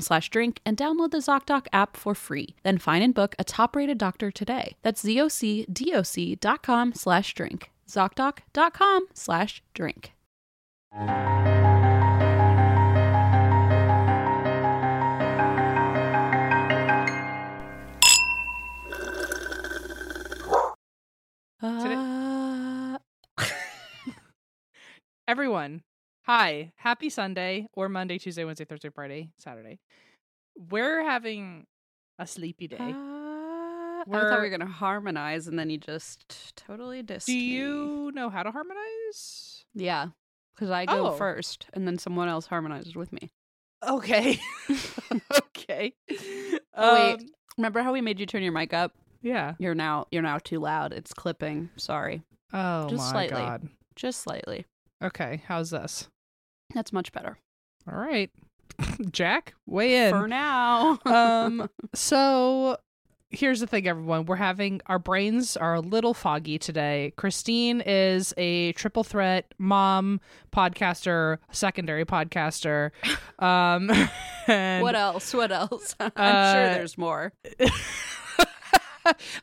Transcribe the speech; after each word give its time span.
slash 0.00 0.30
drink 0.30 0.60
and 0.64 0.76
download 0.76 1.10
the 1.10 1.18
ZocDoc 1.18 1.66
app 1.72 1.96
for 1.96 2.14
free. 2.14 2.54
Then 2.62 2.78
find 2.78 3.04
and 3.04 3.14
book 3.14 3.34
a 3.38 3.44
top-rated 3.44 3.98
doctor 3.98 4.30
today. 4.30 4.76
That's 4.82 5.02
zocdoc.com 5.02 6.94
slash 6.94 7.34
drink. 7.34 7.70
ZocDoc.com 7.88 9.06
slash 9.14 9.62
drink. 9.74 10.12
Uh, 21.62 22.98
Everyone, 25.28 25.82
hi. 26.22 26.72
Happy 26.76 27.10
Sunday 27.10 27.66
or 27.74 27.88
Monday, 27.88 28.18
Tuesday, 28.18 28.44
Wednesday, 28.44 28.64
Thursday, 28.64 28.90
Friday, 28.90 29.30
Saturday. 29.38 29.78
We're 30.56 31.02
having 31.04 31.66
a 32.18 32.26
sleepy 32.26 32.68
day. 32.68 32.76
uh, 32.78 32.84
I 34.00 34.02
thought 34.04 34.06
we 34.06 34.16
We're- 34.18 34.36
were 34.40 34.48
going 34.48 34.60
to 34.60 34.66
harmonize 34.66 35.46
and 35.46 35.58
then 35.58 35.70
you 35.70 35.78
just 35.78 36.54
totally 36.56 37.02
dissed 37.02 37.26
Do 37.26 37.32
me. 37.32 37.38
you 37.40 38.10
know 38.14 38.30
how 38.30 38.42
to 38.42 38.50
harmonize? 38.50 39.64
Yeah, 39.74 40.08
because 40.54 40.70
I 40.70 40.86
go 40.86 41.08
Oh. 41.08 41.12
first 41.12 41.66
and 41.74 41.86
then 41.86 41.98
someone 41.98 42.28
else 42.28 42.46
harmonizes 42.46 42.94
with 42.96 43.12
me. 43.12 43.30
Okay. 43.86 44.38
okay. 45.36 45.92
Oh, 46.74 46.94
wait. 46.94 47.20
Um, 47.20 47.26
Remember 47.58 47.82
how 47.82 47.92
we 47.92 48.00
made 48.00 48.18
you 48.20 48.26
turn 48.26 48.42
your 48.42 48.52
mic 48.52 48.72
up? 48.72 48.92
Yeah. 49.22 49.54
You're 49.58 49.74
now 49.74 50.06
you're 50.10 50.22
now 50.22 50.38
too 50.38 50.60
loud. 50.60 50.92
It's 50.94 51.12
clipping. 51.12 51.68
Sorry. 51.76 52.22
Oh 52.54 52.88
Just 52.88 53.02
my 53.04 53.10
slightly. 53.26 53.36
god. 53.42 53.68
Just 53.96 54.20
slightly. 54.22 54.64
Okay. 55.02 55.42
How's 55.46 55.70
this? 55.70 56.08
That's 56.74 56.92
much 56.92 57.12
better. 57.12 57.38
All 57.90 57.98
right. 57.98 58.30
Jack, 59.10 59.54
weigh 59.66 60.06
in. 60.06 60.10
For 60.10 60.28
now. 60.28 60.98
um 61.06 61.68
so 61.94 62.76
here's 63.32 63.60
the 63.60 63.66
thing 63.66 63.86
everyone 63.86 64.24
we're 64.26 64.34
having 64.36 64.80
our 64.86 64.98
brains 64.98 65.56
are 65.56 65.74
a 65.74 65.80
little 65.80 66.12
foggy 66.14 66.58
today 66.58 67.12
christine 67.16 67.80
is 67.86 68.34
a 68.36 68.72
triple 68.72 69.04
threat 69.04 69.54
mom 69.56 70.20
podcaster 70.52 71.38
secondary 71.52 72.04
podcaster 72.04 72.90
um 73.38 73.88
and, 74.48 74.82
what 74.82 74.96
else? 74.96 75.32
What 75.32 75.52
else? 75.52 75.94
I'm 76.00 76.10
Uh, 76.16 76.52
sure 76.54 76.68
there's 76.70 76.98
more. 76.98 77.32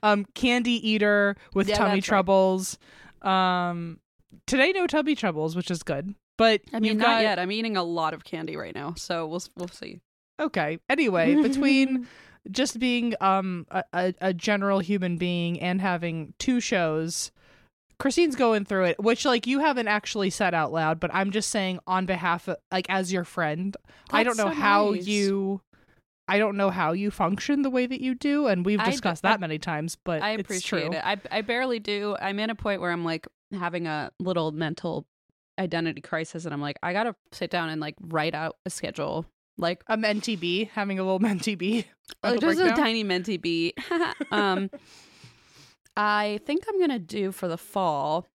um 0.04 0.26
candy 0.34 0.90
eater 0.90 1.36
with 1.54 1.70
Yeah, 1.70 1.78
tummy 1.78 1.96
that's 1.96 2.10
right. 2.10 2.16
troubles 2.16 2.78
um 3.22 4.00
today 4.46 4.72
no 4.74 4.88
tummy 4.88 5.16
troubles 5.16 5.56
which 5.56 5.72
is 5.72 5.84
good 5.84 6.16
but 6.38 6.62
I 6.72 6.80
mean, 6.80 6.98
not 7.00 7.06
got- 7.08 7.22
yet. 7.24 7.40
I'm 7.40 7.52
eating 7.52 7.78
a 7.78 7.84
lot 7.84 8.14
of 8.14 8.24
candy 8.24 8.56
right 8.58 8.76
now, 8.76 8.94
so 8.96 9.26
we'll 9.26 9.42
we'll 9.56 9.70
see. 9.70 10.02
okay 10.40 10.78
anyway 10.90 11.34
between 11.36 12.08
just 12.52 12.78
being 12.80 13.16
um 13.22 13.66
a, 13.72 14.14
a, 14.22 14.34
general 14.34 14.80
human 14.80 15.18
being 15.18 15.60
and 15.60 15.82
having 15.82 16.34
two 16.40 16.60
shows 16.60 17.32
christine's 18.00 18.36
going 18.36 18.64
through 18.64 18.84
it 18.86 19.00
which 19.04 19.26
like 19.26 19.48
you 19.48 19.60
haven't 19.60 19.88
actually 19.88 20.30
said 20.30 20.54
out 20.54 20.72
loud 20.72 21.00
but 21.00 21.10
i'm 21.14 21.32
just 21.32 21.50
saying 21.50 21.80
on 21.88 22.06
behalf 22.06 22.48
of 22.48 22.56
like 22.72 22.86
as 22.90 23.12
your 23.12 23.24
friend 23.24 23.76
i 24.12 24.24
don't 24.24 24.38
know 24.38 24.44
so 24.50 24.54
how 24.54 24.92
nice. 24.92 25.08
you 25.08 25.60
i 26.28 26.38
don't 26.38 26.56
know 26.56 26.70
how 26.70 26.92
you 26.92 27.10
function 27.10 27.64
the 27.64 27.70
way 27.72 27.88
that 27.88 28.00
you 28.00 28.14
do 28.14 28.46
and 28.46 28.64
we've 28.66 28.84
discussed 28.84 29.26
I- 29.26 29.32
that 29.32 29.40
many 29.40 29.58
times 29.58 29.98
but 30.06 30.22
I 30.22 30.34
it's 30.34 30.42
appreciate 30.42 30.86
true. 30.92 30.92
it. 30.98 31.02
I 31.04 31.18
I 31.32 31.42
barely 31.42 31.80
do. 31.80 32.16
I'm 32.22 32.38
in 32.40 32.52
a 32.52 32.56
point 32.56 32.80
where 32.82 32.92
I'm 32.92 33.04
like 33.04 33.28
having 33.52 33.88
a 33.88 34.12
little 34.20 34.52
mental 34.52 35.06
identity 35.60 36.02
crisis, 36.02 36.46
and 36.46 36.54
I'm 36.54 36.62
like, 36.62 36.78
I 36.84 36.94
gotta 36.94 37.16
sit 37.32 37.50
down 37.50 37.70
and 37.70 37.82
like 37.82 37.96
write 38.02 38.36
out 38.36 38.58
a 38.66 38.70
schedule. 38.70 39.26
Like, 39.60 39.84
a 39.88 39.98
mentee 39.98 40.40
bee 40.40 40.66
having 40.66 41.00
a 41.00 41.04
little 41.04 41.20
mentee 41.28 41.58
bee 41.58 41.86
oh, 42.24 42.30
mental 42.32 42.54
just 42.54 42.62
a 42.64 42.76
tiny 42.76 43.04
mentee 43.04 43.42
bee. 43.42 43.74
um, 44.32 44.70
I 45.98 46.40
think 46.46 46.66
I'm 46.70 46.80
gonna 46.80 47.00
do 47.00 47.32
for 47.32 47.48
the 47.48 47.58
fall. 47.58 48.28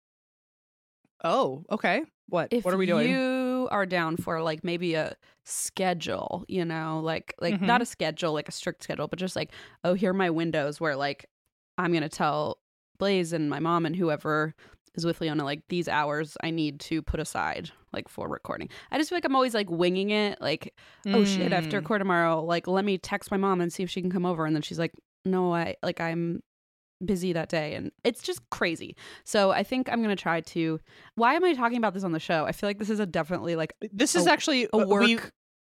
oh 1.24 1.64
okay 1.72 2.04
what 2.28 2.48
If 2.52 2.66
what 2.66 2.74
are 2.74 2.78
we 2.78 2.86
doing 2.88 3.10
you 3.10 3.68
are 3.70 3.86
down 3.86 4.18
for 4.18 4.42
like 4.42 4.64
maybe 4.64 4.96
a 4.96 5.16
schedule, 5.46 6.44
you 6.48 6.66
know, 6.66 7.02
like 7.04 7.36
like 7.40 7.56
Mhm. 7.56 7.62
not 7.68 7.82
a 7.82 7.86
schedule, 7.86 8.34
like 8.34 8.48
a 8.50 8.52
strict 8.52 8.84
schedule, 8.84 9.08
but 9.08 9.20
just 9.20 9.36
like, 9.36 9.52
oh, 9.84 9.94
here 9.94 10.12
are 10.12 10.14
my 10.16 10.30
windows 10.30 10.80
where 10.80 10.96
like 10.96 11.26
I'm 11.78 11.94
gonna 11.94 12.10
tell 12.10 12.58
Blaze 12.98 13.34
and 13.34 13.50
my 13.50 13.60
mom 13.60 13.86
and 13.86 13.96
whoever 13.96 14.56
is 14.96 15.06
with 15.06 15.22
Leona 15.22 15.44
like 15.44 15.62
these 15.70 15.88
hours 15.88 16.36
I 16.44 16.50
need 16.52 16.80
to 16.82 17.02
put 17.02 17.20
aside 17.20 17.72
like 17.94 18.08
for 18.10 18.28
recording. 18.28 18.70
I 18.92 18.98
just 18.98 19.10
feel 19.10 19.16
like 19.18 19.26
I'm 19.26 19.36
always 19.36 19.54
like 19.54 19.70
winging 19.70 20.10
it, 20.12 20.42
like, 20.42 20.74
oh 21.08 21.24
shit, 21.26 21.54
after 21.54 21.70
to 21.72 21.78
Mm. 21.78 21.82
record 21.82 22.00
tomorrow. 22.00 22.44
Like, 22.44 22.68
let 22.68 22.84
me 22.86 22.98
text 22.98 23.32
my 23.32 23.38
mom 23.38 23.62
and 23.62 23.72
see 23.72 23.84
if 23.84 23.90
she 23.90 24.02
can 24.02 24.12
come 24.12 24.26
over. 24.26 24.46
And 24.46 24.56
then 24.56 24.62
she's 24.62 24.80
like, 24.80 24.94
no, 25.26 25.54
I 25.54 25.76
like 25.84 26.00
I'm 26.02 26.42
busy 27.04 27.34
that 27.34 27.50
day 27.50 27.74
and 27.74 27.92
it's 28.04 28.22
just 28.22 28.42
crazy. 28.52 28.96
So 29.24 29.52
I 29.52 29.64
think 29.64 29.90
I'm 29.92 30.02
gonna 30.02 30.16
try 30.16 30.42
to 30.42 30.80
why 31.16 31.34
am 31.34 31.44
I 31.44 31.54
talking 31.54 31.78
about 31.78 31.94
this 31.94 32.04
on 32.04 32.12
the 32.12 32.20
show? 32.20 32.46
I 32.46 32.52
feel 32.52 32.70
like 32.70 32.78
this 32.80 32.90
is 32.90 33.00
a 33.00 33.06
definitely 33.06 33.56
like 33.56 33.74
this 33.92 34.14
is 34.16 34.28
a- 34.28 34.32
actually 34.32 34.68
a 34.74 34.78
uh, 34.78 34.86
work 34.86 35.02
we, 35.04 35.18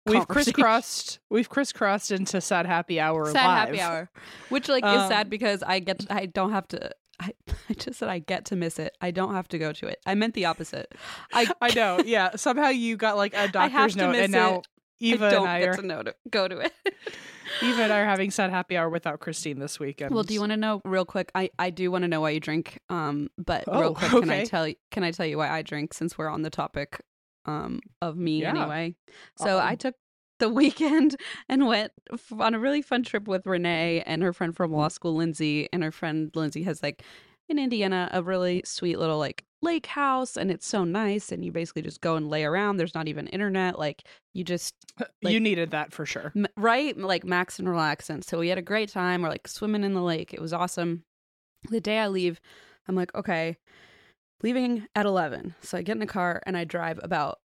we've 0.07 0.29
crisscrossed 0.29 1.19
we've 1.31 1.49
crisscrossed 1.49 2.11
into 2.13 2.41
sad 2.41 2.67
happy 2.67 3.01
hour 3.01 3.27
sad 3.27 3.47
live. 3.47 3.69
happy 3.69 3.81
hour. 3.81 4.11
Which 4.49 4.69
like 4.69 4.85
is 4.85 4.91
Um, 4.91 5.09
sad 5.09 5.29
because 5.31 5.63
I 5.63 5.81
get 5.81 6.07
I 6.11 6.27
don't 6.27 6.53
have 6.53 6.69
to 6.69 6.91
I, 7.21 7.33
I 7.71 7.75
just 7.75 7.99
said 7.99 8.09
I 8.09 8.19
get 8.19 8.47
to 8.47 8.57
miss 8.57 8.79
it. 8.79 8.97
I 9.01 9.11
don't 9.11 9.35
have 9.35 9.49
to 9.49 9.59
go 9.59 9.73
to 9.73 9.87
it. 9.87 10.01
I 10.07 10.15
meant 10.15 10.35
the 10.35 10.47
opposite. 10.47 10.93
I 11.33 11.51
I 11.61 11.75
know. 11.75 12.01
Yeah. 12.05 12.37
Somehow 12.37 12.69
you 12.69 12.97
got 12.97 13.17
like 13.17 13.35
a 13.35 13.39
I 13.39 13.43
have 13.43 13.53
doctor's 13.53 13.93
to 13.95 13.99
note, 13.99 14.13
miss 14.13 14.23
and 14.25 14.33
now 14.33 14.59
it. 14.59 14.67
Eva 15.01 15.27
I 15.27 15.31
don't 15.31 15.41
and 15.43 15.51
I 15.51 15.61
get 15.61 15.69
are. 15.71 15.77
to 15.77 15.83
know 15.87 16.03
to 16.03 16.15
go 16.31 16.49
to 16.49 16.59
it. 16.59 16.73
Eva 17.63 17.83
and 17.83 17.93
I 17.93 18.01
are 18.01 18.05
having 18.07 18.31
sad 18.31 18.51
happy 18.51 18.77
hour 18.77 18.89
without 18.89 19.21
Christine 19.21 19.59
this 19.59 19.79
weekend. 19.79 20.15
Well, 20.15 20.23
do 20.25 20.33
you 20.35 20.41
want 20.41 20.51
to 20.53 20.57
know 20.57 20.81
real 20.85 21.05
quick? 21.05 21.31
I, 21.35 21.51
I 21.59 21.71
do 21.71 21.91
want 21.91 22.03
to 22.03 22.09
know 22.09 22.21
why 22.21 22.31
you 22.31 22.41
drink. 22.41 22.81
Um, 22.89 23.29
but 23.37 23.65
Oh, 23.67 23.81
real 23.81 23.95
quick, 23.95 24.11
can 24.11 24.31
I 24.31 24.45
tell 24.45 24.67
you? 24.69 24.77
Can 24.91 25.03
I 25.05 25.11
tell 25.11 25.27
you 25.27 25.37
why 25.39 25.51
I 25.51 25.63
drink? 25.63 25.93
Since 25.95 26.17
we're 26.17 26.29
on 26.29 26.43
the 26.43 26.51
topic, 26.51 27.01
um, 27.45 27.81
of 28.01 28.17
me 28.17 28.43
Yeah. 28.43 28.51
anyway. 28.51 28.95
So 29.39 29.59
I 29.59 29.73
Um, 29.73 29.77
took 29.77 29.95
the 30.39 30.49
weekend 30.49 31.17
and 31.49 31.67
went 31.67 31.93
f- 32.13 32.33
on 32.39 32.55
a 32.55 32.59
really 32.59 32.83
fun 32.83 33.03
trip 33.03 33.29
with 33.29 33.47
Renee 33.47 34.03
and 34.07 34.23
her 34.23 34.33
friend 34.33 34.55
from 34.55 34.73
law 34.73 34.87
mm-hmm. 34.87 34.93
school, 34.93 35.15
Lindsay. 35.15 35.69
And 35.73 35.83
her 35.83 35.93
friend 35.93 36.31
Lindsay 36.35 36.63
has 36.65 36.83
like 36.83 37.03
in 37.49 37.59
Indiana 37.59 38.09
a 38.13 38.23
really 38.23 38.63
sweet 38.65 38.99
little 38.99 39.19
like 39.19 39.45
lake 39.63 39.87
house, 39.87 40.37
and 40.37 40.51
it's 40.51 40.67
so 40.67 40.85
nice. 40.85 41.33
And 41.33 41.45
you 41.45 41.53
basically 41.53 41.83
just 41.83 42.01
go 42.01 42.17
and 42.17 42.29
lay 42.29 42.45
around. 42.45 42.77
There's 42.77 42.95
not 42.95 43.09
even 43.09 43.27
internet. 43.29 43.79
Like 43.79 44.07
you 44.33 44.45
just 44.45 44.75
uh, 45.01 45.05
like- 45.23 45.33
you 45.33 45.41
needed 45.41 45.71
that 45.71 45.93
for 45.93 46.07
sure. 46.07 46.33
M- 46.37 46.47
right 46.57 46.97
like 46.97 47.25
max 47.25 47.59
and 47.59 47.69
relax. 47.69 48.11
And 48.11 48.25
so 48.25 48.39
we 48.39 48.49
had 48.49 48.59
a 48.59 48.63
great 48.63 48.89
time 48.89 49.23
we're 49.23 49.29
like 49.29 49.49
swimming 49.49 49.85
in 49.85 49.95
the 49.95 50.03
lake 50.03 50.33
it 50.33 50.41
was 50.41 50.53
awesome 50.53 51.05
the 51.71 51.81
day 51.81 51.99
i 51.99 52.07
leave 52.07 52.41
i'm 52.89 52.95
like 52.95 53.15
okay 53.15 53.57
leaving 54.43 54.87
at 54.95 55.07
11 55.07 55.55
so 55.63 55.79
i 55.79 55.83
get 55.83 55.97
in 55.97 56.03
a 56.03 56.07
car 56.07 56.43
and 56.47 56.57
i 56.57 56.65
drive 56.65 57.01
about 57.03 57.39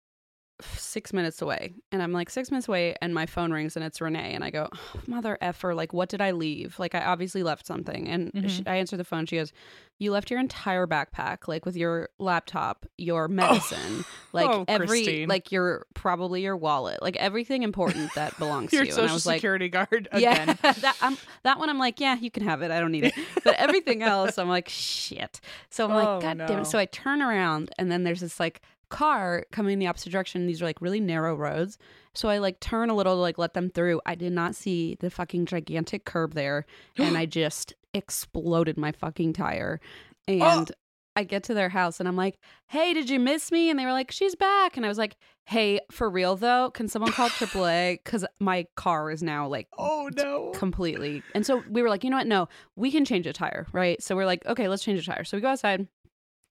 six 0.62 1.14
minutes 1.14 1.40
away 1.42 1.74
and 1.92 2.02
i'm 2.02 2.12
like 2.12 2.30
six 2.32 2.50
minutes 2.50 2.68
away 2.68 2.96
and 3.02 3.14
my 3.14 3.28
phone 3.28 3.52
rings 3.52 3.76
and 3.76 3.86
it's 3.86 4.02
renee 4.02 4.34
and 4.34 4.44
i 4.44 4.50
go 4.50 4.68
oh, 4.74 5.00
mother 5.06 5.38
effer 5.40 5.76
like 5.76 5.94
what 5.94 6.10
did 6.10 6.20
i 6.20 6.32
leave? 6.32 6.80
Like 6.80 6.96
i 6.96 7.02
obviously 7.06 7.44
left 7.44 7.68
something 7.68 8.08
and 8.08 8.34
Mhm. 8.34 8.50
she, 8.50 8.64
i 8.66 8.76
answer 8.78 8.98
the 8.98 9.04
phone 9.04 9.28
she 9.28 9.36
goes 9.36 9.54
you 10.00 10.12
left 10.12 10.32
your 10.32 10.40
entire 10.40 10.88
backpack 10.88 11.48
like 11.48 11.66
with 11.66 11.76
your 11.76 12.10
laptop 12.18 12.86
your 12.98 13.28
medicine 13.28 14.04
like 14.34 14.50
Oh, 14.50 14.66
every 14.68 14.88
Christine. 14.88 15.28
like 15.30 15.52
your 15.52 15.86
probably 15.94 16.42
your 16.42 16.58
wallet 16.58 17.02
like 17.04 17.18
everything 17.18 17.62
important 17.64 18.12
that 18.16 18.38
belongs 18.40 18.72
to 18.72 18.78
you. 18.78 18.86
Social 18.86 19.02
and 19.04 19.12
i 19.12 19.14
was 19.14 19.26
like 19.28 19.38
security 19.38 19.70
guard 19.70 20.08
yeah 20.18 20.42
again. 20.44 20.58
that 20.82 20.96
um, 21.02 21.18
that 21.44 21.60
one 21.60 21.70
i'm 21.70 21.78
like 21.80 22.00
yeah 22.00 22.16
you 22.18 22.32
can 22.32 22.44
have 22.44 22.64
it 22.64 22.72
i 22.72 22.80
don't 22.80 22.92
need 22.92 23.04
it. 23.04 23.14
But 23.44 23.56
everything 23.58 24.02
else 24.02 24.38
i'm 24.40 24.50
like 24.50 24.70
shit. 24.70 25.40
So 25.70 25.86
i'm 25.86 25.92
Oh, 25.92 25.96
like 25.96 26.22
god 26.24 26.48
damn 26.48 26.60
it. 26.62 26.66
so 26.66 26.80
i 26.80 26.86
turn 26.86 27.22
around 27.22 27.70
and 27.78 27.92
then 27.92 28.04
there's 28.04 28.22
this 28.22 28.40
like 28.40 28.62
car 28.90 29.46
coming 29.52 29.74
in 29.74 29.80
the 29.80 29.88
opposite 29.88 30.12
direction 30.12 30.48
these 30.48 30.62
are 30.62 30.66
like 30.66 30.82
really 30.82 31.00
narrow 31.00 31.36
roads 31.36 31.78
so 32.14 32.30
i 32.30 32.38
like 32.38 32.60
turn 32.60 32.90
a 32.90 32.96
little 32.96 33.16
to 33.16 33.20
like 33.20 33.38
let 33.38 33.54
them 33.54 33.70
through 33.70 34.00
i 34.06 34.16
did 34.16 34.32
not 34.32 34.56
see 34.56 34.96
the 35.02 35.10
fucking 35.10 35.46
gigantic 35.46 36.06
curb 36.06 36.34
there 36.34 36.66
and 36.98 37.18
i 37.18 37.26
just 37.26 37.74
exploded 37.94 38.78
my 38.78 38.92
fucking 38.92 39.34
tire 39.34 39.80
Oh. 40.30 40.34
and 40.60 40.72
I 41.16 41.24
get 41.24 41.44
to 41.46 41.56
their 41.56 41.70
house 41.70 42.00
and 42.00 42.08
I'm 42.08 42.16
like, 42.16 42.38
hey, 42.68 42.94
did 42.94 43.10
you 43.10 43.20
miss 43.20 43.52
me? 43.52 43.72
And 43.72 43.80
they 43.80 43.86
were 43.86 43.92
like, 43.92 44.12
she's 44.12 44.36
back. 44.36 44.78
And 44.78 44.86
I 44.86 44.90
was 44.90 45.00
like, 45.00 45.16
hey, 45.46 45.80
for 45.90 46.08
real 46.12 46.36
though, 46.36 46.70
can 46.70 46.88
someone 46.88 47.12
call 47.12 47.30
AAA? 47.30 48.04
Because 48.04 48.24
my 48.40 48.68
car 48.76 49.10
is 49.10 49.24
now 49.24 49.48
like 49.48 49.68
Oh 49.80 50.12
no. 50.16 50.52
completely. 50.54 51.24
And 51.34 51.44
so 51.44 51.64
we 51.72 51.82
were 51.82 51.90
like, 51.90 52.04
you 52.04 52.12
know 52.12 52.18
what? 52.18 52.28
No, 52.28 52.50
we 52.76 52.92
can 52.92 53.04
change 53.04 53.26
a 53.26 53.34
tire, 53.34 53.66
right? 53.72 54.00
So 54.04 54.16
we're 54.16 54.28
like, 54.28 54.46
okay, 54.46 54.68
let's 54.68 54.84
change 54.84 55.00
a 55.00 55.06
tire. 55.12 55.24
So 55.24 55.38
we 55.38 55.42
go 55.42 55.48
outside. 55.48 55.88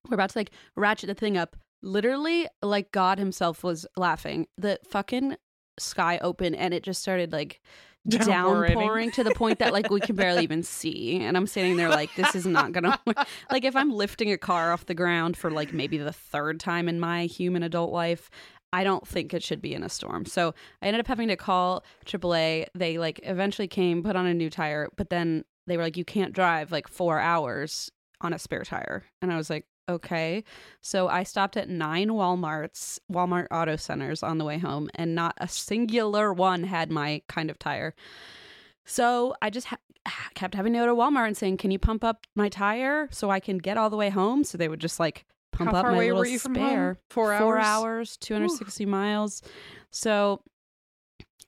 We're 0.09 0.15
about 0.15 0.31
to 0.31 0.39
like 0.39 0.51
ratchet 0.75 1.07
the 1.09 1.15
thing 1.15 1.37
up. 1.37 1.55
Literally, 1.83 2.49
like 2.63 2.93
God 2.93 3.19
Himself 3.19 3.63
was 3.63 3.87
laughing. 3.97 4.47
The 4.59 4.79
fucking 4.89 5.37
sky 5.79 6.19
opened 6.23 6.57
and 6.57 6.73
it 6.73 6.83
just 6.83 7.03
started 7.03 7.33
like 7.33 7.61
Downpouring. 8.09 9.11
to 9.13 9.25
the 9.25 9.35
point 9.35 9.59
that 9.59 9.73
like 9.73 9.91
we 9.91 9.99
can 9.99 10.15
barely 10.15 10.45
even 10.45 10.63
see. 10.63 11.21
And 11.21 11.37
I'm 11.37 11.49
standing 11.49 11.77
there 11.77 11.89
like, 11.89 12.15
this 12.15 12.37
is 12.37 12.47
not 12.47 12.71
gonna 12.71 13.01
work. 13.07 13.27
Like 13.51 13.65
if 13.65 13.75
I'm 13.75 13.91
lifting 13.91 14.31
a 14.31 14.39
car 14.39 14.73
off 14.73 14.87
the 14.87 14.95
ground 14.95 15.37
for 15.37 15.51
like 15.51 15.73
maybe 15.73 15.99
the 15.99 16.13
third 16.13 16.61
time 16.61 16.89
in 16.89 17.01
my 17.01 17.27
human 17.27 17.65
adult 17.65 17.93
life, 17.93 18.31
I 18.73 18.85
don't 18.85 19.07
think 19.07 19.35
it 19.35 19.43
should 19.43 19.61
be 19.61 19.75
in 19.75 19.83
a 19.83 19.89
storm. 19.89 20.25
So 20.25 20.55
I 20.81 20.87
ended 20.87 21.01
up 21.01 21.09
having 21.09 21.29
to 21.29 21.37
call 21.37 21.85
AAA. 22.05 22.67
They 22.77 22.97
like 22.97 23.19
eventually 23.25 23.67
came, 23.67 24.05
put 24.05 24.15
on 24.15 24.27
a 24.27 24.35
new 24.35 24.51
tire, 24.51 24.89
but 24.97 25.11
then 25.11 25.45
they 25.67 25.77
were 25.77 25.83
like, 25.83 25.97
you 25.97 26.05
can't 26.05 26.33
drive 26.33 26.71
like 26.71 26.87
four 26.87 27.19
hours 27.19 27.91
on 28.21 28.33
a 28.33 28.39
spare 28.39 28.63
tire. 28.63 29.03
And 29.21 29.33
I 29.33 29.37
was 29.37 29.51
like, 29.51 29.67
okay. 29.89 30.45
So 30.81 31.09
I 31.09 31.23
stopped 31.23 31.57
at 31.57 31.69
nine 31.69 32.09
Walmarts, 32.09 32.99
Walmart 33.11 33.47
auto 33.51 33.77
centers 33.77 34.23
on 34.23 34.39
the 34.39 34.45
way 34.45 34.59
home, 34.59 34.91
and 34.95 35.15
not 35.15 35.35
a 35.39 35.49
singular 35.49 36.33
one 36.33 36.65
had 36.65 36.91
my 36.91 37.23
kind 37.29 37.51
of 37.51 37.59
tire. 37.59 37.95
So 38.85 39.35
I 39.43 39.51
just 39.51 39.67
ha- 39.67 39.79
kept 40.35 40.55
having 40.55 40.73
to 40.75 40.79
go 40.81 40.87
to 40.87 40.95
Walmart 40.95 41.27
and 41.27 41.37
saying, 41.37 41.57
can 41.57 41.71
you 41.71 41.79
pump 41.79 42.05
up 42.05 42.27
my 42.35 42.49
tire 42.49 43.09
so 43.11 43.31
I 43.31 43.41
can 43.41 43.59
get 43.59 43.77
all 43.77 43.91
the 43.91 43.97
way 43.97 44.11
home? 44.11 44.45
So 44.45 44.57
they 44.59 44.69
would 44.69 44.81
just 44.81 45.01
like 45.01 45.25
pump 45.53 45.71
How 45.73 45.79
up 45.79 45.87
my 45.87 45.99
little 45.99 46.19
were 46.19 46.27
you 46.27 46.39
from 46.39 46.55
spare. 46.55 46.99
Four 47.11 47.37
Four 47.39 47.59
hours? 47.59 47.65
hours, 47.67 48.17
260 48.19 48.87
miles. 48.87 49.43
So 49.91 50.43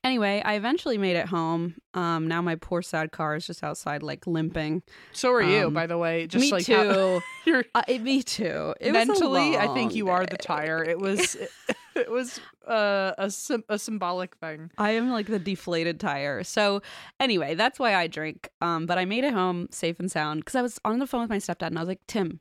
anyway, 0.03 0.41
I 0.43 0.53
eventually 0.55 0.97
made 0.97 1.15
it 1.15 1.27
home. 1.27 1.75
Um, 1.93 2.27
now 2.27 2.41
my 2.41 2.55
poor 2.55 2.81
sad 2.81 3.11
car 3.11 3.35
is 3.35 3.45
just 3.47 3.63
outside, 3.63 4.03
like 4.03 4.25
limping. 4.27 4.83
So 5.11 5.31
are 5.31 5.41
you, 5.41 5.67
Um, 5.67 5.73
by 5.73 5.87
the 5.87 5.97
way. 5.97 6.27
Just 6.27 6.41
me 6.45 6.51
like 6.51 6.65
too. 6.65 7.21
how- 7.45 7.61
uh, 7.75 7.81
it- 7.87 8.01
me 8.01 8.21
too. 8.23 8.73
It 8.79 8.91
mentally, 8.93 9.57
I 9.57 9.73
think 9.73 9.95
you 9.95 10.09
are 10.09 10.25
the 10.25 10.37
tire. 10.37 10.83
It 10.83 10.99
was 10.99 11.35
it, 11.35 11.49
it 11.95 12.11
was 12.11 12.39
uh, 12.67 13.13
a 13.17 13.31
a 13.69 13.77
symbolic 13.79 14.35
thing. 14.37 14.71
I 14.77 14.91
am 14.91 15.09
like 15.11 15.27
the 15.27 15.39
deflated 15.39 15.99
tire. 15.99 16.43
So 16.43 16.81
anyway, 17.19 17.55
that's 17.55 17.79
why 17.79 17.95
I 17.95 18.07
drink. 18.07 18.49
Um, 18.61 18.85
but 18.85 18.97
I 18.97 19.05
made 19.05 19.23
it 19.23 19.33
home 19.33 19.67
safe 19.71 19.99
and 19.99 20.09
sound 20.11 20.41
because 20.41 20.55
I 20.55 20.61
was 20.61 20.79
on 20.85 20.99
the 20.99 21.07
phone 21.07 21.21
with 21.21 21.29
my 21.29 21.37
stepdad 21.37 21.67
and 21.67 21.77
I 21.77 21.81
was 21.81 21.89
like, 21.89 22.05
Tim, 22.07 22.39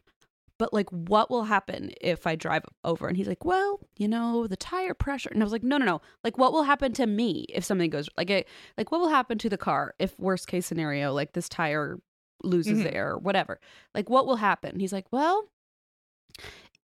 but 0.58 0.72
like, 0.72 0.88
what 0.90 1.30
will 1.30 1.44
happen 1.44 1.92
if 2.00 2.26
I 2.26 2.34
drive 2.36 2.64
over? 2.84 3.06
And 3.08 3.16
he's 3.16 3.28
like, 3.28 3.44
well, 3.44 3.80
you 3.96 4.08
know, 4.08 4.46
the 4.46 4.56
tire 4.56 4.94
pressure. 4.94 5.30
And 5.32 5.42
I 5.42 5.44
was 5.44 5.52
like, 5.52 5.62
no, 5.62 5.78
no, 5.78 5.84
no. 5.84 6.00
Like, 6.24 6.36
what 6.36 6.52
will 6.52 6.64
happen 6.64 6.92
to 6.94 7.06
me 7.06 7.46
if 7.48 7.64
something 7.64 7.90
goes 7.90 8.08
like, 8.16 8.30
it, 8.30 8.48
like, 8.76 8.90
what 8.90 9.00
will 9.00 9.08
happen 9.08 9.38
to 9.38 9.48
the 9.48 9.56
car 9.58 9.94
if 9.98 10.18
worst 10.18 10.48
case 10.48 10.66
scenario, 10.66 11.12
like 11.12 11.32
this 11.32 11.48
tire 11.48 11.98
loses 12.42 12.80
Mhm. 12.80 12.94
air 12.94 13.10
or 13.12 13.18
whatever? 13.18 13.60
Like, 13.94 14.10
what 14.10 14.26
will 14.26 14.36
happen? 14.36 14.80
He's 14.80 14.92
like, 14.92 15.06
well, 15.12 15.44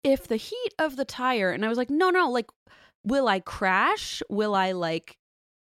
if 0.04 0.28
the 0.28 0.38
heat 0.38 0.74
of 0.80 0.96
the 0.96 1.06
tire, 1.06 1.52
and 1.52 1.66
I 1.66 1.70
was 1.70 1.78
like, 1.78 1.90
no, 1.90 2.10
no, 2.10 2.30
like, 2.30 2.50
will 3.04 3.28
I 3.28 3.40
crash? 3.40 4.22
Will 4.30 4.56
I 4.56 4.72
like 4.72 5.18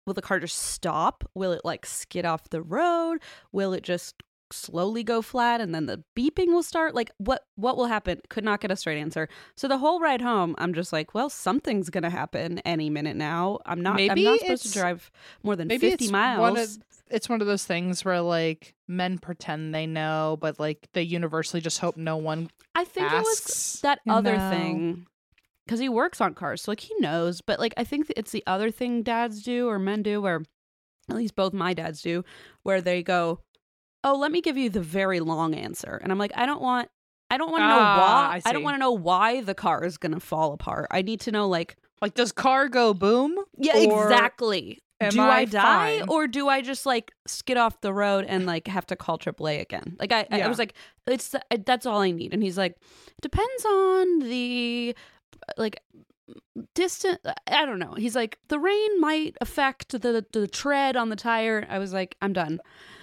will 0.07 0.15
the 0.15 0.23
car 0.23 0.39
just 0.39 0.59
stop? 0.59 1.29
Will 1.35 1.51
it 1.51 1.63
like 1.65 1.85
skid 1.85 2.25
off 2.25 2.49
the 2.51 2.63
road? 2.63 3.19
Will 3.51 3.73
it 3.73 3.83
just 3.83 4.23
slowly 4.53 5.03
go 5.03 5.23
flat 5.23 5.61
and 5.61 5.75
then 5.75 5.87
the 5.87 6.03
beeping 6.17 6.49
will 6.49 6.63
start? 6.63 6.95
Like 6.95 7.11
what 7.19 7.45
what 7.57 7.77
will 7.77 7.87
happen? 7.87 8.21
Could 8.29 8.45
not 8.45 8.61
get 8.61 8.71
a 8.71 8.77
straight 8.77 8.99
answer. 8.99 9.29
So 9.57 9.69
the 9.69 9.79
whole 9.79 10.01
ride 10.01 10.21
home, 10.21 10.55
I'm 10.59 10.75
just 10.75 10.93
like, 10.93 11.15
well, 11.15 11.31
something's 11.31 11.91
gonna 11.91 12.11
happen 12.11 12.59
any 12.61 12.91
minute 12.91 13.17
now. 13.17 13.59
I'm 13.67 13.81
not 13.81 13.93
I'm 13.93 14.09
Maybe 14.09 14.25
not 14.25 14.41
supposed 14.41 14.63
to 14.65 14.73
drive 14.73 15.11
more 15.43 15.57
than 15.57 15.69
Maybe 15.69 15.91
50 15.91 16.05
it's 16.05 16.13
miles. 16.13 16.41
One 16.41 16.57
of, 16.57 16.79
it's 17.09 17.29
one 17.29 17.41
of 17.41 17.47
those 17.47 17.65
things 17.65 18.05
where 18.05 18.21
like 18.21 18.75
men 18.89 19.19
pretend 19.19 19.75
they 19.75 19.87
know, 19.87 20.39
but 20.41 20.59
like 20.59 20.89
they 20.93 21.03
universally 21.03 21.61
just 21.61 21.79
hope 21.79 21.97
no 21.97 22.17
one 22.17 22.49
I 22.75 22.85
think 22.85 23.13
it 23.13 23.23
was 23.23 23.81
that 23.83 24.01
other 24.09 24.37
know? 24.37 24.51
thing 24.51 25.07
because 25.67 25.81
he 25.81 25.89
works 25.89 26.21
on 26.21 26.35
cars 26.35 26.63
so 26.63 26.71
like 26.71 26.81
he 26.81 26.95
knows 27.01 27.41
but 27.41 27.59
like 27.59 27.75
i 27.77 27.85
think 27.85 28.11
it's 28.17 28.31
the 28.31 28.45
other 28.47 28.71
thing 28.71 29.03
dads 29.03 29.43
do 29.43 29.69
or 29.69 29.79
men 29.79 30.03
do 30.03 30.21
where 30.21 30.43
at 31.09 31.17
least 31.17 31.35
both 31.37 31.53
my 31.53 31.75
dads 31.75 32.03
do 32.03 32.25
where 32.63 32.81
they 32.81 33.03
go 33.03 33.41
oh 34.05 34.17
let 34.17 34.31
me 34.33 34.41
give 34.41 34.57
you 34.57 34.69
the 34.71 34.81
very 34.81 35.21
long 35.21 35.55
answer 35.55 35.99
and 36.03 36.11
i'm 36.13 36.19
like 36.19 36.33
i 36.35 36.47
don't 36.47 36.61
want 36.63 36.89
i 37.31 37.37
don't 37.39 37.51
want 37.51 37.63
to 37.63 37.69
know 37.69 37.79
Ah, 37.79 37.97
why 37.97 38.41
I 38.45 38.51
I, 38.51 38.53
don't 38.53 38.63
want 38.63 38.75
to 38.77 38.79
know 38.81 38.93
why 38.93 39.41
the 39.43 39.55
car 39.55 39.85
is 39.85 39.97
gonna 39.99 40.21
fall 40.21 40.53
apart 40.53 40.87
i 40.91 41.03
need 41.03 41.21
to 41.21 41.33
know 41.33 41.49
like 41.49 41.77
Like, 42.01 42.15
does 42.15 42.33
car 42.33 42.69
go 42.69 42.95
boom? 42.95 43.37
yeah 43.59 43.77
exactly 43.79 44.79
do 45.11 45.21
I, 45.21 45.41
I 45.41 45.45
die 45.45 45.99
fine? 45.99 46.09
or 46.09 46.27
do 46.27 46.49
I 46.49 46.63
just 46.63 46.87
like 46.87 47.13
skid 47.27 47.59
off 47.59 47.83
the 47.83 47.93
road 47.93 48.25
and 48.27 48.47
like 48.47 48.67
have 48.67 48.87
to 48.87 48.97
call 48.97 49.19
AAA 49.19 49.61
again? 49.61 49.95
Like 50.01 50.11
I, 50.11 50.27
I 50.31 50.39
Yeah. 50.39 50.49
was 50.49 50.59
like, 50.59 50.73
it's 51.07 51.35
that's 51.67 51.85
all 51.85 52.01
I 52.01 52.13
need. 52.13 52.33
And 52.33 52.43
he's 52.43 52.57
like, 52.57 52.77
depends 53.21 53.65
on 53.67 54.21
the 54.21 54.97
like 55.59 55.81
distant. 56.75 57.21
I 57.47 57.67
don't 57.67 57.79
know. 57.79 57.93
He's 57.93 58.15
like, 58.17 58.39
the 58.49 58.59
rain 58.59 58.99
might 58.99 59.37
affect 59.43 59.91
the 59.91 60.25
the 60.33 60.47
tread 60.49 60.97
on 60.97 61.11
the 61.11 61.17
tire. 61.17 61.67
I 61.69 61.79
was 61.79 61.93
like, 61.93 62.17
I'm 62.23 62.33
done. 62.33 62.59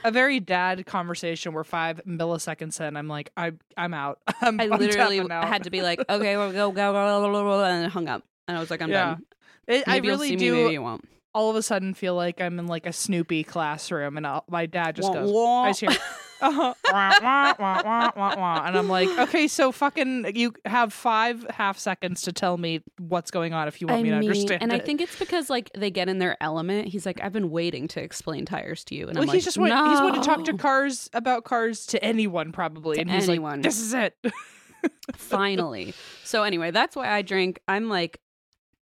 A 0.05 0.11
very 0.11 0.39
dad 0.39 0.85
conversation 0.85 1.53
where 1.53 1.63
five 1.63 2.01
milliseconds 2.05 2.79
in, 2.81 2.97
I'm 2.97 3.07
like, 3.07 3.31
I, 3.37 3.53
I'm 3.77 3.93
out. 3.93 4.19
I'm, 4.41 4.59
I 4.59 4.67
literally 4.67 5.19
out. 5.19 5.47
had 5.47 5.63
to 5.63 5.69
be 5.69 5.81
like, 5.81 5.99
okay, 6.09 6.35
well, 6.37 6.51
go 6.51 6.71
go 6.71 6.91
go, 6.93 7.63
and 7.63 7.91
hung 7.91 8.07
up. 8.07 8.23
And 8.47 8.57
I 8.57 8.59
was 8.59 8.69
like, 8.69 8.81
I'm 8.81 8.89
Yeah. 8.89 9.13
done. 9.15 9.25
It, 9.67 9.87
I 9.87 9.97
really 9.97 10.35
do. 10.35 10.51
me, 10.51 10.59
maybe 10.61 10.73
you 10.73 10.81
won't. 10.81 11.05
all 11.33 11.49
of 11.49 11.55
a 11.55 11.61
sudden 11.63 11.93
feel 11.93 12.15
like 12.15 12.41
I'm 12.41 12.59
in 12.59 12.67
like 12.67 12.85
a 12.85 12.91
Snoopy 12.93 13.45
classroom, 13.45 14.17
and 14.17 14.27
I'll, 14.27 14.43
my 14.49 14.65
dad 14.65 14.97
just 14.97 15.07
Wah, 15.07 15.13
goes, 15.13 15.31
wah. 15.31 15.63
I 15.63 15.71
hear, 15.71 15.89
uh-huh, 16.43 16.73
wah, 16.91 18.11
wah, 18.15 18.35
wah, 18.35 18.63
and 18.65 18.77
I'm 18.77 18.89
like, 18.89 19.09
okay, 19.19 19.47
so 19.47 19.71
fucking, 19.71 20.35
you 20.35 20.53
have 20.65 20.93
five 20.93 21.45
half 21.49 21.77
seconds 21.79 22.21
to 22.23 22.31
tell 22.33 22.57
me 22.57 22.81
what's 22.99 23.31
going 23.31 23.53
on 23.53 23.67
if 23.67 23.81
you 23.81 23.87
want 23.87 23.99
I 23.99 24.03
me 24.03 24.09
to 24.09 24.15
understand. 24.17 24.61
and 24.61 24.71
I 24.73 24.79
think 24.79 25.01
it's 25.01 25.17
because 25.17 25.49
like 25.49 25.69
they 25.75 25.89
get 25.91 26.09
in 26.09 26.19
their 26.19 26.37
element. 26.41 26.87
He's 26.89 27.05
like, 27.05 27.23
I've 27.23 27.33
been 27.33 27.49
waiting 27.49 27.87
to 27.89 28.01
explain 28.01 28.45
tires 28.45 28.83
to 28.85 28.95
you, 28.95 29.07
and 29.07 29.15
well, 29.15 29.23
I'm 29.23 29.27
like, 29.27 29.35
he's 29.35 29.45
just 29.45 29.57
want, 29.57 29.71
he's 29.71 30.01
want 30.01 30.15
to 30.15 30.21
talk 30.21 30.43
to 30.45 30.57
cars 30.57 31.09
about 31.13 31.43
cars 31.45 31.85
to 31.87 32.03
anyone 32.03 32.51
probably, 32.51 32.95
To 32.95 33.01
and 33.01 33.09
he's 33.11 33.29
anyone. 33.29 33.53
like, 33.55 33.63
this 33.63 33.79
is 33.79 33.93
it. 33.93 34.15
finally. 35.15 35.93
So 36.23 36.43
anyway, 36.43 36.71
that's 36.71 36.95
why 36.95 37.09
I 37.09 37.21
drink. 37.21 37.59
I'm 37.67 37.89
like, 37.89 38.19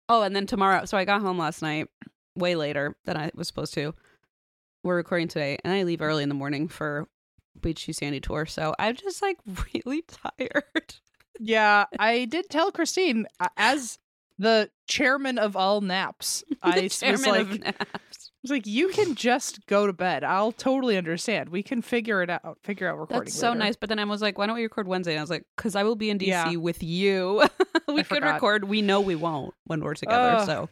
oh, 0.10 0.22
and 0.22 0.36
then 0.36 0.46
tomorrow. 0.46 0.86
So 0.86 0.98
I 0.98 1.06
got 1.06 1.22
home 1.22 1.38
last 1.38 1.62
night, 1.62 1.88
way 2.36 2.56
later 2.56 2.96
than 3.06 3.18
I 3.18 3.32
was 3.34 3.48
supposed 3.48 3.74
to. 3.76 3.94
we're 4.84 4.96
recording 4.96 5.28
today, 5.28 5.58
and 5.64 5.74
I 5.74 5.84
leave 5.84 6.02
early 6.02 6.24
in 6.24 6.30
the 6.30 6.36
morning 6.36 6.68
for 6.68 7.08
Beach 7.62 7.80
Shoe 7.80 7.94
Sandy 7.94 8.20
tour, 8.20 8.46
so 8.46 8.74
I'm 8.80 8.96
just 8.96 9.22
like 9.22 9.38
really 9.74 10.04
tired. 10.04 10.96
Yeah, 11.40 11.86
I 12.00 12.26
did 12.26 12.50
tell 12.50 12.72
Christine 12.72 13.28
uh, 13.40 13.50
as 13.58 14.00
the 14.40 14.70
chairman 14.88 15.38
of 15.38 15.56
all 15.56 15.82
naps. 15.82 16.44
I 16.64 16.82
was 16.82 17.00
Chairman 17.00 17.30
like, 17.30 17.42
of 17.42 17.60
naps. 17.60 17.78
I 17.90 18.40
was 18.44 18.52
like, 18.52 18.68
you 18.68 18.90
can 18.90 19.16
just 19.16 19.66
go 19.68 19.88
to 19.88 19.94
bed. 19.94 20.24
I'll 20.24 20.52
totally 20.52 20.96
understand. 20.96 21.50
We 21.50 21.64
can 21.64 21.82
figure 21.82 22.22
it 22.22 22.30
out. 22.30 22.58
Figure 22.64 22.88
out 22.88 22.98
recording. 23.00 23.26
That's 23.26 23.38
so 23.38 23.50
later." 23.50 23.60
nice. 23.60 23.76
But 23.76 23.90
then 23.90 24.00
I 24.00 24.06
was 24.06 24.22
like, 24.22 24.38
why 24.38 24.46
don't 24.48 24.56
we 24.56 24.64
record 24.64 24.88
Wednesday? 24.88 25.14
And 25.14 25.20
I 25.20 25.24
was 25.24 25.30
like, 25.30 25.44
because 25.56 25.76
I 25.76 25.84
will 25.84 25.96
be 25.96 26.10
in 26.10 26.18
DC 26.20 26.28
Yeah. 26.28 26.56
with 26.56 26.82
you. 26.84 27.44
we 27.88 27.94
I 27.94 27.98
could 27.98 28.06
forgot. 28.08 28.34
record. 28.36 28.64
We 28.66 28.82
know 28.82 29.02
we 29.02 29.16
won't 29.16 29.54
when 29.66 29.82
we're 29.82 29.96
together. 29.96 30.38
Ugh, 30.38 30.46
so 30.46 30.70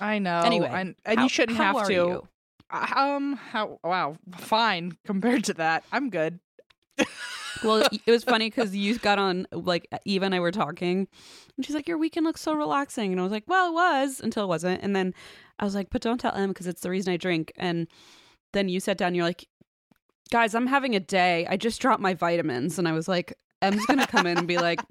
I 0.00 0.18
know. 0.18 0.40
Anyway, 0.40 0.70
and, 0.72 0.94
and 1.04 1.18
how- 1.18 1.22
you 1.24 1.28
shouldn't 1.28 1.58
have 1.58 1.86
to. 1.86 1.92
you? 1.92 2.28
Uh, 2.70 2.86
Um. 2.96 3.36
How? 3.36 3.78
Wow. 3.84 4.16
Fine. 4.36 4.96
Compared 5.04 5.44
to 5.44 5.54
that, 5.54 5.84
I'm 5.92 6.10
good. 6.10 6.40
Well, 7.62 7.86
it 7.92 8.10
was 8.10 8.24
funny 8.34 8.48
because 8.50 8.74
you 8.74 8.98
got 8.98 9.18
on 9.18 9.46
like 9.52 9.88
Eva 10.04 10.24
and 10.26 10.34
I 10.34 10.40
were 10.40 10.50
talking, 10.52 11.06
and 11.56 11.64
she's 11.66 11.74
like, 11.74 11.88
"Your 11.88 11.98
weekend 11.98 12.26
looks 12.26 12.40
so 12.40 12.54
relaxing," 12.54 13.12
and 13.12 13.20
I 13.20 13.22
was 13.22 13.32
like, 13.32 13.44
"Well, 13.46 13.68
it 13.70 13.74
was 13.74 14.20
until 14.20 14.44
it 14.44 14.48
wasn't." 14.48 14.82
And 14.82 14.94
then 14.94 15.14
I 15.58 15.64
was 15.64 15.74
like, 15.74 15.88
"But 15.90 16.02
don't 16.02 16.18
tell 16.18 16.34
Em 16.34 16.48
because 16.50 16.66
it's 16.66 16.82
the 16.82 16.90
reason 16.90 17.12
I 17.12 17.16
drink." 17.16 17.52
And 17.56 17.86
then 18.52 18.68
you 18.68 18.80
sat 18.80 18.98
down, 18.98 19.14
you're 19.14 19.24
like, 19.24 19.48
"Guys, 20.30 20.54
I'm 20.54 20.66
having 20.66 20.94
a 20.94 21.00
day. 21.00 21.46
I 21.48 21.56
just 21.56 21.80
dropped 21.80 22.00
my 22.02 22.14
vitamins," 22.14 22.78
and 22.78 22.86
I 22.88 22.92
was 22.92 23.08
like, 23.08 23.34
"Em's 23.62 23.84
gonna 23.86 24.06
come 24.06 24.26
in 24.26 24.38
and 24.38 24.48
be 24.48 24.58
like." 24.58 24.80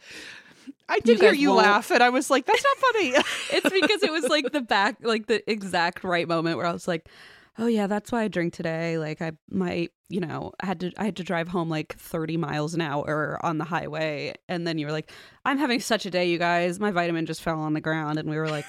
I 0.90 1.00
did 1.00 1.20
hear 1.20 1.34
you 1.34 1.50
won't- 1.50 1.66
laugh, 1.66 1.92
and 1.92 2.02
I 2.02 2.10
was 2.10 2.30
like, 2.30 2.46
"That's 2.46 2.64
not 2.64 2.78
funny." 2.78 3.14
It's 3.52 3.70
because 3.70 4.04
it 4.04 4.12
was 4.12 4.24
like 4.30 4.52
the 4.52 4.62
back, 4.62 4.98
like 5.02 5.28
the 5.28 5.50
exact 5.52 6.04
right 6.04 6.28
moment 6.28 6.58
where 6.58 6.66
I 6.66 6.72
was 6.74 6.88
like, 6.88 7.08
"Oh 7.58 7.68
yeah, 7.68 7.88
that's 7.88 8.12
why 8.12 8.24
I 8.24 8.28
drink 8.28 8.54
today." 8.54 8.98
Like 8.98 9.22
I, 9.22 9.34
my, 9.50 9.90
you 10.10 10.20
know, 10.20 10.52
I 10.60 10.66
had 10.66 10.80
to, 10.82 10.92
I 10.98 11.06
had 11.06 11.16
to 11.18 11.24
drive 11.24 11.48
home 11.48 11.70
like 11.70 11.96
thirty 11.98 12.38
miles 12.38 12.74
an 12.74 12.82
hour 12.82 13.40
on 13.44 13.58
the 13.58 13.66
highway, 13.66 14.34
and 14.48 14.66
then 14.66 14.78
you 14.78 14.86
were 14.86 14.92
like, 14.92 15.12
"I'm 15.46 15.58
having 15.58 15.80
such 15.80 16.06
a 16.06 16.12
day, 16.12 16.30
you 16.30 16.38
guys. 16.38 16.80
My 16.80 16.92
vitamin 16.92 17.26
just 17.26 17.42
fell 17.42 17.60
on 17.60 17.74
the 17.74 17.82
ground," 17.82 18.20
and 18.20 18.30
we 18.30 18.38
were 18.38 18.50
like, 18.50 18.66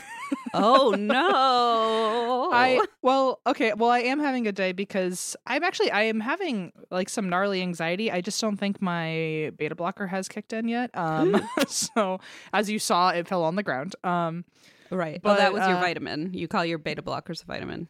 "Oh 0.53 0.91
no!" 0.99 2.51
I 2.53 2.81
well, 3.03 3.41
okay, 3.47 3.73
well, 3.75 3.91
I 3.91 4.01
am 4.01 4.21
having 4.21 4.47
a 4.47 4.53
day 4.53 4.73
because 4.73 5.37
I'm 5.47 5.65
actually 5.65 5.91
I 5.91 6.03
am 6.03 6.21
having 6.21 6.73
like 6.91 7.09
some 7.09 7.29
gnarly 7.29 7.63
anxiety. 7.63 8.11
I 8.11 8.21
just 8.21 8.41
don't 8.41 8.57
think 8.57 8.81
my 8.81 9.53
beta 9.57 9.75
blocker 9.75 10.07
has 10.07 10.29
kicked 10.29 10.53
in 10.53 10.69
yet. 10.69 10.91
Um, 10.95 11.41
so 11.69 12.21
as 12.53 12.71
you 12.71 12.79
saw, 12.79 13.11
it 13.11 13.29
fell 13.29 13.45
on 13.45 13.57
the 13.57 13.63
ground. 13.63 13.97
Um, 14.05 14.45
right. 14.91 15.21
but, 15.23 15.33
oh, 15.33 15.37
that 15.37 15.53
was 15.53 15.67
your 15.67 15.79
uh, 15.79 15.81
vitamin. 15.81 16.33
You 16.35 16.49
call 16.49 16.65
your 16.65 16.79
beta 16.79 17.03
blockers 17.03 17.43
a 17.43 17.47
vitamin. 17.47 17.89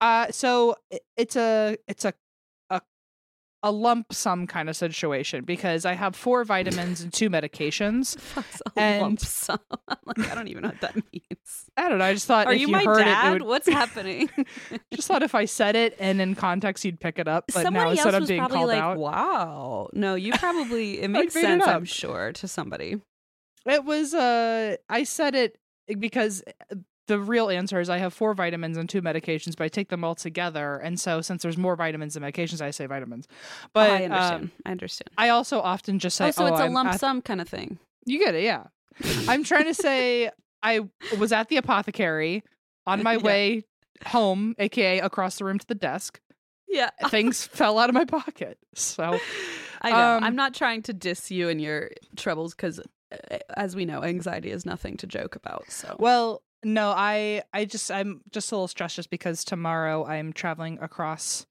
Uh, 0.00 0.30
so 0.30 0.76
it's 1.16 1.36
a 1.36 1.76
it's 1.88 2.04
a 2.04 2.12
a 2.70 2.80
a 3.62 3.70
lump 3.72 4.12
sum 4.12 4.46
kind 4.46 4.68
of 4.68 4.76
situation 4.76 5.44
because 5.44 5.84
I 5.84 5.94
have 5.94 6.14
four 6.14 6.44
vitamins 6.44 7.00
and 7.00 7.12
two 7.12 7.30
medications. 7.30 8.16
And- 8.76 9.02
lump 9.02 9.20
sum. 9.20 9.58
Like, 10.04 10.30
I 10.30 10.34
don't 10.36 10.46
even 10.48 10.62
know 10.62 10.68
what 10.68 10.80
that 10.82 10.94
means. 11.12 11.70
I 11.76 11.88
don't 11.88 11.98
know. 11.98 12.04
I 12.04 12.12
just 12.12 12.26
thought 12.26 12.46
Are 12.46 12.52
if 12.52 12.60
you 12.60 12.68
you 12.68 12.72
my 12.72 12.84
dad? 12.84 13.24
it, 13.24 13.28
it 13.28 13.32
would, 13.32 13.42
What's 13.42 13.68
happening? 13.68 14.30
just 14.94 15.08
thought 15.08 15.22
if 15.24 15.34
I 15.34 15.46
said 15.46 15.74
it 15.74 15.96
and 15.98 16.20
in 16.20 16.34
context 16.36 16.84
you'd 16.84 17.00
pick 17.00 17.18
it 17.18 17.26
up. 17.26 17.46
But 17.48 17.56
now 17.56 17.62
Somebody 17.64 17.90
instead 17.92 18.14
else 18.14 18.22
of 18.22 18.28
being 18.28 18.38
probably 18.40 18.58
called 18.58 18.68
like, 18.68 18.78
out, 18.80 18.98
"Wow, 18.98 19.88
no, 19.92 20.14
you 20.14 20.32
probably 20.34 21.00
it 21.00 21.08
makes 21.08 21.34
made 21.34 21.40
it 21.40 21.44
sense." 21.44 21.66
I'm 21.66 21.84
sure 21.84 22.32
to 22.34 22.46
somebody. 22.48 23.00
It 23.66 23.84
was 23.84 24.14
uh 24.14 24.76
I 24.88 25.02
said 25.04 25.34
it 25.34 25.58
because 25.98 26.42
uh, 26.70 26.76
the 27.06 27.18
real 27.18 27.48
answer 27.50 27.80
is 27.80 27.88
I 27.88 27.98
have 27.98 28.12
four 28.12 28.34
vitamins 28.34 28.76
and 28.76 28.88
two 28.88 29.00
medications, 29.02 29.56
but 29.56 29.64
I 29.64 29.68
take 29.68 29.88
them 29.88 30.02
all 30.04 30.14
together. 30.14 30.76
And 30.76 30.98
so 30.98 31.20
since 31.20 31.42
there's 31.42 31.56
more 31.56 31.76
vitamins 31.76 32.14
than 32.14 32.22
medications, 32.22 32.60
I 32.60 32.70
say 32.70 32.86
vitamins. 32.86 33.28
But 33.72 33.90
I 33.90 34.04
understand. 34.04 34.42
um, 34.44 34.50
I 34.64 34.70
understand. 34.72 35.10
I 35.18 35.28
also 35.30 35.60
often 35.60 35.98
just 35.98 36.16
say, 36.16 36.28
oh, 36.28 36.30
so 36.32 36.46
it's 36.46 36.60
a 36.60 36.64
I'm 36.64 36.72
lump 36.72 36.90
at-" 36.90 37.00
sum 37.00 37.22
kind 37.22 37.40
of 37.40 37.48
thing. 37.48 37.78
You 38.04 38.18
get 38.18 38.34
it, 38.34 38.44
yeah. 38.44 38.64
I'm 39.28 39.44
trying 39.44 39.64
to 39.66 39.74
say 39.88 40.30
I 40.62 40.80
was 41.18 41.32
at 41.32 41.48
the 41.48 41.56
apothecary 41.58 42.42
on 42.86 43.02
my 43.02 43.12
Yeah. 43.16 43.18
way 43.18 43.64
home, 44.06 44.54
aka 44.58 44.98
across 45.00 45.38
the 45.38 45.44
room 45.44 45.58
to 45.58 45.66
the 45.66 45.74
desk. 45.74 46.20
Yeah, 46.68 46.90
Things 47.08 47.46
fell 47.52 47.78
out 47.78 47.88
of 47.88 47.94
my 47.94 48.04
pocket. 48.04 48.58
So 48.74 49.18
I 49.80 49.90
know. 49.92 50.16
um, 50.16 50.24
I'm 50.24 50.34
not 50.36 50.52
trying 50.54 50.82
to 50.82 50.92
diss 50.92 51.30
you 51.30 51.48
and 51.48 51.60
your 51.60 51.90
troubles 52.16 52.54
because, 52.54 52.80
as 53.56 53.76
we 53.76 53.84
know, 53.84 54.02
anxiety 54.02 54.50
is 54.50 54.66
nothing 54.66 54.96
to 54.98 55.06
joke 55.06 55.36
about. 55.36 55.70
So 55.70 55.94
Well, 56.00 56.42
no, 56.64 56.90
I 56.90 57.42
I 57.52 57.64
just 57.64 57.90
I'm 57.90 58.20
just 58.30 58.50
a 58.52 58.54
little 58.54 58.68
stressed 58.68 58.96
just 58.96 59.10
because 59.10 59.44
tomorrow 59.44 60.04
I'm 60.04 60.32
traveling 60.32 60.78
across 60.80 61.46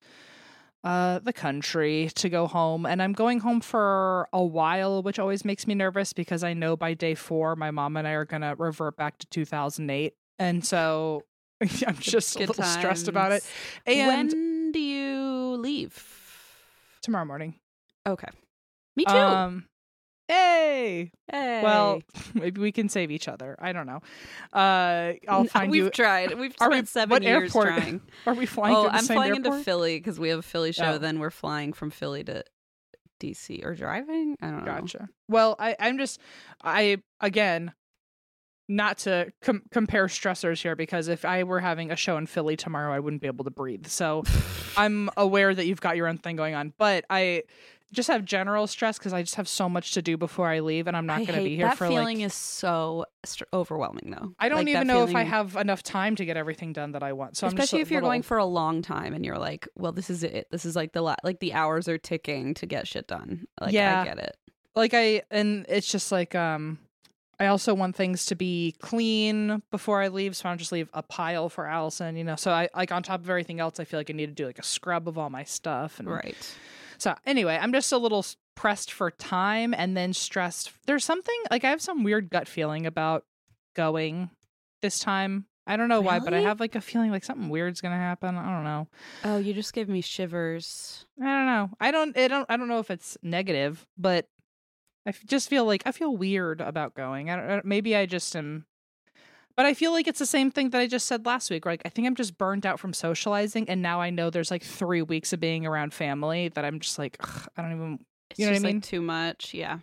uh 0.84 1.20
the 1.20 1.34
country 1.34 2.12
to 2.16 2.30
go 2.30 2.46
home 2.48 2.86
and 2.86 3.02
I'm 3.02 3.14
going 3.14 3.40
home 3.40 3.62
for 3.62 4.28
a 4.34 4.44
while, 4.44 5.02
which 5.04 5.20
always 5.20 5.44
makes 5.44 5.66
me 5.68 5.74
nervous 5.74 6.14
because 6.14 6.44
I 6.44 6.54
know 6.54 6.76
by 6.76 6.94
day 6.94 7.16
4 7.16 7.56
my 7.56 7.72
mom 7.72 7.98
and 7.98 8.08
I 8.08 8.12
are 8.12 8.26
going 8.26 8.42
to 8.42 8.56
revert 8.58 8.98
back 8.98 9.18
to 9.20 9.28
2008. 9.28 10.14
And 10.38 10.66
so 10.66 11.24
I'm 11.62 11.98
just 11.98 12.36
a 12.36 12.40
little 12.40 12.64
stressed 12.64 13.08
about 13.08 13.32
it. 13.32 13.44
And 13.88 14.08
when 14.08 14.72
do 14.72 14.80
you 14.80 15.56
leave? 15.58 16.22
tomorrow 17.02 17.26
morning. 17.26 17.54
Okay, 18.08 18.28
me 18.96 19.06
too. 19.06 19.12
Um 19.14 19.68
Hey. 20.28 21.12
hey. 21.32 21.62
Well, 21.64 22.02
maybe 22.34 22.60
we 22.60 22.72
can 22.72 22.90
save 22.90 23.12
each 23.12 23.28
other. 23.28 23.56
I 23.60 23.74
don't 23.74 23.86
know. 23.86 24.00
Uh 24.54 25.14
I'll 25.28 25.46
find 25.46 25.72
We've 25.72 25.86
you 25.86 25.90
tried. 25.90 26.34
We've 26.40 26.56
Are 26.60 26.70
we- 26.70 26.76
spent 26.78 26.88
seven 26.88 27.10
what 27.12 27.24
years 27.24 27.56
airport? 27.56 27.68
trying. 27.68 28.02
Are 28.26 28.34
we 28.34 28.46
flying 28.46 28.76
oh, 28.76 28.84
the 28.84 28.96
I'm 28.96 29.06
flying 29.06 29.36
airport? 29.36 29.46
into 29.54 29.64
Philly 29.64 29.98
because 29.98 30.20
we 30.20 30.30
have 30.30 30.40
a 30.40 30.44
Philly 30.44 30.72
show. 30.72 30.94
Oh. 30.94 30.98
Then 30.98 31.20
we're 31.20 31.30
flying 31.30 31.74
from 31.74 31.92
Philly 31.92 32.24
to 32.24 32.44
DC 33.20 33.64
or 33.64 33.76
driving. 33.76 34.36
I 34.42 34.48
don't 34.48 34.66
know. 34.66 34.66
Gotcha. 34.66 35.10
Well, 35.30 35.56
I, 35.60 35.76
I'm 35.80 35.98
just, 35.98 36.20
I 36.64 36.98
again, 37.22 37.74
not 38.68 38.98
to 39.00 39.32
com- 39.42 39.62
compare 39.72 40.08
stressors 40.08 40.62
here 40.62 40.76
because 40.76 41.08
if 41.08 41.24
I 41.24 41.44
were 41.44 41.60
having 41.60 41.92
a 41.92 41.96
show 41.96 42.18
in 42.18 42.26
Philly 42.26 42.58
tomorrow, 42.58 42.94
I 42.94 43.00
wouldn't 43.00 43.22
be 43.22 43.28
able 43.28 43.46
to 43.46 43.52
breathe. 43.52 43.88
So 43.88 44.24
I'm 44.76 45.10
aware 45.18 45.54
that 45.54 45.66
you've 45.66 45.82
got 45.82 45.96
your 45.98 46.08
own 46.08 46.18
thing 46.18 46.36
going 46.36 46.56
on, 46.56 46.74
but 46.78 47.06
I 47.10 47.44
just 47.94 48.08
have 48.10 48.26
general 48.26 48.68
stress 48.68 48.98
because 48.98 49.14
I 49.14 49.22
just 49.22 49.36
have 49.36 49.48
so 49.48 49.70
much 49.70 49.94
to 49.94 50.02
do 50.02 50.18
before 50.18 50.48
I 50.50 50.60
leave, 50.60 50.88
and 50.88 50.98
I'm 50.98 51.06
not 51.06 51.20
going 51.26 51.38
to 51.40 51.44
be 51.46 51.56
here 51.56 51.68
that 51.68 51.78
for 51.78 51.88
feeling 51.88 52.18
like. 52.20 52.26
is 52.28 52.34
so 52.34 53.06
str- 53.24 53.44
overwhelming, 53.54 54.12
though. 54.12 54.34
I 54.40 54.50
don't 54.50 54.60
Like, 54.60 54.68
even 54.70 54.88
know 54.88 55.04
if 55.04 55.16
I 55.16 55.24
have 55.24 55.56
enough 55.56 55.84
time 55.84 56.16
to 56.18 56.26
get 56.26 56.36
everything 56.36 56.74
done 56.74 56.92
that 56.94 57.04
I 57.04 57.14
want. 57.14 57.38
So 57.38 57.48
I'm 57.48 57.52
just 57.52 57.66
especially 57.66 57.82
if 57.82 57.92
you're 57.92 58.02
little- 58.02 58.10
going 58.10 58.22
for 58.24 58.38
a 58.38 58.46
long 58.46 58.82
time 58.82 59.14
and 59.14 59.24
you're 59.26 59.38
like, 59.38 59.68
well, 59.76 59.92
this 59.92 60.10
is 60.10 60.24
it. 60.24 60.48
This 60.52 60.66
is 60.66 60.76
like 60.76 60.92
the 60.94 61.02
la- 61.02 61.16
like 61.24 61.40
the 61.40 61.54
hours 61.54 61.88
are 61.88 61.98
ticking 61.98 62.54
to 62.56 62.66
get 62.66 62.88
shit 62.88 63.08
done. 63.08 63.46
Like 63.62 63.72
Yeah. 63.74 64.02
I 64.02 64.06
get 64.06 64.18
it. 64.20 64.36
like 64.76 64.94
I 64.94 65.22
and 65.32 65.66
it's 65.70 65.90
just 65.90 66.12
like 66.12 66.36
um 66.36 66.80
I 67.40 67.48
also 67.48 67.74
want 67.74 67.96
things 67.98 68.26
to 68.28 68.36
be 68.36 68.76
clean 68.80 69.62
before 69.70 70.02
I 70.02 70.08
leave, 70.08 70.36
so 70.38 70.48
I 70.48 70.52
don't 70.52 70.58
just 70.58 70.72
leave 70.72 70.90
a 70.94 71.04
pile 71.04 71.50
for 71.50 71.68
Allison, 71.68 72.16
you 72.16 72.24
know. 72.24 72.38
So 72.38 72.50
I 72.52 72.70
like 72.76 72.92
on 72.94 73.04
top 73.04 73.22
of 73.22 73.30
everything 73.30 73.60
else, 73.60 73.78
I 73.80 73.84
feel 73.84 74.00
like 74.00 74.10
I 74.10 74.14
need 74.14 74.28
to 74.28 74.32
do 74.34 74.46
like 74.46 74.58
a 74.60 74.64
scrub 74.64 75.08
of 75.10 75.18
all 75.18 75.30
my 75.30 75.44
stuff. 75.44 76.00
And 76.00 76.10
Right. 76.10 76.56
So 76.98 77.16
anyway, 77.26 77.58
I'm 77.62 77.72
just 77.74 77.92
a 77.92 77.98
little 77.98 78.26
pressed 78.56 78.92
for 78.92 79.12
time 79.12 79.74
and 79.74 79.96
then 79.98 80.14
stressed. 80.14 80.72
There's 80.88 81.04
something 81.06 81.36
like 81.52 81.64
I 81.64 81.70
have 81.70 81.82
some 81.82 82.04
weird 82.04 82.30
gut 82.30 82.48
feeling 82.48 82.86
about 82.86 83.26
going 83.76 84.30
this 84.82 85.00
time. 85.00 85.46
I 85.68 85.78
don't 85.78 85.90
know 85.90 86.00
why, 86.02 86.20
but 86.20 86.34
I 86.34 86.40
have 86.42 86.60
like 86.60 86.76
a 86.76 86.82
feeling 86.82 87.10
like 87.12 87.24
something 87.24 87.50
weird's 87.50 87.82
gonna 87.82 87.96
happen. 87.98 88.36
I 88.38 88.52
don't 88.54 88.64
know. 88.64 88.88
Oh, 89.24 89.38
you 89.38 89.52
just 89.54 89.74
gave 89.74 89.90
me 89.90 90.02
shivers. 90.02 91.06
I 91.20 91.26
don't 91.26 91.46
know. 91.48 91.70
I 91.80 91.90
don't. 91.92 92.16
I 92.18 92.28
don't. 92.28 92.46
I 92.50 92.56
don't 92.58 92.68
know 92.68 92.80
if 92.80 92.92
it's 92.92 93.18
negative, 93.24 93.88
but 93.98 94.28
I 95.08 95.10
f- 95.10 95.26
just 95.26 95.50
feel 95.50 95.66
like 95.66 95.82
I 95.88 95.92
feel 95.92 96.16
weird 96.16 96.62
about 96.62 96.94
going. 96.94 97.32
I 97.32 97.36
don't, 97.36 97.46
I 97.46 97.50
don't- 97.54 97.66
maybe 97.66 97.96
I 97.96 98.06
just 98.06 98.36
am. 98.36 98.66
But 99.58 99.66
I 99.66 99.74
feel 99.74 99.92
like 99.94 100.08
it's 100.08 100.20
the 100.20 100.26
same 100.26 100.52
thing 100.52 100.72
that 100.72 100.82
I 100.82 100.88
just 100.88 101.06
said 101.08 101.26
last 101.26 101.50
week. 101.50 101.66
Like 101.66 101.82
I 101.86 101.90
think 101.90 102.08
I'm 102.08 102.16
just 102.16 102.38
burned 102.38 102.66
out 102.66 102.80
from 102.80 102.94
socializing, 102.94 103.70
and 103.70 103.82
now 103.82 104.02
I 104.02 104.10
know 104.10 104.30
there's 104.30 104.52
like 104.52 104.64
three 104.64 105.02
weeks 105.02 105.32
of 105.34 105.40
being 105.40 105.66
around 105.66 105.94
family 105.94 106.50
that 106.50 106.66
I'm 106.66 106.80
just 106.80 107.00
like 107.00 107.18
ugh, 107.22 107.48
I 107.58 107.62
don't 107.62 107.72
even. 107.72 108.00
It's 108.32 108.40
You 108.40 108.48
know 108.48 108.52
what 108.54 108.58
I 108.60 108.64
mean? 108.64 108.76
like 108.78 108.84
too 108.84 109.02
much. 109.02 109.54
Yeah. 109.54 109.80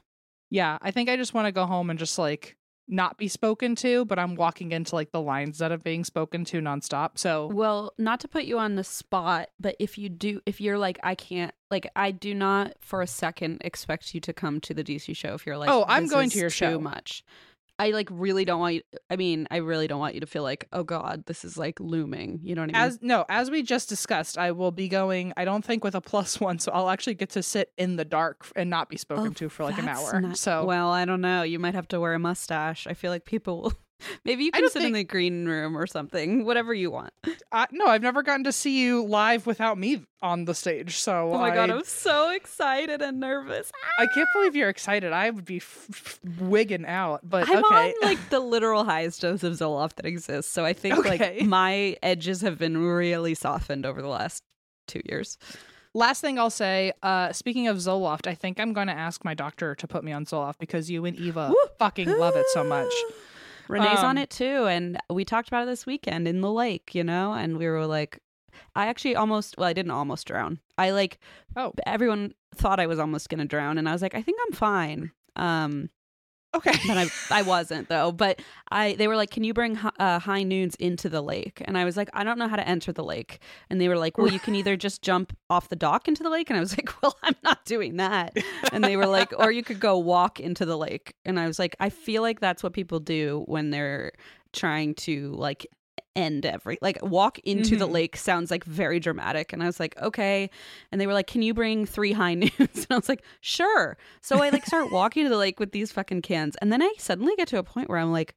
Yeah, 0.50 0.76
I 0.82 0.90
think 0.90 1.08
I 1.08 1.16
just 1.16 1.32
want 1.32 1.46
to 1.46 1.52
go 1.52 1.64
home 1.64 1.88
and 1.88 1.98
just 1.98 2.18
like 2.18 2.56
not 2.88 3.16
be 3.16 3.28
spoken 3.28 3.74
to, 3.76 4.04
but 4.04 4.18
I'm 4.18 4.34
walking 4.34 4.72
into 4.72 4.94
like 4.94 5.12
the 5.12 5.20
lines 5.20 5.58
that 5.58 5.72
are 5.72 5.78
being 5.78 6.04
spoken 6.04 6.44
to 6.46 6.60
nonstop. 6.60 7.16
So 7.16 7.46
Well, 7.46 7.94
not 7.96 8.20
to 8.20 8.28
put 8.28 8.44
you 8.44 8.58
on 8.58 8.74
the 8.74 8.84
spot, 8.84 9.48
but 9.58 9.76
if 9.78 9.96
you 9.96 10.10
do, 10.10 10.42
if 10.44 10.60
you're 10.60 10.76
like, 10.76 10.98
I 11.02 11.14
can't, 11.14 11.54
like, 11.70 11.88
I 11.96 12.10
do 12.10 12.34
not 12.34 12.74
for 12.80 13.00
a 13.00 13.06
second 13.06 13.62
expect 13.64 14.12
you 14.14 14.20
to 14.22 14.32
come 14.34 14.60
to 14.62 14.74
the 14.74 14.84
DC 14.84 15.16
show. 15.16 15.32
If 15.32 15.46
you're 15.46 15.56
like, 15.56 15.70
Oh, 15.70 15.86
I'm 15.88 16.02
"This 16.02 16.12
going 16.12 16.30
to 16.30 16.38
your 16.38 16.50
show. 16.50 16.72
too 16.72 16.80
much. 16.80 17.24
I 17.78 17.90
like 17.90 18.08
really 18.12 18.44
don't 18.44 18.60
want 18.60 18.74
you. 18.76 18.82
I 19.10 19.16
mean, 19.16 19.48
I 19.50 19.56
really 19.56 19.86
don't 19.88 19.98
want 19.98 20.14
you 20.14 20.20
to 20.20 20.26
feel 20.26 20.42
like, 20.44 20.68
oh 20.72 20.84
God, 20.84 21.24
this 21.26 21.44
is 21.44 21.56
like 21.56 21.80
looming. 21.80 22.38
You 22.44 22.54
know 22.54 22.62
what 22.62 22.74
I 22.76 22.78
mean? 22.78 22.86
As 22.88 22.98
no, 23.02 23.24
as 23.28 23.50
we 23.50 23.62
just 23.62 23.88
discussed, 23.88 24.38
I 24.38 24.52
will 24.52 24.70
be 24.70 24.88
going. 24.88 25.32
I 25.36 25.44
don't 25.44 25.64
think 25.64 25.82
with 25.82 25.94
a 25.94 26.00
plus 26.00 26.38
one, 26.40 26.58
so 26.58 26.70
I'll 26.72 26.90
actually 26.90 27.14
get 27.14 27.30
to 27.30 27.42
sit 27.42 27.72
in 27.76 27.96
the 27.96 28.04
dark 28.04 28.46
and 28.54 28.70
not 28.70 28.88
be 28.88 28.96
spoken 28.96 29.28
Oh, 29.28 29.30
to 29.34 29.48
for 29.48 29.64
like 29.64 29.78
an 29.78 29.88
hour. 29.88 30.20
not- 30.20 30.36
so 30.38 30.64
well, 30.64 30.90
I 30.90 31.04
don't 31.04 31.20
know. 31.22 31.42
You 31.42 31.58
might 31.58 31.74
have 31.74 31.88
to 31.88 31.98
wear 32.00 32.14
a 32.14 32.18
mustache. 32.18 32.86
I 32.86 32.94
feel 32.94 33.10
like 33.10 33.24
people 33.24 33.62
will 33.62 33.72
Maybe 34.24 34.44
you 34.44 34.52
can 34.52 34.68
sit 34.70 34.82
in 34.82 34.92
the 34.92 35.04
green 35.04 35.46
room 35.46 35.76
or 35.76 35.86
something. 35.86 36.44
Whatever 36.44 36.72
you 36.74 36.90
want. 36.90 37.12
Uh, 37.54 37.66
no, 37.70 37.86
I've 37.86 38.00
never 38.00 38.22
gotten 38.22 38.44
to 38.44 38.52
see 38.52 38.80
you 38.80 39.04
live 39.04 39.46
without 39.46 39.76
me 39.76 40.02
on 40.22 40.46
the 40.46 40.54
stage. 40.54 40.96
So 40.96 41.30
Oh 41.34 41.38
my 41.38 41.50
god, 41.54 41.68
I, 41.70 41.74
I'm 41.74 41.84
so 41.84 42.30
excited 42.30 43.02
and 43.02 43.20
nervous. 43.20 43.70
I 43.98 44.06
can't 44.06 44.26
believe 44.32 44.56
you're 44.56 44.70
excited. 44.70 45.12
I 45.12 45.28
would 45.28 45.44
be 45.44 45.58
f- 45.58 45.86
f- 45.90 46.20
wigging 46.40 46.86
out. 46.86 47.20
But 47.22 47.50
I'm 47.50 47.58
okay, 47.62 47.90
on 47.90 47.94
like 48.08 48.30
the 48.30 48.40
literal 48.40 48.84
highest 48.84 49.20
dose 49.20 49.42
of 49.42 49.52
Zoloft 49.52 49.96
that 49.96 50.06
exists. 50.06 50.50
So 50.50 50.64
I 50.64 50.72
think 50.82 50.96
Okay. 51.00 51.08
like 51.40 51.42
my 51.46 51.94
edges 52.02 52.40
have 52.40 52.56
been 52.58 52.78
really 52.78 53.34
softened 53.34 53.84
over 53.84 54.00
the 54.00 54.08
last 54.08 54.42
two 54.88 55.02
years. 55.04 55.36
last 55.92 56.22
thing 56.22 56.38
I'll 56.38 56.48
say. 56.48 56.92
Uh, 57.02 57.32
speaking 57.34 57.68
of 57.68 57.76
Zoloft, 57.76 58.26
I 58.26 58.34
think 58.34 58.58
I'm 58.60 58.72
going 58.72 58.86
to 58.88 58.94
ask 58.94 59.26
my 59.26 59.34
doctor 59.34 59.74
to 59.74 59.86
put 59.86 60.04
me 60.04 60.12
on 60.12 60.24
Zoloft 60.24 60.58
because 60.58 60.90
you 60.90 61.04
and 61.04 61.16
Eva 61.18 61.48
Woo! 61.50 61.56
fucking 61.78 62.08
love 62.18 62.34
it 62.36 62.46
so 62.54 62.64
much. 62.64 62.90
Renee's 63.72 63.98
Um, 64.00 64.04
on 64.04 64.18
it 64.18 64.30
too, 64.30 64.66
and 64.66 64.98
we 65.10 65.24
talked 65.24 65.48
about 65.48 65.62
it 65.62 65.66
this 65.66 65.86
weekend 65.86 66.28
in 66.28 66.40
the 66.40 66.52
lake, 66.52 66.94
you 66.94 67.02
know, 67.04 67.32
and 67.32 67.56
we 67.58 67.66
were 67.66 67.86
like, 67.86 68.18
I 68.76 68.86
actually 68.86 69.16
almost, 69.16 69.56
well, 69.56 69.68
I 69.68 69.72
didn't 69.72 69.92
almost 69.92 70.26
drown. 70.26 70.60
I 70.76 70.90
like, 70.90 71.18
Oh. 71.56 71.72
everyone 71.86 72.34
thought 72.54 72.78
I 72.80 72.86
was 72.86 72.98
almost 72.98 73.28
gonna 73.30 73.46
drown, 73.46 73.78
and 73.78 73.88
I 73.88 73.92
was 73.92 74.02
like, 74.02 74.14
I 74.14 74.22
think 74.22 74.38
I'm 74.46 74.52
fine. 74.52 75.10
Um, 75.36 75.88
Okay. 76.54 76.74
but 76.86 76.98
I, 76.98 77.06
I 77.30 77.42
wasn't 77.42 77.88
though. 77.88 78.12
But 78.12 78.40
I, 78.70 78.94
they 78.94 79.08
were 79.08 79.16
like, 79.16 79.30
"Can 79.30 79.44
you 79.44 79.54
bring 79.54 79.78
uh, 79.78 80.18
high 80.18 80.42
noons 80.42 80.74
into 80.76 81.08
the 81.08 81.22
lake?" 81.22 81.62
And 81.64 81.78
I 81.78 81.84
was 81.84 81.96
like, 81.96 82.10
"I 82.12 82.24
don't 82.24 82.38
know 82.38 82.48
how 82.48 82.56
to 82.56 82.68
enter 82.68 82.92
the 82.92 83.04
lake." 83.04 83.40
And 83.70 83.80
they 83.80 83.88
were 83.88 83.96
like, 83.96 84.18
"Well, 84.18 84.28
you 84.28 84.38
can 84.40 84.54
either 84.54 84.76
just 84.76 85.02
jump 85.02 85.36
off 85.48 85.68
the 85.68 85.76
dock 85.76 86.08
into 86.08 86.22
the 86.22 86.30
lake." 86.30 86.50
And 86.50 86.56
I 86.56 86.60
was 86.60 86.76
like, 86.78 86.90
"Well, 87.02 87.16
I'm 87.22 87.36
not 87.42 87.64
doing 87.64 87.96
that." 87.96 88.36
And 88.72 88.84
they 88.84 88.96
were 88.96 89.06
like, 89.06 89.32
"Or 89.38 89.50
you 89.50 89.62
could 89.62 89.80
go 89.80 89.98
walk 89.98 90.40
into 90.40 90.64
the 90.66 90.76
lake." 90.76 91.14
And 91.24 91.40
I 91.40 91.46
was 91.46 91.58
like, 91.58 91.74
"I 91.80 91.88
feel 91.88 92.22
like 92.22 92.40
that's 92.40 92.62
what 92.62 92.72
people 92.72 93.00
do 93.00 93.44
when 93.46 93.70
they're 93.70 94.12
trying 94.52 94.94
to 94.96 95.32
like." 95.32 95.66
End 96.14 96.44
every 96.44 96.78
like 96.82 96.98
walk 97.02 97.38
into 97.40 97.74
the 97.74 97.88
Mhm. 97.88 97.92
lake 97.92 98.16
sounds 98.16 98.50
like 98.50 98.64
very 98.64 99.00
dramatic 99.00 99.50
and 99.52 99.62
i 99.62 99.66
was 99.66 99.80
like 99.80 99.96
okay 100.00 100.50
and 100.90 101.00
they 101.00 101.06
were 101.06 101.14
like 101.14 101.26
can 101.26 101.40
you 101.40 101.54
bring 101.54 101.86
three 101.86 102.12
high 102.12 102.34
noons 102.34 102.52
and 102.58 102.86
i 102.90 102.96
was 102.96 103.08
like 103.08 103.22
sure 103.40 103.96
so 104.20 104.42
I 104.42 104.50
like 104.50 104.66
start 104.66 104.92
walking 104.92 105.24
to 105.24 105.30
the 105.30 105.38
lake 105.38 105.58
with 105.58 105.72
these 105.72 105.90
fucking 105.90 106.20
cans. 106.22 106.54
And 106.60 106.70
then 106.72 106.82
I 106.82 106.92
suddenly 106.98 107.34
get 107.36 107.48
to 107.48 107.58
a 107.58 107.62
point 107.62 107.88
where 107.88 107.98
I'm 107.98 108.12
like, 108.12 108.34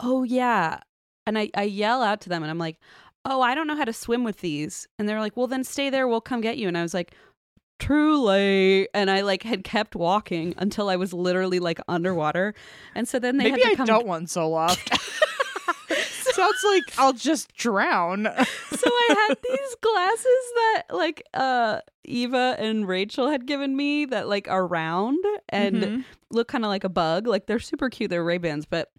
oh 0.00 0.24
yeah. 0.24 0.80
And 1.26 1.38
I, 1.38 1.50
I 1.56 1.62
yell 1.62 2.02
out 2.02 2.20
to 2.22 2.28
them 2.28 2.42
and 2.42 2.50
I'm 2.50 2.58
like, 2.58 2.78
oh, 3.24 3.40
I 3.40 3.54
don't 3.54 3.66
know 3.66 3.76
how 3.76 3.84
to 3.84 3.92
swim 3.92 4.24
with 4.24 4.40
these. 4.40 4.86
And 4.98 5.08
they're 5.08 5.20
like, 5.20 5.36
well, 5.36 5.46
then 5.46 5.64
stay 5.64 5.88
there. 5.90 6.06
We'll 6.06 6.20
come 6.20 6.40
get 6.40 6.58
you. 6.58 6.68
And 6.68 6.76
I 6.76 6.82
was 6.82 6.92
like, 6.94 7.14
truly. 7.78 8.88
And 8.94 9.10
I 9.10 9.22
like 9.22 9.42
had 9.42 9.64
kept 9.64 9.94
walking 9.96 10.54
until 10.58 10.88
I 10.88 10.96
was 10.96 11.12
literally 11.12 11.58
like 11.58 11.80
underwater. 11.88 12.54
And 12.94 13.08
so 13.08 13.18
then 13.18 13.36
they 13.38 13.44
Maybe 13.50 13.62
had 13.62 13.68
to 13.68 13.72
I 13.72 13.76
come. 13.76 13.86
don't 13.86 14.06
want 14.06 14.26
Zoloft. 14.28 14.90
Sounds 16.36 16.62
like 16.64 16.98
I'll 16.98 17.12
just 17.12 17.54
drown. 17.56 18.24
so 18.70 18.90
I 18.90 19.26
had 19.28 19.36
these 19.42 19.76
glasses 19.80 20.24
that 20.54 20.82
like 20.90 21.22
uh 21.34 21.80
Eva 22.04 22.54
and 22.58 22.86
Rachel 22.86 23.28
had 23.30 23.46
given 23.46 23.76
me 23.76 24.04
that 24.04 24.28
like 24.28 24.46
are 24.48 24.66
round 24.66 25.24
and 25.48 25.76
Mhm. 25.76 26.04
look 26.30 26.46
kind 26.48 26.64
of 26.64 26.68
like 26.68 26.84
a 26.84 26.88
bug. 26.88 27.26
Like 27.26 27.46
they're 27.46 27.58
super 27.58 27.90
cute. 27.90 28.10
They're 28.10 28.22
Ray 28.24 28.38
Bans, 28.38 28.66
but 28.66 28.90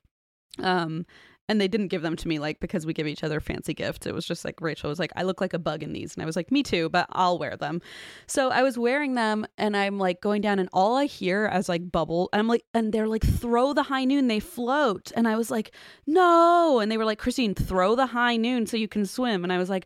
um, 0.59 1.05
and 1.49 1.61
they 1.61 1.67
didn't 1.67 1.87
give 1.87 2.01
them 2.01 2.15
to 2.15 2.27
me 2.27 2.39
like 2.39 2.59
because 2.59 2.85
we 2.85 2.93
give 2.93 3.07
each 3.07 3.23
other 3.23 3.39
fancy 3.39 3.73
gifts. 3.73 4.05
It 4.05 4.13
was 4.13 4.25
just 4.25 4.43
like 4.43 4.59
Rachel 4.61 4.89
was 4.89 4.99
like, 4.99 5.11
I 5.15 5.23
look 5.23 5.41
like 5.41 5.53
a 5.53 5.59
bug 5.59 5.83
in 5.83 5.93
these, 5.93 6.13
and 6.13 6.23
I 6.23 6.25
was 6.25 6.35
like, 6.35 6.51
me 6.51 6.63
too, 6.63 6.89
but 6.89 7.07
I'll 7.11 7.37
wear 7.37 7.55
them. 7.55 7.81
So 8.27 8.49
I 8.49 8.63
was 8.63 8.77
wearing 8.77 9.15
them, 9.15 9.45
and 9.57 9.75
I'm 9.75 9.97
like 9.97 10.21
going 10.21 10.41
down, 10.41 10.59
and 10.59 10.69
all 10.73 10.95
I 10.95 11.05
hear 11.05 11.45
as 11.51 11.69
like 11.69 11.91
bubble, 11.91 12.29
and 12.33 12.39
I'm 12.39 12.47
like, 12.47 12.63
and 12.73 12.93
they're 12.93 13.07
like, 13.07 13.25
throw 13.25 13.73
the 13.73 13.83
high 13.83 14.05
noon, 14.05 14.27
they 14.27 14.39
float, 14.39 15.11
and 15.15 15.27
I 15.27 15.35
was 15.35 15.49
like, 15.49 15.71
no, 16.05 16.79
and 16.79 16.91
they 16.91 16.97
were 16.97 17.05
like, 17.05 17.19
Christine, 17.19 17.55
throw 17.55 17.95
the 17.95 18.07
high 18.07 18.37
noon 18.37 18.65
so 18.65 18.77
you 18.77 18.87
can 18.87 19.05
swim, 19.05 19.43
and 19.43 19.53
I 19.53 19.57
was 19.57 19.69
like. 19.69 19.85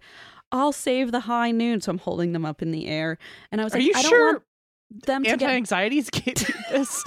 I'll 0.53 0.73
save 0.73 1.13
the 1.13 1.21
high 1.21 1.51
noon, 1.51 1.79
so 1.79 1.91
I'm 1.91 1.97
holding 1.97 2.33
them 2.33 2.43
up 2.43 2.61
in 2.61 2.71
the 2.71 2.87
air, 2.87 3.17
and 3.53 3.61
I 3.61 3.63
was 3.63 3.73
Are 3.73 3.77
like, 3.77 3.85
you 3.85 3.93
I 3.95 4.01
don't 4.01 4.09
sure 4.09 4.31
want 4.33 4.43
them 5.05 5.23
to 5.23 5.29
get 5.29 5.41
anti-anxieties 5.41 6.09
gave 6.09 6.25
you 6.49 6.55
this, 6.69 7.05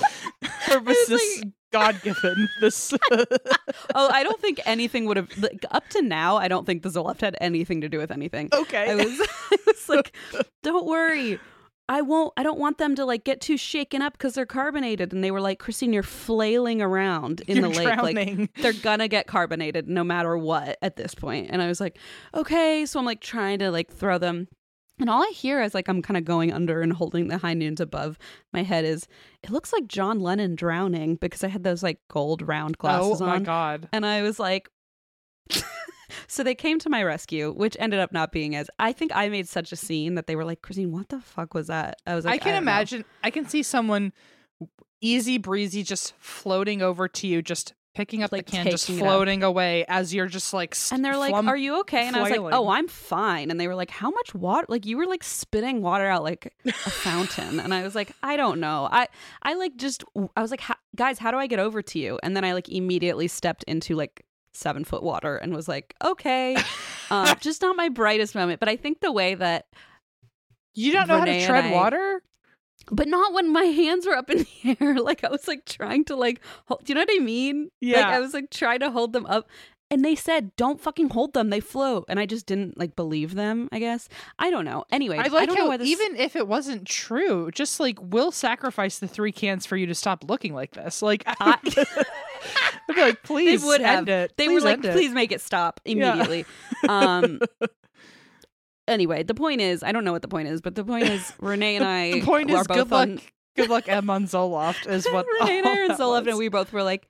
or 0.70 0.78
was 0.80 0.96
was 0.96 1.08
this 1.08 1.44
God 1.74 2.00
given? 2.02 2.48
This 2.60 2.94
oh, 3.94 4.08
I 4.08 4.22
don't 4.22 4.40
think 4.40 4.60
anything 4.64 5.06
would 5.06 5.16
have 5.16 5.36
like, 5.36 5.64
up 5.72 5.88
to 5.90 6.02
now. 6.02 6.36
I 6.36 6.48
don't 6.48 6.64
think 6.64 6.82
the 6.82 6.88
Zoloft 6.88 7.20
had 7.20 7.36
anything 7.40 7.80
to 7.80 7.88
do 7.88 7.98
with 7.98 8.10
anything. 8.10 8.48
okay? 8.52 8.90
I 8.90 8.94
was, 8.94 9.20
I 9.50 9.56
was 9.66 9.88
like, 9.88 10.14
don't 10.62 10.86
worry. 10.86 11.40
I 11.88 12.00
won't. 12.00 12.32
I 12.36 12.42
don't 12.42 12.58
want 12.58 12.78
them 12.78 12.94
to 12.94 13.04
like 13.04 13.24
get 13.24 13.42
too 13.42 13.58
shaken 13.58 14.00
up 14.00 14.14
because 14.14 14.34
they're 14.34 14.46
carbonated. 14.46 15.12
And 15.12 15.22
they 15.22 15.30
were 15.30 15.40
like, 15.40 15.58
Christine, 15.58 15.92
you're 15.92 16.02
flailing 16.02 16.80
around 16.80 17.42
in 17.42 17.58
You're 17.58 17.68
the 17.68 17.78
lake. 17.78 17.98
Like 17.98 18.54
they're 18.54 18.72
gonna 18.72 19.08
get 19.08 19.26
carbonated 19.26 19.86
no 19.86 20.02
matter 20.02 20.38
what 20.38 20.78
at 20.80 20.96
this 20.96 21.14
point. 21.14 21.48
And 21.50 21.60
I 21.60 21.66
was 21.66 21.80
like, 21.80 21.98
okay. 22.32 22.86
So 22.86 22.98
I'm 22.98 23.04
like 23.04 23.20
trying 23.20 23.58
to 23.58 23.70
like 23.70 23.92
throw 23.92 24.16
them. 24.16 24.48
And 25.00 25.10
all 25.10 25.22
I 25.22 25.32
hear 25.34 25.60
as 25.60 25.74
like 25.74 25.88
I'm 25.88 26.02
kind 26.02 26.16
of 26.16 26.24
going 26.24 26.52
under 26.52 26.80
and 26.80 26.92
holding 26.92 27.28
the 27.28 27.38
high 27.38 27.54
noons 27.54 27.80
above 27.80 28.18
my 28.52 28.62
head 28.62 28.84
is 28.84 29.08
it 29.42 29.50
looks 29.50 29.72
like 29.72 29.88
John 29.88 30.20
Lennon 30.20 30.54
drowning 30.54 31.16
because 31.16 31.42
I 31.42 31.48
had 31.48 31.64
those 31.64 31.82
like 31.82 31.98
gold 32.08 32.46
round 32.46 32.78
glasses 32.78 33.20
oh 33.20 33.26
my 33.26 33.36
on. 33.36 33.42
god! 33.42 33.88
And 33.92 34.06
I 34.06 34.22
was 34.22 34.38
like, 34.38 34.70
so 36.28 36.44
they 36.44 36.54
came 36.54 36.78
to 36.78 36.90
my 36.90 37.02
rescue, 37.02 37.52
which 37.52 37.76
ended 37.80 37.98
up 37.98 38.12
not 38.12 38.30
being 38.30 38.54
as. 38.54 38.70
I 38.78 38.92
think 38.92 39.10
I 39.14 39.28
made 39.28 39.48
such 39.48 39.72
a 39.72 39.76
scene 39.76 40.14
that 40.14 40.26
they 40.26 40.36
were 40.36 40.44
like, 40.44 40.62
Christine, 40.62 40.92
what 40.92 41.08
the 41.08 41.20
fuck 41.20 41.54
was 41.54 41.66
that? 41.66 41.96
I 42.06 42.14
was 42.14 42.24
like, 42.24 42.34
I 42.34 42.38
can 42.38 42.52
know." 42.52 42.58
imagine. 42.58 43.04
I 43.22 43.30
can 43.30 43.48
see 43.48 43.62
someone 43.62 44.12
easy 45.00 45.38
breezy 45.38 45.82
just 45.82 46.14
floating 46.18 46.82
over 46.82 47.08
to 47.08 47.26
you, 47.26 47.42
just 47.42 47.74
picking 47.94 48.22
up 48.22 48.32
Like 48.32 48.46
the 48.46 48.52
can, 48.52 48.70
just 48.70 48.86
taking 48.86 48.98
it 49.00 49.02
up. 49.02 49.06
floating 49.08 49.42
away 49.42 49.84
as 49.88 50.12
you're 50.14 50.26
just 50.26 50.52
like. 50.52 50.72
s- 50.74 50.92
And 50.92 51.04
they're 51.04 51.16
like, 51.16 51.34
flum- 51.34 51.48
"Are 51.48 51.56
you 51.56 51.80
okay?" 51.80 52.06
And 52.06 52.16
I 52.16 52.22
was 52.22 52.30
like, 52.30 52.40
"Oh, 52.40 52.68
I'm 52.68 52.88
fine." 52.88 53.50
And 53.50 53.58
they 53.60 53.68
were 53.68 53.74
like, 53.74 53.90
"How 53.90 54.10
much 54.10 54.34
water? 54.34 54.66
Like 54.68 54.84
you 54.86 54.96
were 54.96 55.06
like 55.06 55.22
spitting 55.24 55.80
water 55.82 56.06
out 56.06 56.22
like 56.22 56.52
a 56.66 56.72
fountain." 56.72 57.60
and 57.60 57.72
I 57.72 57.82
was 57.82 57.94
like, 57.94 58.12
"I 58.22 58.36
don't 58.36 58.60
know. 58.60 58.88
I 58.90 59.08
I 59.42 59.54
like 59.54 59.76
just 59.76 60.04
I 60.36 60.42
was 60.42 60.50
like, 60.50 60.62
guys, 60.96 61.18
how 61.18 61.30
do 61.30 61.36
I 61.38 61.46
get 61.46 61.58
over 61.58 61.82
to 61.82 61.98
you?" 61.98 62.18
And 62.22 62.36
then 62.36 62.44
I 62.44 62.52
like 62.52 62.68
immediately 62.68 63.28
stepped 63.28 63.64
into 63.64 63.94
like 63.94 64.24
seven 64.52 64.84
foot 64.84 65.02
water 65.02 65.36
and 65.36 65.54
was 65.54 65.68
like, 65.68 65.94
"Okay." 66.04 66.56
um, 67.10 67.28
just 67.40 67.62
not 67.62 67.76
my 67.76 67.88
brightest 67.88 68.34
moment, 68.34 68.60
but 68.60 68.68
I 68.68 68.76
think 68.76 69.00
the 69.00 69.12
way 69.12 69.34
that 69.34 69.66
You 70.74 70.92
don't 70.92 71.06
know 71.08 71.20
Renee 71.20 71.40
how 71.42 71.46
to 71.46 71.46
tread 71.46 71.64
I- 71.66 71.72
water. 71.72 72.22
But 72.90 73.08
not 73.08 73.32
when 73.32 73.52
my 73.52 73.64
hands 73.64 74.06
were 74.06 74.16
up 74.16 74.30
in 74.30 74.38
the 74.62 74.76
air. 74.80 74.94
Like 75.00 75.24
I 75.24 75.28
was 75.30 75.46
like 75.48 75.64
trying 75.64 76.04
to 76.06 76.16
like, 76.16 76.40
hold, 76.66 76.84
do 76.84 76.90
you 76.90 76.94
know 76.94 77.02
what 77.02 77.10
I 77.12 77.18
mean? 77.24 77.70
Yeah. 77.80 77.96
Like 77.98 78.06
Yeah. 78.06 78.16
I 78.16 78.20
was 78.20 78.34
like 78.34 78.50
trying 78.50 78.80
to 78.80 78.90
hold 78.90 79.12
them 79.12 79.26
up, 79.26 79.48
and 79.90 80.04
they 80.04 80.14
said, 80.14 80.56
"Don't 80.56 80.80
fucking 80.80 81.10
hold 81.10 81.34
them; 81.34 81.50
they 81.50 81.60
float." 81.60 82.04
And 82.08 82.18
I 82.18 82.26
just 82.26 82.46
didn't 82.46 82.78
like 82.78 82.96
believe 82.96 83.34
them. 83.34 83.68
I 83.70 83.78
guess 83.78 84.08
I 84.38 84.50
don't 84.50 84.64
know. 84.64 84.84
Anyway, 84.90 85.18
I 85.18 85.24
I, 85.24 85.28
like 85.28 85.46
don't 85.48 85.56
know 85.56 85.64
how 85.64 85.68
why 85.68 85.76
this. 85.76 85.88
even 85.88 86.16
if 86.16 86.34
it 86.36 86.48
wasn't 86.48 86.86
true, 86.86 87.50
just 87.52 87.78
like 87.80 87.98
we'll 88.00 88.32
sacrifice 88.32 88.98
the 88.98 89.06
three 89.08 89.32
cans 89.32 89.66
for 89.66 89.76
you 89.76 89.86
to 89.86 89.94
stop 89.94 90.24
looking 90.28 90.54
like 90.54 90.72
this. 90.72 91.02
Like 91.02 91.22
I, 91.26 91.34
I- 91.66 92.04
would 92.88 92.96
be 92.96 93.00
like, 93.02 93.22
they 93.22 93.26
please 93.26 93.64
would 93.64 93.80
have. 93.82 93.98
end 93.98 94.08
it. 94.08 94.32
They 94.36 94.46
Please 94.46 94.62
were 94.62 94.70
like, 94.70 94.84
it." 94.84 94.92
"Please 94.92 95.12
make 95.12 95.32
it 95.32 95.40
stop 95.40 95.80
Yeah. 95.84 96.12
immediately." 96.14 96.44
um. 96.88 97.40
Anyway, 98.86 99.22
the 99.22 99.34
point 99.34 99.60
is, 99.60 99.82
I 99.82 99.92
don't 99.92 100.04
know 100.04 100.12
what 100.12 100.22
the 100.22 100.28
point 100.28 100.48
is, 100.48 100.60
but 100.60 100.74
the 100.74 100.84
point 100.84 101.04
is, 101.08 101.32
Renee 101.40 101.76
and 101.76 101.84
I 101.84 102.12
The 102.12 102.22
point 102.22 102.50
are 102.50 102.60
is, 102.60 102.66
both 102.66 102.76
good 102.76 102.90
luck. 102.90 103.08
on- 103.08 103.20
Good 103.56 103.70
luck, 103.70 103.88
Em 103.88 104.10
on 104.10 104.24
Zoloft 104.24 104.88
is 104.88 105.06
what. 105.06 105.24
Renee 105.40 105.58
and 105.58 105.66
I 105.68 105.78
are 105.78 105.84
in 105.84 105.90
Zoloft, 105.92 106.26
and 106.28 106.36
we 106.36 106.48
both 106.48 106.72
were 106.72 106.82
like, 106.82 107.06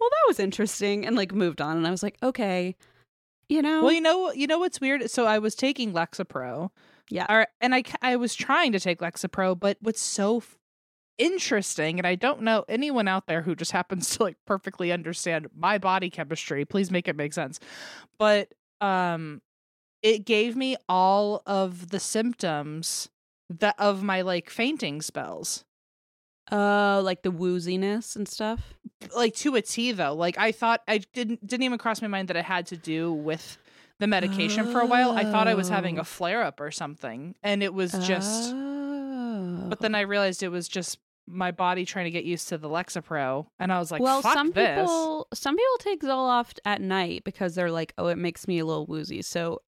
"Well, 0.00 0.10
that 0.10 0.24
was 0.26 0.40
interesting," 0.40 1.06
and 1.06 1.14
like 1.14 1.32
moved 1.32 1.60
on. 1.60 1.76
And 1.76 1.86
I 1.86 1.92
was 1.92 2.02
like, 2.02 2.16
"Okay, 2.20 2.74
you 3.48 3.62
know." 3.62 3.84
Well, 3.84 3.92
you 3.92 4.00
know, 4.00 4.32
you 4.32 4.48
know 4.48 4.58
what's 4.58 4.80
weird. 4.80 5.08
So 5.08 5.24
I 5.24 5.38
was 5.38 5.54
taking 5.54 5.92
Lexapro. 5.92 6.70
Yeah. 7.10 7.26
Or, 7.28 7.46
and 7.60 7.76
I 7.76 7.84
I 8.02 8.16
was 8.16 8.34
trying 8.34 8.72
to 8.72 8.80
take 8.80 8.98
Lexapro, 8.98 9.56
but 9.58 9.76
what's 9.82 10.02
so 10.02 10.38
f- 10.38 10.58
interesting, 11.16 12.00
and 12.00 12.06
I 12.08 12.16
don't 12.16 12.42
know 12.42 12.64
anyone 12.68 13.06
out 13.06 13.28
there 13.28 13.42
who 13.42 13.54
just 13.54 13.70
happens 13.70 14.16
to 14.16 14.24
like 14.24 14.36
perfectly 14.46 14.90
understand 14.90 15.46
my 15.56 15.78
body 15.78 16.10
chemistry. 16.10 16.64
Please 16.64 16.90
make 16.90 17.06
it 17.06 17.14
make 17.14 17.32
sense. 17.32 17.60
But 18.18 18.52
um, 18.80 19.42
it 20.04 20.24
gave 20.24 20.54
me 20.54 20.76
all 20.88 21.42
of 21.46 21.88
the 21.88 21.98
symptoms 21.98 23.08
that 23.50 23.74
of 23.78 24.02
my 24.04 24.20
like 24.20 24.48
fainting 24.50 25.02
spells. 25.02 25.64
Uh, 26.52 27.00
like 27.02 27.22
the 27.22 27.32
wooziness 27.32 28.14
and 28.16 28.28
stuff. 28.28 28.74
like 29.16 29.34
to 29.34 29.54
a 29.56 29.62
T 29.62 29.92
though. 29.92 30.12
Like 30.14 30.36
I 30.38 30.52
thought 30.52 30.82
I 30.86 30.98
didn't 31.14 31.44
didn't 31.46 31.64
even 31.64 31.78
cross 31.78 32.02
my 32.02 32.08
mind 32.08 32.28
that 32.28 32.36
it 32.36 32.44
had 32.44 32.66
to 32.66 32.76
do 32.76 33.12
with 33.12 33.56
the 33.98 34.06
medication 34.06 34.70
for 34.70 34.80
a 34.80 34.86
while. 34.86 35.12
I 35.12 35.24
thought 35.24 35.48
I 35.48 35.54
was 35.54 35.70
having 35.70 35.98
Oh. 35.98 36.02
a 36.02 36.04
flare 36.04 36.42
up 36.42 36.60
or 36.60 36.70
something, 36.70 37.34
and 37.42 37.62
it 37.62 37.72
was 37.72 37.92
just. 38.06 38.52
Oh. 38.54 39.66
But 39.68 39.80
then 39.80 39.94
I 39.94 40.00
realized 40.02 40.42
it 40.42 40.48
was 40.50 40.68
just 40.68 40.98
my 41.26 41.50
body 41.50 41.86
trying 41.86 42.04
to 42.04 42.10
get 42.10 42.24
used 42.24 42.48
to 42.48 42.58
the 42.58 42.68
Lexapro, 42.68 43.46
and 43.58 43.72
I 43.72 43.78
was 43.78 43.90
like, 43.90 44.02
well, 44.02 44.20
"Fuck 44.20 44.34
some 44.34 44.50
this." 44.50 44.80
people 44.80 45.28
some 45.32 45.56
people 45.56 45.78
take 45.78 46.02
Zoloft 46.02 46.58
at 46.66 46.82
night 46.82 47.24
because 47.24 47.54
they're 47.54 47.70
like, 47.70 47.94
oh, 47.96 48.08
it 48.08 48.18
makes 48.18 48.46
me 48.46 48.58
a 48.58 48.66
little 48.66 48.84
woozy. 48.84 49.22
So, 49.22 49.62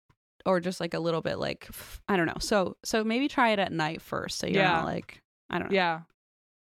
or 0.47 0.61
just 0.61 0.81
like 0.81 0.95
a 0.95 0.99
little 1.01 1.21
bit 1.23 1.39
like 1.39 1.69
I 2.09 2.17
don't 2.17 2.27
know. 2.27 2.37
So 2.41 2.77
so 2.85 3.05
maybe 3.05 3.29
try 3.29 3.51
it 3.51 3.59
at 3.59 3.73
night 3.73 4.03
first. 4.03 4.39
So 4.39 4.47
you're 4.47 4.63
Yeah. 4.63 4.73
not 4.73 4.85
like 4.85 5.21
I 5.51 5.59
don't 5.59 5.71
know. 5.71 5.75
Yeah, 5.75 6.01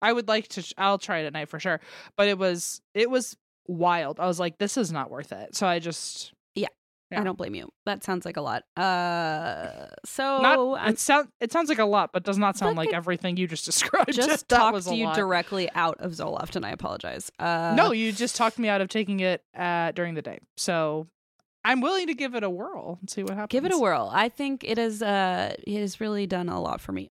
I 0.02 0.12
would 0.12 0.28
like 0.28 0.48
to. 0.48 0.74
I'll 0.78 0.98
try 0.98 1.18
it 1.18 1.26
at 1.26 1.32
night 1.32 1.48
for 1.48 1.60
sure. 1.60 1.80
But 2.16 2.28
it 2.28 2.38
was 2.38 2.80
it 2.94 3.10
was 3.10 3.36
wild. 3.68 4.18
I 4.20 4.26
was 4.26 4.40
like, 4.40 4.58
this 4.58 4.76
is 4.76 4.90
not 4.92 5.10
worth 5.10 5.32
it. 5.32 5.54
So 5.54 5.66
I 5.66 5.78
just 5.78 6.32
Yeah. 6.54 7.20
I 7.20 7.24
don't 7.24 7.36
blame 7.36 7.56
you. 7.56 7.68
That 7.86 8.04
sounds 8.04 8.24
like 8.24 8.36
a 8.36 8.40
lot. 8.40 8.62
Uh, 8.76 9.86
so 10.04 10.40
not 10.40 10.88
it 10.88 10.98
sound 11.00 11.26
it 11.40 11.50
sounds 11.50 11.68
like 11.68 11.80
a 11.80 11.84
lot, 11.84 12.10
but 12.12 12.22
does 12.22 12.38
not 12.38 12.56
sound 12.56 12.76
like 12.76 12.92
everything 12.92 13.36
you 13.36 13.48
just 13.48 13.64
described. 13.72 14.12
just 14.12 14.48
talked 14.48 14.86
a 14.86 14.94
you 14.94 15.06
lot. 15.06 15.16
directly 15.16 15.68
out 15.74 15.96
of 16.00 16.12
Zoloft, 16.12 16.54
and 16.54 16.64
I 16.64 16.70
apologize. 16.70 17.28
Uh, 17.40 17.74
no, 17.76 17.90
you 17.90 18.12
just 18.12 18.36
talked 18.36 18.60
me 18.60 18.68
out 18.68 18.80
of 18.80 18.88
taking 18.88 19.18
it 19.18 19.42
uh, 19.56 19.90
during 19.90 20.14
the 20.14 20.22
day. 20.22 20.38
So 20.56 21.08
I'm 21.64 21.80
willing 21.80 22.06
to 22.06 22.14
give 22.14 22.34
it 22.34 22.42
a 22.42 22.50
whirl 22.50 22.98
and 23.00 23.10
see 23.10 23.22
what 23.22 23.34
happens. 23.34 23.48
give 23.50 23.64
it 23.64 23.72
a 23.72 23.78
whirl. 23.78 24.10
I 24.12 24.28
think 24.28 24.64
it 24.64 24.78
is. 24.78 25.02
Uh, 25.02 25.54
it 25.66 25.80
has 25.80 26.00
really 26.00 26.26
done 26.26 26.48
a 26.48 26.60
lot 26.60 26.80
for 26.80 26.92
me. 26.92 27.10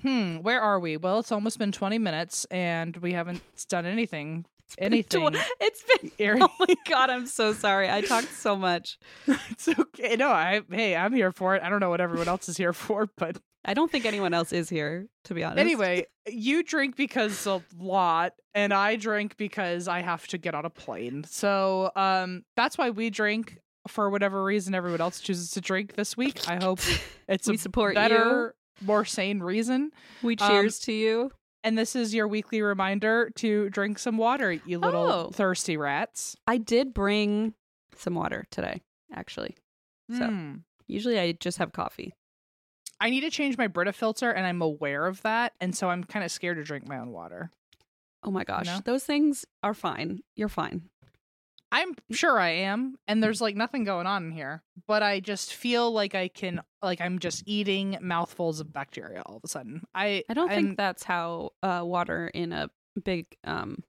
Hmm, 0.00 0.38
where 0.38 0.60
are 0.60 0.80
we? 0.80 0.96
Well, 0.96 1.20
it's 1.20 1.30
almost 1.32 1.58
been 1.58 1.70
20 1.70 1.98
minutes 1.98 2.44
and 2.50 2.96
we 2.96 3.12
haven't 3.12 3.40
done 3.68 3.86
anything. 3.86 4.46
Anything. 4.78 5.34
It's 5.60 5.84
been. 5.84 6.10
Oh 6.42 6.48
my 6.66 6.74
god, 6.88 7.10
I'm 7.10 7.26
so 7.26 7.52
sorry. 7.52 7.90
I 7.90 8.00
talked 8.00 8.32
so 8.32 8.56
much. 8.56 8.98
it's 9.26 9.68
okay. 9.68 10.16
No, 10.16 10.28
I 10.30 10.62
hey, 10.70 10.96
I'm 10.96 11.12
here 11.12 11.30
for 11.30 11.54
it. 11.54 11.62
I 11.62 11.68
don't 11.68 11.80
know 11.80 11.90
what 11.90 12.00
everyone 12.00 12.28
else 12.28 12.48
is 12.48 12.56
here 12.56 12.72
for, 12.72 13.08
but 13.16 13.38
I 13.64 13.74
don't 13.74 13.90
think 13.90 14.04
anyone 14.06 14.34
else 14.34 14.52
is 14.52 14.68
here, 14.68 15.06
to 15.24 15.34
be 15.34 15.44
honest. 15.44 15.60
anyway, 15.60 16.06
you 16.26 16.62
drink 16.64 16.96
because 16.96 17.46
a 17.46 17.62
lot, 17.78 18.32
and 18.54 18.72
I 18.74 18.96
drink 18.96 19.36
because 19.36 19.86
I 19.88 20.00
have 20.02 20.26
to 20.28 20.38
get 20.38 20.54
on 20.54 20.64
a 20.64 20.70
plane. 20.70 21.24
So, 21.28 21.92
um, 21.94 22.42
that's 22.56 22.76
why 22.76 22.90
we 22.90 23.08
drink 23.10 23.58
for 23.88 24.10
whatever 24.10 24.42
reason 24.42 24.74
everyone 24.74 25.00
else 25.00 25.20
chooses 25.20 25.50
to 25.52 25.60
drink 25.60 25.94
this 25.94 26.16
week. 26.16 26.48
I 26.48 26.56
hope 26.62 26.80
it's 27.28 27.48
we 27.48 27.54
a 27.54 27.58
support 27.58 27.94
better, 27.94 28.54
more 28.80 29.04
sane 29.04 29.40
reason. 29.40 29.90
you. 30.22 30.26
We 30.28 30.36
um, 30.36 30.48
cheers 30.48 30.78
to 30.80 30.92
you. 30.92 31.30
And 31.64 31.78
this 31.78 31.94
is 31.94 32.12
your 32.12 32.26
weekly 32.26 32.60
reminder 32.62 33.30
to 33.36 33.70
drink 33.70 34.00
some 34.00 34.18
water, 34.18 34.50
you 34.52 34.80
little 34.80 35.06
Oh. 35.08 35.30
thirsty 35.32 35.76
rats. 35.76 36.34
I 36.48 36.58
did 36.58 36.92
bring 36.92 37.54
some 37.94 38.16
water 38.16 38.44
today, 38.50 38.82
actually. 39.14 39.54
So 40.18 40.26
Hmm. 40.26 40.54
usually 40.88 41.20
I 41.20 41.30
just 41.32 41.58
have 41.58 41.70
coffee. 41.72 42.14
I 43.02 43.10
need 43.10 43.22
to 43.22 43.30
change 43.30 43.58
my 43.58 43.66
Brita 43.66 43.92
filter, 43.92 44.30
and 44.30 44.46
I'm 44.46 44.62
aware 44.62 45.06
of 45.06 45.22
that, 45.22 45.54
and 45.60 45.76
so 45.76 45.90
I'm 45.90 46.04
kind 46.04 46.24
of 46.24 46.30
scared 46.30 46.58
to 46.58 46.62
drink 46.62 46.86
my 46.86 46.98
own 46.98 47.10
water. 47.10 47.50
Oh 48.22 48.30
my 48.30 48.44
gosh, 48.44 48.66
know? 48.66 48.80
those 48.84 49.02
things 49.02 49.44
are 49.64 49.74
fine. 49.74 50.20
You're 50.36 50.48
fine. 50.48 50.82
I'm 51.72 51.96
sure 52.12 52.38
I 52.38 52.50
am, 52.50 52.94
and 53.08 53.20
there's 53.20 53.40
like 53.40 53.56
nothing 53.56 53.82
going 53.82 54.06
on 54.06 54.26
in 54.26 54.30
here, 54.30 54.62
but 54.86 55.02
I 55.02 55.18
just 55.18 55.52
feel 55.52 55.90
like 55.90 56.14
I 56.14 56.28
can, 56.28 56.60
like 56.80 57.00
I'm 57.00 57.18
just 57.18 57.42
eating 57.44 57.98
mouthfuls 58.00 58.60
of 58.60 58.72
bacteria 58.72 59.22
all 59.26 59.36
of 59.38 59.42
a 59.42 59.48
sudden. 59.48 59.82
I 59.92 60.22
I 60.28 60.34
don't 60.34 60.50
I'm- 60.50 60.64
think 60.64 60.76
that's 60.76 61.02
how 61.02 61.50
uh, 61.62 61.82
water 61.84 62.28
in 62.32 62.52
a 62.52 62.70
big 63.02 63.26
um, 63.42 63.82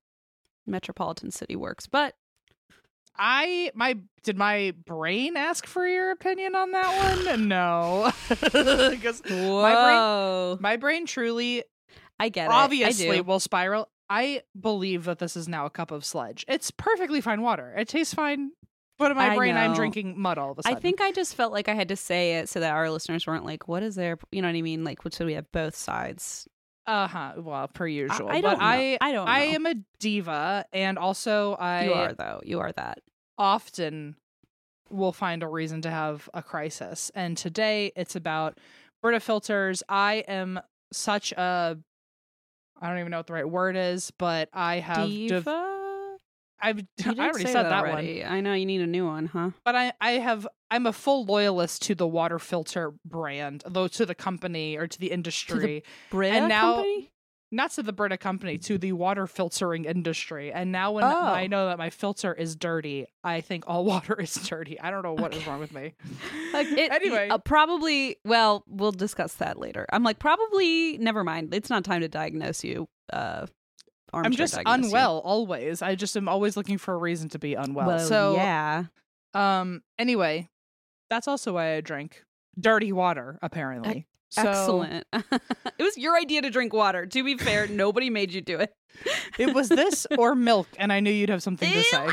metropolitan 0.66 1.30
city 1.30 1.56
works, 1.56 1.86
but 1.86 2.16
I 3.18 3.72
my 3.76 3.98
did 4.24 4.38
my 4.38 4.74
brain 4.86 5.38
ask 5.38 5.66
for 5.66 5.88
your 5.88 6.12
opinion 6.12 6.56
on 6.56 6.72
that 6.72 7.26
one? 7.26 7.48
No, 7.48 8.12
because 8.30 9.22
whoa, 9.30 10.58
my 10.60 10.78
brain 10.78 11.06
truly 11.06 11.64
I 12.20 12.30
get 12.30 12.46
it. 12.46 12.52
obviously 12.52 13.18
I 13.18 13.22
will 13.22 13.40
spiral. 13.40 13.90
I 14.10 14.42
believe 14.60 15.06
that 15.06 15.20
this 15.20 15.36
is 15.36 15.48
now 15.48 15.66
a 15.66 15.70
cup 15.70 15.92
of 15.92 16.06
sludge. 16.06 16.46
It's 16.48 16.72
perfectly 16.72 17.22
fine 17.22 17.42
water. 17.42 17.74
It 17.78 17.88
tastes 17.88 18.14
fine, 18.14 18.52
but 19.00 19.12
in 19.12 19.18
my 19.18 19.32
I 19.32 19.36
brain, 19.36 19.56
I'm 19.56 19.74
drinking 19.74 20.20
mud 20.20 20.38
all 20.38 20.52
of 20.52 20.58
a 20.60 20.62
I 20.66 20.72
sudden. 20.72 20.82
think 20.82 21.02
I 21.02 21.12
just 21.12 21.36
felt 21.36 21.52
like 21.54 21.68
I 21.70 21.74
had 21.74 21.88
to 21.90 21.96
say 21.96 22.36
it 22.38 22.50
so 22.50 22.60
that 22.60 22.72
our 22.74 22.90
listeners 22.92 23.26
weren't 23.26 23.46
like, 23.46 23.68
"What 23.68 23.82
is 23.84 23.96
there?" 23.96 24.18
You 24.32 24.42
know 24.42 24.48
what 24.50 24.56
I 24.58 24.62
mean? 24.62 24.84
Like, 24.84 25.00
so 25.12 25.26
we 25.26 25.34
have 25.34 25.52
both 25.52 25.76
sides. 25.76 26.48
Uh 26.86 27.08
huh. 27.08 27.34
Well, 27.38 27.68
per 27.70 27.88
usual. 27.88 28.28
I 28.30 28.42
but 28.42 28.50
don't 28.52 28.60
know. 28.60 28.66
I 28.66 28.98
I 29.00 29.12
don't 29.12 29.28
I 29.28 29.46
know. 29.46 29.52
am 29.54 29.66
a 29.68 29.76
diva, 30.00 30.66
and 30.74 30.98
also 30.98 31.54
I 31.54 31.86
you 31.86 31.94
are 31.94 32.14
though. 32.14 32.42
You 32.44 32.60
are 32.60 32.72
that. 32.74 33.00
often 33.38 34.16
will 34.90 35.14
find 35.14 35.42
a 35.44 35.48
reason 35.48 35.82
to 35.82 35.90
have 35.90 36.30
a 36.34 36.44
crisis. 36.44 37.10
And 37.16 37.36
today 37.38 37.92
it's 37.96 38.16
about 38.16 38.60
Brita 39.02 39.20
filters. 39.20 39.82
I 39.90 40.24
am 40.28 40.60
such 40.92 41.32
a 41.32 41.78
I 42.82 42.90
don't 42.90 43.00
even 43.00 43.12
know 43.12 43.18
what 43.18 43.28
the 43.28 43.34
right 43.34 43.50
word 43.50 43.76
is, 43.78 44.12
but 44.12 44.50
I 44.54 44.80
have 44.80 45.08
Diva. 45.08 45.42
I've 46.64 46.80
I 47.06 47.10
already 47.30 47.46
said 47.46 47.64
that, 47.64 47.82
one. 47.82 47.92
already. 47.92 48.24
I 48.26 48.40
know 48.42 48.54
you 48.54 48.66
need 48.66 48.82
a 48.82 48.88
new 48.88 49.06
one, 49.06 49.28
huh? 49.28 49.52
But 49.66 49.76
I 49.76 49.94
I 50.02 50.12
have 50.14 50.48
I'm 50.72 50.86
a 50.88 50.94
full 50.94 51.26
loyalist 51.26 51.84
to 51.84 51.96
the 51.96 52.08
water 52.08 52.40
filter 52.40 52.94
brand, 53.06 53.64
though 53.68 53.88
to 53.90 54.06
the 54.06 54.16
company 54.16 54.78
or 54.78 54.88
to 54.88 55.00
the 55.00 55.12
industry. 55.12 55.84
Brita 56.10 56.36
And 56.36 56.48
now- 56.50 56.76
company. 56.78 57.10
not 57.52 57.70
to 57.72 57.84
the 57.84 57.94
Brita 57.94 58.18
company, 58.18 58.58
to 58.58 58.80
the 58.80 58.94
water 58.94 59.28
filtering 59.28 59.86
industry. 59.86 60.52
And 60.52 60.72
now 60.72 60.94
when 60.94 61.04
Oh. 61.04 61.22
I 61.22 61.46
know 61.46 61.68
that 61.68 61.78
my 61.78 61.92
filter 61.92 62.34
is 62.34 62.56
dirty, 62.56 63.06
I 63.24 63.42
think 63.42 63.66
all 63.68 63.86
water 63.94 64.20
is 64.20 64.34
dirty. 64.34 64.80
I 64.80 64.90
don't 64.90 65.04
know 65.04 65.14
what 65.14 65.36
is 65.36 65.46
wrong 65.46 65.60
with 65.60 65.72
me. 65.74 65.94
Like 66.54 66.68
it, 66.68 66.92
anyway, 66.92 67.30
uh, 67.30 67.40
probably. 67.40 68.18
Well, 68.26 68.64
we'll 68.68 68.92
discuss 68.92 69.34
that 69.36 69.58
later. 69.60 69.86
I'm 69.92 70.04
like, 70.04 70.20
probably. 70.20 70.98
Never 71.00 71.24
mind. 71.24 71.52
It's 71.54 71.70
not 71.70 71.84
time 71.84 72.02
to 72.02 72.08
diagnose 72.08 72.64
you. 72.64 72.88
Uh, 73.12 73.48
I'm 74.14 74.32
just 74.32 74.60
unwell 74.66 75.20
always. 75.20 75.82
I 75.82 75.96
just 75.96 76.16
am 76.16 76.28
always 76.30 76.56
looking 76.58 76.78
for 76.78 76.94
a 76.94 76.98
reason 76.98 77.30
to 77.30 77.40
be 77.40 77.56
unwell. 77.56 77.88
Well, 77.88 78.00
so 78.00 78.36
yeah. 78.36 78.86
um 79.34 79.82
anyway, 79.98 80.50
that's 81.10 81.28
also 81.28 81.54
why 81.54 81.76
I 81.76 81.82
drink 81.82 82.24
dirty 82.60 82.92
water, 82.92 83.40
apparently. 83.42 84.08
So 84.30 84.42
Excellent. 84.50 85.06
it 85.14 85.84
was 85.84 85.96
your 85.98 86.18
idea 86.18 86.42
to 86.42 86.50
drink 86.50 86.74
water. 86.74 87.06
To 87.06 87.24
be 87.24 87.38
fair, 87.38 87.68
nobody 87.70 88.10
made 88.10 88.34
you 88.34 88.42
do 88.42 88.60
it. 88.60 88.74
it 89.38 89.54
was 89.54 89.70
this 89.70 90.08
or 90.18 90.34
milk, 90.34 90.68
and 90.78 90.92
I 90.92 91.00
knew 91.02 91.12
you'd 91.12 91.30
have 91.30 91.44
something 91.44 91.72
to 91.72 91.84
say. 91.84 92.08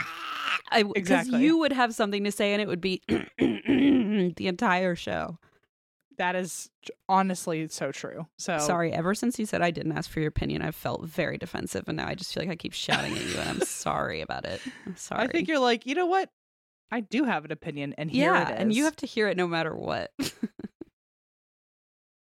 I, 0.70 0.84
Exactly. 0.94 1.40
you 1.42 1.58
would 1.58 1.72
have 1.72 1.94
something 1.94 2.24
to 2.24 2.32
say, 2.32 2.52
and 2.52 2.60
it 2.60 2.68
would 2.68 2.80
be 2.80 3.02
the 3.08 4.46
entire 4.46 4.94
show. 4.94 5.38
That 6.18 6.36
is 6.36 6.70
honestly 7.08 7.66
so 7.68 7.92
true. 7.92 8.26
So 8.36 8.58
Sorry, 8.58 8.92
ever 8.92 9.14
since 9.14 9.38
you 9.38 9.46
said 9.46 9.62
I 9.62 9.70
didn't 9.70 9.92
ask 9.92 10.10
for 10.10 10.20
your 10.20 10.28
opinion, 10.28 10.60
I've 10.62 10.74
felt 10.74 11.04
very 11.04 11.38
defensive, 11.38 11.84
and 11.88 11.96
now 11.96 12.06
I 12.08 12.14
just 12.14 12.34
feel 12.34 12.42
like 12.42 12.50
I 12.50 12.56
keep 12.56 12.72
shouting 12.72 13.12
at 13.16 13.24
you, 13.24 13.38
and 13.38 13.48
I'm 13.48 13.60
sorry 13.62 14.20
about 14.20 14.44
it. 14.44 14.60
I'm 14.86 14.96
sorry. 14.96 15.22
I 15.22 15.26
think 15.28 15.48
you're 15.48 15.58
like, 15.58 15.86
you 15.86 15.94
know 15.94 16.06
what? 16.06 16.30
I 16.90 17.00
do 17.00 17.24
have 17.24 17.44
an 17.44 17.52
opinion, 17.52 17.94
and 17.96 18.10
here 18.10 18.34
yeah, 18.34 18.48
it 18.48 18.54
is. 18.54 18.60
and 18.60 18.72
you 18.74 18.84
have 18.84 18.96
to 18.96 19.06
hear 19.06 19.28
it 19.28 19.36
no 19.36 19.46
matter 19.46 19.74
what. 19.74 20.12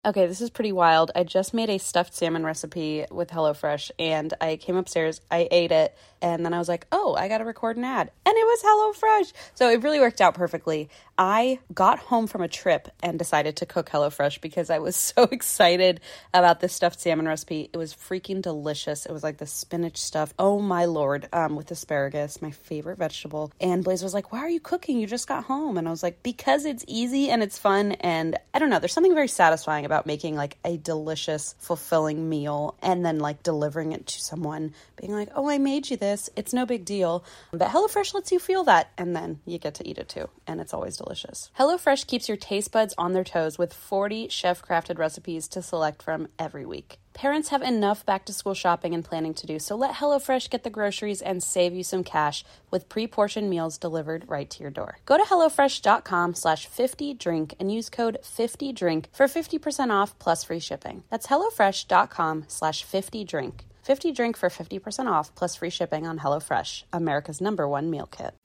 Okay, 0.05 0.27
this 0.27 0.39
is 0.39 0.51
pretty 0.51 0.71
wild. 0.71 1.09
I 1.15 1.23
just 1.23 1.51
made 1.51 1.71
a 1.71 1.79
stuffed 1.79 2.13
salmon 2.13 2.43
recipe 2.43 3.05
with 3.09 3.31
HelloFresh 3.31 3.89
and 3.97 4.31
I 4.39 4.57
came 4.57 4.75
upstairs, 4.75 5.19
I 5.31 5.47
ate 5.49 5.71
it, 5.71 5.97
and 6.21 6.45
then 6.45 6.53
I 6.53 6.59
was 6.59 6.67
like, 6.67 6.87
oh, 6.91 7.15
I 7.15 7.27
got 7.27 7.39
to 7.39 7.45
record 7.45 7.77
an 7.77 7.83
ad. 7.83 8.11
And 8.25 8.35
it 8.35 8.45
was 8.45 8.61
HelloFresh. 8.63 9.33
So 9.53 9.69
it 9.69 9.83
really 9.83 9.99
worked 9.99 10.21
out 10.21 10.33
perfectly. 10.33 10.89
I 11.17 11.59
got 11.73 11.99
home 11.99 12.27
from 12.27 12.41
a 12.41 12.47
trip 12.47 12.89
and 13.01 13.19
decided 13.19 13.57
to 13.57 13.65
cook 13.65 13.89
HelloFresh 13.89 14.41
because 14.41 14.69
I 14.69 14.79
was 14.79 14.95
so 15.15 15.23
excited 15.23 16.01
about 16.33 16.59
this 16.59 16.73
stuffed 16.73 16.99
salmon 16.99 17.27
recipe. 17.27 17.69
It 17.71 17.77
was 17.77 17.93
freaking 17.93 18.41
delicious. 18.41 19.05
It 19.05 19.11
was 19.11 19.23
like 19.23 19.37
the 19.37 19.45
spinach 19.45 19.97
stuff. 19.97 20.33
Oh 20.37 20.59
my 20.59 20.85
lord, 20.85 21.29
um, 21.31 21.55
with 21.55 21.71
asparagus, 21.71 22.41
my 22.41 22.51
favorite 22.51 22.97
vegetable. 22.97 23.51
And 23.61 23.83
Blaze 23.83 24.03
was 24.03 24.13
like, 24.13 24.31
why 24.31 24.39
are 24.39 24.49
you 24.49 24.59
cooking? 24.59 24.99
You 24.99 25.07
just 25.07 25.27
got 25.27 25.45
home. 25.45 25.77
And 25.77 25.87
I 25.87 25.91
was 25.91 26.03
like, 26.03 26.21
because 26.21 26.65
it's 26.65 26.83
easy 26.87 27.29
and 27.29 27.41
it's 27.41 27.57
fun. 27.57 27.93
And 27.93 28.37
I 28.53 28.59
don't 28.59 28.69
know, 28.69 28.79
there's 28.79 28.93
something 28.93 29.13
very 29.13 29.27
satisfying 29.27 29.85
about 29.85 29.94
making 30.05 30.35
like 30.35 30.57
a 30.65 30.77
delicious, 30.77 31.55
fulfilling 31.59 32.27
meal 32.29 32.75
and 32.81 33.05
then 33.05 33.19
like 33.19 33.43
delivering 33.43 33.91
it 33.91 34.07
to 34.07 34.19
someone, 34.19 34.73
being 34.95 35.13
like, 35.13 35.29
oh, 35.35 35.49
I 35.49 35.57
made 35.57 35.89
you 35.89 35.97
this. 35.97 36.29
It's 36.35 36.53
no 36.53 36.65
big 36.65 36.85
deal. 36.85 37.23
But 37.51 37.69
HelloFresh 37.69 38.13
lets 38.13 38.31
you 38.31 38.39
feel 38.39 38.63
that. 38.65 38.91
And 38.97 39.15
then 39.15 39.39
you 39.45 39.57
get 39.57 39.75
to 39.75 39.87
eat 39.87 39.97
it 39.97 40.09
too. 40.09 40.29
And 40.47 40.59
it's 40.59 40.73
always 40.73 40.97
delicious. 40.97 41.51
HelloFresh 41.59 42.07
keeps 42.07 42.27
your 42.27 42.37
taste 42.37 42.71
buds 42.71 42.93
on 42.97 43.13
their 43.13 43.23
toes 43.23 43.57
with 43.57 43.73
40 43.73 44.29
chef 44.29 44.61
crafted 44.61 44.97
recipes 44.97 45.47
to 45.49 45.61
select 45.61 46.01
from 46.01 46.27
every 46.39 46.65
week. 46.65 46.99
Parents 47.15 47.47
have 47.47 47.61
enough 47.61 48.05
back 48.05 48.25
to 48.25 48.33
school 48.33 48.53
shopping 48.53 48.93
and 48.93 49.01
planning 49.01 49.33
to 49.35 49.47
do, 49.47 49.57
so 49.57 49.77
let 49.77 49.93
HelloFresh 49.95 50.49
get 50.49 50.63
the 50.65 50.69
groceries 50.69 51.21
and 51.21 51.41
save 51.41 51.73
you 51.73 51.81
some 51.81 52.03
cash 52.03 52.43
with 52.71 52.89
pre-portioned 52.89 53.49
meals 53.49 53.77
delivered 53.77 54.25
right 54.27 54.49
to 54.49 54.61
your 54.61 54.69
door. 54.69 54.97
Go 55.05 55.15
to 55.15 55.23
HelloFresh.com 55.23 56.35
slash 56.35 56.67
50drink 56.67 57.53
and 57.57 57.71
use 57.71 57.89
code 57.89 58.17
50drink 58.21 59.05
for 59.13 59.27
50% 59.27 59.91
off 59.91 60.19
plus 60.19 60.43
free 60.43 60.59
shipping. 60.59 61.03
That's 61.09 61.27
HelloFresh.com 61.27 62.45
slash 62.49 62.85
50drink. 62.85 63.61
50 63.81 64.11
drink 64.11 64.35
for 64.35 64.49
50% 64.49 65.09
off 65.09 65.33
plus 65.35 65.55
free 65.55 65.69
shipping 65.69 66.05
on 66.05 66.19
HelloFresh, 66.19 66.83
America's 66.91 67.39
number 67.39 67.65
one 67.65 67.89
meal 67.89 68.07
kit. 68.07 68.33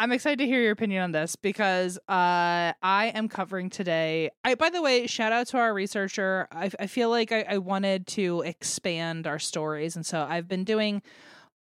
I'm 0.00 0.12
excited 0.12 0.38
to 0.38 0.46
hear 0.46 0.62
your 0.62 0.70
opinion 0.70 1.02
on 1.02 1.12
this 1.12 1.34
because 1.34 1.98
uh, 2.08 2.72
I 2.82 3.12
am 3.14 3.28
covering 3.28 3.68
today. 3.68 4.30
I, 4.44 4.54
by 4.54 4.70
the 4.70 4.80
way, 4.80 5.08
shout 5.08 5.32
out 5.32 5.48
to 5.48 5.58
our 5.58 5.74
researcher. 5.74 6.46
I, 6.52 6.70
I 6.78 6.86
feel 6.86 7.10
like 7.10 7.32
I, 7.32 7.44
I 7.48 7.58
wanted 7.58 8.06
to 8.08 8.42
expand 8.42 9.26
our 9.26 9.40
stories, 9.40 9.96
and 9.96 10.06
so 10.06 10.24
I've 10.28 10.46
been 10.46 10.64
doing 10.64 11.02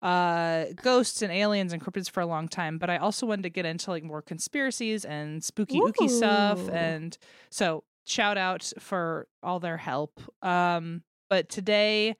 uh 0.02 0.66
ghosts 0.82 1.22
and 1.22 1.32
aliens 1.32 1.72
and 1.72 1.82
cryptids 1.82 2.10
for 2.10 2.20
a 2.20 2.26
long 2.26 2.46
time 2.46 2.76
but 2.76 2.90
i 2.90 2.98
also 2.98 3.24
wanted 3.24 3.42
to 3.42 3.48
get 3.48 3.64
into 3.64 3.90
like 3.90 4.04
more 4.04 4.20
conspiracies 4.20 5.06
and 5.06 5.42
spooky 5.42 5.80
ooky 5.80 6.10
stuff 6.10 6.68
and 6.68 7.16
so 7.48 7.84
shout 8.04 8.36
out 8.36 8.70
for 8.78 9.26
all 9.42 9.58
their 9.60 9.78
help 9.78 10.20
um 10.42 11.02
but 11.30 11.48
today 11.48 12.14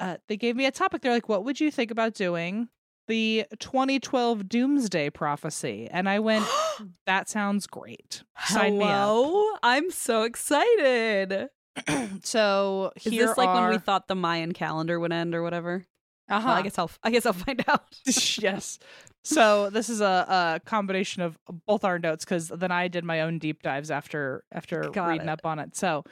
uh 0.00 0.16
they 0.28 0.36
gave 0.38 0.56
me 0.56 0.64
a 0.64 0.70
topic 0.70 1.02
they're 1.02 1.12
like 1.12 1.28
what 1.28 1.44
would 1.44 1.60
you 1.60 1.70
think 1.70 1.90
about 1.90 2.14
doing 2.14 2.70
the 3.08 3.44
2012 3.58 4.48
doomsday 4.48 5.10
prophecy 5.10 5.88
and 5.90 6.08
i 6.08 6.18
went 6.18 6.44
that 7.06 7.28
sounds 7.28 7.66
great 7.66 8.22
sign 8.46 8.78
me 8.78 8.84
up 8.84 9.58
I'm 9.62 9.90
so 9.90 10.24
excited. 10.24 11.48
so 12.24 12.90
Is 12.96 13.04
here 13.04 13.26
this 13.28 13.38
like 13.38 13.54
when 13.54 13.70
we 13.70 13.78
thought 13.78 14.08
the 14.08 14.14
Mayan 14.16 14.52
calendar 14.52 14.98
would 14.98 15.12
end 15.12 15.34
or 15.34 15.42
whatever? 15.42 15.86
uh-huh. 16.28 16.46
Well, 16.46 16.56
I 16.56 16.62
guess 16.62 16.78
I'll 16.78 16.90
I 17.02 17.10
guess 17.10 17.26
I'll 17.26 17.32
find 17.32 17.64
out. 17.68 17.84
yes. 18.38 18.78
So 19.24 19.70
this 19.70 19.88
is 19.88 20.00
a, 20.00 20.26
a 20.28 20.60
combination 20.66 21.22
of 21.22 21.38
both 21.66 21.84
our 21.84 21.98
notes 21.98 22.24
because 22.24 22.48
then 22.48 22.72
I 22.72 22.88
did 22.88 23.04
my 23.04 23.20
own 23.20 23.38
deep 23.38 23.62
dives 23.62 23.90
after 23.90 24.42
after 24.50 24.82
Got 24.90 25.08
reading 25.08 25.28
it. 25.28 25.30
up 25.30 25.46
on 25.46 25.58
it. 25.60 25.76
So, 25.76 26.04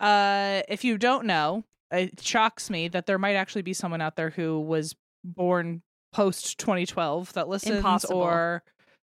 uh, 0.00 0.62
if 0.68 0.82
you 0.84 0.98
don't 0.98 1.26
know, 1.26 1.64
it 1.92 2.20
shocks 2.20 2.70
me 2.70 2.88
that 2.88 3.06
there 3.06 3.18
might 3.18 3.34
actually 3.34 3.62
be 3.62 3.72
someone 3.72 4.00
out 4.00 4.16
there 4.16 4.30
who 4.30 4.60
was 4.60 4.96
born 5.22 5.82
post 6.14 6.58
2012 6.58 7.32
that 7.34 7.48
listens 7.48 7.76
Impossible. 7.76 8.20
or 8.20 8.62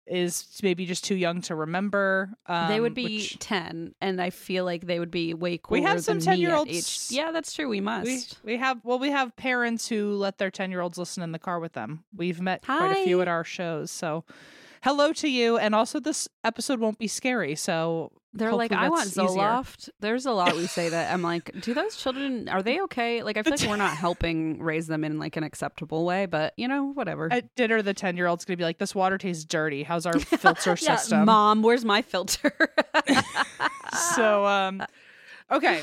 is 0.06 0.58
maybe 0.62 0.86
just 0.86 1.04
too 1.04 1.14
young 1.14 1.40
to 1.42 1.54
remember. 1.54 2.30
Um, 2.46 2.68
they 2.68 2.80
would 2.80 2.94
be 2.94 3.18
which 3.18 3.38
10 3.38 3.94
and 4.00 4.20
I 4.20 4.30
feel 4.30 4.64
like 4.64 4.86
they 4.86 4.98
would 4.98 5.10
be 5.10 5.34
way 5.34 5.56
cooler 5.58 5.80
We 5.80 5.86
have 5.86 6.02
some 6.02 6.18
at 6.18 6.24
10-year-olds. 6.24 6.70
age- 6.70 7.16
Yeah, 7.16 7.30
that's 7.30 7.52
true. 7.52 7.68
We 7.68 7.80
must. 7.80 8.06
we, 8.44 8.52
we 8.54 8.56
have 8.58 8.80
well 8.84 8.98
we 8.98 9.10
have 9.10 9.34
parents 9.36 9.88
who 9.88 10.14
let 10.14 10.38
their 10.38 10.50
10 10.50 10.70
year 10.72 10.80
olds 10.80 10.98
listen 10.98 11.22
in 11.22 11.30
the 11.32 11.38
car 11.38 11.60
with 11.60 11.74
them 11.74 12.02
we've 12.16 12.40
met 12.40 12.62
quite 12.64 12.92
a 12.98 13.04
few 13.04 13.20
at 13.22 13.28
our 13.28 13.44
shows 13.44 13.90
so 13.92 14.24
hello 14.82 15.12
to 15.12 15.28
you 15.28 15.56
and 15.58 15.74
also 15.76 16.00
this 16.00 16.26
episode 16.42 16.80
won't 16.80 16.98
be 16.98 17.06
scary 17.08 17.54
so 17.54 18.10
They're 18.32 18.52
like, 18.54 18.70
I 18.70 18.88
want 18.88 19.06
that's 19.06 19.18
easier." 19.18 19.42
Zoloft. 19.42 19.88
There's 19.98 20.24
a 20.24 20.30
lot 20.32 20.54
we 20.54 20.66
say 20.68 20.88
that 20.88 21.12
I'm 21.12 21.22
like, 21.22 21.50
do 21.60 21.74
those 21.74 21.96
children 21.96 22.48
are 22.48 22.62
they 22.62 22.80
okay? 22.82 23.22
Like 23.24 23.36
I 23.36 23.42
feel 23.42 23.54
like 23.56 23.68
we're 23.68 23.76
not 23.76 23.96
helping 23.96 24.62
raise 24.62 24.86
them 24.86 25.02
in 25.02 25.18
like 25.18 25.36
an 25.36 25.42
acceptable 25.42 26.04
way, 26.04 26.26
but 26.26 26.54
you 26.56 26.68
know, 26.68 26.92
whatever. 26.92 27.28
at 27.32 27.54
dinner 27.56 27.82
the 27.82 27.92
10 27.94 28.16
year 28.16 28.26
old's 28.28 28.44
gonna 28.44 28.56
be 28.56 28.62
like 28.64 28.78
this 28.78 28.94
water 28.94 29.18
tastes 29.18 29.44
dirty 29.44 29.82
how's 29.82 30.06
our 30.06 30.18
filter 30.18 30.76
Yeah, 30.80 30.96
system 30.96 31.24
Mom, 31.24 31.62
where's 31.62 31.84
my 31.84 32.02
filter? 32.02 32.52
so 34.14 34.46
um 34.46 34.82
okay 35.50 35.82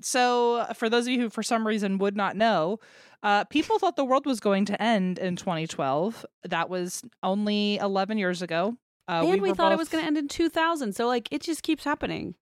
so 0.00 0.66
for 0.74 0.88
those 0.88 1.06
of 1.06 1.12
you 1.12 1.20
who 1.20 1.30
for 1.30 1.42
some 1.42 1.66
reason 1.66 1.98
would 1.98 2.16
not 2.16 2.36
know 2.36 2.78
uh, 3.24 3.44
people 3.44 3.78
thought 3.78 3.94
the 3.94 4.04
world 4.04 4.26
was 4.26 4.40
going 4.40 4.64
to 4.64 4.82
end 4.82 5.16
in 5.18 5.36
2012 5.36 6.26
that 6.44 6.68
was 6.68 7.02
only 7.22 7.76
11 7.76 8.18
years 8.18 8.42
ago 8.42 8.76
uh, 9.08 9.22
and 9.24 9.42
we, 9.42 9.50
were 9.50 9.54
thought 9.54 9.72
it 9.72 9.78
was 9.78 9.88
going 9.88 10.02
to 10.02 10.06
end 10.06 10.18
in 10.18 10.28
2000. 10.28 10.94
So 10.94 11.06
like 11.06 11.28
it 11.30 11.42
just 11.42 11.62
keeps 11.62 11.84
happening. 11.84 12.34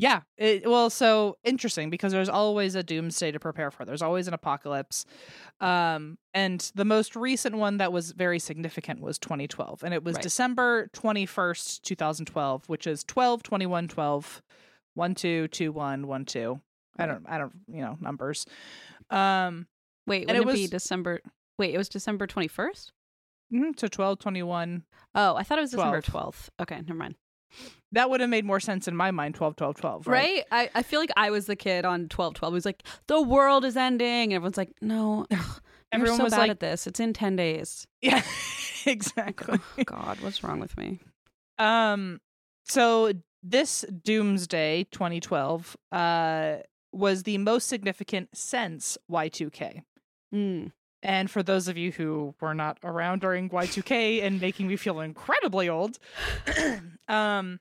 Yeah. 0.00 0.20
It, 0.36 0.68
well, 0.68 0.90
so 0.90 1.38
interesting 1.42 1.90
because 1.90 2.12
there's 2.12 2.28
always 2.28 2.76
a 2.76 2.84
doomsday 2.84 3.32
to 3.32 3.40
prepare 3.40 3.72
for. 3.72 3.84
There's 3.84 4.00
always 4.00 4.28
an 4.28 4.34
apocalypse. 4.34 5.04
Um, 5.60 6.18
and 6.32 6.70
the 6.76 6.84
most 6.84 7.16
recent 7.16 7.56
one 7.56 7.78
that 7.78 7.92
was 7.92 8.12
very 8.12 8.38
significant 8.38 9.00
was 9.00 9.18
2012. 9.18 9.82
And 9.82 9.92
it 9.92 10.04
was 10.04 10.14
Right. 10.14 10.22
December 10.22 10.88
21st, 10.94 11.82
2012, 11.82 12.68
which 12.68 12.86
is 12.86 13.02
12, 13.02 13.42
21, 13.42 13.88
12, 13.88 14.42
1, 14.94 15.14
2, 15.16 15.48
2, 15.48 15.72
1, 15.72 16.06
1, 16.06 16.24
2. 16.24 16.60
I 17.00 17.06
don't, 17.06 17.26
I 17.28 17.38
don't, 17.38 17.52
you 17.66 17.80
know, 17.80 17.96
numbers. 18.00 18.46
Um, 19.10 19.66
Wait, 20.06 20.28
wouldn't 20.28 20.46
it 20.46 20.48
it, 20.48 20.54
be 20.54 20.66
December? 20.68 21.20
Wait, 21.58 21.74
it 21.74 21.78
was 21.78 21.88
December 21.88 22.28
21st? 22.28 22.92
Mhm, 23.52 23.78
so 23.78 23.88
12, 23.88 24.18
21. 24.18 24.84
Oh, 25.14 25.34
I 25.36 25.42
thought 25.42 25.58
it 25.58 25.62
was 25.62 25.70
December 25.72 26.00
12. 26.02 26.34
12th. 26.34 26.62
Okay, 26.62 26.76
never 26.82 26.94
mind. 26.94 27.14
That 27.92 28.10
would 28.10 28.20
have 28.20 28.28
made 28.28 28.44
more 28.44 28.60
sense 28.60 28.86
in 28.88 28.94
my 28.94 29.10
mind, 29.10 29.34
12, 29.34 29.56
12, 29.56 29.76
12. 29.76 30.06
Right. 30.06 30.44
Right? 30.50 30.70
I, 30.74 30.78
I 30.80 30.82
feel 30.82 31.00
like 31.00 31.10
I 31.16 31.30
was 31.30 31.46
the 31.46 31.56
kid 31.56 31.84
on 31.86 32.08
12 32.08 32.34
12 32.34 32.54
who's 32.54 32.66
like, 32.66 32.82
the 33.06 33.22
world 33.22 33.64
is 33.64 33.76
ending. 33.76 34.24
And 34.24 34.32
everyone's 34.34 34.58
like, 34.58 34.72
no, 34.82 35.26
Everyone 35.92 36.18
so 36.18 36.24
was 36.24 36.32
bad 36.32 36.38
like- 36.40 36.50
at 36.50 36.60
this. 36.60 36.86
It's 36.86 37.00
in 37.00 37.14
10 37.14 37.36
days. 37.36 37.86
Yeah, 38.02 38.22
exactly. 38.86 39.58
Oh, 39.78 39.82
God, 39.84 40.20
what's 40.20 40.44
wrong 40.44 40.60
with 40.60 40.76
me? 40.76 41.00
Um 41.58 42.20
so 42.64 43.12
this 43.42 43.84
doomsday 44.04 44.84
2012 44.90 45.76
uh 45.90 46.56
was 46.92 47.22
the 47.22 47.38
most 47.38 47.68
significant 47.68 48.28
since 48.34 48.98
Y2K. 49.10 49.82
Mm. 50.34 50.72
And 51.02 51.30
for 51.30 51.42
those 51.42 51.68
of 51.68 51.76
you 51.76 51.92
who 51.92 52.34
were 52.40 52.54
not 52.54 52.78
around 52.82 53.20
during 53.20 53.48
Y2K 53.50 54.22
and 54.22 54.40
making 54.40 54.66
me 54.66 54.76
feel 54.76 55.00
incredibly 55.00 55.68
old, 55.68 55.98
um 57.08 57.60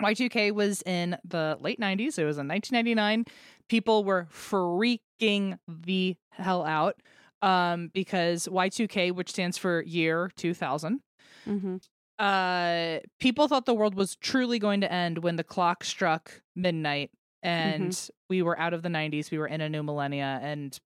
Y2K 0.00 0.52
was 0.52 0.82
in 0.82 1.16
the 1.24 1.58
late 1.60 1.78
90s. 1.80 2.18
It 2.18 2.24
was 2.24 2.38
in 2.38 2.48
1999. 2.48 3.24
People 3.68 4.04
were 4.04 4.28
freaking 4.32 5.58
the 5.68 6.16
hell 6.30 6.64
out 6.64 6.96
um 7.42 7.90
because 7.92 8.46
Y2K, 8.48 9.12
which 9.12 9.30
stands 9.30 9.58
for 9.58 9.82
year 9.82 10.30
2000, 10.36 11.00
hmm 11.44 11.76
uh 12.18 12.98
people 13.18 13.48
thought 13.48 13.64
the 13.64 13.74
world 13.74 13.94
was 13.94 14.16
truly 14.16 14.58
going 14.58 14.80
to 14.82 14.92
end 14.92 15.18
when 15.18 15.36
the 15.36 15.44
clock 15.44 15.82
struck 15.84 16.42
midnight 16.54 17.10
and 17.42 18.10
we 18.28 18.42
were 18.42 18.58
out 18.58 18.74
of 18.74 18.82
the 18.82 18.90
90s 18.90 19.30
we 19.30 19.38
were 19.38 19.46
in 19.46 19.62
a 19.62 19.68
new 19.70 19.82
millennia 19.82 20.38
and 20.42 20.78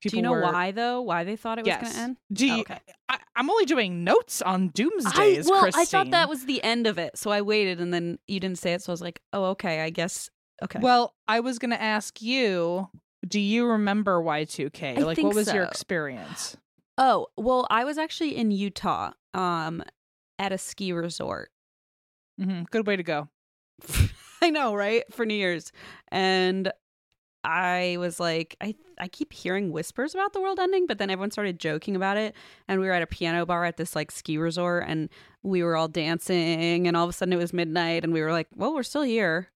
people 0.00 0.16
Do 0.16 0.16
you 0.16 0.22
know 0.22 0.32
were, 0.32 0.42
why, 0.42 0.70
though? 0.70 1.00
Why 1.02 1.24
they 1.24 1.36
thought 1.36 1.58
it 1.58 1.64
was 1.64 1.76
going 1.76 1.92
to 1.92 1.98
end? 1.98 2.16
Do 2.32 2.46
you, 2.46 2.54
Oh, 2.54 2.60
okay. 2.60 2.78
I, 3.08 3.18
i'm 3.36 3.50
only 3.50 3.64
doing 3.64 4.04
notes 4.04 4.40
on 4.42 4.68
Doomsday. 4.68 5.38
I, 5.38 5.42
well, 5.44 5.62
Christine. 5.62 5.80
I 5.80 5.84
thought 5.84 6.10
that 6.12 6.28
was 6.28 6.44
the 6.46 6.62
end 6.62 6.86
of 6.86 6.98
it. 6.98 7.16
So 7.18 7.30
I 7.30 7.42
waited 7.42 7.80
and 7.80 7.92
then 7.92 8.18
you 8.28 8.40
didn't 8.40 8.58
say 8.58 8.72
it. 8.72 8.82
So 8.82 8.92
I 8.92 8.94
was 8.94 9.02
like, 9.02 9.20
oh, 9.32 9.44
okay, 9.46 9.80
I 9.80 9.90
guess. 9.90 10.30
Okay. 10.62 10.78
well 10.82 11.14
i 11.26 11.40
was 11.40 11.58
gonna 11.58 11.74
ask 11.74 12.20
you 12.20 12.86
do 13.26 13.40
you 13.40 13.64
remember 13.64 14.22
y2k 14.22 14.98
I 14.98 15.00
like 15.00 15.16
what 15.16 15.34
was 15.34 15.50
your 15.50 15.64
experience 15.64 16.54
oh, 16.98 17.28
well, 17.36 17.66
I 17.70 17.84
was 17.84 17.98
actually 17.98 18.36
in 18.36 18.50
Utah 18.50 19.12
um, 19.32 19.82
at 20.38 20.52
a 20.52 20.58
ski 20.58 20.92
resort. 20.92 21.50
hmm 22.38 22.64
good 22.70 22.86
way 22.86 22.96
to 22.96 23.02
go 23.02 23.28
I 24.42 24.50
know, 24.50 24.74
right? 24.74 25.04
For 25.12 25.26
New 25.26 25.34
Year's. 25.34 25.70
And 26.08 26.72
I 27.42 27.96
was 27.98 28.20
like, 28.20 28.56
I 28.60 28.74
I 28.98 29.08
keep 29.08 29.32
hearing 29.32 29.72
whispers 29.72 30.14
about 30.14 30.32
the 30.34 30.40
world 30.40 30.58
ending, 30.58 30.86
but 30.86 30.98
then 30.98 31.08
everyone 31.10 31.30
started 31.30 31.58
joking 31.58 31.96
about 31.96 32.16
it. 32.18 32.34
And 32.68 32.80
we 32.80 32.86
were 32.86 32.92
at 32.92 33.02
a 33.02 33.06
piano 33.06 33.46
bar 33.46 33.64
at 33.64 33.76
this 33.78 33.96
like 33.96 34.10
ski 34.10 34.36
resort 34.36 34.84
and 34.86 35.08
we 35.42 35.62
were 35.62 35.74
all 35.76 35.88
dancing 35.88 36.86
and 36.86 36.96
all 36.96 37.04
of 37.04 37.10
a 37.10 37.12
sudden 37.14 37.32
it 37.32 37.36
was 37.38 37.52
midnight 37.54 38.04
and 38.04 38.12
we 38.12 38.20
were 38.20 38.32
like, 38.32 38.48
Well, 38.54 38.74
we're 38.74 38.82
still 38.82 39.02
here. 39.02 39.48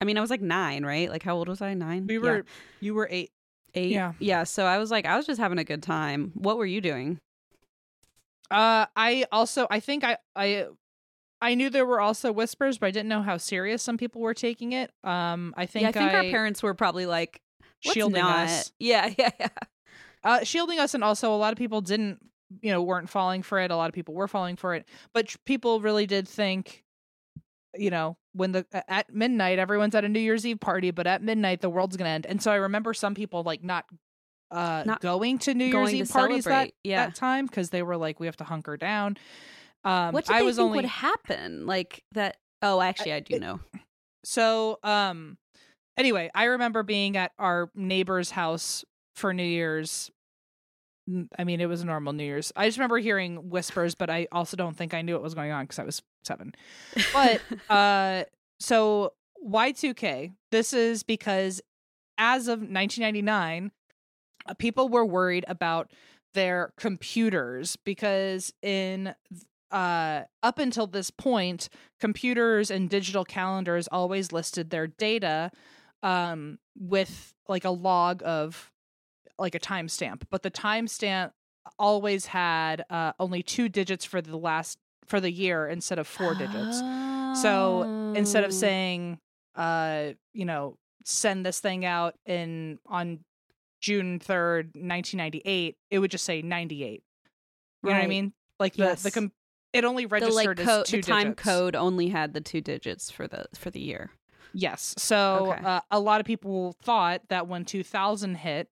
I 0.00 0.04
mean, 0.06 0.16
I 0.16 0.20
was 0.22 0.30
like 0.30 0.40
nine, 0.40 0.84
right? 0.84 1.10
Like 1.10 1.22
how 1.22 1.36
old 1.36 1.48
was 1.48 1.60
I? 1.60 1.74
Nine? 1.74 2.06
we 2.06 2.14
Yeah. 2.14 2.20
were 2.20 2.44
you 2.80 2.94
were 2.94 3.08
eight 3.10 3.30
eight. 3.74 3.90
yeah. 3.92 4.12
Yeah. 4.18 4.44
So 4.44 4.64
I 4.64 4.78
was 4.78 4.90
like, 4.90 5.04
I 5.04 5.16
was 5.16 5.26
just 5.26 5.38
having 5.40 5.58
a 5.58 5.64
good 5.64 5.82
time. 5.82 6.32
What 6.34 6.56
were 6.56 6.66
you 6.66 6.80
doing? 6.80 7.18
Uh, 8.50 8.86
I 8.96 9.26
also 9.32 9.66
I 9.70 9.80
think 9.80 10.04
I 10.04 10.16
I 10.34 10.66
I 11.40 11.54
knew 11.54 11.68
there 11.70 11.86
were 11.86 12.00
also 12.00 12.32
whispers, 12.32 12.78
but 12.78 12.86
I 12.86 12.90
didn't 12.90 13.08
know 13.08 13.22
how 13.22 13.36
serious 13.36 13.82
some 13.82 13.98
people 13.98 14.20
were 14.22 14.34
taking 14.34 14.72
it. 14.72 14.90
Um, 15.04 15.52
I 15.56 15.66
think 15.66 15.82
yeah, 15.82 15.88
I 15.90 15.92
think 15.92 16.10
I- 16.12 16.14
our 16.16 16.22
parents 16.22 16.62
were 16.62 16.74
probably 16.74 17.06
like 17.06 17.40
shielding 17.80 18.22
not. 18.22 18.46
us, 18.48 18.72
Yeah, 18.78 19.12
yeah, 19.18 19.30
yeah. 19.38 19.48
uh, 20.24 20.44
shielding 20.44 20.78
us, 20.78 20.94
and 20.94 21.04
also 21.04 21.34
a 21.34 21.36
lot 21.36 21.52
of 21.52 21.58
people 21.58 21.80
didn't, 21.82 22.18
you 22.62 22.70
know, 22.72 22.82
weren't 22.82 23.08
falling 23.10 23.42
for 23.42 23.58
it. 23.60 23.70
A 23.70 23.76
lot 23.76 23.88
of 23.88 23.94
people 23.94 24.14
were 24.14 24.28
falling 24.28 24.56
for 24.56 24.74
it, 24.74 24.88
but 25.12 25.34
people 25.44 25.80
really 25.80 26.06
did 26.06 26.26
think, 26.26 26.84
you 27.76 27.90
know, 27.90 28.16
when 28.32 28.52
the 28.52 28.66
at 28.90 29.14
midnight 29.14 29.58
everyone's 29.58 29.94
at 29.94 30.04
a 30.04 30.08
New 30.08 30.20
Year's 30.20 30.46
Eve 30.46 30.60
party, 30.60 30.90
but 30.90 31.06
at 31.06 31.22
midnight 31.22 31.60
the 31.60 31.70
world's 31.70 31.96
gonna 31.96 32.10
end. 32.10 32.24
And 32.26 32.42
so 32.42 32.50
I 32.50 32.56
remember 32.56 32.94
some 32.94 33.14
people 33.14 33.42
like 33.42 33.62
not. 33.62 33.84
Uh, 34.48 34.84
Not 34.86 35.00
going 35.00 35.38
to 35.40 35.54
New 35.54 35.72
going 35.72 35.96
Year's 35.96 36.10
Eve 36.10 36.12
parties 36.14 36.44
that, 36.44 36.70
yeah. 36.84 37.06
that 37.06 37.16
time 37.16 37.46
because 37.46 37.70
they 37.70 37.82
were 37.82 37.96
like, 37.96 38.20
we 38.20 38.26
have 38.26 38.36
to 38.36 38.44
hunker 38.44 38.76
down. 38.76 39.16
Um, 39.86 40.12
what 40.12 40.26
did 40.26 40.34
I 40.34 40.40
they 40.40 40.44
was 40.44 40.56
think 40.56 40.66
only 40.66 40.76
would 40.78 40.84
happen? 40.84 41.64
Like 41.64 42.02
that? 42.12 42.38
Oh, 42.60 42.80
actually, 42.80 43.12
I 43.12 43.20
do 43.20 43.38
know. 43.38 43.60
So, 44.24 44.80
um, 44.82 45.38
anyway, 45.96 46.28
I 46.34 46.44
remember 46.44 46.82
being 46.82 47.16
at 47.16 47.30
our 47.38 47.70
neighbor's 47.76 48.32
house 48.32 48.84
for 49.14 49.32
New 49.32 49.44
Year's. 49.44 50.10
I 51.38 51.44
mean, 51.44 51.60
it 51.60 51.66
was 51.66 51.82
a 51.82 51.84
normal 51.84 52.12
New 52.12 52.24
Year's. 52.24 52.52
I 52.56 52.66
just 52.66 52.78
remember 52.78 52.98
hearing 52.98 53.48
whispers, 53.48 53.94
but 53.94 54.10
I 54.10 54.26
also 54.32 54.56
don't 54.56 54.76
think 54.76 54.92
I 54.92 55.02
knew 55.02 55.12
what 55.12 55.22
was 55.22 55.34
going 55.34 55.52
on 55.52 55.64
because 55.64 55.78
I 55.78 55.84
was 55.84 56.02
seven. 56.24 56.52
But 57.12 57.40
uh, 57.70 58.24
so 58.58 59.12
Y2K, 59.46 60.32
this 60.50 60.72
is 60.72 61.04
because 61.04 61.60
as 62.18 62.48
of 62.48 62.58
1999, 62.58 63.70
uh, 64.48 64.54
people 64.54 64.88
were 64.88 65.06
worried 65.06 65.44
about 65.46 65.92
their 66.34 66.72
computers 66.76 67.76
because 67.84 68.52
in 68.62 69.14
uh 69.70 70.22
up 70.42 70.58
until 70.58 70.86
this 70.86 71.10
point 71.10 71.68
computers 72.00 72.70
and 72.70 72.88
digital 72.88 73.24
calendars 73.24 73.88
always 73.90 74.30
listed 74.32 74.70
their 74.70 74.86
data 74.86 75.50
um 76.02 76.58
with 76.78 77.34
like 77.48 77.64
a 77.64 77.70
log 77.70 78.22
of 78.24 78.70
like 79.38 79.54
a 79.54 79.60
timestamp 79.60 80.22
but 80.30 80.42
the 80.42 80.50
timestamp 80.50 81.32
always 81.78 82.26
had 82.26 82.84
uh 82.90 83.12
only 83.18 83.42
two 83.42 83.68
digits 83.68 84.04
for 84.04 84.20
the 84.22 84.36
last 84.36 84.78
for 85.04 85.20
the 85.20 85.30
year 85.30 85.66
instead 85.68 85.98
of 85.98 86.06
four 86.06 86.34
digits. 86.34 86.82
So 87.32 87.86
instead 88.14 88.44
of 88.44 88.48
Oh. 88.48 88.52
saying 88.52 89.18
uh 89.56 90.12
you 90.32 90.44
know 90.44 90.78
send 91.04 91.44
this 91.46 91.60
thing 91.60 91.84
out 91.84 92.14
in 92.24 92.78
on 92.86 93.20
june 93.80 94.18
3rd 94.18 94.74
1998 94.74 95.76
it 95.90 95.98
would 95.98 96.10
just 96.10 96.24
say 96.24 96.42
98 96.42 97.02
you 97.84 97.90
know 97.90 97.92
what 97.92 98.02
i 98.04 98.06
mean? 98.08 98.32
Like 98.58 98.74
the 98.74 98.84
the 99.04 99.10
com- 99.10 99.32
it 99.76 99.84
only 99.84 100.04
the 100.04 100.08
registered 100.08 100.58
like 100.58 100.66
code, 100.66 100.82
as 100.82 100.90
two 100.90 100.96
the 100.98 101.02
time 101.02 101.22
digits. 101.28 101.42
code 101.42 101.76
only 101.76 102.08
had 102.08 102.32
the 102.34 102.40
two 102.40 102.60
digits 102.60 103.10
for 103.10 103.26
the 103.28 103.46
for 103.56 103.70
the 103.70 103.80
year. 103.80 104.10
Yes. 104.52 104.94
So 104.98 105.52
Okay. 105.52 105.64
uh, 105.64 105.80
a 105.90 106.00
lot 106.00 106.20
of 106.20 106.26
people 106.26 106.74
thought 106.82 107.22
that 107.28 107.46
when 107.46 107.64
2000 107.64 108.36
hit, 108.36 108.68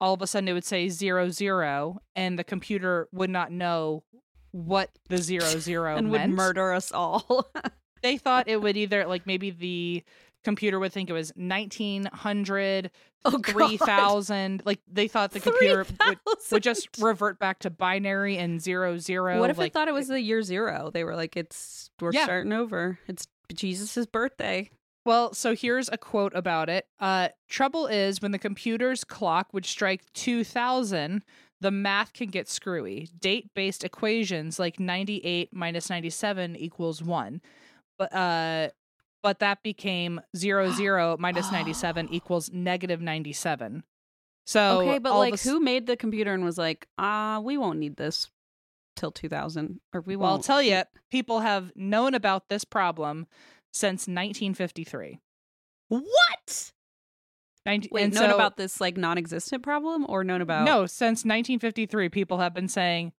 all 0.00 0.14
of 0.14 0.22
a 0.22 0.26
sudden 0.26 0.48
it 0.48 0.52
would 0.52 0.64
say 0.64 0.88
zero 0.88 1.28
zero, 1.30 2.00
and 2.14 2.38
the 2.38 2.44
computer 2.44 3.08
would 3.12 3.30
not 3.30 3.50
know 3.50 4.04
what 4.52 4.90
the 5.08 5.18
zero 5.18 5.44
zero 5.58 5.96
and 5.98 6.10
meant. 6.10 6.30
would 6.30 6.36
murder 6.36 6.72
us 6.72 6.92
all. 6.92 7.50
They 8.00 8.16
thought 8.16 8.46
it 8.46 8.62
would 8.62 8.76
either 8.76 9.06
like 9.08 9.26
maybe 9.26 9.50
the 9.50 10.04
computer 10.44 10.78
would 10.78 10.92
think 10.92 11.10
it 11.10 11.14
was 11.14 11.32
1900, 11.34 12.90
oh, 13.24 13.38
3000. 13.38 14.62
Like 14.64 14.80
they 14.90 15.08
thought 15.08 15.32
the 15.32 15.40
computer 15.40 15.84
would, 16.06 16.18
would 16.50 16.62
just 16.62 16.88
revert 16.98 17.38
back 17.38 17.60
to 17.60 17.70
binary 17.70 18.36
and 18.36 18.60
zero 18.60 18.98
zero. 18.98 19.38
What 19.40 19.50
if 19.50 19.58
like, 19.58 19.68
it 19.68 19.72
thought 19.74 19.88
it 19.88 19.94
was 19.94 20.08
the 20.08 20.20
year 20.20 20.42
zero? 20.42 20.90
They 20.92 21.04
were 21.04 21.16
like, 21.16 21.36
"It's 21.36 21.90
we're 22.00 22.12
Yeah. 22.12 22.24
starting 22.24 22.52
over. 22.52 22.98
It's 23.08 23.26
Jesus' 23.52 24.06
birthday." 24.06 24.70
Well, 25.04 25.32
so 25.32 25.54
here's 25.54 25.88
a 25.88 25.96
quote 25.96 26.34
about 26.34 26.68
it. 26.68 26.86
Uh, 27.00 27.28
Trouble 27.48 27.86
is 27.86 28.20
when 28.20 28.32
the 28.32 28.38
computer's 28.38 29.04
clock 29.04 29.54
would 29.54 29.64
strike 29.64 30.02
2000, 30.12 31.22
the 31.60 31.70
math 31.70 32.12
can 32.12 32.28
get 32.28 32.46
screwy. 32.46 33.08
Date 33.18 33.48
based 33.54 33.84
equations 33.84 34.58
like 34.58 34.78
98 34.78 35.48
minus 35.52 35.88
97 35.88 36.56
equals 36.56 37.02
1. 37.02 37.40
But, 37.96 38.12
uh, 38.14 38.68
but 39.22 39.38
that 39.40 39.62
became 39.62 40.20
00 40.36 40.70
zero 40.76 41.16
minus 41.18 41.50
97 41.52 42.08
equals 42.12 42.50
negative 42.52 43.00
97. 43.00 43.84
So 44.46 44.80
okay, 44.80 44.98
but 44.98 45.16
like, 45.18 45.34
a 45.34 45.36
who 45.38 45.60
made 45.60 45.86
the 45.86 45.96
computer 45.96 46.32
and 46.32 46.42
was 46.42 46.56
like, 46.56 46.88
"Ah, 46.96 47.40
we 47.42 47.58
won't 47.58 47.78
need 47.78 47.96
this 47.96 48.30
till 48.96 49.10
2000, 49.12 49.80
or 49.92 50.00
we 50.00 50.16
won't 50.16 50.22
Well, 50.22 50.32
I'll 50.32 50.38
tell 50.42 50.62
you, 50.62 50.82
people 51.10 51.40
have 51.40 51.70
known 51.76 52.14
about 52.14 52.48
this 52.48 52.64
problem 52.64 53.26
since 53.72 54.08
1953. 54.08 55.20
what? 55.88 56.72
19- 57.66 57.88
Wait, 57.92 58.04
and 58.04 58.14
known 58.14 58.30
so- 58.30 58.34
about 58.34 58.56
this 58.56 58.80
like 58.80 58.96
non-existent 58.96 59.62
problem, 59.62 60.06
or 60.08 60.24
known 60.24 60.40
about? 60.40 60.64
No, 60.64 60.86
since 60.86 61.24
1953, 61.24 62.08
people 62.08 62.38
have 62.38 62.54
been 62.54 62.68
saying, 62.68 63.12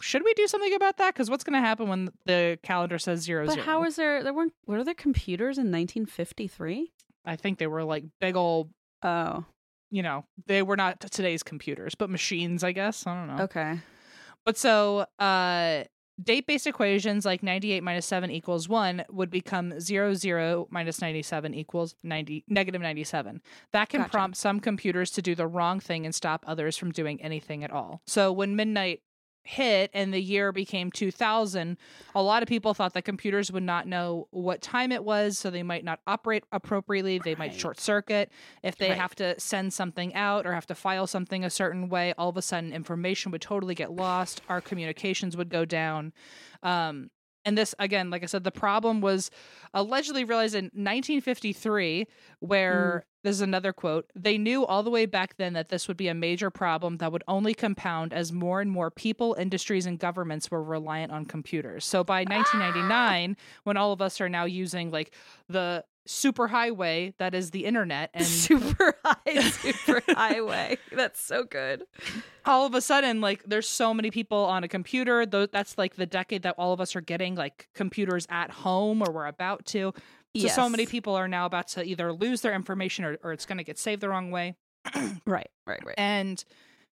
should 0.00 0.22
we 0.24 0.34
do 0.34 0.46
something 0.46 0.74
about 0.74 0.96
that? 0.98 1.14
Because 1.14 1.30
what's 1.30 1.44
going 1.44 1.54
to 1.60 1.66
happen 1.66 1.88
when 1.88 2.10
the 2.26 2.58
calendar 2.62 2.98
says 2.98 3.20
zero 3.20 3.46
But 3.46 3.54
zero? 3.54 3.64
how 3.66 3.84
is 3.84 3.96
there? 3.96 4.22
There 4.22 4.32
weren't. 4.34 4.52
Were 4.66 4.82
there 4.84 4.94
computers 4.94 5.58
in 5.58 5.70
1953? 5.72 6.92
I 7.24 7.36
think 7.36 7.58
they 7.58 7.66
were 7.66 7.84
like 7.84 8.04
big 8.20 8.36
old, 8.36 8.70
Oh, 9.02 9.44
you 9.90 10.02
know, 10.02 10.24
they 10.46 10.62
were 10.62 10.76
not 10.76 11.00
today's 11.00 11.42
computers, 11.42 11.94
but 11.94 12.10
machines, 12.10 12.64
I 12.64 12.72
guess. 12.72 13.06
I 13.06 13.14
don't 13.26 13.36
know. 13.36 13.42
okay. 13.44 13.78
But 14.44 14.56
so, 14.58 15.06
uh, 15.18 15.84
date 16.22 16.46
based 16.46 16.66
equations 16.66 17.24
like 17.24 17.42
98 17.44 17.82
minus 17.82 18.06
7 18.06 18.28
equals 18.30 18.68
1 18.68 19.04
would 19.10 19.30
become 19.30 19.78
0, 19.78 20.14
0 20.14 20.66
minus 20.70 21.00
97 21.00 21.54
equals 21.54 21.94
90, 22.02 22.44
negative 22.48 22.80
97. 22.80 23.40
That 23.72 23.88
can 23.88 24.00
Gotcha. 24.00 24.10
prompt 24.10 24.36
some 24.36 24.58
computers 24.58 25.10
to 25.12 25.22
do 25.22 25.34
the 25.36 25.46
wrong 25.46 25.78
thing 25.80 26.04
and 26.06 26.14
stop 26.14 26.44
others 26.46 26.76
from 26.76 26.90
doing 26.90 27.22
anything 27.22 27.62
at 27.62 27.70
all. 27.70 28.00
So 28.06 28.32
when 28.32 28.56
midnight 28.56 29.00
hit 29.48 29.90
and 29.94 30.12
the 30.12 30.20
year 30.20 30.52
became 30.52 30.90
2000, 30.90 31.78
a 32.14 32.22
lot 32.22 32.42
of 32.42 32.48
people 32.48 32.74
thought 32.74 32.92
that 32.92 33.04
computers 33.04 33.50
would 33.50 33.62
not 33.62 33.86
know 33.86 34.28
what 34.30 34.60
time 34.60 34.92
it 34.92 35.02
was, 35.02 35.38
so 35.38 35.50
they 35.50 35.62
might 35.62 35.84
not 35.84 36.00
operate 36.06 36.44
appropriately. 36.52 37.18
They 37.18 37.34
might 37.34 37.54
short 37.54 37.80
circuit. 37.80 38.30
If 38.62 38.76
they 38.76 38.90
Right. 38.90 38.98
have 38.98 39.14
to 39.16 39.40
send 39.40 39.72
something 39.72 40.14
out 40.14 40.46
or 40.46 40.52
have 40.52 40.66
to 40.66 40.74
file 40.74 41.06
something 41.06 41.44
a 41.44 41.50
certain 41.50 41.88
way, 41.88 42.12
all 42.18 42.28
of 42.28 42.36
a 42.36 42.42
sudden 42.42 42.72
information 42.72 43.32
would 43.32 43.40
totally 43.40 43.74
get 43.74 43.90
lost. 43.90 44.42
Our 44.48 44.60
communications 44.60 45.36
would 45.36 45.48
go 45.48 45.64
down. 45.64 46.12
Um, 46.62 47.10
and 47.44 47.56
this, 47.56 47.74
again, 47.78 48.10
like 48.10 48.22
I 48.22 48.26
said, 48.26 48.44
the 48.44 48.50
problem 48.50 49.00
was 49.00 49.30
allegedly 49.72 50.24
realized 50.24 50.54
in 50.54 50.70
1953, 50.74 52.06
where 52.40 53.04
this 53.22 53.34
is 53.34 53.40
another 53.40 53.72
quote 53.72 54.10
they 54.14 54.38
knew 54.38 54.64
all 54.64 54.82
the 54.82 54.90
way 54.90 55.06
back 55.06 55.36
then 55.36 55.52
that 55.52 55.68
this 55.68 55.88
would 55.88 55.96
be 55.96 56.08
a 56.08 56.14
major 56.14 56.50
problem 56.50 56.98
that 56.98 57.12
would 57.12 57.24
only 57.28 57.54
compound 57.54 58.12
as 58.12 58.32
more 58.32 58.60
and 58.60 58.70
more 58.70 58.90
people, 58.90 59.36
industries, 59.38 59.86
and 59.86 59.98
governments 59.98 60.50
were 60.50 60.62
reliant 60.62 61.12
on 61.12 61.24
computers. 61.24 61.84
So 61.84 62.04
by 62.04 62.24
ah. 62.28 62.30
1999, 62.30 63.36
when 63.64 63.76
all 63.76 63.92
of 63.92 64.00
us 64.00 64.20
are 64.20 64.28
now 64.28 64.44
using 64.44 64.90
like 64.90 65.14
the 65.48 65.84
superhighway 66.08 67.12
that 67.18 67.34
is 67.34 67.50
the 67.50 67.66
internet 67.66 68.08
and 68.14 68.24
super 68.24 68.96
high, 69.04 69.40
super 69.50 70.02
highway. 70.08 70.78
That's 70.90 71.20
so 71.20 71.44
good. 71.44 71.84
all 72.46 72.64
of 72.64 72.74
a 72.74 72.80
sudden 72.80 73.20
like 73.20 73.44
there's 73.44 73.68
so 73.68 73.92
many 73.92 74.10
people 74.10 74.38
on 74.38 74.64
a 74.64 74.68
computer 74.68 75.26
though 75.26 75.44
that's 75.44 75.76
like 75.76 75.96
the 75.96 76.06
decade 76.06 76.42
that 76.44 76.54
all 76.56 76.72
of 76.72 76.80
us 76.80 76.96
are 76.96 77.02
getting 77.02 77.34
like 77.34 77.68
computers 77.74 78.26
at 78.30 78.50
home 78.50 79.02
or 79.02 79.12
we're 79.12 79.26
about 79.26 79.66
to 79.66 79.92
so 80.42 80.48
so 80.48 80.68
many 80.68 80.86
people 80.86 81.14
are 81.14 81.28
now 81.28 81.46
about 81.46 81.68
to 81.68 81.82
either 81.84 82.12
lose 82.12 82.42
their 82.42 82.54
information 82.54 83.04
or, 83.04 83.18
or 83.22 83.32
it's 83.32 83.46
going 83.46 83.58
to 83.58 83.64
get 83.64 83.78
saved 83.78 84.00
the 84.00 84.08
wrong 84.08 84.30
way 84.30 84.54
Right, 85.26 85.50
right, 85.66 85.84
right. 85.84 85.94
and 85.98 86.42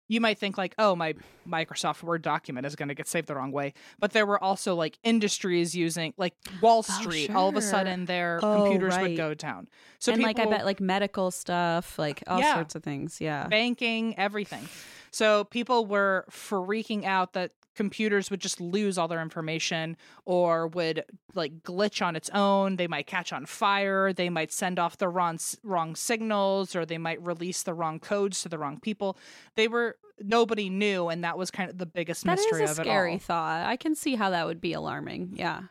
you 0.08 0.22
might 0.22 0.38
think 0.38 0.58
like 0.58 0.74
oh 0.78 0.96
my 0.96 1.14
microsoft 1.48 2.04
word 2.04 2.22
document 2.22 2.66
is 2.66 2.76
going 2.76 2.90
to 2.90 2.94
get 2.96 3.08
saved 3.08 3.28
the 3.28 3.36
wrong 3.36 3.52
way 3.52 3.74
but 4.00 4.12
there 4.12 4.26
were 4.26 4.44
also 4.44 4.76
like 4.76 4.98
industries 5.04 5.76
using 5.76 6.14
like 6.18 6.34
wall 6.62 6.80
oh, 6.88 7.02
street 7.02 7.30
all 7.32 7.50
of 7.50 7.56
a 7.56 7.62
sudden 7.62 8.06
their 8.06 8.40
Oh, 8.44 8.64
computers 8.64 8.98
would 9.00 9.18
go 9.18 9.34
down 9.34 9.68
so 10.00 10.12
and 10.14 10.22
like 10.22 10.40
I 10.40 10.46
bet 10.46 10.66
like 10.66 10.80
medical 10.80 11.32
stuff, 11.32 11.98
like 11.98 12.24
all 12.28 12.40
Yeah. 12.40 12.54
sorts 12.56 12.76
of 12.76 12.84
things. 12.84 13.20
Yeah. 13.20 13.48
banking, 13.48 14.16
everything. 14.20 14.68
So 15.10 15.46
people 15.46 15.86
were 15.88 16.26
freaking 16.30 17.06
out 17.06 17.34
that 17.34 17.52
computers 17.76 18.32
would 18.32 18.40
just 18.40 18.60
lose 18.62 18.98
all 18.98 19.08
their 19.08 19.22
information 19.22 19.98
or 20.26 20.68
would 20.68 21.04
like 21.34 21.62
glitch 21.64 22.06
on 22.06 22.16
its 22.16 22.30
own. 22.32 22.78
They 22.78 22.88
might 22.88 23.08
catch 23.08 23.32
on 23.34 23.46
fire. 23.46 24.14
They 24.14 24.30
might 24.30 24.52
send 24.52 24.80
off 24.80 24.98
the 24.98 25.10
wrong 25.10 25.38
wrong 25.64 25.96
signals 25.96 26.76
or 26.76 26.86
they 26.86 26.98
might 26.98 27.22
release 27.22 27.64
the 27.64 27.74
wrong 27.74 28.00
codes 28.00 28.42
to 28.44 28.50
the 28.50 28.58
wrong 28.58 28.80
people. 28.80 29.18
They 29.56 29.68
were 29.68 29.98
nobody 30.20 30.70
knew 30.70 31.10
and 31.10 31.24
that 31.24 31.38
was 31.38 31.52
kind 31.52 31.70
of 31.70 31.78
the 31.78 31.86
biggest 31.86 32.24
That 32.24 32.38
mystery 32.38 32.64
is 32.64 32.70
a 32.70 32.74
of 32.74 32.80
it 32.80 32.84
scary 32.84 33.12
all. 33.14 33.20
thought. 33.20 33.66
I 33.66 33.76
can 33.76 33.96
see 33.96 34.16
how 34.16 34.30
that 34.30 34.46
would 34.48 34.62
be 34.62 34.74
alarming. 34.74 35.32
Yeah. 35.36 35.64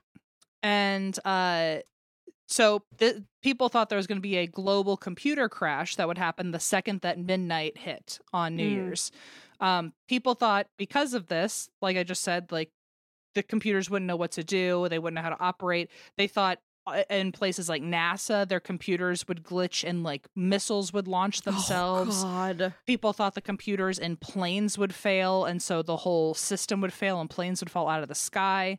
And 0.62 1.18
uh 1.24 1.78
so 2.46 2.82
th- 2.98 3.22
people 3.42 3.70
thought 3.70 3.88
there 3.88 3.96
was 3.96 4.06
going 4.06 4.18
to 4.18 4.22
be 4.22 4.36
a 4.36 4.46
global 4.46 4.98
computer 4.98 5.48
crash 5.48 5.96
that 5.96 6.06
would 6.06 6.18
happen 6.18 6.50
the 6.50 6.60
second 6.60 7.00
that 7.00 7.18
midnight 7.18 7.78
hit 7.78 8.18
on 8.34 8.54
New 8.56 8.68
Mm. 8.68 8.72
Year's. 8.74 9.10
Um, 9.64 9.92
people 10.08 10.34
thought 10.34 10.66
because 10.76 11.14
of 11.14 11.28
this, 11.28 11.68
like 11.80 11.96
I 11.96 12.02
just 12.02 12.22
said, 12.22 12.52
like 12.52 12.70
the 13.34 13.42
computers 13.42 13.88
wouldn't 13.88 14.06
know 14.06 14.16
what 14.16 14.32
to 14.32 14.44
do, 14.44 14.86
they 14.90 14.98
wouldn't 14.98 15.14
know 15.16 15.22
how 15.22 15.30
to 15.34 15.40
operate. 15.42 15.90
They 16.18 16.26
thought 16.26 16.58
uh, 16.86 17.02
in 17.08 17.32
places 17.32 17.66
like 17.68 17.82
NASA, 17.82 18.46
their 18.46 18.60
computers 18.60 19.26
would 19.26 19.42
glitch 19.42 19.82
and 19.88 20.02
like 20.02 20.28
missiles 20.36 20.92
would 20.92 21.08
launch 21.08 21.40
themselves. 21.42 22.22
Oh, 22.22 22.26
God. 22.28 22.74
People 22.86 23.14
thought 23.14 23.34
the 23.34 23.40
computers 23.40 23.98
in 23.98 24.16
planes 24.18 24.76
would 24.76 24.94
fail, 24.94 25.46
and 25.46 25.62
so 25.62 25.80
the 25.82 25.96
whole 25.96 26.34
system 26.34 26.82
would 26.82 26.92
fail 26.92 27.20
and 27.22 27.30
planes 27.30 27.62
would 27.62 27.70
fall 27.70 27.88
out 27.88 28.02
of 28.02 28.08
the 28.08 28.14
sky. 28.14 28.78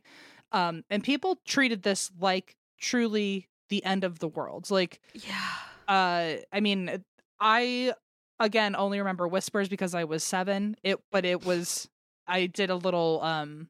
Um, 0.52 0.84
and 0.88 1.02
people 1.02 1.40
treated 1.44 1.82
this 1.82 2.12
like 2.20 2.54
truly 2.78 3.48
the 3.70 3.84
end 3.84 4.04
of 4.04 4.20
the 4.20 4.28
world. 4.28 4.70
Like, 4.70 5.00
Yeah. 5.12 5.50
uh, 5.88 6.34
I 6.52 6.60
mean, 6.60 7.02
I 7.40 7.92
again 8.40 8.76
only 8.76 8.98
remember 8.98 9.26
whispers 9.26 9.68
because 9.68 9.94
I 9.94 10.04
was 10.04 10.22
seven. 10.22 10.76
It, 10.82 11.00
but 11.10 11.24
it 11.24 11.44
was 11.44 11.88
I 12.26 12.46
did 12.46 12.70
a 12.70 12.76
little 12.76 13.20
um 13.22 13.68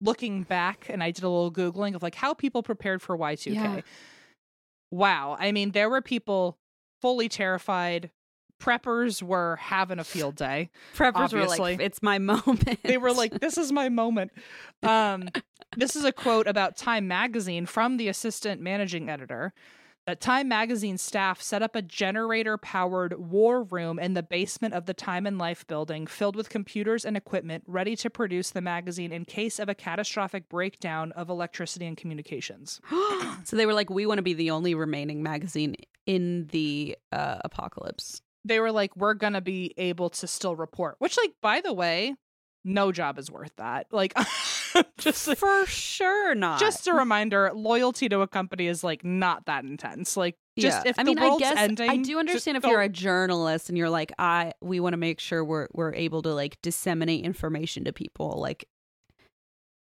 looking 0.00 0.42
back 0.42 0.86
and 0.88 1.02
I 1.02 1.10
did 1.10 1.24
a 1.24 1.28
little 1.28 1.50
googling 1.52 1.94
of 1.94 2.02
like 2.02 2.14
how 2.14 2.34
people 2.34 2.62
prepared 2.62 3.02
for 3.02 3.16
Y 3.16 3.34
two 3.34 3.50
K. 3.50 3.56
Yeah. 3.56 3.80
Wow, 4.90 5.36
I 5.38 5.52
mean, 5.52 5.72
there 5.72 5.90
were 5.90 6.00
people 6.00 6.58
fully 7.02 7.28
terrified. 7.28 8.10
Preppers 8.62 9.22
were 9.22 9.56
having 9.56 9.98
a 9.98 10.04
field 10.04 10.36
day. 10.36 10.70
Preppers 10.94 11.32
were 11.32 11.40
like, 11.46 11.80
it's 11.80 12.02
my 12.02 12.18
moment. 12.18 12.78
They 12.82 12.96
were 12.96 13.12
like, 13.12 13.40
"This 13.40 13.58
is 13.58 13.70
my 13.70 13.90
moment." 13.90 14.30
Um, 14.82 15.28
this 15.76 15.94
is 15.94 16.04
a 16.04 16.12
quote 16.12 16.46
about 16.46 16.76
Time 16.76 17.06
Magazine 17.06 17.66
from 17.66 17.98
the 17.98 18.08
assistant 18.08 18.62
managing 18.62 19.10
editor. 19.10 19.52
That 20.06 20.20
Time 20.20 20.46
Magazine 20.46 20.98
staff 20.98 21.42
set 21.42 21.62
up 21.62 21.74
a 21.74 21.82
generator 21.82 22.56
powered 22.56 23.18
war 23.18 23.64
room 23.64 23.98
in 23.98 24.14
the 24.14 24.22
basement 24.22 24.72
of 24.72 24.86
the 24.86 24.94
Time 24.94 25.26
and 25.26 25.36
Life 25.36 25.66
building, 25.66 26.06
filled 26.06 26.36
with 26.36 26.48
computers 26.48 27.04
and 27.04 27.16
equipment 27.16 27.64
ready 27.66 27.96
to 27.96 28.08
produce 28.08 28.50
the 28.50 28.60
magazine 28.60 29.10
in 29.10 29.24
case 29.24 29.58
of 29.58 29.68
a 29.68 29.74
catastrophic 29.74 30.48
breakdown 30.48 31.10
of 31.12 31.28
electricity 31.28 31.86
and 31.86 31.96
communications. 31.96 32.80
so 33.42 33.56
they 33.56 33.66
were 33.66 33.74
like, 33.74 33.90
we 33.90 34.06
want 34.06 34.18
to 34.18 34.22
be 34.22 34.32
the 34.32 34.52
only 34.52 34.76
remaining 34.76 35.24
magazine 35.24 35.74
in 36.06 36.46
the 36.52 36.96
uh, 37.10 37.38
apocalypse. 37.44 38.22
They 38.44 38.60
were 38.60 38.70
like, 38.70 38.96
we're 38.96 39.14
going 39.14 39.32
to 39.32 39.40
be 39.40 39.74
able 39.76 40.10
to 40.10 40.28
still 40.28 40.54
report, 40.54 40.94
which, 41.00 41.16
like, 41.16 41.32
by 41.42 41.60
the 41.62 41.72
way, 41.72 42.14
no 42.64 42.92
job 42.92 43.18
is 43.18 43.28
worth 43.28 43.56
that. 43.56 43.88
Like, 43.90 44.14
just 44.98 45.26
like, 45.28 45.38
For 45.38 45.66
sure 45.66 46.34
not. 46.34 46.60
just 46.60 46.86
a 46.86 46.92
reminder 46.92 47.50
loyalty 47.54 48.08
to 48.08 48.20
a 48.20 48.28
company 48.28 48.66
is 48.66 48.82
like 48.84 49.04
not 49.04 49.46
that 49.46 49.64
intense 49.64 50.16
like 50.16 50.36
just 50.58 50.84
yeah. 50.84 50.90
if 50.90 50.98
I 50.98 51.02
the 51.04 51.10
mean, 51.14 51.20
world's 51.20 51.44
I 51.44 51.50
guess 51.50 51.58
ending 51.58 51.90
I 51.90 51.96
do 51.98 52.18
understand 52.18 52.56
if 52.56 52.62
don't- 52.62 52.72
you're 52.72 52.80
a 52.82 52.88
journalist 52.88 53.68
and 53.68 53.76
you're 53.76 53.90
like, 53.90 54.12
I 54.18 54.52
we 54.62 54.80
want 54.80 54.94
to 54.94 54.98
make 54.98 55.20
sure 55.20 55.44
we're 55.44 55.68
we're 55.72 55.92
able 55.94 56.22
to 56.22 56.32
like 56.34 56.56
disseminate 56.62 57.24
information 57.24 57.84
to 57.84 57.92
people, 57.92 58.38
like 58.40 58.66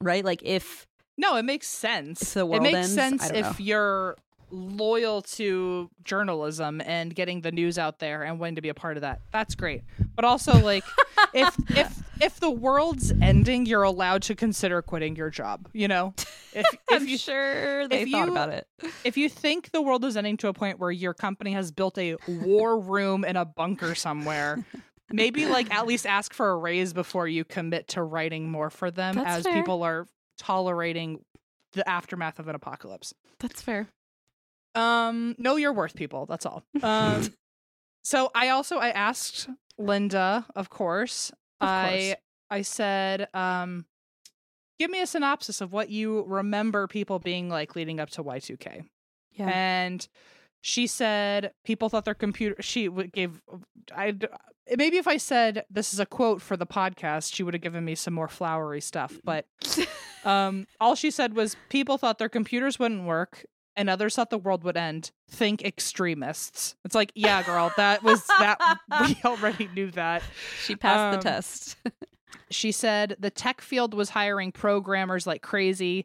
right? 0.01 0.24
Like 0.24 0.43
if 0.45 0.86
no 1.18 1.36
it 1.36 1.43
makes 1.45 1.66
sense 1.66 2.22
If 2.22 2.34
the 2.34 2.41
it 2.41 2.47
world 2.49 2.62
makes 2.62 2.76
ends, 2.76 2.95
sense 2.95 3.30
if 3.30 3.43
know. 3.45 3.53
you're 3.59 4.16
loyal 4.51 5.22
to 5.22 5.88
journalism 6.05 6.80
and 6.84 7.14
getting 7.14 7.40
the 7.42 7.53
news 7.53 7.78
out 7.78 7.98
there 7.98 8.22
and 8.22 8.38
wanting 8.40 8.57
to 8.57 8.61
be 8.62 8.68
a 8.68 8.74
part 8.74 8.96
of 8.96 9.01
that 9.03 9.20
that's 9.32 9.55
great 9.55 9.82
but 10.16 10.24
also 10.24 10.59
like 10.59 10.84
if 11.34 11.55
if 11.76 12.03
if 12.20 12.40
the 12.40 12.51
world's 12.51 13.12
ending 13.22 13.64
you're 13.66 13.82
allowed 13.82 14.22
to 14.22 14.34
consider 14.34 14.82
quitting 14.82 15.14
your 15.16 15.30
job 15.30 15.68
you 15.72 15.86
know 15.88 16.12
if 16.53 16.66
I'm 16.90 17.03
if 17.05 17.09
you 17.09 17.16
sure 17.18 17.86
they 17.88 18.03
if 18.03 18.11
thought 18.11 18.26
you- 18.26 18.32
about 18.32 18.48
it. 18.51 18.66
if 19.05 19.16
you 19.16 19.28
think 19.28 19.70
the 19.70 19.80
world 19.82 20.05
is 20.05 20.16
ending 20.16 20.36
to 20.38 20.48
a 20.48 20.53
point 20.53 20.78
where 20.78 20.90
your 20.90 21.14
company 21.14 21.53
has 21.53 21.70
built 21.70 21.96
a 21.98 22.16
war 22.26 22.78
room 22.78 23.24
in 23.24 23.36
a 23.36 23.44
bunker 23.44 23.94
somewhere, 23.94 24.64
maybe 25.12 25.46
like 25.46 25.72
at 25.72 25.86
least 25.86 26.07
ask 26.07 26.32
for 26.34 26.51
a 26.51 26.57
raise 26.57 26.92
before 26.92 27.28
you 27.28 27.44
commit 27.44 27.86
to 27.88 28.03
writing 28.03 28.51
more 28.51 28.68
for 28.70 28.90
them 28.90 29.14
That's 29.14 29.28
as 29.38 29.44
fair. 29.44 29.55
people 29.55 29.82
are 29.84 30.07
tolerating 30.38 31.24
the 31.72 31.88
aftermath 31.88 32.38
of 32.40 32.48
an 32.48 32.57
apocalypse. 32.57 33.14
That's 33.38 33.62
fair. 33.62 33.86
Um 34.75 35.35
know 35.39 35.57
your 35.57 35.73
worth 35.73 35.95
people, 35.95 36.27
that's 36.27 36.47
all. 36.47 36.64
Um 36.83 37.33
so 38.03 38.31
I 38.35 38.49
also 38.49 38.77
I 38.79 38.91
asked 38.91 39.49
Linda, 39.79 40.47
of 40.57 40.71
course. 40.71 41.31
Of 41.61 41.68
I 41.68 41.89
course. 41.91 42.14
I 42.51 42.62
said 42.62 43.29
um 43.35 43.85
give 44.79 44.91
me 44.91 45.01
a 45.01 45.07
synopsis 45.07 45.61
of 45.61 45.73
what 45.73 45.91
you 45.91 46.25
remember 46.27 46.87
people 46.87 47.18
being 47.18 47.49
like 47.49 47.77
leading 47.77 48.01
up 48.01 48.11
to 48.11 48.25
Y2K. 48.25 48.85
Yeah. 49.33 49.49
And 49.49 50.09
she 50.62 50.87
said 50.87 51.53
people 51.64 51.89
thought 51.89 52.05
their 52.05 52.14
computer. 52.14 52.61
She 52.61 52.89
would 52.89 53.12
gave. 53.12 53.41
I 53.95 54.14
maybe 54.77 54.99
if 54.99 55.07
I 55.09 55.16
said 55.16 55.64
this 55.71 55.93
is 55.93 56.01
a 56.01 56.07
quote 56.07 56.43
for 56.43 56.57
the 56.57 56.66
podcast, 56.66 57.35
she 57.35 57.43
would 57.43 57.55
have 57.55 57.62
given 57.62 57.85
me 57.85 57.95
some 57.95 58.14
more 58.14 58.29
flowery 58.29 58.81
stuff. 58.81 59.18
But 59.25 59.47
um, 60.25 60.66
all 60.81 60.95
she 60.95 61.11
said 61.11 61.35
was 61.35 61.57
people 61.68 61.99
thought 61.99 62.18
their 62.18 62.29
computers 62.29 62.79
wouldn't 62.79 63.05
work. 63.05 63.45
And 63.77 63.89
others 63.89 64.16
thought 64.16 64.31
the 64.31 64.39
world 64.39 64.64
would 64.64 64.77
end. 64.77 65.11
Think 65.31 65.62
extremists. 65.62 66.75
It's 66.85 66.95
like, 66.95 67.12
yeah, 67.14 67.43
girl, 67.43 67.73
that 67.77 68.03
was 68.03 68.27
that. 68.39 68.59
We 69.03 69.16
already 69.25 69.68
knew 69.75 69.91
that. 69.93 70.23
she 70.64 70.77
passed 70.77 70.99
um, 70.99 71.12
the 71.12 71.23
test. 71.23 71.77
She 72.53 72.73
said 72.73 73.16
the 73.21 73.31
tech 73.31 73.61
field 73.61 73.95
was 73.95 74.11
hiring 74.11 74.51
programmers 74.51 75.27
like 75.27 75.41
crazy. 75.41 76.05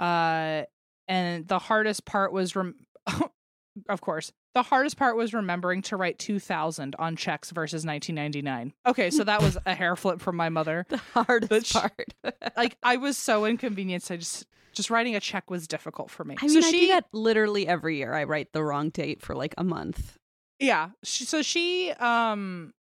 Uh, 0.00 0.62
and 1.06 1.46
the 1.46 1.58
hardest 1.58 2.06
part 2.06 2.32
was, 2.32 2.56
rem- 2.56 2.76
of 3.88 4.00
course, 4.00 4.32
the 4.54 4.62
hardest 4.62 4.96
part 4.96 5.16
was 5.16 5.32
remembering 5.32 5.82
to 5.82 5.96
write 5.96 6.18
2000 6.18 6.94
on 6.98 7.16
checks 7.16 7.50
versus 7.50 7.86
1999. 7.86 8.72
Okay, 8.86 9.10
so 9.10 9.24
that 9.24 9.42
was 9.42 9.56
a 9.64 9.74
hair 9.74 9.96
flip 9.96 10.20
from 10.20 10.36
my 10.36 10.48
mother. 10.48 10.86
the 10.90 10.98
hardest 11.14 11.66
sh- 11.68 11.72
part. 11.72 12.14
Like, 12.56 12.76
I 12.82 12.96
was 12.98 13.16
so 13.16 13.46
inconvenienced. 13.46 14.10
I 14.10 14.16
just, 14.16 14.46
just 14.72 14.90
writing 14.90 15.16
a 15.16 15.20
check 15.20 15.50
was 15.50 15.66
difficult 15.66 16.10
for 16.10 16.24
me. 16.24 16.36
I 16.40 16.46
mean, 16.46 16.60
so 16.62 16.68
I 16.68 16.70
she, 16.70 16.80
do 16.80 16.86
that 16.88 17.06
literally 17.12 17.66
every 17.66 17.96
year. 17.96 18.12
I 18.12 18.24
write 18.24 18.52
the 18.52 18.62
wrong 18.62 18.90
date 18.90 19.22
for 19.22 19.34
like 19.34 19.54
a 19.56 19.64
month. 19.64 20.18
yeah. 20.58 20.90
She, 21.02 21.24
so 21.24 21.40
she, 21.42 21.90
um, 21.92 22.74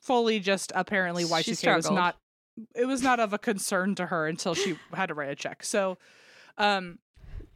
fully 0.00 0.40
just 0.40 0.72
apparently 0.74 1.24
why 1.24 1.42
She 1.42 1.52
Y2K 1.52 1.76
was 1.76 1.90
not 1.90 2.16
it 2.74 2.86
was 2.86 3.02
not 3.02 3.20
of 3.20 3.32
a 3.34 3.38
concern 3.38 3.94
to 3.96 4.06
her 4.06 4.26
until 4.26 4.54
she 4.54 4.76
had 4.94 5.06
to 5.06 5.14
write 5.14 5.28
a 5.28 5.34
check. 5.36 5.62
So 5.62 5.98
um 6.56 6.98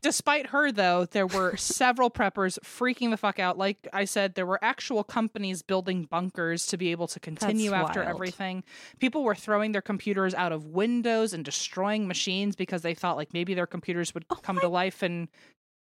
despite 0.02 0.48
her 0.48 0.70
though, 0.70 1.06
there 1.06 1.26
were 1.26 1.56
several 1.56 2.10
preppers 2.10 2.58
freaking 2.60 3.10
the 3.10 3.16
fuck 3.16 3.38
out. 3.38 3.56
Like 3.56 3.88
I 3.92 4.04
said, 4.04 4.34
there 4.34 4.46
were 4.46 4.58
actual 4.62 5.04
companies 5.04 5.62
building 5.62 6.04
bunkers 6.04 6.66
to 6.66 6.76
be 6.76 6.90
able 6.90 7.06
to 7.08 7.20
continue 7.20 7.70
That's 7.70 7.88
after 7.88 8.00
wild. 8.00 8.14
everything. 8.14 8.64
People 8.98 9.24
were 9.24 9.34
throwing 9.34 9.72
their 9.72 9.82
computers 9.82 10.34
out 10.34 10.52
of 10.52 10.66
windows 10.66 11.32
and 11.32 11.44
destroying 11.44 12.06
machines 12.06 12.56
because 12.56 12.82
they 12.82 12.94
thought 12.94 13.16
like 13.16 13.32
maybe 13.32 13.54
their 13.54 13.66
computers 13.66 14.12
would 14.14 14.24
Oh 14.30 14.36
come 14.36 14.58
to 14.60 14.68
life 14.68 15.02
and 15.02 15.28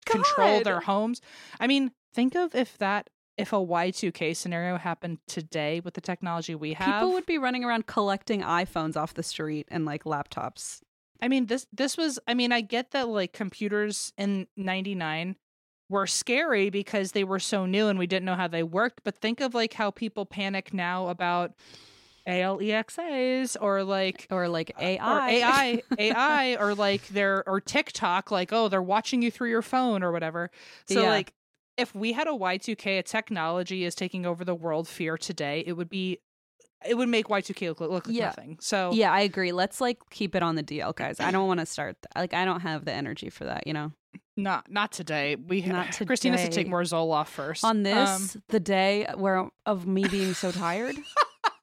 control 0.04 0.62
their 0.62 0.80
homes. 0.80 1.20
I 1.60 1.66
mean, 1.66 1.92
think 2.14 2.34
of 2.34 2.54
if 2.54 2.78
that 2.78 3.10
if 3.36 3.52
a 3.52 3.56
Y2K 3.56 4.34
scenario 4.34 4.78
happened 4.78 5.18
today 5.26 5.80
with 5.80 5.94
the 5.94 6.00
technology 6.00 6.54
we 6.54 6.72
have. 6.72 6.86
People 6.86 7.12
would 7.12 7.26
be 7.26 7.36
running 7.36 7.64
around 7.64 7.86
collecting 7.86 8.40
iPhones 8.40 8.96
off 8.96 9.12
the 9.12 9.22
street 9.22 9.68
and 9.70 9.84
like 9.84 10.04
laptops. 10.04 10.80
I 11.20 11.28
mean 11.28 11.46
this 11.46 11.66
this 11.72 11.96
was 11.96 12.18
I 12.26 12.34
mean 12.34 12.52
I 12.52 12.60
get 12.60 12.90
that 12.92 13.08
like 13.08 13.32
computers 13.32 14.12
in 14.18 14.46
99 14.56 15.36
were 15.88 16.06
scary 16.06 16.68
because 16.70 17.12
they 17.12 17.24
were 17.24 17.38
so 17.38 17.64
new 17.64 17.88
and 17.88 17.98
we 17.98 18.06
didn't 18.06 18.24
know 18.24 18.34
how 18.34 18.48
they 18.48 18.62
worked, 18.64 19.02
but 19.04 19.16
think 19.16 19.40
of 19.40 19.54
like 19.54 19.72
how 19.72 19.90
people 19.90 20.26
panic 20.26 20.74
now 20.74 21.08
about 21.08 21.52
ALEXAs 22.26 23.56
or 23.60 23.84
like 23.84 24.26
Or 24.30 24.48
like 24.48 24.72
AI. 24.78 24.98
or 25.10 25.22
AI 25.30 25.82
AI 25.98 26.56
or 26.60 26.74
like 26.74 27.06
their 27.08 27.48
or 27.48 27.60
TikTok 27.60 28.30
like 28.30 28.52
oh 28.52 28.68
they're 28.68 28.82
watching 28.82 29.22
you 29.22 29.30
through 29.30 29.50
your 29.50 29.62
phone 29.62 30.02
or 30.02 30.10
whatever. 30.12 30.50
So 30.86 31.02
Yeah. 31.02 31.08
like 31.10 31.32
if 31.76 31.94
we 31.94 32.12
had 32.12 32.26
a 32.26 32.32
Y2K 32.32 32.98
a 32.98 33.02
technology 33.02 33.84
is 33.84 33.94
taking 33.94 34.26
over 34.26 34.44
the 34.44 34.54
world 34.54 34.88
fear 34.88 35.16
today, 35.16 35.62
it 35.66 35.74
would 35.74 35.88
be 35.90 36.18
it 36.88 36.96
would 36.96 37.08
make 37.08 37.28
Y2K 37.28 37.68
look, 37.68 37.80
look 37.80 38.06
like 38.06 38.14
Yeah. 38.16 38.26
nothing. 38.26 38.58
So 38.60 38.92
yeah, 38.92 39.12
I 39.12 39.20
agree. 39.20 39.52
Let's 39.52 39.80
like 39.80 39.98
keep 40.10 40.34
it 40.34 40.42
on 40.42 40.54
the 40.54 40.62
DL, 40.62 40.94
guys. 40.94 41.20
I 41.20 41.30
don't 41.30 41.46
want 41.48 41.60
to 41.60 41.66
start. 41.66 41.96
th- 42.02 42.20
like, 42.20 42.34
I 42.34 42.44
don't 42.44 42.60
have 42.60 42.84
the 42.84 42.92
energy 42.92 43.30
for 43.30 43.44
that. 43.44 43.66
You 43.66 43.72
know. 43.72 43.92
Not 44.36 44.70
not 44.70 44.92
today. 44.92 45.36
We 45.36 45.62
Not 45.62 45.98
Christine 46.06 46.32
has 46.32 46.42
to 46.48 46.54
take 46.54 46.68
more 46.68 46.82
Zoloft 46.82 47.28
first. 47.28 47.64
On 47.64 47.82
this, 47.82 48.34
Um, 48.36 48.42
the 48.48 48.60
day 48.60 49.06
where 49.16 49.48
of 49.64 49.86
me 49.86 50.06
being 50.08 50.34
so 50.34 50.52
tired. 50.52 50.96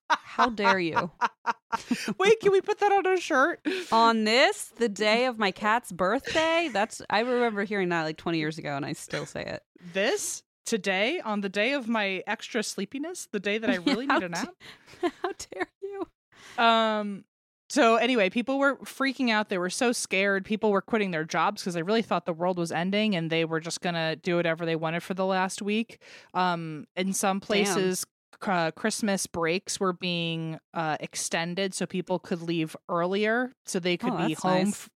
How 0.10 0.50
dare 0.50 0.80
you? 0.80 1.12
wait, 2.20 2.40
can 2.40 2.52
we 2.52 2.62
put 2.62 2.80
that 2.80 2.92
on 2.92 3.06
a 3.08 3.18
shirt? 3.20 3.66
On 3.92 4.24
this, 4.24 4.72
the 4.78 4.90
day 4.90 5.26
of 5.26 5.38
my 5.40 5.52
cat's 5.52 5.92
birthday. 5.92 6.70
That's 6.72 7.02
I 7.10 7.20
remember 7.22 7.64
hearing 7.64 7.90
that 7.90 8.04
like 8.04 8.18
20 8.18 8.38
years 8.40 8.58
ago, 8.58 8.76
and 8.76 8.86
I 8.86 8.94
still 8.94 9.26
say 9.26 9.44
it. 9.44 9.64
This 9.94 10.44
today 10.66 11.20
on 11.20 11.42
the 11.42 11.50
day 11.50 11.74
of 11.74 11.88
my 11.88 12.24
extra 12.28 12.64
sleepiness, 12.64 13.28
the 13.32 13.40
day 13.40 13.58
that 13.58 13.70
I 13.70 13.76
really 13.86 14.08
need 14.08 14.22
a 14.24 14.30
nap. 14.30 14.54
How 15.22 15.32
dare 15.54 15.70
you? 15.82 16.08
Um 16.64 17.26
so 17.70 17.96
anyway, 17.96 18.30
people 18.30 18.60
were 18.60 18.76
freaking 18.78 19.32
out. 19.32 19.50
They 19.50 19.58
were 19.58 19.70
so 19.70 19.92
scared. 19.94 20.46
People 20.46 20.72
were 20.72 20.82
quitting 20.82 21.10
their 21.10 21.24
jobs 21.24 21.62
because 21.64 21.74
they 21.74 21.82
really 21.82 22.04
thought 22.04 22.26
the 22.26 22.34
world 22.34 22.60
was 22.60 22.72
ending 22.72 23.16
and 23.16 23.32
they 23.32 23.46
were 23.46 23.60
just 23.60 23.82
going 23.82 23.96
to 23.96 24.16
do 24.16 24.36
whatever 24.36 24.64
they 24.64 24.76
wanted 24.76 25.02
for 25.02 25.16
the 25.16 25.26
last 25.26 25.62
week. 25.62 26.00
Um 26.34 26.86
in 26.96 27.14
some 27.14 27.40
places 27.40 28.06
uh, 28.42 28.72
Christmas 28.72 29.26
breaks 29.26 29.80
were 29.80 29.94
being 29.94 30.60
uh, 30.74 30.98
extended 31.00 31.74
so 31.74 31.86
people 31.86 32.20
could 32.20 32.42
leave 32.42 32.76
earlier 32.90 33.54
so 33.66 33.80
they 33.80 33.96
could 33.96 34.14
Oh, 34.14 34.28
be 34.28 34.34
home 34.34 34.66
nice. 34.68 34.74
f- 34.74 34.90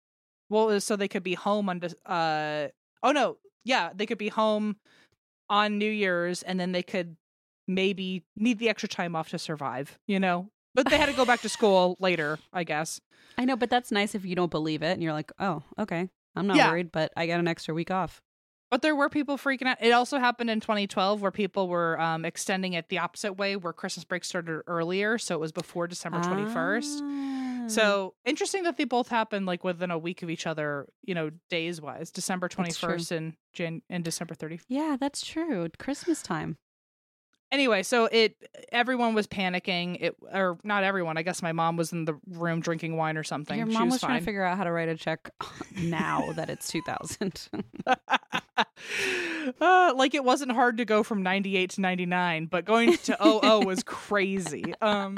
well, 0.49 0.79
so 0.81 0.95
they 0.97 1.07
could 1.07 1.23
be 1.23 1.35
home 1.35 1.69
on. 1.69 1.81
Uh, 2.05 2.67
oh 3.03 3.11
no, 3.11 3.37
yeah, 3.63 3.91
they 3.95 4.05
could 4.05 4.17
be 4.17 4.27
home 4.29 4.77
on 5.49 5.77
New 5.77 5.89
Year's, 5.91 6.43
and 6.43 6.59
then 6.59 6.71
they 6.71 6.83
could 6.83 7.15
maybe 7.67 8.23
need 8.35 8.59
the 8.59 8.69
extra 8.69 8.87
time 8.89 9.15
off 9.15 9.29
to 9.29 9.39
survive. 9.39 9.97
You 10.07 10.19
know, 10.19 10.49
but 10.75 10.89
they 10.89 10.97
had 10.97 11.07
to 11.07 11.15
go 11.15 11.25
back 11.25 11.41
to 11.41 11.49
school 11.49 11.97
later, 11.99 12.39
I 12.53 12.63
guess. 12.63 13.01
I 13.37 13.45
know, 13.45 13.55
but 13.55 13.69
that's 13.69 13.91
nice 13.91 14.15
if 14.15 14.25
you 14.25 14.35
don't 14.35 14.51
believe 14.51 14.81
it 14.81 14.91
and 14.93 15.03
you're 15.03 15.13
like, 15.13 15.31
oh, 15.39 15.61
okay, 15.77 16.09
I'm 16.35 16.47
not 16.47 16.57
Yeah. 16.57 16.69
worried, 16.71 16.91
but 16.91 17.11
I 17.15 17.27
got 17.27 17.39
an 17.39 17.47
extra 17.47 17.73
week 17.73 17.91
off. 17.91 18.21
But 18.71 18.81
there 18.81 18.95
were 18.95 19.07
people 19.09 19.37
freaking 19.37 19.67
out. 19.67 19.77
It 19.79 19.91
also 19.91 20.19
happened 20.19 20.49
in 20.49 20.59
2012 20.59 21.21
where 21.21 21.31
people 21.31 21.67
were 21.69 21.99
um, 22.01 22.25
extending 22.25 22.73
it 22.73 22.89
the 22.89 22.97
opposite 22.97 23.33
way, 23.33 23.55
where 23.55 23.71
Christmas 23.73 24.03
break 24.03 24.25
started 24.25 24.61
earlier, 24.67 25.17
so 25.17 25.35
it 25.35 25.39
was 25.39 25.51
before 25.53 25.87
December 25.87 26.19
21st. 26.19 27.01
Ah. 27.01 27.56
So 27.67 28.13
interesting 28.25 28.63
that 28.63 28.77
they 28.77 28.83
both 28.85 29.07
happened 29.09 29.45
like 29.45 29.63
within 29.63 29.91
a 29.91 29.97
week 29.97 30.23
of 30.23 30.29
each 30.29 30.47
other, 30.47 30.87
you 31.03 31.13
know, 31.15 31.31
days 31.49 31.81
wise. 31.81 32.11
December 32.11 32.47
twenty 32.47 32.69
That's 32.69 32.79
true. 32.79 32.89
first 32.89 33.11
and 33.11 33.33
Jan 33.53 33.81
and 33.89 34.03
December 34.03 34.33
thirty. 34.35 34.59
yeah, 34.67 34.97
that's 34.99 35.25
true. 35.25 35.69
Christmas 35.77 36.21
time. 36.21 36.57
Anyway, 37.49 37.81
so 37.81 38.09
it 38.11 38.35
everyone 38.73 39.13
was 39.13 39.25
panicking. 39.25 39.97
It 40.01 40.15
or 40.33 40.57
not 40.65 40.83
everyone. 40.83 41.17
I 41.17 41.21
guess 41.21 41.41
my 41.41 41.53
mom 41.53 41.77
was 41.77 41.93
in 41.93 42.03
the 42.03 42.19
room 42.27 42.59
drinking 42.59 42.97
wine 42.97 43.15
or 43.15 43.23
something. 43.23 43.57
Your 43.57 43.67
She 43.67 43.73
mom 43.73 43.85
was, 43.85 43.93
was 43.93 44.01
trying 44.01 44.19
to 44.19 44.25
figure 44.25 44.43
out 44.43 44.57
how 44.57 44.65
to 44.65 44.71
write 44.71 44.89
a 44.89 44.95
check 44.97 45.29
now 45.77 46.33
that 46.33 46.49
it's 46.49 46.67
2000. 46.67 47.47
uh, 49.61 49.93
like 49.95 50.13
it 50.13 50.25
wasn't 50.25 50.51
hard 50.51 50.77
to 50.77 50.85
go 50.85 51.03
from 51.03 51.23
98 51.23 51.69
to 51.71 51.81
99, 51.81 52.45
but 52.47 52.65
going 52.65 52.97
to 52.97 53.17
00 53.23 53.61
was 53.65 53.81
crazy. 53.83 54.73
Um 54.81 55.17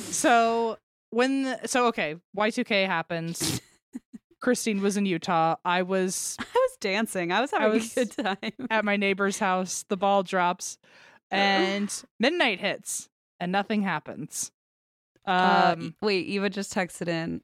so 0.00 0.78
when 1.14 1.42
the, 1.44 1.60
so 1.66 1.86
okay, 1.86 2.16
Y2K 2.36 2.86
happens. 2.86 3.60
Christine 4.40 4.82
was 4.82 4.96
in 4.98 5.06
Utah. 5.06 5.56
I 5.64 5.82
was 5.82 6.36
I 6.40 6.44
was 6.54 6.76
dancing. 6.80 7.32
I 7.32 7.40
was 7.40 7.50
having 7.50 7.70
was- 7.70 7.96
a 7.96 8.04
good 8.04 8.10
time. 8.12 8.52
at 8.70 8.84
my 8.84 8.96
neighbor's 8.96 9.38
house. 9.38 9.84
The 9.88 9.96
ball 9.96 10.22
drops 10.22 10.76
and 11.30 11.90
midnight 12.20 12.60
hits 12.60 13.08
and 13.40 13.50
nothing 13.52 13.82
happens. 13.82 14.50
Uh, 15.26 15.74
Um 15.78 15.94
wait, 16.02 16.26
Eva 16.26 16.50
just 16.50 16.74
texted 16.74 17.08
in. 17.08 17.40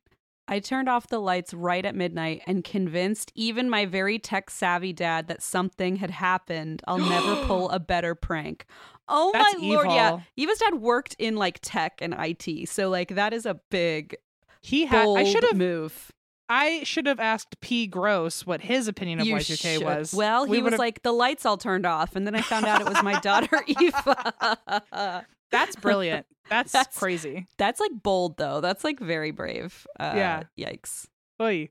I 0.51 0.59
turned 0.59 0.89
off 0.89 1.07
the 1.09 1.21
lights 1.21 1.55
right 1.55 1.85
at 1.87 1.95
midnight 1.95 2.43
and 2.47 2.63
convinced 2.65 3.31
even 3.35 3.71
my 3.71 3.87
very 3.87 4.19
tech 4.19 4.51
savvy 4.51 4.93
dad 4.93 5.29
that 5.29 5.43
something 5.43 5.97
had 5.97 6.11
happened. 6.11 6.83
I'll 6.87 6.99
never 7.17 7.37
pull 7.47 7.71
a 7.71 7.79
better 7.79 8.15
prank. 8.15 8.67
Oh 9.09 9.31
That's 9.33 9.59
my 9.59 9.67
lord, 9.69 9.87
yeah. 9.91 10.21
Eva's 10.37 10.59
dad 10.59 10.75
worked 10.75 11.15
in 11.19 11.37
like 11.37 11.61
tech 11.63 12.01
and 12.03 12.15
IT, 12.19 12.69
so 12.69 12.91
like 12.91 13.15
that 13.15 13.33
is 13.33 13.47
a 13.47 13.61
big 13.71 14.17
he 14.61 14.85
had 14.87 15.07
I 15.09 15.25
should 15.25 15.45
have 15.45 15.57
move. 15.57 16.11
I 16.53 16.83
should 16.83 17.07
have 17.07 17.21
asked 17.21 17.61
P 17.61 17.87
Gross 17.87 18.45
what 18.45 18.61
his 18.61 18.89
opinion 18.89 19.21
of 19.21 19.27
You 19.27 19.37
Y2K 19.37 19.75
should. 19.79 19.85
was. 19.85 20.13
Well, 20.13 20.47
We 20.49 20.57
he 20.57 20.63
was 20.65 20.73
would've- 20.73 20.79
like, 20.81 21.03
the 21.05 21.13
lights 21.13 21.47
all 21.47 21.57
turned 21.57 21.87
off, 21.87 22.17
and 22.17 22.27
then 22.27 22.35
I 22.35 22.41
found 22.43 22.67
out 22.67 22.81
it 22.81 22.89
was 22.89 23.01
my 23.05 23.21
daughter 23.21 23.63
Eva. 23.69 25.27
That's 25.51 25.77
brilliant. 25.77 26.27
That's, 26.51 26.73
That's- 26.73 26.99
crazy. 26.99 27.47
That's 27.59 27.79
like 27.81 27.93
bold 28.03 28.37
though. 28.37 28.61
That's 28.61 28.83
like 28.85 28.99
very 29.01 29.31
brave. 29.31 29.87
Uh, 29.99 30.13
Yeah. 30.17 30.43
Yikes. 30.59 31.07
Oy. 31.41 31.69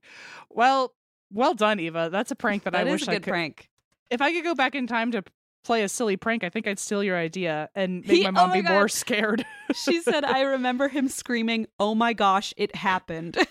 Well, 0.50 0.94
well 1.32 1.54
done, 1.54 1.80
Eva. 1.80 2.10
That's 2.12 2.32
a 2.32 2.36
prank 2.36 2.64
that, 2.64 2.74
That 2.74 2.86
I 2.88 2.90
is 2.90 2.92
wish 3.02 3.08
a 3.08 3.12
I 3.12 3.14
good 3.16 3.24
could. 3.24 3.32
prank. 3.32 3.70
If 4.10 4.22
I 4.22 4.32
could 4.34 4.44
go 4.44 4.56
back 4.56 4.74
in 4.76 4.88
time 4.88 5.12
to 5.12 5.24
play 5.64 5.84
a 5.84 5.90
silly 5.90 6.16
prank, 6.18 6.44
I 6.44 6.50
think 6.50 6.66
I'd 6.66 6.80
steal 6.80 7.04
your 7.04 7.18
idea 7.18 7.70
and 7.76 8.02
make 8.08 8.10
He- 8.18 8.24
my 8.24 8.30
oh 8.30 8.32
mom 8.32 8.50
my 8.50 8.62
be 8.62 8.68
more 8.68 8.88
scared. 8.88 9.46
She 9.76 10.02
said, 10.02 10.24
I 10.26 10.42
remember 10.42 10.88
him 10.88 11.08
screaming, 11.10 11.68
Oh 11.80 11.94
my 11.94 12.14
gosh, 12.14 12.54
it 12.58 12.76
happened. 12.76 13.38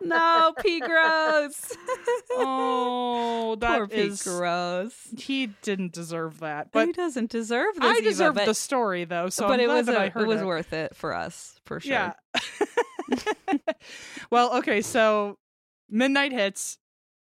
no, 0.00 0.52
P. 0.60 0.80
Gross. 0.80 1.76
oh, 2.32 3.56
that 3.60 3.76
Poor 3.78 3.86
P. 3.88 4.12
Gross. 4.24 4.94
He 5.16 5.48
didn't 5.62 5.92
deserve 5.92 6.40
that, 6.40 6.72
But 6.72 6.86
he 6.86 6.92
doesn't 6.92 7.30
deserve 7.30 7.74
this. 7.74 7.84
I 7.84 8.00
deserve 8.00 8.34
the 8.34 8.54
story 8.54 9.04
though. 9.04 9.28
So 9.28 9.46
but 9.46 9.54
I'm 9.54 9.60
it 9.60 9.68
was 9.68 9.86
that 9.86 9.96
a- 9.96 10.00
I 10.00 10.08
heard 10.08 10.22
it 10.22 10.28
was 10.28 10.40
it. 10.42 10.46
worth 10.46 10.72
it 10.72 10.96
for 10.96 11.14
us, 11.14 11.58
for 11.64 11.80
sure. 11.80 11.92
Yeah. 11.92 12.12
well, 14.30 14.58
okay, 14.58 14.82
so 14.82 15.38
midnight 15.88 16.32
hits. 16.32 16.78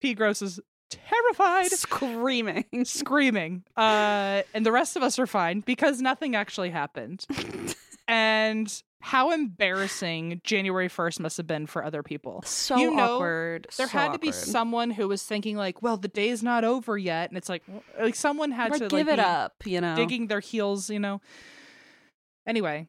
P. 0.01 0.13
Gross 0.13 0.41
is 0.41 0.59
terrified. 0.89 1.71
Screaming. 1.71 2.65
screaming. 2.83 3.63
Uh, 3.75 4.43
and 4.53 4.65
the 4.65 4.71
rest 4.71 4.95
of 4.95 5.03
us 5.03 5.17
are 5.19 5.27
fine 5.27 5.61
because 5.61 6.01
nothing 6.01 6.35
actually 6.35 6.69
happened. 6.69 7.25
and 8.07 8.83
how 9.05 9.29
embarrassing 9.31 10.41
January 10.43 10.89
1st 10.89 11.19
must 11.19 11.37
have 11.37 11.45
been 11.45 11.67
for 11.67 11.85
other 11.85 12.01
people. 12.01 12.41
So 12.43 12.75
You 12.75 12.95
know, 12.95 13.17
awkward. 13.17 13.67
There 13.77 13.85
so 13.85 13.95
had 13.97 14.13
to 14.13 14.17
be 14.19 14.29
awkward. 14.29 14.41
someone 14.47 14.89
who 14.89 15.07
was 15.07 15.21
thinking 15.21 15.55
like, 15.57 15.83
well, 15.83 15.95
the 15.95 16.07
day's 16.07 16.41
not 16.41 16.63
over 16.63 16.97
yet. 16.97 17.29
And 17.29 17.37
it's 17.37 17.47
like, 17.47 17.61
like 18.01 18.15
someone 18.15 18.49
had 18.51 18.71
Or 18.71 18.79
to 18.79 18.87
give 18.87 19.05
like, 19.05 19.13
it 19.13 19.19
up, 19.19 19.53
you 19.63 19.79
know. 19.79 19.95
digging 19.95 20.25
their 20.25 20.39
heels, 20.39 20.89
you 20.89 20.97
know. 20.97 21.21
Anyway, 22.47 22.87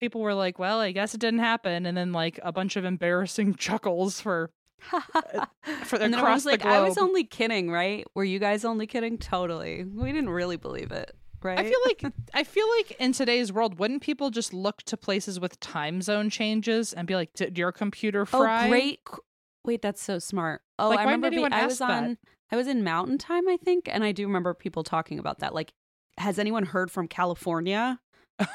people 0.00 0.22
were 0.22 0.32
like, 0.32 0.58
well, 0.58 0.80
I 0.80 0.92
guess 0.92 1.12
it 1.14 1.20
didn't 1.20 1.40
happen. 1.40 1.84
And 1.84 1.94
then 1.94 2.12
like 2.12 2.40
a 2.42 2.52
bunch 2.52 2.76
of 2.76 2.86
embarrassing 2.86 3.54
chuckles 3.58 4.18
for, 4.18 4.50
uh, 4.94 5.44
for 5.84 5.96
and 5.96 6.14
then 6.14 6.14
across 6.14 6.44
everyone's 6.44 6.44
the 6.44 6.50
like, 6.52 6.62
globe. 6.62 6.72
I 6.72 6.80
was 6.80 6.96
only 6.96 7.24
kidding, 7.24 7.70
right? 7.70 8.06
Were 8.14 8.24
you 8.24 8.38
guys 8.38 8.64
only 8.64 8.86
kidding? 8.86 9.18
Totally. 9.18 9.84
We 9.84 10.10
didn't 10.10 10.30
really 10.30 10.56
believe 10.56 10.90
it, 10.90 11.14
right? 11.42 11.58
I 11.58 11.64
feel 11.64 11.78
like 11.86 12.12
I 12.34 12.44
feel 12.44 12.68
like 12.78 12.92
in 13.00 13.12
today's 13.12 13.52
world, 13.52 13.78
wouldn't 13.78 14.02
people 14.02 14.30
just 14.30 14.52
look 14.52 14.82
to 14.84 14.96
places 14.96 15.38
with 15.40 15.58
time 15.60 16.02
zone 16.02 16.30
changes 16.30 16.92
and 16.92 17.06
be 17.06 17.14
like, 17.14 17.32
"Did 17.34 17.56
your 17.58 17.72
computer 17.72 18.24
fry?" 18.26 18.66
Oh, 18.66 18.68
great. 18.68 19.00
Wait, 19.64 19.82
that's 19.82 20.02
so 20.02 20.18
smart. 20.18 20.62
Oh, 20.78 20.88
Like, 20.88 21.00
I 21.00 21.04
remember 21.04 21.30
being, 21.30 21.52
I 21.52 21.66
was 21.66 21.78
that? 21.78 21.90
on 21.90 22.18
I 22.50 22.56
was 22.56 22.66
in 22.66 22.82
Mountain 22.82 23.18
Time, 23.18 23.48
I 23.48 23.56
think, 23.56 23.88
and 23.90 24.02
I 24.02 24.12
do 24.12 24.26
remember 24.26 24.54
people 24.54 24.82
talking 24.82 25.18
about 25.18 25.38
that. 25.40 25.54
Like, 25.54 25.72
has 26.18 26.38
anyone 26.38 26.64
heard 26.64 26.90
from 26.90 27.08
California? 27.08 28.00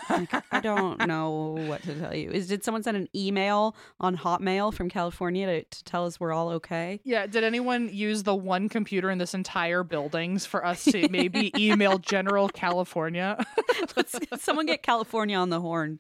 Like, 0.09 0.33
I 0.51 0.59
don't 0.61 1.05
know 1.07 1.57
what 1.67 1.83
to 1.83 1.93
tell 1.99 2.15
you. 2.15 2.29
Is 2.31 2.47
did 2.47 2.63
someone 2.63 2.83
send 2.83 2.97
an 2.97 3.07
email 3.15 3.75
on 3.99 4.17
Hotmail 4.17 4.73
from 4.73 4.89
California 4.89 5.45
to, 5.47 5.63
to 5.63 5.83
tell 5.83 6.05
us 6.05 6.19
we're 6.19 6.31
all 6.33 6.49
okay? 6.49 6.99
Yeah. 7.03 7.25
Did 7.27 7.43
anyone 7.43 7.89
use 7.91 8.23
the 8.23 8.36
one 8.36 8.69
computer 8.69 9.09
in 9.09 9.17
this 9.17 9.33
entire 9.33 9.83
buildings 9.83 10.45
for 10.45 10.65
us 10.65 10.83
to 10.86 11.07
maybe 11.09 11.51
email 11.57 11.97
General 11.99 12.49
California? 12.49 13.43
Let's 13.95 14.15
someone 14.43 14.65
get 14.65 14.83
California 14.83 15.38
on 15.38 15.49
the 15.49 15.61
horn. 15.61 15.99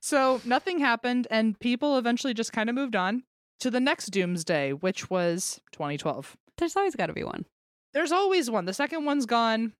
so 0.00 0.40
nothing 0.44 0.78
happened, 0.78 1.26
and 1.30 1.58
people 1.58 1.98
eventually 1.98 2.34
just 2.34 2.52
kind 2.52 2.68
of 2.68 2.74
moved 2.74 2.96
on 2.96 3.22
to 3.60 3.70
the 3.70 3.80
next 3.80 4.06
doomsday, 4.06 4.72
which 4.72 5.10
was 5.10 5.60
2012. 5.72 6.36
There's 6.58 6.76
always 6.76 6.94
got 6.96 7.06
to 7.06 7.12
be 7.12 7.24
one. 7.24 7.44
there's 7.92 8.12
always 8.12 8.50
one. 8.50 8.64
The 8.64 8.74
second 8.74 9.04
one's 9.04 9.26
gone. 9.26 9.72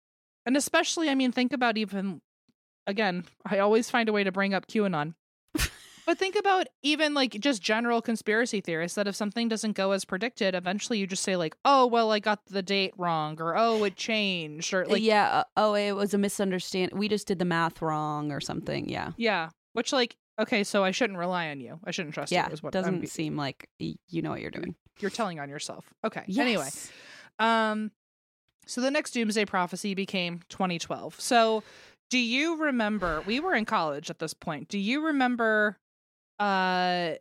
And 0.47 0.57
especially, 0.57 1.09
I 1.11 1.14
mean, 1.14 1.32
think 1.32 1.53
about 1.53 1.76
even, 1.76 2.20
again, 2.86 3.24
I 3.47 3.59
always 3.59 3.91
find 3.91 4.09
a 4.09 4.12
way 4.12 4.24
to 4.24 4.32
bring 4.32 4.55
up 4.55 4.66
QAnon. 4.66 5.14
but 6.07 6.18
think 6.18 6.34
about 6.36 6.66
even 6.82 7.14
like 7.14 7.32
just 7.41 7.62
general 7.62 8.01
conspiracy 8.03 8.61
theorists 8.61 8.97
that 8.97 9.07
if 9.07 9.14
something 9.14 9.49
doesn't 9.49 9.72
go 9.76 9.93
as 9.93 10.05
predicted, 10.05 10.55
eventually 10.55 10.99
you 10.99 11.07
just 11.07 11.22
say, 11.22 11.36
like, 11.36 11.55
oh, 11.64 11.86
well, 11.86 12.11
I 12.11 12.18
got 12.18 12.45
the 12.47 12.62
date 12.62 12.95
wrong, 12.97 13.41
or 13.41 13.57
oh, 13.57 13.84
it 13.84 13.97
changed, 13.97 14.72
or 14.72 14.86
like, 14.86 15.03
yeah. 15.03 15.28
uh, 15.30 15.45
Oh, 15.57 15.74
it 15.74 15.93
was 15.93 16.14
a 16.14 16.18
misunderstanding. 16.18 16.99
We 16.99 17.09
just 17.09 17.26
did 17.28 17.38
the 17.38 17.45
math 17.45 17.80
wrong 17.82 18.32
or 18.32 18.41
something. 18.41 18.88
Yeah. 18.88 19.12
yeah. 19.18 19.51
Which, 19.74 19.93
like, 19.93 20.16
okay, 20.41 20.64
so 20.64 20.82
I 20.82 20.91
shouldn't 20.91 21.18
rely 21.18 21.51
on 21.51 21.61
you. 21.61 21.78
I 21.84 21.91
shouldn't 21.93 22.14
trust 22.14 22.32
Yeah. 22.32 22.49
you, 22.49 22.55
is 22.55 22.62
what 22.62 22.72
Doesn't 22.72 22.95
I'm, 22.95 23.07
seem 23.07 23.36
like 23.36 23.68
you 23.78 24.22
know 24.22 24.30
what 24.30 24.41
you're 24.41 24.51
doing. 24.51 24.74
you're 25.01 25.11
telling 25.11 25.38
on 25.38 25.49
yourself. 25.51 25.84
Okay. 26.05 26.24
Yes. 26.26 26.45
Anyway. 26.47 26.68
Um, 27.38 27.91
so 28.70 28.80
the 28.80 28.90
next 28.90 29.10
doomsday 29.10 29.44
prophecy 29.44 29.94
became 29.94 30.40
2012. 30.48 31.20
So, 31.20 31.62
do 32.08 32.18
you 32.18 32.56
remember? 32.62 33.22
We 33.26 33.40
were 33.40 33.54
in 33.54 33.64
college 33.64 34.10
at 34.10 34.18
this 34.18 34.32
point. 34.34 34.68
Do 34.68 34.78
you 34.78 35.04
remember 35.06 35.76
uh 36.38 37.14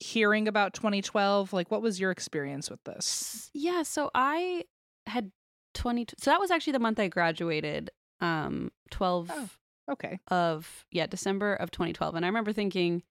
hearing 0.00 0.48
about 0.48 0.74
2012? 0.74 1.52
Like, 1.52 1.70
what 1.70 1.82
was 1.82 2.00
your 2.00 2.10
experience 2.10 2.70
with 2.70 2.82
this? 2.84 3.50
Yeah, 3.54 3.82
so 3.82 4.10
I 4.14 4.64
had 5.06 5.30
20 5.74 6.06
so 6.18 6.30
that 6.30 6.40
was 6.40 6.50
actually 6.50 6.72
the 6.72 6.78
month 6.78 6.98
I 7.00 7.08
graduated 7.08 7.90
um 8.20 8.70
12 8.90 9.30
Oh. 9.32 9.48
Okay. 9.90 10.18
of 10.28 10.86
yeah, 10.90 11.06
December 11.06 11.54
of 11.54 11.70
2012 11.70 12.14
and 12.14 12.24
I 12.24 12.28
remember 12.28 12.52
thinking 12.52 13.02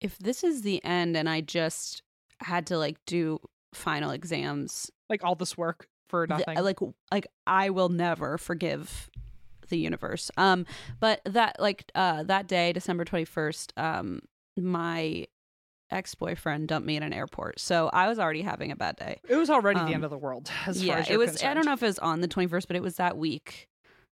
if 0.00 0.16
this 0.18 0.44
is 0.44 0.62
the 0.62 0.84
end 0.84 1.16
and 1.16 1.28
I 1.28 1.40
just 1.40 2.02
had 2.40 2.66
to 2.68 2.78
like 2.78 2.98
do 3.06 3.40
final 3.74 4.12
exams 4.12 4.90
Like 5.10 5.24
all 5.24 5.34
this 5.34 5.56
work 5.56 5.88
for 6.08 6.26
th- 6.26 6.40
nothing. 6.46 6.64
like 6.64 6.78
like 7.12 7.26
I 7.46 7.70
will 7.70 7.88
never 7.88 8.38
forgive 8.38 9.10
the 9.68 9.78
universe. 9.78 10.30
Um 10.36 10.66
but 11.00 11.20
that 11.24 11.56
like 11.58 11.90
uh 11.94 12.22
that 12.24 12.46
day 12.48 12.72
December 12.72 13.04
21st 13.04 13.72
um 13.76 14.20
my 14.56 15.26
ex-boyfriend 15.90 16.68
dumped 16.68 16.86
me 16.86 16.96
at 16.96 17.02
an 17.02 17.12
airport. 17.12 17.60
So 17.60 17.88
I 17.92 18.08
was 18.08 18.18
already 18.18 18.42
having 18.42 18.70
a 18.70 18.76
bad 18.76 18.96
day. 18.96 19.20
it 19.28 19.36
was 19.36 19.50
already 19.50 19.80
um, 19.80 19.86
the 19.86 19.94
end 19.94 20.04
of 20.04 20.10
the 20.10 20.18
world. 20.18 20.50
As 20.66 20.82
yeah, 20.82 20.94
far 20.94 21.00
as 21.02 21.10
it 21.10 21.18
was. 21.18 21.42
I 21.42 21.54
don't 21.54 21.64
know 21.64 21.72
if 21.72 21.82
it 21.82 21.86
was 21.86 21.98
on 21.98 22.20
the 22.20 22.28
twenty 22.28 22.48
first, 22.48 22.66
but 22.66 22.76
it 22.76 22.82
was 22.82 22.96
that 22.96 23.16
week. 23.16 23.68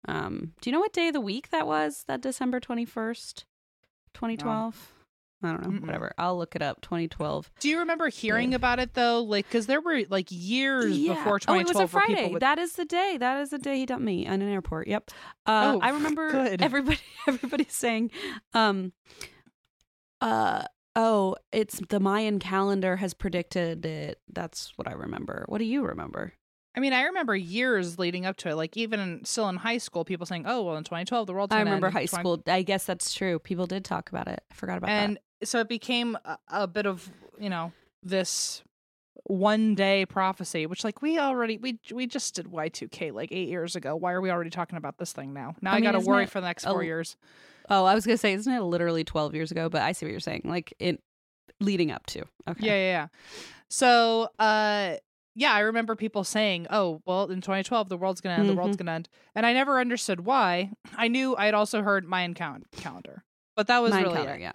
Um, 0.06 0.52
do 0.60 0.70
you 0.70 0.72
know 0.72 0.80
what 0.80 0.92
day 0.92 1.08
of 1.08 1.12
the 1.12 1.20
week 1.20 1.50
that 1.50 1.66
was? 1.66 2.04
That 2.08 2.20
December 2.20 2.60
twenty 2.60 2.84
first, 2.84 3.44
2012. 4.14 4.92
I 5.42 5.48
don't 5.52 5.62
know. 5.62 5.68
Mm-mm. 5.68 5.86
Whatever. 5.86 6.12
I'll 6.18 6.36
look 6.36 6.56
it 6.56 6.62
up. 6.62 6.80
2012. 6.80 7.50
Do 7.60 7.68
you 7.68 7.78
remember 7.78 8.08
hearing 8.08 8.54
about 8.54 8.80
it 8.80 8.94
though? 8.94 9.22
Like, 9.22 9.46
because 9.46 9.66
there 9.66 9.80
were 9.80 10.02
like 10.10 10.26
years 10.30 10.86
before 10.98 11.38
2012 11.38 11.48
Oh, 11.48 11.60
it 11.60 11.66
was 11.68 11.76
a 11.80 11.86
Friday. 11.86 12.32
would. 12.32 12.42
That 12.42 12.58
is 12.58 12.72
the 12.72 12.84
day. 12.84 13.16
That 13.20 13.40
is 13.40 13.50
the 13.50 13.58
day 13.58 13.78
he 13.78 13.86
dumped 13.86 14.04
me 14.04 14.26
in 14.26 14.42
an 14.42 14.48
airport. 14.48 14.88
Yep. 14.88 15.10
Uh, 15.46 15.72
Oh, 15.76 15.80
I 15.80 15.90
remember 15.90 16.30
good. 16.32 16.60
everybody. 16.62 16.98
Everybody 17.28 17.66
saying, 17.68 18.10
um, 18.54 18.92
uh, 20.20 20.64
oh, 20.96 21.36
it's 21.52 21.80
the 21.88 22.00
Mayan 22.00 22.38
calendar 22.38 22.96
has 22.96 23.14
predicted 23.14 23.84
it. 23.86 24.18
That's 24.32 24.72
what 24.76 24.88
I 24.88 24.92
remember. 24.92 25.44
What 25.48 25.58
do 25.58 25.64
you 25.64 25.84
remember? 25.84 26.32
I 26.76 26.80
mean, 26.80 26.92
I 26.92 27.02
remember 27.04 27.34
years 27.34 27.98
leading 27.98 28.24
up 28.24 28.36
to 28.38 28.50
it. 28.50 28.54
Like 28.54 28.76
even 28.76 29.00
in, 29.00 29.24
still 29.24 29.48
in 29.48 29.56
high 29.56 29.78
school, 29.78 30.04
people 30.04 30.26
saying, 30.26 30.44
"Oh, 30.46 30.62
well, 30.62 30.76
in 30.76 30.84
2012, 30.84 31.26
the 31.26 31.32
world." 31.32 31.52
I 31.52 31.58
remember 31.60 31.90
high 31.90 32.06
20 32.06 32.06
school. 32.06 32.42
I 32.46 32.62
guess 32.62 32.84
that's 32.84 33.12
true. 33.14 33.38
People 33.40 33.66
did 33.66 33.84
talk 33.84 34.10
about 34.10 34.28
it. 34.28 34.42
I 34.50 34.54
forgot 34.54 34.78
about 34.78 34.90
and 34.90 35.18
so 35.44 35.60
it 35.60 35.68
became 35.68 36.16
a, 36.24 36.38
a 36.48 36.66
bit 36.66 36.86
of 36.86 37.08
you 37.38 37.48
know 37.48 37.72
this 38.02 38.62
one 39.24 39.74
day 39.74 40.06
prophecy 40.06 40.64
which 40.66 40.84
like 40.84 41.02
we 41.02 41.18
already 41.18 41.58
we 41.58 41.78
we 41.92 42.06
just 42.06 42.34
did 42.36 42.46
y2k 42.46 43.12
like 43.12 43.30
eight 43.32 43.48
years 43.48 43.76
ago 43.76 43.94
why 43.94 44.12
are 44.12 44.20
we 44.20 44.30
already 44.30 44.48
talking 44.50 44.78
about 44.78 44.96
this 44.98 45.12
thing 45.12 45.34
now 45.34 45.54
now 45.60 45.72
I 45.72 45.74
i, 45.74 45.80
mean, 45.80 45.84
gotta 45.84 46.00
worry 46.00 46.26
for 46.26 46.40
the 46.40 46.46
next 46.46 46.64
a- 46.64 46.70
four 46.70 46.82
years. 46.82 47.16
Oh, 47.70 47.84
I 47.84 47.94
was 47.94 48.06
gonna 48.06 48.16
say, 48.16 48.32
isn't 48.32 48.50
it 48.50 48.62
literally 48.62 49.04
12 49.04 49.34
years 49.34 49.50
ago? 49.50 49.68
But 49.68 49.82
I 49.82 49.92
see 49.92 50.06
what 50.06 50.10
you're 50.12 50.20
saying. 50.20 50.40
Like 50.46 50.72
in 50.78 50.98
leading 51.60 51.90
up 51.90 52.06
to. 52.06 52.20
Okay. 52.48 52.64
yeah 52.66 52.72
yeah 52.76 52.78
yeah 52.90 53.06
so 53.68 54.28
uh 54.38 54.94
yeah 55.34 55.52
i 55.52 55.58
remember 55.60 55.94
people 55.94 56.24
saying 56.24 56.66
oh 56.70 57.02
well 57.04 57.24
in 57.30 57.40
2012 57.42 57.88
the 57.90 57.96
world's 57.98 58.20
gonna 58.22 58.36
end 58.36 58.48
the 58.48 58.54
world's 58.54 58.76
Mm-hmm. 58.76 58.86
gonna 58.86 58.94
end 58.94 59.08
and 59.34 59.44
i 59.44 59.52
never 59.52 59.78
understood 59.78 60.20
why 60.24 60.70
i 60.96 61.08
knew 61.08 61.36
i 61.36 61.44
had 61.44 61.52
also 61.54 61.82
heard 61.82 62.08
mayan 62.08 62.32
cal- 62.32 62.56
calendar 62.76 63.24
but 63.56 63.66
that 63.66 63.80
was 63.82 63.90
Mayan 63.90 64.04
really 64.04 64.14
calendar, 64.16 64.34
it. 64.36 64.40
yeah. 64.40 64.52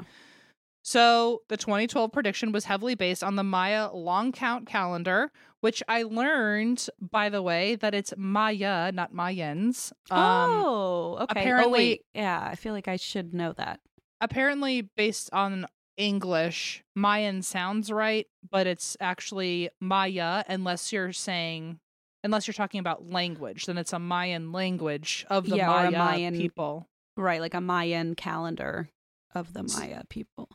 So 0.83 1.41
the 1.47 1.55
2012 1.57 2.11
prediction 2.11 2.51
was 2.51 2.65
heavily 2.65 2.93
based 2.95 3.23
on 3.23 3.35
the 3.37 3.43
Maya 3.43 3.89
long 3.93 4.31
count 4.33 4.67
calendar, 4.67 5.31
which 5.61 5.81
I 5.87 6.03
learned, 6.03 6.87
by 6.99 7.29
the 7.29 7.41
way, 7.41 7.75
that 7.75 7.93
it's 7.95 8.13
Maya, 8.17 8.91
not 8.91 9.13
Mayans. 9.13 9.93
Um, 10.11 10.19
oh, 10.19 11.17
okay. 11.21 11.39
apparently- 11.41 11.65
oh, 11.65 11.71
wait. 11.71 12.05
Yeah, 12.13 12.41
I 12.51 12.55
feel 12.55 12.73
like 12.73 12.89
I 12.89 12.97
should 12.97 13.33
know 13.33 13.53
that. 13.53 13.79
Apparently, 14.19 14.81
based 14.81 15.29
on 15.31 15.67
English, 15.95 16.83
Mayan 16.95 17.41
sounds 17.43 17.91
right, 17.91 18.27
but 18.49 18.67
it's 18.67 18.97
actually 18.99 19.69
Maya 19.79 20.43
unless 20.49 20.91
you're 20.91 21.13
saying, 21.13 21.79
unless 22.25 22.45
you're 22.47 22.53
talking 22.53 22.79
about 22.79 23.09
language, 23.09 23.67
then 23.67 23.77
it's 23.77 23.93
a 23.93 23.99
Mayan 23.99 24.51
language 24.51 25.25
of 25.29 25.47
the 25.49 25.57
Yeah, 25.57 25.67
Maya 25.67 25.91
Mayan- 25.91 26.35
people. 26.35 26.87
Right, 27.15 27.39
like 27.39 27.53
a 27.53 27.61
Mayan 27.61 28.15
calendar 28.15 28.89
of 29.35 29.53
the 29.53 29.63
Maya 29.63 30.03
people. 30.09 30.49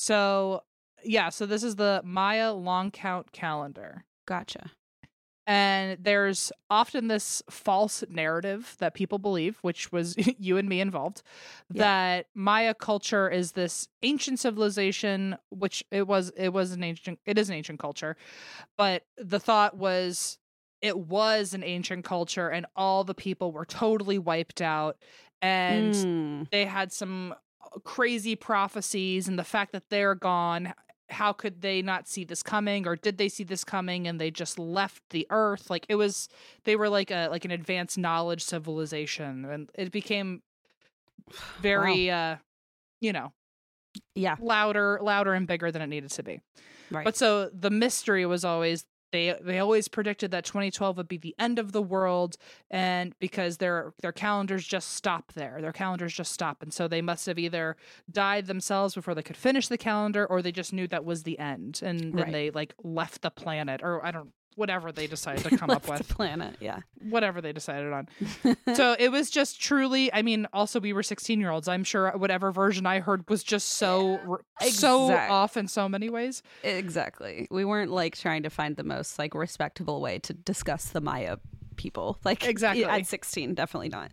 So, 0.00 0.62
yeah, 1.04 1.28
so 1.28 1.44
this 1.44 1.62
is 1.62 1.76
the 1.76 2.00
Maya 2.04 2.52
long 2.52 2.90
count 2.90 3.32
calendar. 3.32 4.04
Gotcha. 4.26 4.70
And 5.46 6.02
there's 6.02 6.52
often 6.70 7.08
this 7.08 7.42
false 7.50 8.02
narrative 8.08 8.76
that 8.78 8.94
people 8.94 9.18
believe, 9.18 9.58
which 9.62 9.92
was 9.92 10.14
you 10.38 10.56
and 10.56 10.68
me 10.68 10.80
involved, 10.80 11.22
Yeah. 11.72 11.82
that 11.82 12.26
Maya 12.34 12.72
culture 12.72 13.28
is 13.28 13.52
this 13.52 13.88
ancient 14.02 14.38
civilization, 14.38 15.36
which 15.50 15.84
it 15.90 16.06
was 16.06 16.30
it 16.36 16.50
was 16.54 16.72
an 16.72 16.82
ancient 16.82 17.18
it 17.26 17.36
is 17.36 17.50
an 17.50 17.56
ancient 17.56 17.78
culture. 17.78 18.16
But 18.78 19.04
the 19.18 19.40
thought 19.40 19.76
was 19.76 20.38
it 20.80 20.98
was 20.98 21.52
an 21.52 21.62
ancient 21.62 22.04
culture 22.06 22.48
and 22.48 22.64
all 22.74 23.04
the 23.04 23.14
people 23.14 23.52
were 23.52 23.66
totally 23.66 24.18
wiped 24.18 24.62
out 24.62 24.96
and 25.42 25.92
Mm. 25.94 26.48
they 26.52 26.64
had 26.64 26.92
some 26.92 27.34
crazy 27.84 28.36
prophecies 28.36 29.28
and 29.28 29.38
the 29.38 29.44
fact 29.44 29.72
that 29.72 29.88
they're 29.90 30.14
gone 30.14 30.72
how 31.08 31.32
could 31.32 31.60
they 31.60 31.82
not 31.82 32.06
see 32.06 32.22
this 32.22 32.40
coming? 32.40 32.86
Or 32.86 32.94
did 32.94 33.18
they 33.18 33.28
see 33.28 33.42
this 33.42 33.64
coming 33.64 34.06
and 34.06 34.20
they 34.20 34.30
just 34.30 34.60
left 34.60 35.02
the 35.10 35.26
earth? 35.30 35.68
Like 35.68 35.84
it 35.88 35.96
was 35.96 36.28
they 36.62 36.76
were 36.76 36.88
like 36.88 37.10
a 37.10 37.26
like 37.28 37.44
an 37.44 37.50
advanced 37.50 37.98
knowledge 37.98 38.44
civilization 38.44 39.44
and 39.44 39.68
it 39.74 39.90
became 39.90 40.42
very 41.60 42.10
uh 42.10 42.36
you 43.00 43.12
know 43.12 43.32
Yeah, 44.14 44.36
louder 44.40 45.00
louder 45.02 45.34
and 45.34 45.46
bigger 45.46 45.70
than 45.72 45.82
it 45.82 45.88
needed 45.88 46.10
to 46.12 46.22
be. 46.22 46.40
Right. 46.92 47.04
but 47.04 47.16
so 47.16 47.50
the 47.52 47.70
mystery 47.70 48.26
was 48.26 48.44
always 48.44 48.84
they 49.12 49.36
they 49.42 49.58
always 49.58 49.88
predicted 49.88 50.30
that 50.30 50.44
2012 50.44 50.96
would 50.96 51.08
be 51.08 51.16
the 51.16 51.34
end 51.38 51.58
of 51.58 51.72
the 51.72 51.82
world 51.82 52.36
and 52.70 53.14
because 53.18 53.56
their 53.58 53.92
their 54.02 54.12
calendars 54.12 54.66
just 54.66 54.92
stop 54.92 55.32
there 55.34 55.58
their 55.60 55.72
calendars 55.72 56.12
just 56.14 56.32
stop 56.32 56.62
and 56.62 56.72
so 56.72 56.86
they 56.88 57.02
must 57.02 57.26
have 57.26 57.38
either 57.38 57.76
died 58.10 58.46
themselves 58.46 58.94
before 58.94 59.14
they 59.14 59.22
could 59.22 59.36
finish 59.36 59.68
the 59.68 59.78
calendar 59.78 60.26
or 60.26 60.42
they 60.42 60.52
just 60.52 60.72
knew 60.72 60.86
that 60.88 61.04
was 61.04 61.22
the 61.24 61.38
end 61.38 61.80
and 61.82 62.00
then 62.00 62.12
Right. 62.14 62.32
they 62.32 62.50
like 62.50 62.74
left 62.82 63.22
the 63.22 63.30
planet 63.30 63.80
or 63.82 64.04
I 64.04 64.10
don't 64.10 64.30
whatever 64.60 64.92
they 64.92 65.06
decided 65.06 65.42
to 65.44 65.56
come 65.60 65.70
up 65.70 65.88
with 65.88 66.06
the 66.06 66.14
planet. 66.14 66.56
Yeah. 66.60 66.80
whatever 67.08 67.40
they 67.40 67.52
decided 67.52 67.92
on 67.92 68.08
so 68.74 68.94
it 68.98 69.10
was 69.10 69.30
just 69.30 69.60
truly 69.60 70.12
i 70.12 70.22
mean 70.22 70.46
also 70.52 70.78
we 70.78 70.92
were 70.92 71.02
16 71.02 71.40
year 71.40 71.50
olds 71.50 71.66
i'm 71.66 71.82
sure 71.82 72.12
whatever 72.16 72.52
version 72.52 72.84
i 72.86 73.00
heard 73.00 73.28
was 73.28 73.42
just 73.42 73.68
so 73.70 74.40
so 74.60 75.10
off 75.12 75.56
in 75.56 75.66
so 75.66 75.88
many 75.88 76.08
ways 76.10 76.42
exactly. 76.62 77.48
We 77.50 77.64
weren't 77.64 77.90
like 77.90 78.16
trying 78.16 78.42
to 78.44 78.50
find 78.50 78.76
the 78.76 78.84
most 78.84 79.18
like 79.18 79.34
respectable 79.34 80.00
way 80.00 80.18
to 80.20 80.32
discuss 80.34 80.90
the 80.90 81.00
Maya 81.00 81.38
people. 81.76 82.18
Like 82.24 82.46
Exactly. 82.46 82.84
at 82.84 83.06
16, 83.06 83.54
definitely 83.54 83.88
not. 83.88 84.12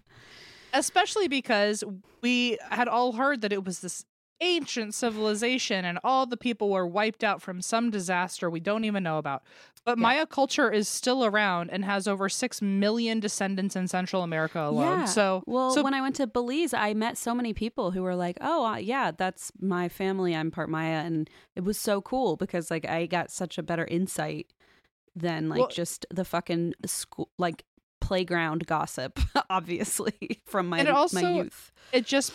especially 0.74 1.28
because 1.28 1.84
we 2.22 2.58
had 2.70 2.88
all 2.88 3.12
heard 3.14 3.42
that 3.42 3.52
it 3.52 3.64
was 3.66 3.80
this 3.80 4.06
ancient 4.42 4.94
civilization 4.94 5.84
and 5.86 6.00
all 6.04 6.26
the 6.26 6.38
people 6.38 6.70
were 6.70 6.86
wiped 6.86 7.24
out 7.24 7.42
from 7.42 7.62
some 7.62 7.90
disaster 7.90 8.50
we 8.50 8.60
don't 8.60 8.84
even 8.86 9.04
know 9.04 9.18
about. 9.18 9.44
But 9.86 9.98
Yeah. 9.98 10.02
Maya 10.02 10.26
culture 10.26 10.72
is 10.72 10.88
still 10.88 11.24
around 11.26 11.70
and 11.72 11.84
has 11.86 12.08
over 12.08 12.28
6 12.30 12.62
million 12.62 13.20
descendants 13.20 13.76
in 13.76 13.88
Central 13.88 14.22
America 14.22 14.60
alone. 14.62 15.00
Yeah. 15.00 15.06
So, 15.06 15.44
Well, 15.48 15.72
so 15.72 15.82
when 15.82 15.94
I 15.94 16.02
went 16.02 16.16
to 16.18 16.28
Belize, 16.28 16.74
I 16.74 16.94
met 16.94 17.18
so 17.18 17.34
many 17.34 17.54
people 17.54 17.92
who 17.92 18.04
were 18.04 18.16
like, 18.16 18.38
"Oh, 18.42 18.66
uh, 18.66 18.76
yeah, 18.78 19.12
that's 19.12 19.52
my 19.60 19.88
family. 19.90 20.36
I'm 20.36 20.52
part 20.52 20.70
Maya," 20.70 21.04
and 21.06 21.30
it 21.56 21.64
was 21.64 21.78
so 21.78 22.02
cool 22.02 22.36
because 22.36 22.70
like 22.70 22.86
I 22.88 23.06
got 23.06 23.32
such 23.32 23.58
a 23.58 23.64
better 23.64 23.86
insight 23.86 24.48
than 25.16 25.50
like 25.50 25.60
Well- 25.60 25.68
just 25.70 26.06
the 26.12 26.26
fucking 26.26 26.74
school 26.86 27.30
like 27.38 27.64
playground 28.02 28.68
gossip, 28.68 29.20
obviously 29.50 30.42
from 30.46 30.68
my 30.68 30.86
also- 30.86 31.22
my 31.22 31.34
youth. 31.44 31.72
it 31.92 32.06
just 32.06 32.32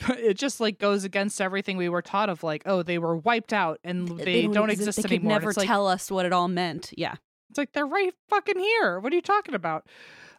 it 0.08 0.34
just 0.34 0.60
like 0.60 0.78
goes 0.78 1.04
against 1.04 1.40
everything 1.40 1.76
we 1.76 1.88
were 1.88 2.02
taught 2.02 2.28
of 2.28 2.42
like 2.42 2.62
oh 2.66 2.82
they 2.82 2.98
were 2.98 3.16
wiped 3.16 3.52
out 3.52 3.78
and 3.84 4.08
they, 4.08 4.46
don't, 4.46 4.70
exist, 4.70 4.96
They 4.96 5.02
could 5.02 5.12
anymore. 5.12 5.36
And 5.36 5.42
never 5.44 5.52
like 5.56 5.66
tell 5.66 5.86
us 5.86 6.10
what 6.10 6.26
it 6.26 6.32
all 6.32 6.48
meant. 6.48 6.92
Yeah, 6.96 7.14
it's 7.50 7.58
like 7.58 7.72
they're 7.72 7.86
right 7.86 8.12
fucking 8.28 8.58
here. 8.58 8.98
What 9.00 9.12
are 9.12 9.16
you 9.16 9.22
talking 9.22 9.54
about? 9.54 9.86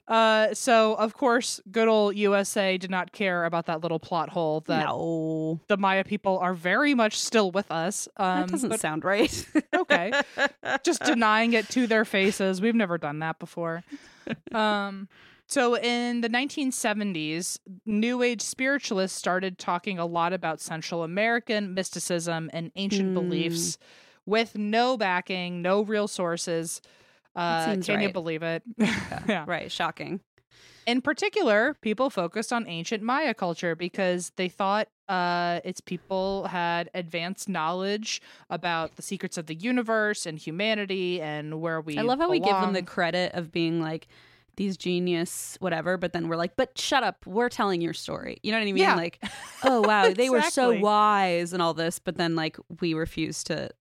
Uh 0.07 0.53
so 0.53 0.93
of 0.95 1.15
course 1.15 1.59
good 1.71 1.87
old 1.87 2.15
USA 2.15 2.77
did 2.77 2.91
not 2.91 3.11
care 3.11 3.45
about 3.45 3.65
that 3.65 3.81
little 3.81 3.97
plot 3.97 4.29
hole 4.29 4.59
that 4.67 4.85
no, 4.85 5.59
the 5.67 5.77
Maya 5.77 6.03
people 6.03 6.37
are 6.37 6.53
very 6.53 6.93
much 6.93 7.17
still 7.17 7.49
with 7.49 7.71
us. 7.71 8.07
Um, 8.17 8.41
that 8.41 8.49
doesn't 8.49 8.69
but 8.69 8.79
sound 8.79 9.03
right. 9.03 9.45
okay. 9.75 10.11
just 10.83 11.03
denying 11.05 11.53
it 11.53 11.69
to 11.69 11.87
their 11.87 12.05
faces. 12.05 12.61
We've 12.61 12.75
never 12.75 12.99
done 12.99 13.19
that 13.19 13.39
before. 13.39 13.83
Um, 14.51 15.07
so 15.47 15.77
in 15.77 16.21
the 16.21 16.29
1970s, 16.29 17.59
New 17.85 18.21
Age 18.23 18.41
spiritualists 18.41 19.17
started 19.17 19.57
talking 19.57 19.99
a 19.99 20.05
lot 20.05 20.33
about 20.33 20.59
Central 20.59 21.03
American 21.03 21.73
mysticism 21.73 22.49
and 22.53 22.71
ancient 22.75 23.09
Hmm. 23.09 23.13
beliefs 23.13 23.77
with 24.25 24.57
no 24.57 24.97
backing, 24.97 25.61
no 25.61 25.81
real 25.83 26.07
sources. 26.07 26.81
Uh, 27.35 27.75
can 27.83 28.01
you 28.01 28.11
believe 28.11 28.41
it? 28.43 28.63
yeah. 28.77 29.43
right, 29.47 29.71
shocking. 29.71 30.21
In 30.87 31.01
particular, 31.01 31.75
people 31.81 32.09
focused 32.11 32.53
on 32.53 32.67
ancient 32.67 33.01
Maya 33.01 33.33
culture 33.33 33.75
because 33.75 34.31
they 34.35 34.47
thought 34.49 34.87
uh, 35.09 35.59
its 35.63 35.81
people 35.81 36.45
had 36.47 36.89
advanced 36.93 37.49
knowledge 37.49 38.21
about 38.51 38.95
the 38.95 39.01
secrets 39.01 39.37
of 39.37 39.47
the 39.47 39.55
universe 39.55 40.25
and 40.27 40.37
humanity 40.37 41.19
and 41.21 41.59
where 41.59 41.81
we. 41.81 41.97
I 41.97 42.03
love 42.03 42.19
how 42.19 42.29
we 42.29 42.39
give 42.39 42.55
them 42.61 42.73
the 42.73 42.83
credit 42.83 43.33
of 43.33 43.51
being 43.51 43.81
like 43.81 44.07
these 44.57 44.77
genius 44.77 45.57
whatever, 45.59 45.97
but 45.97 46.13
then 46.13 46.27
we're 46.27 46.35
like, 46.35 46.55
but 46.55 46.77
shut 46.77 47.03
up, 47.03 47.25
we're 47.25 47.49
telling 47.49 47.81
your 47.81 47.93
story. 47.93 48.37
You 48.43 48.51
know 48.51 48.57
what 48.57 48.63
I 48.63 48.65
mean? 48.65 48.77
Yeah. 48.77 48.95
Like, 48.95 49.23
oh 49.63 49.81
wow, 49.81 50.09
they 50.15 50.29
were 50.29 50.41
so 50.43 50.79
wise 50.79 51.53
and 51.53 51.61
all 51.61 51.73
this, 51.73 51.99
but 51.99 52.17
then 52.17 52.35
like 52.35 52.57
we 52.81 52.93
refuse 52.93 53.43
to. 53.45 53.53
whatever. 53.53 53.73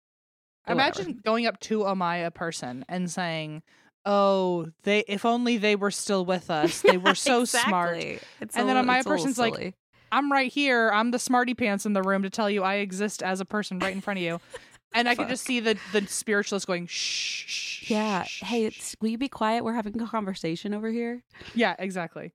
Imagine 0.81 1.21
going 1.25 1.47
up 1.47 1.61
to 1.61 1.85
a 1.85 1.95
Maya 1.95 2.31
person 2.31 2.85
and 2.89 3.11
saying, 3.11 3.63
"Oh, 4.05 4.67
they 4.83 5.01
if 5.09 5.25
only 5.25 5.57
they 5.57 5.77
were 5.77 5.91
still 5.91 6.25
with 6.25 6.51
us. 6.63 6.81
They 6.83 6.97
were 6.99 7.15
so 7.15 7.45
smart. 7.45 7.99
It's 7.99 8.23
And 8.41 8.69
then 8.69 8.77
a 8.77 8.81
little- 8.81 8.83
Maya 8.85 8.99
it's 9.01 9.07
little 9.07 9.25
person's 9.25 9.39
like. 9.39 9.75
I'm 10.13 10.31
right 10.31 10.53
here. 10.53 10.91
I'm 10.95 11.11
the 11.11 11.19
smarty 11.19 11.55
pants 11.55 11.87
in 11.87 11.93
the 11.93 12.03
room 12.03 12.23
to 12.23 12.31
tell 12.31 12.49
you 12.49 12.63
I 12.63 12.75
exist 12.75 13.21
as 13.21 13.41
a 13.41 13.45
person 13.45 13.79
right 13.81 13.93
in 13.95 14.01
front 14.01 14.19
of 14.19 14.23
you." 14.23 14.41
And 14.95 15.09
I 15.09 15.15
could 15.17 15.29
just 15.29 15.45
see 15.45 15.61
the 15.61 15.77
the 15.93 16.07
spiritualist 16.07 16.67
going, 16.67 16.87
"Shh, 16.87 17.45
shh." 17.47 17.91
yeah. 17.91 18.23
shh, 18.23 18.43
Hey, 18.45 18.65
it's, 18.67 18.97
will 19.01 19.09
you 19.11 19.19
be 19.19 19.29
quiet? 19.29 19.65
We're 19.65 19.75
having 19.75 20.01
a 20.01 20.07
conversation 20.07 20.73
over 20.73 20.91
here. 20.91 21.23
yeah, 21.55 21.75
exactly. 21.79 22.33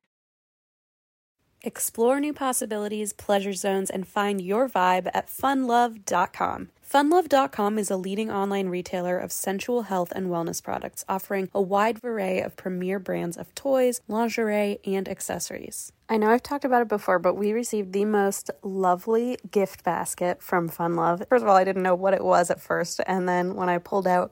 Explore 1.62 2.22
new 2.22 2.32
possibilities, 2.32 3.12
pleasure 3.12 3.52
zones, 3.52 3.90
and 3.90 4.08
find 4.08 4.40
your 4.42 4.70
vibe 4.70 5.10
at 5.14 5.28
funlove.com. 5.28 6.70
Funlove.com 6.90 7.78
is 7.78 7.92
a 7.92 7.98
leading 7.98 8.32
online 8.32 8.70
retailer 8.70 9.18
of 9.20 9.32
sensual 9.32 9.84
health 9.84 10.12
and 10.16 10.28
wellness 10.28 10.64
products, 10.64 11.04
offering 11.10 11.50
a 11.54 11.62
wide 11.62 12.00
array 12.04 12.42
of 12.42 12.56
premier 12.56 12.98
brands 12.98 13.36
of 13.36 13.54
toys, 13.56 14.00
lingerie, 14.08 14.80
and 14.86 15.10
accessories. 15.10 15.92
I 16.12 16.18
know 16.18 16.32
I've 16.32 16.42
talked 16.42 16.66
about 16.66 16.82
it 16.82 16.88
before, 16.88 17.20
but 17.20 17.36
we 17.36 17.52
received 17.54 17.94
the 17.94 18.04
most 18.06 18.50
lovely 18.64 19.38
gift 19.52 19.84
basket 19.84 20.42
from 20.42 20.68
Fun 20.68 20.96
Love. 20.96 21.22
First 21.30 21.44
of 21.44 21.48
all, 21.48 21.56
I 21.56 21.64
didn't 21.64 21.84
know 21.84 21.94
what 21.94 22.16
it 22.16 22.24
was 22.24 22.50
at 22.50 22.60
first, 22.60 23.00
and 23.06 23.30
then 23.30 23.54
when 23.54 23.70
I 23.70 23.78
pulled 23.78 24.08
out 24.08 24.32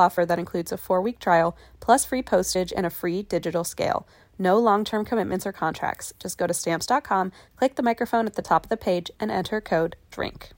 offer 0.01 0.25
that 0.25 0.39
includes 0.39 0.71
a 0.71 0.77
four 0.77 1.01
week 1.01 1.19
trial, 1.19 1.55
plus 1.79 2.05
free 2.05 2.23
postage 2.23 2.73
and 2.75 2.85
a 2.85 2.89
free 2.89 3.23
digital 3.23 3.63
scale. 3.63 4.07
No 4.39 4.57
long 4.57 4.83
term 4.83 5.05
commitments 5.05 5.45
or 5.45 5.51
contracts. 5.51 6.13
Just 6.19 6.37
go 6.37 6.47
to 6.47 6.53
stamps.com, 6.53 7.31
click 7.55 7.75
the 7.75 7.83
microphone 7.83 8.25
at 8.25 8.33
the 8.33 8.41
top 8.41 8.65
of 8.65 8.69
the 8.69 8.77
page, 8.77 9.11
and 9.19 9.29
enter 9.31 9.61
code 9.61 9.95
DRINK. 10.09 10.49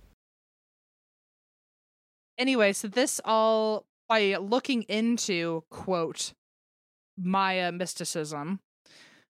Anyway, 2.37 2.73
so 2.73 2.87
this 2.87 3.19
all 3.25 3.85
by 4.07 4.35
looking 4.37 4.83
into 4.83 5.63
quote 5.69 6.33
Maya 7.17 7.71
mysticism, 7.71 8.59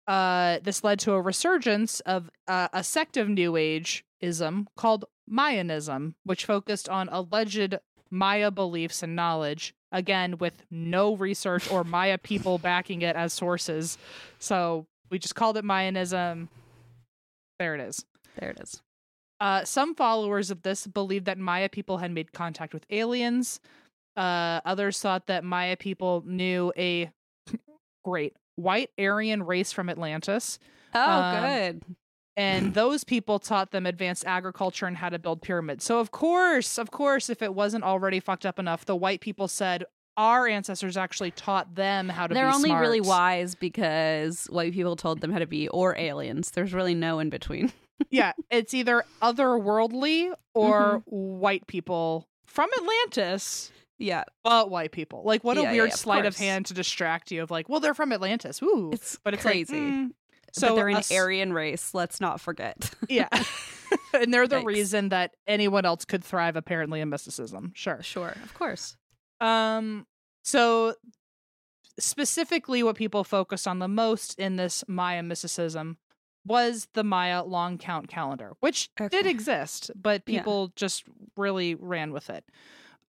uh, 0.07 0.59
this 0.62 0.84
led 0.84 0.98
to 1.00 1.12
a 1.12 1.20
resurgence 1.20 2.00
of 2.00 2.30
uh, 2.46 2.68
a 2.72 2.84
sect 2.84 3.16
of 3.16 3.28
New 3.28 3.57
Age-ism 3.57 4.68
called 4.76 5.07
Mayanism, 5.30 6.14
which 6.24 6.44
focused 6.44 6.88
on 6.88 7.09
alleged 7.09 7.78
Maya 8.11 8.50
beliefs 8.50 9.02
and 9.02 9.16
knowledge, 9.16 9.74
again, 9.95 10.36
with 10.36 10.53
no 10.70 11.16
research 11.16 11.70
or 11.70 11.84
Maya 11.84 12.18
people 12.18 12.59
backing 12.59 13.01
it 13.01 13.16
as 13.16 13.32
sources. 13.32 13.97
So 14.38 14.84
we 15.11 15.18
just 15.18 15.34
called 15.34 15.57
it 15.57 15.64
Mayanism. 15.64 16.49
There 17.59 17.74
it 17.74 17.80
is. 17.80 18.05
There 18.38 18.51
it 18.51 18.61
is. 18.61 18.82
Uh, 19.40 19.64
some 19.64 19.95
followers 19.95 20.51
of 20.51 20.62
this 20.62 20.86
believed 20.86 21.24
that 21.26 21.38
Maya 21.38 21.68
people 21.68 21.99
had 21.99 22.11
made 22.11 22.32
contact 22.32 22.74
with 22.74 22.84
aliens. 22.90 23.61
Uh, 24.16 24.61
others 24.64 25.01
thought 25.01 25.26
that 25.26 25.45
Maya 25.45 25.76
people 25.76 26.22
knew 26.26 26.72
a 26.76 27.11
great 28.05 28.34
white 28.57 28.90
Aryan 28.99 29.42
race 29.42 29.72
from 29.72 29.88
Atlantis. 29.88 30.59
Oh, 30.95 31.01
Um, 31.11 31.42
good. 31.42 31.82
And 32.37 32.74
those 32.74 33.05
people 33.05 33.39
taught 33.39 33.70
them 33.70 33.87
advanced 33.87 34.24
agriculture 34.26 34.87
and 34.87 34.97
how 34.97 35.09
to 35.09 35.18
build 35.18 35.41
pyramids. 35.43 35.85
So, 35.85 36.01
of 36.01 36.11
course, 36.11 36.78
of 36.78 36.91
course, 36.91 37.30
if 37.30 37.43
it 37.43 37.55
wasn't 37.55 37.85
already 37.85 38.20
fucked 38.20 38.45
up 38.47 38.59
enough, 38.59 38.85
the 38.85 38.97
white 38.97 39.20
people 39.20 39.49
said 39.49 39.85
our 40.16 40.47
ancestors 40.47 40.97
actually 40.97 41.32
taught 41.32 41.74
them 41.74 42.09
how 42.09 42.26
to 42.28 42.35
They're 42.35 42.49
be 42.49 42.55
only 42.55 42.72
really 42.72 43.01
wise 43.01 43.55
because 43.57 44.47
white 44.47 44.72
people 44.72 44.95
told 44.97 45.20
them 45.20 45.32
how 45.32 45.41
to 45.41 45.47
be, 45.47 45.68
or 45.68 45.97
aliens. 45.97 46.53
There's 46.53 46.72
really 46.72 46.95
no 46.95 47.18
in 47.18 47.30
between. 47.30 47.72
yeah, 48.11 48.32
it's 48.51 48.74
either 48.74 49.05
otherworldly 49.22 50.32
or 50.55 50.99
Mm-hmm. 51.01 51.39
white 51.41 51.66
people 51.66 52.28
from 52.47 52.68
Atlantis 52.78 53.72
Yeah, 53.99 54.24
but 54.43 54.70
white 54.70 54.93
people. 54.93 55.22
Like, 55.24 55.43
what 55.45 55.57
a 55.57 55.62
Yeah, 55.62 55.66
yeah, 55.66 55.72
weird 55.72 55.93
of 55.93 55.99
sleight 55.99 56.26
of 56.26 56.35
course. 56.35 56.39
hand 56.39 56.66
to 56.66 56.74
distract 56.74 57.30
you 57.30 57.43
of 57.43 57.51
like, 57.51 57.68
well, 57.68 57.80
they're 57.80 57.95
from 57.95 58.12
Atlantis. 58.12 58.61
Ooh, 58.62 58.91
It's 58.93 59.18
but 59.24 59.35
it's 59.35 59.43
crazy. 59.43 59.74
Like, 59.74 59.82
mm. 59.93 60.11
So 60.55 60.68
So 60.68 60.76
they're 60.76 60.88
an 60.88 60.96
us- 60.96 61.11
Aryan 61.12 61.52
race. 61.52 61.92
Let's 61.94 62.20
not 62.20 62.40
forget. 62.40 62.90
yeah, 63.09 63.28
and 64.14 64.32
they're 64.32 64.46
the 64.48 64.62
reason 64.62 65.11
that 65.11 65.32
anyone 65.46 65.84
else 65.84 66.05
could 66.05 66.24
thrive 66.24 66.57
apparently 66.57 67.00
in 67.00 67.09
mysticism. 67.11 67.72
Sure. 67.74 68.02
sure, 68.02 68.34
of 68.42 68.55
course. 68.55 68.96
Um. 69.40 70.07
So 70.44 70.94
specifically, 71.98 72.82
what 72.82 72.96
people 72.96 73.24
focused 73.24 73.66
on 73.68 73.78
the 73.78 73.88
most 73.88 74.38
in 74.38 74.57
this 74.57 74.84
Maya 74.88 75.22
mysticism 75.22 75.98
was 76.46 76.88
the 76.94 77.05
Maya 77.05 77.42
long 77.42 77.78
count 77.78 78.09
calendar, 78.09 78.52
which 78.61 78.90
did 79.11 79.26
exist, 79.26 79.90
but 79.94 80.22
Yeah. 80.26 80.40
people 80.40 80.72
just 80.76 81.05
really 81.36 81.74
ran 81.74 82.12
with 82.12 82.30
it. 82.30 82.44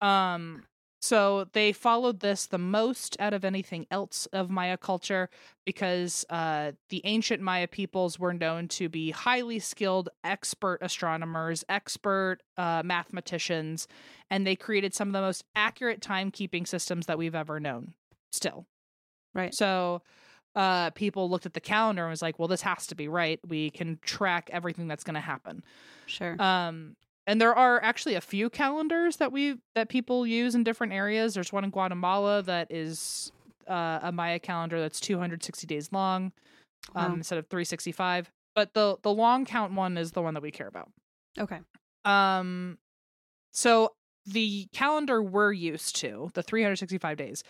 Um. 0.01 0.63
So 1.05 1.45
they 1.53 1.71
followed 1.71 2.21
this 2.21 2.47
the 2.47 2.57
most 2.57 3.15
out 3.19 3.31
of 3.31 3.45
anything 3.45 3.85
else 3.91 4.25
of 4.33 4.49
Maya 4.49 4.75
culture 4.75 5.29
because 5.63 6.25
uh, 6.31 6.71
the 6.89 6.99
ancient 7.03 7.43
Maya 7.43 7.67
peoples 7.67 8.17
were 8.17 8.33
known 8.33 8.67
to 8.69 8.89
be 8.89 9.11
highly 9.11 9.59
skilled, 9.59 10.09
expert 10.23 10.79
astronomers, 10.81 11.63
expert 11.69 12.39
uh, 12.57 12.81
mathematicians, 12.83 13.87
and 14.31 14.47
they 14.47 14.55
created 14.55 14.95
some 14.95 15.09
of 15.09 15.13
the 15.13 15.21
most 15.21 15.43
accurate 15.55 15.99
timekeeping 15.99 16.67
systems 16.67 17.05
that 17.05 17.19
we've 17.19 17.35
ever 17.35 17.59
known. 17.59 17.93
Still, 18.31 18.65
Right. 19.35 19.53
so 19.53 20.01
uh, 20.55 20.89
people 20.89 21.29
looked 21.29 21.45
at 21.45 21.53
the 21.53 21.59
calendar 21.61 22.01
and 22.01 22.09
was 22.09 22.23
like, 22.23 22.39
"Well, 22.39 22.47
this 22.47 22.63
has 22.63 22.87
to 22.87 22.95
be 22.95 23.07
right. 23.07 23.39
We 23.47 23.69
can 23.69 23.99
track 24.01 24.49
everything 24.51 24.87
that's 24.87 25.03
going 25.03 25.13
to 25.13 25.19
happen." 25.21 25.63
Sure. 26.07 26.35
Um, 26.41 26.95
and 27.27 27.39
there 27.41 27.53
are 27.55 27.81
actually 27.83 28.15
a 28.15 28.21
few 28.21 28.49
calendars 28.49 29.17
that 29.17 29.31
we 29.31 29.57
that 29.75 29.89
people 29.89 30.25
use 30.27 30.55
in 30.55 30.63
different 30.63 30.93
areas. 30.93 31.33
There's 31.33 31.51
one 31.53 31.63
in 31.63 31.69
Guatemala 31.71 32.41
that 32.43 32.71
is 32.71 33.31
uh, 33.67 33.99
a 34.03 34.11
Maya 34.11 34.39
calendar 34.39 34.79
that's 34.79 34.99
260 34.99 35.65
days 35.67 35.89
long 35.91 36.31
um, 36.95 37.11
Wow. 37.11 37.13
instead 37.15 37.37
of 37.39 37.47
365. 37.47 38.29
But 38.53 38.73
the 38.73 38.97
the 39.01 39.11
long 39.11 39.45
count 39.45 39.73
one 39.73 39.97
is 39.97 40.11
the 40.11 40.21
one 40.21 40.33
that 40.35 40.43
we 40.43 40.51
care 40.51 40.67
about. 40.67 40.89
okay. 41.39 41.59
Um, 42.05 42.77
so 43.51 43.93
the 44.27 44.67
calendar 44.73 45.21
we're 45.21 45.51
used 45.53 45.95
to, 45.97 46.29
the 46.33 46.43
365 46.43 47.17
days, 47.17 47.43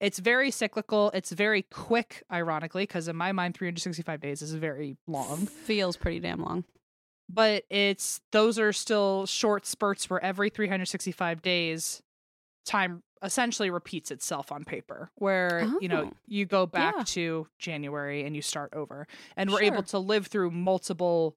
it's 0.00 0.18
very 0.18 0.50
cyclical. 0.50 1.10
It's 1.14 1.30
very 1.32 1.62
quick, 1.62 2.22
ironically, 2.32 2.84
because 2.84 3.08
in 3.08 3.16
my 3.16 3.32
mind, 3.32 3.54
365 3.56 4.20
days 4.20 4.42
is 4.42 4.54
very 4.54 4.96
long. 5.06 5.46
Feels 5.46 5.96
pretty 5.96 6.18
damn 6.20 6.40
long. 6.40 6.64
But 7.32 7.64
it's 7.70 8.20
those 8.32 8.58
are 8.58 8.72
still 8.72 9.26
short 9.26 9.66
spurts 9.66 10.10
where 10.10 10.22
every 10.22 10.50
365 10.50 11.42
days, 11.42 12.02
time 12.66 13.02
essentially 13.22 13.70
repeats 13.70 14.10
itself 14.10 14.50
on 14.50 14.64
paper. 14.64 15.10
Where 15.16 15.68
you 15.80 15.88
know 15.88 16.10
Oh. 16.12 16.16
you 16.26 16.44
go 16.46 16.66
back 16.66 16.94
Yeah. 16.96 17.04
to 17.04 17.48
January 17.58 18.24
and 18.24 18.34
you 18.34 18.42
start 18.42 18.72
over, 18.74 19.06
and 19.36 19.50
we're 19.50 19.58
Sure. 19.58 19.66
able 19.66 19.82
to 19.84 19.98
live 19.98 20.26
through 20.26 20.50
multiple 20.50 21.36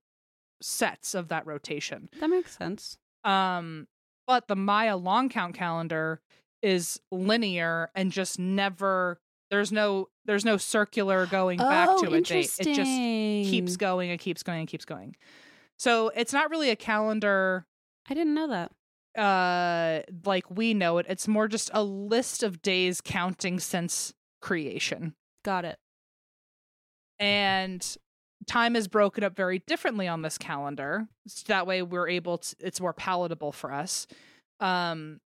sets 0.62 1.14
of 1.14 1.28
that 1.28 1.46
rotation. 1.46 2.10
That 2.20 2.30
makes 2.30 2.58
sense. 2.58 2.98
Um, 3.24 3.88
but 4.26 4.48
the 4.48 4.56
Maya 4.56 4.96
long 4.96 5.30
count 5.30 5.56
calendar 5.56 6.22
is 6.62 7.00
linear 7.12 7.91
and 7.94 8.12
just 8.12 8.39
never 8.39 9.20
there's 9.52 9.72
no 9.72 10.08
there's 10.26 10.46
no 10.46 10.56
circular 10.58 11.26
going 11.26 11.58
back 11.60 11.89
oh, 11.91 12.02
to 12.04 12.14
a 12.14 12.22
date. 12.22 12.56
It 12.60 12.74
just 12.74 13.52
keeps 13.52 13.76
going 13.76 14.10
and 14.10 14.20
keeps 14.20 14.41
going 14.41 14.60
and 14.62 14.68
keeps 14.70 14.86
going. 14.86 15.16
So 15.78 16.09
it's 16.15 16.34
not 16.34 16.49
really 16.49 16.69
a 16.69 16.76
calendar 16.76 17.65
I 18.09 18.13
didn't 18.13 18.34
know 18.34 18.47
that. 18.47 18.71
uh 19.21 20.01
like 20.26 20.49
we 20.49 20.74
know 20.74 20.97
it. 20.97 21.05
It's 21.09 21.28
more 21.28 21.47
just 21.47 21.69
a 21.74 21.84
list 21.84 22.43
of 22.43 22.61
days 22.61 23.01
counting 23.01 23.59
since 23.59 24.13
creation. 24.41 25.13
Got 25.43 25.65
it. 25.65 25.78
and 27.19 27.97
time 28.45 28.76
is 28.76 28.88
broken 28.88 29.24
up 29.24 29.36
very 29.36 29.59
differently 29.59 30.07
on 30.07 30.21
this 30.21 30.38
calendar 30.38 31.07
so 31.28 31.43
that 31.47 31.65
way 31.65 31.82
we're 31.82 32.09
able 32.09 32.39
to 32.39 32.55
it's 32.59 32.82
more 32.82 32.91
palatable 32.91 33.53
for 33.53 33.71
us 33.71 34.05
um 34.59 35.21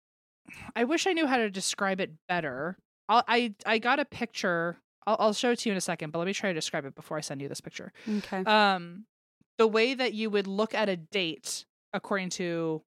i 0.75 0.83
wish 0.83 1.07
i 1.07 1.13
knew 1.13 1.27
how 1.27 1.37
to 1.37 1.49
describe 1.49 2.01
it 2.01 2.11
better 2.29 2.77
I'll, 3.09 3.23
i 3.29 3.55
i 3.67 3.79
got 3.79 4.01
a 4.01 4.05
picture 4.05 4.79
I'll, 5.07 5.17
I'll 5.21 5.33
show 5.33 5.53
it 5.53 5.61
to 5.61 5.69
you 5.69 5.73
in 5.75 5.77
a 5.77 5.81
second 5.81 6.11
but 6.11 6.19
let 6.19 6.27
me 6.27 6.33
try 6.33 6.51
to 6.51 6.55
describe 6.55 6.85
it 6.87 6.97
before 6.97 7.17
i 7.17 7.21
send 7.21 7.41
you 7.41 7.49
this 7.49 7.61
picture 7.61 7.93
Okay. 8.19 8.39
um 8.45 9.05
the 9.59 9.67
way 9.67 9.95
that 9.95 10.15
you 10.15 10.31
would 10.31 10.47
look 10.47 10.75
at 10.75 10.89
a 10.89 10.97
date 10.97 11.65
according 11.93 12.31
to 12.31 12.83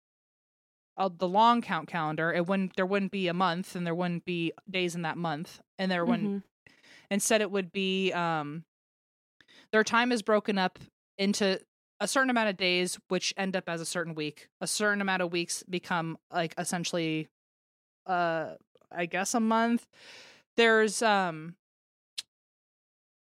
uh, 0.98 1.10
the 1.16 1.28
long 1.28 1.62
count 1.62 1.88
calendar 1.88 2.34
it 2.34 2.46
wouldn't 2.48 2.76
there 2.76 2.86
wouldn't 2.86 3.12
be 3.12 3.28
a 3.28 3.34
month 3.34 3.76
and 3.76 3.86
there 3.86 3.96
wouldn't 3.96 4.26
be 4.26 4.52
days 4.70 4.96
in 4.96 5.04
that 5.04 5.18
month 5.18 5.62
and 5.78 5.92
there 5.92 6.06
wouldn't 6.06 6.30
Mhm. 6.30 6.44
Instead, 7.10 7.40
it 7.42 7.50
would 7.52 7.72
be 7.72 8.12
um, 8.12 8.66
their 9.72 9.84
time 9.84 10.12
is 10.12 10.22
broken 10.22 10.58
up 10.58 10.78
into 11.18 11.60
a 12.00 12.08
certain 12.08 12.30
amount 12.30 12.50
of 12.50 12.58
days, 12.58 13.00
which 13.08 13.34
end 13.38 13.56
up 13.56 13.70
as 13.70 13.82
a 13.82 13.86
certain 13.86 14.14
week. 14.14 14.50
A 14.62 14.68
certain 14.68 15.02
amount 15.02 15.22
of 15.22 15.32
weeks 15.32 15.64
become 15.70 16.18
like 16.32 16.54
essentially, 16.58 17.30
uh, 18.06 18.56
I 18.92 19.06
guess 19.06 19.34
a 19.34 19.40
month. 19.40 19.88
There's 20.58 21.02
um, 21.02 21.56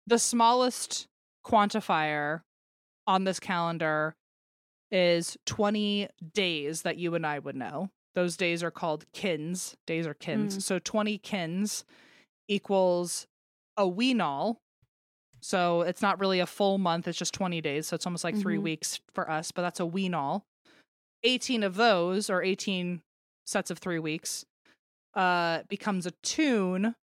the 0.07 0.19
smallest 0.19 1.07
quantifier 1.47 2.43
on 3.11 3.25
this 3.25 3.41
calendar 3.41 4.15
is 4.93 5.37
20 5.47 6.09
days 6.33 6.83
that 6.83 6.97
you 6.97 7.17
and 7.17 7.27
I 7.27 7.41
would 7.41 7.57
know. 7.57 7.91
Those 8.15 8.37
days 8.37 8.63
are 8.63 8.71
called 8.71 9.05
kins. 9.13 9.77
Days 9.85 10.07
are 10.07 10.15
kins. 10.15 10.59
Mm. 10.59 10.63
So 10.63 10.79
20 10.79 11.19
kins 11.19 11.85
equals 12.49 13.27
a 13.77 13.83
winal. 13.83 14.57
So 15.41 15.83
it's 15.83 16.03
not 16.03 16.21
really 16.21 16.39
a 16.39 16.47
full 16.47 16.79
month, 16.79 17.09
it's 17.09 17.19
just 17.19 17.35
20 17.35 17.61
days. 17.61 17.89
So 17.89 17.95
it's 17.97 18.07
almost 18.07 18.23
like 18.25 18.37
3 18.37 18.59
Mhm. 18.59 18.63
weeks 18.63 19.01
for 19.13 19.29
us, 19.29 19.51
but 19.51 19.63
that's 19.63 19.81
a 19.81 19.85
winal. 19.85 20.43
18 21.25 21.63
of 21.65 21.75
those 21.75 22.31
or 22.31 22.43
18 22.43 23.03
sets 23.47 23.71
of 23.71 23.79
3 23.79 23.99
weeks 23.99 24.45
uh 25.15 25.65
becomes 25.69 26.07
a 26.07 26.13
tun. 26.23 26.95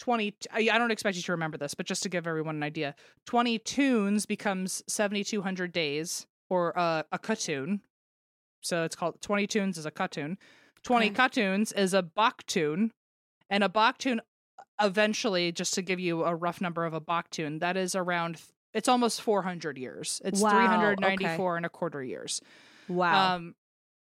20 0.00 0.34
I 0.52 0.68
I 0.72 0.78
don't 0.78 0.90
expect 0.90 1.16
you 1.16 1.22
to 1.22 1.32
remember 1.32 1.56
this, 1.58 1.74
but 1.74 1.86
just 1.86 2.02
to 2.04 2.08
give 2.08 2.26
everyone 2.26 2.56
an 2.56 2.62
idea. 2.62 2.94
20 3.26 3.58
tuns 3.60 4.26
becomes 4.26 4.82
7200 4.88 5.72
days 5.72 6.26
or 6.50 6.76
uh, 6.78 7.02
a 7.12 7.18
katun. 7.18 7.80
So 8.62 8.84
it's 8.84 8.96
called 8.96 9.20
20 9.22 9.46
tuns 9.46 9.78
is 9.78 9.86
a 9.86 9.90
katun. 9.90 10.36
20 10.84 11.06
Okay. 11.06 11.14
katuns 11.14 11.76
is 11.76 11.94
a 11.94 12.02
baktun. 12.02 12.90
And 13.50 13.62
a 13.62 13.68
baktun 13.68 14.18
eventually 14.80 15.52
just 15.52 15.74
to 15.74 15.82
give 15.82 16.00
you 16.00 16.24
a 16.24 16.34
rough 16.34 16.60
number 16.60 16.84
of 16.84 16.94
a 16.94 17.00
baktun, 17.00 17.60
that 17.60 17.76
is 17.76 17.94
around 17.94 18.40
it's 18.72 18.88
almost 18.88 19.22
400 19.22 19.78
years. 19.78 20.20
It's 20.24 20.40
Wow, 20.40 20.50
394 20.50 21.56
and 21.58 21.66
a 21.66 21.68
quarter 21.68 22.02
years. 22.02 22.40
wow. 22.88 23.36
Um 23.36 23.54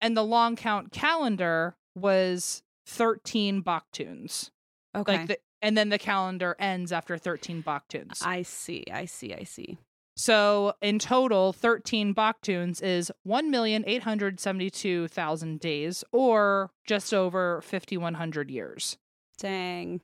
and 0.01 0.17
the 0.17 0.25
long 0.25 0.57
count 0.57 0.93
calendar 0.93 1.77
was 1.95 2.63
13 2.87 3.63
baktuns. 3.63 4.51
okay. 4.95 5.19
Like 5.19 5.29
the, 5.29 5.39
and 5.63 5.77
then 5.77 5.89
the 5.89 5.99
calendar 5.99 6.55
ends 6.59 6.93
after 6.93 7.17
13 7.19 7.63
baktuns. 7.63 8.23
I 8.25 8.43
see. 8.43 8.85
I 8.93 9.07
see. 9.07 9.35
I 9.35 9.45
see. 9.45 9.79
So 10.19 10.73
in 10.81 10.99
total, 10.99 11.53
13 11.53 12.15
Baktuns 12.15 12.83
is 12.83 13.13
1,872,000 13.29 15.61
days 15.61 16.05
or 16.13 16.71
just 16.87 17.13
over 17.13 17.61
5,100 17.63 18.51
years. 18.51 18.97
Dang. 19.39 20.01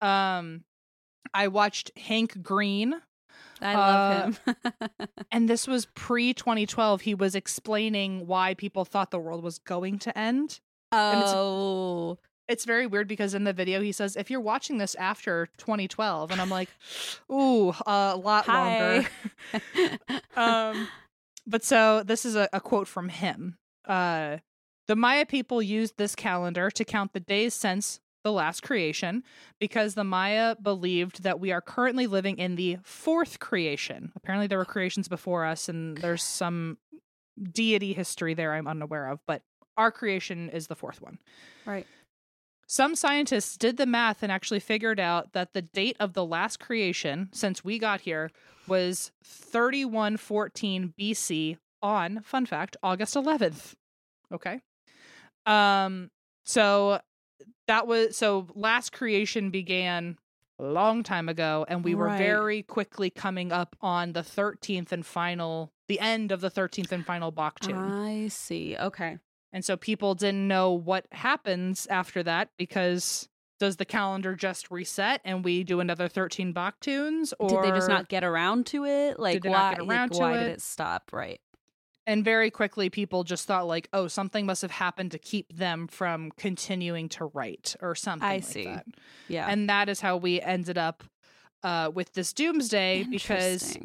Um, 0.00 0.64
I 1.34 1.48
watched 1.48 1.90
Hank 1.98 2.42
Green, 2.42 2.94
I 3.60 3.74
Uh, 3.74 3.78
love 3.78 4.40
him. 4.46 4.56
and 5.30 5.46
this 5.48 5.68
was 5.68 5.86
pre 5.94 6.32
2012. 6.32 7.02
He 7.02 7.14
was 7.14 7.34
explaining 7.34 8.26
why 8.26 8.54
people 8.54 8.86
thought 8.86 9.10
the 9.10 9.18
world 9.18 9.44
was 9.44 9.58
going 9.58 9.98
to 10.00 10.18
end. 10.18 10.60
oh. 10.92 12.16
It's 12.50 12.64
very 12.64 12.86
weird 12.86 13.08
because 13.08 13.32
in 13.32 13.44
the 13.44 13.52
video 13.52 13.80
he 13.80 13.92
says, 13.92 14.16
if 14.16 14.30
you're 14.30 14.40
watching 14.40 14.78
this 14.78 14.94
after 14.96 15.48
2012, 15.58 16.32
and 16.32 16.40
I'm 16.40 16.50
like, 16.50 16.68
ooh, 17.30 17.72
a 17.86 18.16
lot 18.16 18.48
longer. 18.48 19.08
Um 20.36 20.88
but 21.46 21.64
so 21.64 22.02
this 22.02 22.24
is 22.24 22.36
a, 22.36 22.48
a 22.52 22.60
quote 22.60 22.86
from 22.88 23.08
him 23.08 23.56
uh 23.86 24.38
the 24.86 24.96
maya 24.96 25.26
people 25.26 25.62
used 25.62 25.96
this 25.96 26.14
calendar 26.14 26.70
to 26.70 26.84
count 26.84 27.12
the 27.12 27.20
days 27.20 27.54
since 27.54 28.00
the 28.22 28.32
last 28.32 28.62
creation 28.62 29.22
because 29.58 29.94
the 29.94 30.04
maya 30.04 30.54
believed 30.60 31.22
that 31.22 31.40
we 31.40 31.52
are 31.52 31.60
currently 31.60 32.06
living 32.06 32.38
in 32.38 32.56
the 32.56 32.78
fourth 32.82 33.38
creation 33.40 34.12
apparently 34.14 34.46
there 34.46 34.58
were 34.58 34.64
creations 34.64 35.08
before 35.08 35.44
us 35.44 35.68
and 35.68 35.96
there's 35.98 36.22
some 36.22 36.76
deity 37.52 37.92
history 37.92 38.34
there 38.34 38.52
i'm 38.52 38.68
unaware 38.68 39.08
of 39.08 39.20
but 39.26 39.42
our 39.76 39.90
creation 39.90 40.50
is 40.50 40.66
the 40.66 40.76
fourth 40.76 41.00
one 41.00 41.18
right. 41.64 41.86
Some 42.72 42.94
scientists 42.94 43.56
did 43.56 43.78
the 43.78 43.84
math 43.84 44.22
and 44.22 44.30
actually 44.30 44.60
figured 44.60 45.00
out 45.00 45.32
that 45.32 45.54
the 45.54 45.62
date 45.62 45.96
of 45.98 46.12
the 46.12 46.24
last 46.24 46.60
creation 46.60 47.28
since 47.32 47.64
we 47.64 47.80
got 47.80 48.02
here 48.02 48.30
was 48.68 49.10
3114 49.24 50.94
BC 50.96 51.56
on 51.82 52.20
fun 52.22 52.46
fact 52.46 52.76
August 52.80 53.16
11th. 53.16 53.74
Okay. 54.32 54.60
Um 55.46 56.10
so 56.44 57.00
that 57.66 57.88
was 57.88 58.16
so 58.16 58.46
last 58.54 58.92
creation 58.92 59.50
began 59.50 60.16
a 60.60 60.62
long 60.62 61.02
time 61.02 61.28
ago 61.28 61.66
and 61.68 61.82
we 61.82 61.96
were 61.96 62.06
Right. 62.06 62.18
very 62.18 62.62
quickly 62.62 63.10
coming 63.10 63.50
up 63.50 63.74
on 63.80 64.12
the 64.12 64.22
13th 64.22 64.92
and 64.92 65.04
final 65.04 65.72
the 65.88 65.98
end 65.98 66.30
of 66.30 66.40
the 66.40 66.50
13th 66.52 66.92
and 66.92 67.04
final 67.04 67.32
Baktun. 67.32 67.74
I 67.74 68.28
see. 68.28 68.76
Okay. 68.78 69.18
And 69.52 69.64
so 69.64 69.76
people 69.76 70.14
didn't 70.14 70.46
know 70.46 70.72
what 70.72 71.06
happens 71.12 71.86
after 71.88 72.22
that 72.22 72.50
because 72.56 73.28
does 73.58 73.76
the 73.76 73.84
calendar 73.84 74.34
just 74.34 74.70
reset 74.70 75.20
and 75.24 75.44
we 75.44 75.64
do 75.64 75.80
another 75.80 76.08
13 76.08 76.54
Baktuns 76.54 77.32
or 77.38 77.48
did 77.48 77.62
they 77.62 77.76
just 77.76 77.88
not 77.88 78.08
get 78.08 78.24
around 78.24 78.66
to 78.66 78.84
it? 78.86 79.18
Like 79.18 79.44
why? 79.44 79.50
not 79.50 79.76
get 79.76 79.86
around 79.86 80.12
like, 80.12 80.20
why 80.20 80.36
it? 80.38 80.44
did 80.44 80.52
it 80.52 80.62
stop? 80.62 81.10
Right. 81.12 81.40
and 82.06 82.24
very 82.24 82.50
quickly 82.50 82.88
people 82.88 83.22
just 83.24 83.46
thought 83.46 83.66
like 83.66 83.88
oh 83.92 84.08
something 84.08 84.46
must 84.46 84.62
have 84.62 84.70
happened 84.70 85.10
to 85.10 85.18
keep 85.18 85.54
them 85.54 85.86
from 85.88 86.30
continuing 86.36 87.08
to 87.10 87.26
write 87.26 87.76
or 87.82 87.94
something 87.94 88.26
I 88.26 88.36
like 88.36 88.44
see. 88.44 88.64
that. 88.64 88.86
Yeah. 89.28 89.46
And 89.48 89.68
that 89.68 89.88
is 89.88 90.00
how 90.00 90.16
we 90.16 90.40
ended 90.40 90.78
up 90.78 91.04
uh, 91.62 91.90
with 91.92 92.14
this 92.14 92.32
doomsday 92.32 93.04
because 93.10 93.76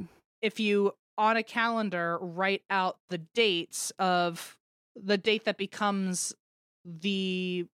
if 0.41 0.59
you 0.59 0.93
on 1.17 1.35
a 1.35 1.43
calendar 1.43 2.17
write 2.21 2.61
out 2.69 2.97
the 3.09 3.17
dates 3.17 3.91
of 3.99 4.57
the 4.95 5.17
date 5.17 5.45
that 5.45 5.57
becomes 5.57 6.33
the 6.85 7.65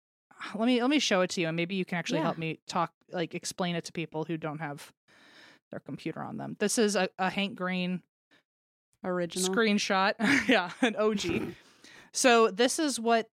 let 0.54 0.66
me 0.66 0.80
let 0.80 0.90
me 0.90 0.98
show 0.98 1.20
it 1.22 1.30
to 1.30 1.40
you 1.40 1.48
and 1.48 1.56
maybe 1.56 1.74
you 1.74 1.84
can 1.84 1.98
actually 1.98 2.18
Yeah. 2.18 2.24
help 2.24 2.38
me 2.38 2.60
talk 2.66 2.92
like 3.10 3.34
explain 3.34 3.74
it 3.76 3.84
to 3.86 3.92
people 3.92 4.24
who 4.24 4.36
don't 4.36 4.58
have 4.60 4.92
their 5.70 5.80
computer 5.80 6.20
on 6.22 6.36
them 6.36 6.56
this 6.58 6.78
is 6.78 6.96
a, 6.96 7.08
a 7.18 7.30
hank 7.30 7.54
green 7.54 8.02
original. 9.04 9.54
screenshot 9.54 10.14
yeah 10.48 10.70
an 10.82 10.96
og 10.96 11.20
so 12.12 12.50
this 12.50 12.78
is 12.78 12.98
what 12.98 13.28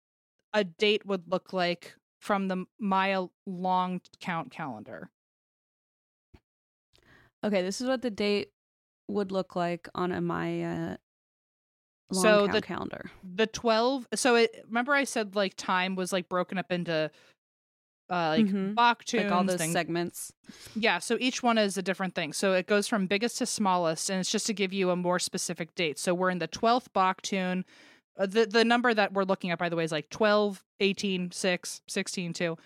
a 0.53 0.65
date 0.65 1.05
would 1.07 1.29
look 1.31 1.53
like 1.53 1.95
from 2.21 2.49
the 2.49 2.65
maya 2.79 3.27
long 3.47 4.01
count 4.21 4.51
calendar 4.51 5.11
Okay, 7.45 7.61
this 7.61 7.83
is 7.83 7.87
what 7.87 8.01
the 8.01 8.11
date 8.11 8.49
would 9.07 9.31
look 9.31 9.55
like 9.55 9.87
on 9.95 10.13
a 10.13 10.21
Maya 10.23 10.97
long 12.11 12.23
So 12.23 12.47
the- 12.47 12.61
calendar. 12.63 13.11
the 13.23 13.47
12 13.47 14.07
so 14.15 14.35
it 14.37 14.65
remember 14.69 14.93
i 14.93 15.05
said 15.05 15.35
like 15.35 15.55
time 15.57 15.97
was 15.97 16.13
like 16.13 16.29
broken 16.29 16.59
up 16.59 16.71
into 16.71 17.11
uh 18.11 18.35
like 18.37 18.47
Mhm. 18.47 18.75
baktuns 18.75 19.23
Like 19.25 19.33
all 19.33 19.45
those 19.45 19.57
then- 19.59 19.73
segments. 19.73 20.33
yeah 20.77 20.99
so 20.99 21.17
each 21.21 21.43
one 21.43 21.57
is 21.57 21.79
a 21.79 21.83
different 21.83 22.15
thing 22.15 22.33
so 22.35 22.53
it 22.53 22.67
goes 22.67 22.87
from 22.87 23.07
biggest 23.07 23.39
to 23.39 23.47
smallest 23.47 24.11
and 24.11 24.21
it's 24.21 24.31
just 24.31 24.47
to 24.47 24.53
give 24.53 24.73
you 24.73 24.91
a 24.91 24.97
more 24.97 25.19
specific 25.19 25.75
date 25.75 25.99
so 25.99 26.13
we're 26.13 26.31
in 26.31 26.39
the 26.39 26.49
12th 26.49 26.89
baktun 26.95 27.65
uh, 28.19 28.27
the 28.27 28.45
the 28.47 28.65
number 28.65 28.93
that 28.93 29.13
we're 29.15 29.25
looking 29.25 29.51
at 29.51 29.59
by 29.59 29.69
the 29.71 29.77
way 29.77 29.85
is 29.85 29.91
like 29.93 30.11
12 30.11 30.63
18 30.81 31.31
6 31.33 31.81
16 31.89 32.33
2 32.35 32.59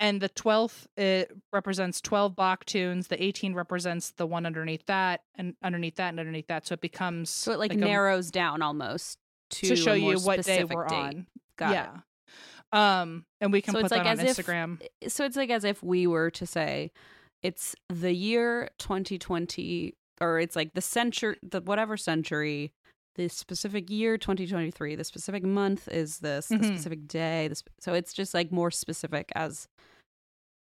and 0.00 0.20
the 0.20 0.28
12th 0.28 0.86
it 0.96 1.30
represents 1.52 2.00
12 2.00 2.34
baktuns 2.34 3.08
the 3.08 3.22
18 3.22 3.54
represents 3.54 4.10
the 4.12 4.26
one 4.26 4.44
underneath 4.46 4.84
that 4.86 5.20
and 5.36 5.54
underneath 5.62 5.96
that 5.96 6.08
and 6.10 6.18
underneath 6.20 6.48
that 6.48 6.66
so 6.66 6.72
it 6.74 6.80
becomes 6.80 7.30
So 7.30 7.52
it 7.52 7.58
like, 7.58 7.72
a- 7.72 7.76
narrows 7.76 8.30
down 8.30 8.60
almost 8.62 9.18
to, 9.50 9.68
to 9.68 9.76
show 9.76 9.92
a 9.92 9.96
you 9.96 10.18
what 10.20 10.42
day 10.44 10.64
we're 10.64 10.86
date. 10.88 10.94
on 10.96 11.26
Got 11.56 11.72
yeah 11.72 11.90
um 12.72 13.24
and 13.40 13.52
we 13.52 13.62
can 13.62 13.72
So 13.72 13.78
put 13.80 13.86
it's 13.86 13.92
like 13.92 14.04
that 14.04 14.18
on 14.18 14.26
if- 14.26 14.36
instagram 14.36 14.82
it. 15.00 15.12
So 15.12 15.24
it's 15.24 15.36
like 15.36 15.50
as 15.50 15.64
if 15.64 15.82
we 15.82 16.06
were 16.06 16.30
to 16.32 16.46
say 16.46 16.90
it's 17.42 17.74
the 17.88 18.12
year 18.12 18.70
2020 18.78 19.94
or 20.20 20.40
it's 20.40 20.56
like 20.56 20.74
the 20.74 20.80
century 20.80 21.36
the 21.42 21.60
whatever 21.60 21.96
century 21.96 22.72
the 23.16 23.28
specific 23.28 23.90
year 23.90 24.18
2023 24.18 24.94
the 24.96 25.04
specific 25.04 25.42
month 25.44 25.88
is 25.88 26.18
this 26.18 26.48
the 26.48 26.56
Mhm. 26.56 26.76
specific 26.76 27.06
day 27.06 27.48
this 27.48 27.62
so 27.80 27.94
it's 27.94 28.12
just 28.12 28.34
like 28.34 28.50
more 28.52 28.70
specific 28.70 29.30
as 29.34 29.68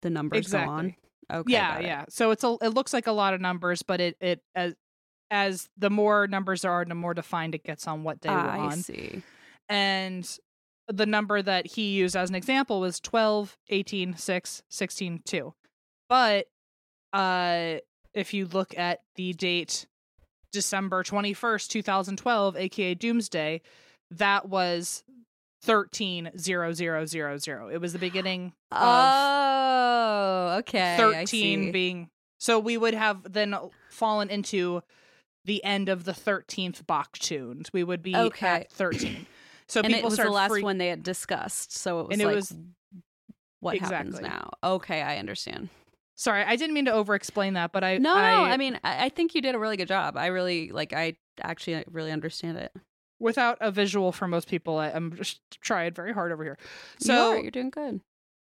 the 0.01 0.10
numbers 0.10 0.47
go 0.47 0.58
on. 0.60 0.95
Okay 1.32 1.51
yeah 1.54 1.80
yeah. 1.80 2.06
So 2.10 2.32
it's 2.32 2.43
a 2.43 2.56
it 2.62 2.70
looks 2.70 2.93
like 2.93 3.08
a 3.08 3.12
lot 3.12 3.34
of 3.34 3.41
numbers 3.41 3.82
but 3.82 3.99
it 4.01 4.18
it 4.20 4.41
as 4.56 4.76
as 5.32 5.70
the 5.78 5.89
more 5.89 6.28
numbers 6.28 6.62
there 6.62 6.72
are 6.72 6.86
the 6.86 6.93
more 6.95 7.14
defined 7.14 7.56
it 7.56 7.64
gets 7.64 7.88
on 7.88 8.04
what 8.04 8.20
day 8.22 8.30
Ah, 8.30 8.43
we're 8.45 8.70
i 8.70 8.70
see. 8.76 9.24
And 9.70 10.38
the 10.88 11.06
number 11.06 11.41
that 11.41 11.66
he 11.66 11.93
used 11.93 12.16
as 12.16 12.30
an 12.30 12.36
example 12.36 12.82
was 12.82 12.99
12 12.99 13.58
18 13.70 14.16
6 14.18 14.62
16 14.70 15.22
2 15.26 15.54
but 16.10 16.47
uh 17.14 17.78
if 18.14 18.34
you 18.34 18.45
look 18.45 18.78
at 18.78 18.99
the 19.16 19.34
date 19.34 19.88
december 20.64 21.04
21st 21.04 21.68
2012 21.68 22.56
aka 22.56 22.93
doomsday 22.93 23.60
that 24.12 24.47
was 24.47 25.04
130000 25.66 27.72
it 27.74 27.82
was 27.82 27.93
the 27.93 27.99
beginning 27.99 28.54
of 28.72 28.78
oh 28.82 30.56
okay 30.60 30.93
I 30.93 30.97
13 30.97 31.28
see. 31.28 31.72
being 31.72 32.10
so 32.39 32.60
we 32.60 32.78
would 32.78 32.93
have 32.93 33.34
then 33.34 33.56
fallen 33.89 34.30
into 34.30 34.82
the 35.45 35.64
end 35.64 35.89
of 35.89 36.06
the 36.06 36.14
13th 36.14 36.84
baktuns. 36.84 37.68
We 37.74 37.84
would 37.84 38.01
be 38.01 38.16
Okay. 38.16 38.47
at 38.47 38.72
13. 38.72 39.26
So 39.68 39.82
and 39.82 39.91
it 39.91 39.95
people 39.97 40.08
was 40.10 40.14
start 40.16 40.28
the 40.28 40.34
last 40.34 40.49
freak- 40.51 40.64
one 40.64 40.78
they 40.78 40.88
had 40.89 41.04
discussed 41.04 41.72
so 41.74 41.99
it 42.01 42.08
was 42.08 42.14
And 42.14 42.22
it 42.22 42.26
like 42.26 42.36
was- 42.36 42.54
what 43.60 43.78
happens 43.78 44.20
now 44.22 44.51
okay 44.64 45.01
i 45.01 45.18
understand 45.18 45.70
Sorry, 46.16 46.43
I 46.43 46.55
didn't 46.55 46.74
mean 46.76 46.86
to 46.86 46.93
over 46.93 47.16
explain 47.16 47.53
that, 47.55 47.72
but 47.72 47.84
I 47.84 47.97
No, 47.97 48.16
I, 48.16 48.36
no. 48.36 48.43
I 48.43 48.57
mean, 48.57 48.80
I, 48.84 49.05
I 49.05 49.09
think 49.09 49.34
you 49.36 49.41
did 49.41 49.55
a 49.55 49.59
really 49.59 49.78
good 49.78 49.88
job. 49.88 50.16
I 50.18 50.28
really 50.28 50.72
like. 50.72 50.93
I 50.93 51.16
actually 51.41 51.84
really 51.91 52.11
understand 52.11 52.57
it. 52.57 52.72
without 53.20 53.57
a 53.61 53.72
visual 53.72 54.11
for 54.11 54.28
most 54.28 54.47
people, 54.47 54.78
I, 54.78 54.89
I'm 54.89 55.16
just 55.16 55.39
trying 55.61 55.93
very 55.93 56.14
hard 56.14 56.32
over 56.32 56.43
here. 56.43 56.57
So 56.99 57.14
you 57.14 57.38
are, 57.38 57.41
you're 57.41 57.51
doing 57.51 57.70
good. 57.72 58.01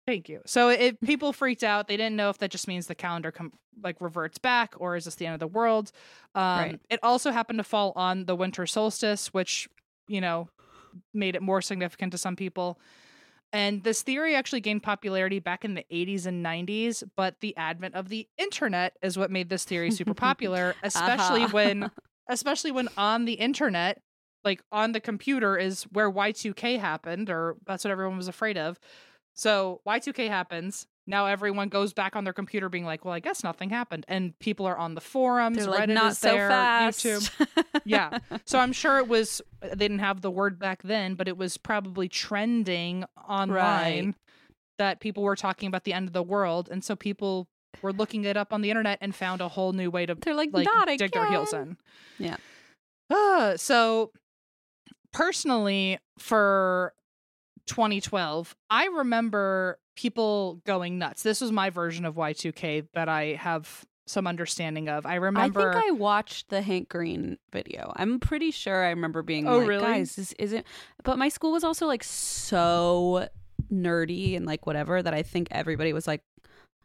Thank 0.05 0.29
you. 0.29 0.41
So 0.45 0.69
if 0.69 0.99
people 1.01 1.33
freaked 1.33 1.63
out, 1.63 1.87
they 1.87 1.97
didn't 1.97 2.15
know 2.15 2.29
if 2.29 2.37
that 2.37 2.51
just 2.51 2.67
means 2.67 2.85
the 2.85 2.93
calendar 2.93 3.31
com- 3.31 3.53
like 3.81 3.99
reverts 3.99 4.37
back 4.37 4.75
or 4.77 4.95
is 4.95 5.05
this 5.05 5.15
the 5.15 5.25
end 5.25 5.33
of 5.33 5.39
the 5.39 5.47
world. 5.47 5.91
Um, 6.35 6.59
Right. 6.59 6.79
It 6.91 6.99
also 7.01 7.31
happened 7.31 7.57
to 7.57 7.63
fall 7.63 7.91
on 7.95 8.25
the 8.25 8.35
winter 8.35 8.67
solstice, 8.67 9.33
which 9.33 9.67
you 10.07 10.21
know 10.21 10.49
made 11.13 11.35
it 11.35 11.41
more 11.41 11.61
significant 11.61 12.11
to 12.11 12.17
some 12.19 12.35
people. 12.35 12.79
And 13.55 13.83
this 13.83 14.01
theory 14.03 14.35
actually 14.35 14.59
gained 14.59 14.83
popularity 14.83 15.39
back 15.39 15.63
in 15.63 15.75
the 15.75 15.85
80s 15.89 16.25
and 16.25 16.45
90s, 16.45 17.03
but 17.15 17.39
the 17.39 17.55
advent 17.55 17.95
of 17.95 18.09
the 18.09 18.27
internet 18.37 18.97
is 19.01 19.17
what 19.17 19.31
made 19.31 19.47
this 19.47 19.63
theory 19.63 19.91
super 19.91 20.13
popular, 20.27 20.75
especially 20.83 21.43
Uh-huh. 21.43 21.53
when 21.53 21.91
especially 22.29 22.71
when 22.71 22.89
on 22.97 23.23
the 23.23 23.33
internet, 23.33 24.01
like 24.43 24.61
on 24.73 24.91
the 24.91 24.99
computer 24.99 25.57
is 25.57 25.83
where 25.83 26.11
Y2K 26.11 26.77
happened 26.79 27.29
or 27.29 27.55
that's 27.65 27.85
what 27.85 27.91
everyone 27.91 28.17
was 28.17 28.27
afraid 28.27 28.57
of. 28.57 28.77
So 29.35 29.79
Y2K 29.87 30.27
happens. 30.27 30.85
Now 31.07 31.27
everyone 31.27 31.69
goes 31.69 31.93
back 31.93 32.15
on 32.15 32.23
their 32.23 32.33
computer 32.33 32.67
being 32.67 32.85
like, 32.85 33.05
well, 33.05 33.13
I 33.13 33.19
guess 33.19 33.43
nothing 33.43 33.69
happened. 33.69 34.05
And 34.07 34.37
people 34.39 34.65
are 34.65 34.77
on 34.77 34.95
the 34.95 35.01
forums, 35.01 35.57
They're 35.57 35.67
like 35.67 35.89
Reddit 35.89 35.93
not 35.93 36.11
is 36.13 36.17
so 36.17 36.31
there, 36.33 36.49
fast. 36.49 37.03
YouTube. 37.05 37.47
Yeah. 37.85 38.17
So 38.45 38.57
I'm 38.57 38.73
sure 38.73 38.97
it 38.97 39.07
was 39.07 39.41
they 39.61 39.75
didn't 39.75 39.99
have 39.99 40.21
the 40.21 40.31
word 40.31 40.57
back 40.57 40.81
then, 40.81 41.13
but 41.13 41.27
it 41.27 41.37
was 41.37 41.57
probably 41.57 42.09
trending 42.09 43.05
online 43.29 44.15
that 44.79 44.99
people 44.99 45.21
were 45.23 45.35
talking 45.35 45.67
about 45.67 45.83
the 45.83 45.93
end 45.93 46.07
of 46.07 46.13
the 46.13 46.23
world. 46.23 46.67
And 46.71 46.83
so 46.83 46.95
people 46.95 47.47
were 47.83 47.93
looking 47.93 48.23
it 48.23 48.37
up 48.37 48.51
on 48.51 48.61
the 48.61 48.71
internet 48.71 48.97
and 49.01 49.13
found 49.13 49.41
a 49.41 49.49
whole 49.49 49.73
new 49.73 49.91
way 49.91 50.05
to 50.07 50.15
They're 50.15 50.33
like, 50.33 50.49
like 50.51 50.65
not 50.65 50.87
dig 50.97 51.11
their 51.11 51.29
heels 51.29 51.53
in. 51.53 51.77
Yeah. 52.17 52.37
Uh, 53.09 53.55
so 53.57 54.11
personally, 55.13 55.99
for 56.17 56.93
2012, 57.65 58.55
I 58.69 58.85
remember 58.87 59.79
people 59.95 60.61
going 60.65 60.97
nuts. 60.99 61.23
This 61.23 61.41
was 61.41 61.51
my 61.51 61.69
version 61.69 62.05
of 62.05 62.15
Y2K 62.15 62.87
that 62.93 63.09
I 63.09 63.33
have 63.39 63.85
some 64.07 64.27
understanding 64.27 64.87
of. 64.87 65.05
I 65.05 65.15
remember. 65.15 65.71
I 65.71 65.73
think 65.73 65.85
I 65.87 65.91
watched 65.91 66.49
the 66.49 66.61
Hank 66.61 66.89
Green 66.89 67.37
video. 67.51 67.91
I'm 67.95 68.19
pretty 68.19 68.51
sure 68.51 68.85
I 68.85 68.89
remember 68.89 69.23
being 69.23 69.47
Oh, 69.47 69.59
like, 69.59 69.67
really? 69.67 69.83
guys, 69.83 70.15
this 70.15 70.33
isn't. 70.33 70.65
But 71.03 71.17
my 71.17 71.29
school 71.29 71.51
was 71.51 71.63
also 71.63 71.87
like 71.87 72.03
so 72.03 73.27
nerdy 73.71 74.35
and 74.37 74.45
like 74.45 74.67
whatever 74.67 75.01
that 75.01 75.13
I 75.13 75.23
think 75.23 75.47
everybody 75.51 75.91
was 75.93 76.07
like, 76.07 76.21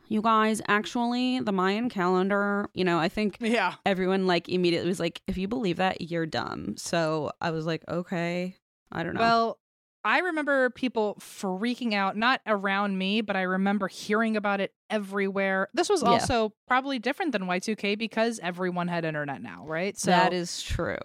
you 0.09 0.23
guys, 0.23 0.61
actually, 0.67 1.39
the 1.41 1.53
Mayan 1.53 1.89
calendar, 1.89 2.69
you 2.75 2.85
know, 2.85 2.99
I 2.99 3.09
think 3.09 3.37
yeah. 3.41 3.75
everyone 3.87 4.27
like 4.27 4.49
immediately 4.49 4.89
was 4.89 4.99
like, 4.99 5.23
if 5.29 5.39
you 5.39 5.47
believe 5.47 5.77
that, 5.77 6.01
you're 6.01 6.27
dumb. 6.27 6.75
So 6.77 7.31
I 7.41 7.53
was 7.53 7.65
like, 7.65 7.85
okay, 7.89 8.57
I 8.91 9.05
don't 9.05 9.15
know. 9.15 9.21
Well, 9.21 9.59
I 10.05 10.21
remember 10.21 10.71
people 10.71 11.17
freaking 11.21 11.93
out, 11.93 12.17
not 12.17 12.41
around 12.47 12.97
me, 12.97 13.21
but 13.21 13.37
I 13.37 13.43
remember 13.43 13.87
hearing 13.89 14.37
about 14.37 14.61
it 14.61 14.73
everywhere. 14.89 15.69
This 15.75 15.89
was 15.91 16.03
Yeah. 16.03 16.09
also 16.09 16.55
probably 16.67 16.99
different 16.99 17.33
than 17.33 17.43
Y2K 17.47 17.97
because 17.97 18.39
everyone 18.43 18.89
had 18.89 19.05
internet 19.05 19.43
now, 19.43 19.65
right? 19.67 19.99
So 19.99 20.11
that 20.11 20.33
is 20.33 20.63
true. 20.63 20.99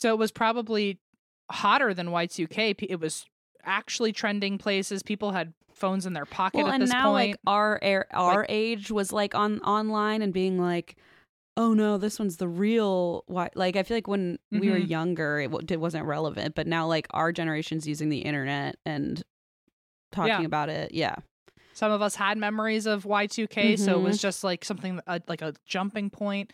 So 0.00 0.12
it 0.12 0.18
was 0.18 0.32
probably 0.32 0.98
hotter 1.50 1.94
than 1.94 2.08
Y2K. 2.08 2.74
P- 2.76 2.86
It 2.90 2.98
was 2.98 3.26
actually 3.62 4.12
trending 4.12 4.58
places. 4.58 5.02
People 5.04 5.30
had 5.30 5.52
phones 5.72 6.04
in 6.06 6.12
their 6.12 6.26
pocket 6.26 6.58
Well, 6.58 6.68
at 6.68 6.74
and 6.74 6.82
this 6.82 6.90
now 6.90 7.12
point. 7.12 7.14
like 7.14 7.36
our 7.46 7.80
our 8.12 8.44
age 8.48 8.90
was 8.90 9.12
like 9.12 9.34
on 9.36 9.60
online 9.60 10.20
and 10.22 10.32
being 10.32 10.58
like, 10.58 10.96
oh 11.56 11.74
no, 11.74 11.98
this 11.98 12.18
one's 12.18 12.36
the 12.38 12.48
real. 12.48 13.24
Why? 13.26 13.50
Like 13.54 13.76
I 13.76 13.82
feel 13.82 13.96
like 13.96 14.08
when 14.08 14.38
we 14.50 14.70
were 14.70 14.78
Mhm. 14.78 14.88
younger, 14.88 15.40
it, 15.40 15.50
w- 15.50 15.66
it 15.68 15.80
wasn't 15.80 16.06
relevant, 16.06 16.54
but 16.54 16.66
now 16.66 16.86
like 16.86 17.06
our 17.10 17.32
generation's 17.32 17.86
using 17.86 18.08
the 18.08 18.18
internet 18.20 18.76
and 18.86 19.22
talking 20.10 20.28
Yeah. 20.28 20.44
about 20.44 20.68
it. 20.68 20.92
Yeah, 20.94 21.16
Some 21.74 21.90
of 21.92 22.02
us 22.02 22.14
had 22.14 22.36
memories 22.38 22.86
of 22.86 23.04
Y2K, 23.04 23.76
so 23.76 23.98
it 23.98 24.02
was 24.02 24.18
Mhm. 24.18 24.20
just 24.22 24.44
like 24.44 24.64
something 24.64 25.00
uh, 25.06 25.20
like 25.28 25.40
a 25.42 25.54
jumping 25.66 26.10
point. 26.10 26.52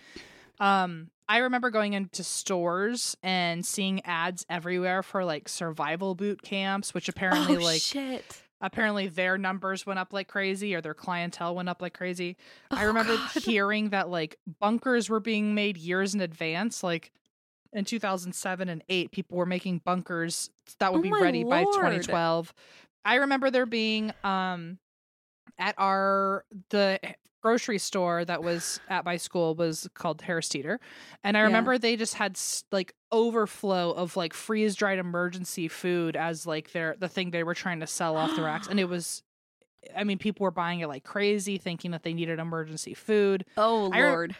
Um, 0.60 1.10
I 1.28 1.38
remember 1.38 1.70
going 1.70 1.92
into 1.92 2.24
stores 2.24 3.16
and 3.22 3.64
seeing 3.66 4.00
ads 4.04 4.46
everywhere 4.48 5.02
for 5.02 5.24
like 5.24 5.48
survival 5.48 6.14
boot 6.14 6.40
camps, 6.42 6.94
which 6.94 7.08
apparently 7.08 7.56
oh 7.56 7.60
like 7.60 7.82
shit. 7.82 8.42
Apparently 8.60 9.06
their 9.06 9.38
numbers 9.38 9.86
went 9.86 9.98
up 9.98 10.12
like 10.12 10.28
crazy 10.28 10.74
or 10.74 10.80
their 10.80 10.94
clientele 10.94 11.54
went 11.54 11.68
up 11.68 11.80
like 11.82 11.94
crazy. 11.94 12.36
I 12.74 12.82
Oh, 12.82 12.86
remember 12.88 13.16
God. 13.16 13.30
hearing 13.42 13.90
that 13.90 14.08
like 14.08 14.38
bunkers 14.60 15.08
were 15.08 15.20
being 15.20 15.54
made 15.54 15.76
years 15.76 16.14
in 16.14 16.20
advance. 16.20 16.82
Like 16.82 17.12
in 17.72 17.84
2007 17.84 18.68
and 18.68 18.82
8, 18.88 19.12
people 19.12 19.36
were 19.38 19.46
making 19.46 19.78
bunkers 19.84 20.50
that 20.78 20.92
would 20.92 20.98
Oh 20.98 21.02
be 21.02 21.12
ready 21.12 21.44
by 21.44 21.64
2012. 21.64 22.52
I 23.04 23.14
remember 23.16 23.50
there 23.50 23.66
being 23.66 24.12
um 24.24 24.78
at 25.58 25.74
our 25.78 26.44
the 26.70 27.00
grocery 27.42 27.78
store 27.78 28.24
that 28.24 28.42
was 28.42 28.80
at 28.88 29.04
my 29.04 29.16
school 29.16 29.54
was 29.54 29.88
called 29.94 30.20
Harris 30.22 30.48
Teeter. 30.48 30.80
And 31.22 31.36
I 31.36 31.40
Yeah. 31.40 31.46
remember 31.46 31.78
they 31.78 31.96
just 31.96 32.14
had 32.14 32.38
like 32.72 32.94
overflow 33.10 33.92
of 33.92 34.16
like 34.16 34.34
freeze 34.34 34.74
dried 34.74 34.98
emergency 34.98 35.68
food 35.68 36.16
as 36.16 36.46
like 36.46 36.72
their 36.72 36.94
the 36.98 37.08
thing 37.08 37.30
they 37.30 37.42
were 37.42 37.54
trying 37.54 37.80
to 37.80 37.86
sell 37.86 38.16
off 38.16 38.34
the 38.36 38.42
racks 38.42 38.68
and 38.68 38.78
it 38.78 38.84
was 38.84 39.22
I 39.96 40.04
mean 40.04 40.18
people 40.18 40.44
were 40.44 40.50
buying 40.50 40.80
it 40.80 40.88
like 40.88 41.04
crazy 41.04 41.56
thinking 41.56 41.92
that 41.92 42.02
they 42.02 42.12
needed 42.12 42.38
emergency 42.38 42.94
food. 42.94 43.44
Oh 43.56 43.90
I 43.92 44.02
lord. 44.02 44.36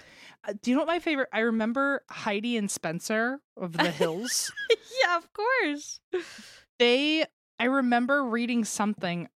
Uh, 0.47 0.53
do 0.61 0.71
you 0.71 0.77
know 0.77 0.83
what 0.83 0.89
my 0.89 0.99
favorite 0.99 1.29
I 1.33 1.41
remember 1.41 2.03
Heidi 2.11 2.57
and 2.57 2.71
Spencer 2.71 3.41
of 3.57 3.77
the 3.77 3.91
Hills. 3.91 4.53
yeah, 4.71 5.16
of 5.16 5.29
course. 5.33 6.01
they 6.79 7.25
I 7.59 7.64
remember 7.64 8.25
reading 8.25 8.64
something 8.64 9.29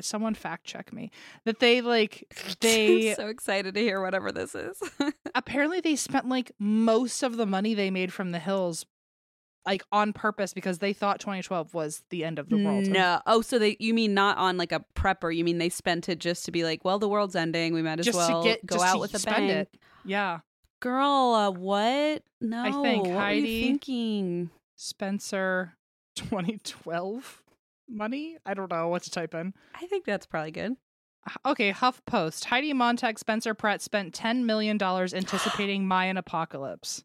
someone 0.00 0.34
fact 0.34 0.64
check 0.64 0.92
me 0.92 1.10
that 1.44 1.58
they 1.60 1.80
like 1.80 2.24
they 2.60 3.14
so 3.14 3.28
excited 3.28 3.74
to 3.74 3.80
hear 3.80 4.00
whatever 4.02 4.30
this 4.32 4.54
is. 4.54 4.80
apparently 5.34 5.80
they 5.80 5.96
spent 5.96 6.28
like 6.28 6.52
most 6.58 7.22
of 7.22 7.36
the 7.36 7.46
money 7.46 7.74
they 7.74 7.90
made 7.90 8.12
from 8.12 8.32
the 8.32 8.38
hills 8.38 8.86
like 9.66 9.82
on 9.90 10.12
purpose 10.12 10.52
because 10.52 10.78
they 10.80 10.92
thought 10.92 11.20
2012 11.20 11.72
was 11.72 12.02
the 12.10 12.22
end 12.22 12.38
of 12.38 12.50
the 12.50 12.62
world. 12.62 12.86
No. 12.86 13.20
Oh, 13.26 13.40
so 13.40 13.58
they 13.58 13.76
you 13.80 13.94
mean 13.94 14.12
not 14.12 14.36
on 14.36 14.58
like 14.58 14.72
a 14.72 14.84
prepper? 14.94 15.34
You 15.34 15.42
mean 15.42 15.56
they 15.58 15.70
spent 15.70 16.08
it 16.10 16.18
just 16.18 16.44
to 16.44 16.52
be 16.52 16.64
like, 16.64 16.84
well, 16.84 16.98
the 16.98 17.08
world's 17.08 17.34
ending. 17.34 17.72
We 17.72 17.80
might 17.80 17.98
as 17.98 18.04
Just 18.04 18.18
well 18.18 18.42
get- 18.44 18.66
go 18.66 18.82
out 18.82 19.00
with 19.00 19.14
a 19.14 19.24
bang. 19.24 19.48
it. 19.48 19.74
Yeah. 20.04 20.40
Girl, 20.80 21.32
uh, 21.32 21.50
what? 21.50 22.22
No. 22.42 22.62
I 22.62 22.72
think 22.82 23.06
what 23.06 23.16
Heidi- 23.16 23.62
thinking? 23.62 24.50
Spencer 24.76 25.78
2012 26.16 27.42
money? 27.88 28.36
I 28.46 28.54
don't 28.54 28.70
know 28.70 28.88
what 28.88 29.02
to 29.04 29.10
type 29.10 29.34
in. 29.34 29.54
I 29.74 29.86
think 29.86 30.04
that's 30.04 30.26
probably 30.26 30.50
good. 30.50 30.76
Okay, 31.46 31.72
HuffPost. 31.72 32.44
Heidi 32.44 32.72
Montag, 32.72 33.18
Spencer 33.18 33.54
Pratt 33.54 33.80
spent 33.80 34.14
$10 34.14 34.44
million 34.44 34.80
anticipating 34.82 35.86
Mayan 35.88 36.16
apocalypse. 36.16 37.04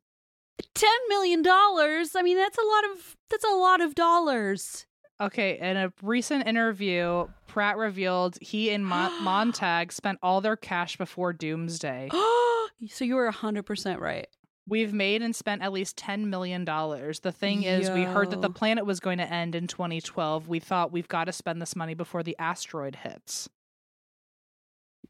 Ten 0.75 0.91
million 1.07 1.41
dollars. 1.41 2.17
I 2.17 2.21
mean, 2.21 2.35
that's 2.35 2.57
a 2.57 2.61
lot 2.61 2.83
of 2.91 3.15
that's 3.29 3.45
a 3.45 3.55
lot 3.55 3.79
of 3.79 3.95
dollars. 3.95 4.85
Okay, 5.21 5.57
in 5.57 5.77
a 5.77 5.93
recent 6.01 6.47
interview, 6.47 7.27
Pratt 7.47 7.77
revealed 7.77 8.37
he 8.41 8.69
and 8.71 8.85
Mon- 8.85 9.23
Montag 9.23 9.93
spent 9.93 10.19
all 10.21 10.41
their 10.41 10.57
cash 10.57 10.97
before 10.97 11.31
Doomsday. 11.31 12.09
so 12.89 13.05
you 13.05 13.15
were 13.15 13.31
hundred 13.31 13.63
percent 13.65 14.01
right. 14.01 14.27
We've 14.69 14.93
made 14.93 15.21
and 15.23 15.35
spent 15.35 15.61
at 15.63 15.73
least 15.73 15.97
$10 15.97 16.25
million. 16.25 16.63
The 16.63 17.33
thing 17.35 17.63
is, 17.63 17.89
we 17.89 18.03
heard 18.03 18.29
that 18.31 18.41
the 18.41 18.49
planet 18.51 18.85
was 18.85 18.99
going 18.99 19.17
to 19.17 19.31
end 19.31 19.55
in 19.55 19.65
2012. 19.67 20.47
We 20.47 20.59
thought 20.59 20.91
we've 20.91 21.07
got 21.07 21.25
to 21.25 21.31
spend 21.33 21.61
this 21.61 21.75
money 21.75 21.95
before 21.95 22.21
the 22.21 22.35
asteroid 22.37 22.97
hits. 22.97 23.49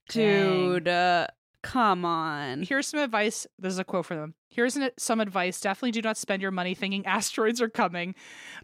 Dude, 0.07 0.87
uh, 0.87 1.27
come 1.61 2.05
on. 2.05 2.63
Here's 2.63 2.87
some 2.87 2.99
advice. 3.01 3.45
This 3.59 3.73
is 3.73 3.79
a 3.79 3.83
quote 3.83 4.05
for 4.05 4.15
them. 4.15 4.33
Here's 4.49 4.75
an, 4.75 4.89
some 4.97 5.19
advice. 5.19 5.61
Definitely 5.61 5.91
do 5.91 6.01
not 6.01 6.17
spend 6.17 6.41
your 6.41 6.51
money 6.51 6.73
thinking 6.73 7.05
asteroids 7.05 7.61
are 7.61 7.69
coming. 7.69 8.15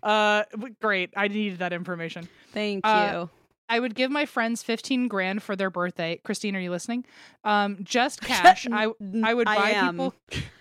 Uh, 0.01 0.43
great. 0.81 1.11
I 1.15 1.27
needed 1.27 1.59
that 1.59 1.73
information. 1.73 2.27
Thank 2.53 2.85
Uh, 2.85 3.09
you. 3.13 3.29
I 3.68 3.80
would 3.80 3.95
give 3.95 4.11
my 4.11 4.26
friends 4.26 4.61
15 4.61 5.07
grand 5.07 5.41
for 5.41 5.55
their 5.55 5.70
birthday. 5.70 6.20
Christine, 6.24 6.55
are 6.55 6.59
you 6.59 6.72
listening? 6.72 7.05
Um, 7.43 7.78
just 7.84 8.22
cash. 8.22 8.68
I 8.72 8.91
I 9.24 9.34
would 9.34 9.45
buy 9.45 9.72
am. 9.72 9.93
people 9.93 10.13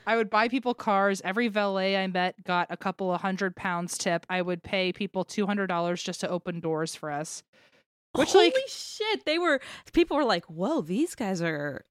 I 0.07 0.17
would 0.17 0.31
buy 0.31 0.49
people 0.49 0.75
cars. 0.75 1.21
Every 1.25 1.49
valet 1.49 1.97
I 1.97 2.07
met 2.07 2.43
got 2.45 2.69
a 2.71 2.77
couple 2.77 3.13
of 3.13 3.21
hundred 3.21 3.57
pounds 3.57 3.99
tip. 3.99 4.25
I 4.31 4.43
would 4.43 4.63
pay 4.63 4.93
people 4.93 5.25
$200 5.25 6.03
just 6.03 6.21
to 6.21 6.29
open 6.29 6.61
doors 6.61 6.95
for 6.95 7.11
us. 7.11 7.43
Which 8.15 8.33
Holy 8.33 8.47
like 8.47 8.55
shit! 8.69 9.25
They 9.25 9.39
were 9.39 9.61
people 9.93 10.17
were 10.17 10.25
like, 10.25 10.45
"Whoa, 10.47 10.83
these 10.83 11.17
guys 11.17 11.43
are 11.43 11.85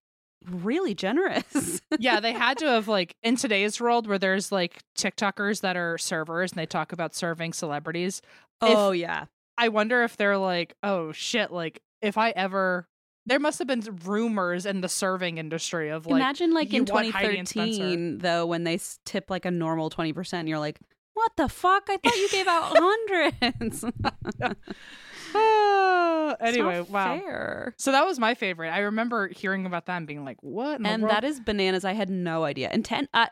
really 0.49 0.95
generous." 0.95 1.81
yeah, 1.99 2.21
they 2.21 2.31
had 2.31 2.57
to 2.59 2.65
have 2.65 2.87
like 2.87 3.17
in 3.23 3.35
today's 3.35 3.81
world 3.81 4.07
where 4.07 4.17
there's 4.17 4.49
like 4.49 4.83
TikTokers 4.97 5.59
that 5.61 5.75
are 5.75 5.97
servers 5.97 6.53
and 6.53 6.59
they 6.59 6.65
talk 6.65 6.93
about 6.93 7.13
serving 7.13 7.51
celebrities. 7.51 8.21
oh 8.61 8.91
yeah. 8.91 9.25
I 9.57 9.69
wonder 9.69 10.03
if 10.03 10.17
they're 10.17 10.37
like, 10.37 10.75
oh 10.83 11.11
shit, 11.11 11.51
like 11.51 11.81
if 12.01 12.17
I 12.17 12.31
ever 12.31 12.87
there 13.25 13.39
must 13.39 13.59
have 13.59 13.67
been 13.67 13.81
rumors 14.03 14.65
in 14.65 14.81
the 14.81 14.89
serving 14.89 15.37
industry 15.37 15.89
of 15.89 16.05
like 16.05 16.17
Imagine 16.19 16.53
like 16.53 16.73
in 16.73 16.85
want 16.85 17.11
Heidi 17.11 17.37
and 17.37 17.47
Spencer. 17.47 17.77
2013 17.77 18.17
though, 18.19 18.45
when 18.45 18.63
they 18.63 18.79
tip 19.05 19.29
like 19.29 19.45
a 19.45 19.51
normal 19.51 19.89
twenty 19.89 20.13
percent, 20.13 20.47
you're 20.47 20.59
like, 20.59 20.79
"What 21.13 21.31
the 21.37 21.47
fuck? 21.47 21.87
I 21.89 21.97
thought 21.97 22.15
you 22.15 22.29
gave 22.29 22.47
out 22.47 22.73
hundreds. 22.75 23.85
Ah, 25.35 26.35
anyway, 26.41 26.81
wow. 26.81 27.17
Fair. 27.19 27.73
So 27.77 27.91
that 27.91 28.05
was 28.05 28.19
my 28.19 28.35
favorite. 28.35 28.69
I 28.69 28.79
remember 28.79 29.27
hearing 29.29 29.65
about 29.65 29.87
that 29.87 29.97
and 29.97 30.07
being 30.07 30.23
like, 30.23 30.37
what 30.41 30.77
in 30.77 30.83
the 30.83 30.89
And 30.89 31.03
that 31.09 31.23
is 31.23 31.39
bananas. 31.39 31.83
I 31.85 31.93
had 31.93 32.09
no 32.09 32.43
idea. 32.43 32.69
And 32.71 32.85
10, 32.85 33.09
uh, 33.13 33.27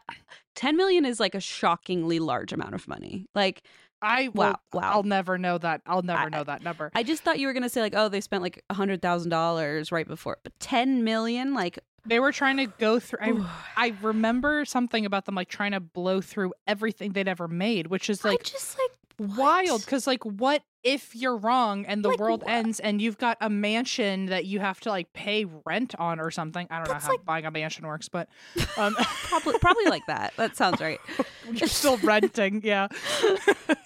10 0.56 0.78
million 0.78 1.06
is 1.06 1.20
like 1.20 1.36
a 1.36 1.40
shockingly 1.40 2.20
large 2.20 2.54
amount 2.54 2.74
of 2.74 2.88
money. 2.88 3.28
Like, 3.36 3.64
I 4.02 4.30
will, 4.30 4.44
wow, 4.44 4.60
wow. 4.74 4.82
I'll 4.94 5.04
never 5.04 5.38
know 5.38 5.58
that. 5.58 5.82
I'll 5.86 6.02
never 6.02 6.24
I- 6.24 6.30
know 6.30 6.44
that 6.44 6.64
number. 6.64 6.92
I 6.96 7.04
just 7.04 7.24
thought 7.24 7.40
you 7.40 7.48
were 7.48 7.54
going 7.54 7.64
to 7.64 7.70
say, 7.70 7.82
like, 7.82 7.94
oh, 7.96 8.10
they 8.10 8.22
spent 8.22 8.42
like 8.44 8.64
a 8.70 8.76
$100,000 8.76 9.92
right 9.92 10.08
before. 10.08 10.40
But 10.44 10.60
10 10.60 11.04
million? 11.04 11.54
Like, 11.54 11.80
they 12.06 12.20
were 12.20 12.32
trying 12.32 12.58
to 12.58 12.66
go 12.66 13.00
through 13.00 13.46
I 13.78 13.90
I 13.92 13.96
remember 14.02 14.66
something 14.66 15.06
about 15.06 15.26
them 15.26 15.36
like 15.36 15.50
trying 15.50 15.72
to 15.74 15.80
blow 15.80 16.20
through 16.20 16.54
everything 16.66 17.12
they'd 17.14 17.28
ever 17.28 17.48
made, 17.48 17.88
which 17.88 18.10
is 18.10 18.26
I 18.26 18.30
like 18.30 18.44
just 18.44 18.76
like, 18.78 19.30
what? 19.30 19.38
wild 19.38 19.82
because 19.86 20.08
like 20.08 20.24
what 20.26 20.64
if 20.84 21.16
you're 21.16 21.38
wrong 21.38 21.86
and 21.86 22.04
the 22.04 22.10
Like, 22.10 22.20
world 22.20 22.42
what? 22.44 22.52
ends 22.52 22.80
and 22.80 23.02
you've 23.02 23.18
got 23.20 23.38
a 23.40 23.50
mansion 23.50 24.26
that 24.28 24.46
you 24.46 24.60
have 24.60 24.80
to 24.82 24.90
like 24.90 25.14
pay 25.14 25.46
rent 25.66 25.94
on 26.00 26.20
or 26.20 26.32
something 26.32 26.66
i 26.72 26.78
don't 26.78 26.88
That's 26.88 27.04
know 27.06 27.08
how 27.12 27.14
like- 27.18 27.26
buying 27.26 27.46
a 27.46 27.52
mansion 27.52 27.86
works 27.86 28.10
but 28.10 28.28
um 28.78 28.96
Probably, 29.30 29.58
probably 29.60 29.86
like 29.86 30.06
that. 30.08 30.34
That 30.38 30.56
sounds 30.58 30.82
right. 30.82 31.00
you're 31.54 31.70
still 31.70 31.98
renting 31.98 32.62
yeah 32.64 32.88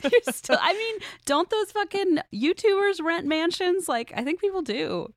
You're 0.04 0.22
still, 0.34 0.58
I 0.62 0.74
mean, 0.74 0.96
don't 1.26 1.50
those 1.50 1.72
fucking 1.72 2.20
YouTubers 2.34 3.02
rent 3.04 3.26
mansions? 3.26 3.89
Like, 3.89 4.14
I 4.16 4.24
think 4.24 4.39
people 4.39 4.62
do. 4.62 5.14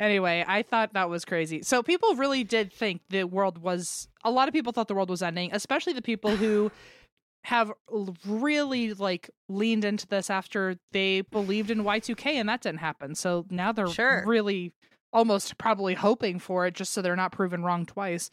anyway 0.00 0.44
i 0.46 0.62
thought 0.62 0.92
that 0.92 1.10
was 1.10 1.24
crazy 1.24 1.62
so 1.62 1.82
people 1.82 2.14
really 2.14 2.44
did 2.44 2.72
think 2.72 3.00
the 3.10 3.24
world 3.24 3.58
was 3.58 4.06
a 4.22 4.30
lot 4.30 4.46
of 4.46 4.54
people 4.54 4.72
thought 4.72 4.86
the 4.86 4.94
world 4.94 5.10
was 5.10 5.22
ending 5.22 5.50
especially 5.52 5.92
the 5.92 6.02
people 6.02 6.36
who 6.36 6.70
have 7.48 7.72
really 8.26 8.92
like 8.92 9.30
leaned 9.48 9.82
into 9.84 10.06
this 10.06 10.28
after 10.28 10.76
they 10.92 11.22
believed 11.22 11.70
in 11.70 11.82
Y2K 11.82 12.26
and 12.34 12.46
that 12.48 12.60
didn't 12.60 12.80
happen. 12.80 13.14
So 13.14 13.46
now 13.50 13.72
they're 13.72 13.86
Sure. 13.88 14.22
really 14.26 14.74
almost 15.14 15.56
probably 15.56 15.94
hoping 15.94 16.38
for 16.38 16.66
it 16.66 16.74
just 16.74 16.92
so 16.92 17.00
they're 17.00 17.16
not 17.16 17.32
proven 17.32 17.62
wrong 17.62 17.86
twice. 17.86 18.28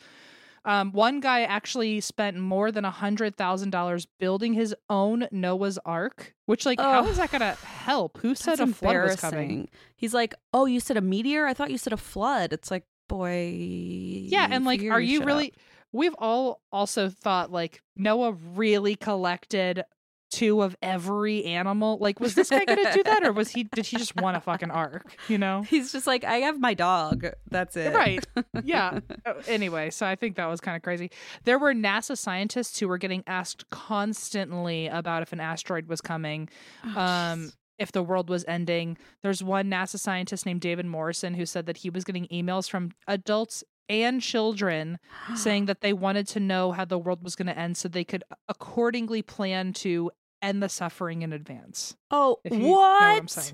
Um, 0.66 0.92
one 0.92 1.22
guy 1.22 1.44
actually 1.44 2.02
spent 2.02 2.38
more 2.38 2.72
than 2.74 2.84
a 2.84 2.92
hundred 2.92 3.38
thousand 3.38 3.70
dollars 3.70 4.06
building 4.20 4.54
his 4.54 4.76
own 4.90 5.28
Noah's 5.32 5.78
Ark, 5.86 6.34
which 6.48 6.66
like 6.66 6.80
how 6.82 7.06
is 7.08 7.16
that 7.16 7.32
gonna 7.32 7.54
help? 7.54 8.18
Who 8.18 8.36
said 8.36 8.60
a 8.60 8.68
flood 8.68 8.98
was 9.02 9.16
coming? 9.16 9.70
He's 9.96 10.14
like, 10.14 10.34
oh, 10.54 10.66
you 10.66 10.82
said 10.82 10.98
a 10.98 11.02
meteor? 11.02 11.46
I 11.46 11.54
thought 11.54 11.72
you 11.72 11.78
said 11.78 11.94
a 11.94 11.98
flood. 11.98 12.52
It's 12.52 12.70
like, 12.70 12.84
boy. 13.08 13.54
Yeah, 13.54 14.48
and 14.52 14.66
like, 14.66 14.82
are 14.84 15.00
you 15.00 15.24
really? 15.24 15.54
out. 15.54 15.60
We've 15.96 16.16
all 16.18 16.62
also 16.72 17.10
thought 17.10 17.52
like 17.52 17.82
Noah 17.96 18.34
really 18.34 18.96
collected 18.96 19.84
two 20.32 20.62
of 20.62 20.76
every 20.82 21.46
animal. 21.46 21.98
Like, 22.00 22.20
was 22.20 22.36
this 22.36 22.50
guy 22.50 22.66
gonna 22.66 22.92
do 22.94 23.04
that, 23.04 23.24
or 23.24 23.32
was 23.32 23.50
he? 23.50 23.64
Did 23.64 23.86
he 23.86 23.98
just 23.98 24.16
want 24.18 24.36
a 24.36 24.42
fucking 24.42 24.72
ark? 24.72 25.16
You 25.30 25.38
know? 25.44 25.62
He's 25.62 25.92
just 25.94 26.06
like, 26.08 26.24
I 26.26 26.38
have 26.38 26.60
my 26.60 26.74
dog. 26.74 27.28
That's 27.50 27.78
it. 27.78 27.94
Right. 27.94 28.26
Yeah. 28.64 29.00
Uh, 29.26 29.34
anyway, 29.48 29.90
so 29.90 30.06
I 30.06 30.16
think 30.16 30.36
that 30.36 30.48
was 30.48 30.60
kind 30.60 30.76
of 30.76 30.84
crazy. 30.84 31.12
There 31.46 31.58
were 31.58 31.74
NASA 31.74 32.18
scientists 32.18 32.80
who 32.80 32.88
were 32.90 32.98
getting 32.98 33.24
asked 33.28 33.70
constantly 33.70 34.88
about 34.88 35.22
if 35.22 35.32
an 35.32 35.40
asteroid 35.40 35.88
was 35.88 36.02
coming. 36.02 36.50
Oh, 36.84 37.00
um 37.00 37.52
if 37.78 37.92
the 37.92 38.02
world 38.02 38.30
was 38.30 38.46
ending 38.48 38.98
there's 39.22 39.44
one 39.44 39.70
nasa 39.70 40.00
scientist 40.00 40.46
named 40.46 40.62
david 40.62 40.86
morrison 40.86 41.34
who 41.34 41.46
said 41.46 41.66
that 41.66 41.76
he 41.76 41.90
was 41.90 42.06
getting 42.06 42.26
emails 42.28 42.70
from 42.70 42.90
adults 43.06 43.66
and 43.90 44.22
children 44.22 45.00
saying 45.36 45.66
that 45.66 45.82
they 45.82 45.94
wanted 45.94 46.28
to 46.28 46.40
know 46.40 46.72
how 46.72 46.86
the 46.86 46.98
world 47.00 47.24
was 47.24 47.36
going 47.36 47.48
to 47.48 47.58
end 47.58 47.78
so 47.78 47.88
they 47.88 48.04
could 48.04 48.24
accordingly 48.48 49.22
plan 49.22 49.74
to 49.74 50.12
end 50.42 50.62
the 50.62 50.70
suffering 50.70 51.22
in 51.22 51.34
advance 51.34 51.96
oh, 52.12 52.38
if 52.44 52.52
you 52.52 52.60
know 52.60 52.72
what? 52.72 53.24
what 53.24 53.54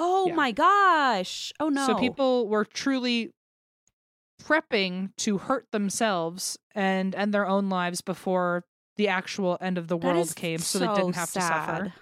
Oh 0.00 0.28
Yeah. 0.28 0.34
my 0.34 0.52
gosh. 0.52 1.52
Oh 1.58 1.68
no. 1.68 1.86
so 1.86 1.94
people 1.96 2.48
were 2.48 2.64
truly 2.64 3.32
prepping 4.42 5.10
to 5.16 5.38
hurt 5.38 5.66
themselves 5.72 6.56
and 6.74 7.14
end 7.14 7.34
their 7.34 7.46
own 7.46 7.68
lives 7.68 8.00
before 8.00 8.64
the 8.96 9.08
actual 9.08 9.58
end 9.60 9.76
of 9.76 9.88
the 9.88 9.96
world 9.96 10.34
came 10.36 10.58
so, 10.58 10.78
they 10.78 10.86
didn't 10.86 11.14
have 11.14 11.32
to 11.32 11.40
suffer 11.40 11.92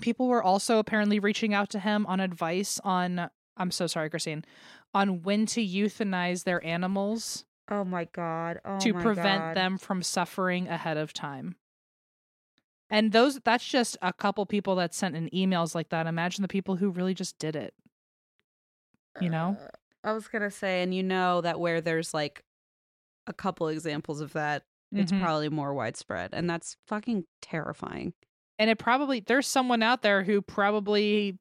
people 0.00 0.28
were 0.28 0.42
also 0.42 0.78
apparently 0.78 1.18
reaching 1.18 1.54
out 1.54 1.70
to 1.70 1.78
him 1.78 2.06
on 2.06 2.20
advice 2.20 2.80
on 2.84 3.30
I'm 3.58 3.70
so 3.70 3.86
sorry, 3.86 4.08
Christine, 4.10 4.44
on 4.94 5.22
when 5.22 5.44
to 5.46 5.60
euthanize 5.60 6.44
their 6.44 6.64
animals 6.64 7.44
Oh 7.70 7.84
my 7.84 8.06
god. 8.06 8.60
Oh 8.64 8.78
to 8.78 8.94
my 8.94 9.02
prevent 9.02 9.42
God. 9.42 9.56
them 9.56 9.76
from 9.76 10.02
suffering 10.02 10.68
ahead 10.68 10.96
of 10.96 11.12
time. 11.12 11.56
And 12.88 13.12
those 13.12 13.38
that's 13.44 13.66
just 13.66 13.98
a 14.00 14.12
couple 14.12 14.46
people 14.46 14.76
that 14.76 14.94
sent 14.94 15.14
in 15.14 15.28
emails 15.30 15.74
like 15.74 15.90
that. 15.90 16.06
Imagine 16.06 16.40
the 16.42 16.48
people 16.48 16.76
who 16.76 16.88
really 16.90 17.12
just 17.12 17.38
did 17.38 17.54
it. 17.56 17.74
You 19.20 19.28
know? 19.30 19.56
Uh, 19.60 19.68
I 20.04 20.12
was 20.12 20.28
gonna 20.28 20.50
say, 20.50 20.82
and 20.82 20.94
you 20.94 21.02
know 21.02 21.40
that 21.42 21.60
where 21.60 21.80
there's 21.80 22.14
like 22.14 22.42
a 23.26 23.32
couple 23.34 23.68
examples 23.68 24.20
of 24.22 24.32
that, 24.32 24.64
it's 24.92 25.12
Mhm. 25.12 25.20
probably 25.20 25.50
more 25.50 25.74
widespread, 25.74 26.30
and 26.32 26.48
that's 26.48 26.76
fucking 26.86 27.26
terrifying. 27.42 28.14
And 28.58 28.70
it 28.70 28.78
probably 28.78 29.20
there's 29.20 29.46
someone 29.46 29.82
out 29.82 30.00
there 30.02 30.22
who 30.22 30.40
probably 30.40 31.38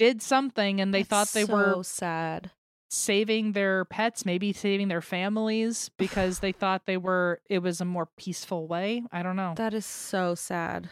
did 0.00 0.22
something 0.22 0.80
and 0.80 0.94
they 0.94 1.02
thought 1.02 1.28
That's 1.28 1.32
they 1.32 1.44
so 1.44 1.52
were 1.52 1.82
sad. 1.84 2.50
saving 2.88 3.52
their 3.52 3.84
pets, 3.84 4.24
maybe 4.24 4.52
saving 4.54 4.88
their 4.88 5.02
families 5.02 5.90
because 5.98 6.38
they 6.38 6.52
thought 6.52 6.86
they 6.86 6.96
were 6.96 7.40
it 7.50 7.58
was 7.58 7.80
a 7.82 7.84
more 7.84 8.06
peaceful 8.16 8.66
way. 8.66 9.02
I 9.12 9.22
don't 9.22 9.36
know. 9.36 9.52
That 9.56 9.74
is 9.74 9.84
so 9.84 10.34
sad. 10.34 10.88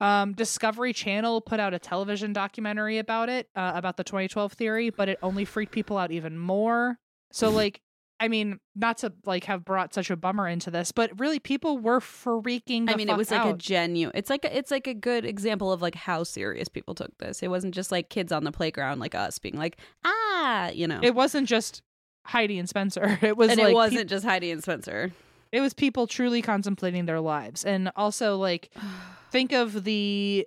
Um, 0.00 0.32
Discovery 0.34 0.92
Channel 0.92 1.40
put 1.40 1.58
out 1.60 1.72
a 1.72 1.78
television 1.78 2.34
documentary 2.34 2.98
about 2.98 3.30
it, 3.30 3.48
uh, 3.56 3.72
about 3.74 3.96
the 3.96 4.04
2012 4.04 4.52
theory, 4.52 4.90
but 4.90 5.08
it 5.08 5.18
only 5.22 5.46
freaked 5.46 5.72
people 5.72 5.96
out 5.96 6.10
even 6.10 6.36
more. 6.36 6.98
So 7.30 7.48
like 7.50 7.80
I 8.18 8.28
mean, 8.28 8.60
not 8.74 8.98
to 8.98 9.12
like 9.24 9.44
have 9.44 9.64
brought 9.64 9.92
such 9.92 10.10
a 10.10 10.16
bummer 10.16 10.48
into 10.48 10.70
this, 10.70 10.90
but 10.90 11.18
really 11.20 11.38
people 11.38 11.78
were 11.78 12.00
freaking. 12.00 12.90
I 12.90 12.94
mean, 12.94 13.10
it 13.10 13.16
was 13.16 13.30
like 13.30 13.54
a 13.54 13.56
genuine. 13.56 14.12
It's 14.16 14.30
like 14.30 14.44
a, 14.44 14.56
it's 14.56 14.70
like 14.70 14.86
a 14.86 14.94
good 14.94 15.24
example 15.24 15.70
of 15.70 15.82
like 15.82 15.94
how 15.94 16.24
serious 16.24 16.68
people 16.68 16.94
took 16.94 17.16
this. 17.18 17.42
It 17.42 17.48
wasn't 17.48 17.74
just 17.74 17.92
like 17.92 18.08
kids 18.08 18.32
on 18.32 18.44
the 18.44 18.52
playground 18.52 19.00
like 19.00 19.14
us 19.14 19.38
being 19.38 19.56
like 19.56 19.78
ah, 20.04 20.70
you 20.70 20.86
know. 20.86 21.00
It 21.02 21.14
wasn't 21.14 21.46
just 21.46 21.82
Heidi 22.24 22.58
and 22.58 22.68
Spencer. 22.68 23.18
It 23.22 23.36
was 23.36 23.50
and 23.50 23.58
like 23.58 23.70
it 23.70 23.74
wasn't 23.74 24.08
just 24.08 24.24
Heidi 24.24 24.50
and 24.50 24.62
Spencer. 24.62 25.12
it 25.52 25.60
was 25.60 25.74
people 25.74 26.06
truly 26.06 26.40
contemplating 26.40 27.04
their 27.04 27.20
lives, 27.20 27.64
and 27.64 27.90
also 27.96 28.36
like 28.36 28.70
think 29.30 29.52
of 29.52 29.84
the. 29.84 30.46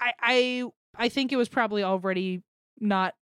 I 0.00 0.12
I 0.22 0.64
I 0.96 1.08
think 1.10 1.32
it 1.32 1.36
was 1.36 1.48
probably 1.50 1.82
already 1.82 2.42
not 2.80 3.14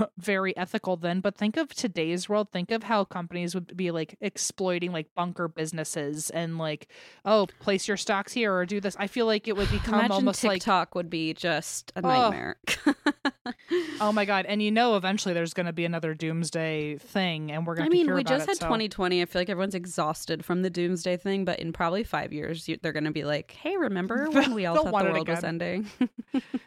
very 0.18 0.56
ethical 0.56 0.96
then 0.96 1.20
but 1.20 1.34
think 1.36 1.56
of 1.56 1.68
today's 1.74 2.28
world 2.28 2.50
think 2.52 2.70
of 2.70 2.82
how 2.84 3.04
companies 3.04 3.54
would 3.54 3.76
be 3.76 3.90
like 3.90 4.16
exploiting 4.20 4.92
like 4.92 5.06
bunker 5.14 5.48
businesses 5.48 6.30
and 6.30 6.58
like 6.58 6.88
oh 7.24 7.46
place 7.60 7.86
your 7.88 7.96
stocks 7.96 8.32
here 8.32 8.52
or 8.54 8.64
do 8.66 8.80
this 8.80 8.96
i 8.98 9.06
feel 9.06 9.26
like 9.26 9.46
it 9.48 9.56
would 9.56 9.70
become 9.70 9.94
Imagine 9.94 10.12
almost 10.12 10.44
like 10.44 10.60
TikTok 10.60 10.94
would 10.94 11.10
be 11.10 11.34
just 11.34 11.92
a 11.96 12.00
Oh. 12.04 12.08
nightmare. 12.08 12.56
oh 14.00 14.12
my 14.12 14.24
god 14.24 14.46
and 14.46 14.62
you 14.62 14.70
know 14.70 14.96
eventually 14.96 15.34
there's 15.34 15.54
going 15.54 15.66
to 15.66 15.72
be 15.72 15.84
another 15.84 16.14
doomsday 16.14 16.96
thing 16.98 17.50
and 17.50 17.66
we're 17.66 17.74
going 17.74 17.90
to 17.90 17.96
I 17.96 18.02
mean, 18.02 18.12
we 18.14 18.24
just 18.24 18.44
it, 18.44 18.48
had 18.50 18.56
so- 18.58 18.66
2020. 18.66 19.22
I 19.22 19.24
feel 19.24 19.40
like 19.40 19.48
everyone's 19.50 19.74
exhausted 19.74 20.44
from 20.44 20.62
the 20.62 20.70
doomsday 20.70 21.16
thing, 21.16 21.44
but 21.44 21.58
in 21.58 21.72
probably 21.72 22.04
five 22.04 22.32
years, 22.32 22.68
you, 22.68 22.78
they're 22.80 22.92
going 22.92 23.04
to 23.04 23.10
be 23.10 23.24
like, 23.24 23.50
"Hey, 23.50 23.76
remember 23.76 24.28
when 24.30 24.54
we 24.54 24.66
all 24.66 24.76
thought 24.84 25.04
the 25.04 25.12
world 25.12 25.28
was 25.28 25.44
ending?" 25.44 25.84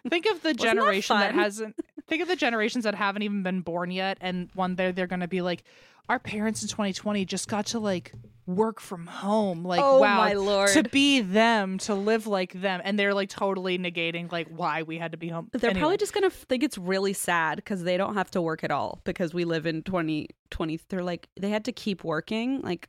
think 0.09 0.25
of 0.27 0.41
the 0.41 0.49
that 0.49 0.57
generation 0.57 1.17
that, 1.17 1.31
fun? 1.31 1.39
hasn't 1.39 1.75
think 2.07 2.21
of 2.21 2.27
the 2.27 2.35
generations 2.35 2.83
that 2.83 2.95
haven't 2.95 3.21
even 3.23 3.43
been 3.43 3.61
born 3.61 3.91
yet 3.91 4.17
and 4.21 4.49
one 4.53 4.75
day 4.75 4.91
they're 4.91 5.07
going 5.07 5.19
to 5.21 5.27
be 5.27 5.41
like 5.41 5.63
our 6.07 6.19
parents 6.19 6.61
in 6.61 6.67
2020 6.69 7.25
just 7.25 7.47
got 7.47 7.65
to 7.67 7.79
like 7.79 8.11
work 8.45 8.79
from 8.79 9.07
home 9.07 9.63
like 9.65 9.81
Oh, 9.83 9.97
wow 9.99 10.17
my 10.17 10.33
Lord. 10.33 10.69
to 10.73 10.83
be 10.83 11.19
them 11.21 11.79
to 11.79 11.95
live 11.95 12.27
like 12.27 12.53
them 12.53 12.79
and 12.83 12.99
they're 12.99 13.15
like 13.15 13.29
totally 13.29 13.79
negating 13.79 14.31
like 14.31 14.47
why 14.49 14.83
we 14.83 14.99
had 14.99 15.13
to 15.13 15.17
be 15.17 15.29
home 15.29 15.49
They're 15.51 15.71
Anyway. 15.71 15.79
probably 15.81 15.97
just 15.97 16.13
gonna 16.13 16.29
think 16.29 16.61
it's 16.61 16.77
really 16.77 17.13
sad 17.13 17.55
because 17.55 17.83
they 17.83 17.97
don't 17.97 18.13
have 18.13 18.29
to 18.31 18.41
work 18.43 18.63
at 18.63 18.69
all 18.69 19.01
because 19.03 19.33
we 19.33 19.45
live 19.45 19.65
in 19.65 19.81
2020. 19.81 20.79
They're 20.89 21.03
like 21.03 21.27
they 21.39 21.49
had 21.49 21.65
to 21.65 21.71
keep 21.71 22.03
working. 22.03 22.61
Like, 22.61 22.87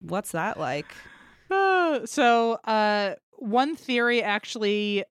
what's 0.00 0.32
that 0.32 0.58
like? 0.58 0.86
Uh, 1.50 2.00
so 2.06 2.52
uh 2.64 3.14
one 3.32 3.76
theory 3.76 4.22
actually 4.22 5.04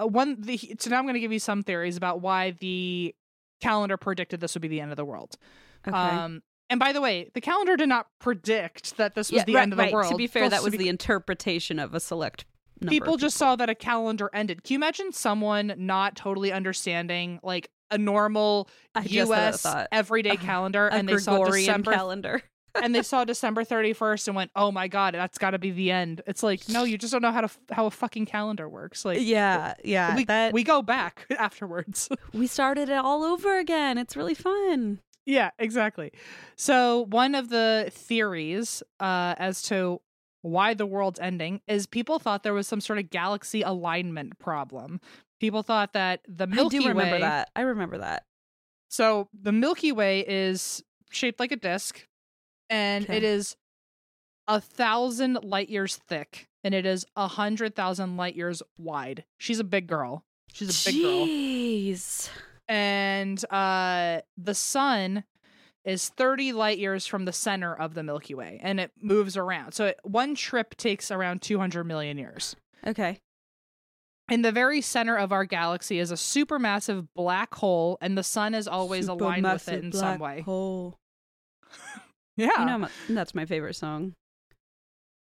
uh, 0.00 0.06
one 0.06 0.40
the 0.40 0.56
so 0.78 0.90
now 0.90 0.98
i'm 0.98 1.04
going 1.04 1.14
to 1.14 1.20
give 1.20 1.32
you 1.32 1.38
some 1.38 1.62
theories 1.62 1.96
about 1.96 2.20
why 2.20 2.50
the 2.60 3.14
calendar 3.60 3.96
predicted 3.96 4.40
this 4.40 4.54
would 4.54 4.62
be 4.62 4.68
the 4.68 4.80
end 4.80 4.90
of 4.90 4.96
the 4.96 5.04
world 5.04 5.36
Okay. 5.86 5.96
um 5.96 6.42
and 6.70 6.80
by 6.80 6.92
the 6.92 7.00
way 7.00 7.30
the 7.34 7.40
calendar 7.40 7.76
did 7.76 7.88
not 7.88 8.06
predict 8.20 8.96
that 8.96 9.14
this 9.14 9.30
was 9.30 9.38
Yeah, 9.40 9.44
the 9.44 9.54
right, 9.54 9.62
end 9.62 9.72
of 9.72 9.76
the 9.76 9.82
right. 9.84 9.92
world 9.92 10.10
To 10.12 10.16
be 10.16 10.26
fair, 10.26 10.48
that 10.48 10.62
was 10.62 10.72
be 10.72 10.78
the 10.78 10.88
interpretation 10.88 11.78
of 11.78 11.94
a 11.94 12.00
select 12.00 12.46
number. 12.80 12.90
people 12.90 13.16
just 13.18 13.36
saw 13.36 13.54
that 13.56 13.68
a 13.68 13.74
calendar 13.74 14.30
ended. 14.32 14.64
Can 14.64 14.74
you 14.74 14.78
imagine 14.78 15.12
someone 15.12 15.74
not 15.76 16.16
totally 16.16 16.52
understanding 16.52 17.38
like 17.42 17.68
a 17.90 17.98
normal 17.98 18.68
I 18.94 19.02
just 19.06 19.30
had 19.30 19.54
that 19.54 19.64
U.S. 19.64 19.86
everyday 19.92 20.36
calendar, 20.38 20.88
a 20.88 20.94
and 20.94 21.08
they 21.08 21.18
saw 21.18 21.36
Gregorian 21.36 21.66
December 21.66 21.92
calendar. 21.92 22.42
And 22.82 22.94
they 22.94 23.02
saw 23.02 23.24
December 23.24 23.64
thirty 23.64 23.92
first 23.92 24.28
and 24.28 24.36
went, 24.36 24.50
"Oh 24.56 24.70
my 24.72 24.88
god, 24.88 25.14
that's 25.14 25.38
got 25.38 25.50
to 25.50 25.58
be 25.58 25.70
the 25.70 25.90
end." 25.90 26.22
It's 26.26 26.42
like, 26.42 26.68
no, 26.68 26.84
you 26.84 26.98
just 26.98 27.12
don't 27.12 27.22
know 27.22 27.32
how 27.32 27.42
to 27.42 27.50
how 27.70 27.86
a 27.86 27.90
fucking 27.90 28.26
calendar 28.26 28.68
works. 28.68 29.04
Like, 29.04 29.18
yeah, 29.20 29.74
yeah. 29.84 30.16
we 30.16 30.24
that 30.24 30.52
we 30.52 30.64
go 30.64 30.82
back 30.82 31.26
afterwards. 31.38 32.08
we 32.32 32.46
started 32.46 32.88
it 32.88 32.98
all 32.98 33.22
over 33.24 33.58
again. 33.58 33.98
It's 33.98 34.16
really 34.16 34.34
fun. 34.34 35.00
yeah, 35.26 35.50
exactly. 35.58 36.12
So 36.56 37.06
one 37.10 37.34
of 37.34 37.48
the 37.48 37.90
theories 37.92 38.82
uh, 39.00 39.34
as 39.38 39.62
to 39.62 40.00
why 40.42 40.74
the 40.74 40.84
world's 40.84 41.18
ending 41.20 41.62
is 41.66 41.86
people 41.86 42.18
thought 42.18 42.42
there 42.42 42.52
was 42.52 42.68
some 42.68 42.80
sort 42.80 42.98
of 42.98 43.08
galaxy 43.08 43.62
alignment 43.62 44.38
problem. 44.38 45.00
People 45.40 45.62
thought 45.62 45.94
that 45.94 46.20
the 46.28 46.46
Milky 46.46 46.76
I 46.76 46.80
do 46.80 46.88
remember 46.88 47.14
Way 47.16 47.20
that. 47.22 47.50
I 47.56 47.62
remember 47.62 47.98
that. 47.98 48.24
So 48.88 49.28
the 49.32 49.52
Milky 49.52 49.90
Way 49.90 50.20
is 50.26 50.82
shaped 51.10 51.40
like 51.40 51.50
a 51.50 51.56
disc, 51.56 52.06
and 52.74 53.04
Okay. 53.04 53.16
it 53.16 53.22
is 53.22 53.56
a 54.48 54.60
thousand 54.60 55.38
light 55.42 55.68
years 55.68 55.96
thick, 55.96 56.48
and 56.62 56.74
it 56.74 56.84
is 56.86 57.06
a 57.16 57.28
hundred 57.28 57.74
thousand 57.74 58.16
light 58.16 58.34
years 58.34 58.62
wide. 58.76 59.24
She's 59.38 59.58
a 59.60 59.64
big 59.64 59.86
girl. 59.86 60.24
She's 60.52 60.86
a 60.86 60.90
big 60.92 61.02
girl, 61.02 61.26
Jeez. 61.26 62.28
and 62.68 63.44
uh, 63.50 64.20
the 64.36 64.54
sun 64.54 65.24
is 65.84 66.08
30 66.10 66.52
light 66.52 66.78
years 66.78 67.06
from 67.06 67.24
the 67.26 67.32
center 67.32 67.74
of 67.74 67.94
the 67.94 68.02
Milky 68.02 68.34
Way, 68.34 68.58
and 68.62 68.80
it 68.80 68.92
moves 69.00 69.36
around. 69.36 69.72
So 69.72 69.86
it, 69.86 70.00
one 70.02 70.34
trip 70.34 70.76
takes 70.76 71.10
around 71.10 71.42
200 71.42 71.84
million 71.84 72.16
years. 72.18 72.56
Okay. 72.86 73.18
In 74.30 74.40
the 74.42 74.52
very 74.52 74.80
center 74.80 75.16
of 75.16 75.32
our 75.32 75.44
galaxy 75.44 75.98
is 75.98 76.10
a 76.10 76.14
supermassive 76.14 77.08
black 77.14 77.54
hole, 77.54 77.98
and 78.00 78.16
the 78.16 78.22
sun 78.22 78.54
is 78.54 78.66
always 78.66 79.08
aligned 79.08 79.44
with 79.44 79.68
it 79.68 79.84
in 79.84 79.92
some 79.92 80.18
way. 80.18 80.40
Hole. 80.40 80.98
Yeah. 82.36 82.50
You 82.58 82.66
know, 82.66 82.78
my- 82.78 82.90
that's 83.08 83.34
my 83.34 83.46
favorite 83.46 83.76
song. 83.76 84.14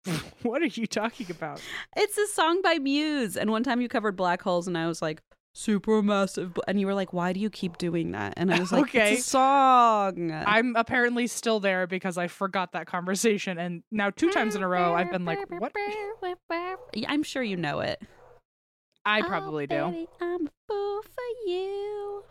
what 0.42 0.62
are 0.62 0.66
you 0.66 0.86
talking 0.86 1.26
about? 1.30 1.60
It's 1.96 2.16
a 2.16 2.26
song 2.28 2.62
by 2.62 2.78
Muse. 2.78 3.36
And 3.36 3.50
one 3.50 3.62
time 3.62 3.80
you 3.80 3.88
covered 3.88 4.16
black 4.16 4.42
holes, 4.42 4.66
and 4.66 4.76
I 4.78 4.86
was 4.86 5.02
like, 5.02 5.20
super 5.54 6.02
massive. 6.02 6.58
And 6.66 6.80
you 6.80 6.86
were 6.86 6.94
like, 6.94 7.12
why 7.12 7.32
do 7.32 7.40
you 7.40 7.50
keep 7.50 7.78
doing 7.78 8.12
that? 8.12 8.34
And 8.36 8.52
I 8.52 8.60
was 8.60 8.72
like, 8.72 8.84
Okay. 8.84 9.14
it's 9.14 9.26
a 9.26 9.30
song. 9.30 10.32
I'm 10.32 10.76
apparently 10.76 11.26
still 11.26 11.60
there 11.60 11.86
because 11.86 12.16
I 12.16 12.28
forgot 12.28 12.72
that 12.72 12.86
conversation, 12.86 13.58
and 13.58 13.82
now 13.90 14.10
two 14.10 14.30
times 14.30 14.54
in 14.54 14.62
a 14.62 14.68
row 14.68 14.94
I've 14.94 15.10
been 15.10 15.24
like, 15.24 15.38
"What?" 15.58 15.72
I'm 17.06 17.22
sure 17.22 17.42
you 17.42 17.56
know 17.56 17.80
it. 17.80 18.00
I 19.04 19.20
oh, 19.20 19.24
probably 19.24 19.64
oh, 19.70 19.90
do. 19.90 20.08
I'm 20.20 20.46
a 20.46 20.50
fool 20.68 21.02
for 21.02 21.50
you. 21.50 22.24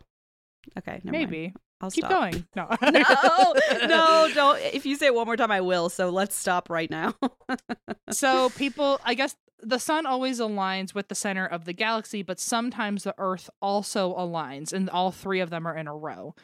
Okay, 0.77 1.01
never 1.03 1.17
mind. 1.17 1.53
I'll 1.81 1.91
keep 1.91 2.05
stop. 2.05 2.11
going. 2.11 2.45
No, 2.55 2.67
no, 2.81 3.87
no, 3.87 4.29
don't. 4.33 4.59
If 4.73 4.85
you 4.85 4.95
say 4.95 5.07
it 5.07 5.15
one 5.15 5.25
more 5.25 5.37
time, 5.37 5.51
I 5.51 5.61
will. 5.61 5.89
So 5.89 6.09
let's 6.09 6.35
stop 6.35 6.69
right 6.69 6.89
now. 6.89 7.15
so 8.11 8.49
people, 8.51 8.99
I 9.03 9.13
guess 9.13 9.35
the 9.61 9.79
sun 9.79 10.05
always 10.05 10.39
aligns 10.39 10.93
with 10.93 11.07
the 11.07 11.15
center 11.15 11.45
of 11.45 11.65
the 11.65 11.73
galaxy, 11.73 12.21
but 12.21 12.39
sometimes 12.39 13.03
the 13.03 13.15
Earth 13.17 13.49
also 13.61 14.13
aligns, 14.15 14.73
and 14.73 14.89
all 14.89 15.11
three 15.11 15.39
of 15.39 15.49
them 15.49 15.65
are 15.65 15.75
in 15.77 15.87
a 15.87 15.95
row. 15.95 16.35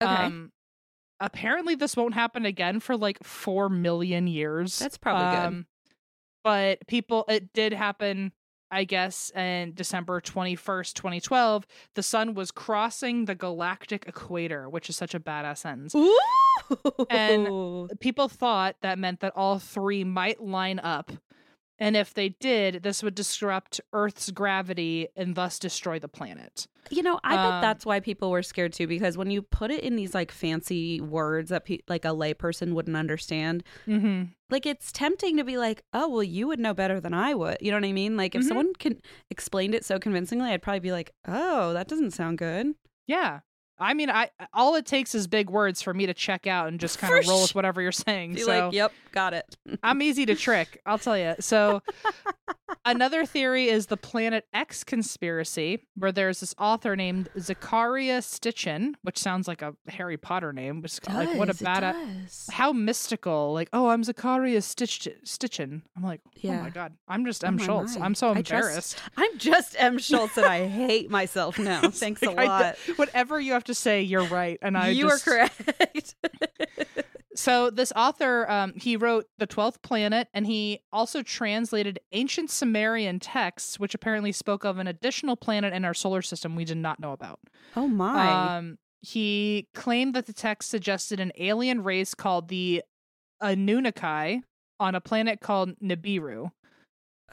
Okay. 0.00 0.12
Um, 0.12 0.52
apparently, 1.20 1.74
this 1.74 1.96
won't 1.96 2.14
happen 2.14 2.44
again 2.44 2.80
for 2.80 2.96
like 2.96 3.22
four 3.22 3.68
million 3.68 4.26
years. 4.26 4.78
That's 4.78 4.98
probably 4.98 5.36
good. 5.36 5.46
Um, 5.46 5.66
But 6.44 6.86
people, 6.86 7.24
it 7.28 7.52
did 7.52 7.72
happen. 7.72 8.32
I 8.70 8.84
guess 8.84 9.30
in 9.30 9.72
December 9.74 10.20
21st, 10.20 10.94
2012, 10.94 11.66
the 11.94 12.02
sun 12.02 12.34
was 12.34 12.50
crossing 12.50 13.26
the 13.26 13.34
galactic 13.34 14.06
equator, 14.08 14.68
which 14.68 14.88
is 14.88 14.96
such 14.96 15.14
a 15.14 15.20
badass 15.20 15.58
sentence. 15.58 15.94
Ooh. 15.94 16.18
And- 17.10 17.90
People 18.00 18.28
thought 18.28 18.76
that 18.80 18.98
meant 18.98 19.20
that 19.20 19.32
all 19.36 19.58
three 19.58 20.04
might 20.04 20.40
line 20.42 20.78
up. 20.78 21.12
And 21.78 21.96
if 21.96 22.14
they 22.14 22.28
did, 22.28 22.82
this 22.84 23.02
would 23.02 23.14
disrupt 23.16 23.80
Earth's 23.92 24.30
gravity 24.30 25.08
and 25.16 25.34
thus 25.34 25.58
destroy 25.58 25.98
the 25.98 26.06
planet. 26.08 26.68
You 26.90 27.02
know, 27.02 27.18
I 27.24 27.34
bet 27.36 27.52
Um, 27.54 27.60
that's 27.62 27.84
why 27.86 27.98
people 27.98 28.30
were 28.30 28.42
scared 28.42 28.72
too, 28.72 28.86
because 28.86 29.16
when 29.16 29.30
you 29.30 29.42
put 29.42 29.70
it 29.70 29.82
in 29.82 29.96
these 29.96 30.14
like 30.14 30.30
fancy 30.30 31.00
words 31.00 31.50
that 31.50 31.64
pe- 31.64 31.78
like 31.88 32.04
a 32.04 32.08
layperson 32.08 32.74
wouldn't 32.74 32.96
understand, 32.96 33.64
Mm-hmm. 33.88 34.24
like 34.50 34.66
it's 34.66 34.92
tempting 34.92 35.36
to 35.38 35.44
be 35.44 35.56
like, 35.56 35.82
oh, 35.92 36.08
well, 36.08 36.22
you 36.22 36.46
would 36.46 36.60
know 36.60 36.74
better 36.74 37.00
than 37.00 37.14
I 37.14 37.34
would. 37.34 37.56
You 37.60 37.70
know 37.72 37.78
what 37.78 37.86
I 37.88 37.92
mean? 37.92 38.16
Like 38.16 38.34
if 38.34 38.42
Mhm. 38.42 38.48
someone 38.48 38.72
can 38.74 39.00
explained 39.30 39.74
it 39.74 39.84
so 39.84 39.98
convincingly, 39.98 40.50
I'd 40.50 40.62
probably 40.62 40.80
be 40.80 40.92
like, 40.92 41.10
oh, 41.26 41.72
that 41.72 41.88
doesn't 41.88 42.12
sound 42.12 42.38
good. 42.38 42.74
Yeah. 43.06 43.40
I 43.78 43.94
mean, 43.94 44.08
I 44.10 44.30
all 44.52 44.76
it 44.76 44.86
takes 44.86 45.14
is 45.14 45.26
big 45.26 45.50
words 45.50 45.82
for 45.82 45.92
me 45.92 46.06
to 46.06 46.14
check 46.14 46.46
out 46.46 46.68
and 46.68 46.78
just 46.78 46.98
kind 46.98 47.12
of 47.18 47.26
roll 47.28 47.42
with 47.42 47.54
whatever 47.54 47.80
you're 47.82 47.92
saying. 47.92 48.34
Be 48.34 48.40
so 48.42 48.66
like, 48.66 48.72
yep, 48.72 48.92
got 49.12 49.34
it. 49.34 49.56
I'm 49.82 50.00
easy 50.02 50.26
to 50.26 50.34
trick, 50.34 50.80
I'll 50.86 50.98
tell 50.98 51.18
you. 51.18 51.34
So, 51.40 51.82
another 52.84 53.24
theory 53.26 53.68
is 53.68 53.86
the 53.86 53.96
Planet 53.96 54.46
X 54.52 54.84
conspiracy, 54.84 55.86
where 55.96 56.12
there's 56.12 56.40
this 56.40 56.54
author 56.58 56.96
named 56.96 57.28
Zecharia 57.36 58.18
Stitchin, 58.18 58.94
which 59.02 59.18
sounds 59.18 59.48
like 59.48 59.62
a 59.62 59.74
Harry 59.88 60.16
Potter 60.16 60.52
name. 60.52 60.80
Which 60.82 60.92
is 60.92 61.00
like 61.08 61.34
what 61.36 61.48
a 61.48 61.54
bad. 61.64 61.96
How 62.50 62.72
mystical! 62.72 63.52
Like, 63.52 63.68
oh, 63.72 63.88
I'm 63.88 64.02
Zecharia 64.02 64.62
Stitch 64.62 65.08
Stitchin. 65.24 65.82
I'm 65.96 66.02
like, 66.02 66.20
oh 66.26 66.30
Yeah. 66.36 66.62
my 66.62 66.70
god, 66.70 66.92
I'm 67.08 67.24
just 67.24 67.44
Oh 67.44 67.48
M 67.48 67.56
my, 67.56 67.64
Schultz. 67.64 67.96
my. 67.98 68.04
I'm 68.04 68.14
so 68.14 68.32
embarrassed. 68.32 68.98
I'm 69.16 69.38
just 69.38 69.76
M. 69.78 69.98
Schultz 69.98 70.36
and 70.36 70.46
I 70.46 70.66
hate 70.66 71.10
myself 71.10 71.58
now. 71.58 71.80
Thanks 71.90 72.22
a 72.22 72.26
Like, 72.26 72.38
I 72.38 72.46
lot. 72.46 72.76
d- 72.86 72.92
whatever 72.94 73.40
you 73.40 73.52
have 73.52 73.63
to 73.66 73.74
say, 73.74 74.02
you're 74.02 74.26
right, 74.26 74.58
and 74.62 74.76
I 74.76 74.88
you 74.88 75.08
just, 75.08 75.26
are 75.26 75.30
correct. 75.30 76.14
So 77.36 77.68
this 77.70 77.92
author, 77.96 78.48
um, 78.48 78.74
he 78.76 78.96
wrote 78.96 79.26
The 79.38 79.46
Twelfth 79.46 79.82
Planet, 79.82 80.28
and 80.32 80.46
he 80.46 80.80
also 80.92 81.22
translated 81.22 81.98
ancient 82.12 82.50
Sumerian 82.50 83.18
texts, 83.18 83.78
which 83.78 83.94
apparently 83.94 84.30
spoke 84.30 84.64
of 84.64 84.78
an 84.78 84.86
additional 84.86 85.36
planet 85.36 85.72
in 85.72 85.84
our 85.84 85.94
solar 85.94 86.22
system 86.22 86.54
we 86.54 86.64
did 86.64 86.76
not 86.76 87.00
know 87.00 87.12
about. 87.12 87.40
oh 87.76 87.88
my. 87.88 88.56
Um, 88.56 88.78
he 89.00 89.68
claimed 89.74 90.14
that 90.14 90.26
the 90.26 90.32
text 90.32 90.70
suggested 90.70 91.20
an 91.20 91.32
alien 91.36 91.82
race 91.82 92.14
called 92.14 92.48
the 92.48 92.82
Anunnaki 93.42 94.42
on 94.80 94.94
a 94.94 95.00
planet 95.00 95.40
called 95.40 95.78
Nibiru. 95.80 96.52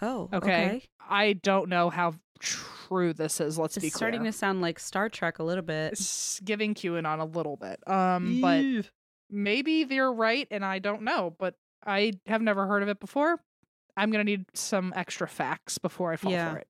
Oh, 0.02 0.30
Okay. 0.34 0.84
I 1.10 1.34
don't 1.34 1.70
know 1.70 1.90
how 1.90 2.14
true 2.40 3.14
this 3.14 3.40
is. 3.42 3.58
Let's 3.60 3.76
be 3.76 3.82
clear. 3.82 3.92
starting 3.92 4.24
to 4.24 4.32
sound 4.32 4.62
like 4.62 4.80
Star 4.80 5.10
Trek 5.10 5.40
a 5.40 5.44
little 5.44 5.64
bit. 5.64 5.94
It's 5.94 6.40
giving 6.40 6.74
QAnon 6.74 7.20
a 7.20 7.26
little 7.26 7.58
bit. 7.58 7.80
Um, 7.88 8.42
but 8.42 8.64
maybe 9.30 9.84
they're 9.84 10.12
right, 10.12 10.48
and 10.52 10.64
I 10.66 10.80
don't 10.80 11.04
know. 11.04 11.36
But 11.38 11.56
I 11.86 12.14
have 12.28 12.42
never 12.42 12.66
heard 12.68 12.82
of 12.84 12.90
it 12.90 13.00
before. 13.00 13.40
I'm 13.98 14.10
gonna 14.12 14.24
need 14.24 14.46
some 14.54 14.94
extra 14.96 15.28
facts 15.28 15.78
before 15.78 16.14
I 16.14 16.16
fall 16.16 16.32
Yeah. 16.32 16.52
for 16.54 16.58
it. 16.60 16.68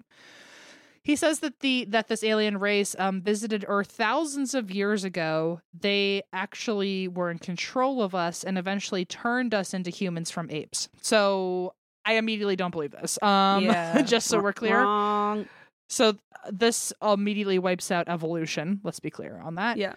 He 1.04 1.16
says 1.16 1.40
that 1.40 1.60
the 1.62 1.86
that 1.86 2.08
this 2.10 2.24
alien 2.24 2.58
race 2.60 2.96
um, 3.00 3.22
visited 3.22 3.66
Earth 3.68 3.92
thousands 3.92 4.54
of 4.54 4.70
years 4.70 5.04
ago. 5.04 5.62
They 5.74 6.22
actually 6.34 7.08
were 7.08 7.32
in 7.32 7.40
control 7.40 8.04
of 8.04 8.14
us 8.14 8.44
and 8.44 8.58
eventually 8.58 9.06
turned 9.06 9.54
us 9.54 9.74
into 9.74 9.90
humans 9.90 10.30
from 10.30 10.50
apes. 10.52 10.90
So 11.02 11.74
I 12.06 12.14
immediately 12.14 12.56
don't 12.56 12.72
believe 12.72 12.92
this. 12.92 13.22
Um, 13.22 13.66
yeah. 13.66 14.02
just 14.06 14.28
so 14.28 14.42
we're 14.42 14.54
clear. 14.54 14.82
Wrong. 14.82 15.48
So 15.90 16.14
th- 16.14 16.22
this 16.52 16.94
immediately 17.02 17.60
wipes 17.60 17.92
out 17.92 18.08
evolution. 18.08 18.80
Let's 18.84 19.00
be 19.00 19.10
clear 19.10 19.40
on 19.44 19.56
that. 19.56 19.78
Yeah. 19.78 19.94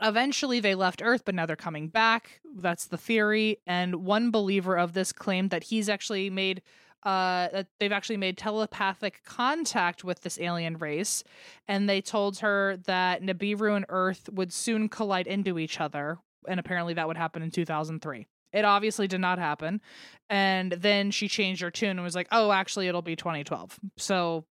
Eventually, 0.00 0.58
they 0.58 0.74
left 0.74 1.00
Earth, 1.04 1.22
but 1.24 1.34
now 1.34 1.46
they're 1.46 1.54
coming 1.54 1.88
back. 1.88 2.40
That's 2.56 2.86
the 2.86 2.98
theory. 2.98 3.58
And 3.66 3.96
one 3.96 4.30
believer 4.30 4.76
of 4.76 4.94
this 4.94 5.12
claimed 5.12 5.50
that 5.50 5.64
he's 5.64 5.88
actually 5.88 6.28
made, 6.28 6.62
uh, 7.04 7.48
that 7.52 7.68
they've 7.78 7.92
actually 7.92 8.16
made 8.16 8.36
telepathic 8.36 9.22
contact 9.24 10.02
with 10.02 10.22
this 10.22 10.40
alien 10.40 10.76
race, 10.78 11.22
and 11.68 11.88
they 11.88 12.00
told 12.00 12.38
her 12.40 12.78
that 12.86 13.22
Nibiru 13.22 13.76
and 13.76 13.86
Earth 13.88 14.28
would 14.32 14.52
soon 14.52 14.88
collide 14.88 15.28
into 15.28 15.58
each 15.58 15.80
other, 15.80 16.18
and 16.48 16.58
apparently 16.58 16.94
that 16.94 17.06
would 17.06 17.16
happen 17.16 17.42
in 17.42 17.52
2003. 17.52 18.26
It 18.52 18.64
obviously 18.64 19.06
did 19.08 19.20
not 19.20 19.38
happen, 19.38 19.80
and 20.28 20.72
then 20.72 21.10
she 21.10 21.28
changed 21.28 21.62
her 21.62 21.70
tune 21.70 21.90
and 21.90 22.02
was 22.02 22.14
like, 22.14 22.28
"Oh, 22.32 22.52
actually, 22.52 22.88
it'll 22.88 23.02
be 23.02 23.16
2012." 23.16 23.78
So 23.96 24.44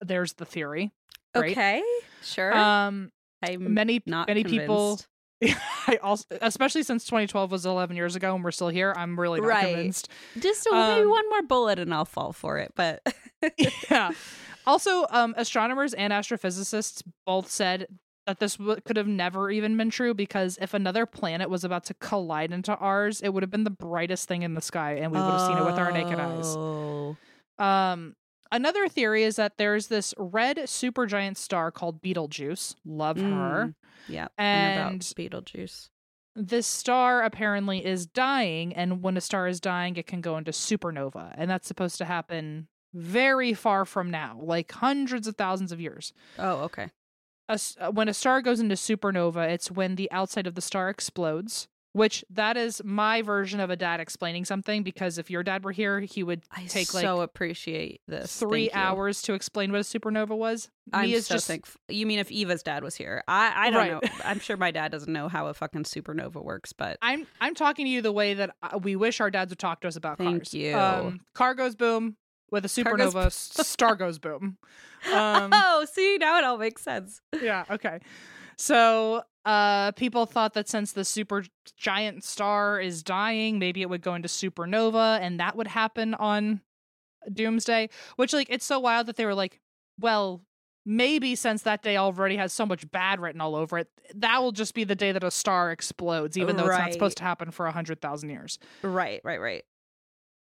there's 0.00 0.34
the 0.34 0.44
theory. 0.44 0.92
Right. 1.34 1.52
Okay. 1.52 1.82
Sure. 2.22 2.52
Um, 2.54 3.10
I'm 3.42 3.74
many 3.74 4.02
not 4.06 4.28
many 4.28 4.44
people. 4.44 5.00
I 5.86 5.98
also 6.02 6.24
especially 6.40 6.82
since 6.84 7.04
2012 7.04 7.50
was 7.50 7.66
11 7.66 7.96
years 7.96 8.16
ago 8.16 8.34
and 8.34 8.42
we're 8.42 8.52
still 8.52 8.68
here 8.68 8.94
i'm 8.96 9.18
really 9.20 9.40
not 9.40 9.48
Right. 9.48 9.74
convinced 9.74 10.08
Just 10.38 10.66
uh, 10.66 10.70
maybe 10.70 11.04
Um, 11.04 11.10
one 11.10 11.28
more 11.28 11.42
bullet 11.42 11.78
and 11.78 11.92
I'll 11.92 12.06
fall 12.06 12.32
for 12.32 12.58
it. 12.58 12.72
But 12.76 13.02
yeah 13.90 14.12
also 14.66 15.06
um 15.10 15.34
astronomers 15.36 15.92
and 15.92 16.12
astrophysicists 16.12 17.02
both 17.26 17.50
said 17.50 17.88
that 18.26 18.38
this 18.38 18.56
w- 18.56 18.80
could 18.84 18.96
have 18.96 19.06
never 19.06 19.50
even 19.50 19.76
been 19.76 19.90
true 19.90 20.14
because 20.14 20.58
if 20.60 20.72
another 20.74 21.04
planet 21.06 21.50
was 21.50 21.64
about 21.64 21.84
to 21.84 21.94
collide 21.94 22.52
into 22.52 22.74
ours 22.76 23.20
it 23.20 23.30
would 23.34 23.42
have 23.42 23.50
been 23.50 23.64
the 23.64 23.70
brightest 23.70 24.28
thing 24.28 24.42
in 24.42 24.54
the 24.54 24.60
sky 24.60 24.92
and 24.94 25.12
we 25.12 25.18
would 25.18 25.24
have 25.30 25.46
seen 25.46 25.58
it 25.58 25.64
with 25.64 25.74
our 25.78 25.92
naked 25.92 26.18
eyes 26.18 26.46
Oh. 26.56 27.16
um 27.58 28.14
another 28.52 28.88
theory 28.88 29.24
is 29.24 29.36
that 29.36 29.58
there's 29.58 29.88
this 29.88 30.14
red 30.16 30.56
supergiant 30.58 31.36
star 31.36 31.70
called 31.70 32.00
betelgeuse 32.00 32.74
love 32.84 33.16
her 33.18 33.68
Mm. 33.70 33.74
Yeah. 34.06 34.28
And 34.36 35.00
Beetlejuice. 35.00 35.88
this 36.36 36.66
star 36.66 37.22
apparently 37.22 37.84
is 37.84 38.04
dying 38.06 38.74
and 38.74 39.02
when 39.02 39.16
a 39.16 39.20
star 39.22 39.46
is 39.48 39.60
dying 39.60 39.96
it 39.96 40.06
can 40.06 40.20
go 40.20 40.36
into 40.36 40.50
supernova 40.50 41.32
and 41.36 41.50
that's 41.50 41.66
supposed 41.66 41.96
to 41.98 42.04
happen 42.04 42.68
very 42.92 43.54
far 43.54 43.84
from 43.84 44.10
now 44.10 44.38
like 44.42 44.70
hundreds 44.72 45.26
of 45.26 45.36
thousands 45.36 45.72
of 45.72 45.80
years 45.80 46.12
Oh, 46.38 46.56
okay. 46.64 46.90
A 47.48 47.58
uh, 47.80 47.90
when 47.90 48.08
a 48.08 48.14
star 48.14 48.40
goes 48.40 48.60
into 48.60 48.74
supernova 48.74 49.48
it's 49.50 49.70
when 49.70 49.96
the 49.96 50.10
outside 50.10 50.46
of 50.46 50.54
the 50.54 50.62
star 50.62 50.88
explodes 50.88 51.68
which 51.92 52.24
that 52.28 52.56
is 52.56 52.82
my 52.84 53.22
version 53.22 53.60
of 53.60 53.70
a 53.70 53.76
dad 53.76 54.00
explaining 54.00 54.44
something 54.44 54.82
because 54.82 55.16
if 55.16 55.30
your 55.30 55.44
dad 55.44 55.62
were 55.62 55.70
here 55.70 56.00
he 56.00 56.24
would 56.24 56.42
I 56.50 56.64
take 56.64 56.92
like 56.92 57.02
so 57.02 57.20
appreciate 57.20 58.00
this. 58.08 58.36
three 58.36 58.68
Thank 58.68 58.76
hours 58.76 59.22
to 59.22 59.34
explain 59.34 59.70
what 59.70 59.80
a 59.80 59.84
supernova 59.84 60.36
was 60.36 60.68
I'm 60.92 61.06
Me 61.08 61.14
is 61.14 61.26
so 61.28 61.36
just 61.36 61.46
thankful. 61.46 61.80
You 61.88 62.04
mean 62.04 62.18
if 62.18 62.30
Eva's 62.32 62.62
dad 62.62 62.82
was 62.82 62.94
here? 62.96 63.22
I 63.28 63.52
I 63.68 63.70
don't 63.70 63.78
Right. 63.78 64.02
know. 64.02 64.10
I'm 64.24 64.38
sure 64.40 64.56
my 64.56 64.70
dad 64.70 64.90
doesn't 64.90 65.10
know 65.12 65.28
how 65.28 65.46
a 65.46 65.54
fucking 65.54 65.84
supernova 65.84 66.42
works, 66.42 66.72
but 66.72 66.98
I'm 67.00 67.26
I'm 67.40 67.54
talking 67.54 67.86
to 67.86 67.90
you 67.90 68.02
the 68.02 68.12
way 68.12 68.34
that 68.34 68.54
uh, 68.62 68.78
we 68.78 68.94
wish 68.96 69.20
our 69.20 69.30
dads 69.30 69.50
would 69.50 69.58
talk 69.60 69.80
to 69.82 69.88
us 69.88 69.96
about 69.96 70.18
Thank 70.18 70.42
cars. 70.42 70.52
you. 70.52 70.76
Um, 70.76 71.20
car 71.34 71.54
goes 71.54 71.74
boom 71.76 72.16
with 72.54 72.64
a 72.64 72.68
supernova. 72.68 73.30
star 73.30 73.96
goes 73.96 74.18
boom. 74.18 74.56
Um, 75.12 75.50
oh, 75.52 75.84
see 75.92 76.16
now 76.18 76.38
it 76.38 76.44
all 76.44 76.56
makes 76.56 76.80
sense. 76.80 77.20
yeah. 77.42 77.64
Okay. 77.68 77.98
So 78.56 79.22
uh, 79.44 79.92
people 79.92 80.24
thought 80.24 80.54
that 80.54 80.68
since 80.68 80.92
the 80.92 81.04
super 81.04 81.44
giant 81.76 82.24
star 82.24 82.80
is 82.80 83.02
dying, 83.02 83.58
maybe 83.58 83.82
it 83.82 83.90
would 83.90 84.00
go 84.00 84.14
into 84.14 84.28
supernova, 84.28 85.18
and 85.20 85.40
that 85.40 85.56
would 85.56 85.66
happen 85.66 86.14
on 86.14 86.60
Doomsday. 87.30 87.90
Which 88.16 88.32
like 88.32 88.46
it's 88.48 88.64
so 88.64 88.78
wild 88.78 89.06
that 89.08 89.16
they 89.16 89.26
were 89.26 89.34
like, 89.34 89.60
well. 90.00 90.40
Maybe 90.86 91.34
since 91.34 91.62
that 91.62 91.82
day 91.82 91.96
already 91.96 92.36
has 92.36 92.52
so 92.52 92.66
much 92.66 92.90
bad 92.90 93.18
written 93.18 93.40
all 93.40 93.56
over 93.56 93.78
it, 93.78 93.88
that 94.16 94.42
will 94.42 94.52
just 94.52 94.74
be 94.74 94.84
the 94.84 94.94
day 94.94 95.12
that 95.12 95.24
a 95.24 95.30
star 95.30 95.72
explodes, 95.72 96.36
even 96.36 96.58
though 96.58 96.66
it's 96.66 96.76
not 96.76 96.92
supposed 96.92 97.16
to 97.16 97.22
happen 97.24 97.50
for 97.52 97.64
a 97.64 97.72
hundred 97.72 98.02
thousand 98.02 98.28
years. 98.28 98.58
Right, 98.82 99.22
right, 99.24 99.40
right. 99.40 99.64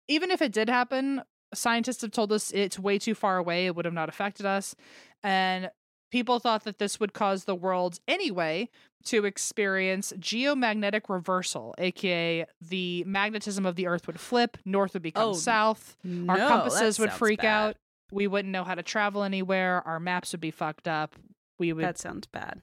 even 0.08 0.32
if 0.32 0.42
it 0.42 0.50
did 0.50 0.68
happen, 0.68 1.22
scientists 1.54 2.02
have 2.02 2.10
told 2.12 2.32
us 2.32 2.50
it's 2.52 2.78
way 2.78 2.98
too 2.98 3.14
far 3.14 3.36
away. 3.38 3.66
It 3.66 3.76
would 3.76 3.84
have 3.84 3.94
not 3.94 4.08
affected 4.08 4.46
us. 4.46 4.74
And 5.22 5.70
people 6.10 6.38
thought 6.38 6.64
that 6.64 6.78
this 6.78 6.98
would 7.00 7.12
cause 7.12 7.44
the 7.44 7.54
world 7.54 7.98
anyway 8.06 8.68
to 9.04 9.24
experience 9.24 10.12
geomagnetic 10.18 11.08
reversal, 11.08 11.74
aka 11.78 12.46
the 12.60 13.02
magnetism 13.04 13.66
of 13.66 13.74
the 13.76 13.86
earth 13.86 14.06
would 14.06 14.20
flip, 14.20 14.56
north 14.64 14.94
would 14.94 15.02
become 15.02 15.30
Oh, 15.30 15.32
south, 15.32 15.96
our 16.28 16.36
compasses 16.36 16.98
would 16.98 17.12
freak 17.12 17.40
bad. 17.40 17.46
out, 17.70 17.76
we 18.12 18.26
wouldn't 18.28 18.52
know 18.52 18.62
how 18.62 18.74
to 18.76 18.82
travel 18.82 19.22
anywhere, 19.24 19.82
our 19.86 19.98
maps 19.98 20.32
would 20.32 20.40
be 20.40 20.50
fucked 20.52 20.86
up. 20.86 21.16
We 21.58 21.72
would 21.72 21.84
That 21.84 21.98
sounds 21.98 22.26
bad. 22.28 22.62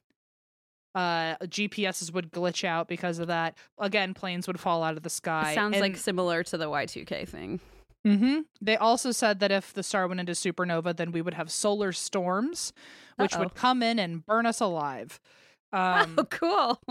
uh 0.96 1.36
GPSs 1.44 2.14
would 2.14 2.32
glitch 2.32 2.64
out 2.64 2.88
because 2.88 3.20
of 3.20 3.28
that. 3.28 3.58
Again, 3.78 4.14
planes 4.14 4.48
would 4.48 4.60
fall 4.60 4.82
out 4.84 4.96
of 4.96 5.04
the 5.04 5.10
sky. 5.10 5.54
sounds 5.56 5.78
like 5.80 5.98
similar 5.98 6.44
to 6.44 6.58
the 6.58 6.66
Y2K 6.70 7.28
thing. 7.28 7.60
Hmm 8.06 8.40
They 8.62 8.78
also 8.78 9.12
said 9.12 9.40
that 9.40 9.52
if 9.52 9.74
the 9.74 9.84
star 9.84 10.08
went 10.08 10.20
into 10.20 10.32
supernova, 10.34 10.96
then 10.96 11.12
we 11.12 11.22
would 11.22 11.34
have 11.34 11.52
solar 11.52 11.92
storms, 11.92 12.74
which 13.18 13.34
Uh-oh. 13.36 13.40
would 13.40 13.56
come 13.56 13.84
in 13.84 14.00
and 14.00 14.26
burn 14.26 14.46
us 14.46 14.60
alive. 14.62 15.20
Um, 15.72 16.16
oh, 16.18 16.24
cool. 16.24 16.82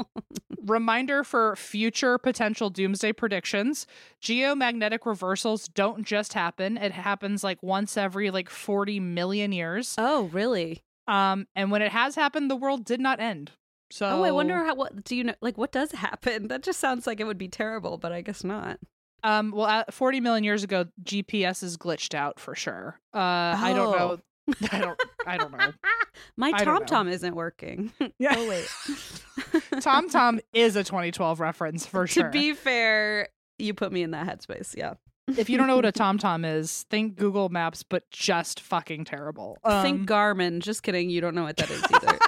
reminder 0.65 1.25
for 1.25 1.57
future 1.57 2.17
potential 2.17 2.71
doomsday 2.71 3.13
predictions 3.13 3.89
geomagnetic 4.23 5.05
reversals 5.05 5.67
don't 5.67 6.05
just 6.07 6.33
happen 6.35 6.77
it 6.77 6.93
happens 6.93 7.43
like 7.43 7.61
once 7.61 7.97
every 7.97 8.31
like 8.31 8.49
40 8.49 9.01
million 9.01 9.51
years 9.51 9.97
oh, 9.99 10.25
really? 10.27 10.85
um 11.09 11.49
and 11.57 11.73
when 11.73 11.83
it 11.83 11.91
has 11.91 12.15
happened 12.15 12.49
the 12.49 12.55
world 12.57 12.85
did 12.85 13.01
not 13.01 13.19
end 13.19 13.51
so 13.91 14.07
Oh, 14.07 14.23
I 14.23 14.31
wonder 14.31 14.55
how. 14.65 14.75
What 14.77 15.03
do 15.03 15.17
you 15.17 15.25
know? 15.25 15.35
Like, 15.41 15.57
what 15.59 15.73
does 15.73 15.91
happen? 15.93 16.47
That 16.49 16.63
just 16.63 16.79
sounds 16.79 17.07
like 17.07 17.21
it 17.21 17.27
would 17.27 17.39
be 17.39 17.49
terrible, 17.49 17.97
but 17.97 18.13
I 18.13 18.21
guess 18.21 18.45
not. 18.45 18.79
Um 19.25 19.51
well 19.53 19.67
at 19.67 19.93
40 19.93 20.21
million 20.21 20.45
years 20.45 20.63
ago 20.65 20.87
gps 21.05 21.63
is 21.63 21.77
glitched 21.77 22.15
out 22.15 22.39
for 22.41 22.55
sure 22.55 22.99
uh 23.15 23.19
i 23.19 23.73
don't 23.75 23.95
Oh. 23.95 23.99
know 23.99 24.19
i 24.73 24.79
don't 24.79 25.01
i 25.27 25.37
don't 25.37 25.53
know 25.53 25.73
My 26.37 26.51
don't 26.53 26.65
Tom 26.65 26.85
Tom 26.87 27.09
isn't 27.09 27.35
working. 27.37 27.93
yeah 28.19 28.35
oh 28.37 28.49
wait. 28.49 28.69
Tom 29.83 30.09
Tom 30.09 30.41
is 30.53 30.75
a 30.75 30.83
2012 30.83 31.39
reference 31.39 31.87
for 31.87 32.07
sure. 32.09 32.25
to 32.25 32.31
be 32.31 32.55
fair, 32.55 33.29
you 33.59 33.73
put 33.75 33.93
me 33.93 34.03
in 34.03 34.11
that 34.13 34.27
headspace. 34.27 34.75
Yeah. 34.77 34.95
if 35.37 35.49
you 35.51 35.59
don't 35.59 35.67
know 35.69 35.77
what 35.77 35.85
a 35.85 35.93
Tom 35.93 36.17
Tom 36.19 36.45
is, 36.45 36.85
think 36.91 37.17
Google 37.17 37.51
Maps, 37.51 37.83
but 37.85 38.11
just 38.11 38.59
fucking 38.61 39.05
terrible. 39.05 39.59
Um, 39.63 39.83
Think 39.83 40.09
Garmin. 40.09 40.61
Just 40.61 40.83
kidding. 40.83 41.09
You 41.11 41.21
don't 41.21 41.35
know 41.37 41.45
what 41.45 41.57
that 41.59 41.71
is 41.71 41.83
either. 41.93 42.19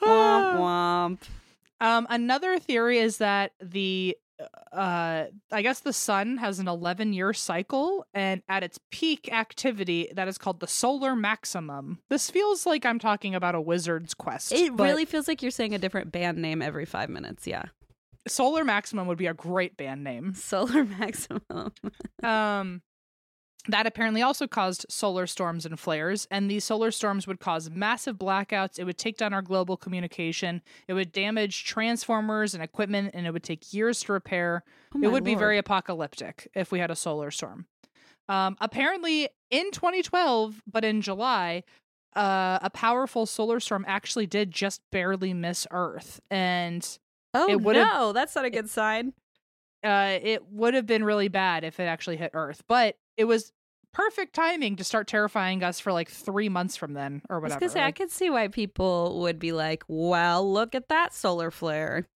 womp 0.00 0.56
womp. 0.56 1.18
Um, 1.80 2.06
another 2.10 2.58
theory 2.58 2.98
is 2.98 3.18
that 3.18 3.52
the 3.60 4.16
uh 4.70 5.24
I 5.50 5.62
guess 5.62 5.80
the 5.80 5.92
sun 5.92 6.36
has 6.36 6.60
an 6.60 6.68
11 6.68 7.12
year 7.12 7.32
cycle 7.32 8.06
and 8.14 8.40
at 8.48 8.62
its 8.62 8.78
peak 8.92 9.32
activity 9.32 10.12
that 10.14 10.28
is 10.28 10.38
called 10.38 10.60
the 10.60 10.68
solar 10.68 11.16
maximum. 11.16 11.98
This 12.08 12.30
feels 12.30 12.64
like 12.64 12.86
I'm 12.86 13.00
talking 13.00 13.34
about 13.34 13.56
a 13.56 13.60
wizard's 13.60 14.14
quest. 14.14 14.52
It 14.52 14.72
really 14.74 15.06
feels 15.06 15.26
like 15.26 15.42
you're 15.42 15.50
saying 15.50 15.74
a 15.74 15.78
different 15.78 16.12
band 16.12 16.38
name 16.38 16.62
every 16.62 16.84
five 16.84 17.08
minutes. 17.10 17.48
Yeah. 17.48 17.64
solar 18.28 18.62
maximum 18.64 19.08
would 19.08 19.18
be 19.18 19.26
a 19.26 19.34
great 19.34 19.76
band 19.76 20.04
name. 20.04 20.34
Solar 20.34 20.84
Maximum. 21.00 21.72
Um, 22.22 22.82
that 23.68 23.86
apparently 23.86 24.22
also 24.22 24.46
caused 24.46 24.86
solar 24.88 25.26
storms 25.26 25.64
and 25.66 25.78
flares, 25.78 26.26
and 26.30 26.50
these 26.50 26.64
solar 26.64 26.90
storms 26.90 27.26
would 27.26 27.38
cause 27.38 27.70
massive 27.70 28.16
blackouts. 28.16 28.78
It 28.78 28.84
would 28.84 28.98
take 28.98 29.16
down 29.18 29.32
our 29.32 29.42
global 29.42 29.76
communication. 29.76 30.62
It 30.88 30.94
would 30.94 31.12
damage 31.12 31.64
transformers 31.64 32.54
and 32.54 32.62
equipment, 32.62 33.10
and 33.14 33.26
it 33.26 33.32
would 33.32 33.44
take 33.44 33.72
years 33.72 34.00
to 34.04 34.12
repair. 34.12 34.64
Oh 34.94 35.00
it 35.02 35.08
would 35.08 35.24
be 35.24 35.34
very 35.34 35.58
apocalyptic 35.58 36.48
if 36.54 36.72
we 36.72 36.78
had 36.78 36.90
a 36.90 36.96
solar 36.96 37.30
storm. 37.30 37.66
Um, 38.28 38.56
apparently, 38.60 39.28
in 39.50 39.70
2012, 39.70 40.62
but 40.70 40.84
in 40.84 41.00
July, 41.00 41.62
uh, 42.16 42.58
a 42.62 42.70
powerful 42.70 43.26
solar 43.26 43.60
storm 43.60 43.84
actually 43.88 44.26
did 44.26 44.50
just 44.50 44.80
barely 44.90 45.32
miss 45.34 45.66
Earth, 45.70 46.20
and 46.30 46.98
Oh 47.34 47.46
It 47.48 47.60
no, 47.60 48.12
that's 48.12 48.34
not 48.34 48.44
a 48.44 48.50
good 48.50 48.68
sign. 48.68 49.12
uh, 49.84 50.18
it 50.20 50.46
would 50.50 50.74
have 50.74 50.86
been 50.86 51.04
really 51.04 51.28
bad 51.28 51.64
if 51.64 51.78
it 51.78 51.84
actually 51.84 52.16
hit 52.16 52.30
Earth. 52.34 52.62
But 52.66 52.96
it 53.16 53.24
was 53.24 53.52
perfect 53.92 54.34
timing 54.34 54.76
to 54.76 54.84
start 54.84 55.06
terrifying 55.08 55.62
us 55.62 55.80
for 55.80 55.92
like 55.92 56.08
three 56.10 56.48
months 56.48 56.76
from 56.76 56.92
then, 56.94 57.22
or 57.28 57.36
I 57.36 57.38
was 57.38 57.42
whatever. 57.50 57.60
gonna 57.60 57.70
say 57.72 57.80
I 57.80 57.84
Like, 57.86 57.96
could 57.96 58.10
see 58.10 58.30
why 58.30 58.48
people 58.48 59.20
would 59.20 59.38
be 59.38 59.52
like, 59.52 59.82
"Well, 59.88 60.50
look 60.50 60.74
at 60.74 60.88
that 60.88 61.14
solar 61.14 61.50
flare." 61.50 62.06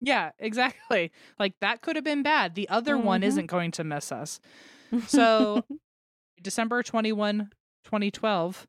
yeah, 0.00 0.30
exactly. 0.38 1.10
Like 1.38 1.54
that 1.60 1.82
could 1.82 1.96
have 1.96 2.04
been 2.04 2.22
bad. 2.22 2.54
The 2.54 2.68
other 2.68 2.96
one 2.96 3.20
Mhm. 3.22 3.26
isn't 3.26 3.46
going 3.46 3.70
to 3.72 3.84
miss 3.84 4.12
us. 4.12 4.40
So 5.06 5.64
December 6.42 6.82
21, 6.82 7.50
2012 7.84 8.66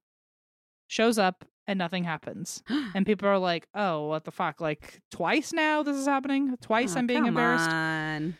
shows 0.88 1.20
up 1.20 1.46
and 1.68 1.78
nothing 1.78 2.04
happens. 2.04 2.64
And 2.96 3.06
people 3.06 3.28
are 3.30 3.38
like, 3.38 3.68
oh, 3.76 4.08
what 4.08 4.24
the 4.26 4.32
fuck? 4.32 4.60
Like 4.60 5.02
twice 5.12 5.54
now 5.54 5.84
this 5.84 5.96
is 5.98 6.08
happening? 6.08 6.58
Twice 6.62 6.96
Oh, 6.96 7.00
I'm 7.00 7.06
being 7.08 7.20
come 7.20 7.28
embarrassed. 7.30 7.70
on. 7.70 8.38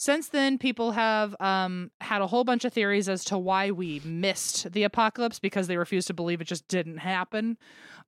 Since 0.00 0.28
then, 0.28 0.56
people 0.56 0.92
have 0.92 1.36
um, 1.40 1.90
had 2.00 2.22
a 2.22 2.26
whole 2.26 2.42
bunch 2.42 2.64
of 2.64 2.72
theories 2.72 3.06
as 3.06 3.22
to 3.26 3.36
why 3.36 3.70
we 3.70 4.00
missed 4.02 4.72
the 4.72 4.84
apocalypse 4.84 5.38
because 5.38 5.66
they 5.66 5.76
refuse 5.76 6.06
to 6.06 6.14
believe 6.14 6.40
it 6.40 6.46
just 6.46 6.66
didn't 6.68 6.96
happen. 6.96 7.58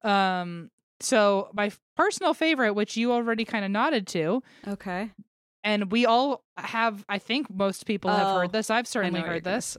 Um, 0.03 0.71
so, 1.01 1.51
my 1.53 1.67
f- 1.67 1.79
personal 1.95 2.33
favorite, 2.33 2.73
which 2.73 2.97
you 2.97 3.13
already 3.13 3.45
kind 3.45 3.63
of 3.63 3.71
nodded 3.71 4.07
to, 4.07 4.43
Okay, 4.67 5.11
and 5.63 5.93
we 5.93 6.07
all 6.07 6.45
have, 6.57 7.05
I 7.11 7.19
think 7.19 7.53
most 7.55 7.85
people 7.85 8.11
have 8.11 8.29
Oh, 8.29 8.37
heard 8.37 8.53
this. 8.53 8.71
I've 8.71 8.89
certainly 8.89 9.21
heard 9.21 9.45
this. 9.45 9.77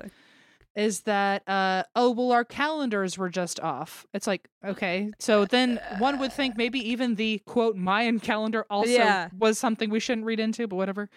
Is 0.76 1.02
that, 1.02 1.42
uh, 1.50 1.84
oh, 1.96 2.12
well, 2.12 2.32
our 2.32 2.46
calendars 2.46 3.18
were 3.18 3.30
just 3.30 3.60
off. 3.60 4.06
It's 4.14 4.28
like, 4.28 4.48
okay. 4.64 5.12
So 5.18 5.46
then 5.46 5.80
one 5.98 6.20
would 6.20 6.32
think 6.32 6.58
maybe 6.58 6.78
even 6.92 7.16
the 7.16 7.40
quote 7.48 7.76
Mayan 7.76 8.20
calendar 8.20 8.66
also 8.70 8.88
Yeah. 8.88 9.30
was 9.36 9.58
something 9.58 9.90
we 9.90 10.00
shouldn't 10.00 10.26
read 10.28 10.40
into, 10.40 10.68
but 10.68 10.76
whatever. 10.76 11.10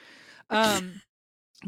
Um, 0.50 1.02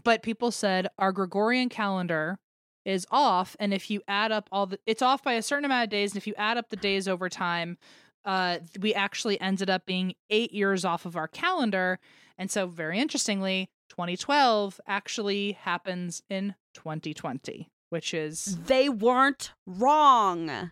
but 0.04 0.22
people 0.22 0.50
said 0.50 0.88
our 0.98 1.12
Gregorian 1.12 1.68
calendar 1.68 2.38
is 2.84 3.06
off. 3.10 3.56
And 3.58 3.74
if 3.74 3.90
you 3.90 4.02
add 4.08 4.32
up 4.32 4.48
all 4.52 4.66
the, 4.66 4.78
it's 4.86 5.02
off 5.02 5.22
by 5.22 5.34
a 5.34 5.42
certain 5.42 5.64
amount 5.64 5.84
of 5.84 5.90
days. 5.90 6.12
And 6.12 6.16
if 6.18 6.26
you 6.26 6.34
add 6.36 6.56
up 6.56 6.68
the 6.70 6.76
days 6.76 7.08
over 7.08 7.28
time, 7.28 7.78
uh, 8.24 8.58
we 8.80 8.94
actually 8.94 9.40
ended 9.40 9.70
up 9.70 9.86
being 9.86 10.14
eight 10.30 10.52
years 10.52 10.84
off 10.84 11.06
of 11.06 11.16
our 11.16 11.28
calendar. 11.28 11.98
And 12.36 12.50
so, 12.50 12.66
very 12.66 12.98
interestingly, 12.98 13.70
2012 13.90 14.80
actually 14.86 15.52
happens 15.52 16.22
in 16.28 16.54
2020, 16.74 17.70
which 17.90 18.12
is, 18.14 18.58
They 18.66 18.88
weren't 18.88 19.52
wrong. 19.66 20.70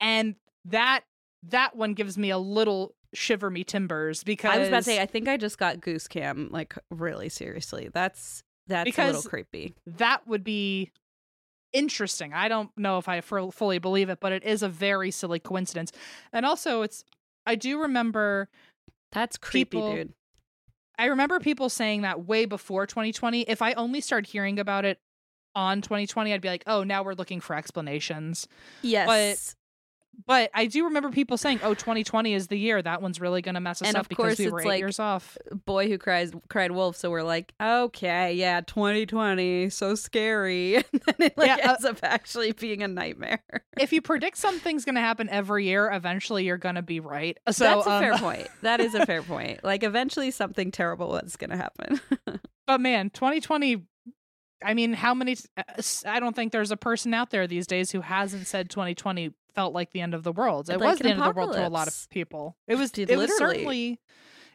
and 0.00 0.36
that 0.64 1.00
that 1.42 1.76
one 1.76 1.94
gives 1.94 2.18
me 2.18 2.30
a 2.30 2.38
little 2.38 2.94
shiver 3.14 3.50
me 3.50 3.64
timbers 3.64 4.22
because 4.24 4.54
I 4.54 4.58
was 4.58 4.68
about 4.68 4.78
to 4.78 4.82
say, 4.84 5.00
I 5.00 5.06
think 5.06 5.28
I 5.28 5.36
just 5.36 5.58
got 5.58 5.80
goose 5.80 6.08
cam. 6.08 6.48
Like, 6.50 6.74
really 6.90 7.28
seriously, 7.28 7.88
that's 7.92 8.42
that's 8.66 8.96
a 8.98 9.06
little 9.06 9.22
creepy. 9.22 9.74
that 9.86 10.26
would 10.26 10.44
be 10.44 10.90
interesting. 11.72 12.32
I 12.32 12.48
don't 12.48 12.70
know 12.76 12.98
if 12.98 13.08
I 13.08 13.20
fully 13.20 13.78
believe 13.78 14.08
it, 14.10 14.18
but 14.20 14.32
it 14.32 14.44
is 14.44 14.62
a 14.62 14.68
very 14.68 15.10
silly 15.10 15.38
coincidence. 15.38 15.92
And 16.32 16.44
also, 16.46 16.82
it's 16.82 17.04
I 17.46 17.54
do 17.54 17.80
remember 17.80 18.48
That's 19.12 19.36
creepy, 19.38 19.64
people- 19.76 19.94
dude. 19.94 20.12
I 21.00 21.06
remember 21.06 21.38
people 21.38 21.68
saying 21.68 22.02
that 22.02 22.26
way 22.26 22.44
before 22.44 22.84
2020. 22.84 23.42
If 23.42 23.62
I 23.62 23.72
only 23.74 24.00
started 24.00 24.28
hearing 24.28 24.58
about 24.58 24.84
it 24.84 24.98
on 25.54 25.80
2020, 25.80 26.32
I'd 26.32 26.40
be 26.40 26.48
like, 26.48 26.64
"Oh, 26.66 26.82
now 26.82 27.04
we're 27.04 27.14
looking 27.14 27.40
for 27.40 27.54
explanations." 27.54 28.48
Yes, 28.82 29.54
But 30.26 30.50
I 30.52 30.66
do 30.66 30.84
remember 30.84 31.10
people 31.10 31.36
saying, 31.36 31.60
"Oh, 31.62 31.74
2020 31.74 32.34
is 32.34 32.48
the 32.48 32.58
year 32.58 32.82
that 32.82 33.00
one's 33.00 33.20
really 33.20 33.40
going 33.40 33.54
to 33.54 33.60
mess 33.60 33.80
us 33.80 33.88
And 33.88 33.96
up 33.96 34.02
of 34.02 34.08
because 34.08 34.38
we 34.38 34.50
were 34.50 34.60
eight 34.60 34.66
like- 34.66 34.78
years 34.80 34.98
off." 34.98 35.38
boy 35.64 35.88
who 35.88 35.96
cries 35.96 36.32
cried 36.48 36.70
wolf. 36.72 36.96
So 36.96 37.10
we're 37.10 37.22
like, 37.22 37.52
okay, 37.62 38.32
yeah, 38.34 38.60
2020, 38.62 39.70
so 39.70 39.94
scary. 39.94 40.76
And 40.92 41.02
then 41.06 41.14
it 41.18 41.38
like 41.38 41.46
Yeah, 41.46 41.68
uh, 41.68 41.72
ends 41.74 41.84
up 41.84 41.98
actually 42.02 42.52
being 42.52 42.82
a 42.82 42.88
nightmare. 42.88 43.42
if 43.80 43.92
you 43.92 44.02
predict 44.02 44.36
something's 44.38 44.84
going 44.84 44.96
to 44.96 45.00
happen 45.00 45.28
every 45.28 45.66
year, 45.66 45.90
eventually 45.92 46.44
you're 46.44 46.58
going 46.58 46.74
to 46.74 46.82
be 46.82 47.00
right. 47.00 47.38
So 47.50 47.64
That's 47.64 47.86
a 47.86 47.90
um, 47.92 48.02
fair 48.02 48.18
point. 48.18 48.48
That 48.62 48.80
is 48.80 48.94
a 48.94 49.06
fair 49.06 49.22
point. 49.22 49.62
Like 49.62 49.82
eventually 49.84 50.30
something 50.30 50.70
terrible 50.70 51.16
is 51.18 51.36
going 51.36 51.50
to 51.50 51.56
happen. 51.56 52.00
But 52.66 52.80
man, 52.80 53.10
2020. 53.10 53.84
I 54.64 54.74
mean, 54.74 54.92
how 54.92 55.14
many? 55.14 55.36
uh, 55.56 55.62
I 56.04 56.18
don't 56.18 56.34
think 56.34 56.50
there's 56.50 56.72
a 56.72 56.76
person 56.76 57.14
out 57.14 57.30
there 57.30 57.46
these 57.46 57.66
days 57.68 57.92
who 57.92 58.00
hasn't 58.00 58.48
said 58.48 58.68
2020 58.70 59.32
felt 59.54 59.72
like 59.74 59.92
the 59.92 60.00
end 60.00 60.14
of 60.14 60.22
the 60.22 60.32
world. 60.32 60.68
It 60.68 60.78
Like 60.78 60.80
was 60.90 60.98
the 60.98 61.10
end 61.10 61.18
of 61.20 61.24
the 61.24 61.32
world 61.38 61.52
to 61.54 61.66
a 61.66 61.68
lot 61.68 61.88
of 61.88 62.08
people. 62.10 62.56
It 62.66 62.76
was. 62.76 62.90
Dude, 62.92 63.10
it 63.10 63.16
was 63.16 63.36
certainly. 63.36 64.00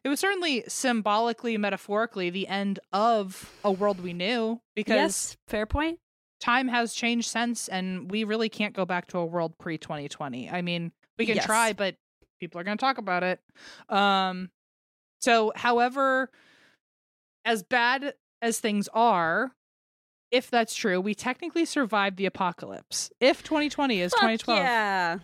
It 0.04 0.10
was 0.10 0.20
certainly 0.20 0.64
symbolically, 0.68 1.58
metaphorically, 1.58 2.30
the 2.30 2.48
end 2.50 2.80
of 2.92 3.50
a 3.64 3.72
world 3.72 4.02
we 4.02 4.12
knew 4.12 4.60
because 4.76 4.96
yes, 4.96 5.38
fair 5.48 5.66
point. 5.66 6.00
time 6.42 6.68
has 6.68 6.94
changed 6.94 7.30
since, 7.30 7.70
and 7.70 8.12
we 8.12 8.26
really 8.26 8.50
can't 8.50 8.76
go 8.76 8.84
back 8.86 9.08
to 9.08 9.18
a 9.20 9.26
world 9.26 9.58
pre 9.58 9.78
2020. 9.78 10.50
I 10.50 10.62
mean, 10.62 10.92
we 11.18 11.26
can 11.26 11.38
Yes. 11.38 11.46
try, 11.46 11.72
but 11.72 11.96
people 12.42 12.60
are 12.60 12.66
going 12.66 12.78
to 12.78 12.82
talk 12.82 12.98
about 12.98 13.24
it. 13.24 13.40
Um, 13.88 14.50
so, 15.22 15.54
however, 15.56 16.30
as 17.46 17.64
bad 17.64 18.14
as 18.42 18.60
things 18.60 18.90
are, 18.94 19.54
if 20.34 20.50
that's 20.50 20.74
true, 20.76 21.00
we 21.00 21.14
technically 21.14 21.64
survived 21.64 22.18
the 22.18 22.26
apocalypse. 22.26 23.12
If 23.20 23.44
2020 23.44 24.02
is 24.02 24.12
Fuck 24.12 24.22
2012, 24.22 24.60
Yeah. 24.60 25.18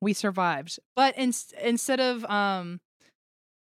we 0.00 0.12
survived. 0.12 0.78
But 0.94 1.16
in, 1.16 1.32
instead 1.62 2.00
of 2.00 2.24
um 2.26 2.80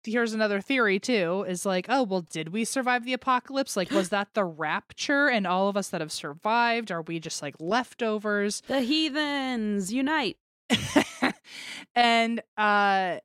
here's 0.05 0.33
another 0.33 0.61
theory 0.61 1.01
too 1.01 1.45
is 1.49 1.66
like, 1.66 1.87
oh, 1.89 2.03
well 2.05 2.23
did 2.23 2.49
we 2.51 2.65
survive 2.65 3.05
the 3.05 3.12
apocalypse? 3.12 3.77
Like 3.77 3.91
was 3.91 4.09
that 4.16 4.28
the 4.35 4.45
rapture 4.45 5.28
and 5.28 5.47
all 5.47 5.69
of 5.69 5.77
us 5.77 5.89
that 5.91 6.01
have 6.01 6.12
survived 6.12 6.91
are 6.91 7.03
we 7.03 7.20
just 7.20 7.43
like 7.43 7.55
leftovers? 7.61 8.62
The 8.66 8.81
heathens 8.81 9.93
unite. 9.93 10.39
and 11.95 12.43
uh 12.57 13.19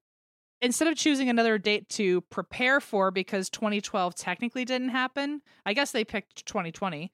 instead 0.61 0.87
of 0.87 0.95
choosing 0.95 1.29
another 1.29 1.57
date 1.57 1.89
to 1.89 2.21
prepare 2.21 2.79
for 2.79 3.11
because 3.11 3.49
2012 3.49 4.15
technically 4.15 4.65
didn't 4.65 4.89
happen, 4.89 5.41
I 5.65 5.73
guess 5.73 5.91
they 5.91 6.03
picked 6.03 6.45
2020. 6.45 7.11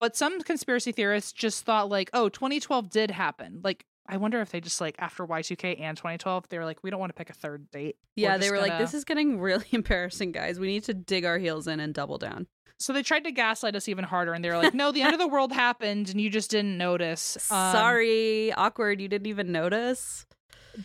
But 0.00 0.16
some 0.16 0.40
conspiracy 0.42 0.92
theorists 0.92 1.32
just 1.32 1.64
thought 1.64 1.88
like, 1.88 2.10
oh, 2.12 2.28
2012 2.28 2.90
did 2.90 3.10
happen. 3.10 3.60
Like 3.64 3.84
I 4.06 4.18
wonder 4.18 4.40
if 4.42 4.50
they 4.50 4.60
just 4.60 4.80
like 4.80 4.96
after 4.98 5.26
Y2K 5.26 5.80
and 5.80 5.96
2012, 5.96 6.48
they 6.50 6.58
were 6.58 6.64
like, 6.66 6.82
we 6.82 6.90
don't 6.90 7.00
want 7.00 7.10
to 7.10 7.14
pick 7.14 7.30
a 7.30 7.34
third 7.34 7.70
date. 7.70 7.96
Yeah, 8.16 8.36
they 8.36 8.50
were 8.50 8.58
like, 8.58 8.72
gonna- 8.72 8.84
this 8.84 8.92
is 8.94 9.04
getting 9.04 9.40
really 9.40 9.64
embarrassing, 9.72 10.32
guys. 10.32 10.60
We 10.60 10.66
need 10.66 10.84
to 10.84 10.94
dig 10.94 11.24
our 11.24 11.38
heels 11.38 11.66
in 11.66 11.80
and 11.80 11.94
double 11.94 12.18
down. 12.18 12.46
So 12.76 12.92
they 12.92 13.02
tried 13.04 13.24
to 13.24 13.30
gaslight 13.30 13.76
us 13.76 13.88
even 13.88 14.04
harder, 14.04 14.32
and 14.34 14.44
they 14.44 14.50
were 14.50 14.58
like, 14.58 14.74
no, 14.74 14.90
the 14.90 15.00
end 15.00 15.14
of 15.14 15.20
the 15.20 15.28
world 15.28 15.52
happened, 15.52 16.10
and 16.10 16.20
you 16.20 16.28
just 16.28 16.50
didn't 16.50 16.76
notice. 16.76 17.36
Um, 17.50 17.72
Sorry, 17.72 18.52
awkward. 18.52 19.00
You 19.00 19.06
didn't 19.08 19.28
even 19.28 19.52
notice. 19.52 20.26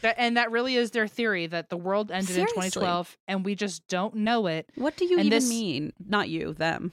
That, 0.01 0.15
and 0.17 0.37
that 0.37 0.51
really 0.51 0.75
is 0.75 0.91
their 0.91 1.07
theory 1.07 1.47
that 1.47 1.69
the 1.69 1.77
world 1.77 2.11
ended 2.11 2.37
in 2.37 2.45
2012, 2.47 3.17
and 3.27 3.43
we 3.45 3.55
just 3.55 3.87
don't 3.87 4.15
know 4.15 4.47
it. 4.47 4.69
What 4.75 4.95
do 4.97 5.05
you 5.05 5.17
And 5.17 5.27
even 5.27 5.29
this- 5.29 5.49
mean? 5.49 5.93
Not 6.05 6.29
you, 6.29 6.53
them. 6.53 6.91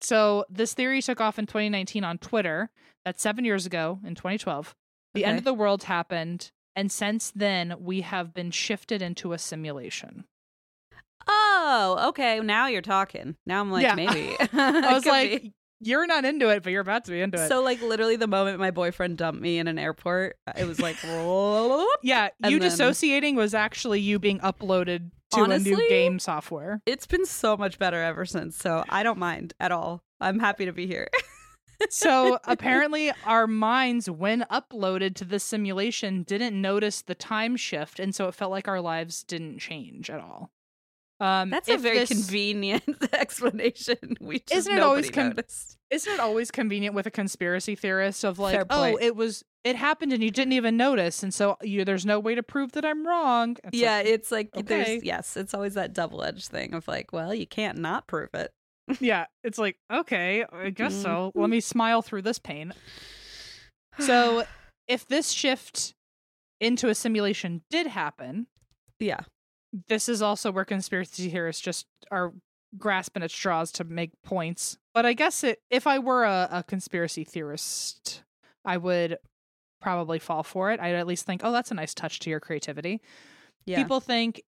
So 0.00 0.44
this 0.50 0.74
theory 0.74 1.00
took 1.00 1.20
off 1.20 1.38
in 1.38 1.46
2019 1.46 2.04
on 2.04 2.18
Twitter. 2.18 2.70
That's 3.04 3.22
seven 3.22 3.44
years 3.44 3.64
ago 3.66 4.00
in 4.04 4.14
2012. 4.14 4.74
The 5.14 5.24
end 5.24 5.38
of 5.38 5.44
the 5.44 5.54
world 5.54 5.84
happened, 5.84 6.50
and 6.74 6.90
since 6.90 7.30
then 7.34 7.76
we 7.78 8.00
have 8.00 8.34
been 8.34 8.50
shifted 8.50 9.00
into 9.00 9.32
a 9.32 9.38
simulation. 9.38 10.24
Oh, 11.26 12.06
okay. 12.08 12.40
Now 12.40 12.66
you're 12.66 12.82
talking. 12.82 13.36
Now 13.46 13.60
I'm 13.60 13.70
like, 13.70 13.82
Yeah. 13.84 13.94
maybe. 13.94 14.36
I 14.52 14.92
was 14.94 15.06
like, 15.06 15.52
you're 15.86 16.06
not 16.06 16.24
into 16.24 16.48
it, 16.48 16.62
but 16.62 16.72
you're 16.72 16.80
about 16.80 17.04
to 17.06 17.10
be 17.10 17.20
into 17.20 17.42
it. 17.42 17.48
so 17.48 17.62
like 17.62 17.80
literally 17.82 18.16
the 18.16 18.26
moment 18.26 18.58
my 18.58 18.70
boyfriend 18.70 19.18
dumped 19.18 19.40
me 19.40 19.58
in 19.58 19.68
an 19.68 19.78
airport, 19.78 20.36
it 20.56 20.66
was 20.66 20.80
like, 20.80 20.96
yeah, 22.02 22.28
you 22.44 22.58
then- 22.58 22.60
dissociating 22.60 23.36
was 23.36 23.54
actually 23.54 24.00
you 24.00 24.18
being 24.18 24.38
uploaded 24.40 25.10
to 25.32 25.42
a 25.44 25.58
new 25.58 25.88
game 25.88 26.18
software. 26.18 26.80
it's 26.86 27.06
been 27.06 27.26
so 27.26 27.56
much 27.56 27.78
better 27.78 28.00
ever 28.00 28.24
since. 28.24 28.56
So 28.56 28.84
I 28.88 29.02
don't 29.02 29.18
mind 29.18 29.52
at 29.58 29.72
all. 29.72 30.02
I'm 30.20 30.38
happy 30.38 30.64
to 30.66 30.72
be 30.72 30.86
here. 30.86 31.08
So 31.90 32.38
apparently, 32.44 33.12
our 33.26 33.46
minds, 33.46 34.08
when 34.08 34.46
uploaded 34.50 35.16
to 35.16 35.24
the 35.24 35.38
simulation, 35.40 36.22
didn't 36.22 36.58
notice 36.58 37.02
the 37.02 37.14
time 37.16 37.56
shift, 37.56 37.98
and 37.98 38.14
so 38.14 38.28
it 38.28 38.34
felt 38.34 38.52
like 38.52 38.68
our 38.68 38.80
lives 38.80 39.22
didn't 39.22 39.58
change 39.58 40.08
at 40.08 40.20
all. 40.20 40.50
Um, 41.20 41.50
That's 41.50 41.68
a 41.68 41.76
very 41.78 42.00
this- 42.00 42.08
convenient 42.08 42.84
explanation. 43.12 44.16
We 44.20 44.40
just 44.40 44.52
Isn't 44.52 44.76
it 44.76 44.82
always 44.82 45.10
con-. 45.10 45.34
Isn't 45.90 46.12
it 46.12 46.20
always 46.20 46.50
convenient 46.50 46.94
with 46.94 47.06
a 47.06 47.10
conspiracy 47.10 47.76
theorist 47.76 48.24
of 48.24 48.38
like, 48.38 48.66
oh, 48.68 48.98
it 49.00 49.14
was, 49.14 49.44
it 49.62 49.76
happened, 49.76 50.12
and 50.12 50.22
you 50.22 50.30
didn't 50.32 50.54
even 50.54 50.76
notice, 50.76 51.22
and 51.22 51.32
so 51.32 51.56
you, 51.62 51.84
there's 51.84 52.04
no 52.04 52.18
way 52.18 52.34
to 52.34 52.42
prove 52.42 52.72
that 52.72 52.84
I'm 52.84 53.06
wrong. 53.06 53.56
It's 53.62 53.76
yeah, 53.78 53.98
like, 53.98 54.06
it's 54.06 54.32
like 54.32 54.50
okay. 54.56 54.62
there's 54.62 55.04
yes, 55.04 55.36
it's 55.36 55.54
always 55.54 55.74
that 55.74 55.92
double 55.92 56.24
edged 56.24 56.48
thing 56.48 56.74
of 56.74 56.88
like, 56.88 57.12
well, 57.12 57.32
you 57.32 57.46
can't 57.46 57.78
not 57.78 58.08
prove 58.08 58.30
it. 58.34 58.52
yeah, 59.00 59.26
it's 59.44 59.56
like, 59.58 59.76
okay, 59.92 60.44
I 60.52 60.70
guess 60.70 60.94
so. 60.94 61.28
Mm-hmm. 61.30 61.40
Let 61.40 61.50
me 61.50 61.60
smile 61.60 62.02
through 62.02 62.22
this 62.22 62.38
pain. 62.40 62.72
So 64.00 64.44
if 64.88 65.06
this 65.06 65.30
shift 65.30 65.94
into 66.60 66.88
a 66.88 66.94
simulation 66.94 67.62
did 67.70 67.86
happen, 67.86 68.48
Yeah. 68.98 69.20
This 69.88 70.08
is 70.08 70.22
also 70.22 70.52
where 70.52 70.64
conspiracy 70.64 71.28
theorists 71.28 71.62
just 71.62 71.86
are 72.10 72.32
grasping 72.78 73.22
at 73.22 73.30
straws 73.30 73.72
to 73.72 73.84
make 73.84 74.10
points. 74.22 74.78
But 74.92 75.06
I 75.06 75.12
guess 75.12 75.44
it, 75.44 75.60
if 75.70 75.86
I 75.86 75.98
were 75.98 76.24
a, 76.24 76.48
a 76.50 76.62
conspiracy 76.62 77.24
theorist, 77.24 78.22
I 78.64 78.76
would 78.76 79.18
probably 79.80 80.18
fall 80.18 80.42
for 80.42 80.70
it. 80.70 80.80
I'd 80.80 80.94
at 80.94 81.06
least 81.06 81.26
think, 81.26 81.42
oh, 81.44 81.52
that's 81.52 81.70
a 81.70 81.74
nice 81.74 81.94
touch 81.94 82.20
to 82.20 82.30
your 82.30 82.40
creativity. 82.40 83.00
Yeah. 83.66 83.76
People 83.76 84.00
think 84.00 84.42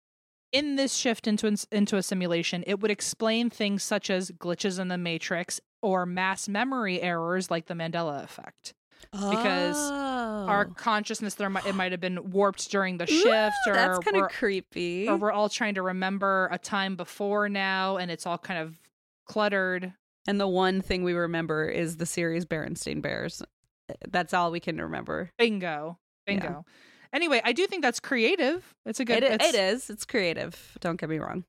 in 0.52 0.76
this 0.76 0.94
shift 0.94 1.26
into 1.26 1.54
into 1.72 1.96
a 1.96 2.02
simulation, 2.02 2.64
it 2.66 2.80
would 2.80 2.90
explain 2.90 3.50
things 3.50 3.82
such 3.82 4.10
as 4.10 4.30
glitches 4.30 4.78
in 4.78 4.88
the 4.88 4.98
matrix 4.98 5.60
or 5.82 6.06
mass 6.06 6.48
memory 6.48 7.02
errors 7.02 7.50
like 7.50 7.66
the 7.66 7.74
Mandela 7.74 8.22
effect. 8.22 8.74
Because 9.12 9.76
Our 9.90 10.66
Oh. 10.70 10.74
consciousness 10.74 11.34
there 11.34 11.50
might 11.50 11.66
it 11.66 11.74
might 11.74 11.90
have 11.92 12.00
been 12.00 12.30
warped 12.30 12.70
during 12.70 12.98
the 12.98 13.04
Ooh, 13.04 13.22
shift 13.22 13.56
or 13.66 13.74
that's 13.74 13.98
kind 14.00 14.16
of 14.16 14.30
creepy. 14.30 15.08
or 15.08 15.16
we're 15.16 15.32
all 15.32 15.48
trying 15.48 15.74
to 15.74 15.82
remember 15.82 16.48
a 16.52 16.58
time 16.58 16.94
before 16.96 17.48
now 17.48 17.96
and 17.96 18.10
it's 18.10 18.26
all 18.26 18.38
kind 18.38 18.60
of 18.60 18.78
cluttered. 19.26 19.92
And 20.28 20.40
the 20.40 20.48
one 20.48 20.80
thing 20.80 21.02
we 21.04 21.12
remember 21.14 21.66
is 21.68 21.96
the 21.96 22.06
series 22.06 22.44
Berenstain 22.44 23.00
Bears. 23.02 23.42
Eh, 23.88 23.94
that's 24.08 24.34
all 24.34 24.50
we 24.50 24.60
can 24.60 24.80
remember. 24.80 25.30
Bingo. 25.38 25.98
Yeah. 26.26 26.32
Bingo. 26.34 26.64
Anyway, 27.12 27.40
I 27.44 27.52
do 27.52 27.66
think 27.66 27.82
that's 27.82 28.00
creative. 28.00 28.74
It's 28.84 29.00
a 29.00 29.04
good 29.04 29.18
It, 29.22 29.32
it's- 29.32 29.54
it 29.54 29.58
is. 29.58 29.88
It's 29.90 30.04
creative. 30.04 30.76
Don't 30.80 30.98
get 31.00 31.08
me 31.08 31.18
wrong. 31.18 31.44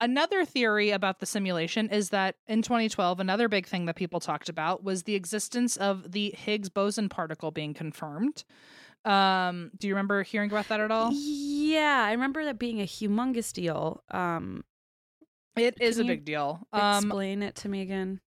Another 0.00 0.44
theory 0.44 0.90
about 0.90 1.20
the 1.20 1.26
simulation 1.26 1.88
is 1.88 2.10
that 2.10 2.36
in 2.46 2.60
2012, 2.62 3.18
another 3.18 3.48
big 3.48 3.66
thing 3.66 3.86
that 3.86 3.96
people 3.96 4.20
talked 4.20 4.48
about 4.48 4.84
was 4.84 5.04
the 5.04 5.14
existence 5.14 5.76
of 5.76 6.12
the 6.12 6.34
Higgs 6.36 6.68
boson 6.68 7.08
particle 7.08 7.50
being 7.50 7.72
confirmed. 7.72 8.44
Um, 9.06 9.70
do 9.78 9.88
you 9.88 9.94
remember 9.94 10.22
hearing 10.22 10.50
about 10.50 10.68
that 10.68 10.80
at 10.80 10.90
all? 10.90 11.10
Yeah, 11.12 12.04
I 12.06 12.12
remember 12.12 12.44
that 12.44 12.58
being 12.58 12.80
a 12.80 12.86
humongous 12.86 13.52
deal. 13.52 14.02
Um, 14.10 14.64
It 15.56 15.78
is 15.80 15.98
a 15.98 16.04
big 16.04 16.24
deal. 16.24 16.66
Um, 16.72 17.04
explain 17.04 17.42
it 17.42 17.54
to 17.56 17.68
me 17.68 17.80
again. 17.80 18.20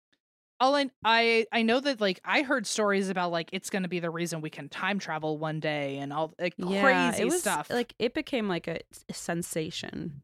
all 0.60 0.74
I, 0.76 0.90
I 1.06 1.46
I 1.52 1.62
know 1.62 1.80
that 1.80 2.02
like 2.02 2.20
I 2.26 2.42
heard 2.42 2.66
stories 2.66 3.10
about 3.10 3.32
like 3.32 3.50
it's 3.54 3.70
going 3.70 3.84
to 3.84 3.90
be 3.90 4.00
the 4.00 4.10
reason 4.10 4.42
we 4.42 4.50
can 4.50 4.70
time 4.70 4.98
travel 4.98 5.38
one 5.38 5.60
day 5.60 5.98
and 5.98 6.12
all 6.12 6.34
like 6.40 6.56
yeah, 6.58 6.82
crazy 7.12 7.22
it 7.22 7.26
was 7.26 7.42
stuff. 7.42 7.70
like 7.70 7.94
it 8.00 8.14
became 8.16 8.48
like 8.48 8.68
a 8.68 8.80
sensation. 9.12 10.22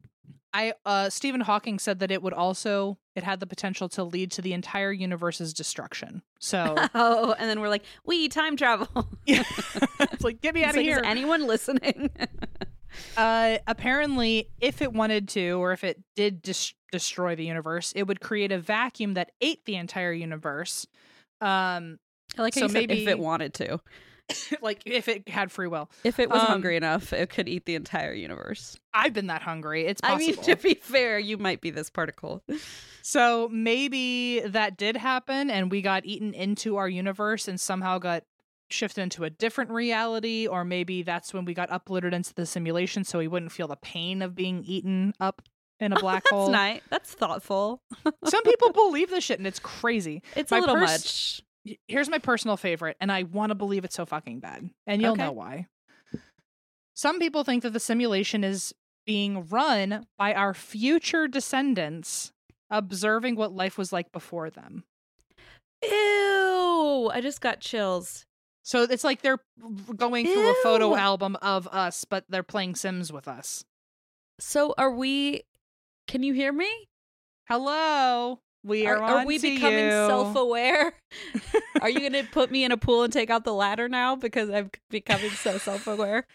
I 0.55 0.73
uh 0.85 1.09
Stephen 1.09 1.41
Hawking 1.41 1.79
said 1.79 1.99
that 1.99 2.11
it 2.11 2.23
would 2.23 2.33
also 2.33 2.97
it 3.13 3.23
had 3.23 3.41
the 3.41 3.45
potential 3.45 3.89
to 3.89 4.03
lead 4.05 4.31
to 4.31 4.41
the 4.41 4.53
entire 4.53 4.91
universe's 4.91 5.53
destruction. 5.53 6.21
So 6.39 6.75
oh, 6.95 7.35
and 7.37 7.49
then 7.49 7.59
we're 7.59 7.69
like, 7.69 7.83
we 8.05 8.29
time 8.29 8.55
travel. 8.55 8.87
it's 9.27 10.23
like 10.23 10.41
get 10.41 10.55
me 10.55 10.63
out 10.63 10.71
of 10.71 10.77
like, 10.77 10.85
here. 10.85 10.97
Is 10.99 11.03
anyone 11.05 11.45
listening? 11.45 12.09
Uh, 13.17 13.57
apparently, 13.67 14.49
if 14.61 14.81
it 14.81 14.93
wanted 14.93 15.27
to, 15.27 15.61
or 15.61 15.73
if 15.73 15.83
it 15.83 16.01
did 16.15 16.41
dis- 16.41 16.73
destroy 16.93 17.35
the 17.35 17.43
universe, 17.43 17.91
it 17.93 18.03
would 18.03 18.21
create 18.21 18.53
a 18.53 18.57
vacuum 18.57 19.15
that 19.15 19.31
ate 19.41 19.59
the 19.65 19.75
entire 19.75 20.13
universe. 20.13 20.87
Um, 21.41 21.99
I 22.37 22.41
like 22.41 22.55
how 22.55 22.61
So 22.61 22.65
you 22.67 22.71
said 22.71 22.91
if 22.91 23.07
it 23.09 23.19
wanted 23.19 23.53
to. 23.55 23.81
like 24.61 24.81
if 24.85 25.07
it 25.07 25.27
had 25.29 25.51
free 25.51 25.67
will. 25.67 25.89
If 26.03 26.19
it 26.19 26.29
was 26.29 26.41
Um, 26.41 26.47
hungry 26.47 26.75
enough, 26.77 27.13
it 27.13 27.29
could 27.29 27.47
eat 27.47 27.65
the 27.65 27.75
entire 27.75 28.13
universe. 28.13 28.77
I've 28.93 29.13
been 29.13 29.27
that 29.27 29.41
hungry. 29.41 29.85
It's 29.85 30.01
I 30.03 30.17
mean, 30.17 30.35
to 30.37 30.55
be 30.55 30.73
fair, 30.75 31.19
you 31.19 31.37
might 31.37 31.61
be 31.61 31.69
this 31.69 31.89
particle. 31.89 32.43
so 33.01 33.49
maybe 33.51 34.39
that 34.41 34.77
did 34.77 34.97
happen, 34.97 35.49
and 35.49 35.69
we 35.71 35.81
got 35.81 36.05
eaten 36.05 36.33
into 36.33 36.77
our 36.77 36.89
universe, 36.89 37.47
and 37.47 37.59
somehow 37.59 37.97
got 37.99 38.23
shifted 38.71 39.01
into 39.01 39.23
a 39.23 39.29
different 39.29 39.69
reality, 39.69 40.47
or 40.47 40.63
maybe 40.65 41.03
that's 41.03 41.33
when 41.33 41.45
we 41.45 41.53
got 41.53 41.69
uploaded 41.69 42.13
into 42.13 42.33
the 42.33 42.45
simulation, 42.47 43.03
so 43.03 43.19
we 43.19 43.27
wouldn't 43.27 43.51
feel 43.51 43.67
the 43.67 43.75
pain 43.75 44.21
of 44.23 44.33
being 44.33 44.63
eaten 44.63 45.13
up 45.19 45.43
in 45.79 45.93
a 45.93 45.99
black 45.99 46.23
hole. 46.29 46.47
That's 46.47 46.51
nice. 46.51 46.81
That's 46.89 47.13
thoughtful. 47.13 47.83
Some 48.25 48.43
people 48.43 48.71
believe 48.71 49.11
this 49.11 49.23
shit, 49.23 49.37
and 49.37 49.45
it's 49.45 49.59
crazy. 49.59 50.23
It's 50.35 50.49
My 50.49 50.57
a 50.57 50.61
little 50.61 50.75
pers- 50.77 50.91
much. 50.91 51.41
Here's 51.87 52.09
my 52.09 52.19
personal 52.19 52.57
favorite, 52.57 52.97
and 52.99 53.11
I 53.11 53.23
want 53.23 53.49
to 53.49 53.55
believe 53.55 53.83
it's 53.83 53.95
so 53.95 54.05
fucking 54.05 54.39
bad. 54.39 54.69
And 54.87 55.01
you'll 55.01 55.13
Okay. 55.13 55.23
know 55.25 55.31
why. 55.31 55.67
Some 56.93 57.19
people 57.19 57.43
think 57.43 57.63
that 57.63 57.73
the 57.73 57.79
simulation 57.79 58.43
is 58.43 58.73
being 59.05 59.45
run 59.47 60.05
by 60.17 60.33
our 60.33 60.53
future 60.53 61.27
descendants 61.27 62.31
observing 62.69 63.35
what 63.35 63.53
life 63.53 63.77
was 63.77 63.91
like 63.93 64.11
before 64.11 64.49
them. 64.49 64.83
Ew! 65.83 67.09
I 67.13 67.19
just 67.21 67.41
got 67.41 67.59
chills. 67.59 68.25
So 68.63 68.83
it's 68.83 69.03
like 69.03 69.21
they're 69.21 69.41
going 69.95 70.25
through 70.25 70.49
a 70.49 70.55
photo 70.55 70.95
album 70.95 71.37
of 71.41 71.67
us, 71.67 72.03
but 72.05 72.25
they're 72.29 72.41
playing 72.41 72.75
Sims 72.75 73.13
with 73.13 73.27
us. 73.27 73.63
So 74.39 74.73
are 74.77 74.91
we? 74.91 75.43
Can 76.07 76.23
you 76.23 76.33
hear 76.33 76.51
me? 76.51 76.87
Hello, 77.47 78.39
we 78.65 78.87
are, 78.87 78.97
are, 78.97 79.19
on 79.19 79.27
we 79.27 79.37
becoming 79.37 79.85
you. 79.85 79.91
self-aware? 79.91 80.93
are 81.81 81.89
you 81.89 81.99
going 81.99 82.13
to 82.13 82.23
put 82.31 82.49
me 82.49 82.63
in 82.63 82.71
a 82.71 82.77
pool 82.77 83.03
and 83.03 83.13
take 83.13 83.29
out 83.29 83.43
the 83.43 83.53
ladder 83.53 83.87
now 83.87 84.15
because 84.15 84.49
I'm 84.49 84.71
becoming 84.89 85.29
so 85.31 85.59
self-aware? 85.59 86.25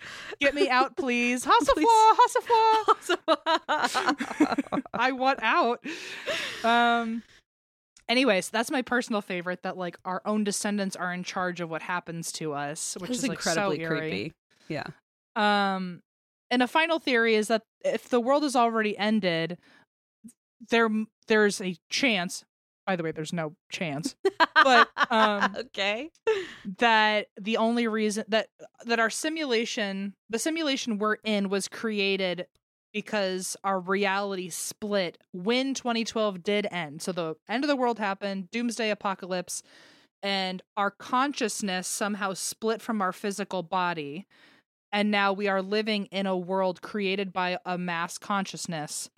Get 0.40 0.54
me 0.54 0.68
out, 0.68 0.96
please. 0.96 1.44
Hasafwa, 1.60 2.14
hasafwa. 3.28 4.82
I 4.94 5.12
want 5.12 5.40
out. 5.42 5.84
Um. 6.62 7.22
Anyways, 8.08 8.50
that's 8.50 8.70
my 8.72 8.82
personal 8.82 9.20
favorite. 9.20 9.62
That 9.62 9.76
like 9.76 9.98
our 10.04 10.22
own 10.24 10.44
descendants 10.44 10.96
are 10.96 11.12
in 11.12 11.24
charge 11.24 11.60
of 11.60 11.70
what 11.70 11.82
happens 11.82 12.32
to 12.32 12.52
us, 12.52 12.96
which 13.00 13.10
is 13.10 13.18
is 13.18 13.28
like, 13.28 13.38
incredibly 13.38 13.76
so 13.76 13.82
eerie. 13.82 13.98
creepy. 13.98 14.32
Yeah. 14.68 14.86
Um, 15.36 16.02
and 16.50 16.62
a 16.62 16.66
final 16.66 16.98
theory 16.98 17.36
is 17.36 17.48
that 17.48 17.62
if 17.84 18.08
the 18.08 18.20
world 18.20 18.44
is 18.44 18.56
already 18.56 18.98
ended, 18.98 19.58
there 20.68 20.88
there's 21.26 21.60
a 21.60 21.76
chance. 21.88 22.44
By 22.86 22.96
the 22.96 23.02
way, 23.04 23.12
there's 23.12 23.32
no 23.32 23.54
chance 23.70 24.16
But, 24.64 24.88
um, 25.10 25.54
okay. 25.58 26.10
that 26.78 27.28
the 27.40 27.56
only 27.56 27.86
reason 27.86 28.24
that 28.28 28.48
that 28.84 28.98
our 28.98 29.10
simulation, 29.10 30.14
the 30.28 30.38
simulation 30.38 30.98
we're 30.98 31.16
in, 31.24 31.48
was 31.48 31.68
created 31.68 32.46
because 32.92 33.56
our 33.62 33.78
reality 33.78 34.48
split 34.48 35.18
when 35.32 35.74
2012 35.74 36.42
did 36.42 36.66
end. 36.70 37.02
So 37.02 37.12
the 37.12 37.36
end 37.48 37.62
of 37.62 37.68
the 37.68 37.76
world 37.76 37.98
happened, 37.98 38.50
doomsday 38.50 38.90
apocalypse, 38.90 39.62
and 40.22 40.60
our 40.76 40.90
consciousness 40.90 41.86
somehow 41.86 42.34
split 42.34 42.82
from 42.82 43.00
our 43.00 43.12
physical 43.12 43.62
body. 43.62 44.26
And 44.92 45.12
now 45.12 45.32
we 45.32 45.46
are 45.46 45.62
living 45.62 46.06
in 46.06 46.26
a 46.26 46.36
world 46.36 46.82
created 46.82 47.32
by 47.32 47.58
a 47.64 47.78
mass 47.78 48.18
consciousness. 48.18 49.08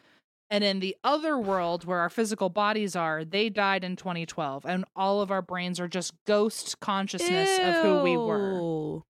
And 0.53 0.63
in 0.63 0.81
the 0.81 0.95
other 1.03 1.39
world 1.39 1.87
where 1.87 2.01
our 2.01 2.11
physical 2.11 2.51
bodies 2.51 2.95
are, 2.95 3.25
they 3.25 3.49
died 3.49 3.85
in 3.85 3.97
2012. 3.97 4.67
And 4.67 4.85
all 4.95 5.23
of 5.23 5.31
our 5.31 5.41
brains 5.41 5.81
are 5.81 5.89
just 5.89 6.13
ghost 6.27 6.79
consciousness 6.79 7.59
of 7.59 7.83
who 7.83 8.03
we 8.03 8.19
were. 8.19 8.61
Ew. 8.61 9.05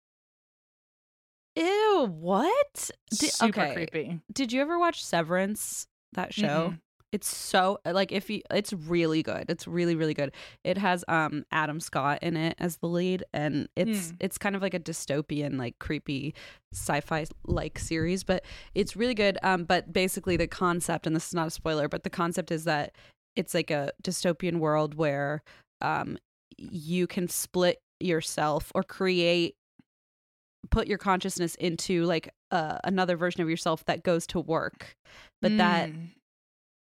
Ew, 1.57 2.07
what? 2.09 2.91
Di- 3.11 3.27
Super 3.27 3.61
okay. 3.61 3.75
creepy. 3.75 4.21
Did 4.33 4.53
you 4.53 4.61
ever 4.61 4.79
watch 4.79 5.05
Severance? 5.05 5.89
That 6.13 6.33
show? 6.33 6.75
Mm-mm. 6.75 6.81
It's 7.13 7.29
so 7.29 7.79
like 7.85 8.11
if 8.11 8.31
you 8.31 8.41
it's 8.51 8.73
really 8.73 9.23
good. 9.23 9.45
It's 9.49 9.67
really 9.69 9.95
really 9.95 10.15
good. 10.15 10.33
It 10.65 10.79
has 10.79 11.05
um 11.09 11.45
Adam 11.53 11.79
Scott 11.79 12.21
in 12.23 12.37
it 12.37 12.57
as 12.59 12.79
the 12.79 12.87
lead 12.89 13.23
and 13.35 13.69
it's 13.77 14.11
Hmm. 14.11 14.17
it's 14.21 14.39
kind 14.39 14.57
of 14.57 14.63
like 14.63 14.73
a 14.75 14.81
dystopian 14.81 15.59
like 15.59 15.79
creepy 15.79 16.35
sci-fi 16.73 17.27
like 17.47 17.79
series, 17.79 18.25
but 18.25 18.45
it's 18.75 18.97
really 18.97 19.15
good. 19.15 19.37
Um 19.43 19.65
but 19.65 19.93
basically 19.93 20.37
the 20.39 20.47
concept 20.49 21.07
and 21.07 21.15
this 21.15 21.29
is 21.29 21.35
not 21.35 21.49
a 21.49 21.51
spoiler, 21.51 21.87
but 21.87 22.03
the 22.03 22.11
concept 22.11 22.51
is 22.51 22.65
that 22.65 22.95
it's 23.37 23.53
like 23.55 23.71
a 23.71 23.93
dystopian 24.03 24.59
world 24.59 24.95
where 24.95 25.43
um 25.83 26.17
you 26.59 27.07
can 27.07 27.29
split 27.29 27.79
yourself 28.01 28.73
or 28.75 28.83
create 28.83 29.55
put 30.71 30.87
your 30.87 30.99
consciousness 30.99 31.55
into 31.57 32.05
like 32.05 32.31
uh, 32.51 32.79
another 32.85 33.17
version 33.17 33.43
of 33.43 33.51
yourself 33.51 33.85
that 33.87 34.03
goes 34.03 34.27
to 34.29 34.41
work 34.41 34.95
but 35.41 35.57
that 35.59 35.91
Mm. 35.91 36.11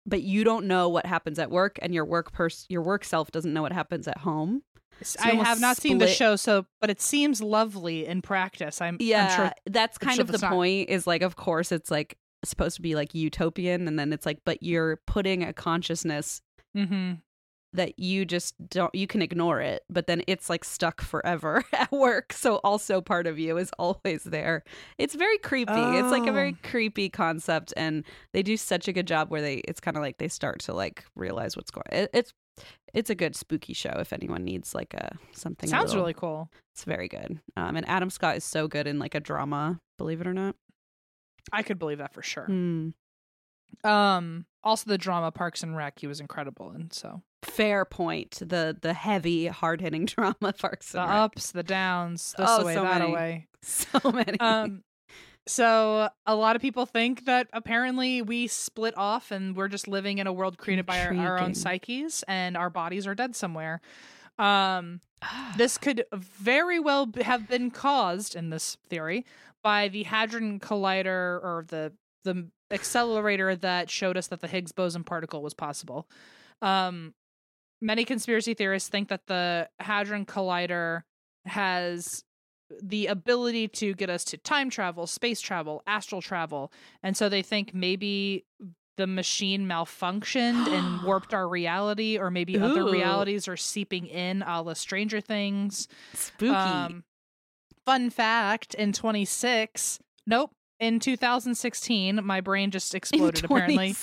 But 0.05 0.21
you 0.21 0.43
don't 0.43 0.65
know 0.65 0.89
what 0.89 1.05
happens 1.05 1.39
at 1.39 1.49
work 1.51 1.79
and 1.81 1.93
your 1.93 2.05
work 2.05 2.31
pers- 2.31 2.65
your 2.69 2.81
work 2.81 3.03
self 3.03 3.31
doesn't 3.31 3.53
know 3.53 3.61
what 3.61 3.71
happens 3.73 4.07
at 4.07 4.19
home 4.19 4.63
S- 5.01 5.17
you 5.25 5.31
I 5.31 5.35
have 5.35 5.59
not 5.59 5.77
seen 5.77 5.97
the 5.97 6.07
show, 6.07 6.35
so 6.35 6.65
but 6.79 6.89
it 6.89 7.01
seems 7.01 7.41
lovely 7.41 8.05
in 8.05 8.21
practice. 8.21 8.79
I'm, 8.79 8.97
yeah 8.99 9.27
I'm 9.27 9.35
sure. 9.35 9.51
that's 9.65 9.97
kind 9.97 10.15
sure 10.15 10.21
of 10.21 10.27
the 10.31 10.37
not- 10.37 10.51
point 10.51 10.89
is 10.89 11.07
like 11.07 11.21
of 11.21 11.35
course 11.35 11.71
it's 11.71 11.89
like 11.89 12.17
supposed 12.45 12.75
to 12.75 12.81
be 12.81 12.93
like 12.93 13.15
utopian 13.15 13.87
and 13.87 13.97
then 13.97 14.11
it's 14.11 14.25
like 14.25 14.39
but 14.45 14.61
you're 14.61 14.97
putting 15.07 15.43
a 15.43 15.53
consciousness 15.53 16.41
hmm 16.75 17.13
that 17.73 17.97
you 17.99 18.23
just 18.25 18.53
don't 18.69 18.93
you 18.93 19.07
can 19.07 19.21
ignore 19.21 19.59
it 19.59 19.83
but 19.89 20.07
then 20.07 20.21
it's 20.27 20.49
like 20.49 20.63
stuck 20.63 21.01
forever 21.01 21.63
at 21.73 21.91
work 21.91 22.31
so 22.33 22.57
also 22.63 23.01
part 23.01 23.27
of 23.27 23.37
you 23.39 23.57
is 23.57 23.71
always 23.79 24.23
there 24.23 24.63
it's 24.97 25.15
very 25.15 25.37
creepy 25.39 25.71
it's 25.73 26.11
like 26.11 26.27
a 26.27 26.31
very 26.31 26.55
Oh. 26.55 26.67
creepy 26.69 27.09
concept 27.09 27.73
and 27.75 28.03
they 28.31 28.43
do 28.43 28.57
such 28.57 28.87
a 28.87 28.93
good 28.93 29.07
job 29.07 29.29
where 29.29 29.41
they 29.41 29.55
it's 29.67 29.79
kind 29.79 29.97
of 29.97 30.01
like 30.03 30.17
they 30.17 30.27
start 30.27 30.59
to 30.61 30.73
like 30.73 31.03
realize 31.15 31.55
what's 31.57 31.71
going 31.71 31.85
it, 31.91 32.09
it's 32.13 32.31
it's 32.93 33.09
a 33.09 33.15
good 33.15 33.35
spooky 33.35 33.73
show 33.73 33.95
if 33.97 34.13
anyone 34.13 34.43
needs 34.43 34.75
like 34.75 34.93
a 34.93 35.15
something. 35.31 35.67
Sounds 35.67 35.87
little- 35.89 36.01
really 36.03 36.13
cool. 36.13 36.51
It's 36.75 36.83
very 36.83 37.07
good. 37.07 37.39
Um, 37.57 37.75
and 37.75 37.89
Adam 37.89 38.11
Scott 38.11 38.35
is 38.37 38.43
so 38.43 38.67
good 38.67 38.85
in 38.85 38.99
like 38.99 39.15
a 39.15 39.19
drama. 39.19 39.79
Believe 39.97 40.21
it 40.21 40.27
or 40.27 40.35
not. 40.35 40.55
I 41.51 41.63
could 41.63 41.79
believe 41.79 41.97
that 41.97 42.13
for 42.13 42.21
sure. 42.21 42.45
Hmm. 42.45 42.89
Um, 43.83 44.45
also 44.63 44.89
the 44.89 44.97
drama 44.97 45.31
Parks 45.31 45.63
and 45.63 45.75
Rec, 45.75 45.99
he 45.99 46.07
was 46.07 46.19
incredible, 46.19 46.71
and 46.71 46.91
so 46.93 47.21
Fair 47.43 47.83
point. 47.85 48.39
The 48.39 48.77
the 48.79 48.93
heavy, 48.93 49.47
hard 49.47 49.81
hitting 49.81 50.05
drama 50.07 50.53
Parks 50.57 50.91
the 50.93 50.99
Rec. 50.99 51.09
ups, 51.09 51.51
the 51.51 51.63
downs, 51.63 52.33
this 52.37 52.47
Oh, 52.49 52.61
away, 52.61 52.73
so 52.75 52.83
that 52.83 52.99
many. 52.99 53.11
away. 53.11 53.47
So 53.63 54.11
many. 54.11 54.39
Um, 54.39 54.83
so 55.47 56.09
a 56.25 56.35
lot 56.35 56.55
of 56.55 56.61
people 56.61 56.85
think 56.85 57.25
that 57.25 57.47
apparently 57.53 58.21
we 58.21 58.47
split 58.47 58.93
off 58.97 59.31
and 59.31 59.55
we're 59.57 59.67
just 59.67 59.87
living 59.89 60.17
in 60.19 60.27
a 60.27 60.31
world 60.33 60.57
created 60.57 60.85
by 60.85 61.05
our, 61.05 61.13
our 61.15 61.39
own 61.39 61.53
psyches, 61.53 62.23
and 62.27 62.55
our 62.57 62.69
bodies 62.69 63.05
are 63.07 63.15
dead 63.15 63.35
somewhere. 63.35 63.81
Um, 64.39 65.01
this 65.57 65.77
could 65.77 66.05
very 66.13 66.79
well 66.79 67.09
have 67.21 67.47
been 67.47 67.71
caused 67.71 68.35
in 68.35 68.49
this 68.49 68.77
theory 68.89 69.25
by 69.61 69.87
the 69.89 70.03
hadron 70.03 70.59
collider 70.59 71.39
or 71.43 71.65
the 71.67 71.93
the 72.23 72.49
accelerator 72.71 73.55
that 73.55 73.89
showed 73.89 74.17
us 74.17 74.27
that 74.27 74.41
the 74.41 74.47
Higgs 74.47 74.71
boson 74.71 75.03
particle 75.03 75.41
was 75.41 75.53
possible. 75.53 76.07
Um, 76.61 77.13
many 77.81 78.05
conspiracy 78.05 78.53
theorists 78.53 78.89
think 78.89 79.09
that 79.09 79.27
the 79.27 79.69
hadron 79.79 80.25
collider 80.25 81.03
has 81.45 82.23
the 82.81 83.07
ability 83.07 83.67
to 83.67 83.93
get 83.93 84.09
us 84.09 84.23
to 84.23 84.37
time 84.37 84.69
travel, 84.69 85.05
space 85.05 85.41
travel, 85.41 85.83
astral 85.85 86.21
travel, 86.21 86.71
and 87.03 87.15
so 87.15 87.29
they 87.29 87.41
think 87.41 87.73
maybe 87.73 88.45
the 88.95 89.07
machine 89.07 89.67
malfunctioned 89.67 90.67
and 90.67 91.03
warped 91.05 91.33
our 91.33 91.47
reality, 91.47 92.17
or 92.17 92.31
maybe 92.31 92.57
other 92.57 92.85
realities 92.85 93.47
are 93.47 93.57
seeping 93.57 94.07
in, 94.07 94.41
a 94.43 94.61
la 94.61 94.73
Stranger 94.73 95.21
Things. 95.21 95.87
Spooky. 96.13 96.53
Um, 96.53 97.03
fun 97.85 98.09
fact: 98.09 98.73
in 98.75 98.93
26, 98.93 99.99
nope, 100.25 100.51
in 100.79 100.99
2016, 100.99 102.19
my 102.23 102.41
brain 102.41 102.71
just 102.71 102.93
exploded. 102.95 103.45
apparently, 103.45 103.95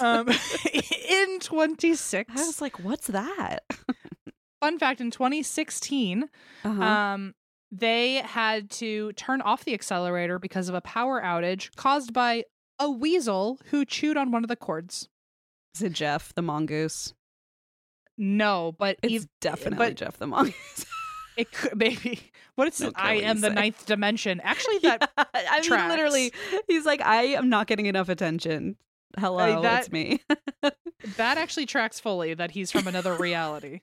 um, 0.00 0.28
in 1.08 1.38
26, 1.40 2.30
I 2.30 2.34
was 2.46 2.60
like, 2.60 2.78
what's 2.80 3.06
that? 3.08 3.60
fun 4.60 4.78
fact: 4.78 5.00
in 5.00 5.10
2016, 5.10 6.28
Uh-huh. 6.64 6.82
um, 6.82 7.34
they 7.70 8.16
had 8.16 8.70
to 8.70 9.12
turn 9.14 9.40
off 9.42 9.64
the 9.64 9.74
accelerator 9.74 10.38
because 10.38 10.68
of 10.68 10.74
a 10.74 10.80
power 10.80 11.20
outage 11.22 11.74
caused 11.76 12.12
by 12.12 12.44
a 12.78 12.90
weasel 12.90 13.58
who 13.70 13.84
chewed 13.84 14.16
on 14.16 14.30
one 14.30 14.44
of 14.44 14.48
the 14.48 14.56
cords. 14.56 15.08
Is 15.74 15.82
it 15.82 15.92
Gef 15.94 16.34
the 16.34 16.42
mongoose? 16.42 17.14
No, 18.18 18.74
but 18.78 18.98
It's 19.02 19.24
ev- 19.24 19.28
definitely 19.40 19.78
but- 19.78 19.96
Gef 19.96 20.18
the 20.18 20.26
mongoose. 20.26 20.84
It 21.36 21.52
could 21.52 21.76
maybe. 21.76 22.20
What 22.54 22.68
is 22.68 22.80
No 22.80 22.88
it? 22.88 22.94
I 22.96 23.14
am 23.16 23.40
the 23.40 23.48
say. 23.48 23.54
ninth 23.54 23.86
dimension. 23.86 24.40
Actually, 24.42 24.78
that 24.82 25.10
I 25.16 25.60
mean, 25.60 25.62
tracks. 25.64 25.90
literally, 25.90 26.32
he's 26.68 26.84
like, 26.86 27.00
I 27.02 27.22
am 27.24 27.48
not 27.48 27.66
getting 27.66 27.86
enough 27.86 28.08
attention. 28.08 28.76
Hello, 29.18 29.62
that- 29.62 29.80
it's 29.80 29.92
me. 29.92 30.20
that 31.16 31.38
actually 31.38 31.66
tracks 31.66 32.00
fully 32.00 32.34
that 32.34 32.50
he's 32.52 32.70
from 32.70 32.86
another 32.86 33.14
reality. 33.14 33.80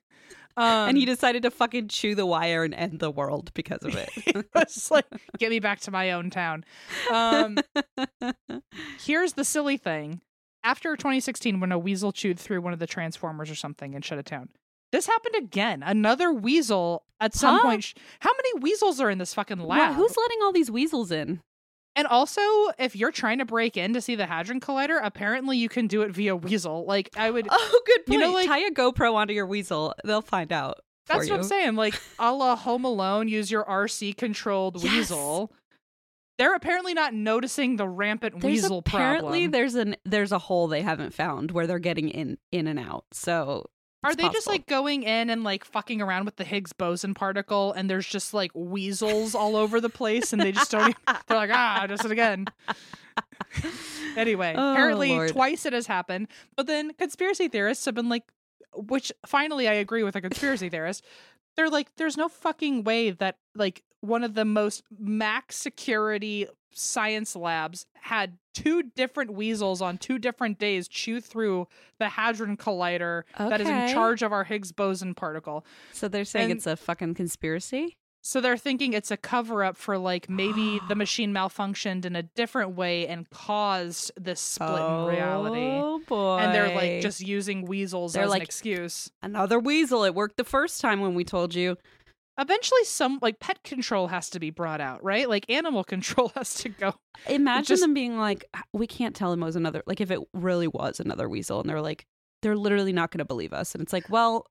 Um, 0.56 0.88
and 0.90 0.96
he 0.98 1.04
decided 1.04 1.42
to 1.44 1.50
fucking 1.50 1.88
chew 1.88 2.14
the 2.16 2.26
wire 2.26 2.64
and 2.64 2.74
end 2.74 2.98
the 2.98 3.10
world 3.10 3.52
because 3.54 3.78
of 3.84 3.94
it. 3.94 4.10
was 4.54 4.90
like, 4.90 5.06
"Get 5.38 5.50
me 5.50 5.60
back 5.60 5.80
to 5.82 5.90
my 5.92 6.10
own 6.10 6.28
town." 6.28 6.64
Um, 7.10 7.56
here's 9.04 9.34
the 9.34 9.44
silly 9.44 9.76
thing: 9.76 10.20
after 10.64 10.96
2016, 10.96 11.60
when 11.60 11.72
a 11.72 11.78
weasel 11.78 12.12
chewed 12.12 12.38
through 12.38 12.60
one 12.62 12.72
of 12.72 12.78
the 12.80 12.86
transformers 12.86 13.48
or 13.50 13.54
something 13.54 13.94
and 13.94 14.04
shut 14.04 14.18
it 14.18 14.26
down, 14.26 14.48
this 14.92 15.06
happened 15.06 15.34
again. 15.36 15.82
Another 15.84 16.32
weasel 16.32 17.04
at 17.20 17.34
some 17.34 17.56
Huh? 17.58 17.62
point. 17.62 17.84
sh- 17.84 17.94
How 18.20 18.30
many 18.32 18.60
weasels 18.60 19.00
are 19.00 19.10
in 19.10 19.18
this 19.18 19.34
fucking 19.34 19.60
lab? 19.60 19.94
who's 19.94 20.16
letting 20.16 20.38
all 20.42 20.52
these 20.52 20.70
weasels 20.70 21.10
in? 21.12 21.40
And 21.96 22.06
also, 22.06 22.40
if 22.78 22.94
you're 22.94 23.10
trying 23.12 23.38
to 23.38 23.44
break 23.44 23.76
in 23.76 23.92
to 23.94 24.00
see 24.00 24.14
the 24.14 24.26
Hadron 24.26 24.60
Collider, 24.60 25.00
apparently 25.02 25.58
you 25.58 25.68
can 25.68 25.86
do 25.88 26.02
it 26.02 26.12
via 26.12 26.36
weasel. 26.36 26.84
Like 26.86 27.10
I 27.16 27.30
would. 27.30 27.46
Oh, 27.50 27.82
good 27.86 28.06
point. 28.06 28.14
You 28.14 28.18
know, 28.26 28.32
like- 28.32 28.46
Tie 28.46 28.66
a 28.66 28.70
GoPro 28.70 29.14
onto 29.14 29.34
your 29.34 29.46
weasel. 29.46 29.94
They'll 30.04 30.22
find 30.22 30.52
out. 30.52 30.80
That's 31.06 31.28
what 31.28 31.38
I'm 31.38 31.42
saying. 31.44 31.74
Like 31.74 32.00
a 32.20 32.32
la 32.32 32.54
Home 32.54 32.84
Alone, 32.84 33.26
use 33.28 33.50
your 33.50 33.64
RC 33.64 34.16
controlled 34.16 34.82
Yes. 34.82 34.92
weasel. 34.92 35.52
They're 36.38 36.54
apparently 36.54 36.94
not 36.94 37.12
noticing 37.12 37.76
the 37.76 37.88
rampant 37.88 38.40
There's 38.40 38.44
weasel 38.62 38.78
apparently 38.78 39.40
problem. 39.46 39.50
there's 39.50 39.74
an 39.74 39.96
there's 40.04 40.32
a 40.32 40.38
hole 40.38 40.68
they 40.68 40.82
haven't 40.82 41.12
found 41.12 41.50
where 41.50 41.66
they're 41.66 41.78
getting 41.80 42.08
in 42.08 42.38
in 42.52 42.66
and 42.66 42.78
out. 42.78 43.04
So 43.12 43.66
Are 44.02 44.14
they 44.14 44.28
just 44.30 44.46
like 44.46 44.66
going 44.66 45.02
in 45.02 45.28
and 45.28 45.44
like 45.44 45.62
fucking 45.64 46.00
around 46.00 46.24
with 46.24 46.36
the 46.36 46.44
Higgs 46.44 46.72
boson 46.72 47.12
particle 47.12 47.72
and 47.72 47.90
there's 47.90 48.06
just 48.06 48.32
like 48.32 48.50
weasels 48.54 49.34
all 49.34 49.56
over 49.56 49.78
the 49.80 49.90
place 49.90 50.32
and 50.32 50.40
they 50.40 50.52
just 50.52 50.70
don't 50.70 50.82
even, 50.90 50.94
they're 51.26 51.36
like, 51.36 51.50
ah, 51.52 51.84
just 51.86 52.04
it 52.06 52.10
again. 52.10 52.46
anyway, 54.16 54.54
Oh, 54.56 54.72
apparently 54.72 55.10
Lord. 55.10 55.30
twice 55.32 55.66
it 55.66 55.72
has 55.72 55.86
happened. 55.86 56.28
But 56.56 56.66
then 56.66 56.92
conspiracy 56.94 57.48
theorists 57.48 57.84
have 57.84 57.94
been 57.94 58.08
like, 58.08 58.24
which 58.74 59.12
finally 59.26 59.68
I 59.68 59.74
agree 59.74 60.02
with 60.02 60.16
a 60.16 60.20
conspiracy 60.20 60.68
theorist. 60.70 61.04
They're 61.56 61.68
like, 61.70 61.94
there's 61.96 62.16
no 62.16 62.28
fucking 62.28 62.84
way 62.84 63.10
that 63.10 63.36
like 63.54 63.82
one 64.00 64.24
of 64.24 64.34
the 64.34 64.44
most 64.46 64.82
max 64.98 65.56
security 65.56 66.46
science 66.72 67.34
labs 67.36 67.86
had 68.02 68.38
two 68.54 68.82
different 68.96 69.32
weasels 69.32 69.80
on 69.80 69.98
two 69.98 70.18
different 70.18 70.58
days 70.58 70.88
chew 70.88 71.20
through 71.20 71.66
the 71.98 72.08
hadron 72.10 72.56
collider 72.56 73.22
that 73.38 73.60
is 73.60 73.68
in 73.68 73.88
charge 73.92 74.22
of 74.22 74.32
our 74.32 74.44
Higgs 74.44 74.72
boson 74.72 75.14
particle. 75.14 75.64
So 75.92 76.08
they're 76.08 76.24
saying 76.24 76.50
And- 76.50 76.58
it's 76.58 76.66
a 76.66 76.76
fucking 76.76 77.14
conspiracy? 77.14 77.96
So 78.22 78.42
they're 78.42 78.58
thinking 78.58 78.92
it's 78.92 79.10
a 79.10 79.16
cover 79.16 79.64
up 79.64 79.78
for 79.78 79.96
like 79.96 80.28
maybe 80.28 80.78
the 80.88 80.94
machine 81.04 81.32
malfunctioned 81.32 82.04
in 82.04 82.14
a 82.14 82.22
different 82.22 82.72
way 82.72 83.06
and 83.06 83.28
caused 83.30 84.12
this 84.20 84.40
split 84.40 84.68
in 84.78 85.04
reality. 85.06 85.60
Oh 85.80 86.00
boy. 86.06 86.36
And 86.36 86.54
they're 86.54 86.74
like 86.74 87.00
just 87.00 87.22
using 87.22 87.64
weasels 87.64 88.12
They're 88.12 88.24
as 88.24 88.28
like- 88.30 88.40
an 88.42 88.44
excuse. 88.44 89.10
another 89.22 89.58
weasel. 89.58 90.04
It 90.04 90.14
worked 90.14 90.36
the 90.36 90.44
first 90.44 90.82
time 90.82 91.00
when 91.00 91.14
we 91.14 91.24
told 91.24 91.54
you. 91.54 91.78
Eventually, 92.40 92.84
some 92.84 93.18
like 93.20 93.38
pet 93.38 93.62
control 93.62 94.08
has 94.08 94.30
to 94.30 94.40
be 94.40 94.50
brought 94.50 94.80
out, 94.80 95.04
right? 95.04 95.28
Like 95.28 95.48
animal 95.50 95.84
control 95.94 96.32
has 96.34 96.54
to 96.54 96.70
go. 96.70 96.94
Imagine 97.28 97.64
just- 97.66 97.82
them 97.82 97.94
being 97.94 98.18
like, 98.18 98.44
we 98.72 98.86
can't 98.86 99.14
tell 99.14 99.32
him 99.32 99.42
it 99.42 99.46
was 99.46 99.56
another 99.56 99.82
like 99.86 100.00
if 100.00 100.10
it 100.10 100.20
really 100.32 100.66
was 100.68 101.00
another 101.00 101.28
weasel 101.28 101.60
and 101.60 101.68
they're 101.68 101.82
like 101.82 102.06
they're 102.42 102.56
literally 102.56 102.92
not 102.92 103.10
gonna 103.10 103.24
believe 103.26 103.52
us. 103.52 103.74
And 103.74 103.82
it's 103.82 103.92
like, 103.92 104.08
well, 104.08 104.46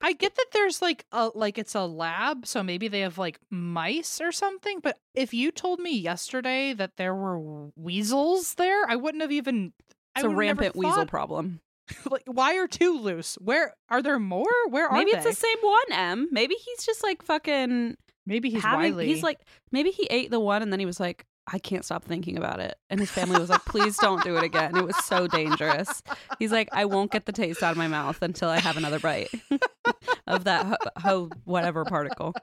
I 0.00 0.12
get 0.12 0.34
that 0.34 0.46
there's 0.52 0.80
like 0.82 1.04
a 1.12 1.30
like 1.34 1.58
it's 1.58 1.74
a 1.74 1.84
lab, 1.84 2.46
so 2.46 2.62
maybe 2.62 2.88
they 2.88 3.00
have 3.00 3.18
like 3.18 3.38
mice 3.50 4.20
or 4.20 4.32
something. 4.32 4.80
But 4.80 4.98
if 5.14 5.34
you 5.34 5.50
told 5.50 5.80
me 5.80 5.96
yesterday 5.98 6.72
that 6.74 6.96
there 6.96 7.14
were 7.14 7.68
weasels 7.76 8.54
there, 8.54 8.88
I 8.88 8.96
wouldn't 8.96 9.22
have 9.22 9.32
even. 9.32 9.72
It's 10.14 10.24
a 10.24 10.28
rampant 10.30 10.76
weasel 10.76 11.04
problem. 11.06 11.60
like, 12.10 12.24
why 12.26 12.56
are 12.56 12.66
two 12.66 12.98
loose? 12.98 13.36
Where 13.40 13.74
are 13.88 14.02
there 14.02 14.18
more? 14.18 14.46
Where 14.68 14.86
are 14.86 14.92
they? 14.92 15.04
Maybe 15.04 15.12
they? 15.12 15.18
it's 15.18 15.26
the 15.26 15.46
same 15.46 15.58
one, 15.62 15.92
Em. 15.92 16.28
Maybe 16.30 16.54
he's 16.54 16.84
just 16.84 17.02
like 17.02 17.22
fucking 17.22 17.96
Maybe 18.26 18.50
he's 18.50 18.62
having 18.62 18.92
wily. 18.92 19.06
he's 19.06 19.22
like 19.22 19.38
maybe 19.70 19.90
he 19.90 20.04
ate 20.10 20.30
the 20.30 20.40
one 20.40 20.62
and 20.62 20.72
then 20.72 20.80
he 20.80 20.86
was 20.86 20.98
like 20.98 21.24
I 21.46 21.60
can't 21.60 21.84
stop 21.84 22.04
thinking 22.04 22.36
about 22.36 22.58
it. 22.58 22.74
And 22.90 22.98
his 22.98 23.08
family 23.08 23.38
was 23.38 23.50
like, 23.50 23.64
please 23.66 23.96
don't 23.98 24.20
do 24.24 24.36
it 24.36 24.42
again. 24.42 24.76
It 24.76 24.84
was 24.84 24.96
so 25.04 25.28
dangerous. 25.28 26.02
He's 26.40 26.50
like, 26.50 26.68
I 26.72 26.86
won't 26.86 27.12
get 27.12 27.24
the 27.24 27.30
taste 27.30 27.62
out 27.62 27.70
of 27.70 27.76
my 27.76 27.86
mouth 27.86 28.20
until 28.20 28.48
I 28.48 28.58
have 28.58 28.76
another 28.76 28.98
bite 28.98 29.30
of 30.26 30.42
that 30.42 30.66
ho, 30.66 30.76
ho 30.98 31.30
whatever 31.44 31.84
particle. 31.84 32.34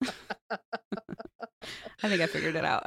I 0.50 2.08
think 2.08 2.20
I 2.20 2.26
figured 2.26 2.56
it 2.56 2.64
out. 2.64 2.82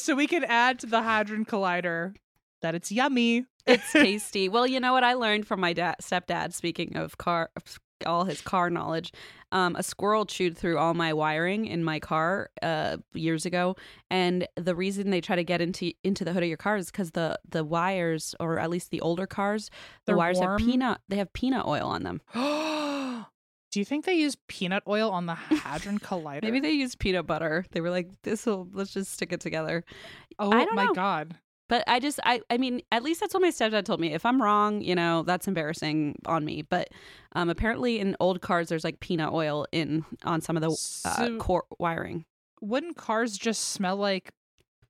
so 0.00 0.16
we 0.16 0.26
can 0.26 0.42
add 0.42 0.80
to 0.80 0.86
the 0.86 1.02
hadron 1.02 1.44
collider 1.44 2.16
that 2.62 2.74
it's 2.74 2.90
yummy. 2.90 3.44
It's 3.66 3.92
tasty. 3.92 4.48
Well, 4.48 4.66
you 4.66 4.80
know 4.80 4.92
what 4.92 5.04
I 5.04 5.14
learned 5.14 5.46
from 5.46 5.60
my 5.60 5.72
dad, 5.72 5.96
stepdad. 6.02 6.52
Speaking 6.52 6.96
of 6.96 7.18
car, 7.18 7.50
all 8.04 8.24
his 8.24 8.40
car 8.42 8.68
knowledge, 8.70 9.12
um, 9.52 9.74
a 9.76 9.82
squirrel 9.82 10.26
chewed 10.26 10.56
through 10.56 10.76
all 10.78 10.92
my 10.94 11.12
wiring 11.12 11.66
in 11.66 11.82
my 11.82 11.98
car 11.98 12.50
uh, 12.62 12.98
years 13.14 13.46
ago, 13.46 13.74
and 14.10 14.46
the 14.56 14.74
reason 14.74 15.10
they 15.10 15.20
try 15.20 15.34
to 15.36 15.44
get 15.44 15.60
into 15.60 15.92
into 16.04 16.24
the 16.24 16.32
hood 16.32 16.42
of 16.42 16.48
your 16.48 16.58
car 16.58 16.76
is 16.76 16.90
because 16.90 17.12
the 17.12 17.38
the 17.48 17.64
wires, 17.64 18.34
or 18.38 18.58
at 18.58 18.70
least 18.70 18.90
the 18.90 19.00
older 19.00 19.26
cars, 19.26 19.70
the 20.04 20.12
They're 20.12 20.16
wires 20.16 20.38
warm? 20.38 20.60
have 20.60 20.68
peanut. 20.68 21.00
They 21.08 21.16
have 21.16 21.32
peanut 21.32 21.66
oil 21.66 21.86
on 21.88 22.02
them. 22.02 22.20
Do 23.72 23.80
you 23.80 23.84
think 23.84 24.04
they 24.06 24.14
use 24.14 24.36
peanut 24.48 24.82
oil 24.88 25.10
on 25.10 25.26
the 25.26 25.34
hadron 25.34 25.98
collider? 26.00 26.42
Maybe 26.42 26.60
they 26.60 26.70
use 26.70 26.94
peanut 26.94 27.26
butter. 27.26 27.66
They 27.72 27.80
were 27.80 27.90
like, 27.90 28.08
"This 28.22 28.46
will 28.46 28.68
let's 28.72 28.92
just 28.92 29.12
stick 29.12 29.32
it 29.32 29.40
together." 29.40 29.84
Oh 30.38 30.50
I 30.52 30.64
don't 30.64 30.74
my 30.74 30.84
know. 30.86 30.94
god. 30.94 31.36
But 31.68 31.82
I 31.88 31.98
just, 31.98 32.20
I, 32.24 32.40
I 32.48 32.58
mean, 32.58 32.80
at 32.92 33.02
least 33.02 33.20
that's 33.20 33.34
what 33.34 33.42
my 33.42 33.50
stepdad 33.50 33.84
told 33.84 33.98
me. 34.00 34.12
If 34.12 34.24
I'm 34.24 34.40
wrong, 34.40 34.80
you 34.82 34.94
know, 34.94 35.22
that's 35.24 35.48
embarrassing 35.48 36.16
on 36.26 36.44
me. 36.44 36.62
But 36.62 36.88
um, 37.32 37.50
apparently, 37.50 37.98
in 37.98 38.16
old 38.20 38.40
cars, 38.40 38.68
there's 38.68 38.84
like 38.84 39.00
peanut 39.00 39.32
oil 39.32 39.66
in 39.72 40.04
on 40.24 40.40
some 40.40 40.56
of 40.56 40.62
the 40.62 40.70
uh, 40.70 41.16
So- 41.16 41.38
core 41.38 41.64
wiring. 41.78 42.24
Wouldn't 42.60 42.96
cars 42.96 43.36
just 43.36 43.70
smell 43.70 43.96
like 43.96 44.30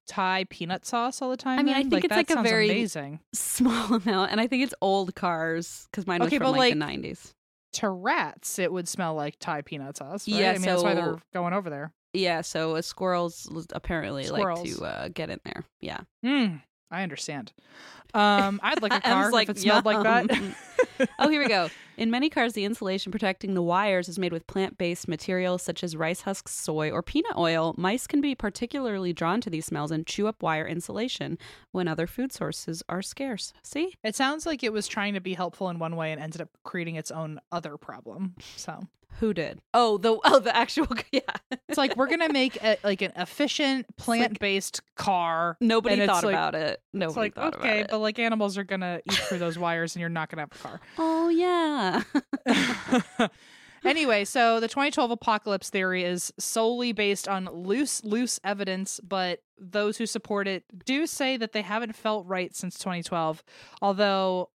Thai 0.07 0.45
peanut 0.51 0.85
sauce 0.87 1.21
all 1.23 1.31
the 1.31 1.37
time? 1.37 1.59
I 1.59 1.63
mean, 1.63 1.75
I 1.75 1.83
then? 1.83 1.91
think 1.91 2.05
it's 2.05 2.15
like 2.15 2.31
a 2.31 2.43
very- 2.43 2.69
amazing. 2.71 3.21
Small 3.33 3.95
amount, 4.05 4.31
and 4.33 4.41
I 4.41 4.47
think 4.47 4.63
it's 4.63 4.75
old 4.81 5.15
cars 5.15 5.89
because 5.91 6.07
mine 6.07 6.21
was 6.21 6.29
Okay, 6.29 6.39
from 6.39 6.53
but, 6.53 6.59
like, 6.59 6.73
the 6.75 6.79
nineties. 6.79 7.33
To 7.75 7.91
rats, 7.91 8.59
it 8.59 8.73
would 8.73 8.87
smell 8.89 9.15
like 9.15 9.37
Thai 9.39 9.63
peanut 9.63 9.97
sauce. 9.97 10.29
Right? 10.29 10.41
Yeah, 10.41 10.51
I 10.51 10.53
mean 10.55 10.63
that's 10.63 10.83
why 10.83 10.95
they're 10.95 11.19
going 11.35 11.53
over 11.55 11.69
there. 11.71 11.93
Yeah, 12.17 12.41
so 12.41 12.81
squirrels 12.81 13.49
apparently 13.73 14.25
Squirrels. 14.25 14.61
like 14.67 14.79
to 14.79 14.85
uh, 14.85 15.09
get 15.09 15.31
in 15.31 15.41
there. 15.45 15.65
Yeah, 15.81 16.01
Hmm. 16.25 16.57
I 16.91 17.03
understand. 17.03 17.53
Um, 18.15 18.61
I'd 18.63 18.81
like 18.81 18.93
a 18.95 19.01
car 19.01 19.33
like, 19.33 19.49
if 19.49 19.57
it 19.57 19.61
smelled 19.61 19.85
like 19.85 20.03
that. 20.03 20.39
Oh, 21.19 21.29
here 21.29 21.43
we 21.43 21.49
go. 21.49 21.69
In 21.99 22.11
many 22.11 22.31
cars, 22.31 22.55
the 22.55 22.65
insulation 22.65 23.13
protecting 23.13 23.53
the 23.53 23.61
wires 23.61 24.09
is 24.09 24.19
made 24.19 24.33
with 24.33 24.47
plant 24.47 24.79
based 24.79 25.07
materials 25.09 25.63
such 25.63 25.85
as 25.85 25.95
rice 25.95 26.23
husks, 26.23 26.53
soy, 26.55 26.91
or 26.91 27.03
peanut 27.03 27.37
oil. 27.37 27.75
Mice 27.77 28.07
can 28.07 28.23
be 28.23 28.35
particularly 28.35 29.13
drawn 29.13 29.43
to 29.43 29.51
these 29.51 29.67
smells 29.67 29.91
and 29.91 30.07
chew 30.07 30.27
up 30.27 30.43
wire 30.43 30.67
insulation 30.67 31.37
when 31.73 31.87
other 31.87 32.07
food 32.07 32.33
sources 32.33 32.83
are 32.89 33.03
scarce. 33.03 33.53
See? 33.63 33.95
It 34.03 34.15
sounds 34.17 34.47
like 34.47 34.63
it 34.65 34.73
was 34.73 34.89
trying 34.89 35.13
to 35.15 35.21
be 35.21 35.35
helpful 35.35 35.69
in 35.69 35.79
one 35.79 35.97
way 35.97 36.13
and 36.13 36.21
ended 36.23 36.41
up 36.41 36.49
creating 36.65 36.95
its 36.97 37.11
own 37.11 37.39
other 37.53 37.77
problem. 37.77 38.37
So 38.57 38.81
Who 39.21 39.33
did? 39.33 39.61
Oh, 39.75 39.99
the 39.99 40.19
oh 40.25 40.39
the 40.41 40.55
actual 40.55 40.87
yeah. 41.13 41.21
it's 41.69 41.79
like 41.79 41.97
we're 41.97 42.09
gonna 42.09 42.33
make 42.33 42.63
a, 42.63 42.77
like 42.85 43.03
an 43.03 43.13
efficient 43.17 43.87
plant 43.97 44.39
based 44.39 44.81
car. 44.97 45.57
Nobody 45.61 46.07
thought 46.07 46.25
like- 46.25 46.35
about 46.35 46.55
it. 46.55 46.81
Nobody 46.93 47.09
It's 47.11 47.17
like 47.17 47.35
thought 47.35 47.57
okay, 47.57 47.69
about 47.81 47.85
it. 47.87 47.91
but 47.91 47.99
like 47.99 48.19
animals 48.19 48.59
are 48.59 48.65
gonna 48.65 49.01
eat 49.07 49.15
through 49.15 49.39
those 49.39 49.59
wires, 49.59 49.95
and 49.95 50.01
you're 50.01 50.09
not 50.11 50.29
gonna 50.31 50.43
have 50.43 50.53
a 50.53 50.59
car. 50.59 50.81
Oh 50.99 51.29
yeah. 51.29 52.03
anyway, 53.85 54.25
so 54.25 54.61
the 54.61 54.69
2012 54.69 55.11
apocalypse 55.11 55.71
theory 55.71 56.05
is 56.05 56.33
solely 56.39 56.93
based 56.93 57.29
on 57.29 57.47
loose, 57.47 58.03
loose 58.05 58.41
evidence, 58.45 59.01
but 59.03 59.41
those 59.59 59.97
who 59.99 60.07
support 60.07 60.49
it 60.49 60.65
do 60.85 61.07
say 61.07 61.37
that 61.37 61.53
they 61.53 61.63
haven't 61.63 61.95
felt 61.97 62.27
right 62.27 62.55
since 62.55 62.79
2012. 62.79 63.43
Although 63.83 64.51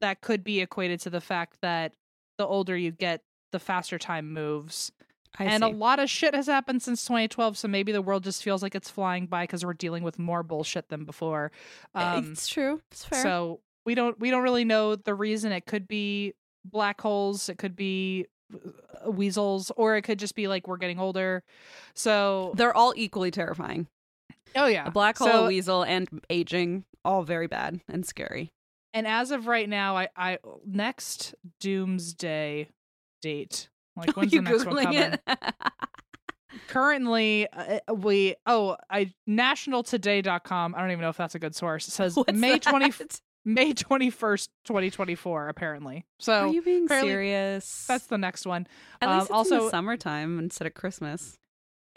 that 0.00 0.20
could 0.20 0.42
be 0.44 0.60
equated 0.60 1.00
to 1.00 1.10
the 1.10 1.20
fact 1.20 1.58
that 1.62 1.92
the 2.38 2.46
older 2.46 2.76
you 2.76 2.90
get, 2.90 3.22
the 3.52 3.58
faster 3.58 3.98
time 3.98 4.32
moves. 4.32 4.92
I 5.38 5.44
and 5.44 5.62
see. 5.62 5.70
a 5.70 5.72
lot 5.74 5.98
of 5.98 6.08
shit 6.08 6.34
has 6.34 6.46
happened 6.46 6.82
since 6.82 7.04
2012, 7.04 7.58
so 7.58 7.68
maybe 7.68 7.92
the 7.92 8.00
world 8.00 8.24
just 8.24 8.42
feels 8.42 8.62
like 8.62 8.74
it's 8.74 8.88
flying 8.88 9.26
by 9.26 9.44
because 9.44 9.64
we're 9.66 9.74
dealing 9.74 10.02
with 10.02 10.18
more 10.18 10.42
bullshit 10.42 10.88
than 10.88 11.04
before. 11.04 11.52
Um, 11.94 12.32
it's 12.32 12.48
true. 12.48 12.80
It's 12.90 13.04
fair. 13.04 13.22
so 13.22 13.60
we 13.84 13.94
don't 13.94 14.18
we 14.18 14.30
don't 14.30 14.42
really 14.42 14.64
know 14.64 14.96
the 14.96 15.14
reason. 15.14 15.52
It 15.52 15.66
could 15.66 15.86
be 15.86 16.32
black 16.64 17.00
holes. 17.02 17.48
It 17.50 17.58
could 17.58 17.76
be 17.76 18.26
uh, 19.04 19.10
weasels, 19.10 19.70
or 19.76 19.96
it 19.96 20.02
could 20.02 20.18
just 20.18 20.34
be 20.34 20.48
like 20.48 20.66
we're 20.66 20.78
getting 20.78 20.98
older. 20.98 21.42
So 21.94 22.52
they're 22.56 22.74
all 22.74 22.94
equally 22.96 23.30
terrifying. 23.30 23.88
oh 24.54 24.66
yeah, 24.66 24.86
A 24.86 24.90
black 24.90 25.18
hole, 25.18 25.28
So- 25.28 25.44
a 25.44 25.48
weasel, 25.48 25.82
and 25.82 26.08
aging, 26.30 26.84
all 27.04 27.22
very 27.24 27.46
bad 27.46 27.80
and 27.88 28.06
scary. 28.06 28.48
And 28.94 29.06
as 29.06 29.30
of 29.32 29.46
right 29.46 29.68
now, 29.68 29.98
I 29.98 30.08
I 30.16 30.38
next 30.64 31.34
doomsday 31.60 32.68
date. 33.20 33.68
Like 33.96 34.10
when's 34.16 34.30
the 34.30 34.40
next 34.40 34.66
one 34.66 34.76
googling 34.76 35.18
coming? 35.26 35.38
Currently, 36.68 37.48
uh, 37.52 37.94
we 37.94 38.36
oh 38.46 38.76
I 38.90 39.12
nationaltoday.com. 39.28 40.74
I 40.74 40.80
don't 40.80 40.90
even 40.90 41.02
know 41.02 41.10
if 41.10 41.16
that's 41.16 41.34
a 41.34 41.38
good 41.38 41.54
source. 41.54 41.88
It 41.88 41.92
says 41.92 42.16
What's 42.16 42.32
May 42.32 42.58
twenty? 42.58 42.92
May 43.44 43.72
twenty 43.72 44.10
first, 44.10 44.50
twenty 44.64 44.90
twenty 44.90 45.14
four. 45.14 45.48
Apparently, 45.48 46.06
so 46.18 46.48
Are 46.48 46.48
you 46.48 46.62
being 46.62 46.88
serious? 46.88 47.84
that's 47.86 48.06
the 48.06 48.18
next 48.18 48.46
one. 48.46 48.66
At 49.00 49.08
um, 49.08 49.18
least 49.18 49.30
also- 49.30 49.70
summertime 49.70 50.38
instead 50.38 50.66
of 50.66 50.74
Christmas. 50.74 51.38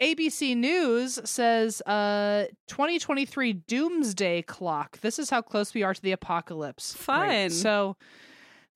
ABC 0.02 0.56
News 0.56 1.20
says 1.24 1.82
uh 1.82 2.46
2023 2.68 3.52
doomsday 3.52 4.40
clock. 4.42 4.98
This 5.00 5.18
is 5.18 5.28
how 5.28 5.42
close 5.42 5.74
we 5.74 5.82
are 5.82 5.92
to 5.92 6.00
the 6.00 6.12
apocalypse. 6.12 6.94
Fun. 6.94 7.50
So 7.50 7.96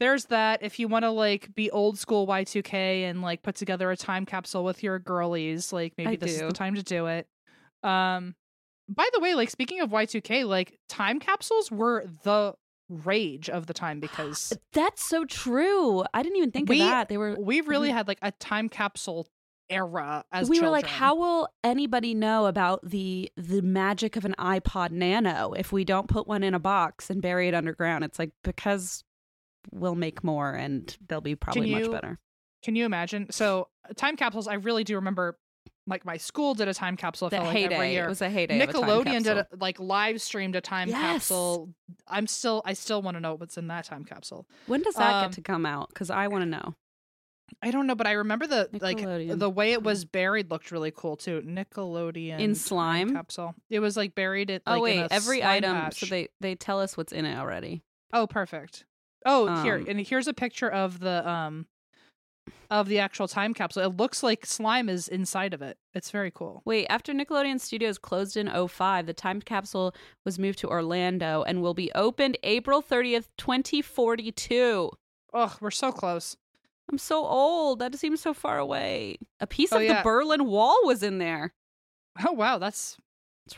there's 0.00 0.26
that 0.26 0.62
if 0.62 0.78
you 0.78 0.88
want 0.88 1.04
to 1.04 1.10
like 1.10 1.54
be 1.54 1.70
old 1.70 1.98
school 1.98 2.26
Y2K 2.26 3.04
and 3.08 3.22
like 3.22 3.42
put 3.42 3.54
together 3.56 3.90
a 3.90 3.96
time 3.96 4.26
capsule 4.26 4.64
with 4.64 4.82
your 4.82 4.98
girlies, 4.98 5.72
like 5.72 5.94
maybe 5.96 6.12
I 6.12 6.16
this 6.16 6.34
is 6.34 6.40
the 6.40 6.52
time 6.52 6.74
to 6.74 6.82
do 6.82 7.06
it. 7.06 7.26
Um 7.82 8.34
by 8.88 9.08
the 9.14 9.20
way, 9.20 9.34
like 9.34 9.50
speaking 9.50 9.80
of 9.80 9.90
Y2K, 9.90 10.46
like 10.46 10.78
time 10.88 11.18
capsules 11.20 11.70
were 11.70 12.04
the 12.24 12.54
rage 12.90 13.48
of 13.48 13.66
the 13.66 13.72
time 13.74 14.00
because 14.00 14.52
That's 14.72 15.02
so 15.08 15.24
true. 15.24 16.04
I 16.12 16.22
didn't 16.22 16.36
even 16.36 16.50
think 16.50 16.68
We- 16.68 16.80
of 16.80 16.88
that. 16.88 17.08
They 17.08 17.16
were. 17.16 17.36
we 17.38 17.60
really 17.62 17.90
had 17.90 18.08
like 18.08 18.18
a 18.22 18.32
time 18.32 18.68
capsule 18.68 19.26
era 19.70 20.24
as 20.30 20.48
we 20.50 20.60
were 20.60 20.68
like, 20.68 20.86
how 20.86 21.14
will 21.16 21.48
anybody 21.62 22.12
know 22.14 22.46
about 22.46 22.80
the 22.88 23.30
the 23.36 23.62
magic 23.62 24.16
of 24.16 24.24
an 24.26 24.34
iPod 24.38 24.90
Nano 24.90 25.54
if 25.54 25.72
we 25.72 25.84
don't 25.84 26.06
put 26.06 26.26
one 26.28 26.42
in 26.42 26.52
a 26.54 26.58
box 26.58 27.08
and 27.08 27.22
bury 27.22 27.48
it 27.48 27.54
underground? 27.54 28.04
It's 28.04 28.18
like 28.18 28.32
because 28.42 29.04
we'll 29.70 29.94
make 29.94 30.22
more 30.24 30.52
and 30.52 30.96
they'll 31.08 31.20
be 31.20 31.34
probably 31.36 31.70
much 31.70 31.90
better. 31.90 32.18
Can 32.62 32.76
you 32.76 32.84
imagine? 32.84 33.28
So 33.30 33.68
time 33.96 34.16
capsules, 34.16 34.48
I 34.48 34.54
really 34.54 34.84
do 34.84 34.94
remember. 34.96 35.38
Like 35.86 36.06
my 36.06 36.16
school 36.16 36.54
did 36.54 36.66
a 36.66 36.72
time 36.72 36.96
capsule. 36.96 37.28
The 37.28 37.36
felt 37.36 37.48
like 37.48 37.56
every 37.64 37.76
heyday. 37.76 37.92
year. 37.92 38.06
It 38.06 38.08
was 38.08 38.22
a 38.22 38.30
heyday. 38.30 38.58
of 38.58 38.70
a 38.70 38.72
Nickelodeon 38.72 39.22
did 39.22 39.36
a, 39.36 39.46
like 39.60 39.78
live 39.78 40.22
streamed 40.22 40.56
a 40.56 40.62
time 40.62 40.88
Yes. 40.88 40.98
capsule. 40.98 41.74
I'm 42.08 42.26
still, 42.26 42.62
I 42.64 42.72
still 42.72 43.02
want 43.02 43.16
to 43.18 43.20
know 43.20 43.34
what's 43.34 43.58
in 43.58 43.66
that 43.66 43.84
time 43.84 44.04
capsule. 44.04 44.46
When 44.66 44.80
does 44.80 44.94
that 44.94 45.14
um, 45.16 45.24
get 45.26 45.32
to 45.34 45.42
come 45.42 45.66
out? 45.66 45.90
Because 45.90 46.08
I 46.08 46.28
want 46.28 46.42
to 46.42 46.48
know. 46.48 46.74
I 47.62 47.70
don't 47.70 47.86
know, 47.86 47.94
but 47.94 48.06
I 48.06 48.12
remember 48.12 48.46
the 48.46 48.70
like 48.80 48.98
the 48.98 49.50
way 49.50 49.72
it 49.72 49.82
was 49.82 50.04
buried 50.04 50.50
looked 50.50 50.70
really 50.70 50.90
cool 50.90 51.16
too. 51.16 51.42
Nickelodeon 51.42 52.40
In 52.40 52.54
slime? 52.54 53.12
capsule. 53.12 53.54
It 53.68 53.80
was 53.80 53.96
like 53.96 54.14
buried 54.14 54.50
at. 54.50 54.62
Like, 54.66 54.78
oh 54.78 54.82
wait, 54.82 55.06
every 55.10 55.42
item. 55.44 55.74
patch. 55.74 56.00
So 56.00 56.06
they 56.06 56.28
they 56.40 56.54
tell 56.54 56.80
us 56.80 56.96
what's 56.96 57.12
in 57.12 57.26
it 57.26 57.36
already. 57.36 57.82
Oh, 58.12 58.26
perfect. 58.26 58.84
Oh, 59.24 59.62
here 59.62 59.76
Um, 59.76 59.86
and 59.88 60.00
here's 60.00 60.28
a 60.28 60.34
picture 60.34 60.68
of 60.70 61.00
the 61.00 61.28
um 61.28 61.66
of 62.70 62.88
the 62.88 62.98
actual 62.98 63.26
time 63.28 63.54
capsule. 63.54 63.82
It 63.82 63.96
looks 63.96 64.22
like 64.22 64.44
slime 64.44 64.88
is 64.88 65.08
inside 65.08 65.54
of 65.54 65.62
it. 65.62 65.78
It's 65.94 66.10
very 66.10 66.30
cool. 66.30 66.60
Wait, 66.66 66.86
after 66.88 67.12
Nickelodeon 67.14 67.58
Studios 67.60 67.96
closed 67.98 68.36
in 68.36 68.48
05, 68.68 69.06
the 69.06 69.14
time 69.14 69.40
capsule 69.40 69.94
was 70.26 70.38
moved 70.38 70.58
to 70.58 70.68
Orlando 70.68 71.42
and 71.42 71.62
will 71.62 71.72
be 71.74 71.90
opened 71.94 72.36
April 72.42 72.82
30th, 72.82 73.28
2042. 73.38 74.90
Oh, 75.32 75.56
we're 75.60 75.70
so 75.70 75.90
close. 75.92 76.36
I'm 76.90 76.98
so 76.98 77.24
old. 77.24 77.78
That 77.78 77.94
seems 77.96 78.20
so 78.20 78.34
far 78.34 78.58
away. 78.58 79.18
A 79.40 79.46
piece 79.46 79.72
Oh, 79.72 79.76
of 79.78 79.82
yeah. 79.84 79.98
the 79.98 80.02
Berlin 80.02 80.44
Wall 80.46 80.78
was 80.84 81.02
in 81.02 81.18
there. 81.18 81.54
Oh 82.26 82.32
wow, 82.32 82.58
that's 82.58 82.96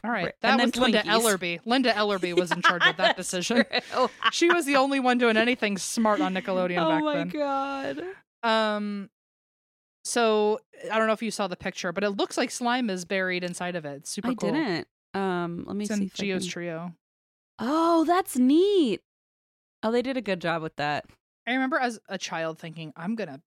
all 0.05 0.11
right. 0.11 0.33
That 0.43 0.61
And 0.61 0.63
was 0.73 0.77
Linda 0.77 1.03
Twinkies. 1.03 1.23
Ellerbee. 1.23 1.61
Linda 1.65 1.93
Ellerbee 1.93 2.35
was 2.35 2.51
in 2.53 2.61
charge 2.63 2.85
of 2.87 2.97
that 2.97 3.17
decision. 3.23 3.65
She 4.33 4.49
was 4.51 4.65
the 4.67 4.77
only 4.77 5.01
one 5.01 5.19
doing 5.19 5.37
anything 5.37 5.79
smart 5.79 6.21
on 6.21 6.35
Nickelodeon 6.35 6.85
oh 6.85 6.89
back 6.89 7.03
my 7.05 7.15
then. 7.17 7.29
god. 7.29 8.03
Um, 8.43 9.11
so 10.05 10.61
I 10.93 10.99
don't 10.99 11.07
know 11.07 11.13
if 11.13 11.23
you 11.23 11.31
saw 11.31 11.47
the 11.49 11.57
picture, 11.57 11.93
but 11.93 12.05
it 12.05 12.11
looks 12.11 12.37
like 12.37 12.51
slime 12.51 12.91
is 12.91 13.05
buried 13.05 13.45
inside 13.45 13.77
of 13.77 13.85
it. 13.85 13.97
It's 13.99 14.11
super 14.11 14.31
I 14.31 14.35
cool. 14.35 14.53
didn't. 14.53 14.87
Um, 15.15 15.65
let 15.67 15.77
me 15.77 15.85
It's 15.85 15.95
see. 15.95 16.11
Geo's 16.15 16.43
can- 16.45 16.51
trio. 16.51 16.93
Oh, 17.59 18.05
that's 18.05 18.37
neat. 18.37 19.01
Oh, 19.83 19.91
they 19.91 20.03
did 20.03 20.17
a 20.17 20.21
good 20.23 20.41
job 20.41 20.63
with 20.63 20.77
that. 20.77 21.07
I 21.47 21.53
remember 21.53 21.79
as 21.79 21.99
a 22.09 22.19
child 22.19 22.59
thinking, 22.59 22.93
"I'm 22.97 23.15
gonna, 23.15 23.41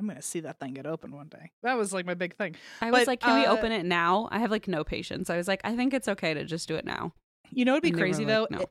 I'm 0.00 0.08
gonna 0.08 0.22
see 0.22 0.40
that 0.40 0.58
thing 0.58 0.74
get 0.74 0.86
open 0.86 1.12
one 1.12 1.28
day." 1.28 1.52
That 1.62 1.76
was 1.76 1.92
like 1.92 2.06
my 2.06 2.14
big 2.14 2.36
thing. 2.36 2.56
I 2.80 2.90
was 2.90 3.06
like, 3.06 3.20
can 3.20 3.38
we 3.38 3.46
uh, 3.46 3.52
open 3.52 3.70
it 3.70 3.84
now? 3.84 4.28
I 4.32 4.38
have 4.38 4.50
like 4.50 4.66
no 4.66 4.82
patience. 4.82 5.30
I 5.30 5.36
was 5.36 5.46
like, 5.46 5.60
I 5.62 5.76
think 5.76 5.94
it's 5.94 6.08
okay 6.08 6.34
to 6.34 6.44
just 6.44 6.66
do 6.66 6.74
it 6.76 6.84
now. 6.84 7.12
You 7.50 7.64
know, 7.64 7.72
it'd 7.72 7.82
be 7.82 7.90
And 7.90 7.98
crazy 7.98 8.24
like, 8.24 8.28
though 8.28 8.46
"No." 8.50 8.64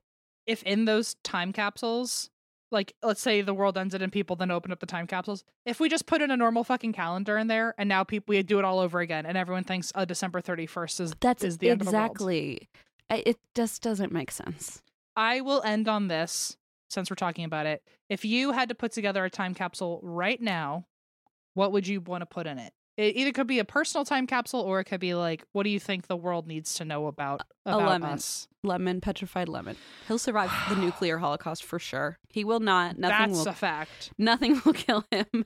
if 0.47 0.63
in 0.63 0.85
those 0.85 1.15
time 1.23 1.53
capsules, 1.53 2.29
like 2.71 2.93
let's 3.03 3.21
say 3.21 3.41
the 3.41 3.53
world 3.53 3.77
ended 3.77 4.01
and 4.01 4.11
people 4.11 4.35
then 4.35 4.51
open 4.51 4.71
up 4.71 4.79
the 4.79 4.85
time 4.85 5.05
capsules. 5.07 5.43
If 5.65 5.79
we 5.79 5.89
just 5.89 6.05
put 6.05 6.21
in 6.21 6.31
a 6.31 6.37
normal 6.37 6.63
fucking 6.63 6.93
calendar 6.93 7.37
in 7.37 7.47
there, 7.47 7.75
and 7.77 7.87
now 7.87 8.03
people 8.03 8.25
we 8.33 8.41
do 8.43 8.57
it 8.59 8.65
all 8.65 8.79
over 8.79 8.99
again, 8.99 9.25
and 9.25 9.37
everyone 9.37 9.63
thinks 9.63 9.91
uh, 9.95 10.05
December 10.05 10.41
31st 10.41 10.99
is 11.01 11.13
That's 11.19 11.43
is 11.43 11.57
the 11.59 11.69
end 11.69 11.81
of 11.81 11.87
the 11.87 11.93
world. 11.93 12.11
exactly. 12.11 12.69
It 13.11 13.37
just 13.55 13.81
doesn't 13.81 14.11
make 14.11 14.31
sense. 14.31 14.81
I 15.15 15.41
will 15.41 15.61
end 15.63 15.87
on 15.87 16.07
this 16.07 16.57
since 16.89 17.09
we're 17.09 17.15
talking 17.15 17.43
about 17.43 17.65
it. 17.65 17.83
If 18.07 18.23
you 18.23 18.51
had 18.51 18.69
to 18.69 18.75
put 18.75 18.91
together 18.91 19.25
a 19.25 19.29
time 19.29 19.53
capsule 19.53 19.99
right 20.03 20.39
now, 20.41 20.85
what 21.59 21.71
would 21.73 21.87
you 21.87 21.99
want 22.01 22.21
to 22.21 22.25
put 22.25 22.47
in 22.47 22.57
it? 22.57 22.71
It 22.97 23.15
either 23.15 23.31
could 23.31 23.47
be 23.47 23.59
a 23.59 23.65
personal 23.65 24.03
time 24.03 24.27
capsule 24.27 24.59
or 24.59 24.79
it 24.81 24.83
could 24.85 24.99
be 24.99 25.13
like, 25.13 25.43
what 25.53 25.63
do 25.63 25.69
you 25.69 25.79
think 25.79 26.07
the 26.07 26.17
world 26.17 26.47
needs 26.47 26.73
to 26.75 26.85
know 26.85 27.07
about 27.07 27.41
A 27.65 27.69
about 27.75 27.87
lemon. 27.87 28.09
us? 28.11 28.47
Lemon, 28.61 28.99
petrified 28.99 29.47
lemon. 29.47 29.77
He'll 30.09 30.17
survive 30.17 30.51
the 30.67 30.75
nuclear 30.85 31.17
holocaust 31.17 31.63
for 31.63 31.79
sure. 31.79 32.17
He 32.29 32.43
will 32.43 32.59
not. 32.59 32.97
Nothing 32.97 33.31
That's 33.31 33.45
will. 33.45 33.51
a 33.51 33.53
fact. 33.53 34.11
nothing 34.17 34.61
will 34.65 34.73
kill 34.85 35.05
him. 35.11 35.45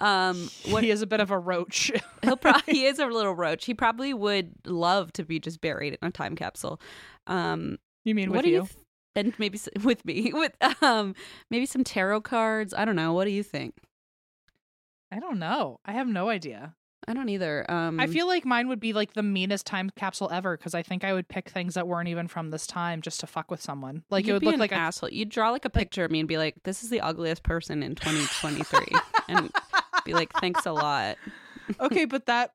Um, 0.00 0.48
what 0.70 0.84
He 0.84 0.90
is 0.90 1.02
a 1.02 1.06
bit 1.06 1.18
of 1.20 1.30
a 1.32 1.38
roach. 1.38 1.90
he'll 2.22 2.36
probably 2.36 2.62
he 2.72 2.84
is 2.86 2.98
a 3.00 3.06
little 3.06 3.34
roach. 3.34 3.64
He 3.64 3.74
probably 3.74 4.14
would 4.14 4.52
love 4.66 5.12
to 5.14 5.24
be 5.24 5.40
just 5.40 5.60
buried 5.60 5.98
in 6.00 6.08
a 6.08 6.10
time 6.12 6.36
capsule. 6.36 6.80
Um, 7.26 7.78
you 8.04 8.14
mean 8.14 8.30
with 8.30 8.36
what 8.36 8.44
do 8.44 8.50
you? 8.50 8.56
you? 8.62 8.66
Th- 8.66 8.76
and 9.14 9.34
maybe 9.38 9.58
s- 9.58 9.68
with 9.84 10.04
me 10.04 10.30
with 10.32 10.52
um 10.82 11.14
maybe 11.50 11.66
some 11.66 11.82
tarot 11.84 12.20
cards. 12.22 12.72
I 12.74 12.84
don't 12.84 12.96
know. 12.96 13.12
What 13.12 13.24
do 13.24 13.30
you 13.32 13.42
think? 13.42 13.74
I 15.12 15.20
don't 15.20 15.38
know. 15.38 15.78
I 15.84 15.92
have 15.92 16.08
no 16.08 16.30
idea. 16.30 16.74
I 17.06 17.12
don't 17.14 17.28
either. 17.28 17.68
Um, 17.70 18.00
I 18.00 18.06
feel 18.06 18.26
like 18.26 18.44
mine 18.44 18.68
would 18.68 18.80
be 18.80 18.92
like 18.92 19.12
the 19.12 19.22
meanest 19.22 19.66
time 19.66 19.90
capsule 19.94 20.30
ever 20.32 20.56
because 20.56 20.74
I 20.74 20.82
think 20.82 21.04
I 21.04 21.12
would 21.12 21.28
pick 21.28 21.50
things 21.50 21.74
that 21.74 21.86
weren't 21.86 22.08
even 22.08 22.28
from 22.28 22.50
this 22.50 22.66
time 22.66 23.02
just 23.02 23.20
to 23.20 23.26
fuck 23.26 23.50
with 23.50 23.60
someone. 23.60 24.04
Like 24.08 24.24
you'd 24.24 24.30
it 24.30 24.32
would 24.34 24.40
be 24.40 24.46
look 24.46 24.54
an 24.54 24.60
like 24.60 24.72
a 24.72 24.76
asshole. 24.76 25.10
You'd 25.10 25.28
draw 25.28 25.50
like 25.50 25.64
a 25.64 25.70
picture 25.70 26.04
of 26.04 26.10
me 26.10 26.20
and 26.20 26.28
be 26.28 26.38
like, 26.38 26.62
"This 26.62 26.82
is 26.82 26.90
the 26.90 27.00
ugliest 27.00 27.42
person 27.42 27.82
in 27.82 27.94
2023," 27.96 28.96
and 29.28 29.52
be 30.04 30.14
like, 30.14 30.32
"Thanks 30.40 30.64
a 30.64 30.72
lot." 30.72 31.18
okay, 31.80 32.04
but 32.04 32.26
that 32.26 32.52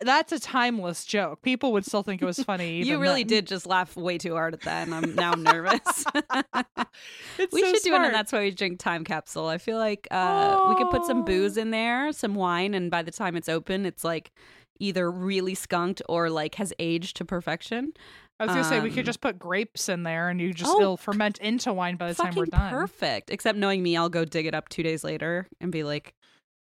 that's 0.00 0.32
a 0.32 0.38
timeless 0.38 1.04
joke. 1.04 1.42
People 1.42 1.72
would 1.72 1.84
still 1.84 2.02
think 2.02 2.22
it 2.22 2.24
was 2.24 2.42
funny. 2.42 2.82
you 2.84 2.98
really 2.98 3.24
then. 3.24 3.28
did 3.28 3.46
just 3.46 3.66
laugh 3.66 3.96
way 3.96 4.18
too 4.18 4.34
hard 4.34 4.54
at 4.54 4.60
that, 4.62 4.86
and 4.86 4.94
I'm 4.94 5.14
now 5.14 5.32
nervous. 5.32 6.04
We 7.52 7.60
so 7.60 7.72
should 7.72 7.82
do 7.82 7.94
an 7.94 8.04
and 8.04 8.14
that's 8.14 8.32
why 8.32 8.40
we 8.40 8.50
drink 8.50 8.80
time 8.80 9.04
capsule. 9.04 9.46
I 9.46 9.58
feel 9.58 9.78
like 9.78 10.08
uh, 10.10 10.66
we 10.68 10.74
could 10.74 10.90
put 10.90 11.04
some 11.04 11.24
booze 11.24 11.56
in 11.56 11.70
there, 11.70 12.12
some 12.12 12.34
wine, 12.34 12.74
and 12.74 12.90
by 12.90 13.02
the 13.02 13.12
time 13.12 13.36
it's 13.36 13.48
open, 13.48 13.86
it's 13.86 14.02
like 14.02 14.32
either 14.80 15.10
really 15.10 15.54
skunked 15.54 16.02
or 16.08 16.30
like 16.30 16.56
has 16.56 16.72
aged 16.78 17.16
to 17.18 17.24
perfection. 17.24 17.92
I 18.40 18.46
was 18.46 18.54
gonna 18.54 18.64
say 18.64 18.80
we 18.80 18.90
could 18.90 19.00
um, 19.00 19.06
just 19.06 19.20
put 19.20 19.38
grapes 19.38 19.88
in 19.88 20.04
there 20.04 20.28
and 20.28 20.40
you 20.40 20.52
just 20.54 20.70
Oh, 20.72 20.80
it'll 20.80 20.96
ferment 20.96 21.38
into 21.38 21.72
wine 21.72 21.96
by 21.96 22.12
the 22.12 22.14
time 22.14 22.34
we're 22.36 22.46
done. 22.46 22.70
perfect. 22.70 23.30
Except 23.30 23.58
knowing 23.58 23.82
me, 23.82 23.96
I'll 23.96 24.08
go 24.08 24.24
dig 24.24 24.46
it 24.46 24.54
up 24.54 24.68
two 24.68 24.84
days 24.84 25.02
later 25.02 25.48
and 25.60 25.72
be 25.72 25.82
like, 25.82 26.14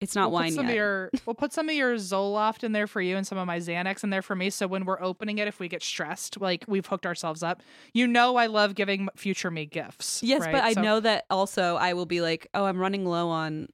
"It's 0.02 0.15
not 0.15 0.32
we'll 0.32 0.41
wine 0.41 0.53
yet." 0.56 0.65
Of 0.65 0.72
your, 0.76 1.10
we'll 1.26 1.36
put 1.36 1.53
some 1.53 1.69
of 1.69 1.76
your 1.76 1.95
Zoloft 1.95 2.64
in 2.64 2.73
there 2.73 2.88
for 2.88 2.99
you 3.02 3.15
and 3.15 3.26
some 3.26 3.38
of 3.38 3.48
my 3.48 3.60
Xanax 3.60 4.03
in 4.03 4.10
there 4.10 4.22
for 4.22 4.36
me. 4.36 4.49
So 4.49 4.68
when 4.68 4.84
we're 4.84 5.02
opening 5.02 5.38
it, 5.38 5.48
if 5.48 5.60
we 5.60 5.68
get 5.69 5.82
stressed, 5.84 6.41
like 6.41 6.65
we've 6.68 6.86
hooked 6.86 7.06
ourselves 7.06 7.41
up, 7.44 7.61
you 7.94 8.07
know 8.07 8.36
I 8.36 8.48
love 8.48 8.76
giving 8.76 9.07
future 9.15 9.49
me 9.52 9.65
gifts. 9.65 10.22
Yes, 10.22 10.41
right? 10.41 10.52
but 10.52 10.64
I 10.64 10.82
know 10.82 10.99
that 10.99 11.26
also 11.30 11.76
I 11.78 11.94
will 11.94 12.06
be 12.06 12.19
like, 12.22 12.48
"Oh, 12.53 12.65
I'm 12.65 12.78
running 12.80 13.06
low 13.06 13.30
on." 13.30 13.68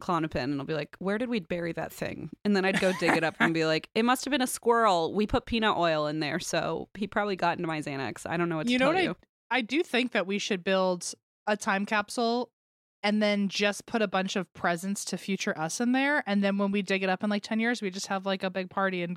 Klonopin, 0.00 0.44
and 0.44 0.58
I'll 0.60 0.66
be 0.66 0.72
like, 0.72 0.96
"Where 0.98 1.18
did 1.18 1.28
we 1.28 1.40
bury 1.40 1.72
that 1.72 1.92
thing?" 1.92 2.30
And 2.44 2.56
then 2.56 2.64
I'd 2.64 2.80
go 2.80 2.92
dig 2.98 3.16
it 3.16 3.22
up 3.22 3.34
and 3.38 3.52
be 3.52 3.66
like, 3.66 3.90
"It 3.94 4.02
must 4.04 4.24
have 4.24 4.32
been 4.32 4.40
a 4.40 4.46
squirrel. 4.46 5.12
We 5.12 5.26
put 5.26 5.44
peanut 5.44 5.76
oil 5.76 6.06
in 6.06 6.20
there, 6.20 6.38
so 6.38 6.88
he 6.94 7.06
probably 7.06 7.36
got 7.36 7.58
into 7.58 7.68
my 7.68 7.80
Xanax. 7.82 8.26
I 8.26 8.38
don't 8.38 8.48
know 8.48 8.56
what 8.56 8.66
to 8.66 8.72
You 8.72 8.78
know 8.78 8.86
tell 8.86 8.94
what 8.94 9.00
I- 9.00 9.04
you." 9.04 9.16
I 9.50 9.60
do 9.62 9.82
think 9.82 10.12
that 10.12 10.26
we 10.26 10.38
should 10.38 10.62
build 10.64 11.12
a 11.46 11.56
time 11.56 11.84
capsule 11.84 12.50
and 13.02 13.22
then 13.22 13.48
just 13.48 13.86
put 13.86 14.02
a 14.02 14.08
bunch 14.08 14.36
of 14.36 14.52
presents 14.52 15.04
to 15.06 15.16
future 15.18 15.56
us 15.58 15.80
in 15.80 15.92
there. 15.92 16.22
And 16.26 16.42
then 16.44 16.58
when 16.58 16.70
we 16.72 16.82
dig 16.82 17.02
it 17.02 17.08
up 17.08 17.22
in 17.24 17.30
like 17.30 17.42
10 17.42 17.60
years, 17.60 17.80
we 17.82 17.90
just 17.90 18.08
have 18.08 18.26
like 18.26 18.42
a 18.42 18.50
big 18.50 18.70
party 18.70 19.02
and 19.02 19.16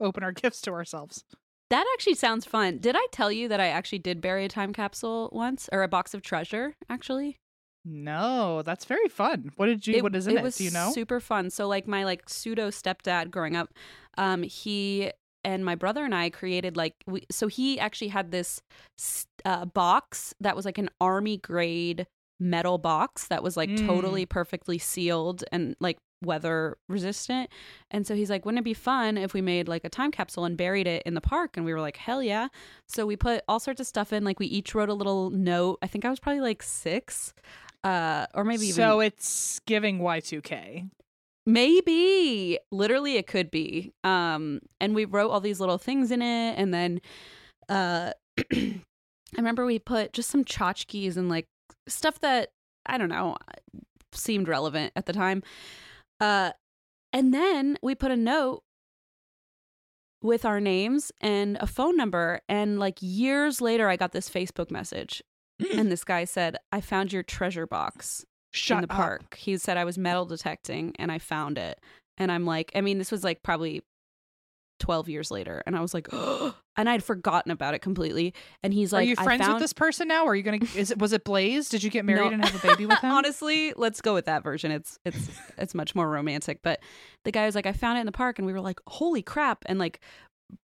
open 0.00 0.22
our 0.22 0.32
gifts 0.42 0.60
to 0.62 0.72
ourselves. 0.72 1.24
That 1.70 1.86
actually 1.94 2.14
sounds 2.14 2.44
fun. 2.44 2.78
Did 2.78 2.94
I 2.96 3.06
tell 3.10 3.32
you 3.32 3.48
that 3.48 3.58
I 3.60 3.68
actually 3.68 3.98
did 3.98 4.20
bury 4.20 4.44
a 4.44 4.48
time 4.48 4.72
capsule 4.72 5.30
once, 5.32 5.68
or 5.72 5.82
a 5.82 5.88
box 5.88 6.12
of 6.14 6.22
treasure? 6.22 6.76
Actually, 6.88 7.38
No, 7.84 8.62
that's 8.62 8.84
very 8.84 9.08
fun. 9.08 9.50
What 9.56 9.66
did 9.66 9.86
you, 9.86 10.02
what 10.02 10.14
is 10.14 10.26
in 10.26 10.38
it? 10.38 10.42
was 10.42 10.56
Do 10.56 10.64
you 10.64 10.70
know? 10.70 10.90
super 10.92 11.20
fun. 11.20 11.50
So 11.50 11.66
like 11.66 11.88
my 11.88 12.04
like 12.04 12.28
pseudo 12.28 12.68
stepdad 12.70 13.30
growing 13.30 13.56
up, 13.56 13.70
um, 14.18 14.42
he 14.42 15.10
and 15.42 15.64
my 15.64 15.74
brother 15.74 16.04
and 16.04 16.14
I 16.14 16.30
created 16.30 16.76
like 16.76 16.94
we. 17.06 17.24
So 17.30 17.48
he 17.48 17.78
actually 17.80 18.08
had 18.08 18.30
this 18.30 18.60
uh, 19.44 19.64
box 19.64 20.34
that 20.40 20.54
was 20.56 20.64
like 20.64 20.78
an 20.78 20.90
army 21.00 21.38
grade 21.38 22.06
metal 22.40 22.78
box 22.78 23.28
that 23.28 23.42
was 23.42 23.56
like 23.56 23.70
Mm. 23.70 23.86
totally 23.86 24.26
perfectly 24.26 24.78
sealed 24.78 25.44
and 25.52 25.76
like 25.80 25.98
weather 26.22 26.76
resistant. 26.88 27.50
And 27.90 28.06
so 28.06 28.14
he's 28.14 28.30
like, 28.30 28.44
wouldn't 28.46 28.60
it 28.60 28.64
be 28.64 28.72
fun 28.74 29.18
if 29.18 29.34
we 29.34 29.40
made 29.42 29.68
like 29.68 29.84
a 29.84 29.88
time 29.90 30.10
capsule 30.10 30.44
and 30.46 30.56
buried 30.56 30.86
it 30.86 31.02
in 31.04 31.14
the 31.14 31.20
park? 31.20 31.56
And 31.56 31.66
we 31.66 31.72
were 31.74 31.80
like, 31.80 31.96
hell 31.98 32.22
yeah. 32.22 32.48
So 32.88 33.04
we 33.06 33.14
put 33.16 33.42
all 33.46 33.60
sorts 33.60 33.80
of 33.80 33.86
stuff 33.86 34.12
in. 34.12 34.24
Like 34.24 34.40
we 34.40 34.46
each 34.46 34.74
wrote 34.74 34.88
a 34.88 34.94
little 34.94 35.30
note. 35.30 35.78
I 35.82 35.86
think 35.86 36.04
I 36.04 36.10
was 36.10 36.18
probably 36.20 36.40
like 36.40 36.62
six. 36.62 37.34
Uh, 37.84 38.26
or 38.34 38.44
maybe 38.44 38.64
even 38.64 38.74
so 38.76 39.00
it's 39.00 39.60
giving 39.66 39.98
Y2K. 40.00 40.88
Maybe. 41.46 42.58
Literally 42.72 43.16
it 43.16 43.26
could 43.26 43.50
be. 43.50 43.92
Um 44.02 44.60
and 44.80 44.94
we 44.94 45.04
wrote 45.04 45.30
all 45.30 45.40
these 45.40 45.60
little 45.60 45.78
things 45.78 46.10
in 46.10 46.22
it 46.22 46.54
and 46.58 46.72
then 46.72 47.00
uh 47.68 48.12
I 48.52 49.38
remember 49.38 49.64
we 49.66 49.78
put 49.78 50.12
just 50.12 50.30
some 50.30 50.44
tchotchkes 50.44 51.16
and 51.16 51.28
like 51.28 51.46
stuff 51.88 52.20
that 52.20 52.50
I 52.86 52.98
don't 52.98 53.08
know 53.08 53.36
seemed 54.12 54.48
relevant 54.48 54.92
at 54.96 55.06
the 55.06 55.12
time. 55.12 55.42
Uh 56.20 56.52
and 57.12 57.32
then 57.32 57.78
we 57.82 57.94
put 57.94 58.10
a 58.10 58.16
note 58.16 58.62
with 60.22 60.44
our 60.44 60.60
names 60.60 61.12
and 61.20 61.56
a 61.60 61.66
phone 61.66 61.96
number 61.96 62.40
and 62.48 62.78
like 62.78 62.98
years 63.00 63.60
later 63.60 63.88
I 63.88 63.96
got 63.96 64.12
this 64.12 64.30
Facebook 64.30 64.70
message 64.70 65.22
and 65.72 65.90
this 65.90 66.04
guy 66.04 66.24
said, 66.24 66.56
"I 66.72 66.80
found 66.80 67.12
your 67.12 67.22
treasure 67.22 67.66
box." 67.66 68.24
Shut 68.52 68.78
in 68.78 68.88
the 68.88 68.92
up. 68.92 68.96
park. 68.96 69.36
He 69.36 69.56
said 69.58 69.76
I 69.76 69.84
was 69.84 69.98
metal 69.98 70.24
detecting 70.24 70.94
and 70.98 71.10
I 71.10 71.18
found 71.18 71.58
it. 71.58 71.80
And 72.16 72.30
I'm 72.30 72.46
like, 72.46 72.70
I 72.74 72.80
mean, 72.80 72.98
this 72.98 73.10
was 73.10 73.24
like 73.24 73.42
probably 73.42 73.82
12 74.80 75.08
years 75.08 75.30
later. 75.30 75.62
And 75.66 75.76
I 75.76 75.80
was 75.80 75.94
like, 75.94 76.08
and 76.76 76.88
I'd 76.88 77.02
forgotten 77.04 77.50
about 77.52 77.74
it 77.74 77.80
completely. 77.80 78.34
And 78.62 78.72
he's 78.74 78.92
like, 78.92 79.06
Are 79.06 79.10
you 79.10 79.16
friends 79.16 79.42
found- 79.42 79.54
with 79.54 79.62
this 79.62 79.72
person 79.72 80.08
now? 80.08 80.26
Are 80.26 80.34
you 80.34 80.42
gonna? 80.42 80.58
Is 80.76 80.90
it 80.90 80.98
was 80.98 81.12
it 81.12 81.24
Blaze? 81.24 81.68
Did 81.68 81.82
you 81.82 81.90
get 81.90 82.04
married 82.04 82.26
No. 82.28 82.32
and 82.34 82.44
have 82.44 82.64
a 82.64 82.66
baby 82.66 82.86
with 82.86 82.98
him? 83.02 83.10
Honestly, 83.10 83.72
let's 83.76 84.00
go 84.00 84.14
with 84.14 84.26
that 84.26 84.42
version. 84.42 84.70
It's 84.70 84.98
it's 85.04 85.30
it's 85.58 85.74
much 85.74 85.94
more 85.94 86.08
romantic. 86.08 86.60
But 86.62 86.80
the 87.24 87.30
guy 87.32 87.46
was 87.46 87.54
like, 87.54 87.66
I 87.66 87.72
found 87.72 87.98
it 87.98 88.00
in 88.00 88.06
the 88.06 88.12
park, 88.12 88.38
and 88.38 88.46
we 88.46 88.52
were 88.52 88.60
like, 88.60 88.80
holy 88.86 89.22
crap! 89.22 89.64
And 89.66 89.78
like 89.78 90.00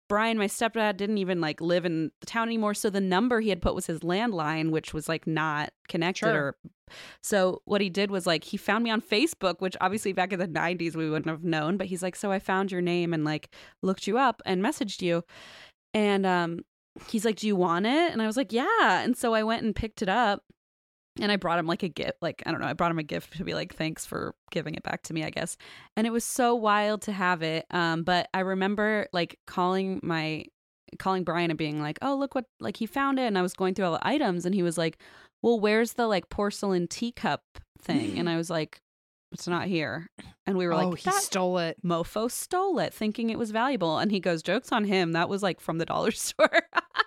Brian, 0.09 0.37
my 0.37 0.47
stepdad, 0.47 0.97
didn't 0.97 1.19
even 1.19 1.39
like 1.39 1.61
live 1.61 1.85
in 1.85 2.11
the 2.19 2.25
town 2.25 2.47
anymore. 2.47 2.73
So 2.73 2.89
the 2.89 2.99
number 2.99 3.39
he 3.39 3.49
had 3.49 3.61
put 3.61 3.75
was 3.75 3.85
his 3.85 3.99
landline, 3.99 4.71
which 4.71 4.93
was 4.93 5.07
like 5.07 5.25
not 5.27 5.71
connected. 5.87 6.25
Sure. 6.25 6.35
Or 6.35 6.55
so 7.21 7.61
what 7.65 7.79
he 7.79 7.89
did 7.89 8.09
was 8.09 8.25
like 8.25 8.43
he 8.43 8.57
found 8.57 8.83
me 8.83 8.89
on 8.89 9.01
Facebook, 9.01 9.61
which 9.61 9.77
obviously 9.79 10.11
back 10.11 10.33
in 10.33 10.39
the 10.39 10.47
'90s 10.47 10.95
we 10.95 11.09
wouldn't 11.09 11.29
have 11.29 11.43
known. 11.43 11.77
But 11.77 11.87
he's 11.87 12.03
like, 12.03 12.15
so 12.15 12.31
I 12.31 12.39
found 12.39 12.71
your 12.71 12.81
name 12.81 13.13
and 13.13 13.23
like 13.23 13.55
looked 13.83 14.07
you 14.07 14.17
up 14.17 14.41
and 14.45 14.63
messaged 14.63 15.01
you, 15.01 15.23
and 15.93 16.25
um, 16.25 16.65
he's 17.07 17.23
like, 17.23 17.35
do 17.35 17.47
you 17.47 17.55
want 17.55 17.85
it? 17.85 18.11
And 18.11 18.21
I 18.21 18.27
was 18.27 18.35
like, 18.35 18.51
yeah. 18.51 19.01
And 19.01 19.15
so 19.15 19.33
I 19.35 19.43
went 19.43 19.63
and 19.63 19.75
picked 19.75 20.01
it 20.01 20.09
up 20.09 20.43
and 21.19 21.31
I 21.31 21.35
brought 21.35 21.59
him 21.59 21.67
like 21.67 21.83
a 21.83 21.89
gift, 21.89 22.17
like 22.21 22.43
I 22.45 22.51
don't 22.51 22.61
know, 22.61 22.67
I 22.67 22.73
brought 22.73 22.91
him 22.91 22.99
a 22.99 23.03
gift 23.03 23.37
to 23.37 23.43
be 23.43 23.53
like 23.53 23.75
thanks 23.75 24.05
for 24.05 24.35
giving 24.51 24.75
it 24.75 24.83
back 24.83 25.03
to 25.03 25.13
me, 25.13 25.23
I 25.23 25.29
guess. 25.29 25.57
And 25.95 26.07
it 26.07 26.11
was 26.11 26.23
so 26.23 26.55
wild 26.55 27.01
to 27.03 27.11
have 27.11 27.41
it. 27.41 27.65
Um, 27.71 28.03
but 28.03 28.29
I 28.33 28.41
remember 28.41 29.07
like 29.13 29.39
calling 29.45 29.99
my 30.03 30.45
calling 30.97 31.23
Brian 31.23 31.51
and 31.51 31.57
being 31.57 31.81
like, 31.81 31.99
"Oh, 32.01 32.15
look 32.15 32.35
what 32.35 32.45
like 32.59 32.77
he 32.77 32.85
found 32.85 33.19
it." 33.19 33.23
And 33.23 33.37
I 33.37 33.41
was 33.41 33.53
going 33.53 33.75
through 33.75 33.85
all 33.85 33.93
the 33.93 34.07
items, 34.07 34.45
and 34.45 34.55
he 34.55 34.63
was 34.63 34.77
like, 34.77 34.97
"Well, 35.41 35.59
where's 35.59 35.93
the 35.93 36.07
like 36.07 36.29
porcelain 36.29 36.87
teacup 36.87 37.43
thing?" 37.81 38.17
and 38.17 38.29
I 38.33 38.37
was 38.37 38.49
like, 38.49 38.81
"It's 39.31 39.47
not 39.47 39.67
here." 39.67 40.09
And 40.45 40.57
we 40.57 40.65
were 40.65 40.73
oh, 40.73 40.89
like, 40.89 40.99
he 40.99 41.11
stole 41.11 41.57
it. 41.59 41.77
mofo 41.85 42.29
stole 42.31 42.79
it, 42.79 42.93
thinking 42.93 43.29
it 43.29 43.37
was 43.39 43.51
valuable." 43.51 43.97
And 43.97 44.11
he 44.11 44.19
goes, 44.19 44.41
"Jokes 44.43 44.71
on 44.71 44.83
him. 44.83 45.11
That 45.13 45.29
was 45.29 45.43
like 45.43 45.59
from 45.59 45.77
the 45.77 45.85
dollar 45.85 46.11
store." 46.11 46.49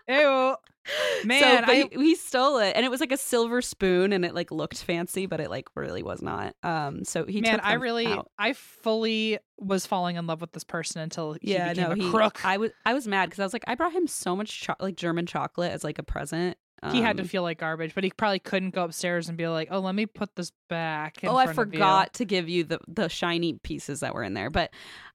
Ew. 0.08 0.56
so, 0.84 1.26
Man, 1.26 1.62
but 1.64 1.70
I- 1.70 1.88
he, 1.92 2.04
he 2.08 2.14
stole 2.16 2.58
it, 2.58 2.72
and 2.74 2.84
it 2.84 2.90
was 2.90 2.98
like 3.00 3.12
a 3.12 3.16
silver 3.16 3.62
spoon, 3.62 4.12
and 4.12 4.24
it 4.24 4.34
like 4.34 4.50
looked 4.50 4.82
fancy, 4.82 5.26
but 5.26 5.40
it 5.40 5.48
like 5.48 5.68
really 5.76 6.02
was 6.02 6.20
not. 6.22 6.56
Um, 6.64 7.04
so 7.04 7.24
he 7.24 7.40
Man, 7.40 7.54
took 7.58 7.64
I 7.64 7.74
really, 7.74 8.06
out. 8.08 8.28
I 8.38 8.52
fully 8.52 9.38
was 9.58 9.86
falling 9.86 10.16
in 10.16 10.26
love 10.26 10.40
with 10.40 10.50
this 10.52 10.64
person 10.64 11.00
until 11.00 11.34
he 11.34 11.52
yeah, 11.52 11.72
became 11.72 11.84
no, 11.86 11.92
a 11.92 11.96
he. 11.96 12.10
crook. 12.10 12.44
I 12.44 12.56
was 12.56 12.72
I 12.84 12.94
was 12.94 13.06
mad 13.06 13.26
because 13.26 13.38
I 13.38 13.44
was 13.44 13.52
like, 13.52 13.64
I 13.68 13.76
brought 13.76 13.92
him 13.92 14.08
so 14.08 14.34
much 14.34 14.60
cho- 14.62 14.74
like 14.80 14.96
German 14.96 15.26
chocolate 15.26 15.70
as 15.70 15.84
like 15.84 15.98
a 16.00 16.02
present. 16.02 16.56
He 16.90 17.00
had 17.00 17.16
to 17.18 17.22
Um, 17.22 17.28
feel 17.28 17.42
like 17.42 17.58
garbage, 17.58 17.94
but 17.94 18.02
he 18.02 18.10
probably 18.10 18.38
couldn't 18.40 18.74
go 18.74 18.84
upstairs 18.84 19.28
and 19.28 19.38
be 19.38 19.46
like, 19.46 19.68
"Oh, 19.70 19.78
let 19.80 19.94
me 19.94 20.06
put 20.06 20.34
this 20.34 20.50
back." 20.68 21.18
oh, 21.22 21.36
I 21.36 21.44
front 21.44 21.58
of 21.58 21.72
you." 21.74 21.78
forgot 21.78 22.14
to 22.14 22.24
give 22.24 22.48
you 22.48 22.64
the 22.64 22.80
the 22.88 23.08
shiny 23.08 23.54
pieces 23.62 24.00
that 24.00 24.14
were 24.14 24.22
in 24.24 24.34
there, 24.34 24.50
but 24.50 24.72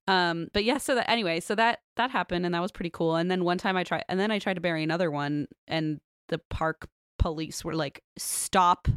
um, 0.07 0.47
but 0.53 0.63
yeah. 0.63 0.77
So 0.77 0.95
that 0.95 1.09
anyway, 1.09 1.39
so 1.41 1.55
that 1.55 1.79
that 1.97 2.11
happened, 2.11 2.45
and 2.45 2.55
that 2.55 2.61
was 2.61 2.71
pretty 2.71 2.91
cool. 2.91 3.15
And 3.15 3.29
then 3.29 3.43
one 3.43 3.57
time 3.57 3.75
I 3.75 3.83
tried, 3.83 4.05
and 4.07 4.19
then 4.19 4.31
I 4.31 4.39
tried 4.39 4.53
to 4.55 4.61
bury 4.61 4.83
another 4.83 5.11
one, 5.11 5.47
and 5.67 5.99
the 6.29 6.39
park 6.49 6.87
police 7.19 7.65
were 7.65 7.75
like, 7.75 8.01
"Stop 8.17 8.87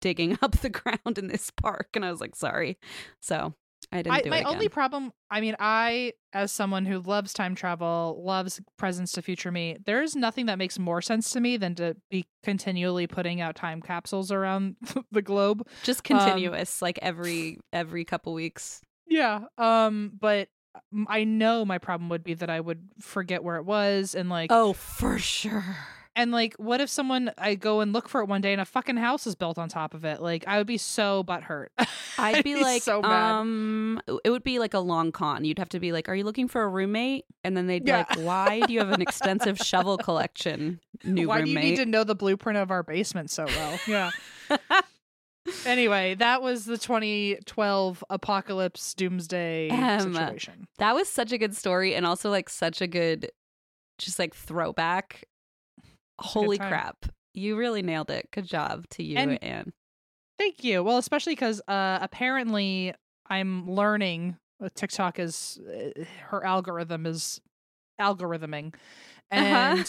digging 0.00 0.36
up 0.42 0.52
the 0.58 0.70
ground 0.70 1.16
in 1.16 1.28
this 1.28 1.50
park," 1.50 1.88
and 1.94 2.04
I 2.04 2.10
was 2.10 2.20
like, 2.20 2.36
"Sorry." 2.36 2.78
So 3.20 3.54
I 3.92 4.02
didn't 4.02 4.12
I, 4.16 4.20
do 4.20 4.30
my 4.30 4.42
only 4.42 4.68
problem, 4.68 5.12
I 5.30 5.40
mean, 5.40 5.56
I, 5.58 6.12
as 6.32 6.52
someone 6.52 6.84
who 6.84 7.00
loves 7.00 7.32
time 7.32 7.54
travel, 7.54 8.20
loves 8.24 8.60
presents 8.76 9.12
to 9.12 9.22
future 9.22 9.50
me, 9.50 9.78
there's 9.84 10.14
nothing 10.14 10.46
that 10.46 10.58
makes 10.58 10.78
more 10.78 11.00
sense 11.00 11.30
to 11.32 11.40
me 11.40 11.56
than 11.56 11.74
to 11.76 11.96
be 12.10 12.26
continually 12.42 13.06
putting 13.06 13.40
out 13.40 13.56
time 13.56 13.80
capsules 13.80 14.30
around 14.30 14.76
the 15.12 15.22
globe. 15.22 15.66
Just 15.84 16.08
um, 16.10 16.18
continuous, 16.18 16.82
like 16.82 16.98
every 17.00 17.58
every 17.72 18.04
couple 18.04 18.34
weeks. 18.34 18.82
Yeah. 19.06 19.44
Um, 19.56 20.12
but 20.18 20.48
I 21.08 21.24
know 21.24 21.64
my 21.64 21.78
problem 21.78 22.10
would 22.10 22.24
be 22.24 22.34
that 22.34 22.50
I 22.50 22.60
would 22.60 22.88
forget 23.00 23.42
where 23.42 23.56
it 23.56 23.64
was 23.64 24.14
and 24.14 24.28
like 24.28 24.50
Oh, 24.52 24.74
for 24.74 25.18
sure. 25.18 25.76
And 26.18 26.32
like 26.32 26.54
what 26.56 26.80
if 26.82 26.90
someone 26.90 27.30
I 27.38 27.54
go 27.54 27.80
and 27.80 27.92
look 27.94 28.08
for 28.08 28.20
it 28.20 28.26
one 28.26 28.40
day 28.42 28.52
and 28.52 28.60
a 28.60 28.64
fucking 28.66 28.96
house 28.98 29.26
is 29.26 29.34
built 29.34 29.56
on 29.56 29.68
top 29.70 29.94
of 29.94 30.04
it? 30.04 30.20
Like 30.20 30.44
I 30.46 30.58
would 30.58 30.66
be 30.66 30.76
so 30.76 31.24
butthurt. 31.24 31.68
I'd 32.18 32.44
be 32.44 32.56
like, 32.56 32.82
so 32.82 33.02
um, 33.04 34.02
it 34.24 34.30
would 34.30 34.42
be 34.44 34.58
like 34.58 34.74
a 34.74 34.80
long 34.80 35.12
con. 35.12 35.44
You'd 35.44 35.58
have 35.60 35.68
to 35.70 35.80
be 35.80 35.92
like, 35.92 36.08
"Are 36.08 36.14
you 36.14 36.24
looking 36.24 36.48
for 36.48 36.62
a 36.62 36.68
roommate?" 36.68 37.24
And 37.44 37.56
then 37.56 37.66
they'd 37.68 37.84
be 37.84 37.90
Yeah. 37.92 37.98
like, 38.08 38.18
"Why 38.18 38.60
do 38.66 38.72
you 38.72 38.80
have 38.80 38.90
an 38.90 39.00
extensive 39.00 39.56
shovel 39.64 39.96
collection, 39.96 40.80
new 41.04 41.22
roommate?" 41.22 41.28
Why 41.28 41.40
do 41.44 41.50
you 41.50 41.58
need 41.60 41.76
to 41.76 41.86
know 41.86 42.02
the 42.04 42.16
blueprint 42.16 42.58
of 42.58 42.70
our 42.72 42.82
basement 42.82 43.30
so 43.30 43.46
well? 43.46 43.78
Yeah. 43.86 44.10
anyway, 45.64 46.14
that 46.16 46.42
was 46.42 46.64
the 46.64 46.76
2012 46.78 48.04
apocalypse 48.10 48.94
doomsday 48.94 49.70
Um, 49.70 50.12
situation. 50.12 50.66
That 50.78 50.94
was 50.94 51.08
such 51.08 51.32
a 51.32 51.38
good 51.38 51.56
story 51.56 51.94
and 51.94 52.04
also 52.04 52.30
like 52.30 52.48
such 52.50 52.80
a 52.80 52.86
good 52.86 53.30
just 53.98 54.18
like 54.18 54.34
throwback. 54.34 55.24
Holy 56.18 56.58
crap. 56.58 57.06
You 57.34 57.56
really 57.56 57.82
nailed 57.82 58.10
it. 58.10 58.28
Good 58.32 58.46
job 58.46 58.88
to 58.90 59.02
you, 59.02 59.16
And- 59.16 59.42
Anne. 59.42 59.72
Thank 60.38 60.62
you. 60.62 60.84
Well, 60.84 60.98
especially 60.98 61.32
because 61.34 61.60
uh, 61.66 61.98
apparently 62.00 62.94
I'm 63.28 63.68
learning 63.68 64.36
uh, 64.62 64.68
TikTok 64.72 65.18
is 65.18 65.58
uh, 65.68 66.04
her 66.28 66.44
algorithm 66.44 67.06
is 67.06 67.40
algorithming, 68.00 68.74
and 69.30 69.80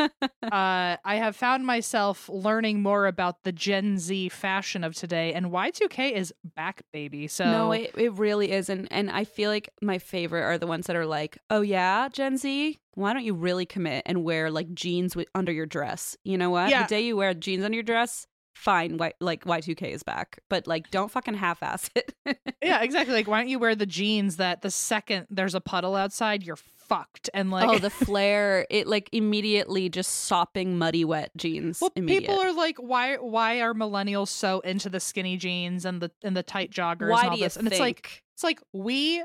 Uh-huh. 0.00 0.08
uh, 0.42 0.96
I 1.04 1.16
have 1.16 1.36
found 1.36 1.66
myself 1.66 2.28
learning 2.28 2.82
more 2.82 3.06
about 3.06 3.42
the 3.44 3.52
Gen 3.52 3.98
Z 3.98 4.28
fashion 4.30 4.84
of 4.84 4.94
today, 4.94 5.32
and 5.32 5.46
Y2K 5.46 6.12
is 6.12 6.32
back, 6.56 6.82
baby. 6.92 7.26
So 7.28 7.44
no, 7.44 7.72
it, 7.72 7.92
it 7.96 8.12
really 8.14 8.50
is. 8.52 8.68
And, 8.68 8.88
and 8.90 9.10
I 9.10 9.24
feel 9.24 9.50
like 9.50 9.68
my 9.82 9.98
favorite 9.98 10.42
are 10.42 10.58
the 10.58 10.66
ones 10.66 10.86
that 10.86 10.96
are 10.96 11.06
like, 11.06 11.38
oh, 11.50 11.60
yeah, 11.60 12.08
Gen 12.12 12.36
Z, 12.36 12.78
why 12.94 13.12
don't 13.12 13.24
you 13.24 13.34
really 13.34 13.66
commit 13.66 14.02
and 14.06 14.24
wear 14.24 14.50
like 14.50 14.72
jeans 14.74 15.16
with, 15.16 15.28
under 15.34 15.52
your 15.52 15.66
dress? 15.66 16.16
You 16.24 16.38
know 16.38 16.50
what? 16.50 16.70
Yeah. 16.70 16.82
The 16.82 16.88
day 16.88 17.00
you 17.02 17.16
wear 17.16 17.34
jeans 17.34 17.64
under 17.64 17.74
your 17.76 17.82
dress, 17.84 18.26
fine, 18.54 18.96
y, 18.96 19.12
like 19.20 19.44
Y2K 19.44 19.92
is 19.92 20.02
back. 20.02 20.38
But 20.48 20.66
like, 20.66 20.90
don't 20.90 21.10
fucking 21.10 21.34
half 21.34 21.62
ass 21.62 21.90
it. 21.94 22.14
yeah, 22.62 22.82
exactly. 22.82 23.14
Like, 23.14 23.28
why 23.28 23.40
don't 23.40 23.48
you 23.48 23.58
wear 23.58 23.74
the 23.74 23.86
jeans 23.86 24.36
that 24.36 24.62
the 24.62 24.70
second 24.70 25.26
there's 25.30 25.54
a 25.54 25.60
puddle 25.60 25.96
outside, 25.96 26.42
you're 26.42 26.56
fucked, 26.56 27.28
and 27.34 27.50
like. 27.50 27.68
oh, 27.68 27.78
the 27.78 27.90
flare, 27.90 28.66
it 28.70 28.86
like 28.86 29.08
immediately 29.12 29.88
just 29.88 30.24
sopping 30.24 30.78
muddy 30.78 31.04
wet 31.04 31.30
jeans. 31.36 31.80
Well, 31.80 31.92
immediate. 31.96 32.20
people 32.20 32.40
are 32.40 32.52
like, 32.52 32.78
why? 32.78 33.16
Why 33.16 33.60
are 33.60 33.74
millennials 33.74 34.28
so 34.28 34.60
into 34.60 34.88
the 34.88 35.00
skinny 35.00 35.36
jeans 35.36 35.84
and 35.84 36.00
the 36.00 36.10
and 36.22 36.36
the 36.36 36.42
tight 36.42 36.70
joggers 36.70 37.10
why 37.10 37.20
and 37.20 37.28
all 37.30 37.34
do 37.34 37.40
you 37.40 37.46
this? 37.46 37.54
think? 37.54 37.66
And 37.66 37.72
it's 37.72 37.80
like, 37.80 38.22
it's 38.34 38.44
like 38.44 38.60
we 38.72 39.22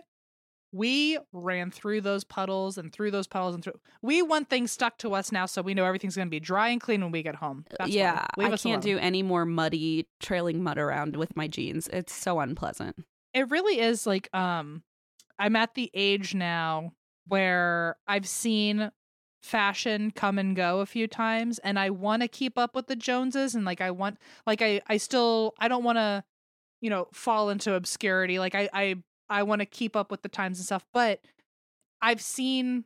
we 0.72 1.18
ran 1.34 1.72
through 1.72 2.02
those 2.02 2.24
puddles 2.24 2.78
and 2.78 2.94
through 2.94 3.12
those 3.12 3.28
puddles 3.28 3.56
and 3.56 3.64
through. 3.64 3.80
We 4.02 4.22
want 4.22 4.50
things 4.50 4.72
stuck 4.72 4.98
to 5.00 5.14
us 5.14 5.32
now, 5.32 5.46
so 5.46 5.62
we 5.62 5.74
know 5.74 5.86
everything's 5.86 6.16
going 6.16 6.28
to 6.28 6.32
be 6.32 6.40
dry 6.40 6.70
and 6.70 6.80
clean 6.80 7.02
when 7.02 7.12
we 7.12 7.24
get 7.24 7.36
home. 7.36 7.66
That's 7.78 7.92
yeah, 7.92 8.26
I 8.38 8.56
can't 8.58 8.84
do 8.84 8.98
any 8.98 9.24
more 9.24 9.46
muddy 9.46 10.08
trailing 10.20 10.62
mud 10.64 10.78
around 10.78 11.16
with 11.16 11.36
my 11.36 11.48
jeans. 11.48 11.88
It's 11.88 12.14
so 12.14 12.40
unpleasant. 12.40 13.04
It 13.34 13.50
really 13.50 13.80
is 13.80 14.06
like, 14.06 14.34
um, 14.34 14.84
I'm 15.38 15.56
at 15.56 15.74
the 15.76 15.90
age 15.94 16.36
now 16.36 16.94
where 17.28 17.96
I've 18.08 18.28
seen 18.28 18.92
fashion 19.42 20.12
come 20.12 20.38
and 20.38 20.56
go 20.56 20.82
a 20.82 20.86
few 20.86 21.08
times 21.08 21.60
and 21.60 21.80
I 21.80 21.92
want 21.92 22.22
to 22.22 22.28
keep 22.28 22.58
up 22.58 22.76
with 22.76 22.88
the 22.88 22.96
Joneses 22.96 23.56
and 23.56 23.64
like 23.64 23.80
I 23.80 23.90
want 23.92 24.18
like 24.46 24.62
I 24.62 24.82
I 24.88 24.98
still 24.98 25.54
I 25.58 25.70
don't 25.70 25.86
want 25.86 25.98
to 25.98 26.26
you 26.82 26.90
know 26.90 27.08
fall 27.14 27.50
into 27.50 27.74
obscurity 27.74 28.38
like 28.38 28.54
I 28.54 28.70
I 28.74 28.96
I 29.30 29.44
want 29.44 29.62
to 29.62 29.66
keep 29.66 29.96
up 29.96 30.12
with 30.12 30.22
the 30.22 30.30
times 30.30 30.60
and 30.60 30.66
stuff 30.66 30.86
but 30.94 31.22
I've 32.02 32.22
seen 32.22 32.86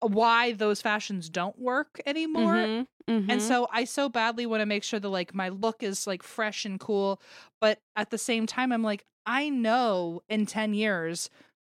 why 0.00 0.52
those 0.52 0.82
fashions 0.82 1.28
don't 1.30 1.58
work 1.58 2.00
anymore 2.06 2.68
Mhm, 2.68 2.86
and 3.28 3.42
mhm. 3.42 3.42
so 3.42 3.68
I 3.72 3.84
so 3.84 4.08
badly 4.08 4.46
want 4.46 4.62
to 4.62 4.66
make 4.66 4.84
sure 4.84 5.00
that 5.00 5.08
like 5.08 5.34
my 5.34 5.48
look 5.50 5.82
is 5.82 6.06
like 6.06 6.22
fresh 6.22 6.64
and 6.66 6.80
cool, 6.80 7.22
but 7.60 7.80
at 7.96 8.10
the 8.10 8.18
same 8.18 8.46
time 8.46 8.72
I'm 8.72 8.82
like 8.84 9.04
I 9.26 9.48
know 9.50 10.22
in 10.28 10.46
10 10.46 10.74
years 10.74 11.30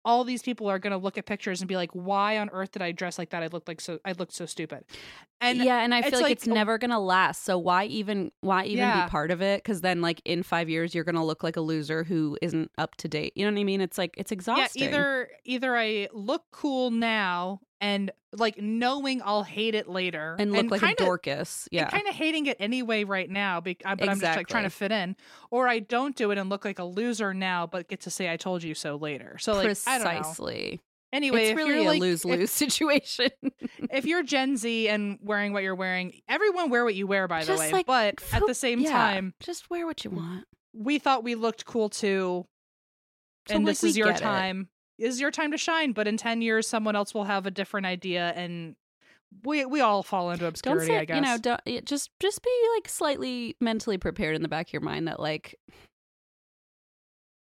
all 0.04 0.24
these 0.24 0.42
people 0.42 0.68
are 0.68 0.78
going 0.78 0.90
to 0.92 0.96
look 0.98 1.16
at 1.18 1.26
pictures 1.26 1.60
and 1.60 1.68
be 1.68 1.76
like 1.76 1.90
why 1.92 2.38
on 2.38 2.50
earth 2.50 2.72
did 2.72 2.82
I 2.82 2.92
dress 2.92 3.18
like 3.18 3.30
that? 3.30 3.42
I 3.42 3.46
looked 3.48 3.68
like 3.68 3.80
so 3.80 3.98
I 4.04 4.12
looked 4.12 4.32
so 4.34 4.46
stupid. 4.46 4.84
And 5.40 5.58
yeah, 5.58 5.80
and 5.82 5.94
I 5.94 6.02
feel 6.02 6.12
like, 6.12 6.22
like 6.22 6.32
it's 6.32 6.46
never 6.46 6.78
gonna 6.78 7.00
last. 7.00 7.44
So 7.44 7.58
why 7.58 7.84
even 7.84 8.30
why 8.40 8.64
even 8.64 8.78
Yeah. 8.78 9.04
be 9.04 9.10
part 9.10 9.30
of 9.30 9.42
it? 9.42 9.62
Because 9.62 9.80
then, 9.82 10.00
like 10.00 10.22
in 10.24 10.42
five 10.42 10.68
years, 10.70 10.94
you're 10.94 11.04
gonna 11.04 11.24
look 11.24 11.42
like 11.42 11.56
a 11.56 11.60
loser 11.60 12.04
who 12.04 12.38
isn't 12.40 12.70
up 12.78 12.94
to 12.96 13.08
date. 13.08 13.32
You 13.36 13.44
know 13.44 13.52
what 13.52 13.60
I 13.60 13.64
mean? 13.64 13.80
It's 13.80 13.98
like 13.98 14.14
it's 14.16 14.32
exhausting. 14.32 14.82
yeah, 14.82 14.88
either 14.88 15.28
either 15.44 15.76
I 15.76 16.08
look 16.12 16.44
cool 16.50 16.90
now 16.90 17.60
and 17.80 18.10
like 18.32 18.58
knowing 18.58 19.22
I'll 19.24 19.42
hate 19.42 19.74
it 19.74 19.88
later 19.88 20.36
and 20.38 20.52
look 20.52 20.70
like 20.70 20.80
kinda, 20.80 21.02
a 21.02 21.06
Dorcas. 21.06 21.68
Yeah, 21.70 21.88
kind 21.88 22.06
of 22.08 22.14
hating 22.14 22.46
it 22.46 22.56
anyway 22.60 23.04
right 23.04 23.28
now, 23.28 23.60
be- 23.60 23.78
uh, 23.84 23.96
but 23.96 24.08
I'm 24.08 24.20
just 24.20 24.36
like 24.36 24.46
trying 24.46 24.64
to 24.64 24.70
fit 24.70 24.92
in, 24.92 25.16
or 25.50 25.68
I 25.68 25.78
don't 25.80 26.16
do 26.16 26.30
it 26.30 26.38
and 26.38 26.50
look 26.50 26.64
like 26.64 26.78
a 26.78 26.84
loser 26.84 27.34
now, 27.34 27.66
but 27.66 27.88
get 27.88 28.00
to 28.02 28.10
say 28.10 28.30
I 28.30 28.36
told 28.36 28.62
you 28.62 28.74
so 28.74 28.96
later. 28.96 29.36
So 29.38 29.54
like 29.54 29.76
I 29.86 29.98
don't 29.98 30.04
know. 30.04 30.10
precisely. 30.20 30.80
Anyway, 31.12 31.46
it's 31.46 31.56
really 31.56 31.84
a 31.84 31.88
like, 31.88 32.00
lose 32.00 32.24
lose 32.24 32.50
situation. 32.50 33.30
If, 33.90 34.04
you're 34.06 34.24
Gen 34.24 34.56
Z 34.56 34.88
and 34.88 35.18
wearing 35.22 35.52
what 35.52 35.62
you're 35.62 35.76
wearing, 35.76 36.20
everyone 36.28 36.70
wear 36.70 36.84
what 36.84 36.96
you 36.96 37.06
wear, 37.06 37.28
by 37.28 37.44
the 37.44 37.54
way. 37.54 37.70
like, 37.70 37.86
but 37.86 38.20
at 38.32 38.42
the 38.44 38.54
same 38.54 38.80
yeah, 38.80 38.90
time, 38.90 39.34
just 39.38 39.70
wear 39.70 39.86
what 39.86 40.04
you 40.04 40.10
want. 40.10 40.46
we 40.72 40.98
thought 40.98 41.22
we 41.22 41.36
looked 41.36 41.64
cool 41.64 41.88
too, 41.88 42.44
So, 43.46 43.54
and 43.54 43.64
like, 43.64 43.72
this 43.72 43.84
is 43.84 43.96
your 43.96 44.12
time. 44.12 44.62
it. 44.62 44.66
Is 44.98 45.20
your 45.20 45.30
time 45.30 45.50
to 45.52 45.58
shine. 45.58 45.92
But 45.92 46.06
in 46.08 46.16
ten 46.16 46.42
years, 46.42 46.66
someone 46.66 46.96
else 46.96 47.14
will 47.14 47.24
have 47.24 47.46
a 47.46 47.50
different 47.50 47.86
idea, 47.86 48.32
and 48.36 48.76
we 49.44 49.64
we 49.64 49.80
all 49.80 50.02
fall 50.02 50.30
into 50.30 50.46
obscurity. 50.46 50.86
say 50.86 50.98
I 50.98 51.04
guess. 51.04 51.16
you 51.16 51.22
know. 51.22 51.38
Don't 51.38 51.84
just 51.84 52.10
just 52.20 52.42
be 52.42 52.50
like 52.76 52.88
slightly 52.88 53.56
mentally 53.60 53.98
prepared 53.98 54.36
in 54.36 54.42
the 54.42 54.48
back 54.48 54.68
of 54.68 54.72
your 54.72 54.82
mind 54.82 55.08
that 55.08 55.20
like 55.20 55.58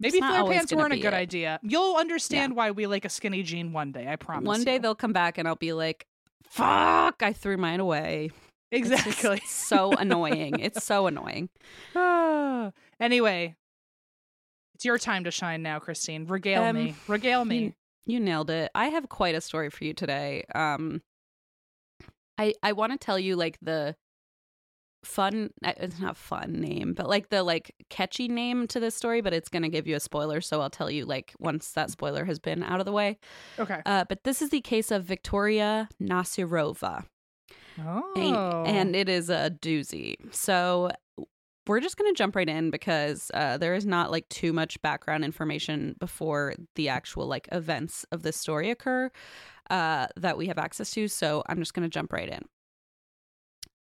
Maybe 0.01 0.19
flare 0.19 0.45
pants 0.45 0.73
weren't 0.73 0.93
a 0.93 0.97
good 0.97 1.07
it. 1.07 1.15
idea. 1.15 1.59
You'll 1.63 1.97
understand 1.97 2.55
why 2.55 2.71
we 2.71 2.87
like 2.87 3.05
a 3.05 3.09
skinny 3.09 3.43
jean 3.43 3.73
one 3.73 3.91
day. 3.91 4.07
I 4.09 4.17
promise. 4.17 4.47
one 4.47 4.63
day 4.65 4.75
you. 4.75 4.79
they'll 4.81 4.95
come 4.95 5.13
back 5.13 5.39
and 5.39 5.49
I'll 5.49 5.57
be 5.57 5.73
like, 5.73 6.07
"Fuck! 6.45 7.23
I 7.23 7.33
threw 7.33 7.57
mine 7.57 7.81
away." 7.81 8.31
It's 8.71 8.91
exactly. 8.91 9.41
so 9.47 9.93
annoying. 9.93 10.61
It's 10.61 10.85
so 10.85 11.07
annoying. 11.07 11.49
Anyway, 13.01 13.55
it's 14.79 14.85
your 14.85 14.97
time 14.97 15.25
to 15.25 15.31
shine 15.33 15.61
now, 15.63 15.81
Christine. 15.81 16.25
Regale 16.27 16.63
Um, 16.63 16.77
me. 16.77 16.95
Regale 17.09 17.45
me. 17.45 17.59
You, 17.59 17.73
you 18.07 18.21
nailed 18.21 18.49
it. 18.49 18.71
I 18.77 18.87
have 18.87 19.09
quite 19.09 19.35
a 19.35 19.41
story 19.41 19.71
for 19.71 19.83
you 19.83 19.93
today. 19.93 20.45
Um, 20.55 21.03
I 22.39 22.55
I 22.63 22.71
want 22.73 22.93
to 22.93 22.99
tell 22.99 23.19
you 23.19 23.35
like 23.35 23.59
the 23.61 23.97
fun. 25.03 25.51
uh, 25.65 25.73
It's 25.79 25.99
not 25.99 26.17
fun 26.17 26.53
name, 26.61 26.95
but 26.95 27.09
like 27.09 27.29
the 27.31 27.43
like 27.43 27.75
catchy 27.91 28.29
name 28.29 28.69
to 28.69 28.79
this 28.79 28.95
story. 28.95 29.21
But 29.21 29.33
it's 29.35 29.49
gonna 29.49 29.69
give 29.69 29.89
you 29.89 29.97
a 29.97 30.01
spoiler, 30.01 30.41
so 30.41 30.61
I'll 30.61 30.71
tell 30.71 30.89
you 30.93 31.05
like 31.07 31.35
once 31.41 31.73
that 31.73 31.91
spoiler 31.91 32.25
has 32.25 32.39
been 32.39 32.63
out 32.63 32.79
of 32.79 32.87
the 32.87 32.93
way. 32.93 33.19
Okay. 33.59 33.83
Uh, 33.85 34.05
but 34.09 34.23
this 34.23 34.41
is 34.41 34.51
the 34.51 34.61
case 34.61 34.93
of 34.93 35.05
Viktoria 35.05 35.89
Nasyrova. 36.01 37.05
Oh. 37.81 38.13
A- 38.17 38.69
and 38.69 38.95
it 38.95 39.09
is 39.09 39.29
a 39.29 39.51
doozy. 39.61 40.15
So 40.33 40.91
we're 41.69 41.81
just 41.81 41.97
going 41.97 42.13
to 42.13 42.19
jump 42.19 42.35
right 42.35 42.49
in 42.49 42.71
because 42.71 43.31
uh, 43.35 43.59
there 43.59 43.75
is 43.75 43.87
not 43.87 44.11
like 44.11 44.29
too 44.29 44.53
much 44.53 44.81
background 44.83 45.25
information 45.25 45.95
before 46.01 46.55
the 46.75 46.89
actual 46.89 47.27
like 47.27 47.49
events 47.53 48.05
of 48.11 48.23
this 48.23 48.37
story 48.37 48.71
occur 48.71 49.11
uh, 49.71 50.07
that 50.17 50.37
we 50.39 50.47
have 50.47 50.59
access 50.59 50.91
to. 50.93 51.09
So 51.09 51.43
I'm 51.47 51.59
just 51.59 51.75
going 51.75 51.89
to 51.89 51.93
jump 51.93 52.13
right 52.13 52.29
in. 52.29 52.43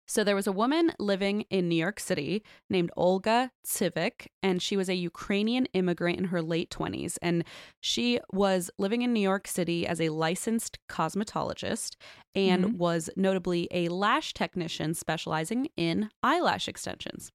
So 0.09 0.23
there 0.23 0.35
was 0.35 0.47
a 0.47 0.53
woman 0.53 0.93
living 0.99 1.41
in 1.49 1.67
New 1.67 1.75
York 1.75 1.99
City 1.99 2.41
named 2.69 2.91
Olga 2.95 3.51
Tsvyk, 3.65 4.27
and 4.41 4.61
she 4.61 4.77
was 4.77 4.87
a 4.87 4.95
Ukrainian 4.95 5.65
immigrant 5.73 6.17
in 6.17 6.25
her 6.25 6.41
late 6.41 6.69
20s. 6.69 7.17
And 7.21 7.43
she 7.81 8.21
was 8.31 8.71
living 8.77 9.01
in 9.01 9.11
New 9.11 9.19
York 9.19 9.49
City 9.49 9.85
as 9.85 9.99
a 9.99 10.07
licensed 10.07 10.79
cosmetologist 10.87 11.97
and 12.33 12.79
was 12.79 13.09
notably 13.17 13.67
a 13.71 13.89
lash 13.89 14.33
technician 14.33 14.93
specializing 14.93 15.67
in 15.75 16.09
eyelash 16.23 16.69
extensions. 16.69 17.33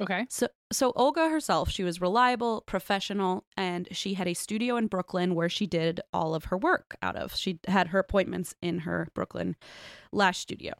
Okay. 0.00 0.26
So, 0.28 0.48
so 0.72 0.92
Olga 0.96 1.28
herself, 1.28 1.70
she 1.70 1.84
was 1.84 2.00
reliable, 2.00 2.62
professional, 2.66 3.44
and 3.56 3.88
she 3.92 4.14
had 4.14 4.28
a 4.28 4.34
studio 4.34 4.76
in 4.76 4.86
Brooklyn 4.86 5.34
where 5.34 5.48
she 5.48 5.66
did 5.66 6.00
all 6.12 6.34
of 6.34 6.46
her 6.46 6.58
work 6.58 6.96
out 7.02 7.16
of. 7.16 7.34
She 7.34 7.60
had 7.66 7.88
her 7.88 7.98
appointments 7.98 8.54
in 8.60 8.80
her 8.80 9.08
Brooklyn 9.14 9.56
lash 10.12 10.38
studio. 10.38 10.74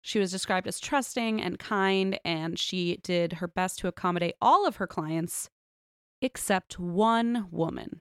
She 0.00 0.18
was 0.18 0.30
described 0.30 0.66
as 0.66 0.80
trusting 0.80 1.40
and 1.40 1.58
kind, 1.58 2.18
and 2.24 2.58
she 2.58 2.98
did 3.02 3.34
her 3.34 3.48
best 3.48 3.78
to 3.78 3.88
accommodate 3.88 4.34
all 4.40 4.66
of 4.66 4.76
her 4.76 4.86
clients 4.86 5.48
except 6.20 6.78
one 6.78 7.46
woman. 7.50 8.00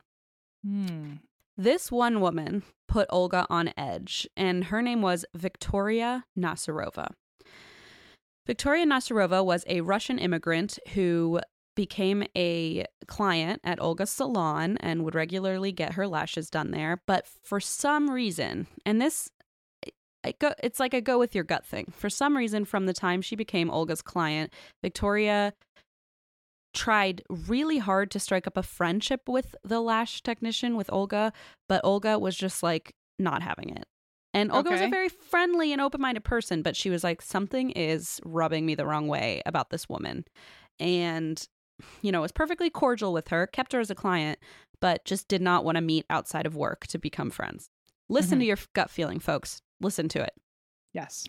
Hmm. 0.65 1.13
This 1.57 1.91
one 1.91 2.19
woman 2.19 2.63
put 2.87 3.07
Olga 3.09 3.45
on 3.49 3.73
edge, 3.77 4.27
and 4.35 4.65
her 4.65 4.81
name 4.81 5.01
was 5.01 5.25
Viktoria 5.37 6.23
Nasyrova. 6.37 7.13
Viktoria 8.47 8.85
Nasyrova 8.85 9.43
was 9.43 9.63
a 9.67 9.81
Russian 9.81 10.19
immigrant 10.19 10.77
who 10.93 11.39
became 11.75 12.23
a 12.37 12.85
client 13.07 13.61
at 13.63 13.81
Olga's 13.81 14.09
salon 14.09 14.77
and 14.81 15.03
would 15.03 15.15
regularly 15.15 15.71
get 15.71 15.93
her 15.93 16.07
lashes 16.07 16.49
done 16.49 16.71
there. 16.71 17.01
But 17.07 17.25
for 17.43 17.59
some 17.59 18.09
reason, 18.09 18.67
and 18.85 19.01
this 19.01 19.29
it's 20.25 20.79
like 20.79 20.93
a 20.93 21.01
go 21.01 21.19
with 21.19 21.35
your 21.35 21.43
gut 21.43 21.65
thing. 21.65 21.91
For 21.95 22.09
some 22.09 22.37
reason, 22.37 22.63
from 22.63 22.85
the 22.85 22.93
time 22.93 23.21
she 23.21 23.35
became 23.35 23.69
Olga's 23.69 24.01
client, 24.01 24.53
Victoria 24.81 25.53
tried 26.73 27.21
really 27.29 27.77
hard 27.77 28.09
to 28.11 28.19
strike 28.19 28.47
up 28.47 28.55
a 28.55 28.63
friendship 28.63 29.27
with 29.27 29.55
the 29.63 29.81
lash 29.81 30.21
technician, 30.23 30.75
with 30.75 30.91
Olga, 30.93 31.33
but 31.67 31.81
Olga 31.83 32.17
was 32.17 32.37
just 32.37 32.63
like 32.63 32.93
not 33.19 33.41
having 33.41 33.69
it. 33.69 33.85
And 34.33 34.51
Olga 34.51 34.71
was 34.71 34.81
a 34.81 34.87
very 34.87 35.09
friendly 35.09 35.71
and 35.71 35.79
open 35.81 36.01
minded 36.01 36.23
person, 36.23 36.61
but 36.63 36.75
she 36.75 36.89
was 36.89 37.03
like, 37.03 37.21
something 37.21 37.69
is 37.71 38.19
rubbing 38.25 38.65
me 38.65 38.73
the 38.75 38.85
wrong 38.85 39.07
way 39.07 39.41
about 39.45 39.69
this 39.69 39.87
woman. 39.87 40.25
And 40.79 41.47
you 42.01 42.11
know, 42.11 42.21
was 42.21 42.31
perfectly 42.31 42.69
cordial 42.69 43.13
with 43.13 43.27
her, 43.29 43.47
kept 43.47 43.73
her 43.73 43.79
as 43.79 43.89
a 43.89 43.95
client, 43.95 44.39
but 44.79 45.03
just 45.05 45.27
did 45.27 45.41
not 45.41 45.65
want 45.65 45.75
to 45.75 45.81
meet 45.81 46.05
outside 46.09 46.45
of 46.45 46.55
work 46.55 46.85
to 46.87 46.97
become 46.99 47.29
friends. 47.29 47.69
Listen 48.09 48.37
Mhm. 48.37 48.41
to 48.41 48.45
your 48.45 48.57
gut 48.73 48.89
feeling, 48.91 49.19
folks. 49.19 49.61
Listen 49.81 50.07
to 50.09 50.21
it. 50.21 50.33
Yes. 50.93 51.25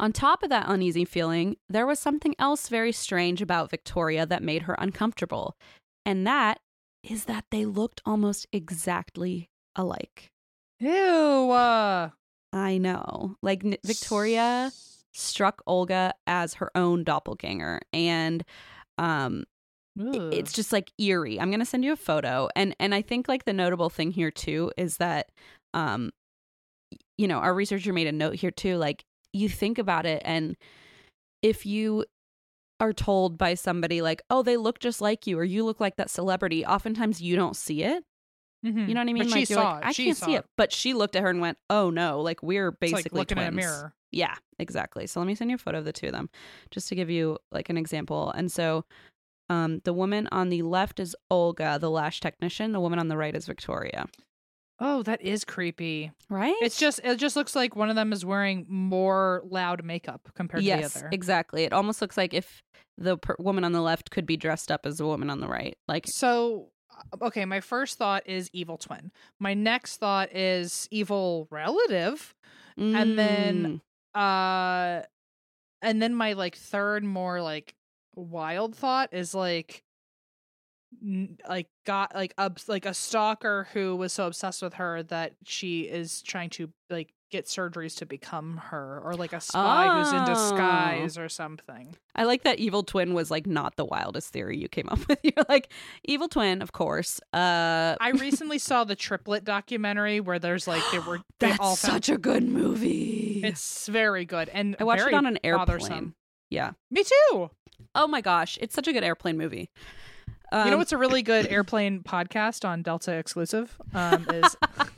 On 0.00 0.12
top 0.12 0.42
of 0.42 0.50
that 0.50 0.68
uneasy 0.68 1.04
feeling, 1.04 1.56
there 1.68 1.86
was 1.86 2.00
something 2.00 2.34
else 2.38 2.68
very 2.68 2.90
strange 2.92 3.40
about 3.40 3.70
Victoria 3.70 4.26
that 4.26 4.42
made 4.42 4.62
her 4.62 4.74
uncomfortable. 4.78 5.56
And 6.04 6.26
that 6.26 6.60
is 7.04 7.26
that 7.26 7.44
they 7.50 7.64
looked 7.64 8.02
almost 8.04 8.46
exactly 8.52 9.48
alike. 9.76 10.32
Ew. 10.80 10.90
Uh, 11.50 12.10
I 12.54 12.78
know. 12.78 13.36
Like 13.42 13.64
N- 13.64 13.76
Victoria 13.84 14.72
struck 15.12 15.62
Olga 15.66 16.14
as 16.26 16.54
her 16.54 16.70
own 16.76 17.04
doppelganger 17.04 17.80
and 17.92 18.44
um 18.98 19.44
it's 20.32 20.52
just 20.52 20.72
like 20.72 20.90
eerie. 20.98 21.38
I'm 21.40 21.50
going 21.50 21.60
to 21.60 21.66
send 21.66 21.84
you 21.84 21.92
a 21.92 21.96
photo 21.96 22.48
and 22.56 22.74
and 22.80 22.94
I 22.94 23.02
think 23.02 23.28
like 23.28 23.44
the 23.44 23.52
notable 23.52 23.90
thing 23.90 24.10
here 24.10 24.30
too 24.30 24.72
is 24.76 24.96
that 24.98 25.30
um 25.72 26.10
you 27.16 27.28
know, 27.28 27.38
our 27.38 27.54
researcher 27.54 27.92
made 27.92 28.06
a 28.06 28.12
note 28.12 28.36
here 28.36 28.50
too 28.50 28.76
like 28.76 29.04
you 29.32 29.48
think 29.48 29.78
about 29.78 30.06
it 30.06 30.22
and 30.24 30.56
if 31.42 31.66
you 31.66 32.04
are 32.80 32.92
told 32.92 33.38
by 33.38 33.54
somebody 33.54 34.02
like, 34.02 34.22
"Oh, 34.30 34.42
they 34.42 34.56
look 34.56 34.78
just 34.80 35.00
like 35.00 35.26
you," 35.26 35.38
or 35.38 35.44
"You 35.44 35.64
look 35.64 35.78
like 35.80 35.96
that 35.96 36.10
celebrity," 36.10 36.64
oftentimes 36.66 37.20
you 37.22 37.36
don't 37.36 37.56
see 37.56 37.82
it. 37.84 38.04
Mhm. 38.64 38.88
You 38.88 38.94
know 38.94 39.00
what 39.00 39.08
I 39.08 39.12
mean? 39.12 39.18
But 39.18 39.30
like 39.30 39.38
she 39.40 39.44
saw 39.44 39.72
like, 39.74 39.82
it. 39.82 39.86
I 39.86 39.92
She 39.92 40.04
can't 40.06 40.16
saw 40.16 40.26
see 40.26 40.34
it. 40.36 40.46
But 40.56 40.72
she 40.72 40.94
looked 40.94 41.16
at 41.16 41.22
her 41.22 41.30
and 41.30 41.40
went, 41.40 41.58
"Oh 41.68 41.90
no!" 41.90 42.20
Like 42.20 42.42
we're 42.42 42.68
It's 42.68 42.78
basically 42.80 43.18
like 43.18 43.30
looking 43.30 43.38
in 43.38 43.48
a 43.48 43.52
mirror. 43.52 43.94
Yeah, 44.10 44.34
exactly. 44.58 45.06
So 45.06 45.20
let 45.20 45.26
me 45.26 45.34
send 45.34 45.50
you 45.50 45.56
a 45.56 45.58
photo 45.58 45.78
of 45.78 45.84
the 45.84 45.92
two 45.92 46.06
of 46.06 46.12
them, 46.12 46.30
just 46.70 46.88
to 46.88 46.94
give 46.94 47.10
you 47.10 47.38
like 47.52 47.68
an 47.68 47.76
example. 47.76 48.30
And 48.30 48.50
so, 48.50 48.84
um, 49.50 49.80
the 49.84 49.92
woman 49.92 50.28
on 50.32 50.48
the 50.48 50.62
left 50.62 51.00
is 51.00 51.14
Olga, 51.30 51.78
the 51.80 51.90
lash 51.90 52.20
technician. 52.20 52.72
The 52.72 52.80
woman 52.80 52.98
on 52.98 53.08
the 53.08 53.16
right 53.16 53.34
is 53.34 53.44
Victoria. 53.46 54.06
Oh, 54.80 55.02
that 55.04 55.22
is 55.22 55.44
creepy. 55.44 56.10
Right? 56.28 56.54
It's 56.60 56.78
just 56.78 57.00
it 57.04 57.16
just 57.18 57.36
looks 57.36 57.54
like 57.54 57.76
one 57.76 57.90
of 57.90 57.96
them 57.96 58.12
is 58.12 58.24
wearing 58.24 58.66
more 58.68 59.42
loud 59.44 59.84
makeup 59.84 60.28
compared 60.34 60.62
yes, 60.64 60.92
to 60.94 60.98
the 60.98 61.04
other. 61.06 61.08
exactly. 61.12 61.64
It 61.64 61.72
almost 61.72 62.00
looks 62.00 62.16
like 62.16 62.34
if 62.34 62.62
the 62.98 63.16
per- 63.18 63.36
woman 63.38 63.64
on 63.64 63.72
the 63.72 63.80
left 63.80 64.10
could 64.10 64.26
be 64.26 64.36
dressed 64.36 64.70
up 64.70 64.86
as 64.86 64.98
the 64.98 65.06
woman 65.06 65.28
on 65.30 65.40
the 65.40 65.48
right. 65.48 65.76
Like, 65.88 66.06
So, 66.06 66.70
okay, 67.22 67.44
my 67.44 67.60
first 67.60 67.98
thought 67.98 68.28
is 68.28 68.50
evil 68.52 68.76
twin. 68.78 69.10
My 69.40 69.54
next 69.54 69.96
thought 69.98 70.34
is 70.34 70.88
evil 70.90 71.48
relative. 71.50 72.34
And 72.96 73.18
then- 73.18 73.80
mm, 74.16 75.00
Uh 75.00 75.02
and 75.82 76.00
then 76.00 76.14
my 76.14 76.32
like 76.32 76.56
third 76.56 77.04
more 77.04 77.42
like 77.42 77.74
wild 78.14 78.74
thought 78.74 79.12
is 79.12 79.34
like 79.34 79.82
n- 81.04 81.38
like 81.48 81.68
got 81.84 82.14
like 82.14 82.32
obs- 82.38 82.68
like 82.68 82.86
a 82.86 82.94
stalker 82.94 83.68
who 83.72 83.96
was 83.96 84.12
so 84.12 84.26
obsessed 84.26 84.62
with 84.62 84.74
her 84.74 85.02
that 85.04 85.34
she 85.44 85.82
is 85.82 86.22
trying 86.22 86.50
to 86.50 86.70
like 86.90 87.12
get 87.34 87.46
surgeries 87.46 87.96
to 87.96 88.06
become 88.06 88.58
her 88.70 89.00
or 89.04 89.14
like 89.14 89.32
a 89.32 89.40
spy 89.40 89.98
who's 89.98 90.12
in 90.12 90.22
Oh. 90.22 90.26
disguise 90.26 91.18
or 91.18 91.28
something. 91.28 91.96
I 92.14 92.24
like 92.24 92.44
that 92.44 92.58
evil 92.60 92.82
twin 92.84 93.12
was 93.12 93.30
like 93.30 93.46
not 93.46 93.74
the 93.76 93.84
wildest 93.84 94.32
theory 94.32 94.56
you 94.56 94.68
came 94.68 94.88
up 94.88 94.98
with. 95.08 95.18
You're 95.22 95.44
like 95.48 95.72
evil 96.04 96.28
twin, 96.28 96.62
of 96.62 96.72
course. 96.72 97.20
Uh, 97.32 97.96
I 98.00 98.10
recently 98.20 98.58
saw 98.58 98.84
the 98.84 98.94
triplet 98.96 99.44
documentary 99.44 100.20
where 100.20 100.38
there's 100.38 100.66
like 100.68 100.82
they 100.92 101.00
were 101.00 101.18
they 101.40 101.48
that's 101.48 101.60
all 101.60 101.76
found 101.76 101.94
such 101.94 102.08
a 102.08 102.16
good 102.18 102.44
movie. 102.44 103.40
It's 103.44 103.88
very 103.88 104.24
good 104.24 104.48
and 104.50 104.76
I 104.78 104.84
watched 104.84 105.06
it 105.06 105.12
on 105.14 105.26
an 105.26 105.38
airplane. 105.44 105.66
bothersome. 105.66 106.14
Yeah. 106.50 106.72
Me 106.90 107.02
too. 107.02 107.50
Oh 107.96 108.06
my 108.06 108.20
gosh, 108.20 108.56
it's 108.60 108.74
such 108.74 108.86
a 108.88 108.92
good 108.92 109.02
airplane 109.04 109.36
movie. 109.36 109.70
Um, 110.52 110.66
you 110.66 110.70
know 110.70 110.76
what's 110.76 110.92
a 110.92 110.98
really 110.98 111.22
good 111.22 111.46
airplane 111.48 112.02
podcast 112.04 112.64
on 112.68 112.82
Delta 112.82 113.12
exclusive? 113.14 113.76
Um, 113.92 114.24
is 114.32 114.56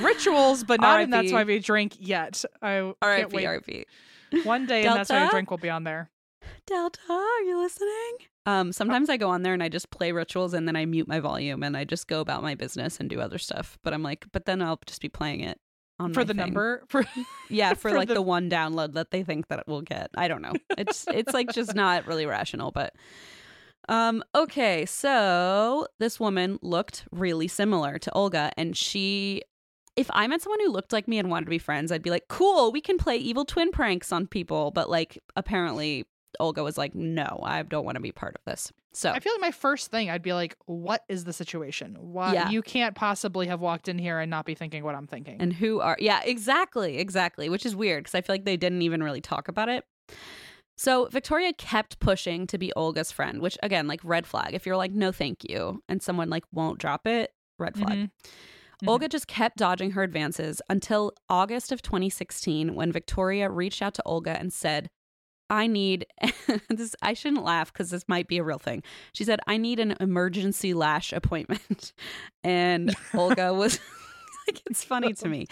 rituals, 0.00 0.64
but 0.64 0.80
not 0.80 1.00
in 1.00 1.10
that's 1.10 1.32
why 1.32 1.44
we 1.44 1.58
drink 1.58 1.96
yet. 1.98 2.44
I 2.62 2.68
can't 2.78 2.96
R.I.P. 3.02 3.36
wait. 3.36 3.46
R.I.P. 3.46 3.84
One 4.44 4.66
day, 4.66 4.84
and 4.84 4.96
that's 4.96 5.10
why 5.10 5.24
we 5.24 5.30
drink 5.30 5.50
will 5.50 5.58
be 5.58 5.70
on 5.70 5.84
there. 5.84 6.10
Delta, 6.66 7.00
are 7.10 7.42
you 7.42 7.58
listening? 7.58 8.16
Um, 8.46 8.72
sometimes 8.72 9.08
I 9.08 9.16
go 9.16 9.30
on 9.30 9.42
there 9.42 9.54
and 9.54 9.62
I 9.62 9.68
just 9.70 9.90
play 9.90 10.12
rituals 10.12 10.52
and 10.52 10.68
then 10.68 10.76
I 10.76 10.84
mute 10.84 11.08
my 11.08 11.18
volume 11.20 11.62
and 11.62 11.76
I 11.76 11.84
just 11.84 12.08
go 12.08 12.20
about 12.20 12.42
my 12.42 12.54
business 12.54 13.00
and 13.00 13.08
do 13.08 13.20
other 13.20 13.38
stuff. 13.38 13.78
But 13.82 13.94
I'm 13.94 14.02
like, 14.02 14.26
but 14.32 14.44
then 14.44 14.60
I'll 14.60 14.78
just 14.84 15.00
be 15.00 15.08
playing 15.08 15.40
it 15.40 15.58
on 15.98 16.12
For 16.12 16.24
the 16.24 16.34
thing. 16.34 16.38
number, 16.38 16.82
for 16.88 17.06
Yeah, 17.48 17.70
for, 17.74 17.88
for 17.90 17.96
like 17.96 18.08
the... 18.08 18.14
the- 18.14 18.22
one 18.22 18.50
download 18.50 18.92
that 18.94 19.10
they 19.10 19.22
think 19.22 19.48
that 19.48 19.60
it 19.60 19.66
will 19.68 19.80
get. 19.82 20.10
I 20.16 20.28
don't 20.28 20.42
know. 20.42 20.52
It's 20.76 21.06
it's 21.08 21.32
like 21.32 21.52
just 21.52 21.74
not 21.74 22.06
really 22.06 22.26
rational, 22.26 22.70
but 22.70 22.94
um 23.88 24.22
okay, 24.34 24.86
so 24.86 25.86
this 25.98 26.18
woman 26.18 26.58
looked 26.62 27.04
really 27.12 27.48
similar 27.48 27.98
to 27.98 28.12
Olga 28.12 28.50
and 28.56 28.76
she 28.76 29.42
if 29.96 30.10
I 30.12 30.26
met 30.26 30.42
someone 30.42 30.60
who 30.60 30.70
looked 30.70 30.92
like 30.92 31.06
me 31.06 31.18
and 31.18 31.30
wanted 31.30 31.44
to 31.46 31.50
be 31.50 31.58
friends, 31.58 31.92
I'd 31.92 32.02
be 32.02 32.10
like, 32.10 32.26
"Cool, 32.28 32.72
we 32.72 32.80
can 32.80 32.98
play 32.98 33.16
evil 33.16 33.44
twin 33.44 33.70
pranks 33.70 34.10
on 34.12 34.26
people." 34.26 34.70
But 34.72 34.90
like 34.90 35.22
apparently 35.36 36.04
Olga 36.40 36.64
was 36.64 36.76
like, 36.76 36.94
"No, 36.94 37.40
I 37.44 37.62
don't 37.62 37.84
want 37.84 37.94
to 37.96 38.00
be 38.00 38.10
part 38.10 38.34
of 38.34 38.40
this." 38.44 38.72
So, 38.92 39.10
I 39.10 39.20
feel 39.20 39.32
like 39.34 39.40
my 39.40 39.50
first 39.50 39.90
thing, 39.90 40.10
I'd 40.10 40.22
be 40.22 40.32
like, 40.32 40.56
"What 40.66 41.02
is 41.08 41.24
the 41.24 41.32
situation? 41.32 41.96
Why 42.00 42.32
Yeah. 42.32 42.48
you 42.48 42.62
can't 42.62 42.94
possibly 42.94 43.46
have 43.46 43.60
walked 43.60 43.88
in 43.88 43.98
here 43.98 44.18
and 44.18 44.30
not 44.30 44.46
be 44.46 44.54
thinking 44.54 44.82
what 44.82 44.94
I'm 44.94 45.06
thinking?" 45.06 45.40
and 45.40 45.52
who 45.52 45.80
are 45.80 45.96
Yeah, 46.00 46.20
exactly, 46.24 46.98
exactly, 46.98 47.48
which 47.48 47.64
is 47.64 47.76
weird 47.76 48.04
because 48.04 48.14
I 48.16 48.20
feel 48.20 48.34
like 48.34 48.44
they 48.44 48.56
didn't 48.56 48.82
even 48.82 49.02
really 49.02 49.20
talk 49.20 49.48
about 49.48 49.68
it. 49.68 49.84
So 50.76 51.06
Victoria 51.06 51.52
kept 51.52 52.00
pushing 52.00 52.46
to 52.48 52.58
be 52.58 52.72
Olga's 52.74 53.12
friend, 53.12 53.40
which 53.40 53.56
again, 53.62 53.86
like 53.86 54.00
red 54.02 54.26
flag. 54.26 54.54
If 54.54 54.66
you're 54.66 54.76
like, 54.76 54.92
no, 54.92 55.12
thank 55.12 55.48
you, 55.48 55.82
and 55.88 56.02
someone 56.02 56.28
like 56.30 56.44
won't 56.52 56.78
drop 56.78 57.06
it, 57.06 57.30
red 57.58 57.76
flag. 57.76 57.98
Mhm. 57.98 58.10
Mhm. 58.82 58.88
Olga 58.88 59.08
just 59.08 59.28
kept 59.28 59.56
dodging 59.56 59.92
her 59.92 60.02
advances 60.02 60.60
until 60.68 61.12
August 61.28 61.70
of 61.70 61.80
2016 61.80 62.74
when 62.74 62.90
Victoria 62.90 63.48
reached 63.48 63.80
out 63.82 63.94
to 63.94 64.02
Olga 64.04 64.36
and 64.38 64.52
said, 64.52 64.90
I 65.48 65.68
need 65.68 66.06
this 66.68 66.96
I 67.02 67.12
shouldn't 67.14 67.44
laugh 67.44 67.72
because 67.72 67.90
this 67.90 68.08
might 68.08 68.26
be 68.26 68.38
a 68.38 68.42
real 68.44 68.58
thing. 68.58 68.82
She 69.12 69.22
said, 69.24 69.38
I 69.46 69.58
need 69.58 69.78
an 69.78 69.94
emergency 70.00 70.74
lash 70.74 71.12
appointment. 71.12 71.92
And 72.42 72.94
Olga 73.14 73.54
was 73.54 73.78
like, 74.48 74.60
it's 74.66 74.82
funny 74.84 75.12
to 75.14 75.28
me. 75.28 75.46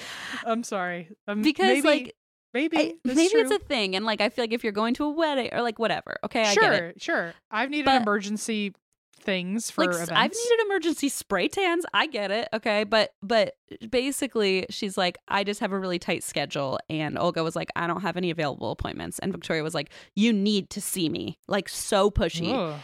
I'm 0.45 0.63
sorry, 0.65 1.09
um, 1.29 1.43
Because 1.43 1.69
maybe, 1.69 1.83
like 1.89 2.15
maybe 2.55 2.77
I- 2.79 2.95
maybe 3.05 3.29
true. 3.29 3.41
it's 3.41 3.51
a 3.51 3.59
thing. 3.59 3.97
And 3.97 4.05
like 4.05 4.21
I 4.21 4.29
feel 4.29 4.43
like 4.45 4.53
if 4.53 4.63
you're 4.65 4.73
going 4.73 4.95
to 4.95 5.05
a 5.05 5.11
wedding 5.11 5.51
or 5.53 5.63
like 5.63 5.79
whatever, 5.79 6.17
okay, 6.25 6.43
I 6.43 6.53
sure, 6.55 6.63
get 6.63 6.83
it. 6.83 7.03
sure. 7.03 7.35
I've 7.51 7.71
needed 7.71 7.85
But- 7.87 8.03
emergency 8.03 8.75
things 9.21 9.71
for 9.71 9.85
like 9.85 9.95
events. 9.95 10.11
I've 10.11 10.33
needed 10.33 10.67
emergency 10.67 11.09
spray 11.09 11.47
tans. 11.47 11.87
I 11.95 12.09
get 12.09 12.33
it. 12.33 12.49
Okay. 12.53 12.83
But 12.83 13.13
but 13.23 13.55
basically 13.89 14.67
she's 14.71 14.99
like, 14.99 15.17
I 15.29 15.45
just 15.45 15.61
have 15.61 15.71
a 15.73 15.79
really 15.79 15.99
tight 16.01 16.25
schedule. 16.25 16.81
And 16.91 17.17
Olga 17.19 17.45
was 17.45 17.55
like, 17.55 17.69
I 17.77 17.87
don't 17.87 18.01
have 18.01 18.17
any 18.17 18.31
available 18.31 18.73
appointments. 18.73 19.19
And 19.21 19.31
Victoria 19.33 19.63
was 19.63 19.75
like, 19.75 19.91
You 20.17 20.33
need 20.33 20.71
to 20.71 20.81
see 20.81 21.09
me. 21.09 21.39
Like 21.47 21.69
so 21.69 22.11
pushy. 22.11 22.53
Ugh. 22.53 22.81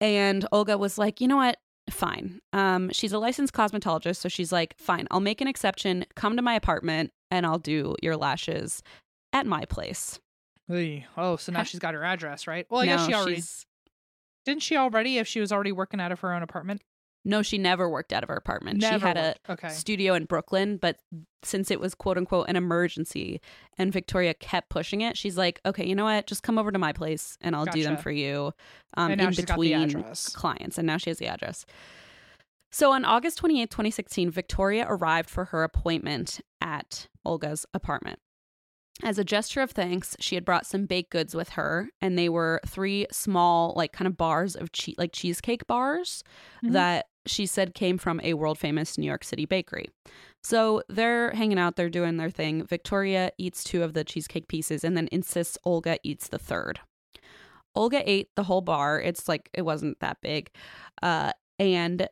And 0.00 0.46
Olga 0.52 0.76
was 0.78 0.96
like, 0.98 1.20
you 1.20 1.28
know 1.28 1.36
what? 1.36 1.58
Fine. 1.90 2.40
Um, 2.54 2.90
she's 2.90 3.12
a 3.12 3.18
licensed 3.18 3.52
cosmetologist, 3.52 4.16
so 4.16 4.28
she's 4.30 4.50
like, 4.52 4.74
fine, 4.78 5.06
I'll 5.10 5.20
make 5.20 5.40
an 5.42 5.48
exception. 5.48 6.04
Come 6.16 6.36
to 6.36 6.42
my 6.42 6.54
apartment 6.54 7.10
and 7.30 7.44
I'll 7.44 7.58
do 7.58 7.94
your 8.02 8.16
lashes 8.16 8.82
at 9.34 9.44
my 9.46 9.66
place. 9.66 10.18
Oy. 10.70 11.04
Oh, 11.18 11.36
so 11.36 11.52
now 11.52 11.62
she's 11.64 11.80
got 11.80 11.92
her 11.92 12.04
address, 12.04 12.46
right? 12.46 12.66
Well, 12.70 12.80
I 12.80 12.86
guess 12.86 13.04
she 13.06 13.12
already 13.12 13.34
she's- 13.34 13.66
didn't. 14.46 14.62
She 14.62 14.76
already, 14.76 15.18
if 15.18 15.28
she 15.28 15.40
was 15.40 15.52
already 15.52 15.72
working 15.72 16.00
out 16.00 16.12
of 16.12 16.20
her 16.20 16.32
own 16.32 16.42
apartment, 16.42 16.80
No, 17.26 17.42
she 17.42 17.58
never 17.58 17.88
worked 17.88 18.12
out 18.12 18.22
of 18.22 18.28
her 18.30 18.34
apartment. 18.36 18.80
never 18.80 18.98
she 18.98 19.06
had 19.06 19.16
worked. 19.16 19.40
a 19.48 19.52
okay. 19.52 19.68
studio 19.70 20.14
in 20.14 20.24
Brooklyn, 20.24 20.76
but 20.78 20.98
since 21.42 21.70
it 21.70 21.80
was 21.80 21.94
quote 21.94 22.16
unquote 22.16 22.48
an 22.48 22.56
emergency 22.56 23.40
and 23.76 23.92
Victoria 23.92 24.32
kept 24.34 24.70
pushing 24.70 25.00
it, 25.02 25.18
she's 25.18 25.36
like, 25.36 25.60
okay, 25.66 25.86
you 25.86 25.94
know 25.94 26.04
what? 26.04 26.26
Just 26.26 26.42
come 26.42 26.58
over 26.58 26.72
to 26.72 26.78
my 26.78 26.92
place 26.92 27.36
and 27.42 27.54
I'll 27.56 27.66
do 27.66 27.82
them 27.82 27.96
for 27.98 28.10
you 28.10 28.52
um, 28.96 29.12
in 29.12 29.18
she's 29.32 29.44
got 29.44 29.58
the 29.58 29.70
between 29.70 30.04
clients. 30.34 30.78
And 30.78 30.86
now 30.86 30.96
she 30.96 31.10
has 31.10 31.18
the 31.18 31.26
address. 31.26 31.66
So 32.72 32.92
on 32.92 33.04
August 33.04 33.40
28th, 33.40 33.70
2016, 33.70 34.30
Victoria 34.30 34.84
arrived 34.88 35.30
for 35.30 35.46
her 35.46 35.62
appointment 35.62 36.40
at 36.60 37.06
Olga's 37.24 37.64
apartment. 37.72 38.18
As 39.02 39.18
a 39.18 39.24
gesture 39.24 39.60
of 39.60 39.72
thanks, 39.72 40.16
she 40.20 40.36
had 40.36 40.44
brought 40.44 40.66
some 40.66 40.86
baked 40.86 41.10
goods 41.10 41.34
with 41.34 41.50
her, 41.50 41.88
and 42.00 42.16
they 42.16 42.28
were 42.28 42.60
three 42.66 43.06
small, 43.10 43.72
like 43.76 43.92
kind 43.92 44.06
of 44.06 44.16
bars 44.16 44.54
of 44.54 44.70
che- 44.72 44.94
like 44.96 45.12
cheesecake 45.12 45.66
bars 45.66 46.22
Mhm. 46.62 46.72
that 46.72 47.06
she 47.26 47.44
said 47.46 47.74
came 47.74 47.98
from 47.98 48.20
a 48.22 48.34
world 48.34 48.58
famous 48.58 48.96
New 48.96 49.06
York 49.06 49.24
City 49.24 49.46
bakery. 49.46 49.86
So 50.44 50.82
they're 50.88 51.30
hanging 51.32 51.58
out, 51.58 51.74
they're 51.76 51.90
doing 51.90 52.18
their 52.18 52.30
thing. 52.30 52.64
Victoria 52.66 53.32
eats 53.36 53.64
two 53.64 53.82
of 53.82 53.94
the 53.94 54.04
cheesecake 54.04 54.46
pieces 54.46 54.84
and 54.84 54.96
then 54.96 55.08
insists 55.10 55.58
Olga 55.64 55.98
eats 56.04 56.28
the 56.28 56.38
third. 56.38 56.80
Olga 57.74 58.08
ate 58.08 58.28
the 58.36 58.44
whole 58.44 58.60
bar. 58.60 59.00
It's 59.00 59.26
like 59.26 59.50
it 59.52 59.62
wasn't 59.62 59.98
that 60.00 60.18
big. 60.20 60.50
Uh, 61.02 61.32
and 61.58 62.08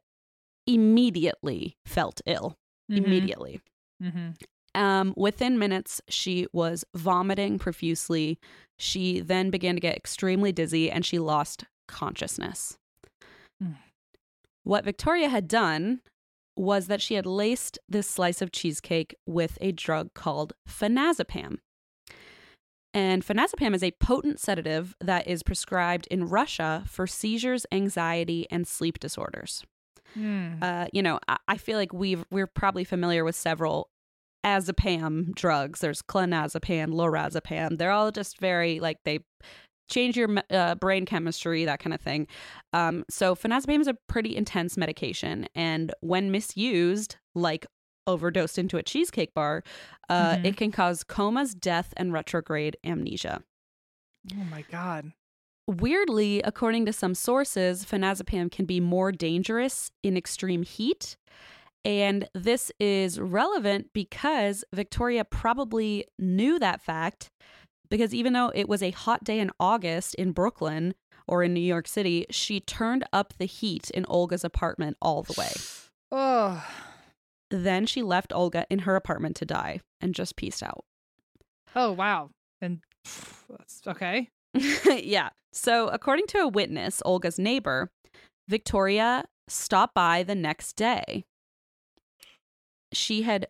immediately 0.67 1.77
felt 1.87 2.21
ill. 2.27 2.57
Mhm. 2.91 2.97
Immediately. 3.05 3.61
Mhm. 4.03 4.35
Um, 4.75 5.15
within 5.17 5.59
minutes, 5.59 6.01
she 6.09 6.47
was 6.53 6.85
vomiting 6.95 7.59
profusely. 7.59 8.39
She 8.79 9.21
then 9.21 9.51
began 9.51 9.75
to 9.75 9.81
get 9.81 9.97
extremely 9.97 10.53
dizzy 10.53 10.91
and 10.91 11.05
she 11.05 11.19
lost 11.19 11.65
consciousness. 11.89 12.77
Hmm. 13.61 13.73
What 14.65 14.85
Victoria 14.85 15.29
had 15.29 15.49
done 15.49 16.01
was 16.57 16.87
that 16.87 17.01
she 17.01 17.15
had 17.15 17.27
laced 17.27 17.79
this 17.89 18.09
slice 18.09 18.43
of 18.43 18.53
cheesecake 18.53 19.15
with 19.27 19.59
a 19.61 19.73
drug 19.73 20.15
called 20.15 20.53
phenazepam. 20.69 21.59
And 22.95 23.25
phenazepam 23.25 23.75
is 23.75 23.83
a 23.83 23.93
potent 23.93 24.39
sedative 24.39 24.95
that 25.01 25.27
is 25.27 25.43
prescribed 25.43 26.07
in 26.11 26.29
Russia 26.29 26.85
for 26.87 27.07
seizures, 27.07 27.65
anxiety, 27.73 28.47
and 28.51 28.67
sleep 28.67 28.99
disorders. 28.99 29.65
Hmm. 30.15 30.55
Uh, 30.61 30.87
you 30.93 31.03
know, 31.03 31.19
I, 31.27 31.39
I 31.49 31.57
feel 31.57 31.79
like 31.79 31.93
we've 31.95 32.25
we're 32.31 32.47
probably 32.47 32.85
familiar 32.85 33.25
with 33.25 33.35
several 33.35 33.89
azepam 34.45 35.35
drugs. 35.35 35.81
There's 35.81 36.03
clonazepam, 36.03 36.93
lorazepam. 36.93 37.79
They're 37.79 37.91
all 37.91 38.11
just 38.11 38.39
very 38.39 38.81
like 38.81 38.99
they 39.05 39.21
change 39.91 40.17
your 40.17 40.29
uh, 40.51 40.75
brain 40.77 41.05
chemistry, 41.05 41.65
that 41.65 41.79
kind 41.81 41.93
of 41.93 42.01
thing. 42.01 42.27
Um, 42.73 43.05
so 43.11 43.35
phenazepam 43.35 43.81
is 43.81 43.87
a 43.89 43.97
pretty 44.09 44.35
intense 44.37 44.77
medication, 44.77 45.47
and 45.55 45.93
when 46.01 46.31
misused, 46.31 47.17
like 47.35 47.67
overdosed 48.07 48.59
into 48.59 48.77
a 48.79 48.83
cheesecake 48.83 49.33
bar, 49.35 49.63
uh, 50.09 50.37
Mhm. 50.37 50.45
it 50.47 50.57
can 50.57 50.73
cause 50.73 51.05
comas, 51.05 51.55
death, 51.55 51.93
and 51.97 52.13
retrograde 52.13 52.77
amnesia. 52.85 53.43
oh 54.35 54.45
my 54.51 54.63
god. 54.71 55.13
Weirdly, 55.69 56.43
according 56.43 56.87
to 56.87 56.93
some 56.93 57.15
sources, 57.15 57.85
phenazepam 57.85 58.51
can 58.51 58.65
be 58.67 58.81
more 58.81 59.13
dangerous 59.13 59.91
in 60.03 60.17
extreme 60.17 60.65
heat. 60.65 61.17
And 61.85 62.29
this 62.35 62.71
is 62.79 63.19
relevant 63.19 63.91
because 63.93 64.65
Victoria 64.73 65.25
probably 65.25 66.07
knew 66.19 66.59
that 66.59 66.81
fact 66.81 67.29
because 67.91 68.15
even 68.15 68.33
though 68.33 68.51
it 68.55 68.69
was 68.69 68.83
a 68.83 68.91
hot 68.91 69.25
day 69.25 69.39
in 69.39 69.51
August 69.61 70.15
in 70.15 70.33
Brooklyn 70.33 70.95
or 71.29 71.43
in 71.43 71.53
New 71.53 71.61
York 71.61 71.87
City, 71.87 72.25
she 72.31 72.61
turned 72.61 73.05
up 73.13 73.35
the 73.39 73.47
heat 73.47 73.91
in 73.91 74.07
Olga's 74.09 74.45
apartment 74.45 74.97
all 75.01 75.23
the 75.23 75.35
way. 75.39 75.53
Oh. 76.15 76.63
Then 77.51 77.87
she 77.87 78.03
left 78.03 78.35
Olga 78.35 78.67
in 78.69 78.81
her 78.81 78.97
apartment 78.97 79.35
to 79.37 79.47
die 79.47 79.81
and 79.99 80.15
just 80.15 80.37
pieced 80.37 80.63
out. 80.63 80.85
Oh 81.75 81.93
wow. 81.93 82.29
And 82.61 82.81
that's 83.49 83.81
okay. 83.87 84.29
yeah. 84.87 85.31
So, 85.55 85.89
according 85.89 86.27
to 86.29 86.39
a 86.41 86.49
witness, 86.49 87.01
Olga's 87.07 87.39
neighbor, 87.39 87.89
Victoria 88.47 89.25
stopped 89.49 89.95
by 89.95 90.23
the 90.23 90.35
next 90.35 90.77
day. 90.77 91.25
She 92.93 93.23
had, 93.23 93.47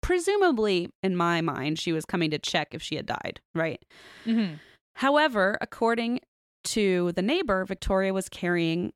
presumably, 0.00 0.90
in 1.02 1.16
my 1.16 1.40
mind, 1.40 1.78
she 1.78 1.92
was 1.92 2.04
coming 2.04 2.30
to 2.30 2.38
check 2.38 2.68
if 2.74 2.82
she 2.82 2.96
had 2.96 3.06
died, 3.06 3.40
right? 3.54 3.82
Mm-hmm. 4.26 4.54
However, 4.96 5.58
according 5.60 6.20
to 6.64 7.12
the 7.12 7.22
neighbor, 7.22 7.64
Victoria 7.64 8.12
was 8.12 8.28
carrying 8.28 8.92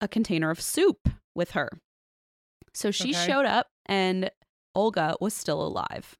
a 0.00 0.08
container 0.08 0.50
of 0.50 0.60
soup 0.60 1.08
with 1.34 1.52
her. 1.52 1.68
So 2.72 2.90
she 2.90 3.10
Okay. 3.10 3.26
showed 3.26 3.46
up 3.46 3.66
and 3.86 4.30
Olga 4.74 5.16
was 5.20 5.34
still 5.34 5.60
alive. 5.60 6.16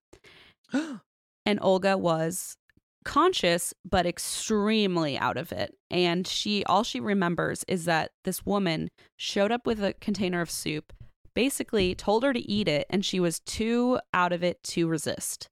and 0.72 1.58
Olga 1.62 1.96
was 1.96 2.56
conscious 3.02 3.72
but 3.88 4.04
extremely 4.04 5.16
out 5.16 5.38
of 5.38 5.52
it 5.52 5.74
and 5.90 6.26
she 6.26 6.62
all 6.64 6.84
she 6.84 7.00
remembers 7.00 7.64
is 7.66 7.86
that 7.86 8.10
this 8.24 8.44
woman 8.44 8.90
showed 9.16 9.50
up 9.50 9.66
with 9.66 9.82
a 9.82 9.94
container 10.02 10.42
of 10.42 10.50
soup 10.50 10.92
basically 11.34 11.94
told 11.94 12.22
her 12.22 12.32
to 12.32 12.40
eat 12.40 12.68
it 12.68 12.86
and 12.90 13.04
she 13.04 13.20
was 13.20 13.40
too 13.40 13.98
out 14.14 14.32
of 14.32 14.42
it 14.42 14.62
to 14.62 14.88
resist 14.88 15.48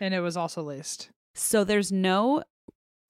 and 0.00 0.12
it 0.14 0.20
was 0.20 0.36
also 0.36 0.62
laced. 0.62 1.10
so 1.34 1.64
there's 1.64 1.90
no 1.92 2.42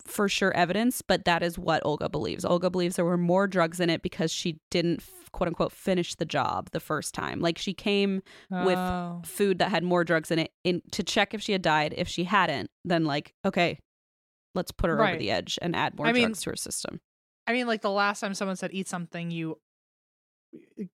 for 0.05 0.29
sure 0.29 0.53
evidence 0.57 1.01
but 1.01 1.25
that 1.25 1.43
is 1.45 1.57
what 1.59 1.81
Olga 1.85 2.09
believes 2.09 2.45
Olga 2.45 2.69
believes 2.71 2.97
there 2.97 3.05
were 3.05 3.17
more 3.17 3.47
drugs 3.47 3.79
in 3.79 3.89
it 3.89 4.03
because 4.03 4.33
she 4.33 4.59
didn't 4.71 5.01
quote 5.33 5.47
unquote 5.47 5.71
finish 5.73 6.17
the 6.17 6.25
job 6.25 6.69
the 6.73 6.81
first 6.81 7.15
time 7.15 7.41
like 7.41 7.57
she 7.57 7.73
came 7.73 8.21
with 8.51 8.77
Oh. 8.79 9.23
food 9.25 9.59
that 9.61 9.71
had 9.71 9.85
more 9.85 10.03
drugs 10.03 10.31
in 10.33 10.41
it 10.41 10.51
in 10.65 10.83
to 10.91 11.03
check 11.05 11.35
if 11.35 11.41
she 11.43 11.53
had 11.53 11.63
died. 11.63 11.95
If 11.97 12.09
she 12.09 12.25
hadn't, 12.25 12.69
then 12.85 13.05
like, 13.05 13.33
okay, 13.45 13.79
let's 14.57 14.73
put 14.73 14.91
her 14.91 15.01
over 15.03 15.17
the 15.17 15.31
edge 15.31 15.59
and 15.63 15.75
add 15.77 15.97
more 15.97 16.07
I 16.09 16.13
mean- 16.13 16.25
drugs 16.25 16.43
to 16.43 16.51
her 16.51 16.57
system. 16.57 17.01
I 17.47 17.53
mean, 17.53 17.67
like 17.67 17.81
the 17.83 17.91
last 17.91 18.21
time 18.21 18.35
someone 18.35 18.57
said 18.57 18.71
eat 18.73 18.89
something, 18.89 19.31
you 19.31 19.59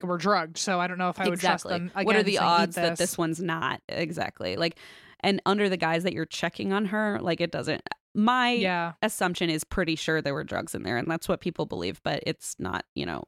were 0.01 0.17
drugged. 0.17 0.57
So 0.57 0.79
I 0.79 0.87
don't 0.87 0.97
know 0.97 1.09
if 1.09 1.19
I 1.19 1.27
would 1.29 1.39
trust 1.39 1.67
them. 1.67 1.91
what 1.93 2.15
are 2.15 2.23
the 2.23 2.35
saying, 2.35 2.43
"Eat 2.43 2.51
odds 2.51 2.75
that 2.75 2.97
this 2.97 3.17
one's 3.17 3.39
not 3.41 3.81
exactly 3.89 4.55
like? 4.55 4.77
And 5.21 5.41
under 5.45 5.67
the 5.67 5.77
guise 5.77 6.03
that 6.03 6.13
you're 6.13 6.25
checking 6.25 6.71
on 6.71 6.85
her, 6.85 7.19
like 7.21 7.41
it 7.41 7.51
doesn't. 7.51 7.81
My 8.15 8.51
Yeah. 8.51 8.93
assumption 9.01 9.49
is 9.49 9.63
pretty 9.63 9.95
sure 9.95 10.21
there 10.21 10.33
were 10.33 10.43
drugs 10.45 10.73
in 10.73 10.83
there, 10.83 10.97
and 10.97 11.09
that's 11.09 11.27
what 11.27 11.41
people 11.41 11.65
believe, 11.65 12.01
but 12.03 12.23
it's 12.25 12.55
not, 12.57 12.85
you 12.95 13.05
know, 13.05 13.23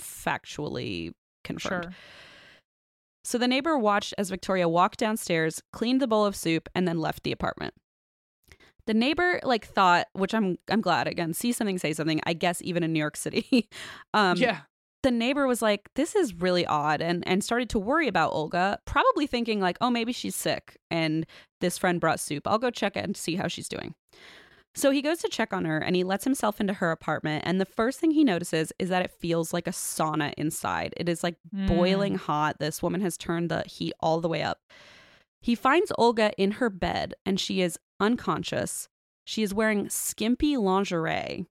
factually 0.00 1.12
confirmed. 1.44 1.84
Sure. 1.84 1.92
So 3.24 3.38
the 3.38 3.48
neighbor 3.48 3.76
watched 3.76 4.14
as 4.18 4.30
Victoria 4.30 4.68
walked 4.68 4.98
downstairs, 4.98 5.60
cleaned 5.72 6.00
the 6.00 6.06
bowl 6.06 6.24
of 6.24 6.36
soup, 6.36 6.68
and 6.74 6.86
then 6.86 6.98
left 6.98 7.24
the 7.24 7.32
apartment. 7.32 7.74
The 8.86 8.94
neighbor 8.94 9.40
like 9.42 9.66
thought, 9.66 10.06
which 10.12 10.32
I'm 10.32 10.58
I'm 10.70 10.80
glad 10.80 11.08
again, 11.08 11.34
see 11.34 11.50
something, 11.50 11.78
say 11.78 11.92
something. 11.92 12.20
I 12.24 12.34
guess 12.34 12.62
even 12.62 12.84
in 12.84 12.92
New 12.92 13.00
York 13.00 13.16
City, 13.16 13.68
um, 14.14 14.36
yeah. 14.36 14.60
The 15.06 15.10
neighbor 15.12 15.46
was 15.46 15.62
like, 15.62 15.88
"This 15.94 16.16
is 16.16 16.34
really 16.34 16.66
odd," 16.66 17.00
and 17.00 17.26
and 17.26 17.42
started 17.44 17.70
to 17.70 17.78
worry 17.78 18.08
about 18.08 18.32
Olga, 18.32 18.80
probably 18.84 19.26
thinking 19.28 19.60
like, 19.60 19.78
"Oh, 19.80 19.88
maybe 19.90 20.12
she's 20.12 20.34
sick." 20.34 20.76
And 20.90 21.24
this 21.60 21.78
friend 21.78 22.00
brought 22.00 22.18
soup. 22.20 22.46
I'll 22.46 22.58
go 22.58 22.70
check 22.70 22.96
it 22.96 23.04
and 23.04 23.16
see 23.16 23.36
how 23.36 23.46
she's 23.48 23.68
doing. 23.68 23.94
So 24.74 24.90
he 24.90 25.00
goes 25.00 25.18
to 25.20 25.28
check 25.28 25.54
on 25.54 25.64
her 25.64 25.78
and 25.78 25.96
he 25.96 26.04
lets 26.04 26.24
himself 26.24 26.60
into 26.60 26.74
her 26.74 26.90
apartment. 26.90 27.44
And 27.46 27.58
the 27.58 27.64
first 27.64 27.98
thing 27.98 28.10
he 28.10 28.24
notices 28.24 28.72
is 28.78 28.90
that 28.90 29.02
it 29.02 29.10
feels 29.10 29.54
like 29.54 29.66
a 29.66 29.70
sauna 29.70 30.34
inside. 30.36 30.92
It 30.98 31.08
is 31.08 31.22
like 31.24 31.36
Mm. 31.54 31.66
boiling 31.68 32.14
hot. 32.16 32.58
This 32.58 32.82
woman 32.82 33.00
has 33.00 33.16
turned 33.16 33.48
the 33.50 33.62
heat 33.62 33.94
all 34.00 34.20
the 34.20 34.28
way 34.28 34.42
up. 34.42 34.58
He 35.40 35.54
finds 35.54 35.92
Olga 35.96 36.32
in 36.36 36.50
her 36.60 36.68
bed 36.68 37.14
and 37.24 37.40
she 37.40 37.62
is 37.62 37.78
unconscious. 38.00 38.88
She 39.24 39.42
is 39.42 39.54
wearing 39.54 39.88
skimpy 39.88 40.56
lingerie 40.58 41.46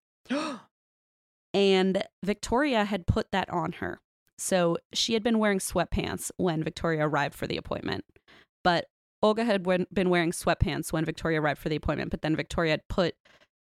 and 1.56 2.04
Victoria 2.24 2.84
had 2.86 3.08
put 3.08 3.32
that 3.32 3.50
on 3.50 3.72
her. 3.74 4.00
So 4.38 4.78
she 4.94 5.14
had 5.14 5.24
been 5.24 5.40
wearing 5.40 5.60
sweatpants 5.60 6.30
when 6.38 6.62
Victoria 6.64 7.08
arrived 7.08 7.36
for 7.36 7.48
the 7.48 7.56
appointment. 7.58 8.04
But 8.64 8.86
Olga 9.24 9.46
had 9.46 9.66
wen- 9.66 9.88
been 9.94 10.10
wearing 10.10 10.32
sweatpants 10.32 10.92
when 10.92 11.06
Victoria 11.06 11.40
arrived 11.42 11.62
for 11.62 11.70
the 11.70 11.78
appointment, 11.78 12.12
but 12.12 12.22
then 12.22 12.36
Victoria 12.36 12.72
had 12.72 12.88
put 12.90 13.16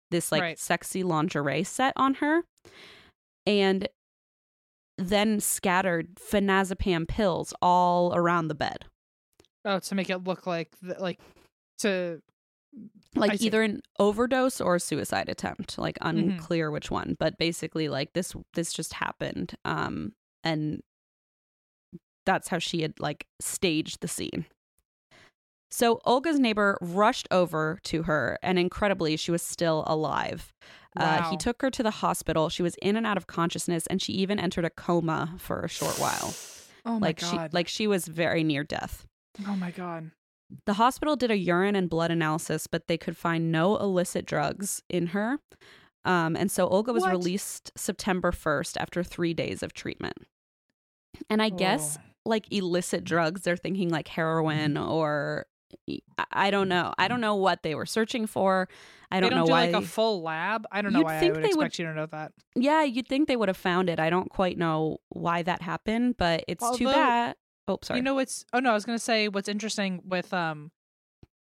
this 0.09 0.31
like 0.31 0.41
Right. 0.41 0.59
sexy 0.59 1.03
lingerie 1.03 1.63
set 1.63 1.93
on 1.97 2.15
her 2.15 2.43
and 3.45 3.87
then 4.97 5.39
scattered 5.39 6.15
phenazepam 6.19 7.05
pills 7.07 7.53
all 7.61 8.13
around 8.15 8.47
the 8.47 8.55
bed. 8.55 8.85
oh, 9.65 9.79
to 9.79 9.93
make 9.95 10.09
it 10.09 10.23
look 10.23 10.47
like 10.47 10.69
th- 10.79 10.99
like 10.99 11.19
to 11.79 12.21
like 13.15 13.41
either 13.41 13.61
an 13.63 13.81
overdose 13.99 14.61
or 14.61 14.75
a 14.75 14.79
suicide 14.79 15.27
attempt 15.27 15.77
like 15.77 15.97
Mhm. 15.99 16.09
unclear 16.09 16.71
which 16.71 16.89
one 16.89 17.15
but 17.19 17.37
basically 17.37 17.89
like 17.89 18.13
this 18.13 18.33
this 18.53 18.71
just 18.71 18.93
happened 18.93 19.55
um 19.65 20.13
and 20.43 20.81
that's 22.25 22.47
how 22.47 22.59
she 22.59 22.81
had 22.83 22.99
like 22.99 23.25
staged 23.41 24.01
the 24.01 24.07
scene. 24.07 24.45
So 25.71 25.99
olga's 26.05 26.39
neighbor 26.39 26.77
rushed 26.81 27.27
over 27.31 27.79
to 27.85 28.03
her 28.03 28.37
and 28.43 28.59
incredibly 28.59 29.15
she 29.17 29.31
was 29.31 29.41
still 29.41 29.83
alive. 29.87 30.53
Uh, 30.97 31.29
he 31.29 31.37
took 31.37 31.61
her 31.61 31.71
to 31.71 31.81
the 31.81 31.89
hospital. 31.91 32.49
She 32.49 32.61
was 32.61 32.75
in 32.81 32.97
and 32.97 33.07
out 33.07 33.15
of 33.15 33.25
consciousness 33.25 33.87
and 33.87 34.01
she 34.01 34.11
even 34.13 34.39
entered 34.39 34.65
a 34.65 34.69
coma 34.69 35.35
for 35.37 35.61
a 35.61 35.69
short 35.69 35.97
while. 35.99 36.33
Oh 36.85 36.99
my 36.99 37.07
like 37.07 37.19
god. 37.21 37.29
she 37.51 37.55
like 37.55 37.67
she 37.69 37.87
was 37.87 38.07
very 38.07 38.43
near 38.43 38.63
death. 38.63 39.05
Oh 39.47 39.55
my 39.55 39.71
god. 39.71 40.11
The 40.65 40.73
hospital 40.73 41.15
did 41.15 41.31
a 41.31 41.37
urine 41.37 41.75
and 41.75 41.89
blood 41.89 42.11
analysis, 42.11 42.67
but 42.67 42.87
they 42.87 42.97
could 42.97 43.15
find 43.17 43.51
no 43.51 43.77
illicit 43.77 44.25
drugs 44.25 44.81
in 44.89 45.07
her. 45.07 45.39
Um, 46.03 46.35
and 46.35 46.49
so 46.51 46.67
Olga 46.67 46.93
was 46.93 47.03
What? 47.03 47.11
released 47.11 47.71
September 47.77 48.31
1st 48.31 48.75
after 48.77 49.03
three 49.03 49.33
days 49.33 49.61
of 49.63 49.73
treatment. 49.73 50.17
And 51.29 51.41
I 51.41 51.49
guess, 51.49 51.97
Oh. 51.99 52.01
like 52.25 52.51
illicit 52.51 53.03
drugs, 53.03 53.41
they're 53.41 53.55
thinking 53.57 53.89
like 53.89 54.07
heroin 54.07 54.73
Mm-hmm. 54.75 54.89
or 54.91 55.45
I- 55.89 55.99
I 56.33 56.51
don't 56.51 56.67
know. 56.67 56.93
I 56.97 57.07
don't 57.07 57.21
know 57.21 57.35
what 57.35 57.63
they 57.63 57.75
were 57.75 57.85
searching 57.85 58.27
for. 58.27 58.67
I 59.09 59.21
don't, 59.21 59.29
don't 59.29 59.39
know 59.39 59.45
do 59.45 59.51
why. 59.53 59.67
like 59.67 59.83
a 59.83 59.85
full 59.87 60.21
lab. 60.21 60.65
I 60.71 60.81
don't 60.81 60.91
know 60.91 60.99
You'd 60.99 61.05
why 61.05 61.15
I 61.17 61.19
think 61.21 61.33
would 61.35 61.43
they 61.43 61.47
expect 61.47 61.57
would- 61.63 61.79
you 61.79 61.85
to 61.85 61.93
know 61.93 62.05
that. 62.07 62.31
yeah, 62.55 62.83
you'd 62.83 63.07
think 63.07 63.27
they 63.29 63.37
would 63.37 63.47
have 63.47 63.55
found 63.57 63.89
it. 63.89 63.97
I 63.99 64.09
don't 64.09 64.29
quite 64.29 64.57
know 64.57 64.97
why 65.09 65.43
that 65.43 65.61
happened, 65.61 66.17
but 66.17 66.43
it's 66.49 66.77
too 66.77 66.85
bad. 66.85 67.35
Oh, 67.73 67.79
sorry. 67.83 67.99
You 67.99 68.03
know 68.03 68.15
what's 68.15 68.45
oh 68.53 68.59
no, 68.59 68.71
I 68.71 68.73
was 68.73 68.85
gonna 68.85 68.99
say 68.99 69.27
what's 69.27 69.49
interesting 69.49 70.01
with 70.05 70.33
um 70.33 70.71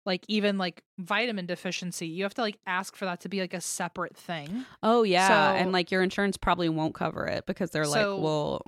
like 0.05 0.23
even 0.27 0.57
like 0.57 0.81
vitamin 0.97 1.45
deficiency, 1.45 2.07
you 2.07 2.23
have 2.23 2.33
to 2.35 2.41
like 2.41 2.57
ask 2.65 2.95
for 2.95 3.05
that 3.05 3.19
to 3.21 3.29
be 3.29 3.41
like 3.41 3.53
a 3.53 3.61
separate 3.61 4.15
thing. 4.17 4.65
oh, 4.81 5.03
yeah. 5.03 5.27
So- 5.27 5.57
and 5.61 5.71
like 5.71 5.91
your 5.91 6.01
insurance 6.01 6.37
probably 6.37 6.69
won't 6.69 6.95
cover 6.95 7.25
it 7.27 7.45
because 7.45 7.71
they're 7.71 7.85
So, 7.85 8.15
like, 8.15 8.23
well, 8.23 8.61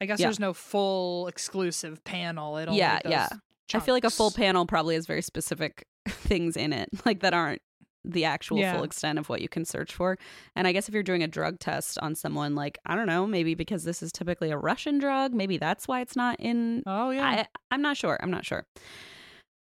I 0.00 0.06
guess 0.06 0.18
Yeah. 0.20 0.26
there's 0.26 0.40
no 0.40 0.52
full 0.54 1.26
exclusive 1.28 2.02
panel. 2.04 2.56
It 2.56 2.70
Yeah, 2.72 2.98
yeah. 3.04 3.28
I 3.74 3.80
feel 3.80 3.94
like 3.94 4.04
a 4.04 4.10
full 4.10 4.30
panel 4.30 4.64
probably 4.64 4.94
has 4.94 5.06
very 5.06 5.20
specific 5.22 5.84
things 6.08 6.56
in 6.56 6.72
it, 6.72 6.88
like 7.04 7.20
that 7.20 7.34
aren't 7.34 7.60
the 8.08 8.24
actual 8.24 8.58
Yeah. 8.58 8.74
full 8.74 8.84
extent 8.84 9.18
of 9.18 9.28
what 9.28 9.42
you 9.42 9.48
can 9.48 9.64
search 9.64 9.94
for. 9.94 10.18
And 10.56 10.66
I 10.66 10.72
guess 10.72 10.88
if 10.88 10.94
you're 10.94 11.02
doing 11.02 11.22
a 11.22 11.28
drug 11.28 11.58
test 11.58 11.98
on 12.00 12.14
someone, 12.14 12.54
like, 12.54 12.78
I 12.86 12.94
don't 12.96 13.06
know, 13.06 13.26
maybe 13.26 13.54
because 13.54 13.84
this 13.84 14.02
is 14.02 14.10
typically 14.10 14.50
a 14.50 14.56
Russian 14.56 14.98
drug, 14.98 15.34
maybe 15.34 15.58
that's 15.58 15.86
why 15.86 16.00
it's 16.00 16.16
not 16.16 16.40
in. 16.40 16.82
Oh 16.86 17.10
yeah. 17.10 17.24
I, 17.26 17.46
I'm 17.70 17.82
not 17.82 17.96
sure. 17.96 18.18
I'm 18.22 18.30
not 18.30 18.46
sure. 18.46 18.66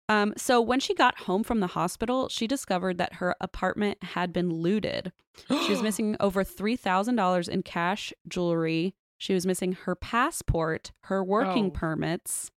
Um, 0.10 0.34
so 0.36 0.60
when 0.60 0.80
she 0.82 0.94
got 0.94 1.20
home 1.22 1.44
from 1.44 1.62
the 1.62 1.68
hospital, 1.68 2.28
she 2.28 2.46
discovered 2.48 2.98
that 2.98 3.14
her 3.16 3.36
apartment 3.40 4.04
had 4.04 4.34
been 4.34 4.50
looted. 4.50 5.14
She 5.48 5.70
was 5.72 5.82
missing 5.84 6.18
over 6.20 6.44
$3,000 6.44 7.48
in 7.48 7.64
cash, 7.64 8.12
jewelry. 8.28 8.94
She 9.18 9.34
was 9.34 9.46
missing 9.46 9.74
her 9.74 9.96
passport, 9.96 10.92
her 11.04 11.24
working 11.24 11.68
Oh. 11.68 11.70
permits. 11.70 12.52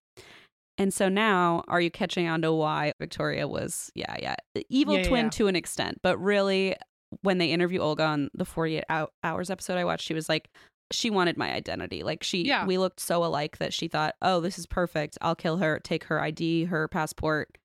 And 0.77 0.93
so 0.93 1.07
now, 1.07 1.63
are 1.67 1.79
you 1.79 1.89
catching 1.89 2.27
on 2.27 2.41
to 2.41 2.51
why 2.51 2.91
Victoria 2.99 3.47
was, 3.47 3.91
yeah, 3.95 4.15
yeah, 4.21 4.35
evil 4.69 4.97
Yeah, 4.97 5.03
twin 5.07 5.25
yeah. 5.25 5.29
to 5.31 5.47
an 5.47 5.55
extent? 5.55 5.99
But 6.03 6.17
really, 6.17 6.75
when 7.21 7.37
they 7.37 7.51
interview 7.51 7.79
Olga 7.79 8.03
on 8.03 8.29
the 8.33 8.43
48 8.45 8.83
Hours 9.23 9.49
episode 9.49 9.77
I 9.77 9.85
watched, 9.85 10.05
she 10.05 10.13
was 10.13 10.27
like, 10.27 10.49
she 10.91 11.09
wanted 11.09 11.37
my 11.37 11.53
identity. 11.53 12.03
Like, 12.03 12.23
she, 12.23 12.43
Yeah. 12.45 12.65
we 12.65 12.77
looked 12.77 12.99
so 12.99 13.23
alike 13.23 13.57
that 13.59 13.73
she 13.73 13.87
thought, 13.87 14.15
oh, 14.21 14.41
this 14.41 14.59
is 14.59 14.65
perfect. 14.65 15.17
I'll 15.21 15.33
kill 15.35 15.57
her, 15.57 15.79
take 15.83 16.03
her 16.05 16.21
ID, 16.21 16.65
her 16.65 16.87
passport. 16.89 17.57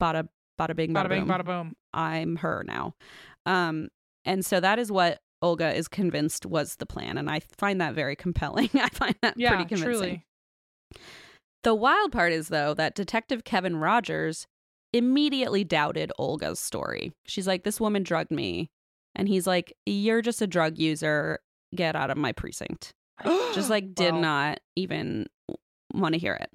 Bada, 0.00 0.28
bada 0.58 0.76
bing, 0.76 0.94
bada, 0.94 1.06
bada 1.06 1.08
bing, 1.08 1.26
boom. 1.26 1.28
bada 1.38 1.44
boom. 1.44 1.76
I'm 1.92 2.36
her 2.36 2.64
now. 2.66 2.94
Um, 3.46 3.88
and 4.24 4.44
so 4.46 4.60
that 4.60 4.78
is 4.78 4.92
what 4.92 5.18
Olga 5.42 5.74
is 5.74 5.88
convinced 5.88 6.46
was 6.46 6.76
the 6.76 6.86
plan. 6.86 7.18
And 7.18 7.28
I 7.28 7.40
find 7.58 7.80
that 7.80 7.94
very 7.94 8.14
compelling. 8.16 8.70
I 8.74 8.88
find 8.90 9.16
that 9.22 9.34
Yeah, 9.36 9.50
pretty 9.56 9.64
convincing. 9.64 9.92
truly. 9.92 10.26
The 11.62 11.74
wild 11.74 12.12
part 12.12 12.32
is, 12.32 12.48
though, 12.48 12.74
that 12.74 12.94
Detective 12.94 13.44
Kevin 13.44 13.76
Rogers 13.76 14.46
immediately 14.92 15.62
doubted 15.62 16.10
Olga's 16.18 16.58
story. 16.58 17.12
She's 17.26 17.46
like, 17.46 17.64
This 17.64 17.80
woman 17.80 18.02
drugged 18.02 18.30
me. 18.30 18.70
And 19.14 19.28
he's 19.28 19.46
like, 19.46 19.72
You're 19.86 20.22
just 20.22 20.42
a 20.42 20.46
drug 20.46 20.78
user. 20.78 21.40
Get 21.74 21.94
out 21.96 22.10
of 22.10 22.16
my 22.16 22.32
precinct. 22.32 22.92
Just 23.54 23.70
like, 23.70 23.94
did 23.94 24.14
Wow. 24.14 24.20
not 24.20 24.60
even 24.74 25.26
want 25.94 26.14
to 26.14 26.18
hear 26.18 26.34
it. 26.34 26.50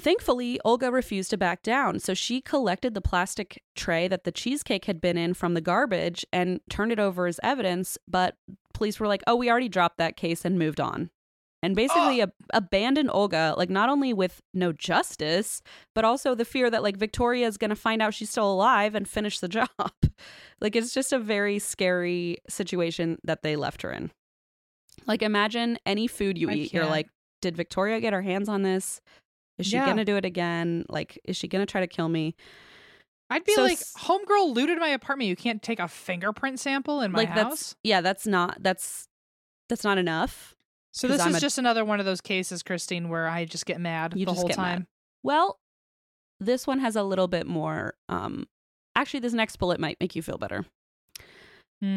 Thankfully, 0.00 0.58
Olga 0.64 0.90
refused 0.90 1.30
to 1.30 1.36
back 1.36 1.62
down, 1.62 2.00
so 2.00 2.14
she 2.14 2.40
collected 2.40 2.94
the 2.94 3.02
plastic 3.02 3.62
tray 3.76 4.08
that 4.08 4.24
the 4.24 4.32
cheesecake 4.32 4.86
had 4.86 4.98
been 5.00 5.18
in 5.18 5.34
from 5.34 5.52
the 5.52 5.60
garbage 5.60 6.24
and 6.32 6.60
turned 6.70 6.90
it 6.90 6.98
over 6.98 7.26
as 7.26 7.38
evidence. 7.42 7.98
But 8.08 8.36
police 8.72 8.98
were 8.98 9.06
like, 9.06 9.22
oh, 9.26 9.36
we 9.36 9.50
already 9.50 9.68
dropped 9.68 9.98
that 9.98 10.16
case 10.16 10.44
and 10.46 10.58
moved 10.58 10.80
on. 10.80 11.10
And 11.62 11.76
basically 11.76 12.22
ab- 12.22 12.32
abandoned 12.54 13.10
Olga, 13.12 13.54
like 13.56 13.68
not 13.68 13.90
only 13.90 14.14
with 14.14 14.40
no 14.54 14.72
justice, 14.72 15.60
but 15.94 16.06
also 16.06 16.34
the 16.34 16.46
fear 16.46 16.70
that 16.70 16.82
like 16.82 16.96
Victoria 16.96 17.46
is 17.46 17.58
going 17.58 17.68
to 17.68 17.76
find 17.76 18.00
out 18.00 18.14
she's 18.14 18.30
still 18.30 18.50
alive 18.50 18.94
and 18.94 19.06
finish 19.06 19.40
the 19.40 19.48
job. 19.58 19.68
like 20.60 20.74
it's 20.74 20.94
just 20.94 21.12
a 21.12 21.18
very 21.18 21.58
scary 21.58 22.38
situation 22.48 23.18
that 23.24 23.42
they 23.42 23.56
left 23.56 23.82
her 23.82 23.92
in. 23.92 24.10
Like 25.06 25.20
imagine 25.22 25.78
any 25.84 26.06
food 26.06 26.38
you 26.38 26.48
I 26.48 26.54
eat, 26.54 26.72
you're 26.72 26.86
like, 26.86 27.08
did 27.42 27.56
Victoria 27.56 28.00
get 28.00 28.12
her 28.14 28.22
hands 28.22 28.48
on 28.48 28.62
this? 28.62 29.00
Is 29.58 29.66
she 29.66 29.76
Yeah. 29.76 29.84
gonna 29.86 30.04
do 30.06 30.16
it 30.16 30.24
again? 30.24 30.86
Like, 30.88 31.18
is 31.24 31.36
she 31.36 31.46
gonna 31.46 31.66
try 31.66 31.82
to 31.82 31.86
kill 31.86 32.08
me? 32.08 32.34
I'd 33.28 33.44
be 33.44 33.52
So 33.52 33.62
like, 33.62 33.78
homegirl 33.78 34.54
looted 34.54 34.78
my 34.78 34.88
apartment. 34.88 35.28
You 35.28 35.36
can't 35.36 35.62
take 35.62 35.78
a 35.78 35.88
fingerprint 35.88 36.58
sample 36.58 37.00
in 37.02 37.12
my 37.12 37.18
like 37.18 37.28
house. 37.28 37.36
that's 37.36 37.76
yeah, 37.84 38.00
that's 38.00 38.26
not 38.26 38.56
that's 38.62 39.06
that's 39.68 39.84
not 39.84 39.98
enough. 39.98 40.54
So 40.92 41.06
this 41.08 41.20
I'm 41.20 41.30
is 41.30 41.36
a- 41.36 41.40
just 41.40 41.58
another 41.58 41.84
one 41.84 42.00
of 42.00 42.06
those 42.06 42.20
cases, 42.20 42.62
Christine, 42.62 43.08
where 43.08 43.28
I 43.28 43.44
just 43.44 43.66
get 43.66 43.80
mad 43.80 44.14
You 44.16 44.26
the 44.26 44.32
just 44.32 44.38
whole 44.40 44.48
get 44.48 44.56
mad. 44.58 44.62
time. 44.64 44.86
Well, 45.22 45.58
this 46.40 46.66
one 46.66 46.78
has 46.80 46.96
a 46.96 47.02
little 47.02 47.28
bit 47.28 47.46
more. 47.46 47.94
Um, 48.08 48.48
actually, 48.96 49.20
this 49.20 49.32
next 49.32 49.56
bullet 49.56 49.78
might 49.78 49.98
make 50.00 50.16
you 50.16 50.22
feel 50.22 50.38
better. 50.38 50.64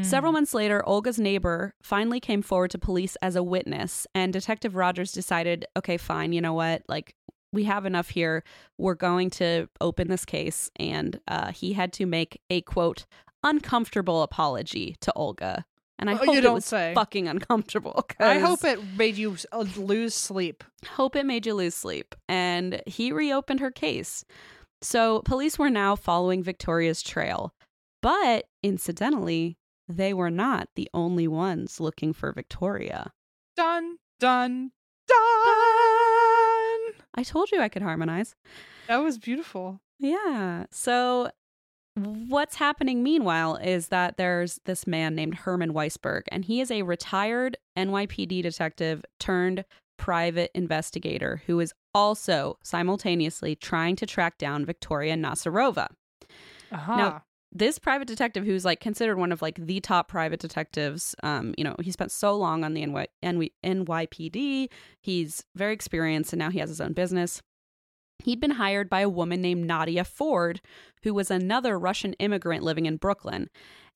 Several 0.01 0.31
Hmm. 0.31 0.35
months 0.35 0.53
later, 0.53 0.81
Olga's 0.87 1.19
neighbor 1.19 1.73
finally 1.83 2.21
came 2.21 2.41
forward 2.41 2.71
to 2.71 2.77
police 2.77 3.17
as 3.17 3.35
a 3.35 3.43
witness, 3.43 4.07
and 4.15 4.31
Detective 4.31 4.75
Rogers 4.75 5.11
decided, 5.11 5.65
okay, 5.75 5.97
fine, 5.97 6.31
you 6.31 6.39
know 6.39 6.53
what? 6.53 6.83
Like, 6.87 7.15
we 7.51 7.65
have 7.65 7.85
enough 7.85 8.09
here. 8.09 8.45
We're 8.77 8.95
going 8.95 9.29
to 9.31 9.67
open 9.81 10.07
this 10.07 10.23
case. 10.23 10.71
And 10.77 11.19
uh, 11.27 11.51
he 11.51 11.73
had 11.73 11.91
to 11.93 12.05
make 12.05 12.39
a 12.49 12.61
quote, 12.61 13.05
uncomfortable 13.43 14.21
apology 14.23 14.95
to 15.01 15.11
Olga. 15.17 15.65
And 15.99 16.09
I 16.09 16.13
Oh, 16.13 16.17
hope 16.17 16.27
you 16.27 16.37
it 16.39 16.41
don't 16.41 16.53
was 16.55 16.65
say. 16.65 16.93
fucking 16.95 17.27
uncomfortable. 17.27 18.05
I 18.19 18.39
hope 18.39 18.63
it 18.63 18.79
made 18.97 19.15
you 19.17 19.37
uh, 19.51 19.65
lose 19.77 20.13
sleep. 20.15 20.63
hope 20.87 21.15
it 21.15 21.25
made 21.25 21.45
you 21.45 21.53
lose 21.53 21.75
sleep. 21.75 22.15
And 22.27 22.81
he 22.87 23.11
reopened 23.11 23.59
her 23.61 23.71
case. 23.71 24.25
So 24.81 25.21
police 25.21 25.57
were 25.57 25.69
now 25.69 25.95
following 25.95 26.43
Victoria's 26.43 27.01
trail. 27.01 27.53
But 28.01 28.45
incidentally, 28.63 29.57
they 29.87 30.13
were 30.13 30.31
not 30.31 30.67
the 30.75 30.89
only 30.93 31.27
ones 31.27 31.79
looking 31.79 32.11
for 32.11 32.33
Victoria. 32.33 33.13
Done, 33.55 33.97
done, 34.19 34.71
done. 35.07 35.17
I 37.15 37.23
told 37.23 37.51
you 37.51 37.61
I 37.61 37.69
could 37.69 37.81
harmonize. 37.81 38.35
That 38.87 38.97
was 38.97 39.17
beautiful. 39.17 39.79
Yeah. 39.99 40.65
So 40.71 41.29
what's 41.95 42.55
happening 42.55 43.03
meanwhile 43.03 43.55
is 43.57 43.89
that 43.89 44.17
there's 44.17 44.59
this 44.65 44.87
man 44.87 45.15
named 45.15 45.35
Herman 45.35 45.73
Weisberg, 45.73 46.23
and 46.29 46.45
he 46.45 46.61
is 46.61 46.71
a 46.71 46.81
retired 46.81 47.57
NYPD 47.77 48.41
detective 48.41 49.05
turned 49.19 49.65
private 49.97 50.51
investigator 50.55 51.41
who 51.45 51.59
is 51.59 51.73
also 51.93 52.57
simultaneously 52.63 53.55
trying 53.55 53.95
to 53.95 54.05
track 54.05 54.37
down 54.37 54.65
Viktoria 54.65 55.13
Nasyrova. 55.13 55.87
Uh-huh. 56.71 56.95
Now, 56.95 57.23
this 57.51 57.77
private 57.77 58.07
detective, 58.07 58.45
who's 58.45 58.65
like 58.65 58.79
considered 58.79 59.17
one 59.17 59.31
of 59.31 59.41
like 59.43 59.63
the 59.63 59.79
top 59.79 60.07
private 60.07 60.39
detectives, 60.39 61.15
um, 61.21 61.53
you 61.57 61.63
know, 61.63 61.75
he 61.81 61.91
spent 61.91 62.11
so 62.11 62.35
long 62.35 62.63
on 62.63 62.73
the 62.73 62.85
NY- 62.85 63.07
NY- 63.21 63.51
NYPD. 63.63 64.69
He's 65.01 65.43
very 65.55 65.73
experienced, 65.73 66.33
and 66.33 66.39
now 66.39 66.49
he 66.49 66.59
has 66.59 66.69
his 66.69 66.81
own 66.81 66.93
business. 66.93 67.41
He'd 68.23 68.39
been 68.39 68.51
hired 68.51 68.89
by 68.89 69.01
a 69.01 69.09
woman 69.09 69.41
named 69.41 69.65
Nadia 69.67 70.03
Ford, 70.03 70.61
who 71.03 71.13
was 71.13 71.29
another 71.29 71.77
Russian 71.77 72.13
immigrant 72.13 72.63
living 72.63 72.85
in 72.85 72.97
Brooklyn. 72.97 73.49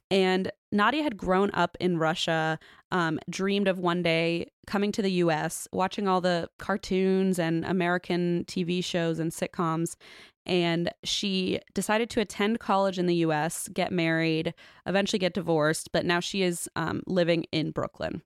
And 0.09 0.51
Nadia 0.71 1.03
had 1.03 1.17
grown 1.17 1.51
up 1.53 1.75
in 1.79 1.97
Russia, 1.97 2.59
um, 2.91 3.19
dreamed 3.29 3.67
of 3.67 3.79
one 3.79 4.01
day 4.01 4.47
coming 4.65 4.91
to 4.93 5.01
the 5.01 5.11
US, 5.23 5.67
watching 5.73 6.07
all 6.07 6.21
the 6.21 6.49
cartoons 6.59 7.39
and 7.39 7.65
American 7.65 8.45
TV 8.47 8.83
shows 8.83 9.19
and 9.19 9.31
sitcoms. 9.31 9.95
And 10.45 10.91
she 11.03 11.59
decided 11.73 12.09
to 12.11 12.21
attend 12.21 12.59
college 12.59 12.97
in 12.97 13.05
the 13.05 13.15
US, 13.15 13.67
get 13.69 13.91
married, 13.91 14.53
eventually 14.85 15.19
get 15.19 15.33
divorced, 15.33 15.89
but 15.91 16.05
now 16.05 16.21
she 16.21 16.41
is 16.41 16.69
um, 16.75 17.01
living 17.05 17.43
in 17.51 17.71
Brooklyn. 17.71 18.21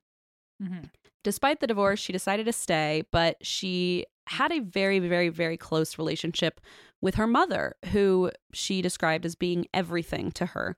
Mhm. 0.62 0.90
Despite 1.24 1.60
the 1.60 1.66
divorce, 1.66 1.98
she 2.00 2.12
decided 2.12 2.46
to 2.46 2.52
stay, 2.52 3.04
but 3.10 3.36
she 3.44 4.06
had 4.32 4.50
a 4.50 4.60
very, 4.60 4.98
very, 4.98 5.28
very 5.28 5.56
close 5.56 5.98
relationship 5.98 6.60
with 7.00 7.16
her 7.16 7.26
mother, 7.26 7.76
who 7.92 8.30
she 8.52 8.80
described 8.80 9.26
as 9.26 9.34
being 9.34 9.66
everything 9.74 10.30
to 10.32 10.46
her. 10.46 10.76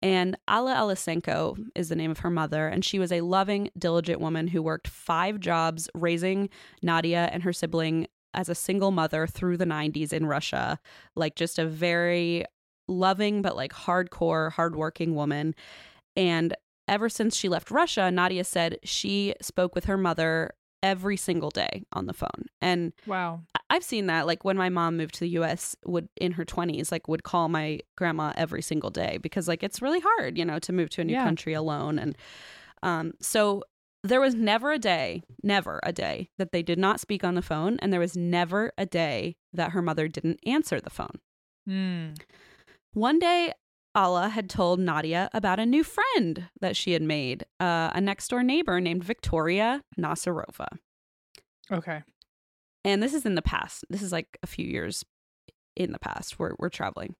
And 0.00 0.36
Alla 0.48 0.74
Alisenko 0.74 1.56
is 1.74 1.88
the 1.88 1.96
name 1.96 2.10
of 2.10 2.20
her 2.20 2.30
mother, 2.30 2.66
and 2.66 2.84
she 2.84 2.98
was 2.98 3.12
a 3.12 3.20
loving, 3.20 3.70
diligent 3.78 4.20
woman 4.20 4.48
who 4.48 4.62
worked 4.62 4.88
five 4.88 5.40
jobs 5.40 5.88
raising 5.94 6.48
Nadia 6.82 7.28
and 7.32 7.42
her 7.42 7.52
sibling 7.52 8.06
as 8.32 8.48
a 8.48 8.54
single 8.54 8.90
mother 8.90 9.26
through 9.26 9.56
the 9.56 9.66
90s 9.66 10.12
in 10.12 10.26
Russia. 10.26 10.78
Like, 11.14 11.36
just 11.36 11.58
a 11.58 11.66
very 11.66 12.44
loving, 12.88 13.42
but 13.42 13.56
like 13.56 13.72
hardcore, 13.72 14.52
hardworking 14.52 15.14
woman. 15.14 15.54
And 16.16 16.54
ever 16.88 17.08
since 17.08 17.36
she 17.36 17.48
left 17.48 17.70
Russia, 17.70 18.10
Nadia 18.10 18.44
said 18.44 18.78
she 18.82 19.34
spoke 19.40 19.74
with 19.74 19.86
her 19.86 19.96
mother 19.96 20.52
every 20.84 21.16
single 21.16 21.50
day 21.50 21.84
on 21.92 22.06
the 22.06 22.12
phone. 22.12 22.46
And 22.60 22.92
Wow. 23.06 23.40
I've 23.70 23.82
seen 23.84 24.06
that 24.06 24.26
like 24.26 24.44
when 24.44 24.56
my 24.56 24.68
mom 24.68 24.96
moved 24.96 25.14
to 25.14 25.20
the 25.20 25.30
US 25.30 25.74
would 25.86 26.08
in 26.20 26.32
her 26.32 26.44
20s 26.44 26.92
like 26.92 27.08
would 27.08 27.22
call 27.24 27.48
my 27.48 27.80
grandma 27.96 28.32
every 28.36 28.62
single 28.62 28.90
day 28.90 29.18
because 29.18 29.48
like 29.48 29.62
it's 29.62 29.80
really 29.82 30.00
hard, 30.00 30.36
you 30.38 30.44
know, 30.44 30.58
to 30.60 30.72
move 30.72 30.90
to 30.90 31.00
a 31.00 31.04
new 31.04 31.14
Yeah. 31.14 31.24
country 31.24 31.54
alone 31.54 31.98
and 31.98 32.16
um 32.82 33.12
so 33.20 33.62
there 34.02 34.20
was 34.20 34.34
never 34.34 34.70
a 34.72 34.78
day, 34.78 35.22
never 35.42 35.80
a 35.82 35.92
day 35.92 36.28
that 36.36 36.52
they 36.52 36.62
did 36.62 36.78
not 36.78 37.00
speak 37.00 37.24
on 37.24 37.34
the 37.36 37.42
phone 37.42 37.78
and 37.80 37.90
there 37.92 38.00
was 38.00 38.16
never 38.16 38.70
a 38.76 38.84
day 38.84 39.36
that 39.52 39.70
her 39.70 39.80
mother 39.80 40.06
didn't 40.08 40.40
answer 40.46 40.78
the 40.80 40.90
phone. 40.90 41.18
Hmm. 41.66 42.08
One 42.92 43.18
day, 43.18 43.52
Alla 43.94 44.28
had 44.28 44.50
told 44.50 44.80
Nadia 44.80 45.30
about 45.32 45.60
a 45.60 45.66
new 45.66 45.84
friend 45.84 46.48
that 46.60 46.76
she 46.76 46.92
had 46.92 47.02
made, 47.02 47.44
uh, 47.60 47.90
a 47.94 48.00
next 48.00 48.28
door 48.28 48.42
neighbor 48.42 48.80
named 48.80 49.04
Viktoria 49.04 49.82
Nasyrova. 49.98 50.66
Okay. 51.70 52.02
And 52.84 53.02
this 53.02 53.14
is 53.14 53.24
in 53.24 53.34
the 53.34 53.42
past. 53.42 53.84
This 53.88 54.02
is 54.02 54.12
like 54.12 54.36
a 54.42 54.46
few 54.46 54.66
years 54.66 55.04
in 55.76 55.92
the 55.92 55.98
past. 55.98 56.38
We're, 56.38 56.54
we're 56.58 56.68
traveling. 56.68 57.14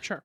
Sure. 0.00 0.22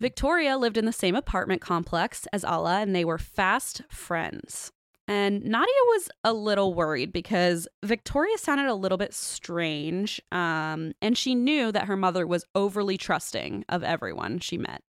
Victoria 0.00 0.56
lived 0.56 0.76
in 0.76 0.84
the 0.84 0.92
same 0.92 1.16
apartment 1.16 1.60
complex 1.60 2.26
as 2.32 2.44
Alla, 2.44 2.80
and 2.80 2.94
they 2.94 3.04
were 3.04 3.18
fast 3.18 3.82
friends. 3.88 4.70
And 5.08 5.42
Nadia 5.42 5.82
was 5.86 6.10
a 6.22 6.34
little 6.34 6.74
worried 6.74 7.12
because 7.12 7.66
Victoria 7.82 8.36
sounded 8.36 8.66
a 8.66 8.74
little 8.74 8.98
bit 8.98 9.14
strange. 9.14 10.20
Um, 10.30 10.92
and 11.00 11.16
she 11.16 11.34
knew 11.34 11.72
that 11.72 11.86
her 11.86 11.96
mother 11.96 12.26
was 12.26 12.44
overly 12.54 12.98
trusting 12.98 13.64
of 13.70 13.82
everyone 13.82 14.38
she 14.38 14.58
met. 14.58 14.82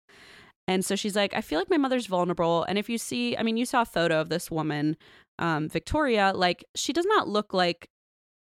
And 0.69 0.85
so 0.85 0.95
she's 0.95 1.15
like, 1.15 1.33
I 1.33 1.41
feel 1.41 1.57
like 1.57 1.71
my 1.71 1.77
mother's 1.77 2.05
vulnerable. 2.05 2.63
And 2.63 2.77
if 2.77 2.89
you 2.89 2.99
see, 2.99 3.35
I 3.35 3.41
mean, 3.41 3.57
you 3.57 3.65
saw 3.65 3.81
a 3.81 3.85
photo 3.85 4.21
of 4.21 4.29
this 4.29 4.51
woman, 4.51 4.97
um, 5.39 5.67
Victoria, 5.67 6.31
like, 6.35 6.63
she 6.75 6.93
does 6.93 7.07
not 7.07 7.27
look 7.27 7.55
like 7.55 7.89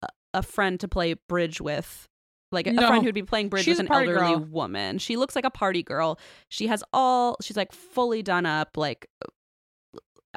a, 0.03 0.07
a 0.33 0.43
friend 0.43 0.77
to 0.81 0.89
play 0.89 1.13
bridge 1.13 1.61
with. 1.61 2.09
Like 2.51 2.67
a, 2.67 2.71
a 2.71 2.87
friend 2.87 3.05
who'd 3.05 3.15
be 3.15 3.23
playing 3.23 3.47
bridge 3.47 3.63
She's 3.63 3.77
with 3.77 3.87
an 3.87 3.93
elderly 3.93 4.33
girl. 4.33 4.39
woman. 4.39 4.97
She 4.97 5.15
looks 5.15 5.33
like 5.33 5.45
a 5.45 5.49
party 5.49 5.81
girl. 5.81 6.19
She 6.49 6.67
has 6.67 6.83
all, 6.91 7.37
she's 7.41 7.55
like 7.55 7.71
fully 7.71 8.21
done 8.21 8.45
up, 8.45 8.75
like 8.75 9.07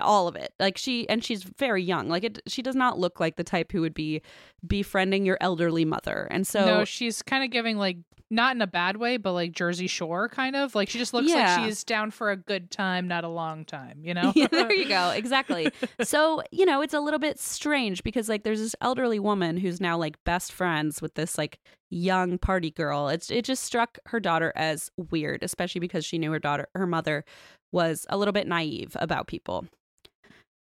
all 0.02 0.28
of 0.28 0.36
it. 0.36 0.52
Like 0.60 0.76
she, 0.78 1.08
and 1.08 1.24
she's 1.24 1.42
very 1.42 1.82
young. 1.82 2.08
Like 2.08 2.24
it, 2.24 2.40
she 2.46 2.62
does 2.62 2.76
not 2.76 2.98
look 2.98 3.20
like 3.20 3.36
the 3.36 3.44
type 3.44 3.72
who 3.72 3.80
would 3.80 3.94
be 3.94 4.22
befriending 4.66 5.24
your 5.26 5.38
elderly 5.40 5.84
mother. 5.84 6.28
And 6.30 6.46
so, 6.46 6.64
no, 6.64 6.84
she's 6.84 7.22
kind 7.22 7.44
of 7.44 7.50
giving 7.50 7.76
like 7.78 7.98
not 8.30 8.56
in 8.56 8.62
a 8.62 8.66
bad 8.66 8.96
way, 8.96 9.18
but 9.18 9.34
like 9.34 9.52
Jersey 9.52 9.86
Shore 9.86 10.26
kind 10.26 10.56
of 10.56 10.74
like 10.74 10.88
she 10.88 10.98
just 10.98 11.12
looks 11.12 11.28
Yeah. 11.28 11.56
like 11.58 11.66
she's 11.66 11.84
down 11.84 12.10
for 12.10 12.30
a 12.30 12.36
good 12.36 12.70
time, 12.70 13.06
not 13.06 13.24
a 13.24 13.28
long 13.28 13.66
time. 13.66 14.00
You 14.02 14.14
know? 14.18 14.32
yeah, 14.34 14.46
there 14.50 14.72
you 14.72 14.88
go. 14.88 15.10
Exactly. 15.10 15.70
so, 16.00 16.42
you 16.50 16.64
know, 16.64 16.80
it's 16.80 16.94
a 16.94 17.00
little 17.00 17.18
bit 17.18 17.38
strange 17.38 18.02
because 18.02 18.30
like 18.30 18.42
there's 18.42 18.60
this 18.60 18.74
elderly 18.80 19.18
woman 19.18 19.58
who's 19.58 19.80
now 19.82 19.98
like 19.98 20.22
best 20.24 20.50
friends 20.52 21.02
with 21.02 21.12
this 21.14 21.36
like 21.36 21.58
young 21.90 22.38
party 22.38 22.70
girl. 22.70 23.08
It's 23.08 23.30
it 23.30 23.44
just 23.44 23.64
struck 23.64 23.98
her 24.06 24.18
daughter 24.18 24.50
as 24.56 24.90
weird, 25.10 25.42
especially 25.42 25.80
because 25.80 26.06
she 26.06 26.16
knew 26.16 26.32
her 26.32 26.38
daughter 26.38 26.68
her 26.74 26.86
mother 26.86 27.26
was 27.70 28.06
a 28.08 28.16
little 28.16 28.32
bit 28.32 28.46
naive 28.46 28.96
about 28.98 29.26
people. 29.26 29.66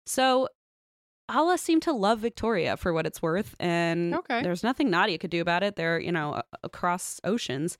So 0.10 0.48
Alla 1.30 1.60
seemed 1.60 1.84
to 1.84 1.94
love 1.94 2.18
Victoria 2.19 2.76
for 2.76 2.91
what 2.94 3.06
it's 3.06 3.22
worth, 3.22 3.56
and 3.60 4.15
Okay. 4.15 4.41
there's 4.41 4.64
nothing 4.64 4.90
Nadia 4.90 5.19
could 5.19 5.30
do 5.30 5.40
about 5.41 5.61
it. 5.61 5.76
They're, 5.76 5.99
you 5.99 6.11
know, 6.11 6.41
across 6.64 7.22
oceans. 7.23 7.77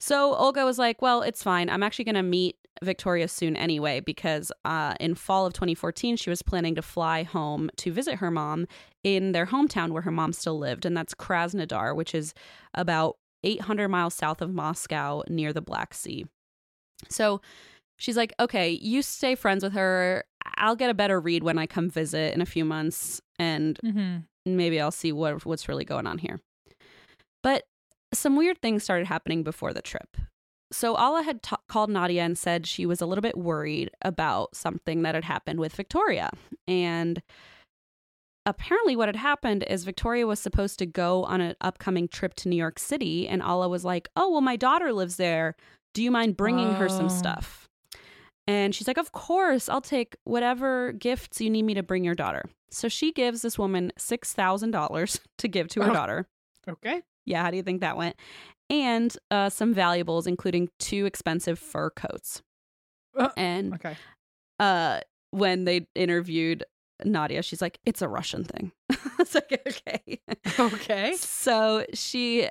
So 0.00 0.34
Olga 0.34 0.64
was 0.64 0.80
like, 0.80 1.00
"Well, 1.00 1.22
it's 1.22 1.44
fine. 1.44 1.70
I'm 1.70 1.84
actually 1.84 2.06
going 2.06 2.16
to 2.16 2.24
meet 2.24 2.56
Victoria 2.82 3.28
soon 3.28 3.54
anyway 3.54 4.00
because 4.00 4.50
uh, 4.64 4.94
in 4.98 5.14
fall 5.14 5.46
of 5.46 5.52
2014 5.52 6.16
she 6.16 6.30
was 6.30 6.42
planning 6.42 6.74
to 6.74 6.82
fly 6.82 7.22
home 7.22 7.70
to 7.76 7.92
visit 7.92 8.16
her 8.16 8.32
mom 8.32 8.66
in 9.04 9.30
their 9.30 9.46
hometown 9.46 9.90
where 9.90 10.02
her 10.02 10.10
mom 10.10 10.32
still 10.32 10.58
lived, 10.58 10.84
and 10.84 10.96
that's 10.96 11.14
Krasnodar, 11.14 11.94
which 11.94 12.12
is 12.16 12.34
about 12.74 13.16
800 13.44 13.88
miles 13.88 14.14
south 14.14 14.42
of 14.42 14.52
Moscow 14.52 15.22
near 15.28 15.52
the 15.52 15.60
Black 15.62 15.94
Sea. 15.94 16.26
So 17.08 17.40
she's 17.96 18.16
like, 18.16 18.32
"Okay, 18.40 18.70
you 18.70 19.02
stay 19.02 19.36
friends 19.36 19.62
with 19.62 19.74
her. 19.74 20.24
I'll 20.56 20.76
get 20.76 20.90
a 20.90 20.94
better 20.94 21.20
read 21.20 21.42
when 21.42 21.58
I 21.58 21.66
come 21.66 21.88
visit 21.90 22.34
in 22.34 22.40
a 22.40 22.46
few 22.46 22.64
months, 22.64 23.20
and 23.38 23.78
hmm 23.82 24.16
maybe 24.44 24.80
I'll 24.80 24.90
see 24.90 25.12
what 25.12 25.44
what's 25.46 25.68
really 25.68 25.84
going 25.84 26.06
on 26.06 26.18
here. 26.18 26.40
But 27.42 27.64
some 28.14 28.36
weird 28.36 28.60
things 28.60 28.82
started 28.82 29.06
happening 29.06 29.42
before 29.42 29.72
the 29.72 29.82
trip. 29.82 30.16
So 30.72 30.96
Alla 30.96 31.22
had 31.22 31.42
ta- 31.42 31.60
called 31.68 31.90
Nadia 31.90 32.22
and 32.22 32.36
said 32.36 32.66
she 32.66 32.86
was 32.86 33.00
a 33.00 33.06
little 33.06 33.22
bit 33.22 33.36
worried 33.36 33.90
about 34.02 34.54
something 34.56 35.02
that 35.02 35.14
had 35.14 35.24
happened 35.24 35.60
with 35.60 35.74
Victoria. 35.74 36.30
And 36.66 37.22
apparently 38.46 38.96
what 38.96 39.08
had 39.08 39.16
happened 39.16 39.64
is 39.68 39.84
Victoria 39.84 40.26
was 40.26 40.40
supposed 40.40 40.78
to 40.78 40.86
go 40.86 41.24
on 41.24 41.40
an 41.40 41.54
upcoming 41.60 42.08
trip 42.08 42.34
to 42.34 42.48
New 42.48 42.56
York 42.56 42.78
City 42.78 43.28
and 43.28 43.42
Alla 43.42 43.68
was 43.68 43.84
like, 43.84 44.08
"Oh, 44.16 44.30
well 44.30 44.40
my 44.40 44.56
daughter 44.56 44.92
lives 44.92 45.16
there. 45.16 45.54
Do 45.94 46.02
you 46.02 46.10
mind 46.10 46.36
bringing 46.36 46.72
her 46.74 46.88
some 46.88 47.06
Oh. 47.06 47.08
stuff?" 47.08 47.61
And 48.46 48.74
she's 48.74 48.88
like, 48.88 48.98
Of 48.98 49.12
course, 49.12 49.68
I'll 49.68 49.80
take 49.80 50.16
whatever 50.24 50.92
gifts 50.92 51.40
you 51.40 51.48
need 51.50 51.62
me 51.62 51.74
to 51.74 51.82
bring 51.82 52.04
your 52.04 52.14
daughter. 52.14 52.44
So 52.70 52.88
she 52.88 53.12
gives 53.12 53.42
this 53.42 53.58
woman 53.58 53.92
$6,000 53.98 55.20
to 55.38 55.48
give 55.48 55.68
to 55.68 55.82
her 55.82 55.90
Oh. 55.90 55.94
daughter. 55.94 56.26
Okay. 56.68 57.02
Yeah, 57.24 57.42
how 57.42 57.50
do 57.50 57.56
you 57.56 57.62
think 57.62 57.80
that 57.82 57.96
went? 57.96 58.16
And 58.70 59.16
uh, 59.30 59.48
some 59.50 59.74
valuables, 59.74 60.26
including 60.26 60.68
two 60.78 61.06
expensive 61.06 61.58
fur 61.58 61.90
coats. 61.90 62.42
Uh, 63.16 63.28
and 63.36 63.74
Okay. 63.74 63.96
uh, 64.58 65.00
when 65.30 65.64
they 65.64 65.86
interviewed 65.94 66.64
Nadia, 67.04 67.42
she's 67.42 67.60
like, 67.62 67.78
It's 67.84 68.00
a 68.02 68.08
Russian 68.08 68.44
thing. 68.44 68.72
it's 69.20 69.34
like, 69.34 69.60
okay. 69.66 70.20
Okay. 70.58 71.14
So 71.16 71.84
she 71.94 72.48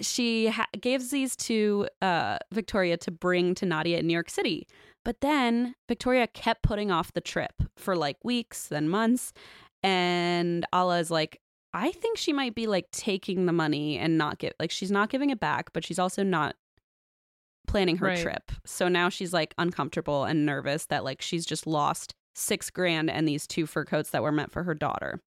she 0.00 0.48
ha- 0.48 0.66
gives 0.80 1.10
these 1.10 1.36
to 1.36 1.86
uh, 2.02 2.38
Victoria 2.52 2.96
to 2.98 3.10
bring 3.12 3.54
to 3.56 3.66
Nadia 3.66 3.98
in 3.98 4.06
New 4.06 4.12
York 4.14 4.30
City. 4.30 4.66
But 5.06 5.20
then 5.20 5.76
Victoria 5.86 6.26
kept 6.26 6.64
putting 6.64 6.90
off 6.90 7.12
the 7.12 7.20
trip 7.20 7.52
for 7.76 7.94
like 7.94 8.16
weeks, 8.24 8.66
then 8.66 8.88
months. 8.88 9.32
And 9.84 10.66
Alla 10.72 10.98
is 10.98 11.12
like, 11.12 11.40
I 11.72 11.92
think 11.92 12.18
she 12.18 12.32
might 12.32 12.56
be 12.56 12.66
like 12.66 12.90
taking 12.90 13.46
the 13.46 13.52
money 13.52 13.98
and 13.98 14.18
not 14.18 14.40
get 14.40 14.56
like 14.58 14.72
she's 14.72 14.90
not 14.90 15.08
giving 15.08 15.30
it 15.30 15.38
back, 15.38 15.72
but 15.72 15.84
she's 15.84 16.00
also 16.00 16.24
not 16.24 16.56
planning 17.68 17.98
her 17.98 18.06
Right. 18.08 18.18
trip. 18.18 18.50
So 18.64 18.88
now 18.88 19.08
she's 19.08 19.32
like 19.32 19.54
uncomfortable 19.58 20.24
and 20.24 20.44
nervous 20.44 20.86
that 20.86 21.04
like 21.04 21.22
she's 21.22 21.46
just 21.46 21.68
lost 21.68 22.16
six 22.34 22.68
grand 22.68 23.08
and 23.08 23.28
these 23.28 23.46
two 23.46 23.64
fur 23.64 23.84
coats 23.84 24.10
that 24.10 24.24
were 24.24 24.32
meant 24.32 24.50
for 24.50 24.64
her 24.64 24.74
daughter. 24.74 25.20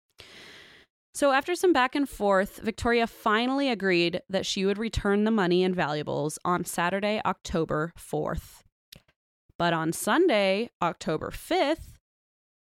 So, 1.13 1.31
after 1.33 1.53
some 1.53 1.73
back 1.73 1.93
and 1.93 2.09
forth, 2.09 2.57
Victoria 2.63 3.05
finally 3.05 3.69
agreed 3.69 4.21
that 4.27 4.45
she 4.45 4.65
would 4.65 4.77
return 4.79 5.23
the 5.23 5.31
money 5.31 5.63
and 5.63 5.75
valuables 5.75 6.37
on 6.45 6.63
Saturday, 6.65 7.21
October 7.25 7.91
4th. 7.97 8.63
But 9.57 9.73
on 9.73 9.91
Sunday, 9.91 10.69
October 10.81 11.31
5th, 11.31 11.93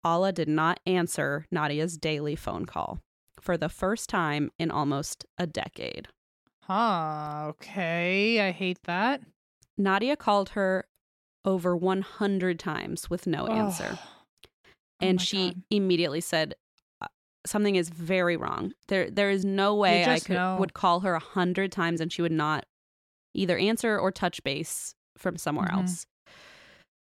Alla 0.04 0.32
did 0.32 0.48
not 0.48 0.80
answer 0.86 1.46
Nadia's 1.50 1.96
daily 1.98 2.34
phone 2.36 2.64
call 2.66 2.98
for 3.40 3.56
the 3.56 3.68
first 3.68 4.08
time 4.08 4.50
in 4.58 4.70
almost 4.70 5.24
a 5.38 5.46
decade. 5.46 6.08
Huh. 6.62 7.46
Okay. 7.50 8.40
I 8.40 8.50
hate 8.50 8.82
that. 8.84 9.22
Nadia 9.78 10.16
called 10.16 10.50
her 10.50 10.86
over 11.44 11.76
100 11.76 12.58
times 12.58 13.08
with 13.08 13.26
no 13.26 13.46
answer. 13.46 13.90
Oh. 13.92 13.98
Oh 15.02 15.06
and 15.06 15.16
my 15.18 15.22
she 15.24 15.48
God. 15.50 15.62
immediately 15.70 16.20
said 16.20 16.54
"Uh, 17.00 17.06
something 17.46 17.76
is 17.76 17.88
very 17.88 18.36
wrong 18.36 18.74
there 18.88 19.08
there 19.10 19.30
is 19.30 19.46
no 19.46 19.74
way 19.74 20.04
i 20.04 20.18
could 20.20 20.34
know. 20.36 20.58
would 20.60 20.74
call 20.74 21.00
her 21.00 21.14
a 21.14 21.18
hundred 21.18 21.72
times 21.72 22.02
and 22.02 22.12
she 22.12 22.20
would 22.20 22.30
not 22.30 22.66
either 23.32 23.56
answer 23.56 23.98
or 23.98 24.12
touch 24.12 24.42
base 24.44 24.94
from 25.16 25.38
somewhere 25.38 25.68
Mhm. 25.68 25.78
else 25.78 26.06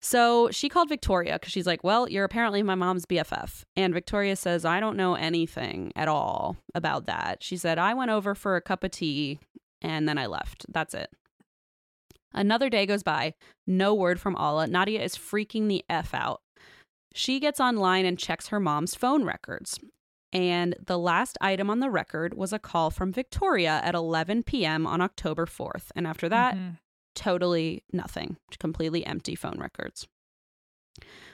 so 0.07 0.51
she 0.51 0.69
called 0.69 0.89
victoria 0.89 1.33
because 1.35 1.51
she's 1.53 1.67
like 1.67 1.83
well 1.83 2.09
you're 2.09 2.25
apparently 2.25 2.63
my 2.63 2.75
mom's 2.75 3.07
bff 3.07 3.65
and 3.77 3.95
victoria 3.95 4.37
says 4.37 4.65
i 4.65 4.79
don't 4.79 4.97
know 4.97 5.15
anything 5.15 5.91
at 5.97 6.09
all 6.09 6.57
about 6.75 7.07
that 7.07 7.43
she 7.43 7.57
said 7.57 7.79
i 7.79 7.95
went 7.95 8.11
over 8.11 8.35
for 8.35 8.55
a 8.57 8.61
cup 8.61 8.85
of 8.85 8.91
tea 8.91 9.39
and 9.81 10.07
then 10.09 10.19
i 10.19 10.27
left 10.27 10.67
that's 10.69 10.93
it 10.95 11.09
Another 12.37 12.69
day 12.69 12.85
goes 12.85 13.05
by, 13.05 13.35
no 13.65 13.95
word 13.95 14.21
from 14.21 14.35
Alla. 14.35 14.67
Nadia 14.67 15.01
is 15.01 15.15
freaking 15.17 15.69
the 15.69 15.85
F 15.89 16.13
out. 16.13 16.41
She 17.15 17.39
gets 17.39 17.61
online 17.61 18.05
and 18.05 18.19
checks 18.19 18.49
her 18.49 18.59
mom's 18.59 18.97
phone 18.97 19.25
records. 19.25 19.79
And 20.33 20.75
the 20.85 20.99
last 20.99 21.39
item 21.41 21.71
on 21.71 21.79
the 21.79 21.91
record 21.91 22.35
was 22.35 22.53
a 22.53 22.59
call 22.59 22.91
from 22.91 23.13
Victoria 23.13 23.81
at 23.85 23.95
11 23.95 24.43
p.m. 24.43 24.85
on 24.85 25.01
October 25.01 25.47
4th. 25.47 25.93
And 25.95 26.09
after 26.09 26.29
that, 26.29 26.57
Mhm. 26.57 26.79
Totally 27.15 27.85
nothing, 27.93 28.37
completely 28.59 29.05
empty 29.07 29.35
phone 29.35 29.59
records. 29.59 30.07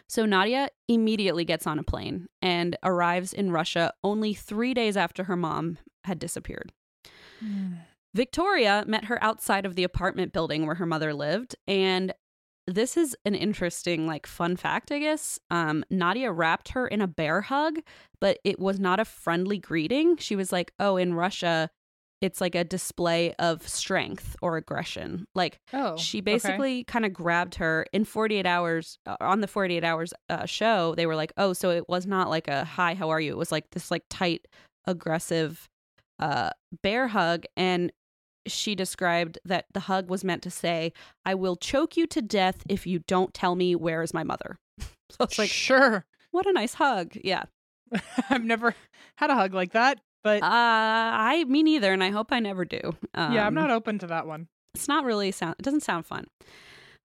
So 0.09 0.27
Nadia 0.27 0.71
immediately 0.89 1.45
gets 1.45 1.67
on 1.67 1.79
a 1.79 1.85
plane 1.85 2.27
and 2.43 2.77
arrives 2.83 3.33
in 3.33 3.53
Russia 3.53 3.93
only 4.03 4.35
three 4.35 4.75
days 4.75 4.97
after 4.97 5.25
her 5.25 5.37
mom 5.37 5.79
had 6.05 6.19
disappeared. 6.19 6.73
Mm. 7.45 7.79
Victoria 8.15 8.85
met 8.87 9.05
her 9.05 9.23
outside 9.23 9.65
of 9.65 9.77
the 9.77 9.85
apartment 9.85 10.33
building 10.33 10.67
where 10.67 10.75
her 10.75 10.87
mother 10.87 11.15
lived. 11.15 11.55
And 11.69 12.13
this 12.67 12.97
is 12.97 13.17
an 13.25 13.35
interesting, 13.35 14.07
like, 14.07 14.27
fun 14.27 14.57
fact, 14.57 14.91
I 14.91 14.99
guess. 14.99 15.39
Um, 15.51 15.85
Nadia 15.91 16.33
wrapped 16.33 16.71
her 16.71 16.89
in 16.89 17.01
a 17.01 17.07
bear 17.07 17.43
hug, 17.43 17.79
but 18.21 18.39
it 18.45 18.59
was 18.59 18.81
not 18.81 19.01
a 19.01 19.05
friendly 19.05 19.59
greeting. 19.59 20.17
She 20.17 20.37
was 20.37 20.51
like, 20.51 20.73
oh, 20.79 20.97
in 20.97 21.15
Russia, 21.15 21.71
it's 22.21 22.41
like 22.41 22.55
a 22.55 22.65
display 22.65 23.33
of 23.39 23.67
strength 23.67 24.37
or 24.43 24.57
aggression. 24.59 25.25
Like, 25.35 25.59
Oh. 25.73 25.97
she 25.97 26.19
okay. 26.19 26.23
basically 26.23 26.85
kind 26.85 27.07
of 27.07 27.13
grabbed 27.13 27.55
her 27.57 27.87
in 27.93 28.05
48 28.05 28.45
hours 28.47 28.99
uh, 29.07 29.17
on 29.21 29.41
the 29.41 29.47
48 29.47 29.83
hours 29.85 30.13
uh, 30.29 30.45
show 30.45 30.95
they 30.95 31.07
were 31.07 31.17
like 31.17 31.33
oh 31.37 31.53
so 31.53 31.71
it 31.71 31.89
was 31.89 32.07
not 32.07 32.29
like 32.29 32.49
a 32.49 32.65
hi 32.65 32.95
how 32.95 33.09
are 33.11 33.21
you 33.21 33.33
it 33.33 33.39
was 33.39 33.51
like 33.53 33.71
this 33.71 33.91
like 33.91 34.03
tight 34.11 34.47
aggressive 34.87 35.69
uh 36.19 36.51
bear 36.83 37.09
hug 37.09 37.45
and 37.57 37.93
she 38.47 38.75
described 38.75 39.39
that 39.45 39.67
the 39.73 39.81
hug 39.81 40.09
was 40.11 40.25
meant 40.25 40.43
to 40.43 40.51
say 40.51 40.93
i 41.25 41.35
will 41.35 41.57
choke 41.57 41.97
you 41.97 42.07
to 42.07 42.21
death 42.21 42.63
if 42.69 42.87
you 42.87 43.01
don't 43.07 43.33
tell 43.35 43.55
me 43.55 43.75
where 43.75 44.03
is 44.03 44.13
my 44.13 44.25
mother 44.25 44.57
so 44.81 45.17
it's 45.21 45.39
like 45.39 45.51
sure. 45.51 46.05
what 46.33 46.47
a 46.47 46.53
nice 46.53 46.75
hug 46.75 47.13
yeah 47.23 47.45
I've 48.31 48.45
never 48.45 48.75
had 49.17 49.31
a 49.31 49.35
hug 49.35 49.53
like 49.53 49.73
that, 49.73 49.99
but 50.23 50.43
uh 50.43 50.47
i 50.47 51.45
me 51.49 51.63
neither 51.63 51.93
and 51.93 52.03
i 52.05 52.11
hope 52.11 52.33
i 52.33 52.39
never 52.41 52.65
do 52.65 52.81
um, 53.15 53.33
yeah, 53.33 53.47
I'm 53.47 53.55
not 53.55 53.71
open 53.71 53.99
to 54.01 54.07
that 54.09 54.27
one. 54.27 54.49
It's 54.75 54.87
not 54.89 55.05
really 55.05 55.31
sound. 55.33 55.57
It 55.59 55.63
doesn't 55.63 55.83
sound 55.83 56.07
fun. 56.07 56.27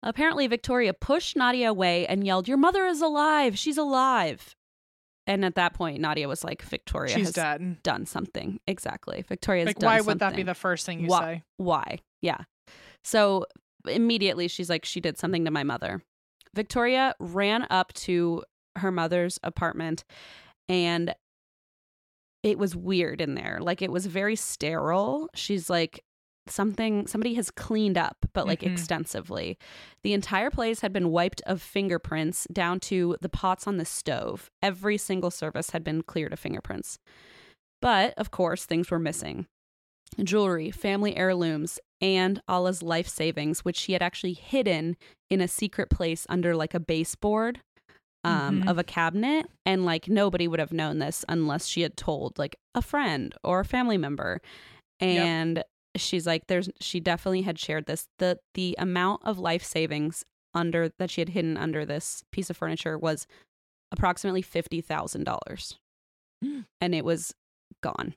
Apparently, 0.02 0.46
Victoria 0.46 0.92
pushed 0.94 1.34
Nadia 1.36 1.68
away 1.70 2.06
and 2.06 2.24
yelled, 2.24 2.46
"Your 2.46 2.58
mother 2.58 2.86
is 2.86 3.00
alive! 3.00 3.58
She's 3.58 3.76
alive!" 3.78 4.54
And 5.26 5.44
at 5.44 5.56
that 5.56 5.74
point, 5.74 6.00
Nadia 6.00 6.28
was 6.28 6.44
like, 6.44 6.62
"Victoria 6.62 7.12
She's 7.12 7.28
has 7.28 7.34
dead. 7.34 7.82
done 7.82 8.06
something. 8.06 8.60
Exactly. 8.68 9.24
Victoria's 9.28 9.66
Like, 9.66 9.78
done 9.80 9.88
why 9.90 10.00
would 10.00 10.20
that 10.20 10.36
be 10.36 10.44
the 10.44 10.54
first 10.54 10.86
thing 10.86 11.00
you 11.00 11.08
Why- 11.08 11.20
say? 11.20 11.42
Why? 11.56 11.98
Yeah. 12.22 12.38
So 13.02 13.46
immediately 13.88 14.46
she's 14.48 14.70
like, 14.70 14.84
she 14.84 15.00
did 15.00 15.18
something 15.18 15.44
to 15.44 15.50
my 15.50 15.64
mother. 15.64 16.02
Victoria 16.54 17.14
ran 17.18 17.66
up 17.70 17.92
to 17.94 18.44
her 18.76 18.92
mother's 18.92 19.38
apartment 19.42 20.04
and 20.68 21.14
it 22.46 22.58
was 22.58 22.76
weird 22.76 23.20
in 23.20 23.34
there. 23.34 23.58
Like 23.60 23.82
it 23.82 23.90
was 23.90 24.06
very 24.06 24.36
sterile. 24.36 25.28
She's 25.34 25.68
like, 25.68 26.02
something 26.48 27.08
somebody 27.08 27.34
has 27.34 27.50
cleaned 27.50 27.98
up 27.98 28.18
but 28.32 28.46
like 28.46 28.60
Mhm. 28.60 28.70
extensively 28.70 29.58
the 30.04 30.12
entire 30.12 30.48
place 30.48 30.78
had 30.80 30.92
been 30.92 31.10
wiped 31.10 31.42
of 31.44 31.60
fingerprints 31.60 32.46
down 32.52 32.78
to 32.78 33.16
the 33.20 33.28
pots 33.28 33.66
on 33.66 33.78
the 33.78 33.84
stove 33.84 34.48
every 34.62 34.96
single 34.96 35.32
surface 35.32 35.70
had 35.70 35.82
been 35.82 36.02
cleared 36.04 36.32
of 36.32 36.38
fingerprints 36.38 37.00
but 37.82 38.14
of 38.16 38.30
course 38.30 38.64
things 38.64 38.92
were 38.92 39.00
missing 39.00 39.46
jewelry 40.22 40.70
family 40.70 41.16
heirlooms 41.16 41.80
and 42.00 42.40
Alla's 42.46 42.80
life 42.80 43.08
savings 43.08 43.64
which 43.64 43.76
she 43.76 43.92
had 43.92 44.02
actually 44.02 44.34
hidden 44.34 44.96
in 45.28 45.40
a 45.40 45.48
secret 45.48 45.90
place 45.90 46.26
under 46.28 46.54
like 46.54 46.74
a 46.74 46.78
baseboard 46.80 47.60
um, 48.26 48.60
Mhm. 48.60 48.68
of 48.68 48.78
a 48.78 48.84
cabinet 48.84 49.46
and 49.64 49.84
like 49.84 50.08
nobody 50.08 50.48
would 50.48 50.60
have 50.60 50.72
known 50.72 50.98
this 50.98 51.24
unless 51.28 51.66
she 51.66 51.80
had 51.82 51.96
told 51.96 52.38
like 52.38 52.56
a 52.74 52.82
friend 52.82 53.34
or 53.44 53.60
a 53.60 53.64
family 53.64 53.96
member. 53.96 54.40
And 55.00 55.62
she's 55.96 56.26
like 56.26 56.46
there's 56.48 56.68
she 56.80 57.00
definitely 57.00 57.42
had 57.42 57.58
shared 57.58 57.86
this 57.86 58.06
the 58.18 58.38
the 58.54 58.74
amount 58.78 59.22
of 59.24 59.38
life 59.38 59.64
savings 59.64 60.24
under 60.54 60.90
that 60.98 61.10
she 61.10 61.20
had 61.22 61.30
hidden 61.30 61.56
under 61.56 61.84
this 61.86 62.22
piece 62.32 62.50
of 62.50 62.56
furniture 62.56 62.98
was 62.98 63.26
approximately 63.92 64.42
$50,000 64.42 65.78
and 66.80 66.94
it 66.94 67.04
was 67.04 67.34
gone 67.82 68.14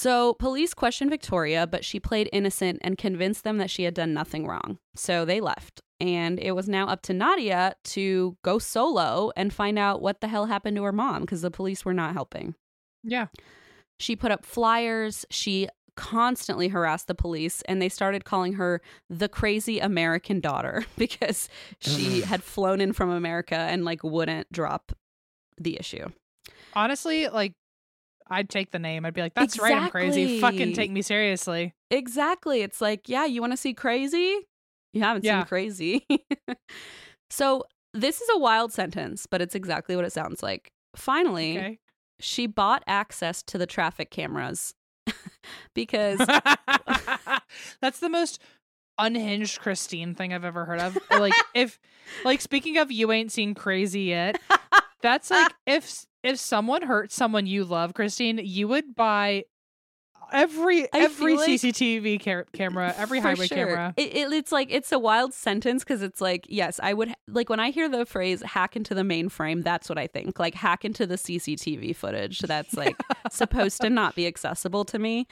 so 0.00 0.34
police 0.34 0.72
questioned 0.74 1.10
Victoria 1.10 1.66
but 1.66 1.84
she 1.84 1.98
played 2.00 2.28
innocent 2.32 2.78
and 2.82 2.96
convinced 2.98 3.44
them 3.44 3.58
that 3.58 3.70
she 3.70 3.82
had 3.84 3.94
done 3.94 4.12
nothing 4.14 4.46
wrong 4.46 4.78
so 4.94 5.24
they 5.24 5.40
left 5.40 5.80
and 6.00 6.38
it 6.40 6.52
was 6.52 6.68
now 6.68 6.86
up 6.86 7.02
to 7.02 7.12
Nadia 7.12 7.74
to 7.84 8.36
go 8.42 8.58
solo 8.58 9.30
and 9.36 9.52
find 9.52 9.78
out 9.78 10.00
what 10.00 10.20
the 10.20 10.28
hell 10.28 10.46
happened 10.46 10.76
to 10.76 10.82
her 10.84 10.92
mom 10.92 11.20
because 11.22 11.42
the 11.42 11.50
police 11.50 11.84
were 11.84 11.94
not 11.94 12.14
helping 12.14 12.54
Yeah. 13.04 13.26
she 13.98 14.16
put 14.16 14.30
up 14.32 14.44
flyers. 14.44 15.26
She 15.30 15.68
constantly 15.96 16.68
harassed 16.68 17.06
the 17.08 17.14
police, 17.14 17.60
and 17.68 17.82
they 17.82 17.90
started 17.90 18.24
calling 18.24 18.54
her 18.54 18.80
the 19.10 19.28
crazy 19.28 19.78
American 19.80 20.40
daughter 20.40 20.86
because 20.96 21.50
she 21.80 22.22
had 22.22 22.42
flown 22.42 22.80
in 22.80 22.94
from 22.94 23.10
America 23.10 23.56
and 23.56 23.84
like 23.84 24.02
wouldn't 24.02 24.50
drop 24.50 24.92
the 25.60 25.76
issue. 25.78 26.06
Honestly, 26.72 27.28
like 27.28 27.52
I'd 28.30 28.48
take 28.48 28.70
the 28.70 28.78
name. 28.78 29.04
I'd 29.04 29.14
be 29.14 29.20
like, 29.20 29.34
"That's 29.34 29.58
right, 29.58 29.76
I'm 29.76 29.90
crazy. 29.90 30.40
Fucking 30.40 30.72
take 30.72 30.90
me 30.90 31.02
seriously." 31.02 31.74
Exactly. 31.90 32.60
It's 32.62 32.80
like, 32.80 33.08
yeah, 33.08 33.24
you 33.24 33.40
want 33.40 33.52
to 33.52 33.56
see 33.56 33.74
crazy? 33.74 34.46
You 34.92 35.02
haven't 35.02 35.24
Yeah. 35.24 35.40
seen 35.40 35.46
crazy. 35.48 36.06
so, 37.30 37.64
this 37.92 38.20
is 38.20 38.28
a 38.32 38.38
wild 38.38 38.72
sentence, 38.72 39.26
but 39.26 39.42
it's 39.42 39.54
exactly 39.54 39.96
what 39.96 40.04
it 40.04 40.12
sounds 40.12 40.42
like. 40.42 40.70
Finally, 40.94 41.58
Okay. 41.58 41.78
she 42.20 42.46
bought 42.46 42.84
access 42.86 43.42
to 43.44 43.58
the 43.58 43.66
traffic 43.66 44.10
cameras 44.10 44.72
because 45.74 46.18
That's 47.80 48.00
the 48.00 48.08
most 48.08 48.40
unhinged 48.98 49.60
Christine 49.60 50.14
thing 50.14 50.32
I've 50.32 50.44
ever 50.44 50.64
heard 50.64 50.78
of. 50.80 50.98
like 51.18 51.34
if 51.54 51.78
like 52.24 52.40
speaking 52.40 52.76
of 52.76 52.92
you 52.92 53.10
ain't 53.12 53.32
seen 53.32 53.54
crazy 53.54 54.02
yet, 54.02 54.38
that's 55.02 55.30
like 55.30 55.52
if 55.66 56.04
if 56.22 56.38
someone 56.38 56.82
hurt 56.82 57.12
someone 57.12 57.46
you 57.46 57.64
love, 57.64 57.94
Christine, 57.94 58.40
you 58.42 58.68
would 58.68 58.94
buy 58.94 59.44
every 60.32 60.84
I 60.92 61.00
every 61.00 61.36
like- 61.36 61.48
CCTV 61.48 62.22
ca- 62.22 62.44
camera, 62.52 62.94
every 62.98 63.20
highway 63.20 63.46
sure. 63.46 63.56
camera. 63.56 63.94
It, 63.96 64.14
it, 64.14 64.32
it's 64.32 64.52
like 64.52 64.68
it's 64.70 64.92
a 64.92 64.98
wild 64.98 65.34
sentence 65.34 65.82
because 65.82 66.02
it's 66.02 66.20
like 66.20 66.46
yes, 66.48 66.78
I 66.82 66.94
would 66.94 67.12
like 67.28 67.48
when 67.48 67.60
I 67.60 67.70
hear 67.70 67.88
the 67.88 68.06
phrase 68.06 68.42
"hack 68.42 68.76
into 68.76 68.94
the 68.94 69.02
mainframe." 69.02 69.64
That's 69.64 69.88
what 69.88 69.98
I 69.98 70.06
think. 70.06 70.38
Like 70.38 70.54
hack 70.54 70.84
into 70.84 71.06
the 71.06 71.16
CCTV 71.16 71.96
footage 71.96 72.38
that's 72.40 72.74
like 72.74 72.96
supposed 73.30 73.80
to 73.80 73.90
not 73.90 74.14
be 74.14 74.26
accessible 74.26 74.84
to 74.86 74.98
me. 74.98 75.26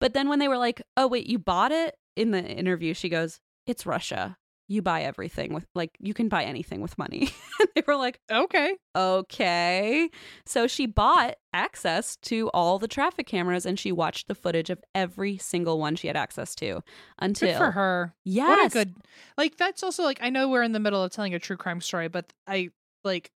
But 0.00 0.14
then 0.14 0.28
when 0.28 0.38
they 0.38 0.48
were 0.48 0.58
like, 0.58 0.82
"Oh 0.96 1.06
wait, 1.06 1.26
you 1.26 1.38
bought 1.38 1.72
it?" 1.72 1.94
in 2.14 2.30
the 2.30 2.42
interview, 2.44 2.92
she 2.94 3.08
goes, 3.08 3.40
"It's 3.66 3.86
Russia. 3.86 4.36
You 4.72 4.82
buy 4.82 5.02
everything 5.02 5.52
with 5.52 5.66
like 5.74 5.90
you 5.98 6.14
can 6.14 6.28
buy 6.28 6.44
anything 6.44 6.80
with 6.80 6.96
money." 6.96 7.28
they 7.74 7.82
were 7.86 7.96
like, 7.96 8.20
Okay. 8.30 8.76
okay. 8.96 10.10
So 10.46 10.66
she 10.66 10.86
bought 10.86 11.36
access 11.52 12.16
to 12.16 12.48
all 12.54 12.78
the 12.78 12.88
traffic 12.88 13.26
cameras 13.26 13.66
and 13.66 13.78
she 13.78 13.92
watched 13.92 14.28
the 14.28 14.34
footage 14.34 14.70
of 14.70 14.82
every 14.94 15.36
single 15.38 15.78
one 15.78 15.96
she 15.96 16.06
had 16.06 16.16
access 16.16 16.54
to 16.56 16.82
until 17.18 17.48
Good 17.48 17.58
for 17.58 17.70
her. 17.72 18.14
Yes. 18.24 18.48
What 18.48 18.66
a 18.66 18.70
good 18.70 18.94
like 19.36 19.56
that's 19.56 19.82
also 19.82 20.02
like 20.02 20.18
I 20.22 20.30
know 20.30 20.48
we're 20.48 20.62
in 20.62 20.72
the 20.72 20.80
middle 20.80 21.02
of 21.02 21.10
telling 21.10 21.34
a 21.34 21.38
true 21.38 21.56
crime 21.56 21.80
story, 21.80 22.08
but 22.08 22.32
I 22.46 22.70
like 23.04 23.30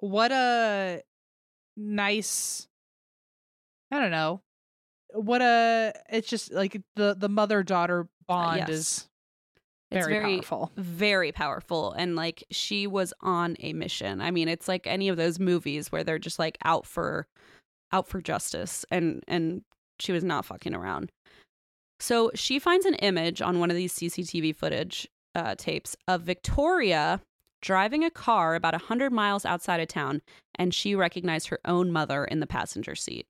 what 0.00 0.30
a 0.32 1.02
nice 1.76 2.68
I 3.90 3.98
don't 3.98 4.10
know. 4.10 4.42
What 5.14 5.42
a 5.42 5.92
it's 6.10 6.28
just 6.28 6.52
like 6.52 6.80
the 6.96 7.16
the 7.18 7.28
mother 7.28 7.62
daughter 7.62 8.00
uh, 8.00 8.04
bond 8.26 8.58
yes. 8.58 8.68
is 8.68 9.08
It's 9.90 10.06
very, 10.06 10.18
very- 10.20 10.34
powerful. 10.36 10.72
very 10.76 11.32
powerful 11.32 11.92
and 11.92 12.14
like 12.14 12.44
she 12.50 12.86
was 12.86 13.14
on 13.20 13.56
a 13.60 13.72
mission. 13.72 14.20
I 14.20 14.30
mean, 14.30 14.48
it's 14.48 14.68
like 14.68 14.86
any 14.86 15.08
of 15.08 15.16
those 15.16 15.38
movies 15.40 15.90
where 15.90 16.04
they're 16.04 16.18
just 16.18 16.38
like 16.38 16.58
out 16.64 16.84
for 16.86 17.26
out 17.92 18.06
for 18.06 18.20
justice 18.20 18.84
and 18.90 19.22
and 19.26 19.62
she 19.98 20.12
was 20.12 20.22
not 20.24 20.44
fucking 20.44 20.74
around. 20.74 21.10
So 22.00 22.30
she 22.34 22.58
finds 22.58 22.86
an 22.86 22.94
image 22.96 23.42
on 23.42 23.58
one 23.60 23.70
of 23.70 23.76
these 23.76 23.92
CCTV 23.94 24.54
footage 24.54 25.08
uh, 25.34 25.54
tapes 25.56 25.96
of 26.06 26.22
Victoria 26.22 27.20
driving 27.60 28.04
a 28.04 28.10
car 28.10 28.54
about 28.54 28.72
100 28.74 29.12
miles 29.12 29.44
outside 29.44 29.80
of 29.80 29.88
town 29.88 30.22
and 30.56 30.72
she 30.72 30.94
recognized 30.94 31.48
her 31.48 31.58
own 31.64 31.90
mother 31.90 32.24
in 32.24 32.38
the 32.40 32.46
passenger 32.46 32.94
seat. 32.94 33.26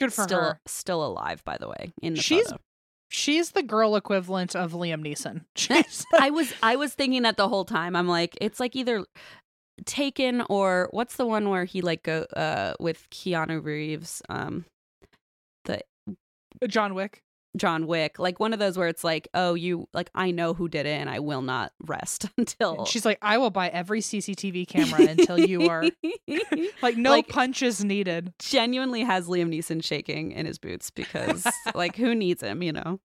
Good 0.00 0.12
for 0.12 0.22
still 0.22 0.40
her. 0.40 0.60
still 0.66 1.04
alive 1.04 1.42
by 1.44 1.56
the 1.58 1.68
way 1.68 1.92
in 2.00 2.14
the 2.14 2.22
She's 2.22 2.44
photo. 2.46 2.60
She's 3.08 3.52
the 3.52 3.62
girl 3.62 3.96
equivalent 3.96 4.56
of 4.56 4.72
Liam 4.72 5.02
Neeson. 5.02 5.44
She's 5.56 6.04
I 6.18 6.30
was 6.30 6.52
I 6.62 6.76
was 6.76 6.94
thinking 6.94 7.22
that 7.22 7.36
the 7.36 7.48
whole 7.48 7.64
time. 7.64 7.96
I'm 7.96 8.08
like, 8.08 8.36
it's 8.40 8.60
like 8.60 8.76
either 8.76 9.04
Taken 9.84 10.42
or 10.48 10.88
what's 10.92 11.16
the 11.16 11.26
one 11.26 11.50
where 11.50 11.66
he 11.66 11.82
like 11.82 12.02
go 12.02 12.22
uh 12.34 12.72
with 12.80 13.08
Keanu 13.10 13.62
Reeves, 13.62 14.22
um, 14.30 14.64
the 15.64 15.82
John 16.66 16.94
Wick. 16.94 17.22
John 17.56 17.86
Wick, 17.86 18.18
like 18.18 18.38
one 18.38 18.52
of 18.52 18.58
those 18.58 18.76
where 18.78 18.88
it's 18.88 19.02
like, 19.04 19.28
oh, 19.34 19.54
you 19.54 19.88
like 19.94 20.10
I 20.14 20.30
know 20.30 20.54
who 20.54 20.68
did 20.68 20.86
it 20.86 21.00
and 21.00 21.08
I 21.10 21.18
will 21.20 21.42
not 21.42 21.72
rest 21.80 22.26
until 22.36 22.84
She's 22.84 23.04
like, 23.04 23.18
I 23.22 23.38
will 23.38 23.50
buy 23.50 23.68
every 23.68 24.00
CCTV 24.00 24.68
camera 24.68 25.02
until 25.02 25.38
you 25.40 25.68
are 25.68 25.84
like 26.82 26.96
no 26.96 27.10
Like- 27.10 27.28
punches 27.28 27.84
needed. 27.84 28.32
genuinely 28.38 29.02
has 29.02 29.26
Liam 29.28 29.48
Neeson 29.48 29.82
shaking 29.82 30.32
in 30.32 30.46
his 30.46 30.58
boots 30.58 30.90
because 30.90 31.46
like 31.74 31.96
who 31.96 32.14
needs 32.14 32.42
him, 32.42 32.62
you 32.62 32.72
know? 32.72 33.00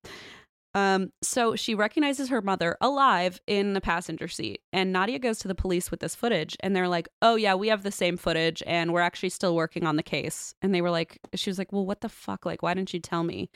Um 0.74 1.12
so 1.22 1.58
she 1.58 1.76
recognizes 1.76 2.30
her 2.30 2.42
mother 2.42 2.78
alive 2.80 3.42
in 3.46 3.74
the 3.74 3.82
passenger 3.82 4.30
seat 4.30 4.62
and 4.72 4.94
Nadia 4.94 5.20
goes 5.20 5.38
to 5.40 5.50
the 5.50 5.56
police 5.56 5.92
with 5.92 6.00
this 6.00 6.16
footage 6.16 6.56
and 6.62 6.74
they're 6.74 6.88
like, 6.88 7.10
"Oh 7.22 7.36
yeah, 7.36 7.56
we 7.56 7.68
have 7.68 7.84
the 7.84 7.92
same 7.92 8.16
footage 8.16 8.64
and 8.66 8.94
we're 8.94 9.02
actually 9.02 9.30
still 9.32 9.54
working 9.54 9.86
on 9.86 9.98
the 9.98 10.04
case." 10.04 10.56
And 10.62 10.74
they 10.74 10.82
were 10.82 10.90
like 10.90 11.20
she 11.36 11.50
was 11.50 11.58
like, 11.58 11.74
"Well, 11.74 11.86
what 11.86 12.00
the 12.00 12.08
fuck? 12.08 12.46
Like 12.46 12.62
why 12.64 12.74
didn't 12.74 12.94
you 12.94 13.02
tell 13.02 13.24
me?" 13.24 13.50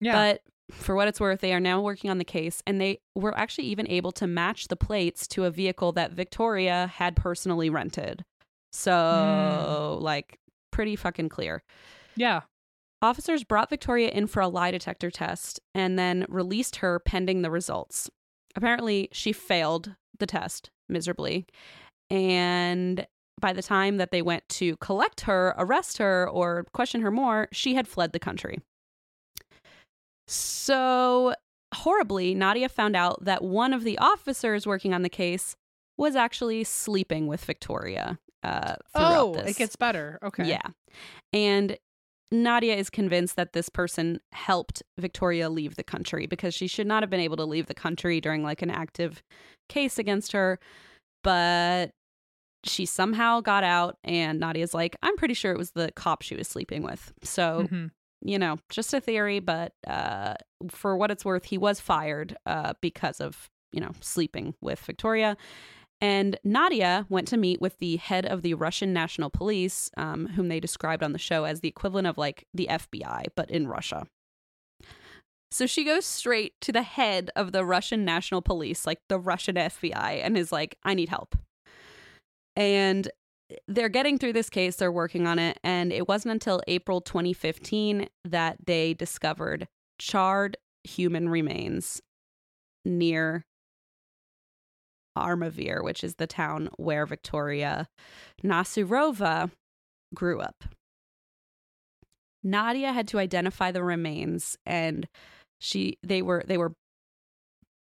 Yeah. 0.00 0.12
But 0.12 0.42
for 0.74 0.94
what 0.94 1.08
it's 1.08 1.20
worth, 1.20 1.40
they 1.40 1.54
are 1.54 1.60
now 1.60 1.80
working 1.80 2.10
on 2.10 2.18
the 2.18 2.24
case 2.24 2.62
and 2.66 2.80
they 2.80 3.00
were 3.14 3.36
actually 3.36 3.66
even 3.68 3.88
able 3.88 4.12
to 4.12 4.26
match 4.26 4.68
the 4.68 4.76
plates 4.76 5.26
to 5.28 5.44
a 5.44 5.50
vehicle 5.50 5.92
that 5.92 6.12
Victoria 6.12 6.90
had 6.94 7.16
personally 7.16 7.70
rented. 7.70 8.24
So, 8.72 9.98
mm. 9.98 10.02
like, 10.02 10.38
pretty 10.70 10.96
fucking 10.96 11.30
clear. 11.30 11.62
yeah. 12.16 12.42
Officers 13.00 13.44
brought 13.44 13.70
Victoria 13.70 14.08
in 14.08 14.26
for 14.26 14.40
a 14.40 14.48
lie 14.48 14.72
detector 14.72 15.10
test 15.10 15.60
and 15.72 15.96
then 15.96 16.26
released 16.28 16.76
her 16.76 16.98
pending 16.98 17.42
the 17.42 17.50
results. 17.50 18.10
Apparently, 18.56 19.08
she 19.12 19.32
failed 19.32 19.94
the 20.18 20.26
test 20.26 20.70
miserably. 20.88 21.46
And 22.10 23.06
by 23.40 23.52
the 23.52 23.62
time 23.62 23.98
that 23.98 24.10
they 24.10 24.20
went 24.20 24.48
to 24.48 24.76
collect 24.78 25.22
her, 25.22 25.54
arrest 25.56 25.98
her, 25.98 26.28
or 26.28 26.66
question 26.72 27.00
her 27.02 27.12
more, 27.12 27.48
she 27.52 27.74
had 27.74 27.86
fled 27.86 28.12
the 28.12 28.18
country. 28.18 28.58
So, 30.28 31.34
horribly, 31.74 32.34
Nadia 32.34 32.68
found 32.68 32.94
out 32.96 33.24
that 33.24 33.42
one 33.42 33.72
of 33.72 33.82
the 33.84 33.98
officers 33.98 34.66
working 34.66 34.92
on 34.94 35.02
the 35.02 35.08
case 35.08 35.56
was 35.96 36.14
actually 36.14 36.64
sleeping 36.64 37.26
with 37.26 37.44
Victoria. 37.44 38.18
Uh, 38.42 38.76
Oh, 38.94 39.34
this. 39.34 39.50
it 39.50 39.56
gets 39.56 39.74
better. 39.76 40.18
Okay. 40.22 40.44
Yeah. 40.46 40.60
And 41.32 41.76
Nadia 42.30 42.76
is 42.76 42.90
convinced 42.90 43.36
that 43.36 43.52
this 43.52 43.68
person 43.68 44.20
helped 44.32 44.82
Victoria 44.98 45.48
leave 45.48 45.76
the 45.76 45.82
country 45.82 46.26
because 46.26 46.54
she 46.54 46.66
should 46.68 46.86
not 46.86 47.02
have 47.02 47.10
been 47.10 47.20
able 47.20 47.36
to 47.38 47.44
leave 47.44 47.66
the 47.66 47.74
country 47.74 48.20
during 48.20 48.42
like 48.42 48.60
an 48.62 48.70
active 48.70 49.22
case 49.68 49.98
against 49.98 50.32
her. 50.32 50.58
But 51.24 51.90
she 52.64 52.86
somehow 52.86 53.40
got 53.40 53.64
out, 53.64 53.96
and 54.04 54.38
Nadia's 54.40 54.74
like, 54.74 54.94
I'm 55.02 55.16
pretty 55.16 55.34
sure 55.34 55.52
it 55.52 55.58
was 55.58 55.70
the 55.72 55.90
cop 55.96 56.22
she 56.22 56.36
was 56.36 56.46
sleeping 56.48 56.82
with. 56.82 57.12
So 57.22 57.66
Mhm. 57.70 57.90
You 58.22 58.38
know, 58.38 58.58
just 58.70 58.92
a 58.94 59.00
theory, 59.00 59.40
but 59.40 59.72
uh, 59.86 60.34
for 60.70 60.96
what 60.96 61.10
it's 61.10 61.24
worth, 61.24 61.44
he 61.44 61.58
was 61.58 61.80
fired 61.80 62.36
uh, 62.46 62.74
because 62.80 63.20
of, 63.20 63.48
you 63.72 63.80
know, 63.80 63.92
sleeping 64.00 64.54
with 64.60 64.80
Victoria. 64.80 65.36
And 66.00 66.38
Nadia 66.44 67.06
went 67.08 67.26
to 67.28 67.36
meet 67.36 67.60
with 67.60 67.78
the 67.78 67.96
head 67.96 68.24
of 68.24 68.42
the 68.42 68.54
Russian 68.54 68.92
National 68.92 69.30
Police, 69.30 69.90
um, 69.96 70.28
whom 70.28 70.48
they 70.48 70.60
described 70.60 71.02
on 71.02 71.12
the 71.12 71.18
show 71.18 71.44
as 71.44 71.60
the 71.60 71.68
equivalent 71.68 72.06
of 72.06 72.16
like 72.16 72.46
the 72.54 72.68
FBI, 72.70 73.24
but 73.34 73.50
in 73.50 73.66
Russia. 73.66 74.06
So 75.50 75.66
she 75.66 75.84
goes 75.84 76.04
straight 76.04 76.60
to 76.60 76.72
the 76.72 76.82
head 76.82 77.30
of 77.34 77.52
the 77.52 77.64
Russian 77.64 78.04
National 78.04 78.42
Police, 78.42 78.86
like 78.86 79.00
the 79.08 79.18
Russian 79.18 79.56
FBI, 79.56 80.20
and 80.22 80.36
is 80.36 80.52
like, 80.52 80.76
I 80.84 80.94
need 80.94 81.08
help. 81.08 81.36
And 82.54 83.08
they're 83.66 83.88
getting 83.88 84.18
through 84.18 84.34
this 84.34 84.50
case, 84.50 84.76
they're 84.76 84.92
working 84.92 85.26
on 85.26 85.38
it. 85.38 85.58
And 85.64 85.92
it 85.92 86.08
wasn't 86.08 86.32
until 86.32 86.60
April 86.68 87.00
2015 87.00 88.08
that 88.24 88.58
they 88.66 88.94
discovered 88.94 89.68
charred 89.98 90.56
human 90.84 91.28
remains 91.28 92.00
near 92.84 93.44
Armavir, 95.16 95.82
which 95.82 96.04
is 96.04 96.14
the 96.16 96.26
town 96.26 96.68
where 96.76 97.06
Viktoria 97.06 97.86
Nasyrova 98.44 99.50
grew 100.14 100.40
up. 100.40 100.64
Nadia 102.44 102.92
had 102.92 103.08
to 103.08 103.18
identify 103.18 103.72
the 103.72 103.82
remains 103.82 104.56
and 104.64 105.08
she 105.60 105.98
they 106.04 106.22
were 106.22 106.44
they 106.46 106.56
were 106.56 106.72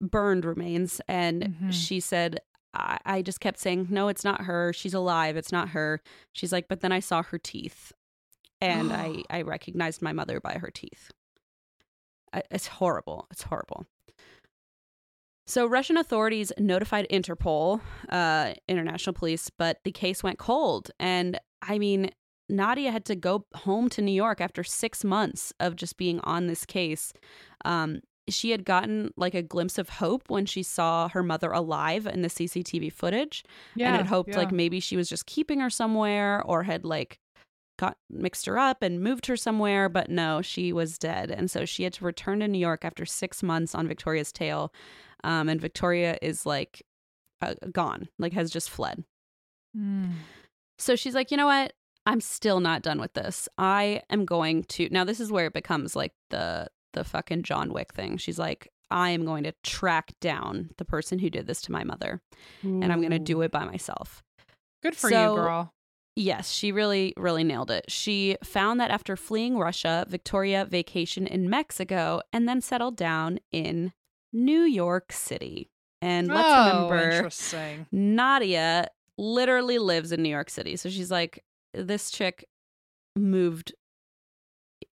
burned 0.01 0.45
remains 0.47 1.01
and 1.09 1.43
Mhm. 1.43 1.73
she 1.73 2.01
said 2.01 2.41
I, 2.77 2.99
I 3.05 3.23
just 3.23 3.41
kept 3.41 3.59
saying 3.59 3.89
no 3.91 4.09
it's 4.09 4.25
not 4.25 4.43
her. 4.43 4.73
She's 4.73 4.95
alive. 4.95 5.37
It's 5.37 5.53
not 5.53 5.71
her. 5.71 6.01
She's 6.33 6.53
like 6.53 6.69
but 6.69 6.81
then 6.81 6.93
i 6.93 7.01
saw 7.01 7.23
her 7.23 7.39
teeth 7.39 7.93
and 8.61 8.93
i 8.93 9.23
i 9.31 9.43
recognized 9.43 10.03
my 10.03 10.13
mother 10.13 10.41
by 10.41 10.55
her 10.55 10.71
teeth. 10.71 11.11
I- 12.33 12.43
it's 12.51 12.67
horrible. 12.67 13.27
It's 13.31 13.43
horrible. 13.45 13.87
So 15.47 15.67
russian 15.67 15.97
authorities 15.97 16.53
notified 16.59 17.07
interpol 17.11 17.81
uh 18.09 18.55
international 18.69 19.15
police 19.15 19.51
but 19.51 19.79
the 19.85 19.93
case 19.93 20.23
went 20.23 20.39
cold. 20.39 20.91
And 20.99 21.39
i 21.63 21.79
mean 21.79 22.11
nadia 22.49 22.93
had 22.93 23.05
to 23.07 23.17
go 23.17 23.45
home 23.57 23.89
to 23.91 24.01
new 24.03 24.13
york 24.13 24.41
after 24.41 24.63
six 24.63 25.03
months 25.05 25.53
of 25.59 25.75
just 25.77 25.97
being 25.97 26.21
on 26.21 26.47
this 26.47 26.65
case. 26.65 27.13
Um 27.65 28.01
she 28.29 28.51
had 28.51 28.65
gotten 28.65 29.13
like 29.17 29.35
a 29.35 29.43
glimpse 29.43 29.79
of 29.79 29.89
hope 29.89 30.29
when 30.29 30.47
she 30.47 30.63
saw 30.63 31.09
her 31.09 31.23
mother 31.23 31.51
alive 31.53 32.07
in 32.07 32.23
the 32.23 32.29
CCTV 32.29 32.93
footage 32.93 33.45
Yeah. 33.75 33.89
and 33.89 33.97
had 33.99 34.07
hoped 34.07 34.31
yeah. 34.31 34.39
like 34.39 34.53
maybe 34.53 34.81
she 34.81 34.97
was 34.97 35.09
just 35.09 35.27
keeping 35.27 35.61
her 35.61 35.71
somewhere 35.71 36.43
or 36.45 36.63
had 36.65 36.85
like 36.85 37.19
got 37.79 37.99
mixed 38.11 38.47
her 38.47 38.59
up 38.59 38.83
and 38.83 39.01
moved 39.03 39.27
her 39.27 39.37
somewhere 39.37 39.89
but 39.89 40.09
no 40.11 40.41
she 40.43 40.73
was 40.73 40.97
dead 40.99 41.31
and 41.31 41.51
so 41.51 41.65
she 41.67 41.83
had 41.85 41.93
to 41.93 42.05
return 42.05 42.41
to 42.41 42.49
New 42.49 42.59
York 42.59 42.85
after 42.85 43.05
6 43.05 43.43
months 43.43 43.75
on 43.75 43.87
Victoria's 43.87 44.33
tail 44.33 44.73
um 45.25 45.49
and 45.49 45.61
Victoria 45.61 46.17
is 46.23 46.47
like 46.47 46.83
uh, 47.43 47.55
gone 47.73 48.09
like 48.19 48.33
has 48.33 48.51
just 48.51 48.71
fled 48.71 49.05
Mm. 49.77 50.13
so 50.79 50.97
she's 50.97 51.15
like, 51.15 51.31
you 51.31 51.37
know 51.37 51.45
what? 51.47 51.75
I'm 52.07 52.23
still 52.23 52.61
not 52.61 52.81
done 52.81 52.99
with 52.99 53.13
this. 53.13 53.47
I 53.59 54.01
am 54.09 54.25
going 54.25 54.65
to 54.65 54.89
now. 54.91 55.05
This 55.05 55.21
is 55.21 55.31
where 55.31 55.45
it 55.47 55.53
becomes 55.53 55.95
like 55.95 56.13
the 56.31 56.69
the 56.97 57.05
fucking 57.05 57.45
John 57.45 57.73
Wick 57.73 57.95
thing. 57.95 58.17
She's 58.17 58.39
like, 58.39 58.69
I 58.91 59.11
am 59.11 59.25
going 59.25 59.45
to 59.45 59.53
track 59.63 60.13
down 60.21 60.71
the 60.79 60.85
person 60.85 61.21
who 61.21 61.31
did 61.31 61.47
this 61.47 61.61
to 61.63 61.73
my 61.73 61.85
mother, 61.85 62.21
and 62.63 62.93
I'm 62.93 63.01
going 63.01 63.11
to 63.13 63.19
do 63.19 63.41
it 63.43 63.53
by 63.53 63.65
myself. 63.65 64.25
Good 64.83 64.97
for 64.97 65.11
So- 65.11 65.31
you, 65.31 65.41
girl. 65.41 65.73
Yes, 66.19 66.51
she 66.51 66.73
really, 66.73 67.13
really 67.19 67.45
nailed 67.45 67.71
it. 67.71 67.85
She 67.91 68.39
found 68.43 68.81
that 68.81 68.91
after 68.91 69.17
fleeing 69.17 69.59
Russia, 69.59 70.07
Victoria 70.09 70.65
vacationed 70.65 71.29
in 71.29 71.51
Mexico 71.51 72.23
and 72.33 72.49
then 72.49 72.63
settled 72.63 72.97
down 72.97 73.39
in 73.53 73.93
New 74.33 74.63
York 74.63 75.13
City. 75.13 75.69
And 76.01 76.29
let's 76.29 76.49
oh, 76.49 76.89
remember, 76.89 77.11
interesting. 77.11 77.87
Nadia 77.93 78.89
literally 79.19 79.79
lives 79.79 80.11
in 80.11 80.23
New 80.23 80.31
York 80.31 80.49
City. 80.49 80.77
So 80.77 80.89
she's 80.89 81.11
like, 81.11 81.45
this 81.75 82.11
chick 82.11 82.47
moved 83.15 83.75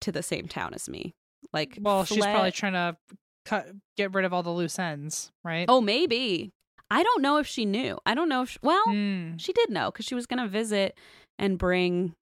to 0.00 0.12
the 0.12 0.22
same 0.22 0.46
town 0.46 0.72
as 0.72 0.88
me. 0.88 1.16
Like, 1.52 1.78
Well, 1.80 2.04
she's 2.04 2.24
probably 2.24 2.50
trying 2.52 2.72
to 2.74 2.96
cut, 3.44 3.66
get 3.96 4.12
rid 4.14 4.24
of 4.24 4.32
all 4.32 4.42
the 4.42 4.50
loose 4.50 4.78
ends, 4.78 5.30
right? 5.44 5.66
Oh, 5.68 5.80
maybe. 5.80 6.50
I 6.90 7.02
don't 7.02 7.22
know 7.22 7.36
if 7.38 7.46
she 7.46 7.64
knew. 7.64 7.98
I 8.06 8.14
don't 8.14 8.28
know 8.28 8.42
if, 8.42 8.50
she, 8.50 8.58
well, 8.62 8.84
Mm. 8.88 9.38
she 9.40 9.52
did 9.52 9.70
know 9.70 9.90
because 9.90 10.06
she 10.06 10.14
was 10.14 10.26
going 10.26 10.42
to 10.42 10.48
visit 10.48 10.96
and 11.38 11.58
bring 11.58 12.14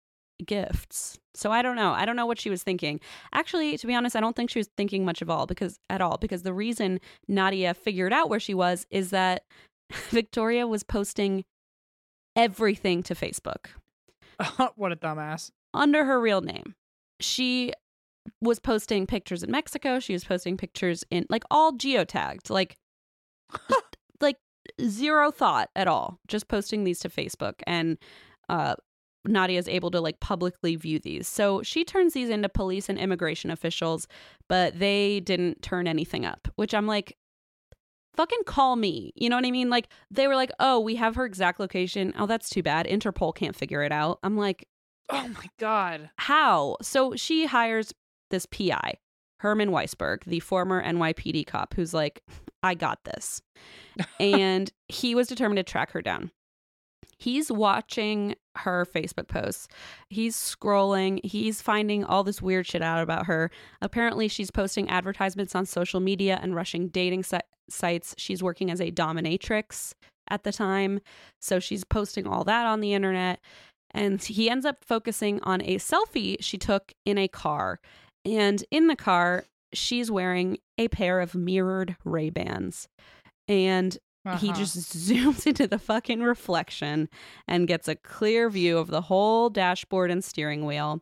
gifts. 0.45 1.19
So 1.35 1.51
I 1.53 1.63
don't 1.63 1.77
know. 1.77 1.93
I 1.93 2.05
don't 2.05 2.17
know 2.17 2.27
what 2.27 2.39
she 2.41 2.51
was 2.51 2.63
thinking. 2.63 3.01
Actually, 3.33 3.77
to 3.79 3.87
be 3.87 3.95
honest, 3.95 4.17
I 4.17 4.21
don't 4.21 4.35
think 4.37 4.51
she 4.51 4.59
was 4.59 4.69
thinking 4.77 5.05
much 5.05 5.23
of 5.23 5.31
all 5.31 5.47
because 5.47 5.79
at 5.91 6.01
all 6.01 6.17
because 6.19 6.43
the 6.43 6.53
reason 6.53 6.99
Nadia 7.29 7.75
figured 7.75 8.13
out 8.13 8.29
where 8.31 8.41
she 8.41 8.55
was 8.55 8.87
is 8.91 9.11
that 9.11 9.43
Victoria 10.11 10.67
was 10.67 10.83
posting 10.83 11.45
everything 12.35 13.03
to 13.05 13.15
Facebook 13.15 13.67
what 14.77 14.93
a 14.93 14.97
dumbass. 14.97 15.51
under 15.73 16.05
her 16.05 16.21
real 16.21 16.41
name. 16.43 16.75
She 17.21 17.73
was 18.41 18.59
posting 18.59 19.07
pictures 19.07 19.43
in 19.43 19.51
Mexico. 19.51 20.01
She 20.01 20.13
was 20.13 20.25
posting 20.25 20.57
pictures 20.57 21.05
in 21.11 21.27
like 21.29 21.45
all 21.51 21.73
geotagged, 21.73 22.51
like 22.51 22.77
like 24.21 24.37
zero 24.83 25.31
thought 25.31 25.71
at 25.77 25.89
all. 25.89 26.19
Just 26.27 26.49
posting 26.49 26.85
these 26.85 27.01
to 27.01 27.09
Facebook, 27.09 27.55
and 27.67 27.99
uh, 28.49 28.75
Nadia 29.25 29.59
is 29.59 29.69
able 29.69 29.91
to 29.93 30.01
like 30.01 30.21
publicly 30.21 30.77
view 30.77 30.99
these. 30.99 31.27
So 31.29 31.63
she 31.63 31.85
turns 31.85 32.13
these 32.15 32.29
into 32.31 32.49
police 32.49 32.89
and 32.89 32.99
immigration 32.99 33.51
officials, 33.51 34.07
but 34.49 34.79
they 34.79 35.21
didn't 35.21 35.63
turn 35.63 35.87
anything 35.87 36.25
up. 36.25 36.49
Which 36.57 36.75
I'm 36.75 36.87
like. 36.87 37.17
Fucking 38.17 38.45
call 38.47 38.77
me. 38.77 39.13
You 39.15 39.29
know 39.29 39.37
what 39.37 39.45
I 39.45 39.51
mean? 39.51 39.69
Like, 39.69 39.89
they 40.11 40.27
were 40.27 40.37
like, 40.37 40.51
oh, 40.59 40.81
we 40.81 40.95
have 40.95 41.17
her 41.17 41.27
exact 41.27 41.61
location. 41.61 42.15
Oh, 42.19 42.25
that's 42.25 42.49
too 42.49 42.63
bad. 42.63 42.87
Interpol 42.87 43.35
can't 43.35 43.55
figure 43.55 43.83
it 43.83 43.93
out. 43.93 44.21
I'm 44.23 44.39
like, 44.39 44.67
Oh 45.11 45.29
my 45.29 45.45
god. 45.59 46.09
how? 46.17 46.79
So 46.81 47.15
she 47.15 47.45
hires 47.45 47.93
this 48.31 48.47
PI, 48.47 48.95
Herman 49.41 49.71
Weisberg, 49.71 50.25
the 50.25 50.41
former 50.41 50.83
NYPD 50.83 51.47
cop, 51.47 51.75
who's 51.75 51.95
like, 51.95 52.23
I 52.63 52.75
got 52.75 53.05
this. 53.05 53.43
and 54.21 54.71
he 54.89 55.15
was 55.15 55.29
determined 55.29 55.59
to 55.59 55.63
track 55.63 55.93
her 55.93 56.03
down. 56.03 56.31
He's 57.19 57.51
watching 57.51 58.35
her 58.57 58.85
Facebook 58.85 59.29
posts. 59.29 59.69
He's 60.11 60.37
scrolling. 60.37 61.25
He's 61.25 61.63
finding 61.63 62.05
all 62.05 62.25
this 62.25 62.43
weird 62.43 62.67
shit 62.67 62.83
out 62.83 63.03
about 63.03 63.27
her. 63.27 63.51
Apparently, 63.81 64.29
she's 64.29 64.51
posting 64.51 64.91
advertisements 64.91 65.55
on 65.55 65.65
social 65.65 66.01
media 66.01 66.39
and 66.43 66.55
rushing 66.55 66.89
dating 66.89 67.23
si- 67.23 67.39
sites. 67.71 68.15
She's 68.19 68.43
working 68.43 68.71
as 68.71 68.81
a 68.81 68.91
dominatrix 68.91 69.95
at 70.29 70.45
the 70.45 70.53
time. 70.53 71.01
So 71.41 71.59
she's 71.59 71.85
posting 71.85 72.27
all 72.27 72.45
that 72.45 72.67
on 72.67 72.81
the 72.81 72.93
internet. 72.93 73.41
And 73.93 74.23
he 74.23 74.51
ends 74.51 74.67
up 74.67 74.85
focusing 74.85 75.41
on 75.43 75.63
a 75.63 75.77
selfie 75.77 76.37
she 76.41 76.59
took 76.59 76.93
in 77.07 77.17
a 77.17 77.29
car. 77.29 77.81
And 78.27 78.63
in 78.71 78.89
the 78.89 78.97
car, 78.97 79.45
she's 79.73 80.11
wearing 80.11 80.59
a 80.77 80.89
pair 80.89 81.21
of 81.21 81.35
mirrored 81.35 81.97
Ray-Bans. 82.05 82.89
And 83.49 83.95
he 84.41 84.49
Uh-huh. 84.51 84.53
just 84.59 84.77
zooms 84.97 85.47
into 85.47 85.67
the 85.69 85.79
fucking 85.79 86.21
reflection 86.21 87.09
and 87.47 87.69
gets 87.69 87.87
a 87.87 87.95
clear 87.95 88.51
view 88.51 88.77
of 88.79 88.89
the 88.89 89.03
whole 89.03 89.49
dashboard 89.49 90.11
and 90.11 90.25
steering 90.25 90.67
wheel. 90.67 91.01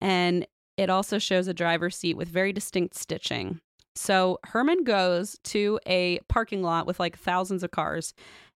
And 0.00 0.46
it 0.76 0.88
also 0.88 1.18
shows 1.18 1.48
a 1.48 1.54
driver's 1.54 1.96
seat 1.96 2.16
with 2.16 2.28
very 2.28 2.52
distinct 2.52 2.94
stitching. 2.94 3.60
So 3.96 4.38
Herman 4.44 4.84
goes 4.84 5.36
to 5.44 5.78
a 5.86 6.20
parking 6.28 6.62
lot 6.62 6.86
with 6.86 6.98
like 7.00 7.18
thousands 7.18 7.62
of 7.62 7.72
cars 7.72 8.14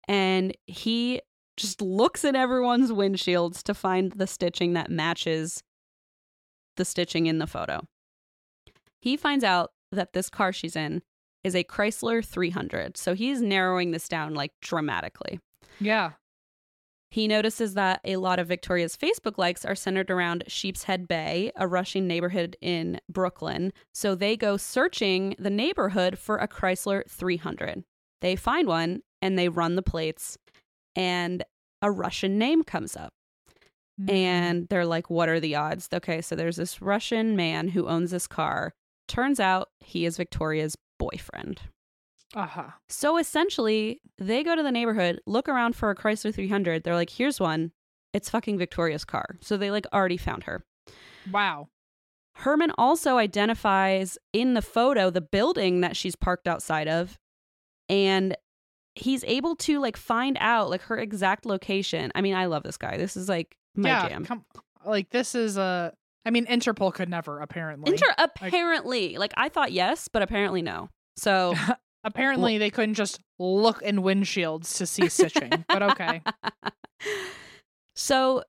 and 0.06 0.54
he 0.66 1.22
just 1.56 1.80
looks 1.80 2.24
at 2.24 2.36
everyone's 2.36 2.92
windshields 2.92 3.62
to 3.62 3.74
find 3.74 4.12
the 4.12 4.26
stitching 4.26 4.74
that 4.74 4.90
matches 4.90 5.62
the 6.76 6.84
stitching 6.84 7.26
in 7.26 7.38
the 7.38 7.46
photo. 7.46 7.80
He 9.04 9.18
finds 9.18 9.44
out 9.44 9.72
that 9.92 10.14
this 10.14 10.30
car 10.30 10.50
she's 10.50 10.74
in 10.74 11.02
is 11.42 11.54
a 11.54 11.62
Chrysler 11.62 12.24
300. 12.24 12.96
So 12.96 13.12
he's 13.14 13.42
narrowing 13.42 13.90
this 13.90 14.08
down 14.08 14.32
like 14.32 14.52
dramatically. 14.62 15.40
Yeah. 15.78 16.12
He 17.10 17.28
notices 17.28 17.74
that 17.74 18.00
a 18.06 18.16
lot 18.16 18.38
of 18.38 18.48
Victoria's 18.48 18.96
Facebook 18.96 19.36
likes 19.36 19.66
are 19.66 19.74
centered 19.74 20.10
around 20.10 20.44
Sheepshead 20.48 21.06
Bay, 21.06 21.52
a 21.54 21.68
Russian 21.68 22.08
neighborhood 22.08 22.56
in 22.62 22.98
Brooklyn. 23.10 23.74
So 23.92 24.14
they 24.14 24.38
go 24.38 24.56
searching 24.56 25.36
the 25.38 25.50
neighborhood 25.50 26.18
for 26.18 26.38
a 26.38 26.48
Chrysler 26.48 27.02
300. 27.06 27.84
They 28.22 28.36
find 28.36 28.66
one 28.66 29.02
and 29.20 29.38
they 29.38 29.50
run 29.50 29.76
the 29.76 29.82
plates, 29.82 30.38
and 30.96 31.44
a 31.82 31.90
Russian 31.90 32.38
name 32.38 32.64
comes 32.64 32.96
up. 32.96 33.12
Mm. 34.00 34.10
And 34.10 34.68
they're 34.70 34.86
like, 34.86 35.10
what 35.10 35.28
are 35.28 35.40
the 35.40 35.56
odds? 35.56 35.90
Okay, 35.92 36.22
so 36.22 36.34
there's 36.34 36.56
this 36.56 36.80
Russian 36.80 37.36
man 37.36 37.68
who 37.68 37.86
owns 37.86 38.10
this 38.10 38.26
car. 38.26 38.72
Turns 39.08 39.40
out 39.40 39.68
he 39.80 40.06
is 40.06 40.16
Victoria's 40.16 40.76
boyfriend. 40.98 41.60
uh-huh. 42.34 42.70
So 42.88 43.18
essentially, 43.18 44.00
they 44.18 44.42
go 44.42 44.56
to 44.56 44.62
the 44.62 44.72
neighborhood, 44.72 45.20
look 45.26 45.48
around 45.48 45.76
for 45.76 45.90
a 45.90 45.94
Chrysler 45.94 46.34
300. 46.34 46.82
They're 46.82 46.94
like, 46.94 47.10
here's 47.10 47.38
one. 47.40 47.72
It's 48.12 48.30
fucking 48.30 48.58
Victoria's 48.58 49.04
car. 49.04 49.36
So 49.40 49.56
they 49.56 49.70
like 49.70 49.86
already 49.92 50.16
found 50.16 50.44
her. 50.44 50.64
Wow. 51.30 51.68
Herman 52.36 52.72
also 52.76 53.16
identifies 53.18 54.18
in 54.32 54.54
the 54.54 54.62
photo 54.62 55.10
the 55.10 55.20
building 55.20 55.80
that 55.82 55.96
she's 55.96 56.16
parked 56.16 56.48
outside 56.48 56.88
of 56.88 57.18
and 57.88 58.36
he's 58.94 59.24
able 59.24 59.56
to 59.56 59.80
like 59.80 59.96
find 59.96 60.36
out 60.40 60.70
like 60.70 60.82
her 60.82 60.96
exact 60.98 61.46
location. 61.46 62.10
I 62.14 62.20
mean, 62.20 62.34
I 62.34 62.46
love 62.46 62.62
this 62.62 62.76
guy. 62.76 62.96
This 62.96 63.16
is 63.16 63.28
like 63.28 63.56
my 63.76 63.88
yeah, 63.88 64.08
jam. 64.08 64.24
come 64.24 64.44
like 64.84 65.10
this 65.10 65.34
is 65.34 65.56
a 65.56 65.92
I 66.26 66.30
mean 66.30 66.46
Interpol 66.46 66.92
could 66.94 67.08
never 67.08 67.40
apparently. 67.40 67.92
Inter- 67.92 68.14
apparently, 68.18 69.16
like 69.18 69.34
I 69.36 69.48
thought 69.48 69.72
yes, 69.72 70.08
but 70.08 70.22
apparently 70.22 70.62
no. 70.62 70.88
So 71.16 71.54
apparently 72.04 72.58
they 72.58 72.70
couldn't 72.70 72.94
just 72.94 73.20
look 73.38 73.82
in 73.82 73.98
windshields 73.98 74.76
to 74.78 74.86
see 74.86 75.08
stitching. 75.08 75.64
but 75.68 75.82
okay. 75.82 76.22
So 77.96 78.42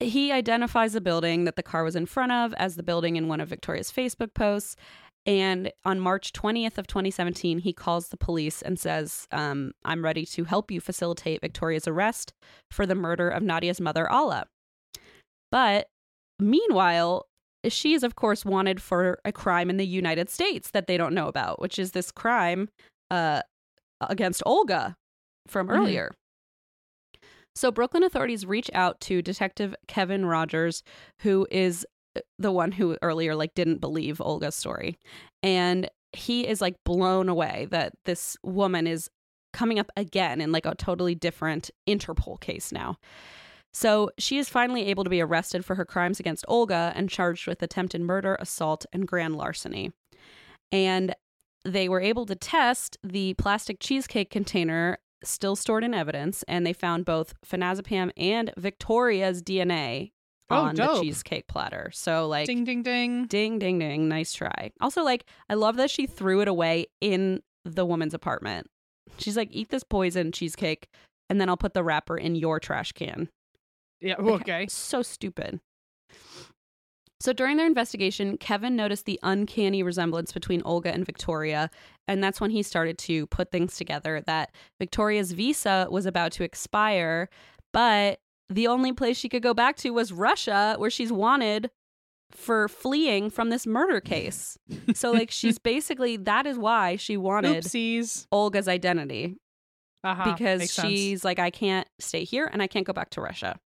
he 0.00 0.30
identifies 0.32 0.92
the 0.92 1.00
building 1.00 1.44
that 1.44 1.56
the 1.56 1.62
car 1.62 1.82
was 1.84 1.96
in 1.96 2.06
front 2.06 2.32
of 2.32 2.54
as 2.54 2.76
the 2.76 2.82
building 2.82 3.16
in 3.16 3.28
one 3.28 3.40
of 3.40 3.48
Victoria's 3.48 3.90
Facebook 3.90 4.34
posts. 4.34 4.76
And 5.24 5.72
on 5.84 5.98
March 5.98 6.32
20th 6.32 6.78
of 6.78 6.86
2017, 6.86 7.58
he 7.58 7.72
calls 7.72 8.08
the 8.08 8.16
police 8.16 8.62
and 8.62 8.78
says, 8.78 9.26
um, 9.32 9.72
I'm 9.84 10.04
ready 10.04 10.24
to 10.26 10.44
help 10.44 10.70
you 10.70 10.80
facilitate 10.80 11.40
Victoria's 11.40 11.88
arrest 11.88 12.32
for 12.70 12.86
the 12.86 12.94
murder 12.94 13.28
of 13.28 13.42
Nadia's 13.42 13.80
mother, 13.80 14.08
Alla. 14.10 14.46
But 15.50 15.88
meanwhile, 16.38 17.26
she 17.68 17.94
is, 17.94 18.02
of 18.02 18.14
course, 18.16 18.44
wanted 18.44 18.80
for 18.80 19.18
a 19.24 19.32
crime 19.32 19.70
in 19.70 19.76
the 19.76 19.86
United 19.86 20.30
States 20.30 20.70
that 20.70 20.86
they 20.86 20.96
don't 20.96 21.14
know 21.14 21.26
about, 21.28 21.60
which 21.60 21.78
is 21.78 21.92
this 21.92 22.10
crime 22.12 22.68
uh, 23.10 23.42
against 24.00 24.42
Olga 24.46 24.94
from 25.48 25.68
Mhm. 25.68 25.76
earlier. 25.78 26.10
So, 27.54 27.70
Brooklyn 27.70 28.02
authorities 28.02 28.44
reach 28.44 28.70
out 28.74 29.00
to 29.02 29.22
Detective 29.22 29.74
Kevin 29.88 30.26
Rogers, 30.26 30.82
who 31.22 31.46
is 31.50 31.86
uh, 32.16 32.20
the 32.38 32.52
one 32.52 32.72
who 32.72 32.96
earlier 33.02 33.34
like 33.34 33.54
didn't 33.54 33.80
believe 33.80 34.20
Olga's 34.20 34.54
story, 34.54 34.98
and 35.42 35.88
he 36.12 36.46
is 36.46 36.60
like 36.60 36.74
blown 36.84 37.28
away 37.28 37.66
that 37.70 37.92
this 38.04 38.36
woman 38.42 38.86
is 38.86 39.08
coming 39.52 39.78
up 39.78 39.90
again 39.96 40.40
in 40.40 40.52
like 40.52 40.66
a 40.66 40.74
totally 40.74 41.14
different 41.14 41.70
Interpol 41.88 42.38
case 42.40 42.72
now. 42.72 42.96
So 43.76 44.08
she 44.16 44.38
is 44.38 44.48
finally 44.48 44.86
able 44.86 45.04
to 45.04 45.10
be 45.10 45.20
arrested 45.20 45.62
for 45.62 45.74
her 45.74 45.84
crimes 45.84 46.18
against 46.18 46.46
Olga 46.48 46.94
and 46.96 47.10
charged 47.10 47.46
with 47.46 47.62
attempted 47.62 48.00
murder, 48.00 48.34
assault, 48.40 48.86
and 48.90 49.06
grand 49.06 49.36
larceny. 49.36 49.92
And 50.72 51.14
they 51.62 51.86
were 51.86 52.00
able 52.00 52.24
to 52.24 52.34
test 52.34 52.96
the 53.04 53.34
plastic 53.34 53.76
cheesecake 53.78 54.30
container 54.30 54.96
still 55.22 55.56
stored 55.56 55.84
in 55.84 55.92
evidence, 55.92 56.42
and 56.48 56.66
they 56.66 56.72
found 56.72 57.04
both 57.04 57.34
phenazepam 57.44 58.12
and 58.16 58.50
Victoria's 58.56 59.42
DNA 59.42 60.12
Oh, 60.48 60.56
on 60.56 60.74
the 60.76 60.98
cheesecake 61.02 61.46
platter. 61.46 61.90
So 61.92 62.26
like 62.28 62.46
ding 62.46 62.64
ding 62.64 62.82
ding. 62.82 63.26
ding 63.26 63.58
ding 63.58 63.78
ding, 63.78 64.08
nice 64.08 64.32
try. 64.32 64.70
Also 64.80 65.02
like 65.02 65.26
I 65.50 65.54
love 65.54 65.76
that 65.76 65.90
she 65.90 66.06
threw 66.06 66.40
it 66.40 66.48
away 66.48 66.86
in 67.02 67.42
the 67.66 67.84
woman's 67.84 68.14
apartment. 68.14 68.70
She's 69.18 69.36
like, 69.36 69.50
eat 69.50 69.68
this 69.68 69.84
poison 69.84 70.32
cheesecake, 70.32 70.88
and 71.28 71.38
then 71.38 71.50
I'll 71.50 71.58
put 71.58 71.74
the 71.74 71.84
wrapper 71.84 72.16
in 72.16 72.36
your 72.36 72.58
trash 72.58 72.92
can. 72.92 73.28
Yeah, 74.00 74.16
Like, 74.20 74.42
okay. 74.42 74.66
So 74.68 75.02
stupid. 75.02 75.60
So 77.18 77.32
during 77.32 77.56
their 77.56 77.66
investigation, 77.66 78.36
Kevin 78.36 78.76
noticed 78.76 79.06
the 79.06 79.18
uncanny 79.22 79.82
resemblance 79.82 80.32
between 80.32 80.60
Olga 80.64 80.92
and 80.92 81.04
Victoria, 81.06 81.70
and 82.06 82.22
that's 82.22 82.40
when 82.40 82.50
he 82.50 82.62
started 82.62 82.98
to 82.98 83.26
put 83.28 83.50
things 83.50 83.76
together 83.76 84.22
that 84.26 84.54
Victoria's 84.78 85.32
visa 85.32 85.88
was 85.90 86.04
about 86.04 86.30
to 86.32 86.44
expire, 86.44 87.30
but 87.72 88.20
the 88.50 88.66
only 88.68 88.92
place 88.92 89.16
she 89.16 89.30
could 89.30 89.42
go 89.42 89.54
back 89.54 89.76
to 89.76 89.90
was 89.90 90.12
Russia, 90.12 90.74
where 90.78 90.90
she's 90.90 91.10
wanted 91.10 91.70
for 92.32 92.68
fleeing 92.68 93.30
from 93.30 93.48
this 93.48 93.66
murder 93.66 94.00
case. 94.00 94.58
so 94.94 95.10
like 95.10 95.30
she's 95.30 95.58
basically 95.72 96.16
that 96.18 96.46
is 96.46 96.58
why 96.58 96.96
she 96.96 97.16
wanted 97.16 97.64
Oopsies. 97.64 98.26
Olga's 98.30 98.68
identity 98.68 99.36
Uh-huh. 100.04 100.32
because 100.32 100.58
Makes 100.60 100.72
sense. 100.72 100.88
she's 100.88 101.24
like, 101.24 101.38
I 101.38 101.50
can't 101.50 101.88
stay 101.98 102.24
here 102.24 102.48
and 102.52 102.60
I 102.62 102.66
can't 102.66 102.86
go 102.86 102.92
back 102.92 103.10
to 103.10 103.20
Russia. 103.20 103.58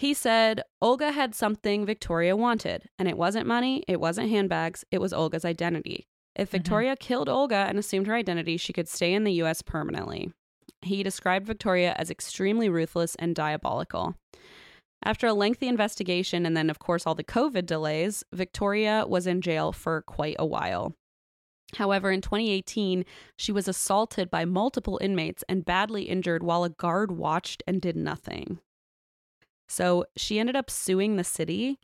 He 0.00 0.14
said 0.14 0.62
Olga 0.80 1.12
had 1.12 1.34
something 1.34 1.84
Victoria 1.84 2.34
wanted, 2.34 2.88
and 2.98 3.06
it 3.06 3.18
wasn't 3.18 3.46
money, 3.46 3.84
it 3.86 4.00
wasn't 4.00 4.30
handbags, 4.30 4.82
it 4.90 4.98
was 4.98 5.12
Olga's 5.12 5.44
identity. 5.44 6.06
If 6.34 6.48
Mhm. 6.48 6.52
Victoria 6.52 6.96
killed 6.96 7.28
Olga 7.28 7.66
and 7.68 7.76
assumed 7.76 8.06
her 8.06 8.14
identity, 8.14 8.56
she 8.56 8.72
could 8.72 8.88
stay 8.88 9.12
in 9.12 9.24
the 9.24 9.34
US 9.42 9.60
permanently. 9.60 10.32
He 10.80 11.02
described 11.02 11.46
Victoria 11.46 11.94
as 11.98 12.10
extremely 12.10 12.70
ruthless 12.70 13.14
and 13.16 13.34
diabolical. 13.34 14.14
After 15.02 15.26
a 15.26 15.34
lengthy 15.34 15.68
investigation 15.68 16.46
and 16.46 16.56
then, 16.56 16.70
of 16.70 16.78
course, 16.78 17.06
all 17.06 17.14
the 17.14 17.22
COVID 17.22 17.66
delays, 17.66 18.24
Victoria 18.32 19.04
was 19.06 19.26
in 19.26 19.42
jail 19.42 19.70
for 19.70 20.00
quite 20.00 20.36
a 20.38 20.46
while. 20.46 20.94
However, 21.74 22.10
in 22.10 22.22
2018, 22.22 23.04
she 23.36 23.52
was 23.52 23.68
assaulted 23.68 24.30
by 24.30 24.46
multiple 24.46 24.98
inmates 25.02 25.44
and 25.46 25.62
badly 25.62 26.04
injured 26.04 26.42
while 26.42 26.64
a 26.64 26.70
guard 26.70 27.12
watched 27.12 27.62
and 27.66 27.82
did 27.82 27.96
nothing. 27.96 28.60
So 29.70 30.04
she 30.16 30.38
ended 30.40 30.56
up 30.56 30.68
suing 30.68 31.14
the 31.16 31.22
city 31.24 31.78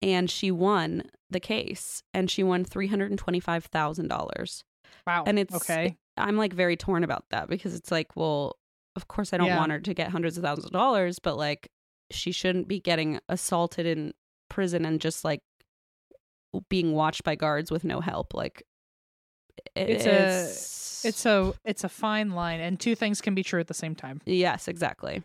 and 0.00 0.30
she 0.30 0.50
won 0.52 1.02
the 1.28 1.40
case 1.40 2.02
and 2.14 2.30
she 2.30 2.42
won 2.44 2.64
$325,000. 2.64 4.62
wow. 5.06 5.24
and 5.26 5.38
it's- 5.38 5.56
okay. 5.62 5.96
I'm 6.16 6.36
like 6.36 6.52
very 6.52 6.76
torn 6.76 7.02
about 7.04 7.24
that 7.30 7.48
because 7.48 7.74
it's 7.74 7.90
like, 7.90 8.14
well, 8.14 8.56
of 8.94 9.08
course 9.08 9.32
I 9.32 9.38
don't 9.38 9.46
Yeah. 9.48 9.56
want 9.58 9.72
her 9.72 9.80
to 9.80 9.94
get 9.94 10.10
hundreds 10.10 10.36
of 10.36 10.44
thousands 10.44 10.66
of 10.66 10.72
dollars, 10.72 11.18
but 11.18 11.36
like 11.36 11.68
she 12.10 12.30
shouldn't 12.30 12.68
be 12.68 12.78
getting 12.78 13.18
assaulted 13.28 13.86
in 13.86 14.12
prison 14.50 14.84
and 14.84 15.00
just 15.00 15.24
like 15.24 15.40
being 16.68 16.92
watched 16.92 17.24
by 17.24 17.34
guards 17.34 17.70
with 17.70 17.82
no 17.84 18.00
help. 18.00 18.34
Like 18.34 18.62
it- 19.74 19.88
It's 19.90 20.06
a- 20.06 21.08
It's 21.08 21.26
a 21.26 21.52
it's 21.64 21.82
a 21.82 21.88
fine 21.88 22.30
line, 22.30 22.60
and 22.60 22.78
two 22.78 22.94
things 22.94 23.20
can 23.20 23.34
be 23.34 23.42
true 23.42 23.58
at 23.58 23.66
the 23.66 23.74
same 23.74 23.96
time. 23.96 24.20
Yes, 24.24 24.68
exactly. 24.68 25.24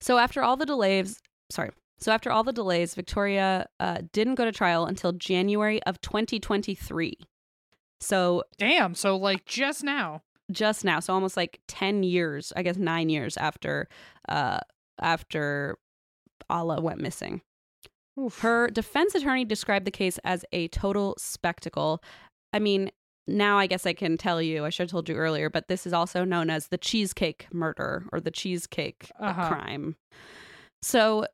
So 0.00 0.18
after 0.18 0.42
all 0.42 0.56
the 0.56 0.66
delays, 0.66 1.20
sorry. 1.50 1.70
So 1.98 2.12
after 2.12 2.30
all 2.30 2.44
the 2.44 2.52
delays, 2.52 2.94
Victoria 2.94 3.66
uh, 3.80 3.98
didn't 4.12 4.34
go 4.34 4.44
to 4.44 4.52
trial 4.52 4.86
until 4.86 5.12
January 5.12 5.82
of 5.84 6.00
2023. 6.02 7.18
So 8.00 8.44
Damn. 8.58 8.94
So 8.94 9.16
like 9.16 9.46
just 9.46 9.82
now. 9.82 10.22
just 10.52 10.84
now, 10.84 11.00
so 11.00 11.14
almost 11.14 11.36
like 11.36 11.60
10 11.68 12.02
years, 12.02 12.52
I 12.54 12.62
guess 12.62 12.76
9 12.76 13.08
years 13.08 13.36
after 13.36 13.88
uh 14.28 14.58
after 15.00 15.78
Alla 16.50 16.80
went 16.80 17.00
missing. 17.00 17.42
Oof. 18.18 18.38
Her 18.40 18.68
defense 18.68 19.14
attorney 19.14 19.44
described 19.44 19.86
the 19.86 19.90
case 19.90 20.18
as 20.24 20.44
a 20.52 20.68
total 20.68 21.14
spectacle. 21.18 22.02
I 22.52 22.58
mean, 22.58 22.90
now 23.26 23.58
I 23.58 23.66
guess 23.66 23.86
I 23.86 23.92
can 23.92 24.16
tell 24.16 24.40
you, 24.40 24.64
I 24.64 24.70
should 24.70 24.84
have 24.84 24.90
told 24.90 25.08
you 25.08 25.14
earlier, 25.16 25.50
but 25.50 25.68
this 25.68 25.86
is 25.86 25.92
also 25.92 26.24
known 26.24 26.50
as 26.50 26.68
the 26.68 26.78
cheesecake 26.78 27.46
murder 27.52 28.06
or 28.12 28.20
the 28.20 28.30
cheesecake 28.30 29.10
Uh-huh. 29.18 29.48
crime. 29.48 29.96
So, 30.82 31.26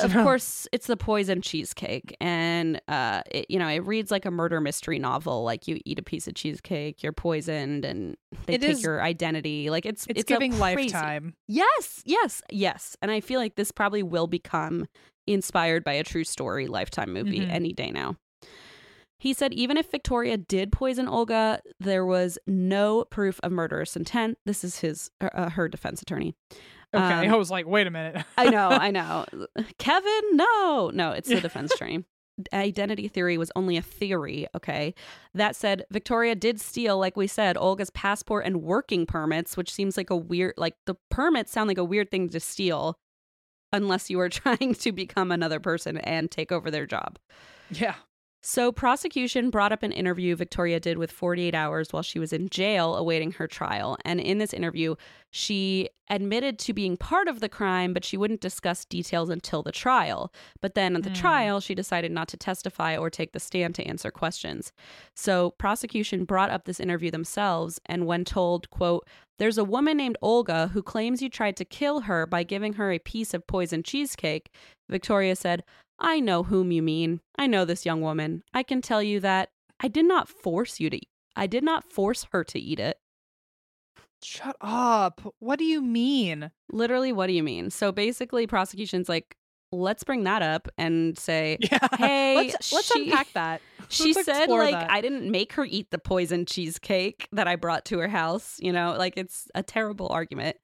of 0.00 0.12
know. 0.14 0.24
course, 0.24 0.66
it's 0.72 0.88
the 0.88 0.96
poison 0.96 1.40
cheesecake. 1.40 2.16
And, 2.20 2.80
uh, 2.88 3.22
it, 3.30 3.46
you 3.48 3.56
know, 3.58 3.68
it 3.68 3.86
reads 3.86 4.10
like 4.10 4.24
a 4.24 4.32
murder 4.32 4.60
mystery 4.60 4.98
novel. 4.98 5.44
Like 5.44 5.68
you 5.68 5.78
eat 5.84 5.98
a 6.00 6.02
piece 6.02 6.26
of 6.26 6.34
cheesecake, 6.34 7.04
you're 7.04 7.12
poisoned, 7.12 7.84
and 7.84 8.16
they 8.46 8.54
It 8.54 8.62
take 8.62 8.70
is- 8.72 8.82
your 8.82 9.00
identity. 9.02 9.70
Like 9.70 9.86
it's, 9.86 10.04
it's, 10.08 10.20
it's 10.22 10.28
giving 10.28 10.58
lifetime. 10.58 11.34
Yes, 11.46 12.02
yes, 12.04 12.42
yes. 12.50 12.96
And 13.00 13.12
I 13.12 13.20
feel 13.20 13.38
like 13.38 13.54
this 13.54 13.70
probably 13.70 14.02
will 14.02 14.26
become 14.26 14.86
inspired 15.28 15.84
by 15.84 15.92
a 15.92 16.02
true 16.02 16.24
story 16.24 16.66
lifetime 16.66 17.12
movie 17.12 17.40
Mhm. 17.40 17.50
any 17.50 17.72
day 17.72 17.92
now. 17.92 18.16
He 19.18 19.32
said 19.32 19.52
even 19.54 19.76
if 19.76 19.90
Victoria 19.90 20.36
did 20.36 20.72
poison 20.72 21.08
Olga, 21.08 21.60
there 21.80 22.04
was 22.04 22.38
no 22.46 23.04
proof 23.10 23.40
of 23.42 23.52
murderous 23.52 23.96
intent. 23.96 24.38
This 24.44 24.62
is 24.62 24.80
his 24.80 25.10
uh, 25.20 25.50
her 25.50 25.68
defense 25.68 26.02
attorney. 26.02 26.34
Okay. 26.94 27.26
Um, 27.26 27.32
I 27.32 27.36
was 27.36 27.50
like, 27.50 27.66
wait 27.66 27.86
a 27.86 27.90
minute. 27.90 28.24
I 28.38 28.48
know, 28.50 28.68
I 28.68 28.90
know. 28.92 29.26
Kevin, 29.78 30.22
no. 30.32 30.90
No, 30.94 31.12
it's 31.12 31.28
the 31.28 31.40
defense 31.40 31.72
attorney. 31.74 32.04
Identity 32.52 33.08
theory 33.08 33.38
was 33.38 33.50
only 33.56 33.76
a 33.78 33.82
theory, 33.82 34.46
okay? 34.54 34.94
That 35.34 35.56
said, 35.56 35.84
Victoria 35.90 36.34
did 36.34 36.60
steal, 36.60 36.98
like 36.98 37.16
we 37.16 37.26
said, 37.26 37.56
Olga's 37.56 37.90
passport 37.90 38.44
and 38.44 38.62
working 38.62 39.06
permits, 39.06 39.56
which 39.56 39.72
seems 39.72 39.96
like 39.96 40.10
a 40.10 40.16
weird, 40.16 40.52
like 40.58 40.74
the 40.84 40.96
permits 41.10 41.50
sound 41.50 41.68
like 41.68 41.78
a 41.78 41.84
weird 41.84 42.10
thing 42.10 42.28
to 42.28 42.38
steal 42.40 42.98
unless 43.72 44.10
you 44.10 44.20
are 44.20 44.28
trying 44.30 44.74
to 44.74 44.92
become 44.92 45.32
another 45.32 45.58
person 45.60 45.96
and 45.98 46.30
take 46.30 46.52
over 46.52 46.70
their 46.70 46.86
job. 46.86 47.18
yeah. 47.70 47.94
So, 48.48 48.70
prosecution 48.70 49.50
brought 49.50 49.72
up 49.72 49.82
an 49.82 49.90
interview 49.90 50.36
Victoria 50.36 50.78
did 50.78 50.98
with 50.98 51.10
48 51.10 51.52
Hours 51.52 51.92
while 51.92 52.04
she 52.04 52.20
was 52.20 52.32
in 52.32 52.48
jail 52.48 52.94
awaiting 52.94 53.32
her 53.32 53.48
trial. 53.48 53.98
And 54.04 54.20
in 54.20 54.38
this 54.38 54.52
interview, 54.52 54.94
she 55.32 55.88
admitted 56.08 56.56
to 56.60 56.72
being 56.72 56.96
part 56.96 57.26
of 57.26 57.40
the 57.40 57.48
crime, 57.48 57.92
but 57.92 58.04
she 58.04 58.16
wouldn't 58.16 58.40
discuss 58.40 58.84
details 58.84 59.30
until 59.30 59.64
the 59.64 59.72
trial. 59.72 60.32
But 60.62 60.76
then 60.76 60.94
at 60.94 61.02
the 61.02 61.08
Hmm. 61.10 61.16
trial, 61.16 61.60
she 61.60 61.74
decided 61.74 62.12
not 62.12 62.28
to 62.28 62.36
testify 62.36 62.96
or 62.96 63.10
take 63.10 63.32
the 63.32 63.40
stand 63.40 63.74
to 63.74 63.84
answer 63.84 64.12
questions. 64.12 64.70
So, 65.16 65.50
prosecution 65.58 66.24
brought 66.24 66.50
up 66.50 66.66
this 66.66 66.78
interview 66.78 67.10
themselves. 67.10 67.80
And 67.86 68.06
when 68.06 68.24
told, 68.24 68.70
quote, 68.70 69.08
There's 69.38 69.58
a 69.58 69.64
woman 69.64 69.96
named 69.96 70.16
Olga 70.22 70.68
who 70.68 70.82
claims 70.82 71.20
you 71.20 71.28
tried 71.28 71.56
to 71.56 71.64
kill 71.64 72.02
her 72.02 72.26
by 72.26 72.42
giving 72.44 72.74
her 72.74 72.92
a 72.92 72.98
piece 73.00 73.34
of 73.34 73.46
poisoned 73.46 73.84
cheesecake. 73.84 74.50
Victoria 74.88 75.34
said, 75.36 75.62
I 75.98 76.20
know 76.20 76.42
whom 76.42 76.72
you 76.72 76.82
mean. 76.82 77.20
I 77.38 77.46
know 77.46 77.64
this 77.64 77.86
young 77.86 78.00
woman. 78.00 78.42
I 78.52 78.62
can 78.62 78.82
tell 78.82 79.02
you 79.02 79.20
that 79.20 79.50
I 79.80 79.88
did 79.88 80.04
not 80.04 80.28
force 80.28 80.80
you 80.80 80.90
to 80.90 80.96
eat. 80.96 81.08
I 81.34 81.46
did 81.46 81.64
not 81.64 81.90
force 81.90 82.26
her 82.32 82.44
to 82.44 82.58
eat 82.58 82.80
it. 82.80 82.98
Shut 84.22 84.56
up. 84.60 85.20
What 85.38 85.58
do 85.58 85.64
you 85.64 85.82
mean? 85.82 86.50
Literally, 86.70 87.12
what 87.12 87.26
do 87.26 87.32
you 87.34 87.42
mean? 87.42 87.70
So 87.70 87.92
basically, 87.92 88.46
prosecution's 88.46 89.08
like, 89.08 89.36
let's 89.72 90.04
bring 90.04 90.24
that 90.24 90.42
up 90.42 90.68
and 90.78 91.18
say, 91.18 91.58
Yeah. 91.60 91.86
Hey, 91.96 92.36
let's, 92.36 92.72
let's 92.72 92.92
she- 92.92 93.10
unpack 93.10 93.32
that. 93.34 93.60
she 93.88 94.14
Let's 94.14 94.26
said 94.26 94.48
like 94.48 94.72
that. 94.72 94.90
I 94.90 95.00
didn't 95.00 95.30
make 95.30 95.52
her 95.52 95.64
eat 95.64 95.92
the 95.92 95.98
poisoned 95.98 96.48
cheesecake 96.48 97.28
that 97.30 97.46
I 97.46 97.54
brought 97.54 97.84
to 97.86 97.98
her 98.00 98.08
house. 98.08 98.56
You 98.58 98.72
know, 98.72 98.96
like 98.98 99.16
it's 99.16 99.48
a 99.54 99.62
terrible 99.62 100.08
argument. 100.08 100.56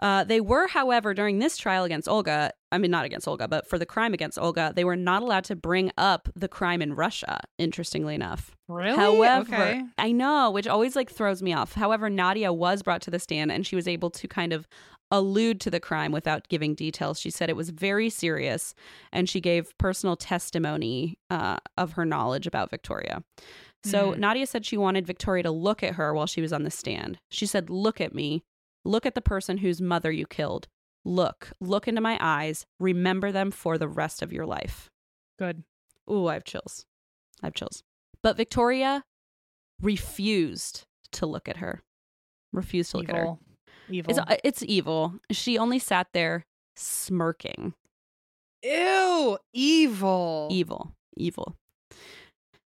Uh, 0.00 0.24
they 0.24 0.40
were, 0.40 0.68
however, 0.68 1.14
during 1.14 1.38
this 1.38 1.56
trial 1.56 1.84
against 1.84 2.08
Olga, 2.08 2.52
I 2.70 2.78
mean, 2.78 2.90
not 2.90 3.04
against 3.06 3.26
Olga, 3.26 3.48
but 3.48 3.66
for 3.66 3.78
the 3.78 3.86
crime 3.86 4.12
against 4.12 4.38
Olga, 4.38 4.72
they 4.76 4.84
were 4.84 4.96
not 4.96 5.22
allowed 5.22 5.44
to 5.44 5.56
bring 5.56 5.90
up 5.96 6.28
the 6.36 6.48
crime 6.48 6.82
in 6.82 6.94
Russia, 6.94 7.40
interestingly 7.58 8.14
enough. 8.14 8.54
Really? 8.68 8.96
However, 8.96 9.54
okay. 9.54 9.82
I 9.96 10.12
know, 10.12 10.50
which 10.50 10.66
always 10.66 10.96
like 10.96 11.10
throws 11.10 11.42
me 11.42 11.52
off. 11.54 11.72
However, 11.72 12.10
Nadia 12.10 12.52
was 12.52 12.82
brought 12.82 13.00
to 13.02 13.10
the 13.10 13.18
stand 13.18 13.50
and 13.50 13.66
she 13.66 13.76
was 13.76 13.88
able 13.88 14.10
to 14.10 14.28
kind 14.28 14.52
of 14.52 14.68
allude 15.12 15.60
to 15.60 15.70
the 15.70 15.78
crime 15.80 16.10
without 16.10 16.48
giving 16.48 16.74
details. 16.74 17.20
She 17.20 17.30
said 17.30 17.48
it 17.48 17.56
was 17.56 17.70
very 17.70 18.10
serious 18.10 18.74
and 19.12 19.28
she 19.28 19.40
gave 19.40 19.76
personal 19.78 20.16
testimony 20.16 21.16
uh, 21.30 21.58
of 21.78 21.92
her 21.92 22.04
knowledge 22.04 22.46
about 22.46 22.70
Victoria. 22.70 23.22
So 23.84 24.12
Mhm. 24.12 24.18
Nadia 24.18 24.46
said 24.46 24.66
she 24.66 24.76
wanted 24.76 25.06
Victoria 25.06 25.44
to 25.44 25.50
look 25.52 25.82
at 25.84 25.94
her 25.94 26.12
while 26.12 26.26
she 26.26 26.40
was 26.40 26.52
on 26.52 26.64
the 26.64 26.70
stand. 26.72 27.18
She 27.30 27.46
said, 27.46 27.70
Look 27.70 28.00
at 28.00 28.14
me. 28.14 28.42
Look 28.86 29.04
at 29.04 29.14
the 29.14 29.20
person 29.20 29.58
whose 29.58 29.82
mother 29.82 30.12
you 30.12 30.26
killed. 30.26 30.68
Look, 31.04 31.52
look 31.60 31.88
into 31.88 32.00
my 32.00 32.18
eyes. 32.20 32.66
Remember 32.78 33.32
them 33.32 33.50
for 33.50 33.78
the 33.78 33.88
rest 33.88 34.22
of 34.22 34.32
your 34.32 34.46
life. 34.46 34.90
Good. 35.38 35.64
Ooh, 36.10 36.28
I 36.28 36.34
have 36.34 36.44
chills. 36.44 36.86
I 37.42 37.46
have 37.46 37.54
chills. 37.54 37.82
But 38.22 38.36
Victoria 38.36 39.04
refused 39.82 40.84
to 41.12 41.26
look 41.26 41.48
at 41.48 41.58
her. 41.58 41.82
Refused 42.52 42.92
to 42.92 42.98
look 42.98 43.08
at 43.08 43.16
her. 43.16 43.22
Evil. 43.22 43.40
Evil. 43.88 44.10
It's, 44.10 44.18
uh, 44.18 44.36
it's 44.42 44.62
evil. 44.62 45.14
She 45.30 45.58
only 45.58 45.78
sat 45.78 46.08
there 46.12 46.44
smirking. 46.76 47.74
Ew. 48.62 49.38
Evil. 49.52 50.48
Evil. 50.50 50.92
Evil. 51.16 51.56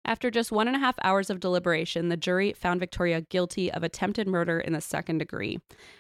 After 0.04 0.32
just 0.32 0.52
one 0.52 0.68
and 0.68 0.76
a 0.76 0.80
half 0.80 0.96
hours 1.04 1.30
of 1.30 1.40
deliberation, 1.40 2.10
the 2.10 2.18
jury 2.18 2.54
found 2.54 2.80
Victoria 2.80 3.22
guilty 3.22 3.72
of 3.72 3.84
attempted 3.84 4.28
murder 4.28 4.60
in 4.60 4.74
the 4.74 4.82
second 4.82 5.20
degree. 5.20 5.60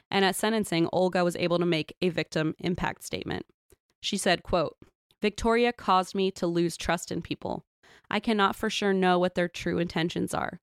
And 0.09 0.25
at 0.25 0.35
sentencing, 0.35 0.89
Olga 0.91 1.23
was 1.23 1.35
able 1.35 1.59
to 1.59 1.65
make 1.65 1.95
a 2.01 2.09
victim 2.09 2.55
impact 2.59 3.03
statement. 3.03 3.45
She 4.01 4.17
said, 4.17 4.43
quote, 4.43 4.75
Victoria 5.21 5.71
caused 5.71 6.15
me 6.15 6.31
to 6.31 6.47
lose 6.47 6.77
trust 6.77 7.11
in 7.11 7.21
people. 7.21 7.63
I 8.09 8.19
cannot 8.19 8.55
for 8.55 8.69
sure 8.69 8.93
know 8.93 9.19
what 9.19 9.35
their 9.35 9.47
true 9.47 9.77
intentions 9.77 10.33
are. 10.33 10.59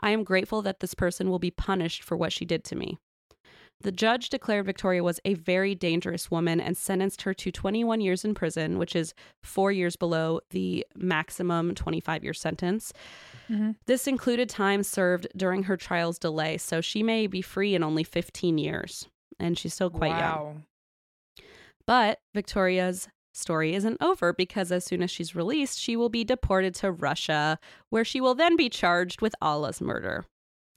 I 0.00 0.10
am 0.10 0.24
grateful 0.24 0.62
that 0.62 0.80
this 0.80 0.94
person 0.94 1.30
will 1.30 1.38
be 1.38 1.50
punished 1.50 2.02
for 2.02 2.16
what 2.16 2.32
she 2.32 2.44
did 2.44 2.62
to 2.64 2.76
me. 2.76 2.98
The 3.82 3.92
judge 3.92 4.28
declared 4.30 4.66
Victoria 4.66 5.02
was 5.02 5.20
a 5.24 5.34
very 5.34 5.74
dangerous 5.74 6.30
woman 6.30 6.60
and 6.60 6.76
sentenced 6.76 7.22
her 7.22 7.34
to 7.34 7.50
21 7.50 8.00
years 8.00 8.24
in 8.24 8.34
prison, 8.34 8.78
which 8.78 8.94
is 8.94 9.12
four 9.42 9.72
years 9.72 9.96
below 9.96 10.40
the 10.50 10.86
maximum 10.96 11.74
25 11.74 12.22
year 12.22 12.34
sentence. 12.34 12.92
Mhm. 13.48 13.76
This 13.86 14.06
included 14.06 14.48
time 14.48 14.82
served 14.82 15.26
during 15.36 15.64
her 15.64 15.76
trial's 15.76 16.18
delay, 16.18 16.58
so 16.58 16.80
she 16.80 17.02
may 17.02 17.26
be 17.26 17.42
free 17.42 17.74
in 17.74 17.82
only 17.82 18.04
15 18.04 18.56
years. 18.56 19.08
And 19.38 19.58
she's 19.58 19.74
still 19.74 19.90
quite 19.90 20.16
young. 20.18 20.64
But 21.86 22.20
Victoria's 22.32 23.08
story 23.34 23.74
isn't 23.74 23.96
over 24.00 24.32
because 24.32 24.70
as 24.70 24.84
soon 24.84 25.02
as 25.02 25.10
she's 25.10 25.34
released, 25.34 25.80
she 25.80 25.96
will 25.96 26.08
be 26.10 26.22
deported 26.22 26.74
to 26.76 26.92
Russia, 26.92 27.58
where 27.88 28.04
she 28.04 28.20
will 28.20 28.34
then 28.34 28.56
be 28.56 28.68
charged 28.68 29.20
with 29.20 29.34
Alla's 29.42 29.80
murder. 29.80 30.24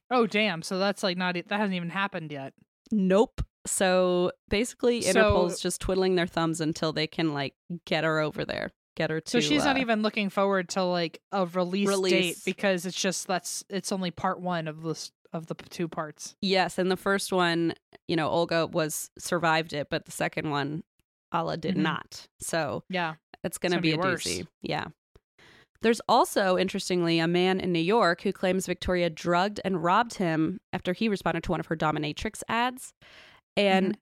Oh 0.09 0.25
damn. 0.25 0.61
So 0.61 0.79
that's 0.79 1.03
like 1.03 1.17
not 1.17 1.35
that 1.35 1.51
hasn't 1.51 1.75
even 1.75 1.89
happened 1.89 2.31
yet. 2.31 2.53
Nope. 2.91 3.41
So 3.67 4.31
basically, 4.49 5.01
So- 5.01 5.09
Interpol's 5.09 5.59
just 5.59 5.81
twiddling 5.81 6.15
their 6.15 6.27
thumbs 6.27 6.61
until 6.61 6.93
they 6.93 7.07
can 7.07 7.33
like 7.33 7.55
get 7.85 8.03
her 8.03 8.19
over 8.19 8.45
there, 8.45 8.71
get 8.95 9.09
her 9.09 9.19
to. 9.21 9.29
So 9.31 9.39
she's 9.39 9.65
not 9.65 9.77
uh, 9.77 9.79
even 9.79 10.01
looking 10.03 10.29
forward 10.29 10.69
to 10.69 10.83
like 10.83 11.19
a 11.31 11.45
release, 11.47 11.87
release, 11.87 12.11
date 12.11 12.37
because 12.45 12.85
it's 12.85 12.99
just 12.99 13.27
that's 13.27 13.63
it's 13.69 13.91
only 13.91 14.11
part 14.11 14.39
one 14.39 14.67
of 14.67 14.83
this 14.83 15.11
of 15.33 15.47
the 15.47 15.55
two 15.55 15.87
parts. 15.87 16.35
Yes, 16.41 16.77
and 16.77 16.89
the 16.91 16.95
first 16.97 17.33
one, 17.33 17.73
you 18.07 18.15
know, 18.15 18.29
Olga 18.29 18.67
was 18.67 19.09
survived 19.17 19.73
it, 19.73 19.87
but 19.89 20.05
the 20.05 20.11
second 20.11 20.49
one, 20.49 20.83
Alla 21.33 21.57
did 21.57 21.75
Mhm. 21.75 21.81
not. 21.81 22.27
So 22.39 22.83
Yeah. 22.89 23.15
It's 23.43 23.57
going 23.57 23.71
to 23.73 23.75
gonna 23.75 23.81
be, 23.81 23.91
be 23.91 23.95
a 23.95 23.97
worse. 23.99 24.23
doozy. 24.23 24.47
Yeah. 24.61 24.85
There's 25.81 26.01
also, 26.07 26.57
interestingly, 26.57 27.19
a 27.19 27.27
man 27.27 27.59
in 27.59 27.71
New 27.71 27.79
York 27.79 28.21
who 28.21 28.31
claims 28.31 28.65
Victoria 28.65 29.09
drugged 29.09 29.59
and 29.63 29.83
robbed 29.83 30.15
him 30.15 30.59
after 30.73 30.93
he 30.93 31.09
responded 31.09 31.43
to 31.43 31.51
one 31.51 31.59
of 31.59 31.67
her 31.67 31.75
dominatrix 31.75 32.41
ads. 32.47 32.93
And 33.55 33.97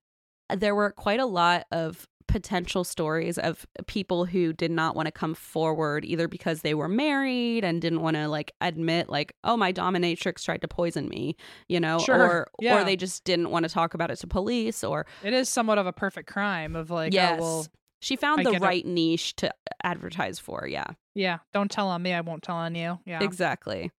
mm-hmm. 0.50 0.60
there 0.60 0.76
were 0.76 0.92
quite 0.92 1.19
a 1.19 1.26
lot 1.26 1.66
of 1.72 2.08
potential 2.27 2.84
stories 2.84 3.38
of 3.38 3.66
people 3.88 4.26
who 4.26 4.53
did 4.53 4.72
not 4.72 4.95
want 4.95 5.08
to 5.08 5.11
come 5.11 5.34
forward 5.34 6.06
either 6.06 6.27
because 6.27 6.61
they 6.61 6.74
were 6.74 6.88
married 6.88 7.64
and 7.64 7.82
didn't 7.82 8.02
want 8.02 8.16
to 8.16 8.27
like 8.27 8.53
admit 8.61 9.10
like 9.10 9.35
oh 9.43 9.58
my 9.58 9.74
dominatrix 9.74 10.43
tried 10.43 10.61
to 10.61 10.68
poison 10.68 11.10
me 11.10 11.35
you 11.68 11.80
know 11.80 12.00
Sure. 12.00 12.22
or 12.22 12.48
Yeah. 12.61 12.82
or 12.82 12.85
they 12.85 12.95
just 12.95 13.24
didn't 13.24 13.50
want 13.50 13.64
to 13.64 13.69
talk 13.69 13.93
about 13.93 14.10
it 14.10 14.18
to 14.18 14.27
police 14.27 14.84
or 14.84 15.06
It 15.24 15.34
is 15.34 15.50
somewhat 15.50 15.77
of 15.77 15.85
a 15.85 15.93
perfect 15.93 16.30
crime 16.30 16.76
of 16.76 16.90
like, 16.90 17.14
oh, 17.14 17.16
yes 17.16 17.40
oh 17.42 17.43
well, 17.43 17.68
she 18.02 18.16
found 18.16 18.48
I 18.48 18.52
the 18.52 18.60
right 18.60 18.85
niche 18.85 19.35
to 19.38 19.53
advertise 19.84 20.40
for 20.40 20.66
yeah 20.68 20.85
yeah, 21.16 21.40
don't 21.53 21.72
tell 21.72 21.88
on 21.88 22.01
me, 22.01 22.14
I 22.14 22.22
won't 22.22 22.43
tell 22.43 22.56
on 22.56 22.75
you. 22.75 23.00
Yeah. 23.06 23.24
Exactly. 23.24 23.92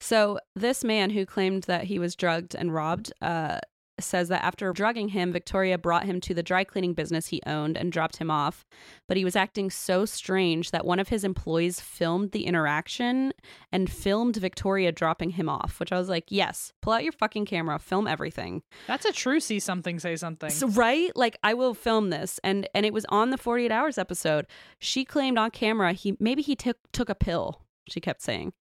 So 0.00 0.40
this 0.56 0.82
man 0.82 1.10
who 1.10 1.24
claimed 1.24 1.64
that 1.64 1.84
he 1.84 1.98
was 1.98 2.16
drugged 2.16 2.54
and 2.54 2.74
robbed 2.74 3.12
uh, 3.22 3.60
says 4.00 4.28
that 4.28 4.44
after 4.44 4.72
drugging 4.72 5.08
him, 5.08 5.32
Victoria 5.32 5.78
brought 5.78 6.04
him 6.04 6.20
to 6.22 6.34
the 6.34 6.42
dry 6.42 6.64
cleaning 6.64 6.94
business 6.94 7.28
he 7.28 7.42
owned 7.46 7.76
and 7.76 7.92
dropped 7.92 8.16
him 8.16 8.30
off. 8.30 8.64
But 9.06 9.16
he 9.16 9.24
was 9.24 9.36
acting 9.36 9.70
so 9.70 10.04
strange 10.04 10.70
that 10.70 10.84
one 10.84 10.98
of 10.98 11.08
his 11.08 11.24
employees 11.24 11.80
filmed 11.80 12.32
the 12.32 12.46
interaction 12.46 13.32
and 13.70 13.90
filmed 13.90 14.36
Victoria 14.36 14.92
dropping 14.92 15.30
him 15.30 15.48
off, 15.48 15.78
which 15.78 15.92
I 15.92 15.98
was 15.98 16.08
like, 16.08 16.24
yes, 16.28 16.72
pull 16.80 16.92
out 16.92 17.04
your 17.04 17.12
fucking 17.12 17.46
camera, 17.46 17.78
film 17.78 18.06
everything. 18.06 18.62
That's 18.86 19.04
a 19.04 19.12
true 19.12 19.40
see 19.40 19.60
something, 19.60 19.98
say 19.98 20.16
something. 20.16 20.50
So 20.50 20.68
right, 20.68 21.14
like 21.16 21.36
I 21.42 21.54
will 21.54 21.74
film 21.74 22.10
this, 22.10 22.40
and 22.42 22.68
and 22.74 22.86
it 22.86 22.92
was 22.92 23.06
on 23.08 23.30
the 23.30 23.38
Forty 23.38 23.66
Eight 23.66 23.72
Hours 23.72 23.98
episode. 23.98 24.46
She 24.78 25.04
claimed 25.04 25.38
on 25.38 25.50
camera 25.50 25.92
he 25.92 26.16
maybe 26.18 26.42
he 26.42 26.56
took 26.56 26.78
took 26.92 27.08
a 27.08 27.14
pill. 27.14 27.60
She 27.88 28.00
kept 28.00 28.22
saying, 28.22 28.52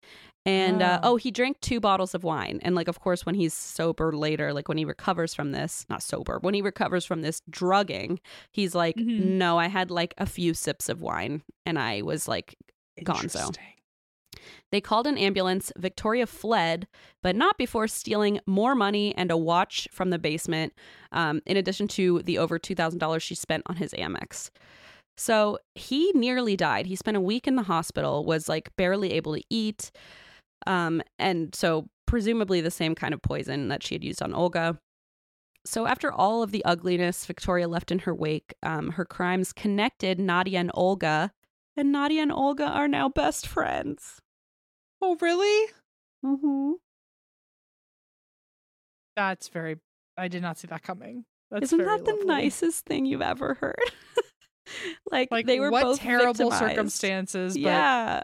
and 0.45 0.81
uh, 0.81 0.99
Oh. 1.03 1.13
oh, 1.13 1.15
he 1.17 1.29
drank 1.31 1.59
two 1.61 1.79
bottles 1.79 2.15
of 2.15 2.23
wine, 2.23 2.59
and 2.63 2.73
like 2.75 2.87
of 2.87 2.99
course 2.99 3.25
when 3.25 3.35
he's 3.35 3.53
sober 3.53 4.11
later, 4.13 4.53
like 4.53 4.67
when 4.67 4.77
he 4.77 4.85
recovers 4.85 5.33
from 5.33 5.51
this, 5.51 5.85
not 5.89 6.01
sober, 6.01 6.39
when 6.41 6.53
he 6.53 6.61
recovers 6.61 7.05
from 7.05 7.21
this 7.21 7.41
drugging, 7.49 8.19
he's 8.51 8.73
like, 8.75 8.95
Mhm. 8.95 9.25
no, 9.37 9.57
I 9.59 9.67
had 9.67 9.91
like 9.91 10.13
a 10.17 10.25
few 10.25 10.53
sips 10.53 10.89
of 10.89 11.01
wine, 11.01 11.43
and 11.65 11.77
I 11.79 12.01
was 12.01 12.27
like 12.27 12.55
gonzo. 13.01 13.55
They 14.71 14.81
called 14.81 15.05
an 15.05 15.17
ambulance. 15.17 15.71
Victoria 15.77 16.25
fled, 16.25 16.87
but 17.21 17.35
not 17.35 17.57
before 17.57 17.87
stealing 17.87 18.39
more 18.47 18.73
money 18.73 19.13
and 19.15 19.29
a 19.29 19.37
watch 19.37 19.87
from 19.91 20.09
the 20.09 20.17
basement, 20.17 20.73
um, 21.11 21.41
in 21.45 21.57
addition 21.57 21.87
to 21.89 22.21
the 22.23 22.37
over 22.37 22.57
$2,000 22.57 23.21
she 23.21 23.35
spent 23.35 23.63
on 23.67 23.75
his 23.75 23.91
Amex. 23.93 24.49
So 25.17 25.59
he 25.75 26.11
nearly 26.15 26.55
died. 26.55 26.85
He 26.87 26.95
spent 26.95 27.17
a 27.17 27.21
week 27.21 27.47
in 27.47 27.55
the 27.57 27.63
hospital, 27.63 28.25
was 28.25 28.47
like 28.49 28.73
barely 28.77 29.11
able 29.11 29.35
to 29.35 29.43
eat. 29.49 29.91
Um, 30.67 31.01
and 31.19 31.53
so 31.55 31.87
presumably 32.05 32.61
the 32.61 32.71
same 32.71 32.95
kind 32.95 33.13
of 33.13 33.21
poison 33.21 33.67
that 33.69 33.83
she 33.83 33.95
had 33.95 34.03
used 34.03 34.21
on 34.21 34.33
Olga. 34.33 34.79
So 35.65 35.85
after 35.85 36.11
all 36.11 36.41
of 36.43 36.51
the 36.51 36.65
ugliness 36.65 37.25
Victoria 37.25 37.67
left 37.67 37.91
in 37.91 37.99
her 37.99 38.15
wake, 38.15 38.53
um, 38.63 38.91
her 38.91 39.05
crimes 39.05 39.53
connected 39.53 40.19
Nadia 40.19 40.59
and 40.59 40.71
Olga, 40.73 41.31
and 41.77 41.91
Nadia 41.91 42.21
and 42.23 42.31
Olga 42.31 42.65
are 42.65 42.87
now 42.87 43.09
best 43.09 43.47
friends. 43.47 44.21
Oh, 45.01 45.17
really? 45.21 45.71
Mm-hmm. 46.25 46.71
That's 49.15 49.49
very. 49.49 49.77
I 50.17 50.27
did 50.27 50.41
not 50.41 50.57
see 50.57 50.67
that 50.67 50.83
coming. 50.83 51.25
That's 51.49 51.65
Isn't 51.65 51.79
that 51.85 52.05
the 52.05 52.11
lovely. 52.11 52.25
nicest 52.25 52.85
thing 52.85 53.05
you've 53.05 53.21
ever 53.21 53.55
heard? 53.55 53.75
like, 55.11 55.29
Like 55.31 55.45
they 55.45 55.59
were 55.59 55.69
what 55.71 55.83
both 55.83 55.99
terrible 55.99 56.33
victimized. 56.33 56.59
circumstances, 56.59 57.53
but 57.55 57.61
Yeah, 57.61 58.21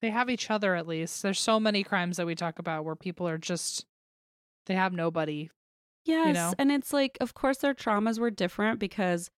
they 0.00 0.10
have 0.10 0.28
each 0.30 0.50
other 0.50 0.74
at 0.74 0.86
least. 0.86 1.22
There's 1.22 1.40
so 1.40 1.58
many 1.60 1.82
crimes 1.82 2.16
that 2.16 2.26
we 2.26 2.34
talk 2.34 2.58
about 2.58 2.84
where 2.84 2.96
people 2.96 3.28
are 3.28 3.38
just 3.38 3.86
they 4.66 4.74
have 4.74 4.92
nobody. 4.92 5.50
yes, 6.04 6.34
know? 6.34 6.52
and 6.58 6.72
it's 6.72 6.92
like, 6.92 7.16
of 7.20 7.34
course, 7.34 7.58
their 7.58 7.74
traumas 7.74 8.18
were 8.18 8.30
different 8.30 8.78
because 8.80 9.30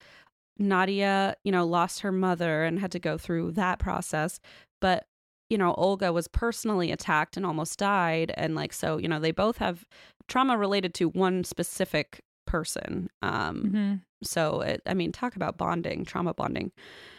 Nadia, 0.58 1.36
you 1.44 1.52
know, 1.52 1.66
lost 1.66 2.00
her 2.00 2.12
mother 2.12 2.64
and 2.64 2.78
had 2.78 2.92
to 2.92 2.98
go 2.98 3.16
through 3.18 3.52
that 3.52 3.78
process. 3.78 4.40
But 4.80 5.06
you 5.50 5.56
know, 5.56 5.72
Olga 5.74 6.12
was 6.12 6.28
personally 6.28 6.92
attacked 6.92 7.36
and 7.38 7.46
almost 7.46 7.78
died. 7.78 8.34
And 8.36 8.54
like, 8.54 8.72
so, 8.74 8.98
you 8.98 9.08
know, 9.08 9.18
they 9.18 9.30
both 9.30 9.56
have 9.56 9.86
trauma 10.28 10.58
related 10.58 10.92
to 10.94 11.08
one 11.08 11.42
specific 11.42 12.20
person. 12.46 13.08
Um, 13.22 13.62
Mm-hmm. 13.64 13.94
so 14.22 14.60
it, 14.60 14.82
I 14.84 14.92
mean, 14.92 15.10
talk 15.10 15.36
about 15.36 15.56
bonding, 15.56 16.04
trauma 16.04 16.34
bonding. 16.34 16.70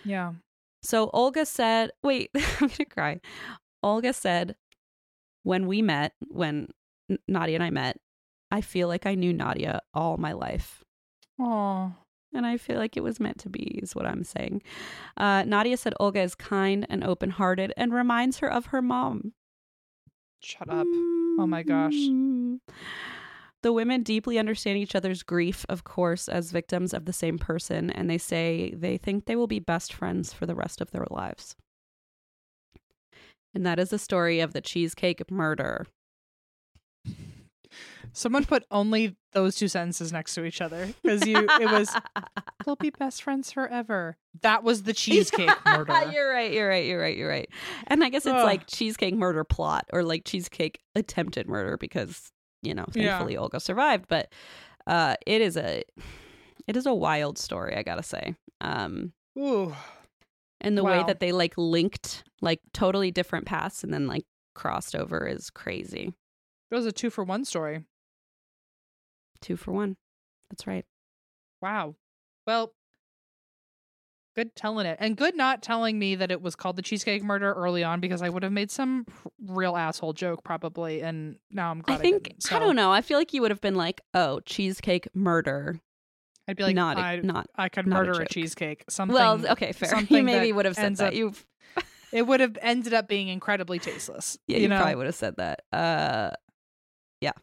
Yeah. 0.05 0.33
So 0.81 1.09
Olga 1.13 1.45
said, 1.45 1.91
wait, 2.03 2.31
I'm 2.35 2.67
going 2.67 2.69
to 2.69 2.85
cry. 2.85 3.19
Olga 3.83 4.13
said, 4.13 4.55
when 5.43 5.67
we 5.67 5.81
met, 5.81 6.13
when 6.27 6.69
Nadia 7.27 7.55
and 7.55 7.63
I 7.63 7.69
met, 7.69 7.97
I 8.51 8.61
feel 8.61 8.87
like 8.87 9.05
I 9.05 9.15
knew 9.15 9.33
Nadia 9.33 9.81
all 9.93 10.17
my 10.17 10.33
life. 10.33 10.83
Oh. 11.39 11.93
And 12.33 12.45
I 12.45 12.57
feel 12.57 12.77
like 12.77 12.95
it 12.95 13.03
was 13.03 13.19
meant 13.19 13.39
to 13.39 13.49
be, 13.49 13.79
is 13.81 13.95
what 13.95 14.05
I'm 14.05 14.23
saying. 14.23 14.61
Uh, 15.17 15.43
Nadia 15.43 15.77
said 15.77 15.93
Olga 15.99 16.21
is 16.21 16.35
kind 16.35 16.85
and 16.89 17.03
open 17.03 17.31
hearted 17.31 17.73
and 17.75 17.93
reminds 17.93 18.37
her 18.39 18.51
of 18.51 18.67
her 18.67 18.81
mom. 18.81 19.33
Shut 20.41 20.69
up. 20.69 20.87
Oh 21.39 21.47
my 21.47 21.63
gosh. 21.63 21.93
The 23.61 23.73
women 23.73 24.03
deeply 24.03 24.39
understand 24.39 24.77
each 24.77 24.95
other's 24.95 25.21
grief, 25.21 25.65
of 25.67 25.83
course, 25.83 26.29
as 26.29 26.51
victims 26.51 26.93
of 26.93 27.05
the 27.05 27.13
same 27.13 27.37
person, 27.37 27.89
and 27.89 28.09
they 28.09 28.17
say 28.17 28.73
they 28.75 28.97
think 28.97 29.25
they 29.25 29.35
will 29.35 29.47
be 29.47 29.59
best 29.59 29.93
friends 29.93 30.31
for 30.31 30.45
the 30.45 30.55
rest 30.55 30.79
of 30.79 30.91
their 30.91 31.05
lives. 31.09 31.55
And 33.53 33.65
that 33.65 33.79
is 33.79 33.89
the 33.89 33.99
story 33.99 34.39
of 34.39 34.53
the 34.53 34.61
cheesecake 34.61 35.29
murder. 35.29 35.87
Someone 38.13 38.45
put 38.45 38.65
only 38.71 39.15
those 39.33 39.55
two 39.55 39.67
sentences 39.67 40.11
next 40.11 40.33
to 40.35 40.43
each 40.43 40.61
other 40.61 40.89
because 41.03 41.25
you 41.27 41.37
it 41.37 41.71
was 41.71 41.95
they'll 42.65 42.75
be 42.75 42.89
best 42.89 43.21
friends 43.21 43.51
forever. 43.51 44.17
That 44.41 44.63
was 44.63 44.83
the 44.83 44.93
cheesecake 44.93 45.51
murder. 45.65 45.93
you're 46.11 46.31
right, 46.31 46.51
you're 46.51 46.67
right, 46.67 46.85
you're 46.85 46.99
right, 46.99 47.15
you're 47.15 47.29
right. 47.29 47.49
And 47.87 48.03
I 48.03 48.09
guess 48.09 48.25
it's 48.25 48.33
Ugh. 48.33 48.45
like 48.45 48.67
cheesecake 48.67 49.15
murder 49.15 49.43
plot 49.43 49.85
or 49.93 50.03
like 50.03 50.23
cheesecake 50.25 50.79
attempted 50.95 51.47
murder 51.47 51.77
because, 51.77 52.31
you 52.61 52.73
know, 52.73 52.85
Yeah. 52.93 53.09
thankfully 53.17 53.37
Olga 53.37 53.59
survived, 53.59 54.05
but 54.07 54.31
uh 54.87 55.15
it 55.25 55.41
is 55.41 55.57
a 55.57 55.83
it 56.67 56.75
is 56.77 56.85
a 56.85 56.93
wild 56.93 57.37
story, 57.37 57.75
I 57.75 57.83
got 57.83 57.95
to 57.95 58.03
say. 58.03 58.35
Um 58.61 59.13
Ooh. 59.37 59.75
and 60.61 60.77
the 60.77 60.83
way 60.83 61.03
that 61.07 61.19
they 61.19 61.31
like 61.31 61.53
linked 61.57 62.23
like 62.41 62.61
totally 62.73 63.11
different 63.11 63.45
paths 63.45 63.83
and 63.83 63.93
then 63.93 64.07
like 64.07 64.25
crossed 64.55 64.95
over 64.95 65.25
is 65.27 65.49
crazy. 65.49 66.13
It 66.71 66.75
was 66.75 66.85
a 66.85 66.91
two 66.91 67.09
for 67.09 67.23
one 67.23 67.45
story. 67.45 67.83
Two 69.41 69.55
for 69.57 69.71
one. 69.71 69.95
That's 70.49 70.67
right. 70.67 70.85
Wow. 71.61 71.95
Well, 72.45 72.73
good 74.39 74.55
telling 74.55 74.85
it. 74.85 74.97
And 74.99 75.17
good 75.17 75.35
not 75.35 75.61
telling 75.61 75.99
me 75.99 76.15
that 76.15 76.31
it 76.31 76.41
was 76.41 76.55
called 76.55 76.77
the 76.77 76.81
cheesecake 76.81 77.23
murder 77.23 77.51
early 77.53 77.83
on 77.83 77.99
because 77.99 78.21
I 78.21 78.29
would 78.29 78.43
have 78.43 78.51
made 78.51 78.71
some 78.71 79.05
real 79.45 79.75
asshole 79.75 80.13
joke 80.13 80.43
probably 80.43 81.01
and 81.01 81.35
now 81.51 81.71
I'm 81.71 81.79
I 81.79 81.81
glad 81.81 81.99
I, 81.99 82.01
think 82.01 82.23
didn't. 82.23 82.53
I 82.53 82.59
don't 82.59 82.75
know. 82.75 82.91
I 82.91 83.01
feel 83.01 83.17
like 83.17 83.33
you 83.33 83.41
would 83.41 83.51
have 83.51 83.61
been 83.61 83.75
like, 83.75 84.01
"Oh, 84.13 84.39
cheesecake 84.41 85.07
murder." 85.13 85.79
I'd 86.47 86.55
be 86.57 86.63
like 86.63 86.75
not 86.75 86.97
a- 86.97 87.01
I, 87.01 87.19
not 87.21 87.47
I 87.55 87.69
could 87.69 87.85
not 87.85 87.99
murder 87.99 88.11
a, 88.13 88.17
joke. 88.19 88.29
cheesecake. 88.29 88.85
Something 88.89 89.13
well, 89.13 89.45
okay, 89.51 89.71
fair. 89.73 89.93
You 90.09 90.23
maybe 90.23 90.51
would 90.51 90.65
have 90.65 90.75
said 90.75 90.95
that. 90.97 91.15
You've 91.15 91.45
it 92.13 92.23
would 92.25 92.39
have 92.39 92.57
ended 92.61 92.93
up 92.93 93.07
being 93.07 93.27
incredibly 93.27 93.77
tasteless. 93.77 94.37
yeah, 94.47 94.57
you, 94.57 94.63
you, 94.63 94.67
know? 94.69 94.77
probably 94.77 94.95
would 94.95 95.05
have 95.05 95.15
said 95.15 95.35
that. 95.37 95.63
Uh 95.71 96.31
Yeah. 97.21 97.33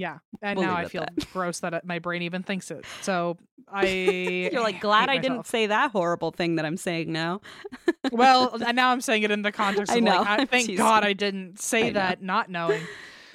Yeah, 0.00 0.18
and 0.42 0.56
We'll 0.56 0.68
now 0.68 0.76
I 0.76 0.84
feel 0.86 1.00
that. 1.02 1.28
gross 1.32 1.58
that 1.58 1.74
it- 1.74 1.84
my 1.84 1.98
brain 1.98 2.22
even 2.22 2.44
thinks 2.44 2.70
it. 2.70 2.84
So 3.02 3.36
I 3.68 4.48
You're 4.52 4.62
like 4.62 4.80
glad 4.80 5.08
I 5.10 5.18
didn't 5.18 5.46
say 5.48 5.66
that 5.66 5.90
horrible 5.90 6.30
thing 6.30 6.54
that 6.54 6.64
I'm 6.64 6.76
saying 6.76 7.10
now. 7.12 7.40
Well, 8.12 8.54
and 8.64 8.76
now 8.76 8.90
I'm 8.92 9.00
saying 9.00 9.24
it 9.24 9.30
in 9.32 9.42
the 9.42 9.50
context 9.52 9.92
I 9.92 9.96
of 9.96 10.02
know, 10.04 10.16
like, 10.18 10.26
I, 10.28 10.36
thank 10.46 10.66
teasing. 10.66 10.76
God 10.76 11.04
I 11.04 11.12
didn't 11.14 11.60
say 11.60 11.82
I 11.82 11.86
know. 11.88 11.92
that, 11.94 12.22
not 12.22 12.48
knowing. 12.48 12.80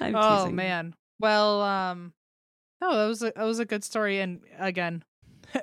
I'm 0.00 0.16
oh 0.16 0.38
teasing. 0.44 0.56
man. 0.56 0.94
Well, 1.20 1.60
um, 1.62 2.12
no, 2.80 2.96
that 2.96 3.06
was 3.06 3.22
a, 3.22 3.32
that 3.36 3.44
was 3.44 3.58
a 3.60 3.64
good 3.66 3.84
story, 3.84 4.20
and 4.20 4.40
again, 4.58 5.04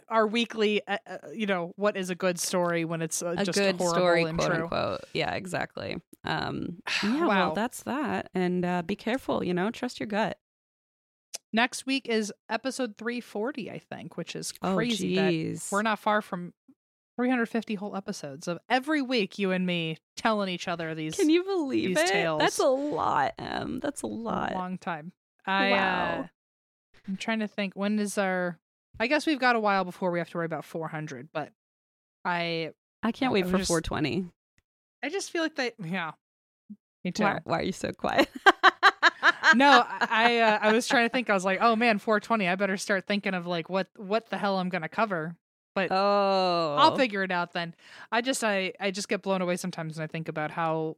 our 0.08 0.26
weekly, 0.28 0.82
uh, 0.88 0.98
uh, 1.08 1.18
you 1.34 1.46
know, 1.48 1.74
what 1.76 1.98
is 1.98 2.10
a 2.12 2.16
good 2.16 2.40
story 2.40 2.86
when 2.86 3.02
it's 3.02 3.22
uh, 3.22 3.36
a 3.38 3.44
just 3.44 3.58
good 3.58 3.76
horrible 3.78 3.94
story, 4.00 4.24
and 4.24 4.38
quote 4.38 4.52
true. 4.52 4.64
unquote. 4.64 5.02
Yeah, 5.14 5.34
exactly. 5.34 5.98
Um, 6.24 6.78
yeah, 7.04 7.26
Wow. 7.26 7.28
well, 7.28 7.54
that's 7.56 7.84
that. 7.84 8.30
And 8.34 8.64
uh, 8.64 8.82
be 8.84 8.96
careful. 8.96 9.44
You 9.44 9.54
know, 9.54 9.72
trust 9.72 10.00
your 10.00 10.08
gut. 10.08 10.38
Next 11.54 11.86
week 11.86 12.08
is 12.08 12.32
episode 12.50 12.96
340, 12.98 13.70
I 13.72 13.80
think, 13.80 14.16
which 14.18 14.36
is 14.36 14.52
crazy 14.54 15.20
oh, 15.20 15.24
that 15.24 15.68
we're 15.72 15.82
not 15.82 16.00
far 16.00 16.22
from 16.22 16.54
350 17.18 17.76
whole 17.76 17.96
episodes 17.96 18.48
of 18.48 18.58
every 18.70 19.02
week 19.02 19.38
you 19.38 19.52
and 19.52 19.66
me 19.66 19.98
telling 20.16 20.48
each 20.50 20.68
other 20.70 20.96
these 20.96 21.16
Can 21.16 21.30
you 21.30 21.44
believe 21.44 21.90
these 21.90 22.00
it? 22.00 22.08
tales. 22.08 22.40
That's 22.40 22.60
a 22.60 22.68
lot. 22.68 23.34
Um, 23.38 23.80
that's 23.82 24.02
a 24.04 24.06
a 24.06 24.08
lot. 24.08 24.54
long 24.54 24.78
time. 24.78 25.12
I 25.46 25.72
Wow. 25.72 26.20
uh, 26.22 26.28
I'm 27.08 27.18
trying 27.18 27.40
to 27.40 27.48
think 27.48 27.74
when 27.76 28.00
is 28.00 28.18
our 28.18 28.58
I 29.00 29.08
guess 29.08 29.26
we've 29.26 29.40
got 29.40 29.56
a 29.56 29.60
while 29.60 29.84
before 29.84 30.12
we 30.12 30.20
have 30.20 30.30
to 30.30 30.38
worry 30.38 30.46
about 30.46 30.64
400, 30.64 31.30
but 31.34 31.52
I 32.24 32.72
I 33.04 33.12
can't 33.12 33.34
wait 33.34 33.44
was 33.44 33.52
for 33.52 33.58
just- 33.58 33.68
420. 33.68 34.26
I 35.04 35.10
just 35.10 35.32
feel 35.32 35.42
like 35.42 35.56
they 35.56 35.72
yeah. 35.84 36.12
Me 37.04 37.12
too. 37.12 37.24
Why, 37.24 37.40
why 37.44 37.60
are 37.60 37.64
you 37.64 37.72
so 37.72 37.92
quiet? 37.92 38.30
no, 39.56 39.86
I 39.88 40.08
I, 40.10 40.38
uh, 40.40 40.60
I 40.62 40.72
was 40.74 40.88
trying 40.88 41.06
to 41.06 41.10
think. 41.12 41.30
I 41.30 41.34
was 41.34 41.46
like, 41.46 41.60
oh 41.62 41.76
man, 41.76 41.98
420. 42.00 42.48
I 42.48 42.56
better 42.56 42.78
start 42.78 43.08
thinking 43.08 43.34
of 43.34 43.46
like 43.48 43.70
what 43.70 43.88
what 43.98 44.30
the 44.30 44.38
hell 44.38 44.58
I'm 44.60 44.70
gonna 44.70 44.90
cover. 44.90 45.36
But 45.74 45.90
Oh, 45.92 46.76
I'll 46.80 46.98
figure 46.98 47.24
it 47.24 47.32
out 47.32 47.54
then. 47.54 47.74
I 48.12 48.22
just 48.22 48.44
I 48.44 48.74
I 48.80 48.92
just 48.92 49.08
get 49.08 49.22
blown 49.22 49.42
away 49.42 49.56
sometimes 49.56 49.98
when 49.98 50.04
I 50.04 50.08
think 50.08 50.28
about 50.28 50.52
how 50.52 50.98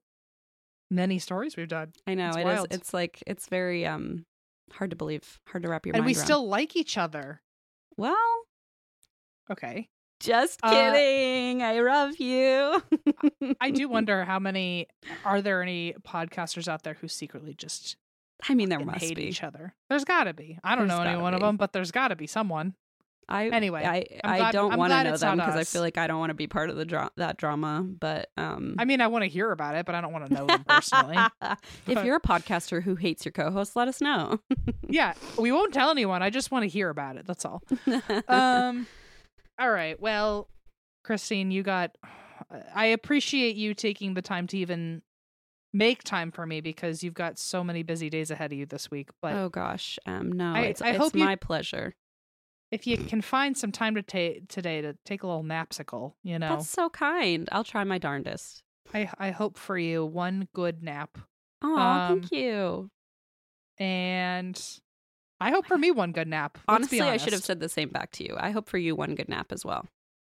many 0.90 1.20
stories 1.20 1.56
we've 1.56 1.68
done, 1.68 1.94
I 2.08 2.16
know 2.16 2.30
It's 2.30 2.38
it 2.38 2.48
is. 2.48 2.66
It's 2.72 2.94
like 2.94 3.24
it's 3.28 3.48
very 3.48 3.86
um 3.86 4.26
hard 4.72 4.90
to 4.90 4.96
believe, 4.96 5.40
hard 5.48 5.64
to 5.64 5.70
wrap 5.70 5.86
your 5.86 5.94
and 5.94 6.02
mind 6.04 6.10
And 6.10 6.16
we 6.16 6.20
around. 6.20 6.26
still 6.26 6.48
like 6.48 6.76
each 6.76 6.98
other. 6.98 7.42
well, 7.98 8.16
Okay, 9.52 9.90
just 10.20 10.60
Uh, 10.64 10.70
kidding. 10.72 11.62
I 11.62 11.80
love 11.82 12.18
you. 12.18 12.82
I 13.60 13.72
do 13.72 13.88
wonder 13.90 14.24
how 14.24 14.40
many 14.40 14.88
are 15.26 15.42
there 15.42 15.62
any 15.62 15.94
podcasters 16.08 16.68
out 16.68 16.84
there 16.84 16.94
who 16.96 17.08
secretly 17.08 17.54
just 17.54 17.98
I 18.48 18.54
mean, 18.56 18.70
there 18.70 18.80
must 18.80 19.00
hate 19.00 19.16
be. 19.16 19.24
each 19.24 19.44
other? 19.44 19.74
There's 19.90 20.06
got 20.06 20.26
to 20.26 20.34
be. 20.34 20.60
I 20.64 20.76
don't 20.76 20.88
There's 20.88 21.00
know 21.00 21.06
any 21.06 21.22
one 21.22 21.34
of 21.34 21.40
them, 21.42 21.58
but 21.58 21.74
there's 21.74 21.92
got 21.92 22.10
to 22.10 22.16
be 22.16 22.28
someone. 22.28 22.74
I 23.30 23.48
Anyway, 23.48 23.86
I 23.86 24.06
I'm 24.22 24.32
I 24.34 24.38
glad- 24.40 24.52
don't 24.52 24.78
want 24.78 24.92
to 24.92 25.04
know 25.04 25.16
them 25.16 25.38
because 25.38 25.56
I 25.56 25.64
feel 25.64 25.82
like 25.82 25.98
I 25.98 26.08
don't 26.08 26.20
want 26.20 26.32
to 26.32 26.34
be 26.36 26.46
part 26.48 26.70
of 26.70 26.76
the 26.76 26.84
dra- 26.84 27.10
that 27.16 27.38
drama. 27.38 27.82
But 27.82 28.30
um, 28.36 28.76
I 28.78 28.84
mean, 28.84 29.00
I 29.00 29.08
want 29.08 29.24
to 29.24 29.30
hear 29.30 29.50
about 29.52 29.76
it, 29.76 29.86
but 29.86 29.96
I 29.96 30.02
don't 30.02 30.12
want 30.12 30.26
to 30.28 30.34
know 30.34 30.46
them 30.46 30.66
personally. 30.68 31.18
if 31.88 32.04
you're 32.04 32.18
a 32.18 32.22
podcaster 32.22 32.84
who 32.84 32.96
hates 32.96 33.24
your 33.24 33.32
co-host, 33.32 33.78
let 33.78 33.88
us 33.88 34.02
know. 34.02 34.42
yeah, 34.90 35.14
we 35.38 35.54
won't 35.54 35.74
tell 35.74 35.90
anyone. 35.90 36.22
I 36.22 36.30
just 36.32 36.52
want 36.52 36.64
to 36.64 36.68
hear 36.68 36.90
about 36.90 37.16
it. 37.16 37.26
That's 37.26 37.46
all. 37.46 37.64
um 38.28 38.88
all 39.60 39.70
right 39.72 40.02
well 40.02 40.50
christine 41.04 41.52
you 41.52 41.62
got 41.62 41.96
i 42.74 42.86
appreciate 42.88 43.56
you 43.56 43.76
taking 43.76 44.16
the 44.16 44.22
time 44.22 44.48
to 44.48 44.58
even 44.58 45.02
make 45.74 46.04
time 46.04 46.32
for 46.32 46.46
me 46.46 46.62
because 46.62 47.04
you've 47.04 47.14
got 47.16 47.38
so 47.40 47.64
many 47.64 47.82
busy 47.84 48.10
days 48.10 48.30
ahead 48.32 48.52
of 48.54 48.58
you 48.60 48.66
this 48.66 48.92
week 48.92 49.10
but 49.22 49.34
oh 49.34 49.50
gosh, 49.50 49.98
um, 50.06 50.32
no, 50.32 50.54
I- 50.54 50.60
it's, 50.62 50.82
I 50.82 50.90
it's 50.90 50.98
hope 51.00 51.16
you- 51.16 51.26
my 51.26 51.36
pleasure. 51.36 51.96
if 52.72 52.86
you 52.88 52.98
can 52.98 53.22
find 53.22 53.58
some 53.58 53.72
time 53.72 53.96
to 53.96 54.02
take 54.04 54.48
today 54.48 54.82
to 54.82 54.96
take 55.06 55.24
a 55.24 55.28
little 55.28 55.44
napsicle 55.44 56.14
you 56.24 56.38
know 56.40 56.50
That's 56.58 56.70
so 56.70 56.90
kind. 56.90 57.50
I'll 57.52 57.64
try 57.64 57.84
my 57.84 57.98
darndest. 57.98 58.62
i 58.94 59.10
i 59.18 59.32
hope 59.32 59.58
for 59.58 59.78
you 59.78 60.06
one 60.06 60.48
good 60.54 60.84
nap 60.84 61.18
Oh, 61.66 61.78
Um, 61.78 62.20
thank 62.22 62.32
you. 62.34 62.90
and 63.80 64.62
i 65.40 65.50
hope 65.52 65.66
for 65.66 65.78
me 65.78 65.92
one 65.92 66.12
good 66.12 66.28
nap 66.28 66.58
Honestly, 66.68 67.02
I 67.02 67.18
should 67.18 67.34
have 67.34 67.44
said 67.44 67.60
the 67.60 67.70
same 67.70 67.90
back 67.90 68.12
to 68.12 68.24
you. 68.24 68.36
I 68.40 68.52
hope 68.52 68.70
for 68.70 68.78
you 68.78 68.96
one 68.96 69.16
good 69.16 69.30
nap 69.30 69.52
as 69.52 69.66
well. 69.66 69.86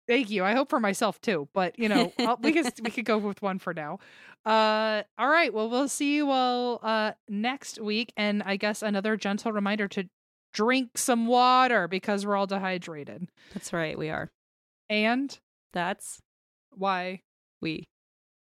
Thank 0.08 0.30
you. 0.30 0.44
I 0.44 0.54
hope 0.54 0.70
for 0.70 0.80
myself 0.80 1.20
too, 1.22 1.48
but 1.54 1.78
you 1.80 1.88
know, 1.90 2.12
I'll- 2.20 2.38
we 2.42 2.52
could 2.52 2.68
we 2.84 2.92
could 2.92 3.06
go 3.06 3.18
with 3.18 3.42
one 3.42 3.60
for 3.60 3.74
now. 3.74 4.00
Uh, 4.46 5.04
all 5.18 5.30
right. 5.30 5.54
Well, 5.54 5.70
we'll 5.70 5.88
see 5.88 6.16
you 6.16 6.30
all 6.30 6.80
uh 6.84 7.14
next 7.30 7.80
week, 7.80 8.12
and 8.18 8.44
I 8.44 8.58
guess 8.58 8.82
another 8.82 9.16
gentle 9.18 9.52
reminder 9.52 9.88
to 9.90 10.10
drink 10.54 10.98
some 10.98 11.26
water 11.28 11.88
because 11.88 12.26
we're 12.26 12.36
all 12.36 12.46
dehydrated. 12.48 13.28
That's 13.54 13.74
right, 13.74 13.98
we 13.98 14.10
are. 14.10 14.30
And 14.90 15.38
That's 15.72 16.20
why 16.76 17.22
we. 17.62 17.88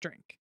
drink? 0.01 0.38